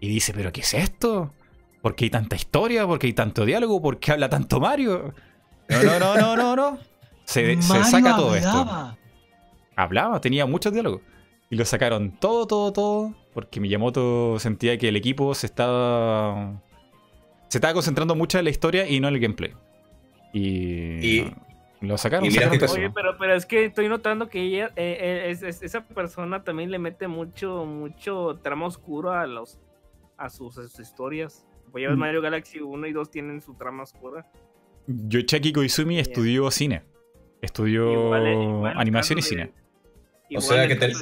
y 0.00 0.08
dice, 0.08 0.32
¿pero 0.34 0.52
qué 0.52 0.60
es 0.62 0.74
esto? 0.74 1.32
¿Por 1.80 1.94
qué 1.94 2.06
hay 2.06 2.10
tanta 2.10 2.34
historia? 2.34 2.86
¿Por 2.86 2.98
qué 2.98 3.06
hay 3.06 3.12
tanto 3.12 3.44
diálogo? 3.46 3.80
¿Por 3.80 4.00
qué 4.00 4.10
habla 4.12 4.28
tanto 4.28 4.58
Mario? 4.58 5.14
No, 5.68 5.82
no, 5.82 5.98
no, 6.00 6.16
no, 6.16 6.36
no, 6.36 6.56
no. 6.56 6.78
Se, 7.24 7.60
saca 7.62 8.16
todo 8.16 8.34
esto 8.34 8.96
hablaba. 9.82 10.20
tenía 10.20 10.46
muchos 10.46 10.72
diálogos. 10.72 11.00
Y 11.50 11.56
lo 11.56 11.64
sacaron 11.64 12.12
todo, 12.20 12.46
todo, 12.46 12.72
todo, 12.72 13.14
porque 13.32 13.58
Miyamoto 13.60 14.38
sentía 14.38 14.76
que 14.76 14.88
el 14.88 14.96
equipo 14.96 15.34
se 15.34 15.46
estaba. 15.46 16.60
Se 17.48 17.56
estaba 17.58 17.72
concentrando 17.72 18.14
mucho 18.14 18.38
en 18.38 18.44
la 18.44 18.50
historia 18.50 18.86
y 18.88 19.00
no 19.00 19.08
en 19.08 19.14
el 19.14 19.20
gameplay. 19.20 19.52
Y. 20.32 21.20
Y- 21.20 21.34
lo 21.80 21.96
sacaron. 21.96 22.26
y 22.26 22.30
mira 22.30 22.50
sacaron. 22.50 22.70
Oye, 22.76 22.90
pero, 22.90 23.16
pero 23.18 23.34
es 23.36 23.46
que 23.46 23.66
estoy 23.66 23.88
notando 23.88 24.28
que 24.28 24.42
ella, 24.42 24.72
eh, 24.74 24.98
eh, 25.00 25.30
es- 25.30 25.42
es- 25.42 25.62
esa 25.62 25.86
persona 25.86 26.42
también 26.42 26.72
le 26.72 26.80
mete 26.80 27.06
mucho, 27.06 27.64
mucho 27.66 28.40
trama 28.42 28.66
oscuro 28.66 29.12
a 29.12 29.26
los 29.28 29.60
a 30.16 30.28
sus, 30.28 30.58
a 30.58 30.62
sus 30.64 30.80
historias. 30.80 31.46
Pues 31.70 31.82
ya 31.82 31.88
ves, 31.88 31.96
Mm. 31.96 32.00
Mario 32.00 32.20
Galaxy 32.20 32.58
1 32.60 32.88
y 32.88 32.92
2 32.92 33.10
tienen 33.12 33.40
su 33.40 33.54
trama 33.54 33.84
oscura. 33.84 34.26
Yoshiki 34.88 35.52
Koizumi 35.52 36.00
estudió 36.00 36.50
cine. 36.50 36.82
Estudió 37.40 37.92
Igual- 37.92 38.32
igual 38.32 38.72
el 38.72 38.78
animación 38.78 39.20
y 39.20 39.22
cine. 39.22 39.52
Igual 40.30 40.46
sea 40.46 40.68
que 40.68 40.76
te-. 40.76 40.92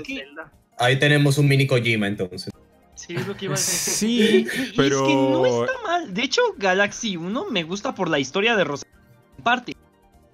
Ahí 0.78 0.98
tenemos 0.98 1.38
un 1.38 1.48
mini 1.48 1.66
Kojima 1.66 2.06
entonces. 2.06 2.50
Sí, 2.94 3.14
es 3.14 3.26
lo 3.26 3.36
que 3.36 3.44
iba 3.46 3.54
a 3.54 3.58
decir. 3.58 3.92
Sí, 3.94 4.20
Y- 4.20 4.60
y- 4.60 4.62
y 4.68 4.72
pero- 4.76 4.96
es 5.02 5.08
que 5.08 5.14
no 5.14 5.64
está 5.64 5.82
mal. 5.82 6.14
De 6.14 6.22
hecho, 6.22 6.40
Galaxy 6.56 7.16
1 7.16 7.50
me 7.50 7.62
gusta 7.62 7.94
por 7.94 8.08
la 8.08 8.18
historia 8.18 8.56
de 8.56 8.64
Rosa. 8.64 8.86
En 9.38 9.44
parte. 9.44 9.74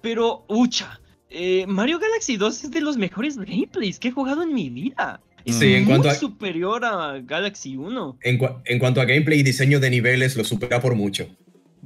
Pero, 0.01 0.45
ucha. 0.47 0.99
eh, 1.29 1.65
Mario 1.67 1.97
Galaxy 1.99 2.37
2 2.37 2.63
es 2.65 2.71
de 2.71 2.79
los 2.81 2.95
mejores 2.97 3.37
gameplays 3.37 3.97
que 3.99 4.09
he 4.09 4.11
jugado 4.11 4.43
en 4.43 4.53
mi 4.53 4.69
vida. 4.69 5.19
Es 5.45 5.55
Sí, 5.55 5.73
en 5.73 5.83
muy 5.85 5.93
cuanto 5.93 6.09
a- 6.09 6.13
superior 6.15 6.85
a 6.85 7.19
Galaxy 7.19 7.75
1. 7.75 8.17
En, 8.21 8.37
cua- 8.39 8.61
en 8.65 8.79
cuanto 8.79 9.01
a 9.01 9.05
gameplay 9.05 9.39
y 9.39 9.43
diseño 9.43 9.79
de 9.79 9.89
niveles, 9.89 10.37
lo 10.37 10.43
supera 10.43 10.79
por 10.79 10.95
mucho. 10.95 11.27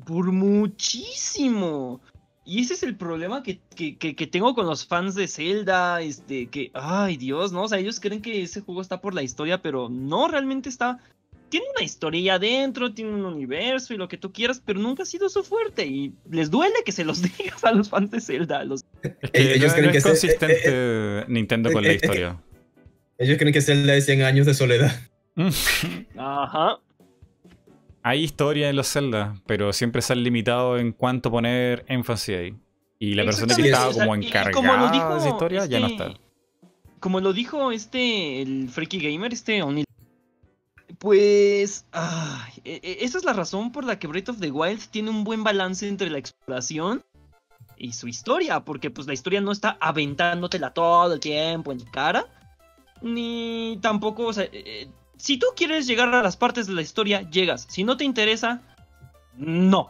Por 0.06 0.32
muchísimo. 0.32 2.02
Y 2.50 2.61
ese 2.61 2.76
es 2.76 2.84
el 2.84 2.95
problema 2.95 3.43
que, 3.43 3.59
que- 3.76 3.98
que- 3.98 4.16
que 4.16 4.26
tengo 4.26 4.56
con 4.56 4.66
los 4.66 4.85
fans 4.88 5.16
de 5.16 5.27
Zelda. 5.27 6.01
Este, 6.01 6.48
que, 6.48 6.72
ay 6.74 7.17
Dios, 7.17 7.51
¿no? 7.51 7.64
O 7.64 7.67
sea, 7.67 7.77
ellos 7.77 8.00
creen 8.00 8.22
que 8.22 8.42
ese 8.42 8.61
juego 8.61 8.82
está 8.82 9.01
por 9.01 9.14
la 9.14 9.22
historia, 9.22 9.61
pero 9.61 9.90
no, 9.90 10.30
realmente 10.30 10.69
está. 10.69 10.98
Tiene 11.50 11.66
una 11.76 11.84
historia 11.84 12.35
adentro, 12.35 12.93
tiene 12.93 13.11
un 13.11 13.26
universo 13.26 13.93
y 13.93 13.98
lo 13.98 14.08
que 14.08 14.17
tú 14.17 14.32
quieras, 14.32 14.61
pero 14.66 14.80
nunca 14.80 15.03
ha 15.03 15.06
sido 15.06 15.27
su 15.30 15.43
fuerte. 15.43 15.85
Y 15.85 16.14
les 16.32 16.50
duele 16.50 16.76
que 16.85 16.92
se 16.93 17.03
los 17.06 17.22
digas 17.38 17.64
a 17.66 17.72
los 17.74 17.90
fans 17.90 18.11
de 18.11 18.22
Zelda. 18.22 18.59
a 18.59 18.64
Los... 18.64 18.85
Es 19.03 19.32
que 19.32 19.53
Ellos 19.53 19.67
no- 19.67 19.74
creen 19.74 19.85
no 19.88 19.92
que 19.92 19.98
es 19.98 20.03
se- 20.03 20.09
consistente 20.09 21.26
Nintendo 21.27 21.72
con 21.72 21.84
eh, 21.84 21.88
la 21.88 21.93
eh, 21.93 21.95
es 21.95 22.01
que- 22.01 22.08
historia. 22.08 22.42
Ellos 23.17 23.38
creen 23.38 23.53
que 23.53 23.61
Zelda 23.61 23.93
es 23.95 24.06
100 24.06 24.22
años 24.22 24.45
de 24.45 24.53
soledad. 24.53 24.93
Ajá. 26.17 26.80
Hay 28.08 28.24
historia 28.24 28.69
en 28.69 28.77
los 28.77 28.88
Zelda, 28.90 29.36
pero 29.45 29.74
siempre 29.74 30.02
se 30.02 30.14
han 30.14 30.24
limitado 30.24 30.77
en 30.77 30.94
cuánto 30.94 31.30
poner 31.30 31.84
énfasis 31.90 32.38
ahí. 32.38 32.56
Y 33.00 33.16
la 33.16 33.26
persona 33.26 33.53
que 33.53 33.64
estaba 33.64 33.92
como 33.92 34.16
encargada 34.16 34.52
como 34.53 34.74
lo 34.77 34.90
de 34.90 35.18
esa 35.18 35.27
historia 35.27 35.66
ya 35.66 35.82
no 35.82 35.88
este- 35.88 36.03
está. 36.06 36.19
Como 37.02 37.19
lo 37.19 37.34
dijo 37.34 37.74
este, 37.74 38.42
el 38.42 38.69
Freaky 38.69 39.00
Gamer, 39.02 39.34
este 39.34 39.61
O'Neill. 39.61 39.86
Pues, 41.00 41.86
e- 42.64 42.80
e- 42.82 42.98
esa 43.02 43.18
es 43.18 43.26
la 43.26 43.34
razón 43.34 43.74
por 43.74 43.84
la 43.84 44.00
que 44.00 44.08
Breath 44.08 44.30
of 44.30 44.40
the 44.40 44.52
Wild 44.52 44.88
tiene 44.90 45.10
un 45.10 45.26
buen 45.26 45.44
balance 45.44 45.86
entre 45.86 46.10
la 46.10 46.18
exploración 46.18 47.03
y 47.77 47.92
su 47.92 48.08
historia, 48.08 48.61
porque 48.61 48.90
pues 48.90 49.06
la 49.06 49.16
historia 49.16 49.42
no 49.42 49.52
está 49.52 49.77
aventándotela 49.82 50.74
todo 50.74 51.14
el 51.14 51.19
tiempo 51.19 51.74
en 51.74 51.82
cara, 51.82 52.26
ni 53.02 53.77
tampoco, 53.82 54.27
o 54.27 54.34
sea, 54.34 54.45
eh, 54.45 54.88
si 55.18 55.38
tú 55.38 55.48
quieres 55.56 55.88
llegar 55.88 56.14
a 56.14 56.24
las 56.24 56.38
partes 56.38 56.68
de 56.68 56.74
la 56.74 56.82
historia, 56.82 57.30
llegas, 57.30 57.68
si 57.70 57.84
no 57.84 57.98
te 57.98 58.04
interesa, 58.04 58.62
no. 59.36 59.90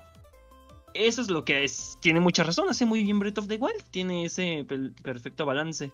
Eso 0.93 1.21
es 1.21 1.29
lo 1.29 1.45
que 1.45 1.63
es, 1.63 1.97
tiene 2.01 2.19
mucha 2.19 2.43
razón, 2.43 2.67
hace 2.69 2.85
muy 2.85 3.03
bien 3.03 3.19
Breath 3.19 3.37
of 3.37 3.47
the 3.47 3.55
Wild, 3.55 3.83
tiene 3.91 4.25
ese 4.25 4.65
perfecto 5.03 5.45
balance. 5.45 5.91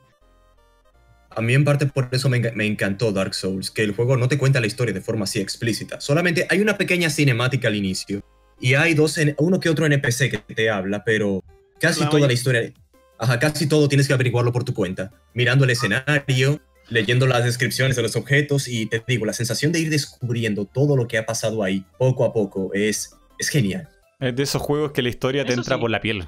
A 1.36 1.42
mí 1.42 1.54
en 1.56 1.64
parte 1.66 1.88
por 1.88 2.10
eso 2.12 2.30
me, 2.30 2.42
enca- 2.42 2.54
me 2.54 2.66
encantó 2.66 3.12
Dark 3.12 3.34
Souls, 3.34 3.72
que 3.72 3.84
el 3.84 3.96
juego 3.96 4.18
no 4.18 4.28
te 4.28 4.38
cuenta 4.38 4.60
la 4.62 4.68
historia 4.68 4.94
de 4.94 5.02
forma 5.02 5.24
así 5.24 5.40
explícita. 5.40 6.00
Solamente 6.00 6.46
hay 6.50 6.60
una 6.62 6.78
pequeña 6.78 7.10
cinemática 7.10 7.68
al 7.68 7.76
inicio. 7.76 8.22
Y 8.60 8.76
hay 8.76 8.94
dos, 8.94 9.20
uno 9.40 9.60
que 9.60 9.70
otro 9.70 9.86
NPC 9.88 10.30
que 10.30 10.38
te 10.38 10.70
habla, 10.70 11.04
pero 11.04 11.44
casi 11.80 12.02
La 12.02 12.10
toda 12.10 12.28
la 12.28 12.34
historia, 12.34 12.72
ajá, 13.18 13.40
casi 13.40 13.68
todo 13.68 13.90
tienes 13.90 14.08
que 14.08 14.14
averiguarlo 14.14 14.54
por 14.54 14.64
tu 14.64 14.74
cuenta. 14.76 15.12
Mirando 15.34 15.66
el 15.66 15.72
escenario, 15.72 16.62
leyendo 16.94 17.26
las 17.26 17.44
descripciones 17.44 17.96
de 17.96 18.04
los 18.04 18.16
objetos 18.16 18.68
y 18.68 18.86
te 18.86 19.04
digo, 19.08 19.26
la 19.26 19.34
sensación 19.34 19.72
de 19.72 19.80
ir 19.80 19.90
descubriendo 19.90 20.66
todo 20.66 20.96
lo 20.96 21.08
que 21.08 21.18
ha 21.18 21.26
pasado 21.26 21.64
ahí 21.64 21.84
poco 21.98 22.24
a 22.24 22.32
poco 22.32 22.72
es, 22.74 23.16
es 23.40 23.50
genial. 23.50 23.90
Es 24.20 24.36
de 24.36 24.44
esos 24.44 24.62
juegos 24.62 24.92
que 24.92 25.02
la 25.02 25.10
historia 25.10 25.44
te 25.44 25.52
Eso 25.52 25.62
entra 25.62 25.76
sí. 25.76 25.82
por 25.82 25.90
la 25.90 26.00
piel. 26.00 26.26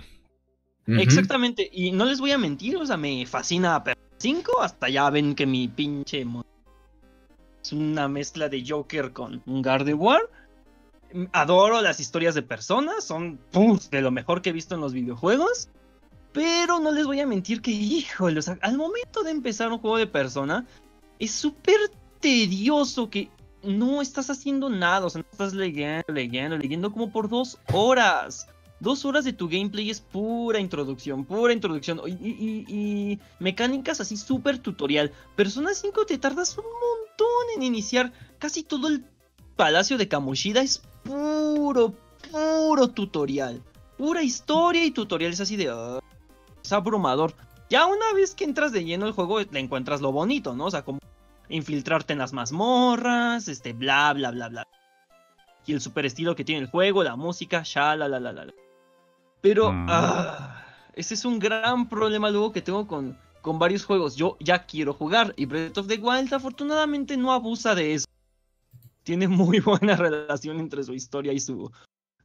Exactamente, 0.88 1.70
y 1.72 1.92
no 1.92 2.06
les 2.06 2.20
voy 2.20 2.32
a 2.32 2.38
mentir, 2.38 2.78
o 2.78 2.86
sea, 2.86 2.98
me 2.98 3.26
fascina 3.26 3.84
Persona 3.84 4.06
5, 4.18 4.62
hasta 4.62 4.90
ya 4.90 5.10
ven 5.10 5.36
que 5.36 5.46
mi 5.46 5.68
pinche... 5.68 6.26
Es 7.64 7.72
una 7.72 8.08
mezcla 8.08 8.50
de 8.50 8.64
Joker 8.68 9.12
con 9.12 9.42
un 9.48 9.62
Gardevoir. 9.64 10.22
Adoro 11.32 11.82
las 11.82 12.00
historias 12.00 12.36
de 12.36 12.44
personas, 12.44 13.04
son 13.04 13.40
de 13.90 14.02
lo 14.02 14.12
mejor 14.12 14.44
que 14.44 14.52
he 14.52 14.54
visto 14.54 14.76
en 14.76 14.82
los 14.82 14.94
videojuegos. 14.94 15.70
Pero 16.36 16.80
no 16.82 16.92
les 16.92 17.06
voy 17.06 17.22
a 17.22 17.26
mentir 17.26 17.62
que, 17.62 17.72
híjole, 17.72 18.40
o 18.40 18.42
sea, 18.42 18.60
al 18.62 18.76
momento 18.78 19.24
de 19.24 19.32
empezar 19.32 19.72
un 19.72 19.80
juego 19.80 19.98
de 19.98 20.06
persona, 20.06 20.68
es 21.18 21.32
súper 21.32 21.78
tedioso 22.20 23.10
que 23.10 23.30
no 23.64 24.02
estás 24.02 24.30
haciendo 24.30 24.70
nada, 24.70 25.06
o 25.06 25.10
sea, 25.10 25.22
no 25.22 25.28
estás 25.32 25.54
leyendo, 25.54 26.04
leyendo, 26.10 26.58
leyendo 26.58 26.92
como 26.92 27.10
por 27.10 27.30
dos 27.30 27.58
horas. 27.72 28.48
Dos 28.82 29.06
horas 29.06 29.24
de 29.24 29.32
tu 29.32 29.48
gameplay 29.48 29.90
es 29.90 30.02
pura 30.02 30.60
introducción, 30.60 31.24
pura 31.24 31.54
introducción. 31.54 32.02
Y, 32.06 32.66
y- 32.68 33.20
mecánicas 33.40 34.02
así 34.02 34.18
súper 34.18 34.60
tutorial. 34.60 35.14
Persona 35.38 35.74
5 35.74 36.06
te 36.06 36.18
tardas 36.18 36.58
un 36.58 36.66
montón 36.66 37.56
en 37.56 37.64
iniciar. 37.64 38.12
Casi 38.40 38.64
todo 38.64 38.90
el 38.90 39.06
palacio 39.56 39.98
de 39.98 40.10
Kamoshida 40.10 40.62
es 40.62 40.82
puro, 41.06 41.94
puro 42.30 42.90
tutorial. 42.90 43.64
Pura 43.98 44.22
historia 44.22 44.84
y 44.84 44.92
tutorial. 44.92 45.32
Es 45.32 45.40
así 45.40 45.56
de... 45.56 45.72
es 46.66 46.74
abrumador. 46.74 47.34
Ya 47.70 47.86
una 47.86 48.14
vez 48.14 48.36
que 48.36 48.44
entras 48.44 48.72
de 48.72 48.84
lleno 48.84 49.06
al 49.06 49.14
juego, 49.14 49.40
le 49.40 49.60
encuentras 49.60 50.02
lo 50.02 50.12
bonito, 50.12 50.56
¿no? 50.56 50.66
O 50.66 50.72
sea, 50.72 50.84
como 50.84 51.00
infiltrarte 51.50 52.14
en 52.14 52.20
las 52.20 52.34
mazmorras, 52.34 53.48
este, 53.48 53.74
bla, 53.74 54.14
bla, 54.14 54.32
bla, 54.32 54.50
bla. 54.50 54.68
Y 55.66 55.74
el 55.74 55.82
super 55.82 56.06
estilo 56.06 56.36
que 56.36 56.44
tiene 56.44 56.62
el 56.62 56.70
juego, 56.70 57.04
la 57.04 57.16
música, 57.16 57.64
la, 57.76 57.96
la, 57.96 58.08
la, 58.08 58.20
la. 58.20 58.46
la. 58.46 58.54
Pero, 59.42 59.72
Mm. 59.72 59.88
ah, 59.90 60.64
ese 60.94 61.14
es 61.16 61.26
un 61.26 61.40
gran 61.40 61.90
problema 61.90 62.30
luego 62.30 62.52
que 62.52 62.62
tengo 62.62 62.88
con, 62.88 63.18
con 63.42 63.58
varios 63.60 63.84
juegos. 63.86 64.16
Yo 64.16 64.38
ya 64.40 64.66
quiero 64.66 64.94
jugar 64.94 65.34
y 65.38 65.46
Breath 65.46 65.78
of 65.80 65.88
the 65.88 65.98
Wild 65.98 66.34
afortunadamente 66.34 67.18
no 67.18 67.32
abusa 67.32 67.74
de 67.76 67.96
eso. 67.96 68.06
Tiene 69.04 69.28
muy 69.28 69.60
buena 69.60 69.96
relación 69.96 70.60
entre 70.60 70.84
su 70.84 70.94
historia 70.94 71.34
y 71.34 71.40
su 71.40 71.72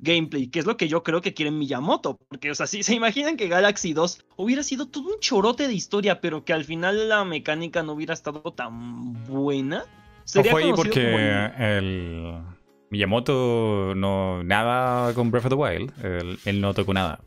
gameplay, 0.02 0.48
que 0.48 0.58
es 0.60 0.66
lo 0.66 0.76
que 0.76 0.88
yo 0.88 1.02
creo 1.02 1.20
que 1.20 1.34
quiere 1.34 1.50
Miyamoto. 1.50 2.16
Porque, 2.28 2.50
o 2.50 2.54
sea, 2.54 2.66
si 2.66 2.82
se 2.82 2.94
imaginan 2.94 3.36
que 3.36 3.48
Galaxy 3.48 3.92
2 3.92 4.24
hubiera 4.36 4.62
sido 4.62 4.86
todo 4.88 5.04
un 5.08 5.20
chorote 5.20 5.66
de 5.68 5.74
historia, 5.74 6.20
pero 6.20 6.44
que 6.44 6.52
al 6.52 6.64
final 6.64 7.08
la 7.08 7.24
mecánica 7.24 7.82
no 7.82 7.92
hubiera 7.92 8.14
estado 8.14 8.40
tan 8.54 9.12
buena. 9.26 9.84
Sería 10.24 10.52
Ojo 10.52 10.58
ahí 10.58 10.72
porque 10.74 11.04
como 11.04 11.18
el- 11.18 11.52
el 11.60 12.34
Miyamoto 12.90 13.94
no 13.96 14.42
nada 14.44 15.12
con 15.14 15.30
Breath 15.30 15.46
of 15.46 15.50
the 15.50 15.54
Wild. 15.56 15.92
Él, 16.04 16.38
él 16.44 16.60
no 16.60 16.74
tocó 16.74 16.92
nada. 16.94 17.20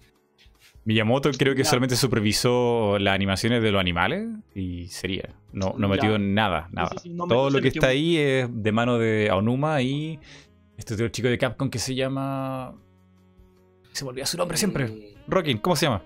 Miyamoto 0.85 1.31
creo 1.31 1.55
que 1.55 1.63
Ya. 1.63 1.69
solamente 1.69 1.95
supervisó 1.95 2.97
las 2.99 3.15
animaciones 3.15 3.63
de 3.63 3.71
los 3.71 3.79
animales 3.79 4.27
y 4.53 4.87
sería. 4.87 5.29
No, 5.53 5.75
no 5.77 5.87
metió 5.87 6.15
en 6.15 6.33
nada, 6.33 6.67
nada. 6.71 6.89
sí, 6.93 6.97
sí, 7.03 7.09
no 7.09 7.25
me- 7.25 7.33
Todo 7.33 7.49
lo 7.49 7.61
que 7.61 7.69
está 7.69 7.87
ahí 7.87 8.17
es 8.17 8.47
de 8.51 8.71
mano 8.73 8.97
de 8.97 9.29
Aonuma 9.29 9.81
y 9.81 10.19
este 10.83 10.93
otro 10.95 11.07
chico 11.09 11.27
de 11.29 11.37
Capcom 11.37 11.69
que 11.69 11.79
se 11.79 11.95
llama. 11.95 12.75
Se 13.93 14.03
me 14.03 14.09
olvida 14.09 14.25
su 14.25 14.37
nombre 14.37 14.57
siempre. 14.57 14.85
Eh, 14.85 15.17
Rockin, 15.27 15.57
¿cómo 15.59 15.75
se 15.75 15.85
llama? 15.85 16.03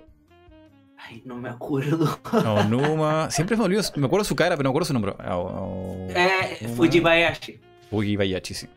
Ay, 0.97 1.21
no 1.25 1.35
me 1.37 1.49
acuerdo. 1.49 2.19
Aonuma. 2.31 3.29
Siempre 3.31 3.55
me 3.55 3.63
olvido, 3.63 3.81
me 3.95 4.07
acuerdo 4.07 4.23
su 4.25 4.35
cara, 4.35 4.57
pero 4.57 4.63
no 4.67 4.69
me 4.69 4.71
acuerdo 4.71 4.85
su 4.87 4.93
nombre. 4.93 5.13
Ao- 5.19 6.07
Eh, 6.09 6.57
Aonuma. 6.61 6.75
Fujibayashi. 6.75 7.59
Fugi 7.89 8.15
Bayachi, 8.17 8.53
sí. 8.53 8.67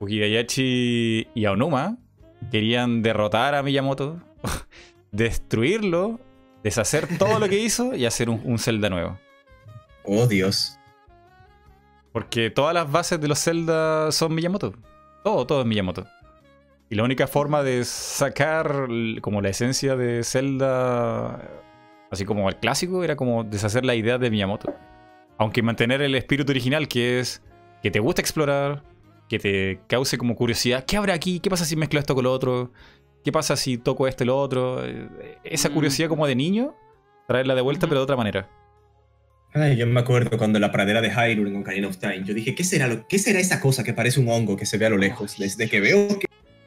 Fugi 0.00 0.18
Bayachi 0.20 1.28
y 1.34 1.44
Aonuma 1.44 1.98
querían 2.50 3.02
derrotar 3.02 3.54
a 3.54 3.62
Miyamoto, 3.62 4.20
destruirlo, 5.12 6.18
deshacer 6.64 7.06
todo 7.18 7.38
lo 7.38 7.48
que 7.48 7.58
hizo 7.62 7.94
y 7.94 8.04
hacer 8.06 8.28
un, 8.30 8.40
un 8.44 8.58
Zelda 8.58 8.90
nuevo. 8.90 9.18
Oh, 10.04 10.26
Dios. 10.26 10.78
Porque 12.12 12.50
todas 12.50 12.74
las 12.74 12.90
bases 12.90 13.20
de 13.20 13.28
los 13.28 13.38
Zelda 13.42 14.10
son 14.12 14.34
Miyamoto. 14.34 14.74
Todo, 15.24 15.46
todo 15.46 15.60
es 15.62 15.66
Miyamoto. 15.66 16.06
Y 16.90 16.94
la 16.94 17.02
única 17.02 17.26
forma 17.26 17.62
de 17.62 17.84
sacar 17.84 18.86
como 19.22 19.40
la 19.40 19.48
esencia 19.48 19.96
de 19.96 20.22
Zelda, 20.22 21.40
así 22.10 22.24
como 22.24 22.48
el 22.48 22.56
clásico, 22.56 23.02
era 23.02 23.16
como 23.16 23.42
deshacer 23.42 23.84
la 23.84 23.94
idea 23.94 24.18
de 24.18 24.30
Miyamoto. 24.30 24.72
Aunque 25.38 25.62
mantener 25.62 26.02
el 26.02 26.14
espíritu 26.14 26.52
original, 26.52 26.86
que 26.86 27.18
es 27.18 27.42
que 27.82 27.90
te 27.90 27.98
gusta 28.00 28.20
explorar, 28.20 28.82
que 29.28 29.38
te 29.38 29.80
cause 29.88 30.16
como 30.18 30.36
curiosidad. 30.36 30.84
¿Qué 30.84 30.96
habrá 30.96 31.14
aquí? 31.14 31.40
¿Qué 31.40 31.50
pasa 31.50 31.64
si 31.64 31.74
mezclo 31.74 31.98
esto 31.98 32.14
con 32.14 32.24
lo 32.24 32.32
otro? 32.32 32.70
¿Qué 33.24 33.32
pasa 33.32 33.56
si 33.56 33.78
toco 33.78 34.06
esto 34.06 34.22
y 34.24 34.26
lo 34.26 34.38
otro? 34.38 34.84
Eh, 34.84 35.38
Esa 35.42 35.70
Mm. 35.70 35.72
curiosidad 35.74 36.08
como 36.08 36.26
de 36.26 36.36
niño, 36.36 36.74
traerla 37.26 37.54
de 37.54 37.62
vuelta, 37.62 37.86
pero 37.86 38.00
de 38.00 38.04
otra 38.04 38.16
manera. 38.16 38.48
Ay, 39.56 39.76
yo 39.76 39.86
me 39.86 40.00
acuerdo 40.00 40.36
cuando 40.36 40.58
la 40.58 40.72
pradera 40.72 41.00
de 41.00 41.10
Hyrule 41.10 41.48
en 41.48 41.56
Ocarina 41.56 41.86
of 41.86 41.98
Time, 41.98 42.24
yo 42.24 42.34
dije, 42.34 42.56
¿qué 42.56 42.64
será, 42.64 42.88
lo, 42.88 43.06
¿qué 43.06 43.20
será 43.20 43.38
esa 43.38 43.60
cosa 43.60 43.84
que 43.84 43.94
parece 43.94 44.18
un 44.18 44.28
hongo 44.28 44.56
que 44.56 44.66
se 44.66 44.78
ve 44.78 44.86
a 44.86 44.90
lo 44.90 44.98
lejos? 44.98 45.36
Desde 45.38 45.68
que 45.68 45.80
veo 45.80 46.18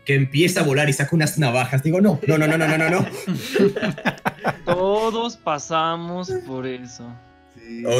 que, 0.05 0.15
empieza 0.15 0.61
a 0.61 0.63
volar 0.63 0.87
y 0.87 0.93
saca 0.93 1.13
unas 1.13 1.37
navajas, 1.37 1.83
digo, 1.83 1.99
no, 1.99 2.17
no, 2.25 2.37
no, 2.37 2.47
no, 2.47 2.57
no, 2.57 2.65
no, 2.65 2.77
no. 2.77 2.89
no. 2.89 3.05
Todos 4.65 5.35
pasamos 5.35 6.31
por 6.47 6.65
eso. 6.65 7.13
Sí. 7.53 7.83
Oh, 7.85 7.99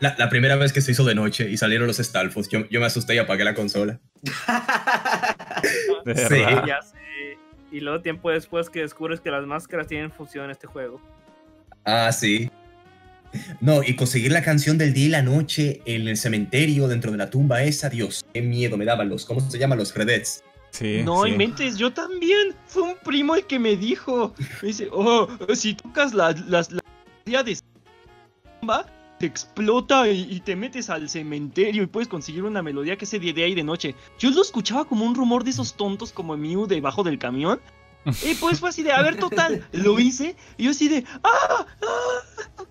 la, 0.00 0.28
primera 0.28 0.56
vez 0.56 0.74
que 0.74 0.82
se 0.82 0.92
hizo 0.92 1.04
de 1.04 1.14
noche 1.14 1.48
y 1.48 1.56
salieron 1.56 1.86
los 1.86 1.98
estalfos, 1.98 2.50
yo, 2.50 2.68
yo 2.68 2.80
me 2.80 2.86
asusté 2.86 3.14
y 3.14 3.18
apagué 3.18 3.44
la 3.44 3.54
consola. 3.54 3.98
sí. 6.04 6.42
Ya 6.66 6.82
sé. 6.82 6.98
Y 7.72 7.80
luego 7.80 8.02
tiempo 8.02 8.30
después 8.30 8.68
que 8.68 8.80
descubres 8.80 9.20
que 9.20 9.30
las 9.30 9.46
máscaras 9.46 9.86
tienen 9.86 10.10
función 10.10 10.44
en 10.44 10.50
este 10.50 10.66
juego. 10.66 11.00
Ah, 11.84 12.12
sí. 12.12 12.50
No, 13.60 13.82
y 13.82 13.94
conseguir 13.96 14.32
la 14.32 14.42
canción 14.42 14.78
del 14.78 14.92
día 14.94 15.06
y 15.06 15.08
la 15.10 15.22
noche 15.22 15.82
en 15.84 16.08
el 16.08 16.16
cementerio, 16.16 16.88
dentro 16.88 17.12
de 17.12 17.18
la 17.18 17.30
tumba 17.30 17.62
esa, 17.62 17.88
Dios, 17.88 18.24
qué 18.32 18.42
miedo 18.42 18.76
me 18.76 18.84
daban 18.84 19.08
los, 19.08 19.24
¿cómo 19.24 19.40
se 19.40 19.58
llaman 19.58 19.78
los 19.78 19.94
Redets? 19.94 20.42
Sí, 20.70 21.02
no 21.04 21.24
sí. 21.24 21.30
inventes, 21.30 21.76
yo 21.76 21.92
también. 21.92 22.54
Fue 22.66 22.82
un 22.82 22.96
primo 23.04 23.34
el 23.34 23.44
que 23.46 23.58
me 23.58 23.76
dijo. 23.76 24.34
Me 24.62 24.68
dice, 24.68 24.88
oh, 24.92 25.28
si 25.54 25.74
tocas 25.74 26.14
la, 26.14 26.32
las- 26.46 26.70
la, 26.70 26.82
día 27.24 27.42
de 27.42 27.58
tumba, 28.60 28.86
te 29.18 29.26
explota 29.26 30.08
y, 30.08 30.26
y 30.30 30.40
te 30.40 30.54
metes 30.54 30.90
al 30.90 31.08
cementerio 31.08 31.82
y 31.82 31.86
puedes 31.86 32.08
conseguir 32.08 32.44
una 32.44 32.62
melodía 32.62 32.96
que 32.96 33.06
se 33.06 33.18
de 33.18 33.32
día 33.32 33.46
y 33.46 33.54
de 33.54 33.64
noche. 33.64 33.94
Yo 34.18 34.30
lo 34.30 34.42
escuchaba 34.42 34.84
como 34.84 35.04
un 35.04 35.14
rumor 35.14 35.42
de 35.42 35.50
esos 35.50 35.74
tontos 35.74 36.12
como 36.12 36.36
Mew 36.36 36.66
debajo 36.66 37.02
del 37.02 37.18
camión. 37.18 37.60
Y 38.24 38.34
pues 38.34 38.60
fue 38.60 38.68
así 38.70 38.82
de, 38.82 38.92
a 38.92 39.02
ver, 39.02 39.16
total, 39.16 39.66
lo 39.72 39.98
hice. 39.98 40.36
Y 40.56 40.64
yo 40.64 40.70
así 40.70 40.88
de, 40.88 41.04
¡ah! 41.24 41.66
¡ah! 41.82 42.64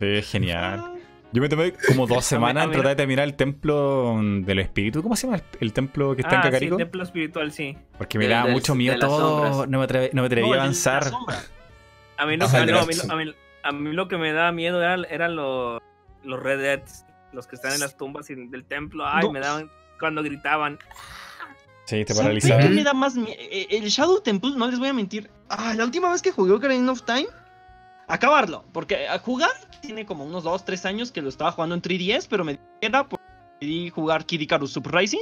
Sí, 0.00 0.22
genial. 0.22 0.80
ah". 0.82 0.94
Yo 1.32 1.40
me 1.40 1.48
tomé 1.48 1.72
como 1.72 2.08
dos 2.08 2.24
semanas 2.26 2.62
a 2.62 2.64
en 2.64 2.72
tratar 2.72 2.88
de 2.90 2.96
terminar 2.96 3.24
el 3.24 3.34
templo 3.34 4.18
del 4.20 4.58
espíritu. 4.58 5.00
¿Cómo 5.02 5.14
se 5.14 5.26
llama 5.28 5.36
el, 5.36 5.44
el 5.60 5.72
templo 5.72 6.16
que 6.16 6.22
está 6.22 6.34
en 6.36 6.40
Ah, 6.40 6.42
sí, 6.42 6.48
Cacarico? 6.48 6.76
templo 6.76 7.02
espiritual, 7.04 7.52
sí. 7.52 7.76
Porque 7.98 8.18
me 8.18 8.26
daba 8.26 8.50
mucho 8.50 8.74
miedo 8.74 8.98
todo. 8.98 9.44
sombras. 9.46 9.68
No 9.68 9.78
me, 9.78 9.84
atreví, 9.84 10.08
no 10.12 10.22
me 10.22 10.28
No, 10.28 10.46
a 10.46 10.54
el 10.54 10.60
avanzar. 10.60 11.04
A 12.16 12.26
mí, 12.26 12.32
el 12.34 12.38
no, 12.40 12.48
la- 12.48 12.58
a 12.80 12.84
mí, 12.86 12.92
a 13.08 13.16
mí- 13.16 13.34
a 13.62 13.72
mí 13.72 13.92
lo 13.92 14.08
que 14.08 14.16
me 14.16 14.32
daba 14.32 14.50
miedo 14.52 14.82
era- 14.82 15.06
eran 15.08 15.36
los, 15.36 15.80
los 16.24 16.42
Red 16.42 16.58
Deads, 16.60 17.04
los 17.32 17.46
que 17.46 17.54
están 17.56 17.74
en 17.74 17.80
las 17.80 17.96
tumbas 17.96 18.28
y 18.30 18.34
del 18.34 18.64
templo. 18.64 19.04
Ay, 19.06 19.24
No. 19.26 19.32
me 19.32 19.38
daban 19.40 19.70
cuando 20.00 20.22
gritaban. 20.24 20.78
Sí, 21.84 22.04
te 22.04 22.14
¿Saben 22.14 22.28
paralizaba. 22.28 22.62
qué 22.62 22.68
me 22.70 22.82
da 22.84 22.92
más 22.94 23.14
miedo? 23.16 23.32
El 23.50 23.84
Shadow 23.88 24.20
Temple, 24.20 24.52
no 24.56 24.68
les 24.68 24.78
voy 24.78 24.88
a 24.88 24.92
mentir. 24.92 25.30
Ah, 25.48 25.74
la 25.76 25.84
última 25.84 26.10
vez 26.10 26.22
que 26.22 26.30
jugué 26.32 26.52
Ocarina 26.52 26.90
of 26.90 27.02
Time, 27.02 27.26
acabarlo. 28.10 28.64
Porque 28.72 29.08
a 29.08 29.18
jugar 29.18 29.50
tiene 29.80 30.04
como 30.04 30.24
unos 30.24 30.44
2, 30.44 30.64
3 30.64 30.84
años 30.86 31.12
que 31.12 31.22
lo 31.22 31.28
estaba 31.28 31.52
jugando 31.52 31.74
en 31.74 31.82
3DS, 31.82 32.26
pero 32.28 32.44
me 32.44 32.58
era 32.80 33.08
por 33.08 33.20
decidí 33.60 33.90
jugar 33.90 34.26
Kid 34.26 34.40
Icarus 34.40 34.76
Uprising. 34.76 35.20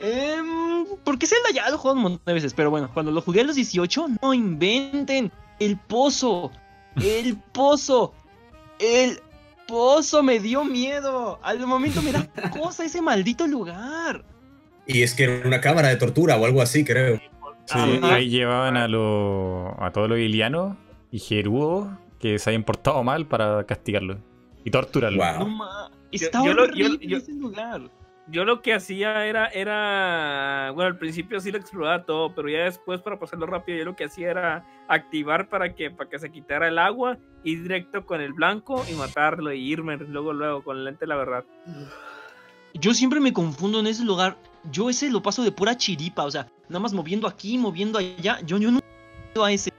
Em, 0.00 0.86
porque 1.04 1.26
Zelda 1.26 1.50
ya 1.54 1.68
lo 1.68 1.76
he 1.76 1.78
jugado 1.78 1.96
un 1.96 2.02
montón 2.02 2.22
de 2.26 2.34
veces, 2.34 2.54
pero 2.54 2.70
bueno, 2.70 2.90
cuando 2.92 3.12
lo 3.12 3.20
jugué 3.20 3.40
a 3.40 3.44
los 3.44 3.56
18, 3.56 4.06
no 4.22 4.34
inventen. 4.34 5.32
El 5.60 5.78
pozo, 5.78 6.50
el 6.96 7.36
pozo, 7.36 8.12
el 8.80 9.20
pozo 9.68 10.22
me 10.22 10.40
dio 10.40 10.64
miedo. 10.64 11.38
Al 11.42 11.64
momento 11.66 12.02
me 12.02 12.12
da 12.12 12.28
cosa 12.50 12.84
ese 12.84 13.00
maldito 13.00 13.46
lugar. 13.46 14.24
Y 14.86 15.02
es 15.02 15.14
que 15.14 15.24
era 15.24 15.46
una 15.46 15.60
cámara 15.60 15.88
de 15.88 15.96
tortura 15.96 16.36
o 16.36 16.44
algo 16.44 16.60
así, 16.60 16.84
creo. 16.84 17.20
Sí, 17.66 17.78
ahí 18.02 18.28
llevaban 18.28 18.76
a, 18.76 18.88
lo, 18.88 19.74
a 19.82 19.90
todos 19.90 20.10
los 20.10 20.18
ilianos 20.18 20.76
y 21.14 21.20
jerúos 21.20 21.86
que 22.18 22.40
se 22.40 22.50
habían 22.50 22.64
portado 22.64 23.04
mal 23.04 23.24
para 23.26 23.64
castigarlos 23.66 24.18
y 24.64 24.70
torturarlos. 24.72 25.38
Wow. 25.38 25.48
No 25.48 25.90
Yo- 26.10 26.26
está 26.26 26.44
yo 26.44 26.52
lo- 26.54 26.64
horrible 26.64 26.98
yo- 27.00 27.08
yo- 27.10 27.16
ese 27.18 27.32
lugar. 27.34 27.82
Yo 28.26 28.44
lo 28.44 28.62
que 28.62 28.72
hacía 28.72 29.26
era, 29.26 29.46
era, 29.48 30.72
bueno, 30.74 30.88
al 30.88 30.98
principio 30.98 31.38
sí 31.40 31.52
lo 31.52 31.58
exploraba 31.58 32.04
todo, 32.04 32.34
pero 32.34 32.48
ya 32.48 32.64
después 32.64 33.00
para 33.02 33.18
pasarlo 33.18 33.46
rápido, 33.46 33.78
yo 33.78 33.84
lo 33.84 33.94
que 33.94 34.04
hacía 34.04 34.30
era 34.30 34.66
activar 34.88 35.48
para 35.50 35.74
que, 35.74 35.90
para 35.90 36.08
que 36.10 36.18
se 36.18 36.32
quitara 36.32 36.66
el 36.66 36.78
agua, 36.78 37.18
ir 37.44 37.62
directo 37.62 38.04
con 38.06 38.20
el 38.22 38.32
blanco 38.32 38.82
y 38.90 38.94
matarlo 38.94 39.52
y 39.52 39.60
irme 39.60 39.98
luego, 39.98 40.32
luego, 40.32 40.64
con 40.64 40.78
el 40.78 40.84
lente 40.84 41.00
de 41.00 41.06
la 41.08 41.16
verdad. 41.16 41.44
Yo 42.72 42.92
siempre 42.94 43.20
me 43.20 43.32
confundo 43.32 43.78
en 43.78 43.86
ese 43.86 44.04
lugar. 44.04 44.36
Yo 44.72 44.88
ese 44.90 45.10
lo 45.10 45.22
paso 45.22 45.44
de 45.44 45.52
pura 45.52 45.76
chiripa, 45.76 46.24
o 46.24 46.30
sea, 46.30 46.48
nada 46.68 46.80
más 46.80 46.92
moviendo 46.94 47.28
aquí, 47.28 47.56
moviendo 47.58 47.98
allá. 47.98 48.40
Yo, 48.44 48.56
yo 48.58 48.70
no 48.72 48.80
a 49.44 49.52
ese. 49.52 49.70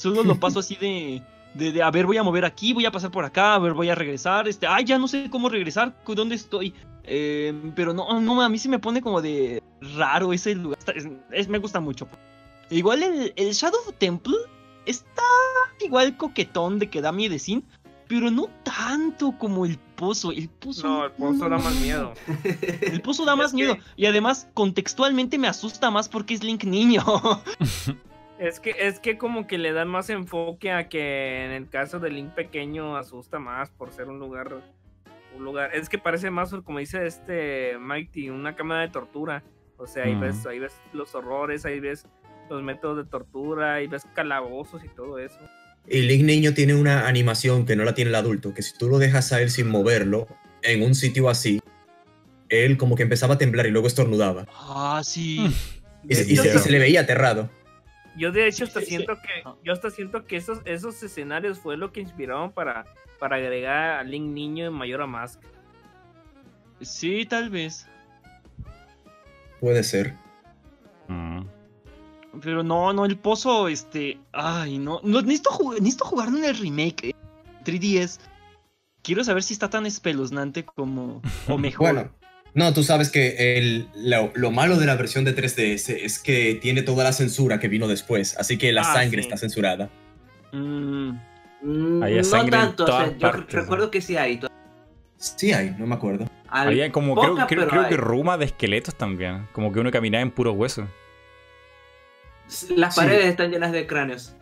Solo 0.00 0.22
lo 0.22 0.34
paso 0.40 0.60
así 0.60 0.76
de, 0.76 1.22
De, 1.52 1.72
de, 1.72 1.82
a 1.82 1.90
ver, 1.90 2.06
voy 2.06 2.16
a 2.16 2.22
mover 2.22 2.46
aquí, 2.46 2.72
voy 2.72 2.86
a 2.86 2.90
pasar 2.90 3.10
por 3.10 3.24
acá, 3.24 3.54
a 3.54 3.58
ver, 3.58 3.74
voy 3.74 3.90
a 3.90 3.94
regresar. 3.94 4.48
Este, 4.48 4.66
ay, 4.66 4.84
ya 4.84 4.98
no 4.98 5.06
sé 5.06 5.28
cómo 5.28 5.50
regresar, 5.50 5.94
¿dónde 6.06 6.36
estoy? 6.36 6.72
Eh, 7.04 7.52
pero 7.74 7.92
no, 7.92 8.18
no, 8.20 8.40
a 8.40 8.48
mí 8.48 8.58
sí 8.58 8.68
me 8.68 8.78
pone 8.78 9.02
como 9.02 9.20
de 9.20 9.62
raro 9.96 10.32
ese 10.32 10.54
lugar. 10.54 10.78
Es, 10.94 11.06
es, 11.32 11.48
me 11.48 11.58
gusta 11.58 11.80
mucho. 11.80 12.08
Igual 12.70 13.02
el, 13.02 13.32
el, 13.36 13.52
Shadow 13.52 13.92
Temple 13.98 14.36
está 14.86 15.22
igual 15.84 16.16
coquetón 16.16 16.78
de 16.78 16.88
que 16.88 17.02
da 17.02 17.12
miedecín, 17.12 17.64
pero 18.08 18.30
no 18.30 18.48
tanto 18.62 19.36
como 19.38 19.66
el 19.66 19.76
pozo. 19.96 20.32
El 20.32 20.48
pozo. 20.48 20.86
No, 20.86 21.04
el 21.04 21.12
pozo 21.12 21.48
da 21.48 21.58
más 21.58 21.74
miedo. 21.74 22.14
El 22.80 23.02
pozo 23.02 23.24
da 23.26 23.36
más 23.36 23.52
miedo. 23.52 23.76
Y 23.96 24.06
además, 24.06 24.48
contextualmente 24.54 25.36
me 25.36 25.48
asusta 25.48 25.90
más 25.90 26.08
porque 26.08 26.34
es 26.34 26.42
Link 26.42 26.64
niño. 26.64 27.04
Es 28.40 28.58
que, 28.58 28.74
es 28.78 28.98
que 28.98 29.18
como 29.18 29.46
que 29.46 29.58
le 29.58 29.72
dan 29.72 29.88
más 29.88 30.08
enfoque 30.08 30.72
a 30.72 30.88
que 30.88 31.44
en 31.44 31.50
el 31.50 31.68
caso 31.68 32.00
de 32.00 32.10
Link 32.10 32.30
pequeño 32.30 32.96
asusta 32.96 33.38
más 33.38 33.68
por 33.70 33.92
ser 33.92 34.08
un 34.08 34.18
lugar. 34.18 34.62
Un 35.36 35.44
lugar. 35.44 35.74
Es 35.74 35.90
que 35.90 35.98
parece 35.98 36.30
más, 36.30 36.50
como 36.64 36.78
dice 36.78 37.06
este 37.06 37.76
Mighty, 37.78 38.30
una 38.30 38.56
cámara 38.56 38.80
de 38.80 38.88
tortura. 38.88 39.44
O 39.76 39.86
sea, 39.86 40.04
ahí, 40.04 40.14
mm. 40.14 40.20
ves, 40.20 40.46
ahí 40.46 40.58
ves 40.58 40.72
los 40.94 41.14
horrores, 41.14 41.66
ahí 41.66 41.80
ves 41.80 42.06
los 42.48 42.62
métodos 42.62 43.04
de 43.04 43.10
tortura, 43.10 43.74
ahí 43.74 43.86
ves 43.86 44.06
calabozos 44.14 44.82
y 44.84 44.88
todo 44.88 45.18
eso. 45.18 45.38
Y 45.86 46.00
Link 46.00 46.24
niño 46.24 46.54
tiene 46.54 46.74
una 46.74 47.08
animación 47.08 47.66
que 47.66 47.76
no 47.76 47.84
la 47.84 47.94
tiene 47.94 48.08
el 48.08 48.14
adulto, 48.14 48.54
que 48.54 48.62
si 48.62 48.76
tú 48.76 48.88
lo 48.88 48.98
dejas 48.98 49.34
a 49.34 49.42
él 49.42 49.50
sin 49.50 49.68
moverlo, 49.68 50.26
en 50.62 50.82
un 50.82 50.94
sitio 50.94 51.28
así, 51.28 51.60
él 52.48 52.78
como 52.78 52.96
que 52.96 53.02
empezaba 53.02 53.34
a 53.34 53.38
temblar 53.38 53.66
y 53.66 53.70
luego 53.70 53.86
estornudaba. 53.86 54.46
Ah, 54.48 55.02
sí. 55.04 55.46
y, 56.08 56.14
se, 56.14 56.32
y 56.32 56.36
se, 56.36 56.58
se 56.58 56.70
le 56.70 56.78
veía 56.78 57.02
aterrado. 57.02 57.50
Yo 58.20 58.30
de 58.30 58.46
hecho 58.46 58.64
hasta 58.64 58.80
sí, 58.80 58.86
siento 58.86 59.16
sí. 59.16 59.22
que 59.22 59.50
yo 59.64 59.72
hasta 59.72 59.90
siento 59.90 60.26
que 60.26 60.36
esos, 60.36 60.60
esos 60.66 61.02
escenarios 61.02 61.58
fue 61.58 61.78
lo 61.78 61.90
que 61.90 62.00
inspiraron 62.00 62.52
para, 62.52 62.84
para 63.18 63.36
agregar 63.36 63.98
a 63.98 64.04
Link 64.04 64.30
niño 64.30 64.66
en 64.66 64.74
Majora 64.74 65.06
Mask. 65.06 65.40
Sí, 66.82 67.24
tal 67.24 67.48
vez. 67.48 67.86
Puede 69.58 69.82
ser. 69.82 70.14
Mm. 71.08 71.46
Pero 72.42 72.62
no, 72.62 72.92
no, 72.92 73.06
el 73.06 73.16
pozo, 73.18 73.68
este. 73.68 74.18
Ay, 74.32 74.78
no. 74.78 75.00
no 75.02 75.22
necesito, 75.22 75.50
jugar, 75.50 75.78
necesito 75.80 76.04
jugarlo 76.04 76.38
en 76.38 76.44
el 76.44 76.58
remake. 76.58 77.08
Eh, 77.08 77.14
3DS. 77.64 78.20
Quiero 79.02 79.24
saber 79.24 79.42
si 79.42 79.54
está 79.54 79.70
tan 79.70 79.86
espeluznante 79.86 80.64
como. 80.64 81.22
O 81.48 81.58
mejor. 81.58 81.92
Bueno, 81.92 82.10
no, 82.54 82.72
tú 82.74 82.82
sabes 82.82 83.10
que 83.10 83.56
el, 83.58 83.88
lo, 83.94 84.30
lo, 84.34 84.50
malo 84.50 84.76
de 84.76 84.86
la 84.86 84.96
versión 84.96 85.24
de 85.24 85.34
3DS 85.36 85.90
es 86.02 86.18
que 86.18 86.54
tiene 86.60 86.82
toda 86.82 87.04
la 87.04 87.12
censura 87.12 87.58
que 87.60 87.68
vino 87.68 87.86
después, 87.88 88.36
así 88.38 88.58
que 88.58 88.72
la 88.72 88.82
Ah, 88.82 88.94
sangre 88.94 89.22
sí. 89.22 89.28
está 89.28 89.36
censurada. 89.36 89.88
Mm, 90.52 91.10
Mm, 91.62 92.00
no 92.00 92.24
sangre 92.24 92.56
en 92.56 92.62
tanto, 92.62 92.84
o 92.84 92.86
sea, 92.86 92.96
todas 92.96 93.12
yo 93.12 93.18
partes, 93.20 93.54
recuerdo 93.54 93.84
¿no? 93.84 93.90
que 93.90 94.00
sí 94.00 94.16
hay. 94.16 94.40
Sí 95.18 95.52
hay, 95.52 95.74
no 95.78 95.86
me 95.86 95.94
acuerdo. 95.94 96.24
al- 96.48 96.68
Había 96.68 96.90
como, 96.90 97.14
poca, 97.14 97.28
creo, 97.46 97.46
creo, 97.46 97.68
pero 97.68 97.68
creo 97.68 97.88
que 97.90 97.96
ruma 97.98 98.38
de 98.38 98.46
esqueletos 98.46 98.94
también. 98.94 99.46
Como 99.52 99.70
que 99.70 99.78
uno 99.80 99.90
caminaba 99.90 100.22
en 100.22 100.30
puro 100.30 100.52
hueso. 100.52 100.88
Las 102.74 102.94
Sí. 102.94 103.00
paredes 103.02 103.26
están 103.26 103.50
llenas 103.50 103.72
de 103.72 103.86
cráneos. 103.86 104.34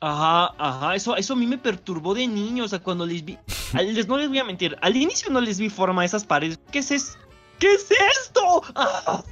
Ajá, 0.00 0.54
ajá, 0.58 0.94
eso, 0.96 1.16
eso 1.16 1.34
a 1.34 1.36
mí 1.36 1.46
me 1.46 1.56
perturbó 1.58 2.14
de 2.14 2.26
niño, 2.26 2.64
o 2.64 2.68
sea, 2.68 2.78
cuando 2.80 3.06
les 3.06 3.24
vi, 3.24 3.38
al- 3.74 3.94
les, 3.94 4.08
no 4.08 4.16
les 4.18 4.28
voy 4.28 4.38
a 4.38 4.44
mentir, 4.44 4.76
al 4.80 4.96
inicio 4.96 5.30
no 5.30 5.40
les 5.40 5.58
vi 5.58 5.68
forma 5.70 6.02
a 6.02 6.04
esas 6.04 6.24
paredes, 6.24 6.58
¿qué 6.72 6.78
es 6.80 6.90
es- 6.90 7.18
¿Qué 7.58 7.74
es 7.74 7.88
esto? 8.20 8.62
Ah, 8.74 9.22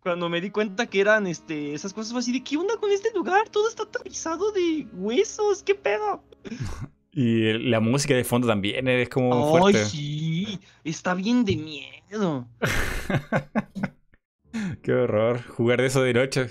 Cuando 0.00 0.28
me 0.28 0.40
di 0.40 0.50
cuenta 0.50 0.86
que 0.86 1.00
eran, 1.00 1.26
este, 1.26 1.74
esas 1.74 1.92
cosas 1.92 2.12
fue 2.12 2.20
así 2.20 2.32
de, 2.32 2.42
¿qué 2.42 2.56
onda 2.56 2.76
con 2.78 2.90
este 2.90 3.10
lugar? 3.14 3.48
Todo 3.48 3.68
está 3.68 3.86
tapizado 3.86 4.50
de 4.52 4.86
huesos, 4.94 5.62
¿qué 5.62 5.74
pedo? 5.74 6.22
Y 7.16 7.52
la 7.70 7.78
música 7.78 8.12
de 8.14 8.24
fondo 8.24 8.48
también 8.48 8.88
es 8.88 9.08
como 9.08 9.54
Ay, 9.54 9.60
fuerte. 9.60 9.84
sí, 9.84 10.58
está 10.82 11.14
bien 11.14 11.44
de 11.44 11.56
miedo. 11.56 12.48
Qué 14.82 14.92
horror. 14.92 15.40
Jugar 15.46 15.80
de 15.80 15.86
eso 15.86 16.02
de 16.02 16.12
noche. 16.12 16.50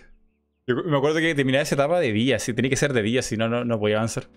Yo 0.66 0.77
me 0.85 0.95
acuerdo 0.95 1.19
que 1.19 1.35
terminaba 1.35 1.64
esa 1.64 1.75
etapa 1.75 2.00
de 2.00 2.14
día, 2.14 2.40
sí, 2.40 2.53
tenía 2.53 2.69
que 2.69 2.77
ser 2.77 2.93
de 2.93 3.01
día, 3.01 3.22
si 3.22 3.35
no, 3.35 3.50
no, 3.50 3.66
no 3.66 3.77
podía 3.77 3.98
avanzar. 3.98 4.30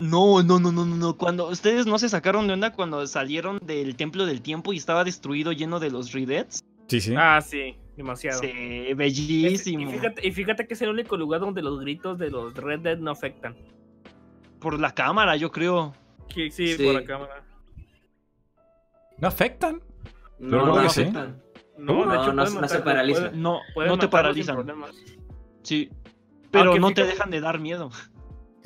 No, 0.00 0.42
no, 0.42 0.60
no, 0.60 0.70
no, 0.70 0.84
no, 0.86 0.96
no, 0.96 1.16
cuando 1.16 1.48
ustedes 1.48 1.86
no 1.86 1.98
se 1.98 2.08
sacaron 2.08 2.46
de 2.46 2.52
onda 2.52 2.72
cuando 2.72 3.04
salieron 3.06 3.58
del 3.64 3.96
Templo 3.96 4.26
del 4.26 4.42
Tiempo 4.42 4.72
y 4.72 4.76
estaba 4.76 5.02
destruido 5.04 5.50
lleno 5.52 5.80
de 5.80 5.90
los 5.90 6.12
Redeads. 6.12 6.64
Sí, 6.86 7.00
sí. 7.00 7.14
Ah, 7.16 7.40
sí, 7.40 7.76
demasiado. 7.96 8.40
Sí, 8.40 8.50
Es- 8.88 8.96
bellísimo. 8.96 9.90
y, 9.90 9.92
fíjate, 9.94 10.26
y 10.28 10.30
fíjate 10.32 10.66
que 10.68 10.74
es 10.74 10.82
el 10.82 10.90
único 10.90 11.16
lugar 11.16 11.40
donde 11.40 11.62
los 11.62 11.80
gritos 11.80 12.18
de 12.18 12.30
los 12.30 12.54
Red 12.54 12.80
Dead 12.80 12.98
no 12.98 13.10
afectan. 13.10 13.56
Por 14.60 14.78
la 14.78 14.92
cámara, 14.94 15.36
yo 15.36 15.50
creo. 15.50 15.94
Sí, 16.34 16.50
sí, 16.50 16.74
Sí. 16.76 16.84
por 16.84 16.94
la 16.94 17.04
cámara. 17.04 17.44
¿No 19.18 19.28
afectan? 19.28 19.82
No, 20.38 20.64
no, 20.64 20.82
no 20.82 20.88
sí. 20.90 21.02
afectan. 21.02 21.42
No, 21.76 22.04
No, 22.04 22.10
de 22.12 22.16
hecho, 22.18 22.26
no- 22.32 22.44
no 22.44 22.46
se 22.46 22.60
matarlo, 22.60 22.84
paraliza. 22.84 23.20
puedes- 23.20 23.36
No, 23.36 23.60
no 23.86 23.98
te 23.98 24.08
paralizan. 24.08 24.64
Sí. 25.62 25.90
Pero 26.50 26.70
Aunque 26.70 26.80
no 26.80 26.92
te 26.92 27.04
dejan 27.04 27.30
de 27.30 27.40
dar 27.40 27.58
miedo. 27.58 27.90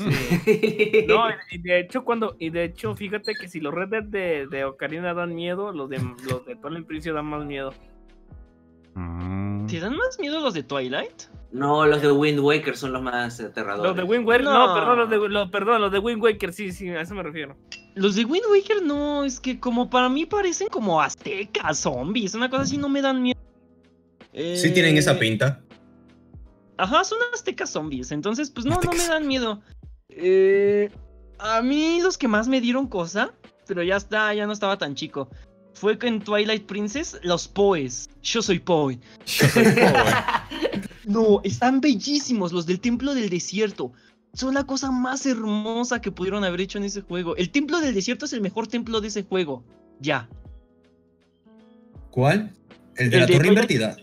No, 1.08 1.24
y 1.50 1.58
de 1.58 1.80
hecho 1.80 2.04
cuando 2.04 2.36
y 2.38 2.50
de 2.50 2.64
hecho 2.64 2.94
fíjate 2.94 3.34
que 3.34 3.48
si 3.48 3.60
los 3.60 3.72
Red 3.74 3.88
Dead 3.88 4.02
de, 4.04 4.46
de 4.50 4.64
Ocarina 4.64 5.14
dan 5.14 5.34
miedo, 5.34 5.72
los 5.72 5.88
de 5.90 5.98
los 6.28 6.44
de 6.46 6.56
Twilight 6.56 6.86
Princess 6.86 7.14
dan 7.14 7.26
más 7.26 7.44
miedo. 7.44 7.72
Mm. 8.94 9.66
¿Te 9.66 9.80
dan 9.80 9.96
más 9.96 10.18
miedo 10.18 10.40
los 10.40 10.54
de 10.54 10.62
Twilight? 10.62 11.22
No, 11.52 11.86
los 11.86 12.00
de 12.02 12.10
Wind 12.10 12.40
Waker 12.40 12.76
son 12.76 12.92
los 12.92 13.02
más 13.02 13.38
aterradores. 13.40 13.88
Los 13.90 13.96
de 13.96 14.02
Wind 14.04 14.26
Waker, 14.26 14.44
no, 14.44 14.66
No. 14.68 14.74
perdón, 14.74 14.98
los 14.98 15.10
de 15.10 15.28
los, 15.28 15.50
perdón, 15.50 15.80
los 15.82 15.92
de 15.92 15.98
Wind 15.98 16.22
Waker, 16.22 16.52
sí, 16.52 16.72
sí, 16.72 16.88
a 16.90 17.00
eso 17.02 17.14
me 17.14 17.22
refiero. 17.22 17.56
Los 17.94 18.14
de 18.16 18.24
Wind 18.24 18.44
Waker 18.50 18.82
no, 18.82 19.24
es 19.24 19.38
que 19.38 19.60
como 19.60 19.88
para 19.90 20.08
mí 20.08 20.24
parecen 20.24 20.68
como 20.68 21.00
aztecas, 21.00 21.78
zombies, 21.78 22.34
una 22.34 22.48
cosa 22.48 22.62
así 22.62 22.78
no 22.78 22.88
me 22.88 23.02
dan 23.02 23.22
miedo. 23.22 23.38
Sí 24.32 24.72
tienen 24.72 24.96
esa 24.96 25.12
Eh, 25.12 25.16
pinta. 25.16 25.60
Ajá, 26.78 27.04
son 27.04 27.18
aztecas 27.34 27.70
zombies, 27.70 28.12
entonces 28.12 28.50
pues 28.50 28.64
no, 28.64 28.80
no 28.82 28.90
me 28.92 29.06
dan 29.06 29.26
miedo. 29.28 29.60
Eh, 30.16 30.90
a 31.38 31.62
mí 31.62 32.00
los 32.02 32.18
que 32.18 32.28
más 32.28 32.48
me 32.48 32.60
dieron 32.60 32.86
cosa, 32.86 33.32
pero 33.66 33.82
ya 33.82 33.96
está, 33.96 34.32
ya 34.34 34.46
no 34.46 34.52
estaba 34.52 34.78
tan 34.78 34.94
chico. 34.94 35.28
Fue 35.74 35.98
que 35.98 36.06
en 36.06 36.20
Twilight 36.20 36.66
Princess, 36.66 37.18
los 37.22 37.48
Poes. 37.48 38.10
Yo 38.22 38.42
soy 38.42 38.58
Poe. 38.58 38.98
Yo 39.26 39.48
soy. 39.48 39.64
No, 41.04 41.40
están 41.42 41.80
bellísimos 41.80 42.52
los 42.52 42.64
del 42.64 42.78
Templo 42.78 43.14
del 43.14 43.28
Desierto. 43.28 43.92
Son 44.34 44.54
la 44.54 44.64
cosa 44.64 44.90
más 44.90 45.26
hermosa 45.26 46.00
que 46.00 46.12
pudieron 46.12 46.44
haber 46.44 46.60
hecho 46.60 46.78
en 46.78 46.84
ese 46.84 47.00
juego. 47.02 47.36
El 47.36 47.50
Templo 47.50 47.80
del 47.80 47.92
Desierto 47.92 48.24
es 48.24 48.32
el 48.32 48.40
mejor 48.40 48.68
templo 48.68 49.00
de 49.00 49.08
ese 49.08 49.24
juego. 49.24 49.64
Ya. 50.00 50.28
¿Cuál? 52.10 52.52
¿El 52.96 53.10
de 53.10 53.16
El 53.16 53.20
la 53.20 53.26
de 53.26 53.32
torre 53.32 53.48
invertida? 53.48 53.96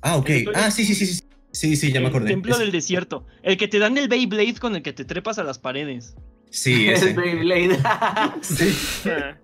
Ah, 0.00 0.16
ok. 0.16 0.30
Ah, 0.54 0.70
sí, 0.70 0.84
sí, 0.84 0.94
sí. 0.94 1.06
Sí, 1.06 1.22
sí, 1.54 1.76
sí 1.76 1.90
ya 1.92 2.00
me 2.00 2.06
el 2.06 2.10
acordé. 2.10 2.28
Templo 2.28 2.52
Es- 2.52 2.58
del 2.58 2.70
Desierto. 2.72 3.24
El 3.42 3.56
que 3.56 3.66
te 3.68 3.78
dan 3.78 3.96
el 3.96 4.08
Beyblade 4.08 4.56
con 4.60 4.76
el 4.76 4.82
que 4.82 4.92
te 4.92 5.04
trepas 5.06 5.38
a 5.38 5.44
las 5.44 5.58
paredes. 5.58 6.14
Sí, 6.50 6.88
Es 6.90 7.02
ese. 7.02 7.14
Beyblade. 7.14 7.78
Sí. 8.42 9.08
Ah, 9.08 9.38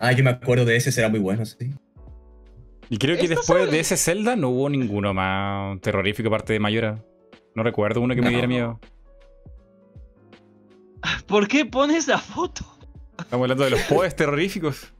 Ah, 0.00 0.12
yo 0.12 0.24
me 0.24 0.30
acuerdo 0.30 0.64
de 0.64 0.74
ese, 0.76 0.90
será 0.90 1.08
muy 1.08 1.20
bueno, 1.20 1.46
sí. 1.46 1.72
Y 2.90 2.98
creo 2.98 3.16
que 3.16 3.28
después 3.28 3.70
de 3.70 3.80
ese 3.80 3.96
Zelda 3.96 4.34
no 4.36 4.50
hubo 4.50 4.68
ninguno 4.68 5.14
más 5.14 5.80
terrorífico 5.80 6.28
aparte 6.28 6.52
de 6.52 6.58
Mayora. 6.60 7.02
No 7.54 7.62
recuerdo 7.62 8.00
uno 8.00 8.14
que 8.14 8.20
me 8.20 8.26
No. 8.26 8.32
diera 8.32 8.48
miedo. 8.48 8.80
¿Por 11.26 11.48
qué 11.48 11.64
pones 11.64 12.08
la 12.08 12.18
foto? 12.18 12.64
Estamos 13.18 13.44
hablando 13.44 13.64
de 13.64 13.70
los 13.70 13.80
poes 13.82 14.14
terroríficos. 14.16 14.92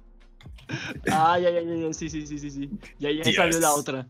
Ah, 1.11 1.39
ya, 1.39 1.51
ya, 1.51 1.61
ya, 1.61 1.75
ya, 1.75 1.93
sí, 1.93 2.09
sí, 2.09 2.27
sí, 2.27 2.39
sí, 2.39 2.51
sí. 2.51 2.71
Ya, 2.99 3.11
ya 3.11 3.25
salió 3.33 3.61
la 3.61 3.73
otra. 3.75 4.07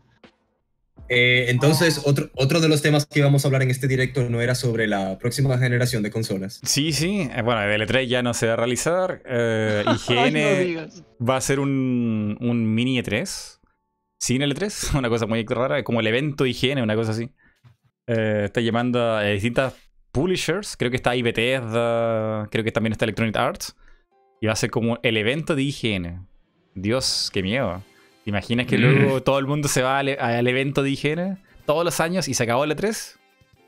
Eh, 1.09 1.45
entonces, 1.49 2.01
Oh. 2.03 2.09
otro, 2.09 2.29
otro 2.35 2.59
de 2.61 2.67
los 2.67 2.81
temas 2.81 3.05
que 3.05 3.19
íbamos 3.19 3.45
a 3.45 3.47
hablar 3.47 3.61
en 3.61 3.69
este 3.71 3.87
directo 3.87 4.27
no 4.29 4.41
era 4.41 4.55
sobre 4.55 4.87
la 4.87 5.17
próxima 5.19 5.57
generación 5.57 6.01
de 6.03 6.11
consolas. 6.11 6.59
Sí, 6.63 6.93
sí. 6.93 7.29
Eh, 7.35 7.41
Bueno, 7.43 7.61
el 7.61 7.81
E3 7.81 8.07
ya 8.07 8.23
no 8.23 8.33
se 8.33 8.47
va 8.47 8.53
a 8.53 8.55
realizar. 8.55 9.21
Eh, 9.25 9.83
Ay, 10.07 10.31
no 10.31 10.39
IGN 10.39 10.89
va 11.27 11.37
a 11.37 11.41
ser 11.41 11.59
un, 11.59 12.37
un 12.41 12.73
mini 12.73 12.99
E3. 12.99 13.59
Sin 14.19 14.41
el 14.41 14.55
E3. 14.55 14.97
Una 14.97 15.09
cosa 15.09 15.25
muy 15.27 15.45
rara. 15.45 15.83
Como 15.83 15.99
el 15.99 16.07
evento 16.07 16.45
IGN, 16.45 16.81
una 16.81 16.95
cosa 16.95 17.11
así. 17.11 17.29
Eh, 18.07 18.43
está 18.45 18.61
llamando 18.61 19.01
a 19.15 19.23
distintas 19.23 19.73
publishers. 20.11 20.75
Creo 20.77 20.89
que 20.89 20.97
está 20.97 21.11
Bethesda. 21.11 22.47
Creo 22.51 22.63
que 22.63 22.71
también 22.71 22.93
está 22.93 23.05
Electronic 23.05 23.35
Arts. 23.37 23.75
Y 24.41 24.47
va 24.47 24.53
a 24.53 24.55
ser 24.55 24.71
como 24.71 24.99
el 25.03 25.17
evento 25.17 25.55
de 25.55 25.61
IGN. 25.63 26.27
Dios, 26.73 27.29
qué 27.31 27.41
miedo. 27.43 27.81
¿Te 28.25 28.31
imaginas 28.31 28.65
que 28.65 28.77
Mm. 28.77 28.81
luego 28.81 29.23
todo 29.23 29.39
el 29.39 29.45
mundo 29.47 29.67
se 29.69 29.81
va 29.83 29.99
al, 29.99 30.09
al 30.19 30.47
evento 30.47 30.81
de 30.83 30.89
IGN 30.89 31.37
todos 31.65 31.85
los 31.85 31.99
años 32.01 32.27
y 32.27 32.33
se 32.33 32.43
acabó 32.43 32.63
el 32.65 32.71
E3? 32.71 33.15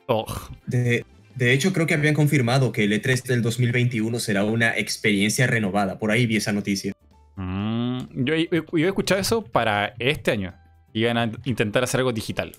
Oh. 0.07 0.25
De, 0.65 1.05
de 1.35 1.53
hecho, 1.53 1.71
creo 1.73 1.85
que 1.85 1.93
habían 1.93 2.15
confirmado 2.15 2.71
que 2.71 2.83
el 2.85 2.91
E3 2.93 3.21
del 3.23 3.41
2021 3.43 4.17
será 4.19 4.43
una 4.43 4.75
experiencia 4.75 5.45
renovada. 5.47 5.99
Por 5.99 6.09
ahí 6.11 6.25
vi 6.25 6.37
esa 6.37 6.51
noticia. 6.51 6.91
Mm, 7.35 7.99
yo, 8.25 8.35
yo- 8.35 8.47
yo 8.51 8.85
he 8.85 8.87
escuchado 8.87 9.21
eso 9.21 9.43
para 9.43 9.93
este 9.99 10.31
año. 10.31 10.53
Iban 10.91 11.17
a 11.19 11.31
intentar 11.45 11.83
hacer 11.83 11.99
algo 11.99 12.11
digital. 12.11 12.53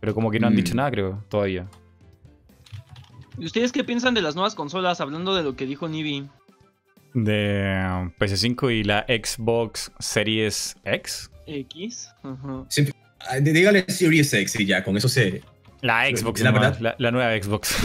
Pero 0.00 0.14
como 0.14 0.30
que 0.30 0.40
no 0.40 0.46
han 0.46 0.54
Mm. 0.54 0.56
dicho 0.56 0.74
nada, 0.74 0.90
creo, 0.90 1.22
todavía. 1.28 1.66
¿Y 3.38 3.44
ustedes 3.44 3.72
qué 3.72 3.84
piensan 3.84 4.14
de 4.14 4.22
las 4.22 4.34
nuevas 4.36 4.54
consolas? 4.54 5.00
Hablando 5.02 5.34
de 5.34 5.42
lo 5.42 5.54
que 5.54 5.66
dijo 5.66 5.86
Nibi. 5.88 6.26
De 7.24 7.86
um, 7.90 8.12
PS5 8.18 8.72
y 8.74 8.84
la 8.84 9.04
Xbox 9.08 9.90
Series 9.98 10.76
X. 10.84 11.30
X. 11.46 12.10
Ah, 13.20 13.40
dígale 13.40 13.84
Series 13.88 14.32
X 14.32 14.60
y 14.60 14.66
ya, 14.66 14.84
con 14.84 14.96
eso 14.96 15.08
se. 15.08 15.42
La 15.80 16.06
Xbox, 16.06 16.40
La 16.40 16.50
verdad- 16.52 16.78
la, 16.80 16.94
la 16.98 17.10
nueva 17.10 17.32
Xbox. 17.42 17.76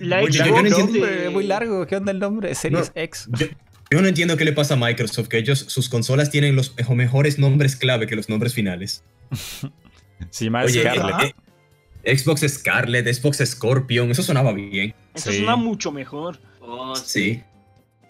La 0.00 0.20
yo 0.22 0.26
Xbox 0.26 0.38
no 0.38 0.44
¿Qué 0.54 0.58
entiendo- 0.68 0.78
nombre? 0.92 1.16
de- 1.22 1.30
Muy 1.30 1.44
largo, 1.44 1.86
¿qué 1.86 1.96
onda 1.96 2.12
el 2.12 2.18
nombre? 2.18 2.54
Series 2.54 2.92
X. 2.94 3.28
Yo, 3.38 3.46
yo 3.90 4.02
no 4.02 4.08
entiendo 4.08 4.36
qué 4.36 4.44
le 4.44 4.52
pasa 4.52 4.74
a 4.74 4.76
Microsoft, 4.76 5.28
que 5.28 5.38
ellos, 5.38 5.58
sus 5.60 5.88
consolas 5.88 6.30
tienen 6.30 6.56
los 6.56 6.74
mejo- 6.76 6.94
mejores 6.94 7.38
nombres 7.38 7.76
clave 7.76 8.06
que 8.06 8.16
los 8.16 8.28
nombres 8.28 8.54
finales. 8.54 9.02
Se 10.30 10.44
llama 10.46 10.62
Oye, 10.62 10.80
Scarlett. 10.80 11.34
eh, 12.02 12.16
Xbox 12.18 12.40
Scarlet, 12.48 13.06
Xbox 13.12 13.38
Scorpion, 13.44 14.10
eso 14.10 14.22
sonaba 14.22 14.52
bien. 14.52 14.94
Sí. 15.14 15.22
suena 15.38 15.56
mucho 15.56 15.92
mejor. 15.92 16.38
Oh, 16.60 16.94
Sí. 16.96 17.02
Sí, 17.34 17.42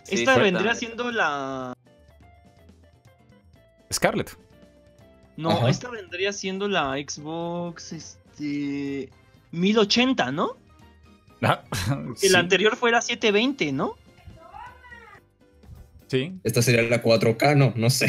Esta 0.08 0.34
sí, 0.34 0.40
vendría 0.40 0.74
siendo 0.74 1.10
la. 1.10 1.72
Scarlett. 3.92 4.36
No, 5.36 5.50
Ajá. 5.50 5.68
esta 5.70 5.90
vendría 5.90 6.32
siendo 6.32 6.68
la 6.68 6.94
Xbox. 6.96 7.92
Este. 7.92 9.10
1080, 9.52 10.32
¿no? 10.32 10.56
Ah, 11.42 11.62
El 12.22 12.34
anterior 12.36 12.76
fue 12.76 12.90
la 12.90 13.00
720, 13.00 13.72
¿no? 13.72 13.94
sí. 16.08 16.38
Esta 16.44 16.62
sería 16.62 16.82
la 16.82 17.02
4K, 17.02 17.56
no, 17.56 17.72
no 17.76 17.90
sé. 17.90 18.08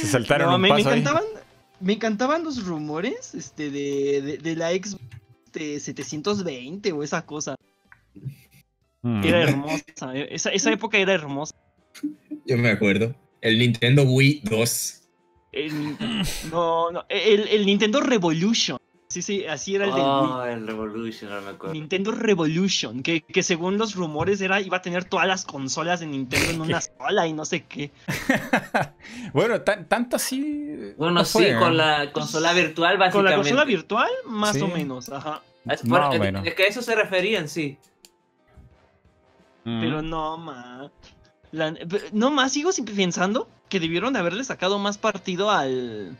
Se 0.00 0.06
saltaron 0.06 0.48
No, 0.50 0.56
un 0.56 0.60
me, 0.62 0.68
me 0.68 0.74
ahí. 0.76 0.80
encantaban, 0.82 1.24
me 1.80 1.92
encantaban 1.94 2.44
los 2.44 2.64
rumores 2.64 3.34
este, 3.34 3.70
de, 3.70 4.20
de, 4.22 4.38
de 4.38 4.56
la 4.56 4.70
Xbox 4.70 5.02
de 5.52 5.80
720 5.80 6.92
o 6.92 7.02
esa 7.02 7.24
cosa. 7.24 7.54
Mm. 9.08 9.24
Era 9.24 9.42
hermosa. 9.48 10.14
eh, 10.14 10.28
Esa, 10.30 10.50
esa 10.50 10.72
época 10.72 10.98
era 10.98 11.12
hermosa. 11.14 11.54
Yo 12.46 12.56
me 12.58 12.70
acuerdo. 12.70 13.14
El 13.40 13.58
Nintendo 13.58 14.02
Wii 14.02 14.40
2. 14.44 14.94
El, 15.52 15.96
no, 16.50 16.90
no, 16.90 17.04
el, 17.08 17.48
el 17.48 17.64
Nintendo 17.66 18.00
Revolution. 18.00 18.78
Sí, 19.08 19.22
sí, 19.22 19.46
así 19.46 19.74
era 19.74 19.86
el 19.86 19.90
del 19.92 20.00
Wii. 20.00 20.06
Oh, 20.10 20.44
el 20.44 20.66
Revolution, 20.66 21.30
no 21.30 21.40
me 21.40 21.50
acuerdo. 21.50 21.72
Nintendo 21.72 22.12
Revolution, 22.12 23.02
que, 23.02 23.22
que 23.22 23.42
según 23.42 23.78
los 23.78 23.94
rumores 23.94 24.40
era 24.42 24.60
iba 24.60 24.76
a 24.76 24.82
tener 24.82 25.04
todas 25.06 25.26
las 25.26 25.46
consolas 25.46 26.00
de 26.00 26.06
Nintendo 26.06 26.50
en 26.50 26.60
una 26.60 26.80
sola 26.98 27.26
y 27.26 27.32
no 27.32 27.46
sé 27.46 27.64
qué. 27.64 27.90
bueno, 29.32 29.62
tan- 29.62 29.88
tanto 29.88 30.16
así. 30.16 30.92
Bueno, 30.98 31.14
no 31.14 31.24
sí, 31.24 31.32
fue, 31.38 31.50
¿eh? 31.52 31.56
con 31.58 31.76
la 31.76 32.12
consola 32.12 32.52
virtual, 32.52 32.92
Con 32.92 33.00
básicamente. 33.00 33.30
la 33.30 33.36
consola 33.36 33.64
virtual, 33.64 34.10
más 34.26 34.56
Sí. 34.56 34.62
o 34.62 34.68
menos, 34.68 35.08
ajá. 35.10 35.42
Es, 35.70 35.84
Más 35.86 36.00
por- 36.00 36.10
o 36.10 36.12
es- 36.14 36.20
menos. 36.20 36.46
es 36.46 36.54
que 36.54 36.62
a 36.64 36.66
eso 36.66 36.82
se 36.82 36.94
referían, 36.94 37.48
sí. 37.48 37.78
Mm. 39.68 39.80
Pero 39.80 40.02
no, 40.02 40.38
ma. 40.38 40.90
La- 41.52 41.74
no 42.12 42.30
más, 42.30 42.52
sigo 42.52 42.70
pensando 42.96 43.48
que 43.68 43.80
debieron 43.80 44.12
de 44.12 44.18
haberle 44.18 44.44
sacado 44.44 44.78
más 44.78 44.98
partido 44.98 45.50
al. 45.50 46.16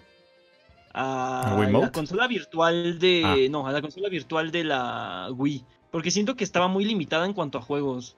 A 0.94 1.66
la 1.70 1.92
consola 1.92 2.26
virtual 2.26 2.98
de. 2.98 3.22
Ah. 3.24 3.36
No, 3.50 3.66
a 3.66 3.72
la 3.72 3.80
consola 3.80 4.08
virtual 4.08 4.50
de 4.50 4.64
la 4.64 5.28
Wii. 5.32 5.64
Porque 5.90 6.10
siento 6.10 6.34
que 6.34 6.44
estaba 6.44 6.68
muy 6.68 6.84
limitada 6.84 7.24
en 7.26 7.32
cuanto 7.34 7.58
a 7.58 7.62
juegos. 7.62 8.16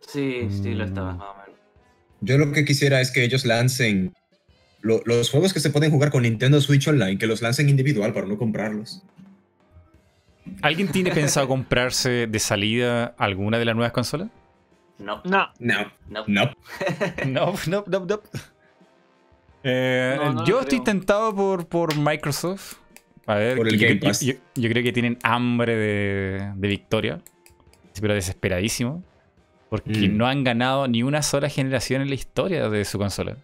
Sí, 0.00 0.48
sí, 0.50 0.74
lo 0.74 0.84
estaba 0.84 1.14
Mm. 1.14 1.20
Yo 2.20 2.38
lo 2.38 2.52
que 2.52 2.64
quisiera 2.64 3.00
es 3.00 3.10
que 3.10 3.22
ellos 3.24 3.44
lancen 3.44 4.14
lo- 4.80 5.02
los 5.04 5.30
juegos 5.30 5.52
que 5.52 5.60
se 5.60 5.70
pueden 5.70 5.90
jugar 5.90 6.10
con 6.10 6.22
Nintendo 6.22 6.60
Switch 6.60 6.86
Online, 6.88 7.18
que 7.18 7.26
los 7.26 7.42
lancen 7.42 7.68
individual 7.68 8.12
para 8.12 8.26
no 8.26 8.36
comprarlos. 8.38 9.02
¿Alguien 10.62 10.88
tiene 10.88 11.10
pensado 11.10 11.46
comprarse 11.48 12.26
de 12.26 12.38
salida 12.38 13.14
alguna 13.18 13.58
de 13.58 13.64
las 13.64 13.74
nuevas 13.74 13.92
consolas? 13.92 14.28
No, 14.98 15.20
No, 15.24 15.48
No, 15.58 15.74
no. 16.08 16.24
no. 16.26 16.44
No, 17.26 17.54
no, 17.66 17.84
no, 17.86 18.00
no. 18.06 18.20
Eh, 19.62 20.14
No, 20.18 20.32
no 20.32 20.40
lo 20.40 20.46
yo 20.46 20.60
estoy 20.60 20.78
creo. 20.80 20.84
tentado 20.84 21.34
por, 21.34 21.66
por 21.66 21.96
Microsoft. 21.96 22.74
A 23.26 23.36
ver, 23.36 23.56
Por 23.56 23.68
el 23.68 23.78
yo, 23.78 23.88
Game 23.88 24.00
Pass. 24.00 24.20
yo- 24.20 24.34
yo 24.54 24.68
creo 24.68 24.82
que 24.82 24.92
tienen 24.92 25.18
hambre 25.22 25.74
de, 25.76 26.52
de 26.56 26.68
victoria. 26.68 27.20
Sí, 27.92 28.00
Pero 28.02 28.14
desesperadísimo. 28.14 29.02
Porque 29.70 30.08
Mm. 30.08 30.16
no 30.16 30.26
han 30.26 30.44
ganado 30.44 30.86
ni 30.86 31.02
una 31.02 31.22
sola 31.22 31.48
generación 31.48 32.02
en 32.02 32.08
la 32.10 32.14
historia 32.14 32.68
de 32.68 32.84
su 32.84 32.98
consola. 32.98 33.36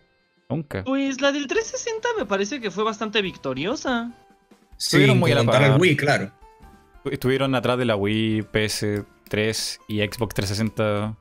Nunca. 0.48 0.82
pues 0.84 1.20
la 1.20 1.30
del 1.30 1.46
360 1.46 2.08
me 2.18 2.26
parece 2.26 2.60
que 2.60 2.72
fue 2.72 2.82
bastante 2.82 3.22
victoriosa. 3.22 4.12
Estuvieron 4.76 5.14
Sin 5.14 5.20
muy 5.20 5.30
a 5.30 5.36
la 5.36 5.44
par. 5.44 5.80
Wii, 5.80 5.96
claro. 5.96 6.32
Estuvieron 7.04 7.54
atrás 7.54 7.78
de 7.78 7.84
la 7.84 7.96
Wii, 7.96 8.42
PS3 8.42 9.78
y 9.88 9.98
Xbox 10.00 10.34
360. 10.34 11.16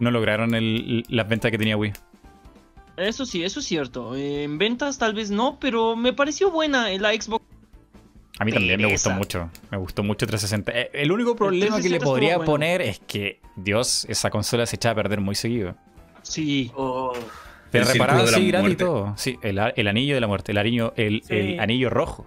No 0.00 0.10
lograron 0.10 0.54
el- 0.54 1.04
las 1.08 1.28
ventas 1.28 1.50
que 1.50 1.58
tenía 1.58 1.76
Wii. 1.76 1.92
Eso 2.96 3.24
sí, 3.24 3.42
eso 3.44 3.60
es 3.60 3.66
cierto. 3.66 4.14
En 4.16 4.58
ventas 4.58 4.98
tal 4.98 5.14
vez 5.14 5.30
no, 5.30 5.58
pero 5.60 5.96
me 5.96 6.12
pareció 6.12 6.50
buena 6.50 6.90
en 6.92 7.02
la 7.02 7.12
Xbox. 7.12 7.44
A 8.38 8.44
mí 8.44 8.52
también 8.52 8.80
me 8.80 8.90
gustó 8.90 9.10
mucho. 9.10 9.50
Me 9.70 9.78
gustó 9.78 10.02
mucho 10.02 10.26
360. 10.26 10.72
Eh, 10.72 10.90
El 10.94 11.12
único 11.12 11.36
problema 11.36 11.76
que 11.76 11.82
360 11.88 11.98
le 11.98 12.00
podría 12.04 12.36
bueno. 12.38 12.50
poner 12.52 12.82
es 12.82 12.98
que, 13.00 13.40
Dios, 13.56 14.04
esa 14.08 14.30
consola 14.30 14.66
se 14.66 14.76
echaba 14.76 14.92
a 14.92 14.96
perder 14.96 15.20
muy 15.20 15.34
seguido. 15.34 15.76
Sí. 16.22 16.70
Oh, 16.74 17.12
Te 17.70 17.78
la 17.80 17.84
así 17.84 17.98
gratis 18.48 18.72
y 18.72 18.76
todo. 18.76 19.14
Sí, 19.16 19.38
el, 19.42 19.58
anillo 19.88 20.14
de 20.14 20.20
la 20.20 20.26
muerte, 20.26 20.52
el 20.52 20.58
anillo, 20.58 20.92
el, 20.96 21.22
Sí. 21.24 21.34
el 21.34 21.60
anillo 21.60 21.88
rojo. 21.90 22.24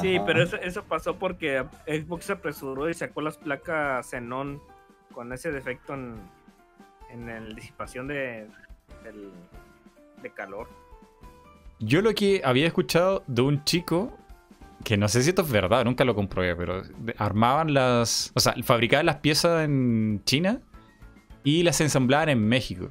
Sí, 0.00 0.16
Ajá. 0.16 0.24
pero 0.26 0.42
eso, 0.42 0.56
eso 0.56 0.84
pasó 0.84 1.16
porque 1.16 1.64
Xbox 1.86 2.26
se 2.26 2.32
apresuró 2.34 2.88
y 2.88 2.94
sacó 2.94 3.22
las 3.22 3.36
placas 3.38 4.06
Xenon 4.08 4.60
con 5.12 5.32
ese 5.32 5.50
defecto 5.50 5.94
en, 5.94 6.14
en 7.10 7.26
la 7.48 7.54
disipación 7.54 8.06
de, 8.06 8.46
del- 9.02 9.32
de 10.22 10.30
calor. 10.30 10.68
Yo 11.80 12.02
lo 12.02 12.14
que 12.14 12.42
había 12.44 12.66
escuchado 12.66 13.24
de 13.26 13.42
un 13.42 13.64
chico, 13.64 14.16
que 14.84 14.96
no 14.96 15.08
sé 15.08 15.22
si 15.22 15.30
esto 15.30 15.42
es 15.42 15.50
verdad, 15.50 15.84
nunca 15.84 16.04
lo 16.04 16.14
comprobé, 16.14 16.54
pero 16.54 16.82
armaban 17.16 17.72
las. 17.74 18.30
O 18.34 18.40
sea, 18.40 18.54
fabricaban 18.62 19.06
las 19.06 19.16
piezas 19.16 19.64
en 19.64 20.20
China 20.24 20.60
y 21.42 21.62
las 21.62 21.80
ensamblaban 21.80 22.28
en 22.28 22.46
México. 22.46 22.90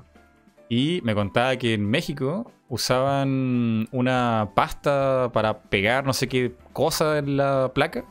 Y 0.70 1.02
me 1.04 1.14
contaba 1.16 1.56
que 1.56 1.76
en 1.76 1.88
México 1.90 2.52
usaban 2.70 3.88
una 3.92 4.52
pasta 4.54 5.32
para 5.34 5.64
pegar 5.64 6.06
no 6.06 6.14
sé 6.14 6.30
qué 6.30 6.54
cosa 6.72 7.18
en 7.18 7.36
la 7.36 7.72
placa. 7.74 8.06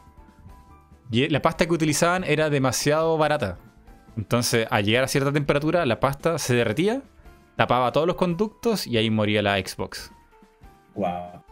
Y 1.11 1.29
la 1.29 1.41
pasta 1.41 1.67
que 1.67 1.73
utilizaban 1.73 2.25
era 2.25 2.51
demasiado 2.51 3.17
barata. 3.17 3.57
Entonces, 4.17 4.67
al 4.71 4.85
llegar 4.85 5.05
a 5.05 5.09
cierta 5.09 5.33
temperatura, 5.33 5.87
la 5.87 6.01
pasta 6.01 6.39
se 6.39 6.55
derretía, 6.55 7.03
tapaba 7.57 7.93
todos 7.93 8.07
los 8.07 8.17
conductos 8.17 8.87
y 8.87 8.99
ahí 8.99 9.09
moría 9.09 9.41
la 9.41 9.57
Xbox. 9.57 10.13
Wow. 10.95 11.43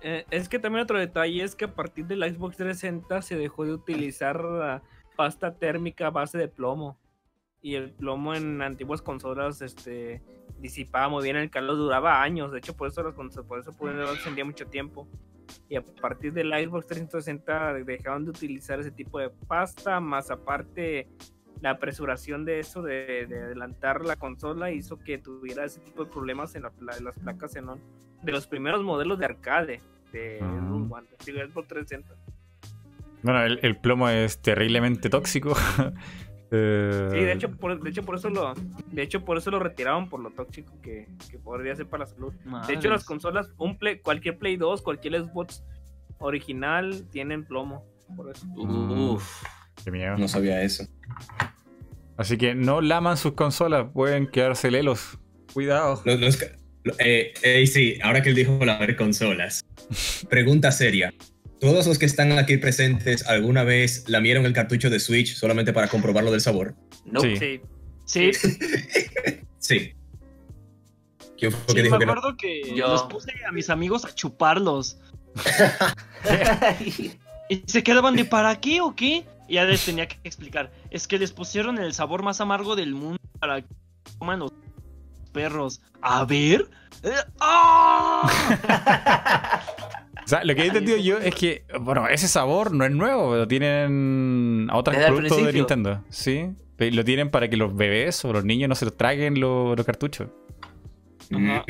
Eh, 0.00 0.24
es 0.30 0.48
que 0.48 0.58
también 0.58 0.84
otro 0.84 0.98
detalle 0.98 1.42
es 1.42 1.56
que 1.56 1.64
a 1.64 1.74
partir 1.74 2.06
de 2.06 2.16
la 2.16 2.28
Xbox 2.28 2.56
360 2.56 3.20
se 3.22 3.36
dejó 3.36 3.64
de 3.64 3.72
utilizar 3.72 4.42
la 4.42 4.82
pasta 5.16 5.54
térmica 5.54 6.06
a 6.06 6.10
base 6.10 6.38
de 6.38 6.48
plomo. 6.48 6.98
Y 7.60 7.74
el 7.74 7.90
plomo 7.90 8.34
en 8.34 8.62
antiguas 8.62 9.02
consolas 9.02 9.60
este, 9.60 10.22
disipaba 10.58 11.08
muy 11.08 11.22
bien 11.24 11.36
el 11.36 11.50
calor, 11.50 11.76
duraba 11.76 12.22
años. 12.22 12.52
De 12.52 12.58
hecho, 12.58 12.76
por 12.76 12.88
eso, 12.88 13.14
consolas, 13.14 13.46
por 13.46 13.58
eso 13.60 13.74
no 13.80 14.10
encendía 14.12 14.44
mucho 14.44 14.66
tiempo. 14.66 15.08
Y 15.68 15.76
a 15.76 15.82
partir 15.82 16.32
de 16.32 16.44
la 16.44 16.62
Xbox 16.62 16.86
360 16.86 17.74
dejaron 17.84 18.24
de 18.24 18.30
utilizar 18.30 18.80
ese 18.80 18.90
tipo 18.90 19.18
de 19.18 19.30
pasta, 19.30 20.00
más 20.00 20.30
aparte 20.30 21.08
la 21.60 21.70
apresuración 21.70 22.44
de 22.44 22.60
eso, 22.60 22.82
de, 22.82 23.26
de 23.26 23.42
adelantar 23.42 24.04
la 24.04 24.16
consola, 24.16 24.70
hizo 24.70 24.98
que 24.98 25.18
tuviera 25.18 25.64
ese 25.64 25.80
tipo 25.80 26.04
de 26.04 26.10
problemas 26.10 26.54
en, 26.54 26.62
la 26.62 26.72
en 26.98 27.04
las 27.04 27.18
placas 27.18 27.52
Xenon 27.52 27.78
de 28.22 28.32
los 28.32 28.46
primeros 28.46 28.82
modelos 28.82 29.18
de 29.18 29.24
arcade 29.26 29.80
de 30.12 30.38
Ah. 30.40 30.60
Xbox 30.60 30.92
One, 30.92 31.08
de 31.24 31.46
Xbox 31.48 31.68
360. 31.68 32.14
Bueno, 33.22 33.42
el, 33.42 33.58
el 33.62 33.76
plomo 33.76 34.08
es 34.08 34.38
terriblemente 34.40 35.08
tóxico. 35.08 35.54
Eh, 36.54 37.08
Sí, 37.12 37.18
de 37.18 37.32
hecho, 37.32 37.50
por, 37.50 37.82
de 37.82 37.90
hecho 37.90 38.02
por 38.02 38.16
eso 38.16 38.30
lo 38.30 38.54
de 38.86 39.02
hecho 39.02 39.24
por 39.24 39.36
eso 39.36 39.50
lo 39.50 39.58
retiraron 39.58 40.08
por 40.08 40.20
lo 40.20 40.30
tóxico 40.30 40.80
que, 40.82 41.08
que 41.30 41.38
podría 41.38 41.74
ser 41.74 41.86
para 41.86 42.04
la 42.04 42.10
salud. 42.10 42.32
De 42.66 42.74
hecho, 42.74 42.88
las 42.90 43.04
consolas, 43.04 43.50
un 43.58 43.78
Play, 43.78 44.00
cualquier 44.00 44.38
Play 44.38 44.56
2, 44.56 44.82
cualquier 44.82 45.20
Xbox 45.20 45.64
original 46.18 47.06
tienen 47.10 47.44
plomo. 47.44 47.84
Por 48.16 48.30
eso. 48.30 48.46
Uf. 48.56 49.42
qué 49.82 49.90
miedo. 49.90 50.16
No 50.16 50.28
sabía 50.28 50.62
eso. 50.62 50.86
Así 52.16 52.36
que 52.36 52.54
no 52.54 52.80
laman 52.80 53.16
sus 53.16 53.32
consolas, 53.32 53.88
pueden 53.92 54.28
quedarse 54.28 54.70
lelos. 54.70 55.18
Cuidado. 55.52 56.00
Los, 56.04 56.20
los 56.20 56.42
eh, 56.98 57.32
eh, 57.42 57.66
sí, 57.66 57.98
ahora 58.02 58.22
que 58.22 58.28
él 58.28 58.34
dijo 58.34 58.64
la 58.64 58.78
ver 58.78 58.96
consolas. 58.96 59.64
Pregunta 60.28 60.70
seria. 60.70 61.12
¿Todos 61.64 61.86
los 61.86 61.98
que 61.98 62.04
están 62.04 62.30
aquí 62.32 62.58
presentes 62.58 63.26
alguna 63.26 63.64
vez 63.64 64.04
lamieron 64.06 64.44
el 64.44 64.52
cartucho 64.52 64.90
de 64.90 65.00
Switch 65.00 65.34
solamente 65.34 65.72
para 65.72 65.88
comprobarlo 65.88 66.30
del 66.30 66.42
sabor? 66.42 66.74
No. 67.06 67.22
Sí. 67.22 67.36
Sí. 67.38 67.60
Sí, 68.04 68.32
Sí. 69.58 69.94
¿Quién 71.38 71.52
fue 71.52 71.60
sí, 71.68 71.74
que 71.74 71.82
me 71.84 71.98
que 71.98 72.04
no? 72.04 72.12
acuerdo 72.12 72.36
que 72.36 72.74
Yo. 72.76 72.88
los 72.88 73.04
puse 73.04 73.32
a 73.48 73.52
mis 73.52 73.70
amigos 73.70 74.04
a 74.04 74.14
chuparlos. 74.14 74.98
Y 77.48 77.62
se 77.66 77.82
quedaban 77.82 78.14
de 78.16 78.24
¿para 78.26 78.58
qué 78.60 78.82
o 78.82 78.94
qué? 78.94 79.26
Y 79.48 79.54
ya 79.54 79.64
les 79.64 79.84
tenía 79.86 80.06
que 80.06 80.18
explicar. 80.24 80.70
Es 80.90 81.06
que 81.06 81.18
les 81.18 81.32
pusieron 81.32 81.78
el 81.78 81.94
sabor 81.94 82.22
más 82.22 82.42
amargo 82.42 82.76
del 82.76 82.94
mundo 82.94 83.18
para 83.38 83.62
que 83.62 83.68
coman 84.18 84.38
los 84.38 84.52
perros. 85.32 85.80
A 86.02 86.24
ver. 86.26 86.68
¡ah! 87.40 88.30
O 90.24 90.28
sea, 90.28 90.42
lo 90.44 90.54
que 90.54 90.62
he 90.62 90.66
entendido 90.66 90.96
yo 90.98 91.18
es 91.18 91.34
que, 91.34 91.64
bueno, 91.80 92.08
ese 92.08 92.28
sabor 92.28 92.72
no 92.72 92.84
es 92.84 92.90
nuevo, 92.90 93.36
lo 93.36 93.46
tienen 93.46 94.68
a 94.70 94.76
otros 94.78 94.96
productos 94.96 95.44
de. 95.46 95.52
Nintendo, 95.52 96.04
¿sí? 96.08 96.46
Lo 96.78 97.04
tienen 97.04 97.30
para 97.30 97.48
que 97.48 97.56
los 97.56 97.76
bebés 97.76 98.24
o 98.24 98.32
los 98.32 98.44
niños 98.44 98.68
no 98.68 98.74
se 98.74 98.86
los 98.86 98.96
traguen 98.96 99.38
lo- 99.38 99.76
los 99.76 99.84
cartuchos. 99.86 100.28
Ajá. 101.32 101.64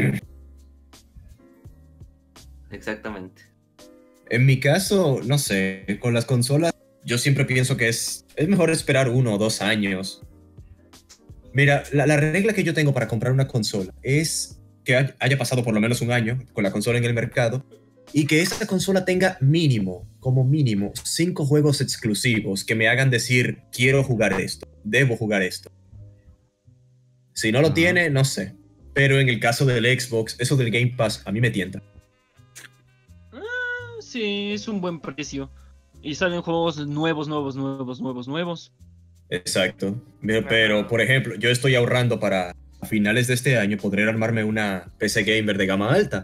Exactamente. 2.71 3.43
En 4.31 4.47
mi 4.47 4.59
caso, 4.59 5.21
no 5.25 5.39
sé, 5.39 5.99
con 6.01 6.15
las 6.15 6.25
consolas, 6.25 6.73
yo 7.05 7.19
siempre 7.19 7.45
pienso 7.45 7.77
que 7.77 7.89
es, 7.89 8.25
es 8.37 8.49
mejor 8.49 8.71
esperar 8.71 9.09
uno 9.09 9.35
o 9.35 9.39
dos 9.39 9.61
años. 9.63 10.23
Mira, 11.53 11.85
la, 11.93 12.07
la 12.07 12.17
regla 12.17 12.53
que 12.53 12.65
yo 12.65 12.75
tengo 12.75 12.93
para 12.95 13.07
comprar 13.07 13.33
una 13.33 13.47
consola 13.47 13.93
es 14.03 14.61
que 14.85 14.97
hay- 14.97 15.11
haya 15.21 15.39
pasado 15.39 15.63
por 15.63 15.75
lo 15.75 15.81
menos 15.81 16.01
un 16.01 16.11
año 16.13 16.39
con 16.53 16.65
la 16.65 16.73
consola 16.73 16.99
en 16.99 17.05
el 17.05 17.15
mercado 17.15 17.65
y 18.17 18.29
que 18.29 18.41
esa 18.41 18.65
consola 18.69 19.05
tenga 19.05 19.37
mínimo, 19.41 20.09
como 20.21 20.45
mínimo, 20.45 20.93
cinco 21.03 21.45
juegos 21.45 21.81
exclusivos 21.81 22.65
que 22.65 22.77
me 22.77 22.87
hagan 22.87 23.11
decir, 23.11 23.63
quiero 23.73 24.05
jugar 24.05 24.41
esto, 24.41 24.69
debo 24.85 25.17
jugar 25.17 25.43
esto. 25.43 25.69
Si 27.33 27.51
no 27.51 27.61
lo 27.61 27.75
tiene, 27.75 28.11
no 28.11 28.25
sé. 28.25 28.55
Pero 28.93 29.19
en 29.19 29.29
el 29.29 29.41
caso 29.41 29.67
del 29.67 29.85
Xbox, 30.01 30.37
eso 30.39 30.57
del 30.57 30.71
Game 30.71 30.95
Pass 30.97 31.23
a 31.25 31.33
mí 31.33 31.41
me 31.41 31.51
tienta. 31.51 31.83
Sí, 33.99 34.53
es 34.53 34.69
un 34.69 34.81
buen 34.81 35.01
precio. 35.01 35.51
Y 36.01 36.15
salen 36.15 36.41
juegos 36.41 36.87
nuevos, 36.87 37.27
nuevos, 37.27 37.57
nuevos, 37.57 38.01
nuevos, 38.01 38.29
nuevos. 38.29 38.73
Exacto. 39.29 40.01
Pero, 40.25 40.47
pero, 40.49 40.87
por 40.87 41.01
ejemplo, 41.01 41.35
yo 41.35 41.51
estoy 41.51 41.75
ahorrando 41.75 42.21
para 42.21 42.55
a 42.81 42.87
finales 42.87 43.27
de 43.27 43.35
este 43.35 43.59
año 43.59 43.77
poder 43.77 44.09
armarme 44.09 44.45
una 44.45 44.93
PC 44.99 45.25
gamer 45.25 45.59
de 45.59 45.67
gama 45.67 45.93
alta. 45.93 46.23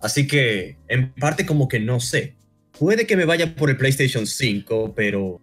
Así 0.00 0.26
que, 0.26 0.76
en 0.88 1.12
parte, 1.14 1.44
como 1.46 1.68
que 1.68 1.80
no 1.80 2.00
sé. 2.00 2.34
Puede 2.78 3.06
que 3.06 3.16
me 3.16 3.24
vaya 3.24 3.54
por 3.56 3.70
el 3.70 3.76
PlayStation 3.76 4.26
5, 4.26 4.94
pero. 4.94 5.40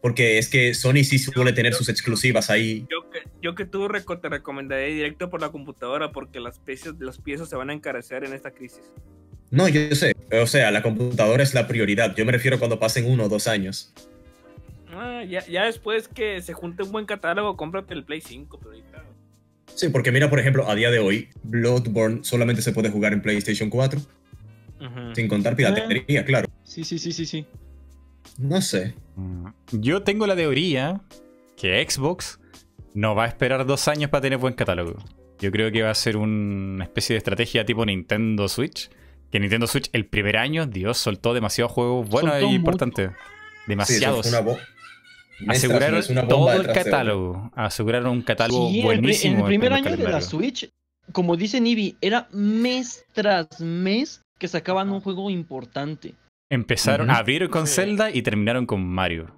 Porque 0.00 0.38
es 0.38 0.48
que 0.48 0.72
Sony 0.74 1.02
sí 1.02 1.18
suele 1.18 1.52
tener 1.52 1.74
sus 1.74 1.88
exclusivas 1.88 2.48
ahí. 2.48 2.86
Yo 2.88 3.10
que, 3.10 3.18
yo 3.42 3.54
que 3.56 3.64
tú 3.64 3.88
reco- 3.88 4.20
te 4.20 4.28
recomendaría 4.28 4.86
directo 4.94 5.28
por 5.30 5.40
la 5.40 5.48
computadora 5.50 6.12
porque 6.12 6.38
las 6.38 6.60
piezas, 6.60 6.94
las 7.00 7.18
piezas 7.18 7.48
se 7.48 7.56
van 7.56 7.70
a 7.70 7.72
encarecer 7.72 8.22
en 8.22 8.32
esta 8.32 8.52
crisis. 8.52 8.82
No, 9.50 9.66
yo 9.68 9.92
sé. 9.96 10.14
O 10.40 10.46
sea, 10.46 10.70
la 10.70 10.82
computadora 10.82 11.42
es 11.42 11.54
la 11.54 11.66
prioridad. 11.66 12.14
Yo 12.14 12.24
me 12.24 12.30
refiero 12.30 12.58
cuando 12.60 12.78
pasen 12.78 13.10
uno 13.10 13.24
o 13.24 13.28
dos 13.28 13.48
años. 13.48 13.92
Ah, 14.92 15.24
ya, 15.28 15.44
ya 15.46 15.64
después 15.64 16.06
que 16.06 16.40
se 16.40 16.52
junte 16.52 16.84
un 16.84 16.92
buen 16.92 17.06
catálogo, 17.06 17.56
cómprate 17.56 17.92
el 17.94 18.04
Play 18.04 18.20
5, 18.20 18.58
pero 18.58 18.70
ahorita. 18.70 19.04
Sí, 19.76 19.90
porque 19.90 20.10
mira, 20.10 20.28
por 20.30 20.40
ejemplo, 20.40 20.68
a 20.68 20.74
día 20.74 20.90
de 20.90 20.98
hoy, 20.98 21.28
Bloodborne 21.44 22.24
solamente 22.24 22.62
se 22.62 22.72
puede 22.72 22.90
jugar 22.90 23.12
en 23.12 23.20
PlayStation 23.22 23.68
4, 23.70 24.00
Ujú. 24.00 25.14
sin 25.14 25.28
contar 25.28 25.54
piratería, 25.54 26.24
claro. 26.24 26.48
Sí, 26.64 26.82
sí, 26.82 26.98
sí, 26.98 27.12
sí, 27.12 27.26
sí. 27.26 27.46
No 28.38 28.60
sé. 28.62 28.94
Mm. 29.16 29.46
Yo 29.72 30.02
tengo 30.02 30.26
la 30.26 30.34
teoría 30.34 31.00
que 31.56 31.86
Xbox 31.88 32.40
no 32.94 33.14
va 33.14 33.24
a 33.24 33.28
esperar 33.28 33.66
dos 33.66 33.86
años 33.88 34.10
para 34.10 34.22
tener 34.22 34.38
buen 34.38 34.54
catálogo. 34.54 34.96
Yo 35.38 35.52
creo 35.52 35.70
que 35.70 35.82
va 35.82 35.90
a 35.90 35.94
ser 35.94 36.16
una 36.16 36.84
especie 36.84 37.14
de 37.14 37.18
estrategia 37.18 37.64
tipo 37.66 37.84
Nintendo 37.84 38.48
Switch. 38.48 38.90
Que 39.30 39.40
Nintendo 39.40 39.66
Switch 39.66 39.90
el 39.92 40.06
primer 40.06 40.36
año, 40.38 40.66
Dios, 40.66 40.96
soltó 40.98 41.34
demasiados 41.34 41.72
juegos 41.72 42.08
buenos 42.08 42.34
e 42.36 42.44
importantes. 42.46 43.10
Sí, 43.10 43.14
eso 43.14 43.66
Demasiados. 43.66 44.30
fue 44.30 44.40
una 44.40 44.48
Aseguraron 45.48 46.02
todo 46.28 46.52
el 46.52 46.66
catálogo. 46.68 47.50
Aseguraron 47.54 48.10
un 48.10 48.22
catálogo 48.22 48.68
Sí, 48.70 48.80
en 48.80 48.86
el, 48.86 48.88
pri- 48.88 49.00
buenísimo. 49.00 49.34
en 49.34 49.40
el 49.40 49.46
primer 49.46 49.72
año 49.72 49.96
de 49.96 50.02
la. 50.08 50.20
Switch, 50.20 50.68
como 51.12 51.36
dice 51.36 51.60
Nibi, 51.60 51.96
era 52.00 52.28
mes 52.32 53.04
tras 53.12 53.60
mes 53.60 54.22
que 54.38 54.48
sacaban 54.48 54.90
un 54.90 55.00
juego 55.00 55.30
importante. 55.30 56.14
Empezaron, 56.50 57.08
Ujú. 57.10 57.18
abrieron 57.18 57.48
con 57.50 57.66
Sí. 57.66 57.74
Zelda 57.74 58.10
y 58.10 58.22
terminaron 58.22 58.66
con 58.66 58.86
Mario. 58.86 59.34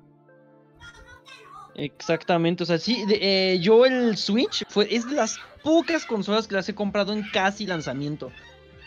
Exactamente, 1.74 2.64
o 2.64 2.66
sea, 2.66 2.78
sí, 2.78 3.04
de- 3.06 3.18
eh, 3.54 3.58
yo 3.60 3.86
el 3.86 4.16
Switch 4.16 4.64
fue, 4.68 4.88
es 4.94 5.08
de 5.08 5.14
las 5.14 5.38
pocas 5.62 6.04
consolas 6.04 6.48
que 6.48 6.54
las 6.56 6.68
he 6.68 6.74
comprado 6.74 7.12
en 7.12 7.22
casi 7.32 7.66
lanzamiento. 7.66 8.32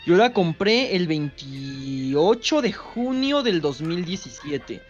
Yo 0.04 0.16
la 0.16 0.32
compré 0.32 0.94
el 0.96 1.06
28 1.06 2.60
de 2.60 2.72
junio 2.72 3.42
del 3.42 3.60
2017. 3.60 4.82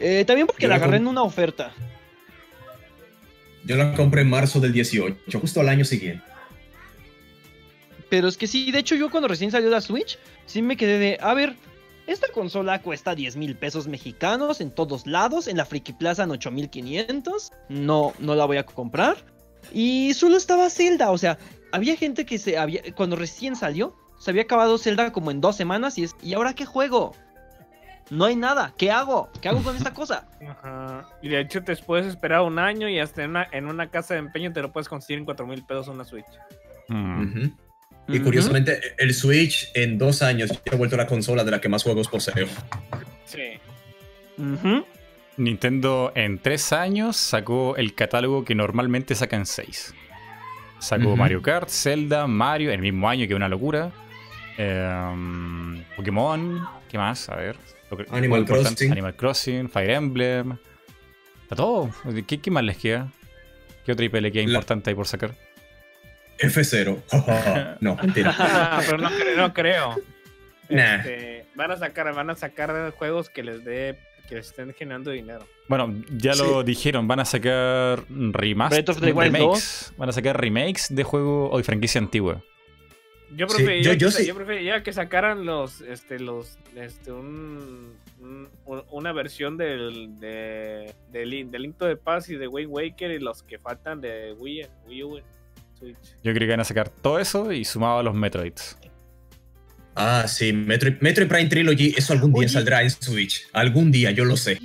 Eh, 0.00 0.24
también 0.24 0.46
porque 0.46 0.66
la 0.66 0.76
la 0.78 0.84
agarré 0.84 0.96
en 0.96 1.06
una 1.06 1.22
oferta. 1.22 1.72
Yo 3.64 3.76
la 3.76 3.94
compré 3.94 4.22
en 4.22 4.30
marzo 4.30 4.58
del 4.58 4.72
18, 4.72 5.38
justo 5.38 5.60
al 5.60 5.68
año 5.68 5.84
siguiente. 5.84 6.24
Pero 8.08 8.26
es 8.26 8.36
que 8.36 8.46
sí, 8.46 8.72
de 8.72 8.78
hecho 8.78 8.94
yo 8.94 9.10
cuando 9.10 9.28
recién 9.28 9.50
salió 9.50 9.68
la 9.68 9.82
Switch, 9.82 10.18
sí 10.46 10.62
me 10.62 10.76
quedé 10.76 10.98
de, 10.98 11.18
a 11.20 11.34
ver, 11.34 11.54
esta 12.06 12.26
consola 12.32 12.80
cuesta 12.80 13.14
10 13.14 13.36
mil 13.36 13.54
pesos 13.56 13.86
mexicanos 13.86 14.60
en 14.60 14.70
todos 14.70 15.06
lados, 15.06 15.46
en 15.46 15.58
la 15.58 15.66
Friki 15.66 15.92
Plaza 15.92 16.24
en 16.24 16.30
8500, 16.30 17.52
no, 17.68 18.14
no 18.18 18.34
la 18.34 18.46
voy 18.46 18.56
a 18.56 18.64
comprar. 18.64 19.18
Y 19.72 20.14
solo 20.14 20.38
estaba 20.38 20.70
Zelda, 20.70 21.10
o 21.10 21.18
sea, 21.18 21.38
había 21.72 21.94
gente 21.96 22.24
que 22.24 22.38
se 22.38 22.56
había, 22.56 22.82
cuando 22.96 23.14
recién 23.14 23.54
salió, 23.54 23.94
se 24.18 24.30
había 24.30 24.42
acabado 24.42 24.78
Zelda 24.78 25.12
como 25.12 25.30
en 25.30 25.40
dos 25.40 25.56
semanas 25.56 25.98
y 25.98 26.04
es, 26.04 26.16
¿y 26.22 26.32
ahora 26.32 26.54
qué 26.54 26.64
juego? 26.64 27.14
No 28.10 28.24
hay 28.24 28.36
nada, 28.36 28.74
¿qué 28.76 28.90
hago? 28.90 29.30
¿Qué 29.40 29.48
hago 29.48 29.62
con 29.62 29.76
esta 29.76 29.94
cosa? 29.94 30.26
Ajá. 30.46 31.06
Y 31.22 31.28
de 31.28 31.40
hecho 31.40 31.62
te 31.62 31.76
puedes 31.76 32.06
esperar 32.06 32.42
un 32.42 32.58
año 32.58 32.88
y 32.88 32.98
hasta 32.98 33.22
en 33.22 33.30
una, 33.30 33.48
en 33.52 33.66
una 33.66 33.88
casa 33.88 34.14
de 34.14 34.20
empeño 34.20 34.52
te 34.52 34.62
lo 34.62 34.72
puedes 34.72 34.88
conseguir 34.88 35.18
en 35.18 35.24
4 35.24 35.46
mil 35.46 35.64
pesos 35.64 35.88
una 35.88 36.04
Switch. 36.04 36.26
Mm. 36.88 37.46
Y 38.08 38.18
curiosamente, 38.20 38.80
el 38.98 39.14
Switch 39.14 39.70
en 39.74 39.96
dos 39.96 40.22
años 40.22 40.50
ya 40.50 40.72
ha 40.72 40.76
vuelto 40.76 40.96
la 40.96 41.06
consola 41.06 41.44
de 41.44 41.52
la 41.52 41.60
que 41.60 41.68
más 41.68 41.84
juegos 41.84 42.08
poseo. 42.08 42.48
Sí. 43.24 43.60
Nintendo 45.36 46.12
en 46.16 46.38
tres 46.38 46.72
años 46.72 47.16
sacó 47.16 47.76
el 47.76 47.94
catálogo 47.94 48.44
que 48.44 48.56
normalmente 48.56 49.14
saca 49.14 49.36
en 49.36 49.46
seis. 49.46 49.94
Sacó. 50.80 51.14
Mario 51.14 51.42
Kart, 51.42 51.68
Zelda, 51.68 52.26
Mario, 52.26 52.72
el 52.72 52.80
mismo 52.80 53.08
año, 53.08 53.26
que 53.26 53.34
es 53.34 53.36
una 53.36 53.48
locura. 53.48 53.92
Em, 54.56 55.84
Pokémon, 55.94 56.66
¿qué 56.88 56.98
más? 56.98 57.28
A 57.28 57.36
ver. 57.36 57.56
Lo 57.90 57.96
que- 57.96 58.06
Animal 58.10 58.44
Crossing. 58.44 58.92
Animal 58.92 59.14
Crossing, 59.16 59.68
Fire 59.68 59.90
Emblem. 59.90 60.56
Está 61.42 61.56
todo. 61.56 61.90
¿Qué, 62.26 62.40
qué 62.40 62.50
más 62.50 62.62
les 62.64 62.76
queda? 62.78 63.08
¿Qué 63.84 63.92
otra 63.92 64.04
IP 64.04 64.14
le 64.20 64.30
queda 64.32 64.44
La- 64.44 64.50
importante 64.50 64.90
ahí 64.90 64.96
por 64.96 65.06
sacar? 65.06 65.34
F0. 66.38 66.98
no, 67.80 67.96
mentira. 67.96 68.34
Pero 68.86 68.98
no, 68.98 69.10
cre- 69.10 69.36
no 69.36 69.52
creo. 69.52 69.96
Nah. 70.68 70.96
Este, 70.96 71.46
van 71.54 71.72
a 71.72 71.76
sacar, 71.76 72.14
van 72.14 72.30
a 72.30 72.36
sacar 72.36 72.92
juegos 72.92 73.28
que 73.28 73.42
les 73.42 73.64
dé, 73.64 73.98
que 74.28 74.36
les 74.36 74.46
estén 74.46 74.72
generando 74.72 75.10
dinero. 75.10 75.44
Bueno, 75.68 75.92
ya 76.16 76.34
lo 76.34 76.62
dijeron, 76.62 77.08
van 77.08 77.20
a 77.20 77.24
sacar 77.24 78.04
remaster, 78.08 78.84
Breath 78.84 78.96
of 78.96 79.00
the 79.00 79.12
Wild 79.12 79.32
remakes. 79.36 79.92
Van 79.96 80.08
a 80.08 80.12
sacar 80.12 80.40
remakes 80.40 80.86
de 80.94 81.02
juegos 81.02 81.50
o 81.52 81.56
de 81.58 81.64
franquicia 81.64 82.00
antigua. 82.00 82.42
Yo 83.36 83.48
Sí, 83.48 83.54
preferiría, 83.56 83.92
yo- 83.94 83.98
yo 83.98 84.08
que, 84.08 84.12
sí- 84.22 84.26
yo 84.26 84.34
preferiría 84.34 84.82
que 84.82 84.92
sacaran 84.92 85.44
los, 85.44 85.80
este, 85.82 86.18
los, 86.18 86.58
este, 86.74 87.12
un, 87.12 87.94
un- 88.20 88.82
una 88.90 89.12
versión 89.12 89.56
del, 89.56 90.18
de, 90.18 90.94
de, 91.12 91.26
Link, 91.26 91.50
de 91.78 91.96
Past 91.96 92.30
y 92.30 92.36
de 92.36 92.48
Wind 92.48 92.70
Waker 92.70 93.10
y 93.12 93.18
los 93.20 93.42
que 93.42 93.58
faltan 93.58 94.00
de 94.00 94.32
Wii, 94.38 94.66
Wii 94.88 95.02
U, 95.04 95.20
Switch. 95.78 95.96
Yo 96.24 96.32
creo 96.34 96.40
que 96.40 96.48
van 96.50 96.60
a 96.60 96.64
sacar 96.64 96.88
todo 96.88 97.18
eso 97.18 97.52
y 97.52 97.64
sumado 97.64 97.98
a 98.00 98.02
los 98.02 98.14
Metroids. 98.14 98.76
Ah, 99.94 100.26
sí, 100.28 100.52
Metroid, 100.52 100.94
Metroid 101.00 101.28
Prime 101.28 101.48
Trilogy, 101.48 101.94
eso 101.96 102.12
algún 102.12 102.32
día 102.32 102.40
Oye. 102.40 102.48
saldrá 102.48 102.82
en 102.82 102.90
Switch. 102.90 103.46
Algún 103.52 103.90
día, 103.90 104.10
yo 104.12 104.24
lo 104.24 104.36
sé. 104.36 104.58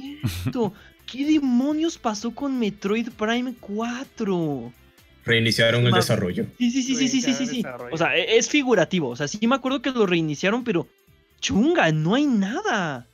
¿Qué 1.12 1.26
demonios 1.26 1.98
pasó 1.98 2.34
con 2.34 2.58
Metroid 2.60 3.10
Prime 3.12 3.54
4? 3.60 4.72
Reiniciaron 5.26 5.86
el 5.86 5.92
Ma- 5.92 5.98
desarrollo. 5.98 6.46
Sí, 6.58 6.70
sí, 6.72 6.84
sí, 6.84 6.96
sí, 6.96 7.08
sí, 7.08 7.22
sí, 7.22 7.34
sí, 7.34 7.46
sí. 7.48 7.64
O 7.92 7.98
sea, 7.98 8.16
e- 8.16 8.38
es 8.38 8.48
figurativo. 8.50 9.10
O 9.10 9.16
sea, 9.16 9.28
sí 9.28 9.46
me 9.48 9.56
acuerdo 9.56 9.82
que 9.82 9.92
lo 9.92 10.06
reiniciaron, 10.06 10.64
pero 10.64 10.88
chunga, 11.40 11.92
no 11.92 12.16
hay 12.16 12.26
nada. 12.26 13.08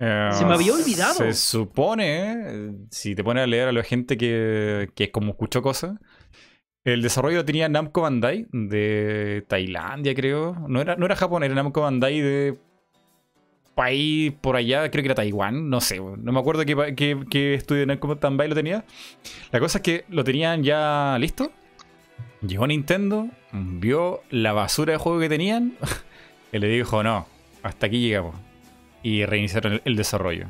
Eh, 0.00 0.30
Se 0.32 0.44
me 0.44 0.54
había 0.54 0.72
olvidado. 0.74 1.14
Se 1.14 1.32
supone, 1.34 2.32
eh, 2.46 2.72
si 2.90 3.14
te 3.14 3.22
pones 3.24 3.44
a 3.44 3.46
leer 3.46 3.68
a 3.68 3.72
la 3.72 3.82
gente 3.82 4.16
que, 4.16 4.88
que 4.94 5.10
como 5.10 5.32
escuchó 5.32 5.60
cosas, 5.60 5.98
el 6.84 7.02
desarrollo 7.02 7.38
lo 7.38 7.44
tenía 7.44 7.68
Namco 7.68 8.02
Bandai 8.02 8.46
de 8.52 9.44
Tailandia, 9.48 10.14
creo. 10.14 10.54
No 10.68 10.80
era, 10.80 10.96
no 10.96 11.04
era 11.04 11.16
Japón, 11.16 11.42
era 11.42 11.54
Namco 11.54 11.80
Bandai 11.82 12.20
de 12.20 12.58
país 13.78 14.32
por 14.40 14.56
allá, 14.56 14.90
creo 14.90 15.02
que 15.04 15.06
era 15.06 15.14
Taiwán, 15.14 15.70
no 15.70 15.80
sé, 15.80 16.00
no 16.00 16.32
me 16.32 16.40
acuerdo 16.40 16.64
qué, 16.66 16.94
qué, 16.96 17.16
qué 17.30 17.54
estudio 17.54 17.86
de 17.86 17.94
Bandai 17.96 18.48
lo 18.48 18.54
tenía. 18.56 18.84
La 19.52 19.60
cosa 19.60 19.78
es 19.78 19.82
que 19.82 20.04
lo 20.08 20.24
tenían 20.24 20.64
ya 20.64 21.16
listo. 21.20 21.52
Llegó 22.42 22.66
Nintendo, 22.66 23.28
vio 23.52 24.20
la 24.30 24.52
basura 24.52 24.92
de 24.94 24.98
juego 24.98 25.20
que 25.20 25.28
tenían 25.28 25.74
y 26.52 26.58
le 26.58 26.66
dijo, 26.66 27.04
no, 27.04 27.28
hasta 27.62 27.86
aquí 27.86 28.00
llegamos. 28.00 28.34
y 29.04 29.24
reiniciaron 29.24 29.74
el, 29.74 29.82
el 29.84 29.94
desarrollo. 29.94 30.46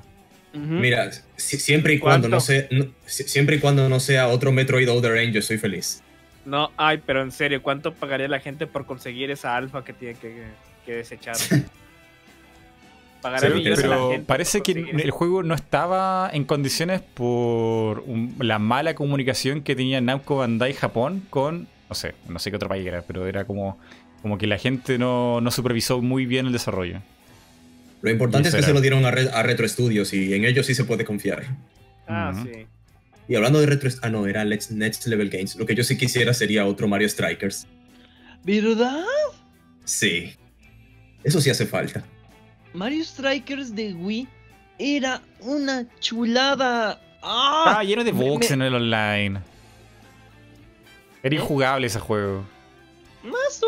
Mira, 0.54 1.10
si- 1.36 1.58
siempre 1.58 1.92
y 1.92 1.98
cuando 1.98 2.28
no 2.28 2.40
sea, 2.40 2.66
no- 2.70 2.86
si- 3.04 3.24
siempre 3.24 3.56
y 3.56 3.58
cuando 3.60 3.90
no 3.90 4.00
sea 4.00 4.28
otro 4.28 4.52
Metroid 4.52 4.90
Other 4.90 5.12
Range, 5.12 5.32
yo 5.32 5.42
soy 5.42 5.58
feliz. 5.58 6.02
No, 6.46 6.70
ay, 6.78 7.02
pero 7.04 7.20
en 7.22 7.30
serio, 7.30 7.62
¿cuánto 7.62 7.92
pagaría 7.92 8.26
la 8.28 8.40
gente 8.40 8.66
por 8.66 8.86
conseguir 8.86 9.30
esa 9.30 9.54
alfa 9.54 9.84
que 9.84 9.92
tiene 9.92 10.14
que, 10.14 10.44
que 10.86 10.92
desechar? 10.94 11.36
Pagaría 13.22 13.48
Sí, 13.50 13.54
millones 13.56 13.78
a 13.80 13.82
la 13.88 13.94
Pero 13.96 14.10
gente 14.10 14.26
parece 14.26 14.60
que 14.62 14.70
el 14.72 15.10
juego 15.10 15.42
no 15.42 15.54
estaba 15.54 16.30
en 16.32 16.44
condiciones 16.44 17.00
por 17.00 18.00
un- 18.06 18.36
la 18.38 18.58
mala 18.58 18.94
comunicación 18.94 19.62
que 19.62 19.74
tenía 19.74 20.00
Namco 20.00 20.36
Bandai 20.36 20.72
Japón 20.72 21.24
con, 21.30 21.66
no 21.88 21.94
sé, 21.94 22.14
no 22.28 22.38
sé 22.38 22.50
qué 22.50 22.56
otro 22.56 22.68
país 22.68 22.86
era, 22.86 23.02
pero 23.02 23.26
era 23.26 23.44
como, 23.44 23.78
como 24.22 24.38
que 24.38 24.46
la 24.46 24.56
gente 24.58 24.98
no, 24.98 25.40
no 25.40 25.50
supervisó 25.50 26.00
muy 26.00 26.26
bien 26.26 26.46
el 26.46 26.52
desarrollo. 26.52 27.00
Lo 28.02 28.10
importante 28.10 28.48
es 28.50 28.54
que 28.54 28.62
se 28.62 28.72
lo 28.72 28.80
dieron 28.80 29.04
a, 29.04 29.10
Re- 29.10 29.30
a 29.32 29.42
Retro 29.42 29.66
Studios 29.68 30.12
y 30.12 30.32
en 30.34 30.44
ellos 30.44 30.66
sí 30.66 30.74
se 30.76 30.84
puede 30.84 31.04
confiar. 31.04 31.44
Ah, 32.06 32.32
sí. 32.44 32.66
Y 33.26 33.34
hablando 33.34 33.58
de 33.60 33.66
Retro... 33.66 33.90
Ah, 34.02 34.08
no, 34.08 34.26
era 34.28 34.44
Let's- 34.44 34.70
Next 34.70 35.06
Level 35.08 35.28
Games. 35.28 35.56
Lo 35.56 35.66
que 35.66 35.74
yo 35.74 35.82
sí 35.82 35.98
quisiera 35.98 36.32
sería 36.32 36.64
otro 36.64 36.86
Mario 36.86 37.08
Strikers. 37.08 37.66
¿Verdad? 38.44 39.02
Sí. 39.84 40.32
Eso 41.24 41.40
sí 41.40 41.50
hace 41.50 41.66
falta. 41.66 42.04
Mario 42.74 43.04
Strikers 43.04 43.74
de 43.74 43.94
Wii 43.94 44.28
era 44.78 45.20
una 45.40 45.84
chulada. 46.00 47.00
¡Ah! 47.22 47.64
Estaba 47.66 47.84
lleno 47.84 48.04
de 48.04 48.12
bugs 48.12 48.48
me- 48.50 48.54
en 48.54 48.62
el 48.62 48.74
online. 48.74 49.40
Era 51.22 51.34
¿Eh? 51.34 51.38
injugable 51.38 51.86
ese 51.88 51.98
juego. 51.98 52.44
Mazo, 53.24 53.66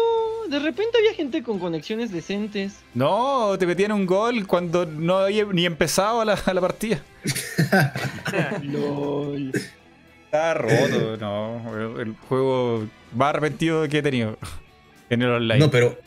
de 0.49 0.59
repente 0.61 0.97
había 0.99 1.13
gente 1.13 1.43
con 1.43 1.59
conexiones 1.59 2.13
decentes. 2.13 2.79
No, 2.95 3.57
te 3.59 3.67
metían 3.67 3.91
un 3.93 4.07
gol 4.07 4.47
cuando 4.47 4.87
no 4.87 5.19
había 5.19 5.45
ni 5.45 5.67
empezado 5.67 6.25
la, 6.25 6.39
la 6.53 6.61
partida. 6.61 7.03
LOL. 8.63 9.53
Está 10.25 10.55
roto, 10.55 11.17
no. 11.19 12.01
El 12.01 12.15
juego 12.29 12.87
más 13.15 13.31
arrepentido 13.31 13.89
que 13.89 13.99
he 13.99 14.03
tenido 14.03 14.39
en 15.11 15.23
el 15.23 15.31
online. 15.31 15.59
No, 15.59 15.71
pero 15.71 15.99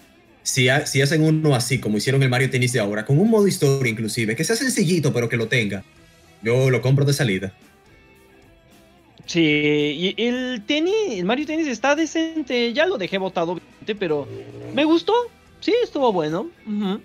si, 0.43 0.69
ha- 0.69 0.85
si 0.85 1.01
hacen 1.01 1.23
uno 1.23 1.55
así, 1.55 1.79
como 1.79 1.97
hicieron 1.97 2.21
el 2.23 2.29
Mario 2.29 2.49
Tennis 2.49 2.73
de 2.73 2.79
ahora, 2.79 3.05
con 3.05 3.17
un 3.19 3.29
modo 3.29 3.47
historia 3.47 3.89
inclusive, 3.91 4.35
que 4.35 4.43
sea 4.43 4.55
sencillito, 4.55 5.11
pero 5.13 5.27
que 5.29 5.37
lo 5.37 5.47
tenga, 5.47 5.83
yo 6.41 6.69
lo 6.69 6.81
compro 6.81 7.05
de 7.05 7.13
salida. 7.13 7.51
Sí, 9.25 9.39
y 10.17 10.21
el 10.21 10.63
tenis, 10.67 10.93
el 11.11 11.25
Mario 11.25 11.45
Tennis 11.45 11.67
está 11.67 11.95
decente. 11.95 12.73
Ya 12.73 12.85
lo 12.85 12.97
dejé 12.97 13.17
botado, 13.17 13.53
obviamente, 13.53 13.95
pero 13.95 14.27
me 14.75 14.83
gustó. 14.83 15.13
Sí, 15.61 15.73
estuvo 15.81 16.11
bueno. 16.11 16.49
Mm. 16.65 16.95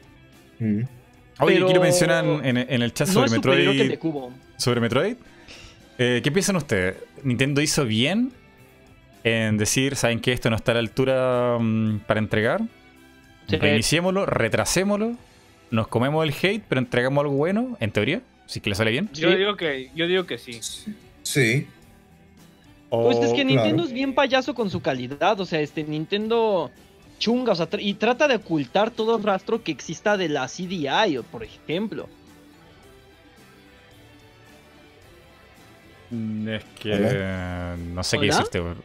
Oye, 0.60 1.54
pero- 1.54 1.72
lo 1.72 1.80
mencionan 1.80 2.44
en, 2.44 2.56
en 2.56 2.82
el 2.82 2.92
chat 2.92 3.06
No 3.08 3.14
sobre 3.14 3.26
es 3.26 3.32
superior 3.34 3.56
que 3.56 3.62
el 3.62 3.68
Metroid. 3.76 3.90
de 3.90 3.98
Cubo. 3.98 4.32
Sobre 4.56 4.80
Metroid. 4.80 5.14
Eh, 5.98 6.20
¿Qué 6.22 6.32
piensan 6.32 6.56
ustedes? 6.56 6.96
¿Nintendo 7.22 7.60
hizo 7.60 7.84
bien 7.84 8.32
en 9.22 9.56
decir, 9.56 9.94
saben 9.94 10.18
que 10.20 10.32
esto 10.32 10.50
no 10.50 10.56
está 10.56 10.72
a 10.72 10.74
la 10.74 10.80
altura 10.80 11.56
mm, 11.60 12.00
para 12.00 12.18
entregar? 12.18 12.62
Sí. 13.48 13.56
Reiniciémoslo, 13.56 14.26
retrasémoslo, 14.26 15.14
nos 15.70 15.88
comemos 15.88 16.24
el 16.24 16.34
hate, 16.40 16.62
pero 16.68 16.80
entregamos 16.80 17.22
algo 17.22 17.34
bueno, 17.34 17.76
en 17.80 17.90
teoría, 17.90 18.20
si 18.46 18.58
es 18.58 18.62
que 18.62 18.70
le 18.70 18.76
sale 18.76 18.90
bien. 18.90 19.08
Yo 19.14 19.30
Sí. 19.30 19.36
digo 19.36 19.56
que, 19.56 19.90
yo 19.94 20.06
digo 20.06 20.24
que 20.26 20.38
sí. 20.38 20.60
Sí. 21.22 21.66
Pues 22.90 23.18
es 23.18 23.32
que 23.34 23.44
Nintendo 23.44 23.74
claro. 23.76 23.88
es 23.88 23.92
bien 23.92 24.14
payaso 24.14 24.54
con 24.54 24.70
su 24.70 24.80
calidad, 24.80 25.38
o 25.40 25.44
sea, 25.44 25.60
este 25.60 25.84
Nintendo 25.84 26.70
chunga, 27.18 27.52
o 27.52 27.54
sea, 27.54 27.68
tr- 27.68 27.82
y 27.82 27.94
trata 27.94 28.28
de 28.28 28.36
ocultar 28.36 28.90
todo 28.90 29.18
rastro 29.18 29.62
que 29.62 29.72
exista 29.72 30.16
de 30.16 30.28
la 30.28 30.46
CDI, 30.48 31.18
por 31.30 31.42
ejemplo. 31.44 32.08
Mm, 36.10 36.48
Es 36.48 36.64
que 36.80 36.92
Hola. 36.94 37.76
no 37.92 38.02
sé 38.02 38.18
qué 38.18 38.24
¿Hola? 38.26 38.36
decirte. 38.36 38.60
weón. 38.60 38.82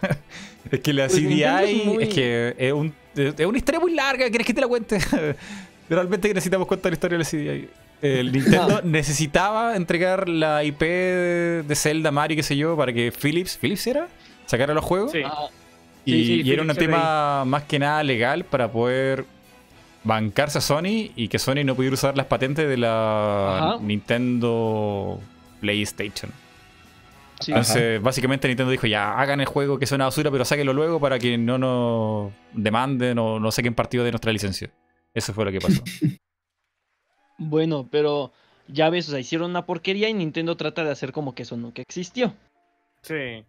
es 0.70 0.80
que 0.80 0.92
la 0.92 1.06
Pues 1.08 1.18
CDI 1.20 1.42
es 1.42 1.84
muy- 1.84 2.02
es 2.04 2.14
que 2.14 2.54
es, 2.58 2.72
un- 2.72 2.94
es 3.16 3.46
una 3.46 3.58
historia 3.58 3.80
muy 3.80 3.94
larga. 3.94 4.28
¿Quieres 4.28 4.46
que 4.46 4.54
te 4.54 4.60
la 4.60 4.68
cuente? 4.68 4.98
Realmente 5.88 6.28
necesitamos 6.28 6.66
contar 6.66 6.92
la 6.92 6.94
historia 6.94 7.18
de 7.18 7.24
la 7.24 7.28
CDI. 7.30 7.68
El 8.02 8.32
Nintendo 8.32 8.80
necesitaba 8.82 9.76
entregar 9.76 10.28
la 10.28 10.64
IP 10.64 10.80
de 10.80 11.74
Zelda, 11.76 12.10
Mario, 12.10 12.36
qué 12.36 12.42
sé 12.42 12.56
yo, 12.56 12.76
para 12.76 12.92
que 12.92 13.12
Philips, 13.12 13.56
¿Philips 13.56 13.86
era? 13.86 14.08
Sacara 14.46 14.74
los 14.74 14.84
juegos. 14.84 15.12
Sí. 15.12 15.22
Ah, 15.24 15.46
Y, 16.04 16.12
Sí, 16.12 16.26
sí, 16.26 16.42
y 16.42 16.52
era 16.52 16.62
un 16.62 16.74
tema 16.74 17.44
más 17.44 17.62
que 17.64 17.78
nada 17.78 18.02
legal 18.02 18.44
para 18.44 18.72
poder 18.72 19.24
bancarse 20.02 20.58
a 20.58 20.60
Sony 20.60 21.12
y 21.14 21.28
que 21.28 21.38
Sony 21.38 21.62
no 21.64 21.76
pudiera 21.76 21.94
usar 21.94 22.16
las 22.16 22.26
patentes 22.26 22.68
de 22.68 22.76
la 22.76 23.58
Ajá. 23.58 23.78
Nintendo 23.80 25.20
PlayStation. 25.60 26.32
Sí. 27.42 27.50
Entonces, 27.52 28.00
básicamente 28.02 28.48
Nintendo 28.48 28.70
dijo, 28.70 28.86
ya, 28.86 29.18
hagan 29.18 29.40
el 29.40 29.46
juego 29.46 29.78
que 29.78 29.84
es 29.84 29.92
una 29.92 30.04
basura, 30.06 30.30
pero 30.30 30.44
sáquenlo 30.44 30.72
luego 30.72 30.98
para 31.00 31.18
que 31.18 31.36
no 31.38 31.58
nos 31.58 32.32
demanden 32.52 33.18
o 33.18 33.38
no 33.40 33.50
saquen 33.52 33.74
partido 33.74 34.04
de 34.04 34.10
nuestra 34.12 34.32
licencia. 34.32 34.70
Eso 35.14 35.32
fue 35.34 35.44
lo 35.44 35.52
que 35.52 35.60
pasó. 35.60 35.82
Bueno, 37.38 37.88
pero 37.90 38.30
ya 38.68 38.88
ves, 38.90 39.08
o 39.08 39.10
sea, 39.12 39.18
hicieron 39.20 39.50
una 39.50 39.66
porquería 39.66 40.08
y 40.08 40.14
Nintendo 40.14 40.56
trata 40.56 40.84
de 40.84 40.90
hacer 40.92 41.10
como 41.12 41.34
que 41.34 41.42
eso 41.42 41.56
nunca 41.56 41.82
existió. 41.82 42.34
Sí. 43.02 43.44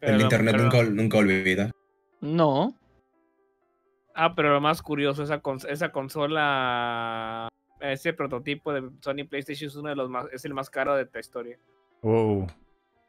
el 0.00 0.20
internet 0.20 0.54
pero- 0.56 0.64
nunca, 0.64 0.82
nunca 0.82 1.18
olvida. 1.18 1.70
No. 2.20 2.74
Ah, 4.14 4.34
pero 4.34 4.52
lo 4.52 4.60
más 4.60 4.82
curioso, 4.82 5.22
esa, 5.22 5.40
cons- 5.42 5.68
esa 5.68 5.92
consola, 5.92 7.48
ese 7.80 8.12
prototipo 8.12 8.72
de 8.72 8.88
Sony 9.00 9.24
PlayStation 9.28 9.68
es 9.68 9.76
uno 9.76 9.90
de 9.90 9.96
los 9.96 10.08
más, 10.10 10.26
es 10.32 10.44
el 10.44 10.54
más 10.54 10.70
caro 10.70 10.96
de 10.96 11.08
la 11.12 11.20
historia. 11.20 11.58
Wow. 12.04 12.46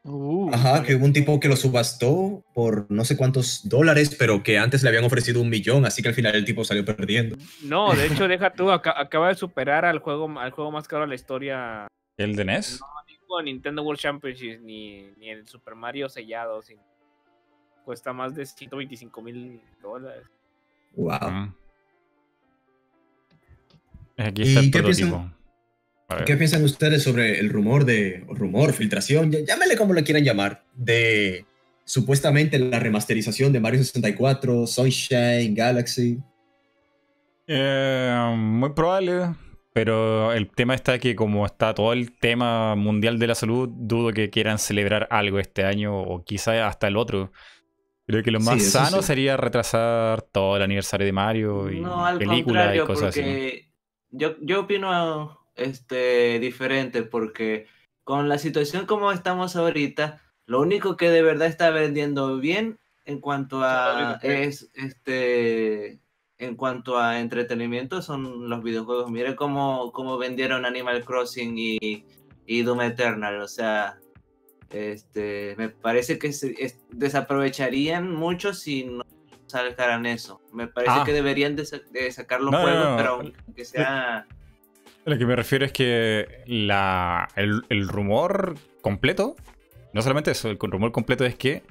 Uh, 0.08 0.50
Ajá, 0.54 0.84
que 0.84 0.94
hubo 0.94 1.04
un 1.04 1.12
tipo 1.12 1.38
que 1.40 1.48
lo 1.48 1.56
subastó 1.56 2.44
por 2.54 2.86
no 2.90 3.04
sé 3.04 3.16
cuántos 3.16 3.68
dólares, 3.68 4.14
pero 4.16 4.42
que 4.44 4.56
antes 4.56 4.82
le 4.84 4.88
habían 4.88 5.02
ofrecido 5.04 5.40
un 5.42 5.50
millón, 5.50 5.84
así 5.84 6.00
que 6.00 6.08
al 6.08 6.14
final 6.14 6.34
el 6.36 6.44
tipo 6.44 6.64
salió 6.64 6.84
perdiendo. 6.84 7.36
No, 7.64 7.92
de 7.92 8.06
hecho, 8.06 8.28
deja 8.28 8.52
tú, 8.52 8.70
aca- 8.70 8.94
acaba 9.00 9.28
de 9.28 9.34
superar 9.34 9.84
al 9.84 9.98
juego, 9.98 10.28
al 10.38 10.52
juego 10.52 10.70
más 10.70 10.86
caro 10.86 11.02
de 11.02 11.08
la 11.08 11.14
historia. 11.16 11.88
¿El 12.16 12.36
de 12.36 12.44
NES? 12.44 12.80
No 12.80 12.86
digo 13.08 13.42
Nintendo 13.42 13.82
World 13.82 14.00
Championship 14.00 14.60
ni, 14.62 15.02
ni 15.18 15.28
el 15.30 15.46
Super 15.46 15.74
Mario 15.74 16.08
sellado. 16.08 16.62
sino- 16.62 16.82
cuesta 17.84 18.12
más 18.12 18.34
de 18.34 18.46
125 18.46 19.20
mil 19.22 19.60
dólares. 19.82 20.24
Wow. 20.94 21.52
Aquí 24.18 24.42
está 24.42 24.60
¿Y 24.60 24.64
el 24.66 24.70
qué 24.70 24.78
prototipo. 24.82 25.30
¿Qué 26.24 26.36
piensan 26.36 26.62
ustedes 26.62 27.02
sobre 27.02 27.40
el 27.40 27.50
rumor 27.50 27.84
de, 27.84 28.24
o 28.28 28.34
rumor, 28.34 28.72
filtración, 28.72 29.32
llámenle 29.32 29.76
como 29.76 29.92
le 29.92 30.04
quieran 30.04 30.22
llamar, 30.24 30.64
de 30.74 31.44
supuestamente 31.84 32.58
la 32.58 32.78
remasterización 32.78 33.52
de 33.52 33.60
Mario 33.60 33.80
64, 33.80 34.66
Sunshine, 34.66 35.54
Galaxy? 35.54 36.18
Eh, 37.48 38.34
muy 38.36 38.70
probable, 38.70 39.34
pero 39.72 40.32
el 40.32 40.48
tema 40.50 40.74
está 40.74 40.98
que 40.98 41.14
como 41.14 41.44
está 41.46 41.74
todo 41.74 41.92
el 41.92 42.16
tema 42.18 42.74
mundial 42.76 43.18
de 43.18 43.26
la 43.26 43.34
salud, 43.34 43.68
dudo 43.72 44.12
que 44.12 44.30
quieran 44.30 44.58
celebrar 44.58 45.06
algo 45.10 45.38
este 45.38 45.64
año 45.64 45.96
o 46.00 46.24
quizá 46.24 46.66
hasta 46.66 46.88
el 46.88 46.96
otro. 46.96 47.32
Creo 48.06 48.22
que 48.22 48.30
lo 48.30 48.38
más 48.40 48.62
Sí, 48.62 48.70
sano 48.70 49.02
sí. 49.02 49.08
sería 49.08 49.36
retrasar 49.36 50.22
todo 50.22 50.56
el 50.56 50.62
aniversario 50.62 51.04
de 51.06 51.12
Mario 51.12 51.70
y 51.70 51.80
No, 51.80 52.06
al 52.06 52.18
películas 52.18 52.74
y 52.74 52.78
contrario, 52.78 52.86
cosas 52.86 53.08
así. 53.08 53.20
porque 53.20 53.68
yo, 54.10 54.36
yo 54.42 54.60
opino 54.60 55.40
este, 55.56 56.38
diferente, 56.38 57.02
porque 57.02 57.66
con 58.04 58.28
la 58.28 58.38
situación 58.38 58.86
como 58.86 59.10
estamos 59.12 59.56
ahorita, 59.56 60.20
lo 60.46 60.60
único 60.60 60.96
que 60.96 61.10
de 61.10 61.22
verdad 61.22 61.48
está 61.48 61.70
vendiendo 61.70 62.36
bien 62.38 62.78
en 63.04 63.20
cuanto 63.20 63.62
a 63.64 64.18
es 64.22 64.70
este 64.74 66.00
en 66.38 66.54
cuanto 66.54 66.98
a 66.98 67.18
entretenimiento 67.20 68.02
son 68.02 68.48
los 68.50 68.62
videojuegos. 68.62 69.10
Mire 69.10 69.34
cómo, 69.36 69.90
cómo 69.92 70.18
vendieron 70.18 70.66
Animal 70.66 71.02
Crossing 71.04 71.54
y, 71.56 72.04
y 72.46 72.62
Doom 72.62 72.82
Eternal, 72.82 73.40
o 73.40 73.48
sea, 73.48 73.98
este 74.70 75.54
me 75.56 75.68
parece 75.70 76.18
que 76.18 76.32
se, 76.32 76.54
es- 76.58 76.84
desaprovecharían 76.90 78.12
mucho 78.12 78.52
si 78.52 78.84
no 78.84 79.04
sacaran 79.46 80.06
eso. 80.06 80.40
Me 80.52 80.66
parece 80.66 80.92
Ah. 80.94 81.02
que 81.06 81.12
deberían 81.12 81.56
de, 81.56 81.64
sa- 81.64 81.80
de 81.90 82.10
sacar 82.10 82.40
los 82.40 82.50
No, 82.52 82.58
no, 82.58 82.64
juegos, 82.64 82.90
no. 82.90 82.96
pero 82.96 83.10
aunque 83.46 83.64
sea 83.64 84.26
Lo 85.06 85.16
que 85.16 85.24
me 85.24 85.36
refiero 85.36 85.64
es 85.64 85.72
que 85.72 86.42
la, 86.46 87.28
el, 87.36 87.62
el 87.68 87.88
rumor 87.88 88.56
completo, 88.82 89.36
no 89.92 90.02
solamente 90.02 90.32
eso, 90.32 90.50
el 90.50 90.58
rumor 90.58 90.90
completo 90.90 91.24
es 91.24 91.36
que 91.36 91.62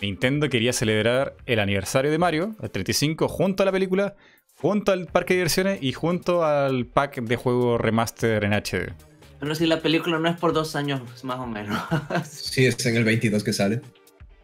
Nintendo 0.00 0.48
quería 0.48 0.72
celebrar 0.72 1.36
el 1.44 1.60
aniversario 1.60 2.10
de 2.10 2.16
Mario, 2.16 2.56
el 2.62 2.70
35, 2.70 3.28
junto 3.28 3.62
a 3.62 3.66
la 3.66 3.72
película, 3.72 4.16
junto 4.56 4.92
al 4.92 5.06
parque 5.06 5.34
de 5.34 5.40
diversiones 5.40 5.82
y 5.82 5.92
junto 5.92 6.42
al 6.42 6.86
pack 6.86 7.20
de 7.20 7.36
juego 7.36 7.76
remaster 7.76 8.44
en 8.44 8.54
HD. 8.54 8.94
Bueno, 9.40 9.54
si 9.54 9.66
la 9.66 9.80
película 9.80 10.18
no 10.18 10.28
es 10.28 10.36
por 10.36 10.54
dos 10.54 10.74
años, 10.74 11.02
más 11.22 11.38
o 11.38 11.46
menos. 11.46 11.78
Sí, 12.24 12.64
es 12.64 12.84
en 12.86 12.96
el 12.96 13.04
22 13.04 13.44
que 13.44 13.52
sale. 13.52 13.82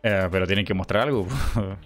Eh, 0.02 0.28
pero 0.30 0.46
tienen 0.46 0.64
que 0.64 0.74
mostrar 0.74 1.04
algo. 1.04 1.26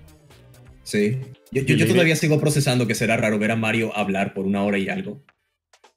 Sí. 0.82 1.20
Yo, 1.52 1.86
todavía 1.86 2.16
sigo 2.16 2.40
procesando 2.40 2.84
que 2.84 2.96
será 2.96 3.16
raro 3.16 3.38
ver 3.38 3.52
a 3.52 3.56
Mario 3.56 3.96
hablar 3.96 4.34
por 4.34 4.44
una 4.44 4.64
hora 4.64 4.76
y 4.76 4.88
algo. 4.88 5.22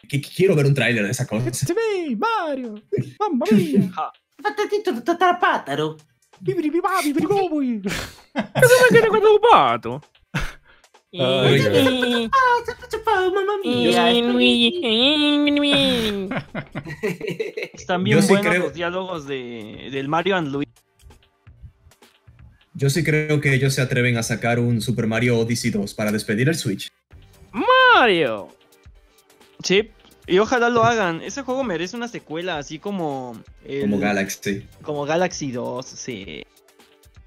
Que 0.08 0.22
quiero 0.22 0.56
ver 0.56 0.66
un 0.66 0.74
tráiler 0.74 1.04
de 1.06 1.12
esa 1.12 1.26
cosa. 1.26 1.48
It's 1.48 1.66
me, 1.70 2.16
Mario. 2.16 2.76
Mamma 3.20 3.46
mia. 3.52 3.92
Patatito, 4.42 5.02
tatarapátaro. 5.04 5.98
Bibiribibabi, 6.40 7.14
biribobi. 7.14 7.82
pato. 9.52 10.02
Ay, 11.16 11.62
Y- 13.64 13.96
Mamma 13.96 14.42
y- 14.42 14.72
mía. 15.60 15.60
y- 15.64 16.30
Están 17.74 18.04
bien 18.04 18.22
sí 18.22 18.30
buenos 18.30 18.48
creo- 18.52 18.64
los 18.64 18.74
diálogos 18.74 19.28
de, 19.28 19.90
del 19.92 20.08
Mario 20.10 20.36
and 20.36 20.48
Luigi. 20.52 20.72
Yo 22.74 22.90
sí 22.90 23.04
creo 23.04 23.40
que 23.40 23.54
ellos 23.54 23.74
se 23.76 23.82
atreven 23.82 24.18
a 24.18 24.24
sacar 24.24 24.60
un 24.60 24.82
Super 24.82 25.06
Mario 25.06 25.38
Odyssey 25.38 25.70
2 25.70 25.94
para 25.94 26.12
despedir 26.12 26.50
el 26.50 26.56
Switch. 26.56 26.90
Mario. 27.96 28.50
Sí, 29.64 29.90
y 30.28 30.38
ojalá 30.40 30.70
lo 30.70 30.84
hagan. 30.84 31.22
Ese 31.22 31.42
juego 31.42 31.64
merece 31.64 31.96
una 31.96 32.08
secuela, 32.08 32.58
así 32.58 32.80
como. 32.80 33.42
el- 33.66 33.82
Como 33.82 34.00
Galaxy. 34.00 34.68
Como 34.82 35.06
Galaxy 35.06 35.52
2, 35.52 35.86
sí. 35.86 36.44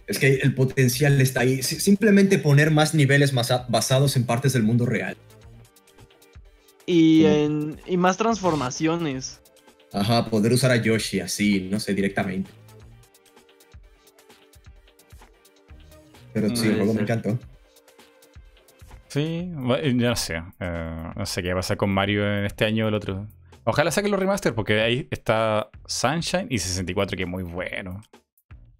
Es 0.06 0.18
que 0.20 0.34
el 0.36 0.54
potencial 0.54 1.20
está 1.20 1.40
ahí. 1.40 1.62
Si- 1.62 1.80
Simplemente 1.80 2.38
poner 2.38 2.70
más 2.70 2.94
niveles 2.94 3.32
masa- 3.32 3.66
basados 3.68 4.16
en 4.16 4.24
partes 4.24 4.52
del 4.52 4.62
mundo 4.62 4.86
real. 4.86 5.16
Y, 6.86 7.22
Como- 7.22 7.34
en, 7.34 7.80
y 7.86 7.96
más 7.96 8.16
transformaciones. 8.16 9.40
Ajá, 9.92 10.26
poder 10.30 10.52
usar 10.52 10.70
a 10.70 10.76
Yoshi 10.76 11.20
así, 11.20 11.60
no 11.70 11.80
sé, 11.80 11.94
directamente. 11.94 12.50
Pero 16.32 16.54
sí, 16.54 16.68
el 16.68 16.76
juego 16.76 16.94
me 16.94 17.02
encantó. 17.02 17.38
Sí, 19.08 19.50
eh, 19.80 19.94
yo 19.96 20.08
no 20.08 20.16
sé. 20.16 20.42
eh, 20.60 21.12
no 21.16 21.26
sé 21.26 21.42
qué 21.42 21.48
va 21.48 21.54
a 21.54 21.58
pasar 21.62 21.76
con 21.76 21.90
Mario 21.90 22.24
en 22.26 22.44
este 22.44 22.64
año 22.64 22.86
o 22.86 22.88
el 22.88 22.94
otro. 22.94 23.26
Ojalá 23.64 23.90
saquen 23.90 24.10
los 24.10 24.20
remaster 24.20 24.54
porque 24.54 24.80
ahí 24.80 25.08
está 25.10 25.70
Sunshine 25.86 26.46
y 26.50 26.58
64 26.58 27.16
que 27.16 27.22
es 27.24 27.28
muy 27.28 27.42
bueno. 27.42 28.00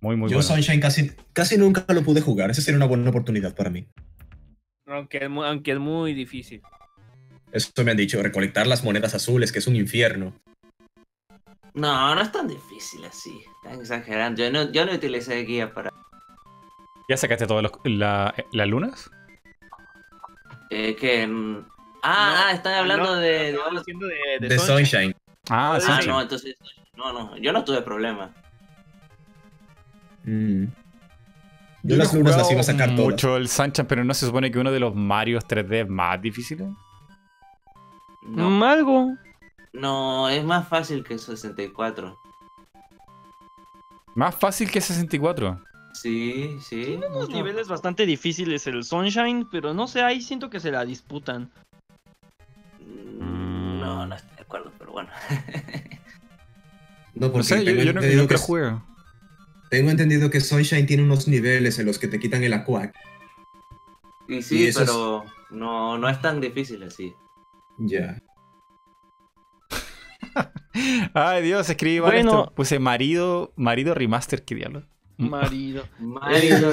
Muy, 0.01 0.15
muy 0.17 0.29
Yo 0.31 0.37
bueno. 0.37 0.43
Sunshine 0.43 0.81
casi, 0.81 1.11
casi 1.33 1.57
nunca 1.59 1.85
lo 1.93 2.03
pude 2.03 2.21
jugar. 2.21 2.51
Esa 2.51 2.61
sería 2.63 2.77
una 2.77 2.87
buena 2.87 3.09
oportunidad 3.11 3.55
para 3.55 3.71
mí. 3.71 3.87
Aunque 4.87 5.19
es, 5.19 5.31
muy, 5.31 5.47
aunque 5.47 5.73
es 5.73 5.79
muy 5.79 6.15
difícil. 6.15 6.63
Eso 7.51 7.73
me 7.85 7.91
han 7.93 7.97
dicho, 7.97 8.23
recolectar 8.23 8.67
las 8.67 8.85
monedas 8.85 9.15
azules, 9.15 9.51
que 9.51 9.59
es 9.61 9.67
un 9.67 9.75
infierno. 9.77 10.35
No, 11.75 12.15
no 12.15 12.21
es 12.21 12.31
tan 12.33 12.47
difícil 12.49 13.05
así. 13.05 13.33
Están 13.65 13.81
exagerando. 13.81 14.43
Yo 14.45 14.51
no, 14.53 14.71
yo 14.71 14.87
no 14.87 14.93
utilicé 14.93 15.37
guía 15.45 15.73
para. 15.73 15.91
¿Ya 17.09 17.17
sacaste 17.17 17.47
todas 17.47 17.63
los- 17.65 17.73
la- 17.85 18.35
las 18.53 18.69
lunas? 18.69 19.11
Eh, 20.71 20.97
que. 20.97 21.27
mm, 21.27 21.65
Ah, 22.03 22.45
ah, 22.47 22.53
están 22.53 22.75
hablando 22.75 23.05
No, 23.07 23.15
de. 23.17 23.51
estamos 23.51 23.73
de- 23.73 23.79
diciendo 23.81 24.07
de, 24.07 24.15
de 24.41 24.49
De 24.49 24.59
Sunshine. 24.59 24.87
Sunshine. 24.87 25.17
Ah, 25.51 25.75
Ah, 25.75 25.81
Sunshine. 25.81 26.07
no, 26.13 26.21
entonces. 26.23 26.57
No, 26.97 27.13
no, 27.13 27.37
yo 27.37 27.53
no 27.53 27.65
tuve 27.65 27.83
problema. 27.83 28.31
Mm. 30.25 30.65
Yo, 30.65 30.71
Yo 31.83 31.97
las 31.97 32.13
no 32.13 32.19
he 32.19 32.23
lunas 32.23 32.37
las 32.39 32.51
iba 32.51 32.61
a 32.61 32.65
sacar 32.65 32.91
todas. 32.97 33.11
mucho 33.11 33.37
el 33.37 33.49
Sunshine, 33.49 33.87
pero 33.87 34.03
no 34.05 34.13
se 34.15 34.27
supone 34.27 34.51
que 34.51 34.59
uno 34.59 34.73
de 34.73 34.81
los 34.81 34.95
Marios 34.95 35.45
3D 35.47 35.83
es 35.83 35.89
más 35.89 36.21
difíciles. 36.21 36.69
No, 38.23 38.65
algo. 38.65 39.15
no, 39.73 40.29
es 40.29 40.45
más 40.45 40.67
fácil 40.69 41.05
que 41.05 41.17
64. 41.19 42.19
Más 44.15 44.35
fácil 44.35 44.71
que 44.71 44.81
64. 44.81 45.61
Sí, 46.01 46.59
sí. 46.61 46.85
Tiene 46.85 47.07
unos 47.09 47.29
niveles 47.31 47.69
bastante 47.69 48.05
difíciles 48.07 48.67
el 48.67 48.85
Sunshine, 48.85 49.49
pero 49.51 49.73
no 49.75 49.87
sé, 49.89 50.03
ahí 50.03 50.21
siento 50.21 50.51
que 50.51 50.61
se 50.61 50.71
la 50.71 50.85
disputan. 50.85 51.51
Mm, 52.81 53.81
No, 53.81 54.07
no 54.07 54.15
estoy 54.15 54.37
de 54.37 54.43
acuerdo, 54.43 54.73
pero 54.79 54.93
bueno. 54.93 55.09
No, 57.15 57.33
porque 57.33 57.39
No 57.39 57.43
sé, 57.45 57.59
yo, 57.61 57.65
tengo, 57.65 57.83
yo 57.83 57.93
no, 57.95 58.01
nunca 58.03 58.35
que, 58.35 58.41
jugué. 58.41 58.77
tengo 59.71 59.91
entendido 59.91 60.29
que 60.31 60.41
Sunshine 60.41 60.87
tiene 60.87 61.03
unos 61.03 61.27
niveles 61.29 61.79
en 61.79 61.87
los 61.87 61.99
que 61.99 62.09
te 62.09 62.19
quitan 62.21 62.45
el 62.45 62.53
aquac. 62.53 62.95
Y 64.29 64.43
sí, 64.43 64.65
Y 64.65 64.67
eso 64.67 64.81
es- 64.83 64.87
pero 64.91 65.25
no, 65.51 65.97
no 65.99 66.09
es 66.11 66.21
tan 66.21 66.41
difícil 66.41 66.83
así. 66.83 67.15
Ya. 67.79 68.21
Ay, 71.15 71.43
Dios, 71.43 71.69
escribí 71.71 72.01
mal 72.01 72.11
Bueno. 72.13 72.43
esto. 72.43 72.55
Puse 72.55 72.79
marido, 72.79 73.53
marido 73.57 73.95
remaster, 73.95 74.45
qué 74.45 74.55
diablo. 74.55 74.83
Marido. 75.17 75.87
Mario, 75.99 76.73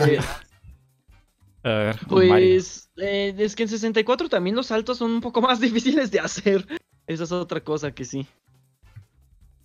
A 1.64 1.70
ver. 1.70 2.00
Pues 2.08 2.90
eh, 2.98 3.34
es 3.38 3.56
que 3.56 3.64
en 3.64 3.70
64 3.70 4.30
también 4.30 4.56
los 4.56 4.68
saltos 4.68 4.98
son 4.98 5.12
un 5.12 5.22
poco 5.22 5.42
más 5.42 5.60
difíciles 5.62 6.12
de 6.12 6.20
hacer. 6.20 6.66
Esa 7.08 7.24
es 7.24 7.32
otra 7.32 7.62
cosa 7.62 7.94
que 7.94 8.06
sí. 8.06 8.26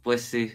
pues 0.03 0.23
sí. 0.23 0.53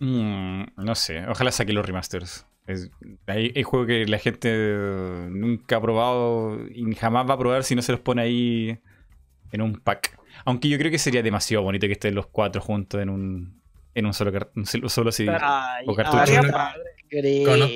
Mm, 0.00 0.62
no 0.76 0.94
sé, 0.94 1.26
ojalá 1.26 1.50
saque 1.50 1.72
los 1.72 1.84
remasters. 1.84 2.46
Es, 2.66 2.90
hay, 3.26 3.52
hay 3.56 3.62
juegos 3.62 3.88
que 3.88 4.06
la 4.06 4.18
gente 4.18 4.78
nunca 5.30 5.76
ha 5.76 5.80
probado 5.80 6.58
y 6.68 6.94
jamás 6.94 7.28
va 7.28 7.34
a 7.34 7.38
probar 7.38 7.64
si 7.64 7.74
no 7.74 7.82
se 7.82 7.92
los 7.92 8.00
pone 8.00 8.22
ahí 8.22 8.78
en 9.50 9.62
un 9.62 9.80
pack. 9.80 10.18
Aunque 10.44 10.68
yo 10.68 10.78
creo 10.78 10.90
que 10.90 10.98
sería 10.98 11.22
demasiado 11.22 11.64
bonito 11.64 11.86
que 11.86 11.94
estén 11.94 12.14
los 12.14 12.26
cuatro 12.26 12.60
juntos 12.60 13.00
en 13.00 13.08
un, 13.10 13.57
en 13.98 14.06
un 14.06 14.14
solo, 14.14 14.32
un 14.54 14.66
solo 14.66 14.88
solo 14.88 15.12
CD. 15.12 15.36
Ay, 15.40 15.84
O 15.88 15.94
cartucho. 15.94 16.22
ay, 16.22 16.36
Cono- 16.36 16.52
padre, 16.52 16.82
¿crees? 17.08 17.46
cono- 17.48 17.68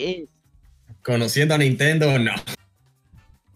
Conociendo 1.02 1.54
a 1.54 1.58
Nintendo, 1.58 2.18
no. 2.18 2.32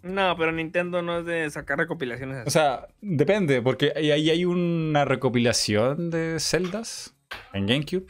No, 0.03 0.37
pero 0.37 0.53
Nintendo 0.53 1.03
no 1.03 1.19
es 1.21 1.27
de 1.27 1.51
sacar 1.51 1.79
recopilaciones 1.79 2.39
O 2.39 2.41
así. 2.43 2.51
sea, 2.51 2.87
depende, 3.01 3.61
porque 3.61 3.93
ahí 3.97 4.11
hay 4.13 4.45
una 4.45 5.05
recopilación 5.05 6.11
de 6.11 6.39
celdas 6.39 7.15
en 7.53 7.67
GameCube, 7.67 8.07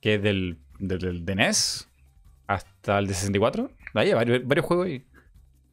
que 0.00 0.14
es 0.14 0.22
del, 0.22 0.58
del, 0.80 0.98
del 0.98 1.24
de 1.24 1.34
NES 1.36 1.88
hasta 2.48 2.98
el 2.98 3.06
de 3.06 3.14
64. 3.14 3.70
Ahí 3.94 4.08
hay 4.08 4.14
varios, 4.14 4.44
varios 4.46 4.66
juegos 4.66 4.86
ahí. 4.86 5.04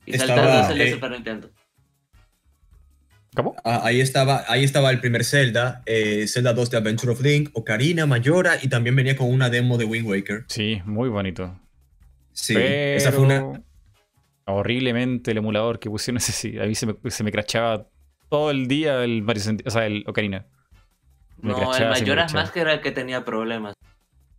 Y 0.06 0.16
Estaba, 0.16 0.68
de 0.72 0.88
eh, 0.90 0.92
Super 0.94 1.12
Nintendo. 1.12 1.50
¿Cómo? 3.36 3.56
Ah, 3.64 3.82
ahí, 3.84 4.02
estaba, 4.02 4.44
ahí 4.48 4.64
estaba 4.64 4.90
el 4.90 5.00
primer 5.00 5.24
Zelda, 5.24 5.84
eh, 5.86 6.26
Zelda 6.28 6.54
2 6.54 6.72
de 6.72 6.78
Adventure 6.78 7.12
of 7.12 7.22
Link, 7.22 7.50
Ocarina, 7.54 8.06
Mayora, 8.06 8.58
y 8.62 8.68
también 8.68 8.96
venía 8.96 9.16
con 9.16 9.30
una 9.32 9.50
demo 9.50 9.78
de 9.78 9.86
Wind 9.86 10.08
Waker. 10.08 10.46
Sí, 10.48 10.82
muy 10.86 11.10
bonito. 11.10 11.60
Sí, 12.32 12.54
Pero 12.56 12.68
esa 12.98 13.12
fue 13.12 13.24
una... 13.26 13.64
horriblemente 14.46 15.32
el 15.32 15.38
emulador 15.38 15.80
que 15.80 15.90
pusieron 15.90 16.18
ese 16.18 16.32
sí. 16.32 16.58
A 16.60 16.66
mí 16.66 16.76
se 16.76 16.86
me, 16.88 16.96
se 17.10 17.24
me 17.24 17.32
crachaba 17.32 17.88
todo 18.30 18.52
el 18.52 18.68
día 18.68 19.04
el 19.04 19.22
Mario 19.22 19.42
60 19.42 19.64
o 19.68 19.72
sea, 19.72 19.86
el 19.86 20.04
Ocarina. 20.08 20.48
Me 21.42 21.50
No, 21.52 21.58
el 21.58 21.64
crachaba, 21.64 21.80
me 21.94 22.00
Majora's 22.02 22.06
crachaba. 22.32 22.42
Mask 22.44 22.58
era 22.58 22.74
el 22.74 22.82
que 22.82 22.92
tenía 22.92 23.24
problemas. 23.24 23.74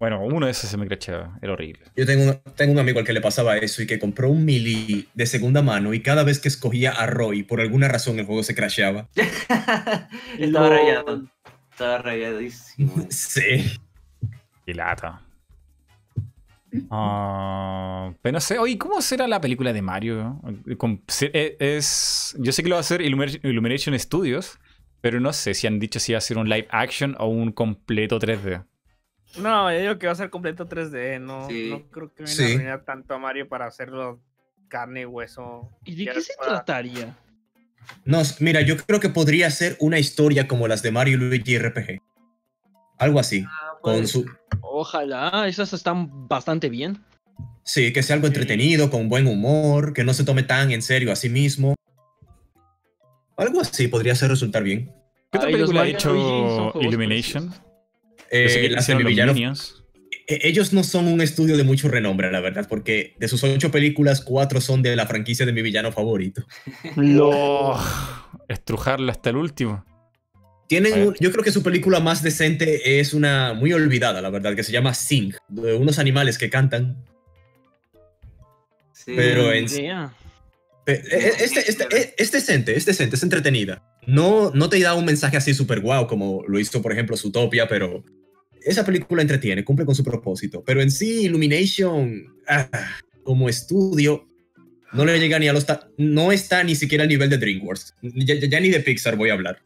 Bueno, 0.00 0.22
uno 0.22 0.46
de 0.46 0.52
esos 0.52 0.70
se 0.70 0.76
me 0.76 0.86
crachaba. 0.86 1.36
Era 1.42 1.54
horrible. 1.54 1.82
Yo 1.96 2.06
tengo 2.06 2.24
un, 2.24 2.40
tengo 2.54 2.72
un 2.72 2.78
amigo 2.78 3.00
al 3.00 3.04
que 3.04 3.12
le 3.12 3.20
pasaba 3.20 3.56
eso 3.58 3.82
y 3.82 3.86
que 3.86 3.98
compró 3.98 4.30
un 4.30 4.44
Mili 4.44 5.08
de 5.14 5.26
segunda 5.26 5.60
mano 5.60 5.92
y 5.92 6.02
cada 6.02 6.22
vez 6.22 6.38
que 6.38 6.46
escogía 6.48 6.92
a 6.92 7.06
Roy, 7.06 7.42
por 7.42 7.60
alguna 7.60 7.88
razón 7.88 8.18
el 8.18 8.26
juego 8.26 8.42
se 8.44 8.54
crasheaba. 8.54 9.08
Estaba 10.38 10.68
rayado. 10.68 11.24
Estaba 11.72 11.98
rayadísimo. 11.98 13.06
Sí. 13.10 13.78
Y 14.66 14.72
lata. 14.74 15.22
Ah, 16.90 18.12
pero 18.22 18.34
no 18.34 18.40
sé, 18.40 18.58
oye, 18.58 18.76
¿cómo 18.78 19.00
será 19.00 19.26
la 19.26 19.40
película 19.40 19.72
de 19.72 19.82
Mario? 19.82 20.40
Con- 20.76 21.02
eh, 21.22 21.56
es, 21.58 22.36
yo 22.38 22.52
sé 22.52 22.62
que 22.62 22.68
lo 22.68 22.74
va 22.74 22.80
a 22.80 22.82
hacer 22.82 23.00
Illumina- 23.00 23.40
Illumination 23.42 23.98
Studios, 23.98 24.58
pero 25.00 25.18
no 25.18 25.32
sé 25.32 25.54
si 25.54 25.66
han 25.66 25.78
dicho 25.78 25.98
si 25.98 26.12
va 26.12 26.18
a 26.18 26.20
ser 26.20 26.36
un 26.38 26.48
live 26.48 26.68
action 26.70 27.16
o 27.18 27.26
un 27.28 27.52
completo 27.52 28.18
3D. 28.18 28.64
No, 29.36 29.70
yo 29.72 29.78
digo 29.80 29.98
que 29.98 30.06
va 30.06 30.12
a 30.12 30.16
ser 30.16 30.30
completo 30.30 30.66
3D. 30.66 31.18
No, 31.20 31.48
Sí. 31.48 31.68
no 31.70 31.82
creo 31.90 32.12
que 32.14 32.26
Sí. 32.26 32.42
a 32.42 32.46
arruinar 32.46 32.84
tanto 32.84 33.14
a 33.14 33.18
Mario 33.18 33.48
para 33.48 33.66
hacerlo 33.66 34.20
carne 34.68 35.02
y 35.02 35.04
hueso. 35.04 35.70
¿Y 35.84 35.94
de 36.04 36.12
qué 36.12 36.20
se 36.20 36.34
para- 36.36 36.54
trataría? 36.64 37.16
No, 38.04 38.20
mira, 38.40 38.60
yo 38.62 38.76
creo 38.76 39.00
que 39.00 39.08
podría 39.08 39.50
ser 39.50 39.76
una 39.80 39.98
historia 39.98 40.46
como 40.48 40.68
las 40.68 40.82
de 40.82 40.90
Mario 40.90 41.14
y 41.14 41.20
Luigi 41.20 41.58
RPG. 41.58 42.00
Algo 42.98 43.18
así. 43.20 43.44
Con 43.80 43.94
Pues, 43.98 44.10
su, 44.10 44.26
Ojalá, 44.60 45.46
esas 45.48 45.72
están 45.72 46.26
bastante 46.28 46.68
bien. 46.68 46.98
sí, 47.62 47.92
que 47.92 48.02
sea 48.02 48.14
algo 48.16 48.26
entretenido, 48.26 48.90
con 48.90 49.08
buen 49.08 49.26
humor, 49.26 49.92
que 49.92 50.04
no 50.04 50.12
se 50.14 50.24
tome 50.24 50.42
tan 50.42 50.70
en 50.72 50.82
serio 50.82 51.12
a 51.12 51.16
sí 51.16 51.28
mismo. 51.28 51.74
Algo 53.36 53.60
así 53.60 53.86
podría 53.88 54.14
ser 54.14 54.30
resultar 54.30 54.62
bien. 54.64 54.92
¿Qué 55.30 55.38
otra 55.38 55.50
película 55.50 55.82
ha 55.82 55.86
hecho 55.86 56.10
juegos 56.10 56.84
Illumination? 56.84 57.54
Eh, 58.30 58.68
las 58.70 58.88
los 58.88 59.74
eh, 60.26 60.40
ellos 60.42 60.72
no 60.74 60.84
son 60.84 61.08
un 61.08 61.20
estudio 61.22 61.56
de 61.56 61.64
mucho 61.64 61.88
renombre, 61.88 62.30
la 62.30 62.40
verdad, 62.40 62.66
porque 62.68 63.14
de 63.18 63.28
sus 63.28 63.42
ocho 63.44 63.70
películas, 63.70 64.20
cuatro 64.20 64.60
son 64.60 64.82
de 64.82 64.94
la 64.94 65.06
franquicia 65.06 65.46
de 65.46 65.52
mi 65.52 65.62
villano 65.62 65.90
favorito. 65.92 66.44
Oh, 67.20 67.78
estrujarla 68.48 69.12
hasta 69.12 69.30
el 69.30 69.36
último. 69.36 69.84
Tienen 70.68 71.08
un- 71.08 71.14
yo 71.18 71.32
creo 71.32 71.42
que 71.42 71.50
su 71.52 71.62
película 71.62 71.98
más 72.00 72.22
decente 72.22 73.00
es 73.00 73.14
una 73.14 73.54
muy 73.54 73.72
olvidada, 73.72 74.20
la 74.20 74.28
verdad, 74.28 74.54
que 74.54 74.62
se 74.62 74.72
llama 74.72 74.92
Sing, 74.92 75.32
de 75.48 75.72
unos 75.74 75.98
animales 75.98 76.36
que 76.36 76.50
cantan. 76.50 77.02
sí. 78.92 79.12
pero 79.16 79.52
en-. 79.52 79.66
Pe- 80.84 81.02
eh, 81.10 81.32
Este, 81.40 81.60
este, 81.70 82.14
es 82.22 82.32
decente, 82.32 82.76
es 82.76 82.84
decente, 82.84 83.16
es 83.16 83.22
entretenida. 83.22 83.82
No, 84.06 84.50
no 84.54 84.68
te 84.68 84.78
da 84.80 84.94
un 84.94 85.04
mensaje 85.04 85.36
así 85.36 85.54
súper 85.54 85.80
guau 85.80 86.06
como 86.06 86.42
lo 86.46 86.58
hizo, 86.58 86.80
por 86.82 86.92
ejemplo, 86.92 87.16
Zootopia, 87.16 87.68
pero 87.68 88.04
esa 88.64 88.84
película 88.84 89.22
entretiene, 89.22 89.64
cumple 89.64 89.86
con 89.86 89.94
su 89.94 90.04
propósito. 90.04 90.62
Pero 90.64 90.80
en 90.82 90.90
sí, 90.90 91.22
Illumination, 91.26 92.24
ah, 92.48 92.68
como 93.22 93.48
estudio, 93.48 94.26
no 94.92 95.04
le 95.04 95.18
llega 95.18 95.38
ni 95.38 95.48
a 95.48 95.52
los... 95.52 95.66
No 95.96 96.32
está 96.32 96.64
ni 96.64 96.74
siquiera 96.74 97.02
al 97.02 97.08
nivel 97.08 97.28
de 97.30 97.38
DreamWorks. 97.38 97.94
Ya, 98.02 98.34
ya- 98.34 98.48
ya 98.48 98.60
ni 98.60 98.70
de 98.70 98.80
Pixar 98.80 99.16
voy 99.16 99.30
a 99.30 99.34
hablar. 99.34 99.58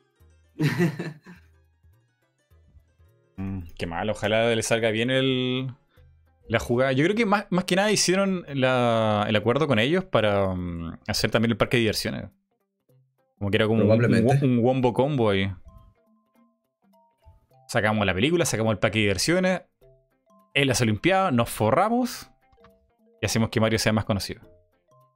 Mm, 3.37 3.61
qué 3.79 3.87
mal, 3.87 4.09
ojalá 4.11 4.55
le 4.55 4.63
salga 4.63 4.91
bien 4.91 5.11
el, 5.11 5.69
la 6.49 6.59
jugada. 6.59 6.93
Yo 6.93 7.03
creo 7.05 7.17
que 7.17 7.25
más, 7.27 7.47
más 7.51 7.65
que 7.65 7.77
nada 7.77 7.91
hicieron 7.91 8.45
la- 8.55 9.25
el 9.29 9.35
acuerdo 9.37 9.67
con 9.67 9.79
ellos 9.79 10.05
para 10.05 10.55
mm, 10.55 10.99
hacer 11.07 11.31
también 11.31 11.51
el 11.53 11.57
parque 11.57 11.77
de 11.79 11.81
diversiones. 11.83 12.25
Como 13.39 13.51
que 13.51 13.57
era 13.57 13.67
como 13.67 13.83
un, 13.83 13.89
un 14.43 14.59
wombo 14.59 14.93
combo 14.93 15.31
ahí. 15.31 15.51
Sacamos 17.73 18.05
la 18.05 18.13
película, 18.13 18.45
sacamos 18.45 18.73
el 18.73 18.79
parque 18.79 18.99
de 18.99 19.05
diversiones, 19.05 19.63
en 20.53 20.69
las 20.69 20.83
Olimpiadas, 20.83 21.33
nos 21.33 21.49
forramos 21.49 22.31
y 23.23 23.25
hacemos 23.25 23.49
que 23.49 23.61
Mario 23.61 23.79
sea 23.79 23.95
más 23.95 24.05
conocido. 24.05 24.43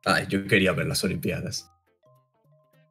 Ay, 0.07 0.25
yo 0.27 0.47
quería 0.47 0.73
ver 0.73 0.87
las 0.87 1.05
Olimpiadas. 1.05 1.71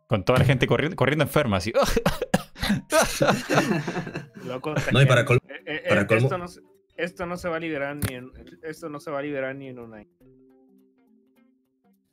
Con 0.08 0.24
toda 0.24 0.38
la 0.38 0.46
gente 0.46 0.68
corriendo, 0.68 0.96
corriendo 0.96 1.24
enferma, 1.24 1.58
así. 1.58 1.74
Loco, 4.46 4.76
No, 4.94 5.02
y 5.02 5.06
para 5.08 5.26
colmo- 5.26 5.42
Eh, 5.50 5.64
eh, 5.66 5.84
para 5.90 6.06
colmo- 6.06 6.26
Esto 6.26 6.38
no, 6.38 6.48
se- 6.48 6.62
esto 6.96 7.26
no 7.26 7.36
se 7.36 7.50
va 7.50 7.56
a 7.56 7.60
liberar 7.60 7.96
ni 7.96 8.14
en, 8.14 8.32
esto 8.62 8.88
no 8.88 9.00
se 9.00 9.10
va 9.10 9.18
a 9.18 9.22
liberar 9.24 9.56
ni 9.56 9.70
en 9.70 9.80
un 9.80 9.96
año. 9.96 10.10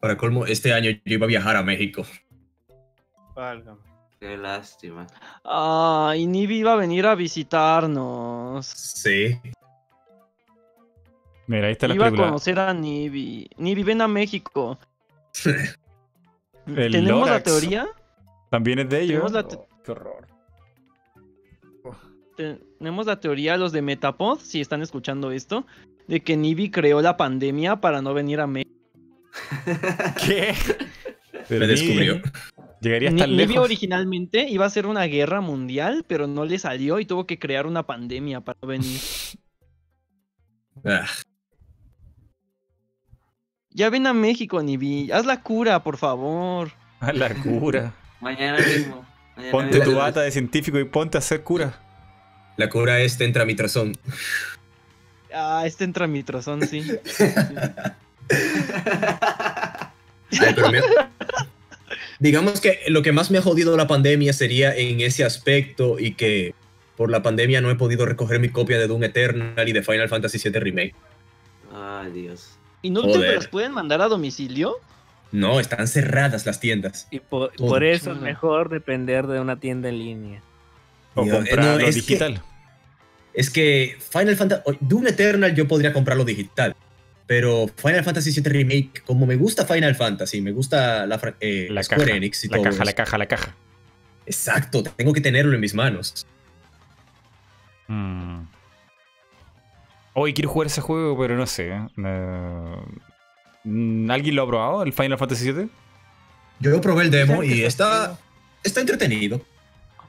Para 0.01 0.17
colmo, 0.17 0.47
este 0.47 0.73
año 0.73 0.89
yo 0.91 1.01
iba 1.05 1.27
a 1.27 1.29
viajar 1.29 1.57
a 1.57 1.63
México. 1.63 2.03
Válgame. 3.37 3.92
Qué 4.23 4.37
lástima. 4.37 5.05
Ay, 5.43 6.29
Nibi 6.29 6.59
iba 6.59 6.75
a 6.75 6.77
venir 6.77 7.07
a 7.07 7.17
visitarnos. 7.17 8.65
Sí. 8.65 9.37
Mira, 11.49 11.67
ahí 11.67 11.73
está 11.73 11.89
la 11.89 11.97
Iba 11.97 12.07
a 12.07 12.11
conocer 12.13 12.57
a 12.61 12.73
Nibi. 12.73 13.51
Nibi, 13.57 13.83
ven 13.83 14.01
a 14.01 14.07
México. 14.07 14.79
El 16.67 16.93
¿Tenemos 16.93 17.29
la 17.29 17.43
teoría? 17.43 17.89
También 18.49 18.79
es 18.79 18.89
de 18.91 19.01
ellos. 19.01 19.09
Tenemos 19.09 19.33
la 19.33 19.49
te- 19.49 19.57
Oh, 19.57 19.67
qué 19.85 19.91
horror. 19.91 20.27
Tenemos 22.79 23.07
la 23.07 23.19
teoría, 23.19 23.57
los 23.57 23.73
de 23.73 23.83
Metapod, 23.83 24.39
si 24.39 24.61
están 24.61 24.83
escuchando 24.83 25.33
esto, 25.33 25.67
de 26.07 26.21
que 26.21 26.37
Nibi 26.37 26.71
creó 26.71 27.03
la 27.03 27.17
pandemia 27.17 27.81
para 27.81 28.01
no 28.01 28.15
venir 28.15 28.39
a 28.39 28.47
México. 28.47 28.71
¿Qué? 30.25 30.55
Pero 31.49 31.61
Me 31.67 31.67
descubrió. 31.67 32.23
Llegaría 32.83 33.11
Ni- 33.11 33.21
hasta 33.21 33.27
Nibi 33.33 33.47
lejos. 33.47 33.65
originalmente 33.65 34.49
iba 34.49 34.67
a 34.67 34.71
ser 34.71 34.87
una 34.87 35.05
guerra 35.05 35.41
mundial, 35.41 36.05
pero 36.07 36.27
no 36.27 36.45
le 36.45 36.59
salió 36.59 36.99
y 36.99 37.07
tuvo 37.07 37.27
que 37.27 37.39
crear 37.39 37.67
una 37.67 37.85
pandemia 37.85 38.41
para 38.43 38.59
venir. 38.67 39.01
Ah, 40.85 41.07
Ya 43.71 43.89
ven 43.91 44.07
a 44.07 44.13
México, 44.15 44.63
Nibi. 44.63 45.13
Haz 45.13 45.27
la 45.27 45.43
cura, 45.43 45.83
por 45.85 45.97
favor. 45.97 46.73
A 47.01 47.13
la 47.13 47.33
cura. 47.35 47.95
Mañana 48.21 48.59
mismo. 48.59 49.05
mañana 49.37 49.53
Ponte 49.53 49.79
mismo. 49.79 49.93
tu 49.93 49.99
bata 49.99 50.23
de 50.23 50.31
científico 50.33 50.79
y 50.81 50.85
ponte 50.85 51.19
a 51.19 51.21
hacer 51.21 51.43
cura. 51.45 51.79
la 52.57 52.69
cura 52.69 52.99
es 53.01 53.17
tentramítrazón. 53.19 53.97
Ah, 55.33 55.63
este 55.67 55.85
entra 55.85 56.07
mi 56.07 56.23
trozón, 56.23 56.67
sí. 56.67 56.83
Ay, 60.41 60.53
pero 60.55 60.71
me- 60.71 60.81
Digamos 62.23 62.61
que 62.61 62.79
lo 62.87 63.03
que 63.03 63.11
más 63.11 63.33
me 63.33 63.39
ha 63.39 63.43
jodido 63.43 63.77
la 63.77 63.89
pandemia 63.89 64.33
sería 64.33 64.73
en 64.77 65.01
ese 65.01 65.25
aspecto 65.25 65.99
y 65.99 66.15
que 66.15 66.55
por 66.97 67.11
la 67.11 67.21
pandemia 67.21 67.61
no 67.61 67.69
he 67.69 67.75
podido 67.75 68.07
recoger 68.07 68.39
mi 68.39 68.49
copia 68.49 68.79
de 68.79 68.87
Doom 68.87 69.03
Eternal 69.03 69.69
y 69.69 69.73
de 69.73 69.83
Final 69.83 70.09
Fantasy 70.09 70.39
VII 70.39 70.61
Remake. 70.61 70.95
Ay, 71.75 72.13
Dios. 72.13 72.51
¿Y 72.81 72.91
no 72.91 73.11
te 73.11 73.19
las 73.19 73.49
pueden 73.49 73.73
mandar 73.73 74.01
a 74.03 74.07
domicilio? 74.07 74.77
No, 75.33 75.59
están 75.59 75.89
cerradas 75.89 76.47
las 76.47 76.61
tiendas. 76.61 77.09
Y 77.11 77.19
por, 77.19 77.51
eso 77.83 78.13
es 78.13 78.21
mejor 78.21 78.69
depender 78.69 79.27
de 79.27 79.41
una 79.41 79.59
tienda 79.59 79.89
en 79.89 79.99
línea. 79.99 80.43
O 81.17 81.25
Dios, 81.25 81.39
comprarlo 81.39 81.73
no, 81.73 81.81
es 81.81 81.97
digital. 81.97 82.41
Es 83.35 83.51
que 83.51 83.97
Final 83.99 84.37
Fantasy 84.37 84.63
Doom 84.79 85.09
Eternal 85.09 85.57
yo 85.57 85.67
podría 85.67 85.93
comprarlo 85.93 86.25
digital, 86.25 86.77
pero 87.27 87.67
Final 87.77 88.05
Fantasy 88.05 88.31
VII 88.33 88.53
Remake, 88.53 89.03
como 89.05 89.27
me 89.27 89.37
gusta 89.37 89.65
Final 89.65 89.95
Fantasy, 89.95 90.41
me 90.41 90.53
gusta 90.53 91.07
la, 91.07 91.21
eh, 91.41 91.69
La 91.71 91.83
Square 91.83 92.05
caja. 92.05 92.17
Enix 92.17 92.45
y 92.45 92.49
La 92.49 92.57
todo 92.57 92.65
caja, 92.65 92.85
la 92.85 92.93
caja, 92.93 93.19
la 93.19 93.27
caja. 93.27 93.57
Exacto, 94.27 94.83
tengo 94.83 95.13
que 95.13 95.21
tenerlo 95.21 95.55
en 95.55 95.61
mis 95.61 95.75
manos. 95.75 96.27
Mm. 97.89 98.43
Hoy 100.15 100.35
quiero 100.35 100.51
jugar 100.51 100.67
ese 100.67 100.81
juego, 100.81 101.19
pero 101.19 101.37
no 101.37 101.47
sé. 101.47 101.71
eh, 101.73 102.77
mm, 103.65 104.11
¿Alguien 104.11 104.37
lo 104.37 104.43
ha 104.43 104.47
probado? 104.47 104.83
¿El 104.83 104.93
Final 104.93 105.19
Fantasy 105.19 105.51
VII? 105.53 105.69
Yo 106.61 106.81
probé 106.81 107.05
el 107.05 107.11
demo 107.11 107.43
y 107.43 107.63
está, 107.65 108.19
está 108.63 108.81
entretenido. 108.81 109.41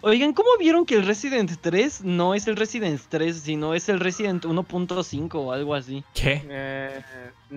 Oigan, 0.06 0.34
¿cómo 0.34 0.50
vieron 0.60 0.86
que 0.86 0.96
el 0.96 1.06
Resident 1.06 1.50
3 1.62 2.04
no 2.04 2.36
es 2.36 2.46
el 2.48 2.58
Resident 2.58 3.00
3, 3.08 3.38
sino 3.38 3.74
es 3.74 3.88
el 3.88 4.02
Resident 4.02 4.44
1.5 4.44 5.36
o 5.36 5.52
algo 5.54 5.76
así? 5.76 6.04
¿Qué? 6.14 6.42
Eh, 6.50 7.02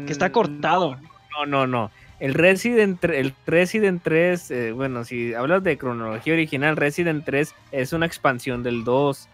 Que 0.06 0.12
está 0.12 0.30
cortado. 0.30 0.96
No, 1.36 1.44
no, 1.46 1.66
no. 1.66 1.90
El 2.20 2.34
Resident, 2.34 3.02
el 3.04 3.34
Resident 3.46 4.00
3, 4.02 4.50
eh, 4.52 4.72
bueno, 4.72 5.04
si 5.04 5.34
hablas 5.34 5.64
de 5.64 5.76
cronología 5.76 6.34
original, 6.34 6.76
Resident 6.76 7.24
3 7.24 7.52
es 7.72 7.92
una 7.92 8.06
expansión 8.06 8.62
del 8.62 8.84
2 8.84 9.28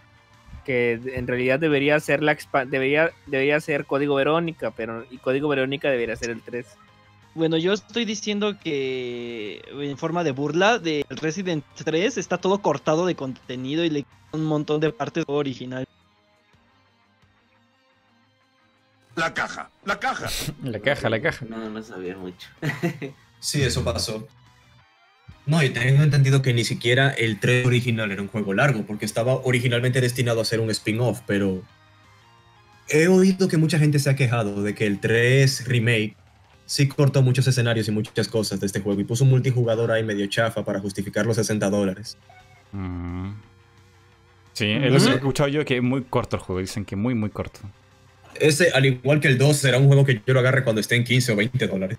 que 0.65 0.99
en 1.15 1.27
realidad 1.27 1.59
debería 1.61 1.99
ser 2.01 2.23
la 2.23 2.33
expa- 2.37 2.65
debería 2.67 3.11
debería 3.27 3.61
ser 3.61 3.85
Código 3.85 4.15
Verónica, 4.15 4.71
pero 4.71 5.05
y 5.11 5.19
Código 5.19 5.49
Verónica 5.49 5.91
debería 5.91 6.17
ser 6.17 6.31
el 6.31 6.41
3. 6.41 6.67
Bueno, 7.35 7.57
yo 7.57 7.73
estoy 7.73 8.05
diciendo 8.05 8.59
que 8.63 9.63
en 9.73 9.97
forma 9.97 10.23
de 10.23 10.33
burla 10.33 10.79
de 10.79 11.07
Resident 11.09 11.65
3 11.83 12.19
está 12.19 12.39
todo 12.39 12.61
cortado 12.61 13.07
de 13.07 13.15
contenido 13.15 13.85
y 13.85 13.91
le 13.91 14.07
un 14.33 14.45
montón 14.45 14.81
de 14.81 14.93
partes 14.93 15.25
original. 15.27 15.87
La 19.15 19.35
caja, 19.35 19.71
la 19.85 19.99
caja. 19.99 20.29
La 20.63 20.81
caja, 20.81 21.11
la 21.11 21.21
caja. 21.21 21.45
No, 21.49 21.69
no 21.69 21.83
sabía 21.83 22.17
mucho. 22.17 22.49
Sí, 23.41 23.61
eso 23.61 23.83
pasó. 23.83 24.29
No, 25.47 25.61
y 25.65 25.71
tengo 25.71 26.05
entendido 26.05 26.43
que 26.43 26.55
ni 26.55 26.63
siquiera 26.63 27.11
el 27.11 27.41
3 27.41 27.67
original 27.67 28.13
era 28.13 28.23
un 28.23 28.29
juego 28.29 28.55
largo, 28.55 28.85
porque 28.87 29.05
estaba 29.05 29.35
originalmente 29.35 30.01
destinado 30.01 30.41
a 30.41 30.45
ser 30.45 30.61
un 30.61 30.71
spin-off, 30.71 31.23
pero 31.27 31.61
he 32.89 33.09
oído 33.09 33.49
que 33.49 33.57
mucha 33.57 33.81
gente 33.81 33.99
se 33.99 34.11
ha 34.11 34.15
quejado 34.15 34.63
de 34.63 34.77
que 34.77 34.87
el 34.87 35.01
3 35.01 35.67
remake 35.67 36.15
sí 36.73 36.89
cortó 36.89 37.21
muchos 37.21 37.47
escenarios 37.47 37.87
y 37.89 37.91
muchas 37.91 38.29
cosas 38.29 38.59
de 38.59 38.65
este 38.67 38.81
juego 38.81 38.99
y 38.99 39.05
puso 39.05 39.25
un 39.25 39.31
multijugador 39.31 39.91
ahí 39.93 40.03
medio 40.03 40.27
chafa 40.27 40.65
para 40.65 40.81
justificar 40.81 41.27
los 41.27 41.37
60 41.37 41.69
dólares. 41.69 42.17
Mm. 42.73 43.33
Sí, 44.55 44.71
es 44.71 44.91
lo 44.91 44.99
que 44.99 45.05
he 45.13 45.15
escuchado 45.17 45.49
yo, 45.51 45.65
que 45.67 45.77
es 45.77 45.83
muy 45.83 46.03
corto 46.03 46.37
el 46.37 46.43
juego. 46.43 46.61
Dicen 46.61 46.87
que 46.87 46.97
muy, 46.97 47.15
muy 47.15 47.29
corto. 47.29 47.61
Ese, 48.41 48.71
al 48.73 48.87
igual 48.87 49.21
que 49.21 49.29
el 49.29 49.37
2, 49.37 49.55
será 49.55 49.77
un 49.77 49.87
juego 49.89 50.07
que 50.07 50.23
yo 50.27 50.33
lo 50.33 50.41
agarre 50.41 50.65
cuando 50.65 50.81
esté 50.81 50.97
en 50.97 51.05
15 51.05 51.33
o 51.33 51.37
20 51.37 51.67
dólares. 51.67 51.99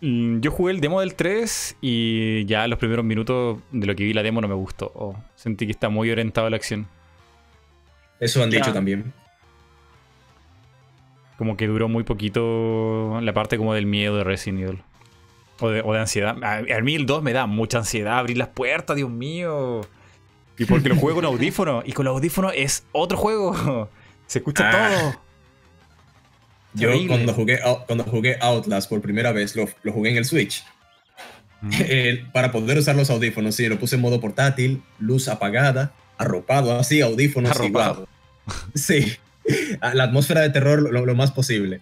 Mm, 0.00 0.40
Yo 0.40 0.50
jugué 0.52 0.72
el 0.72 0.80
demo 0.80 1.00
del 1.00 1.14
3 1.16 1.76
y 1.80 2.44
ya 2.46 2.68
los 2.68 2.78
primeros 2.78 3.04
minutos 3.04 3.58
de 3.72 3.86
lo 3.86 3.96
que 3.96 4.04
vi 4.04 4.12
la 4.12 4.22
demo 4.22 4.40
no 4.40 4.46
me 4.48 4.54
gustó. 4.54 4.92
Oh, 4.94 5.16
sentí 5.34 5.66
que 5.66 5.72
está 5.72 5.88
muy 5.88 6.08
orientado 6.10 6.46
a 6.46 6.50
la 6.50 6.56
acción. 6.56 6.86
Eso 8.20 8.42
han 8.42 8.50
dicho 8.50 8.66
Ya. 8.66 8.72
también. 8.72 9.12
Como 11.38 11.56
que 11.56 11.66
duró 11.66 11.88
muy 11.88 12.04
poquito 12.04 13.18
la 13.20 13.32
parte 13.32 13.56
como 13.58 13.74
del 13.74 13.86
miedo 13.86 14.16
de 14.16 14.24
Resident 14.24 14.62
Evil. 14.62 14.82
O 15.60 15.68
de, 15.68 15.80
o 15.82 15.92
de 15.92 16.00
ansiedad. 16.00 16.36
A, 16.42 16.58
a 16.58 16.80
mí 16.80 16.94
el 16.94 17.06
2 17.06 17.22
me 17.22 17.32
da 17.32 17.46
mucha 17.46 17.78
ansiedad 17.78 18.18
abrir 18.18 18.36
las 18.38 18.48
puertas, 18.48 18.96
Dios 18.96 19.10
mío. 19.10 19.82
Y 20.58 20.64
porque 20.66 20.88
lo 20.88 20.96
juego 20.96 21.16
con 21.16 21.24
audífono. 21.24 21.82
Y 21.84 21.92
con 21.92 22.04
los 22.04 22.14
audífonos 22.14 22.52
es 22.56 22.84
otro 22.92 23.16
juego. 23.18 23.88
Se 24.26 24.38
escucha 24.38 24.70
Ah. 24.72 24.88
todo. 25.00 25.20
Yo 26.74 26.90
cuando 27.06 27.32
jugué, 27.32 27.60
cuando 27.86 28.02
jugué 28.04 28.36
Outlast 28.40 28.88
por 28.88 29.00
primera 29.00 29.30
vez, 29.30 29.54
lo, 29.54 29.68
lo 29.84 29.92
jugué 29.92 30.10
en 30.10 30.16
el 30.16 30.24
Switch. 30.24 30.64
Mm. 31.60 31.70
Eh, 31.80 32.26
para 32.32 32.50
poder 32.52 32.76
usar 32.78 32.94
los 32.96 33.08
audífonos, 33.10 33.54
sí, 33.54 33.66
lo 33.68 33.78
puse 33.78 33.94
en 33.96 34.02
modo 34.02 34.20
portátil, 34.20 34.82
luz 34.98 35.28
apagada, 35.28 35.94
arropado 36.18 36.76
así, 36.78 37.00
audífonos 37.00 37.52
Arropado. 37.52 38.06
Sí, 38.74 39.16
la 39.94 40.04
atmósfera 40.04 40.40
de 40.40 40.50
terror 40.50 40.82
lo, 40.82 41.06
lo 41.06 41.14
más 41.14 41.32
posible. 41.32 41.80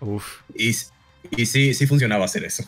Uf. 0.00 0.42
Y, 0.54 0.70
y 1.36 1.46
sí, 1.46 1.74
sí 1.74 1.86
funcionaba 1.86 2.24
hacer 2.24 2.44
eso. 2.44 2.64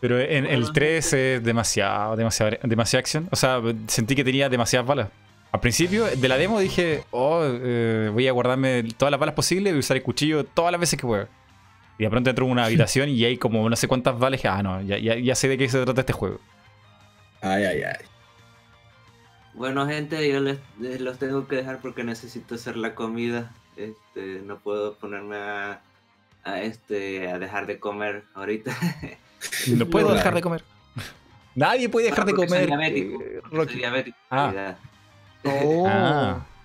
Pero 0.00 0.20
en 0.20 0.46
el 0.46 0.72
3 0.72 1.12
es 1.12 1.42
demasiado, 1.42 2.16
demasiado, 2.16 2.56
demasiada 2.62 3.00
acción. 3.00 3.28
O 3.30 3.36
sea, 3.36 3.60
sentí 3.86 4.14
que 4.14 4.24
tenía 4.24 4.48
demasiadas 4.48 4.86
balas. 4.86 5.08
Al 5.52 5.60
principio 5.60 6.04
de 6.04 6.28
la 6.28 6.36
demo 6.36 6.60
dije, 6.60 7.04
oh, 7.12 7.42
eh, 7.44 8.10
voy 8.12 8.28
a 8.28 8.32
guardarme 8.32 8.84
todas 8.96 9.10
las 9.10 9.18
balas 9.18 9.34
posibles 9.34 9.74
y 9.74 9.78
usar 9.78 9.96
el 9.96 10.02
cuchillo 10.02 10.44
todas 10.44 10.70
las 10.70 10.80
veces 10.80 11.00
que 11.00 11.06
pueda. 11.06 11.28
Y 11.98 12.04
de 12.04 12.10
pronto 12.10 12.28
entro 12.28 12.44
en 12.44 12.52
una 12.52 12.64
habitación 12.66 13.08
y 13.08 13.24
hay 13.24 13.38
como 13.38 13.68
no 13.68 13.76
sé 13.76 13.88
cuántas 13.88 14.18
balas. 14.18 14.44
Ah, 14.44 14.62
no, 14.62 14.82
ya, 14.82 14.98
ya, 14.98 15.16
ya 15.16 15.34
sé 15.34 15.48
de 15.48 15.56
qué 15.56 15.68
se 15.68 15.82
trata 15.84 16.02
este 16.02 16.12
juego. 16.12 16.40
Ay, 17.40 17.64
ay, 17.64 17.82
ay. 17.82 18.06
Bueno, 19.56 19.86
gente, 19.86 20.28
yo 20.30 20.40
les, 20.40 20.58
les 20.78 21.00
los 21.00 21.18
tengo 21.18 21.48
que 21.48 21.56
dejar 21.56 21.80
porque 21.80 22.04
necesito 22.04 22.54
hacer 22.54 22.76
la 22.76 22.94
comida. 22.94 23.52
Este, 23.76 24.40
no 24.44 24.58
puedo 24.58 24.94
ponerme 24.94 25.36
a, 25.36 25.80
a, 26.44 26.62
este, 26.62 27.28
a 27.30 27.38
dejar 27.38 27.66
de 27.66 27.78
comer 27.80 28.24
ahorita. 28.34 28.76
No 29.68 29.86
puedo 29.86 30.12
dejar 30.14 30.34
de 30.34 30.40
comer. 30.42 30.64
Nadie 31.54 31.88
puede 31.90 32.06
dejar 32.10 32.24
de 32.24 32.32
soy 32.32 32.46
comer. 32.46 32.66
diabético. 32.66 33.22
eh, 33.22 33.40
Soy 33.48 33.58
Rocky. 33.58 33.74
diabético. 33.74 34.16
Ah. 34.30 34.52
ya. 34.54 34.78
Oh. 35.44 35.84
Ah. 35.86 36.46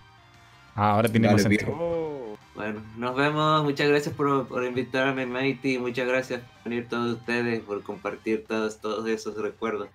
Ah, 0.74 0.92
ahora 0.92 1.10
tiene 1.10 1.28
más 1.28 1.44
Dale, 1.44 1.58
sentido. 1.58 1.78
Oh. 1.78 2.38
Bueno, 2.56 2.82
nos 2.98 3.14
vemos. 3.16 3.64
Muchas 3.66 3.90
gracias 3.90 4.16
por, 4.16 4.48
por 4.48 4.64
invitarme, 4.64 5.26
Mighty. 5.26 5.78
Muchas 5.80 6.08
gracias 6.08 6.42
por 6.42 6.70
venir 6.72 6.88
todos 6.88 7.18
ustedes, 7.18 7.60
por 7.62 7.84
compartir 7.84 8.46
todos, 8.48 8.80
todos 8.80 9.06
esos 9.10 9.36
recuerdos. 9.36 9.90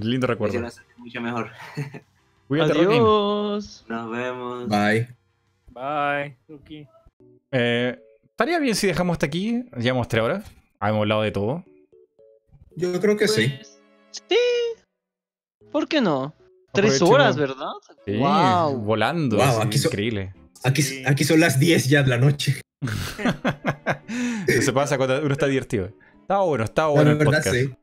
Lindo 0.00 0.26
recuerdo. 0.26 0.60
mucho 0.98 1.20
mejor. 1.20 1.50
Cuídate, 2.48 2.74
Rocky. 2.74 2.86
Adiós. 2.86 3.84
Nos 3.88 4.10
vemos. 4.10 4.68
Bye. 4.68 5.08
Bye, 5.70 6.36
Ruki. 6.48 6.86
Eh, 7.50 7.98
estaría 8.24 8.58
bien 8.58 8.74
si 8.74 8.86
dejamos 8.86 9.14
hasta 9.14 9.26
aquí. 9.26 9.64
Llevamos 9.76 10.08
tres 10.08 10.22
horas. 10.22 10.44
Hemos 10.80 11.00
hablado 11.00 11.22
de 11.22 11.30
todo. 11.32 11.64
Yo 12.76 13.00
creo 13.00 13.16
que 13.16 13.26
sí. 13.28 13.48
Pues, 13.56 13.80
sí. 14.28 14.36
¿Por 15.72 15.88
qué 15.88 16.00
no? 16.00 16.34
Tres 16.72 17.00
horas, 17.02 17.36
¿verdad? 17.36 17.72
Sí, 18.04 18.16
wow. 18.18 18.76
volando. 18.76 19.36
Wow, 19.38 19.62
aquí 19.62 19.78
so- 19.78 19.88
increíble. 19.88 20.34
Aquí, 20.62 20.82
Sí. 20.82 21.02
aquí 21.06 21.24
son 21.24 21.40
las 21.40 21.58
10 21.58 21.88
ya 21.88 22.02
de 22.02 22.08
la 22.10 22.18
noche. 22.18 22.60
Eso 24.46 24.62
se 24.62 24.72
pasa 24.72 24.96
cuando 24.96 25.20
uno 25.22 25.32
está 25.32 25.46
divertido. 25.46 25.90
Está 26.20 26.38
bueno, 26.40 26.64
está 26.64 26.82
La 26.82 26.88
bueno 26.88 27.10
el 27.12 27.18
verdad, 27.18 27.42
podcast. 27.44 27.56
sí. 27.56 27.74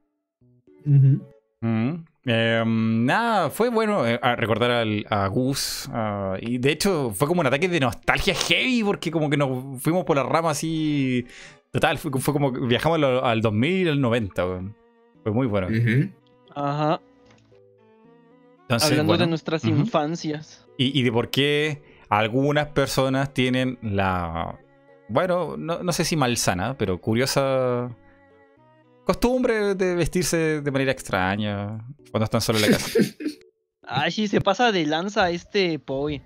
Ujú. 0.86 1.28
Mm. 1.66 2.06
Eh, 2.26 2.64
nada, 2.66 3.50
fue 3.50 3.70
bueno 3.70 4.06
eh, 4.08 4.20
a 4.22 4.36
recordar 4.36 4.72
al- 4.72 5.06
a 5.10 5.28
Gus. 5.28 5.90
ah, 5.94 6.36
y 6.42 6.58
de 6.58 6.72
hecho, 6.72 7.12
fue 7.14 7.28
como 7.28 7.42
un 7.42 7.48
ataque 7.48 7.68
de 7.70 7.80
nostalgia 7.80 8.34
heavy, 8.36 8.84
porque 8.84 9.12
como 9.12 9.30
que 9.30 9.38
nos 9.38 9.82
fuimos 9.82 10.04
por 10.06 10.18
la 10.18 10.24
rama 10.24 10.52
así. 10.52 11.26
Total, 11.72 11.98
fue, 11.98 12.12
fue 12.20 12.34
como 12.34 12.52
que 12.54 12.60
viajamos 12.62 12.98
al, 12.98 13.24
al 13.24 13.42
2000, 13.42 13.90
al 13.90 14.02
90. 14.02 14.46
weón. 14.46 14.76
Fue 15.24 15.32
muy 15.32 15.48
bueno. 15.48 15.68
Ajá. 16.56 17.00
Entonces, 18.64 18.92
Hablando 18.92 19.12
bueno, 19.12 19.24
de 19.26 19.30
nuestras 19.30 19.66
infancias. 19.66 20.66
y, 20.78 20.98
y 20.98 21.04
de 21.04 21.12
por 21.12 21.30
qué 21.30 21.82
algunas 22.10 22.68
personas 22.68 23.34
tienen 23.34 23.78
la. 23.82 24.60
Bueno, 25.10 25.56
no, 25.58 25.84
no 25.84 25.92
sé 25.92 26.06
si 26.06 26.16
malsana, 26.16 26.78
pero 26.78 27.00
curiosa 27.00 27.90
costumbre 29.06 29.76
de 29.76 29.96
vestirse 29.96 30.62
de 30.62 30.72
manera 30.72 30.92
extraña 30.92 31.80
cuando 32.12 32.26
están 32.26 32.42
solo 32.42 32.60
en 32.60 32.72
la 32.72 32.78
casa. 32.78 33.00
Ay, 33.86 34.12
sí, 34.12 34.28
se 34.28 34.40
pasa 34.42 34.72
de 34.72 34.86
lanza 34.86 35.30
este 35.30 35.78
Poi. 35.80 36.22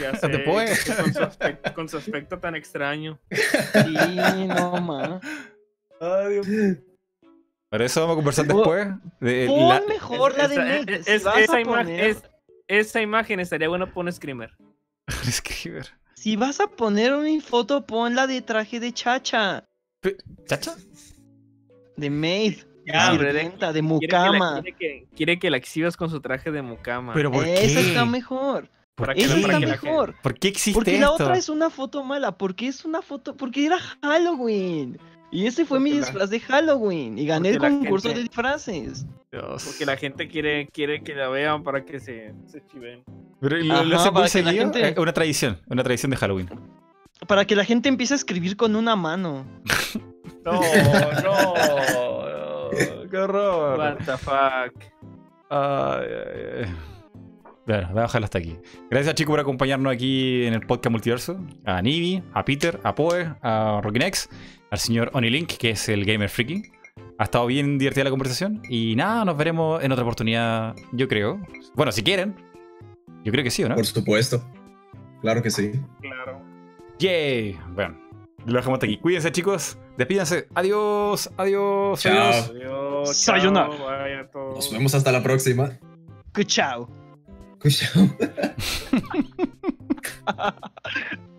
Ya 0.00 0.14
sé, 0.18 0.38
puede. 0.40 0.74
con, 1.02 1.12
su 1.12 1.22
aspecto, 1.22 1.74
con 1.74 1.88
su 1.88 1.96
aspecto 1.98 2.38
tan 2.38 2.56
extraño. 2.56 3.20
Sí, 3.30 4.46
no 4.48 4.80
más. 4.80 5.20
Pero 7.70 7.84
eso 7.84 8.00
vamos 8.00 8.14
a 8.14 8.16
conversar 8.16 8.46
después. 8.46 8.88
De 9.20 9.46
Pon 9.46 9.68
la- 9.68 9.82
mejor 9.88 10.36
la 10.36 10.48
de 10.48 11.00
Esa- 11.06 11.32
Si 11.32 11.38
a 11.38 11.42
esa, 11.42 11.60
imagen, 11.60 11.86
poner- 11.86 12.04
es- 12.10 12.22
esa 12.68 13.02
imagen 13.02 13.40
estaría 13.40 13.68
bueno 13.68 13.92
por 13.92 14.04
un 14.06 14.12
screamer. 14.12 14.56
Escribir. 15.28 15.86
Si 16.14 16.36
vas 16.36 16.60
a 16.60 16.66
poner 16.68 17.12
una 17.12 17.40
foto, 17.42 17.84
pon 17.86 18.14
la 18.14 18.26
de 18.26 18.40
traje 18.40 18.80
de 18.80 18.92
chacha. 18.92 19.64
¿Chacha? 20.46 20.74
De 21.96 22.10
maid. 22.10 22.58
Ya, 22.86 23.10
de- 23.12 23.18
de 23.18 23.32
Quiere 23.32 23.50
que, 23.58 23.72
la, 23.72 23.82
mucama. 23.82 24.62
quiere, 24.62 24.76
que, 24.78 25.06
quiere 25.16 25.38
que 25.40 25.50
la 25.50 25.56
exhibas 25.56 25.96
con 25.96 26.08
su 26.08 26.20
traje 26.20 26.52
de 26.52 26.62
mucama. 26.62 27.14
¿Pero 27.14 27.32
por 27.32 27.44
Esa 27.44 27.80
qué? 27.80 27.88
está 27.88 28.04
mejor. 28.04 28.70
¿Por 28.94 29.12
qué? 29.14 29.22
está 29.24 29.58
mejor. 29.60 30.14
¿Por 30.22 30.34
qué 30.38 30.48
existe 30.48 30.72
Porque 30.78 30.98
la 30.98 31.10
otra 31.10 31.36
es 31.36 31.48
una 31.48 31.68
foto 31.68 32.04
mala. 32.04 32.38
Porque 32.38 32.68
es 32.68 32.84
una 32.84 33.02
foto. 33.02 33.36
Porque 33.36 33.66
era 33.66 33.78
Halloween. 34.02 34.98
Y 35.32 35.46
ese 35.46 35.64
fue 35.66 35.80
mi 35.80 35.90
la- 35.92 35.98
disfraz 35.98 36.30
de 36.30 36.38
Halloween. 36.40 37.18
Y 37.18 37.26
gané 37.26 37.50
el 37.50 37.58
porque 37.58 37.72
concurso 37.76 38.08
gente- 38.08 38.20
de 38.20 38.28
disfraces. 38.28 39.04
Dios. 39.32 39.64
Porque 39.66 39.84
la 39.84 39.96
gente 39.96 40.28
quiere, 40.28 40.68
quiere 40.68 41.02
que 41.02 41.14
la 41.14 41.28
vean 41.28 41.64
para 41.64 41.84
que 41.84 41.98
se, 41.98 42.32
se 42.46 42.64
chiven. 42.68 43.02
Pero 43.40 43.56
lo, 43.58 43.74
Ajá, 43.74 43.82
lo 43.84 43.96
hace 43.96 44.10
muy 44.12 44.28
seguido. 44.28 44.52
gente- 44.52 44.88
Es 44.90 44.96
una 44.96 45.12
tradición. 45.12 45.60
Una 45.68 45.82
tradición 45.82 46.10
de 46.10 46.16
Halloween. 46.16 46.48
Para 47.26 47.44
que 47.44 47.56
la 47.56 47.64
gente 47.64 47.88
empiece 47.88 48.14
a 48.14 48.16
escribir 48.16 48.56
con 48.56 48.76
una 48.76 48.94
mano. 48.94 49.44
No, 50.46 50.60
no. 51.24 51.54
¡Qué 53.10 53.16
horror! 53.16 53.78
What 53.78 53.96
the 54.04 54.16
fuck. 54.16 54.84
Ay, 55.50 56.06
ay, 56.08 56.64
ay. 56.64 56.74
Bueno, 57.66 57.88
voy 57.90 57.98
a 57.98 58.02
dejarlo 58.02 58.26
hasta 58.26 58.38
aquí. 58.38 58.56
Gracias, 58.88 59.16
chicos, 59.16 59.32
por 59.32 59.40
acompañarnos 59.40 59.92
aquí 59.92 60.44
en 60.44 60.54
el 60.54 60.60
podcast 60.60 60.92
Multiverso. 60.92 61.44
A 61.64 61.82
Nivi, 61.82 62.22
a 62.32 62.44
Peter, 62.44 62.78
a 62.84 62.94
Poe, 62.94 63.34
a 63.42 63.80
Rockinex, 63.82 64.28
al 64.70 64.78
señor 64.78 65.10
Onilink, 65.14 65.48
que 65.56 65.70
es 65.70 65.88
el 65.88 66.04
Gamer 66.04 66.28
Freaky. 66.28 66.62
Ha 67.18 67.24
estado 67.24 67.46
bien 67.46 67.76
divertida 67.76 68.04
la 68.04 68.10
conversación. 68.10 68.62
Y 68.68 68.94
nada, 68.94 69.24
nos 69.24 69.36
veremos 69.36 69.82
en 69.82 69.90
otra 69.90 70.04
oportunidad, 70.04 70.76
yo 70.92 71.08
creo. 71.08 71.40
Bueno, 71.74 71.90
si 71.90 72.04
quieren. 72.04 72.36
Yo 73.24 73.32
creo 73.32 73.42
que 73.42 73.50
sí, 73.50 73.64
¿o 73.64 73.68
no? 73.68 73.74
Por 73.74 73.86
supuesto. 73.86 74.44
Claro 75.22 75.42
que 75.42 75.50
sí. 75.50 75.72
Claro. 76.00 76.40
Yay. 77.00 77.58
Bueno, 77.74 77.98
lo 78.44 78.52
dejamos 78.52 78.76
hasta 78.76 78.86
aquí. 78.86 78.98
Cuídense, 78.98 79.32
chicos. 79.32 79.76
Despídense. 79.96 80.46
Adiós, 80.54 81.28
adiós, 81.38 82.00
Chao. 82.00 82.12
adiós. 82.12 82.50
Adiós. 82.50 83.24
Chao. 83.24 84.54
Nos 84.54 84.70
vemos 84.70 84.94
hasta 84.94 85.10
la 85.10 85.22
próxima. 85.22 85.78
Chao. 86.46 86.88
Chao. 87.68 88.08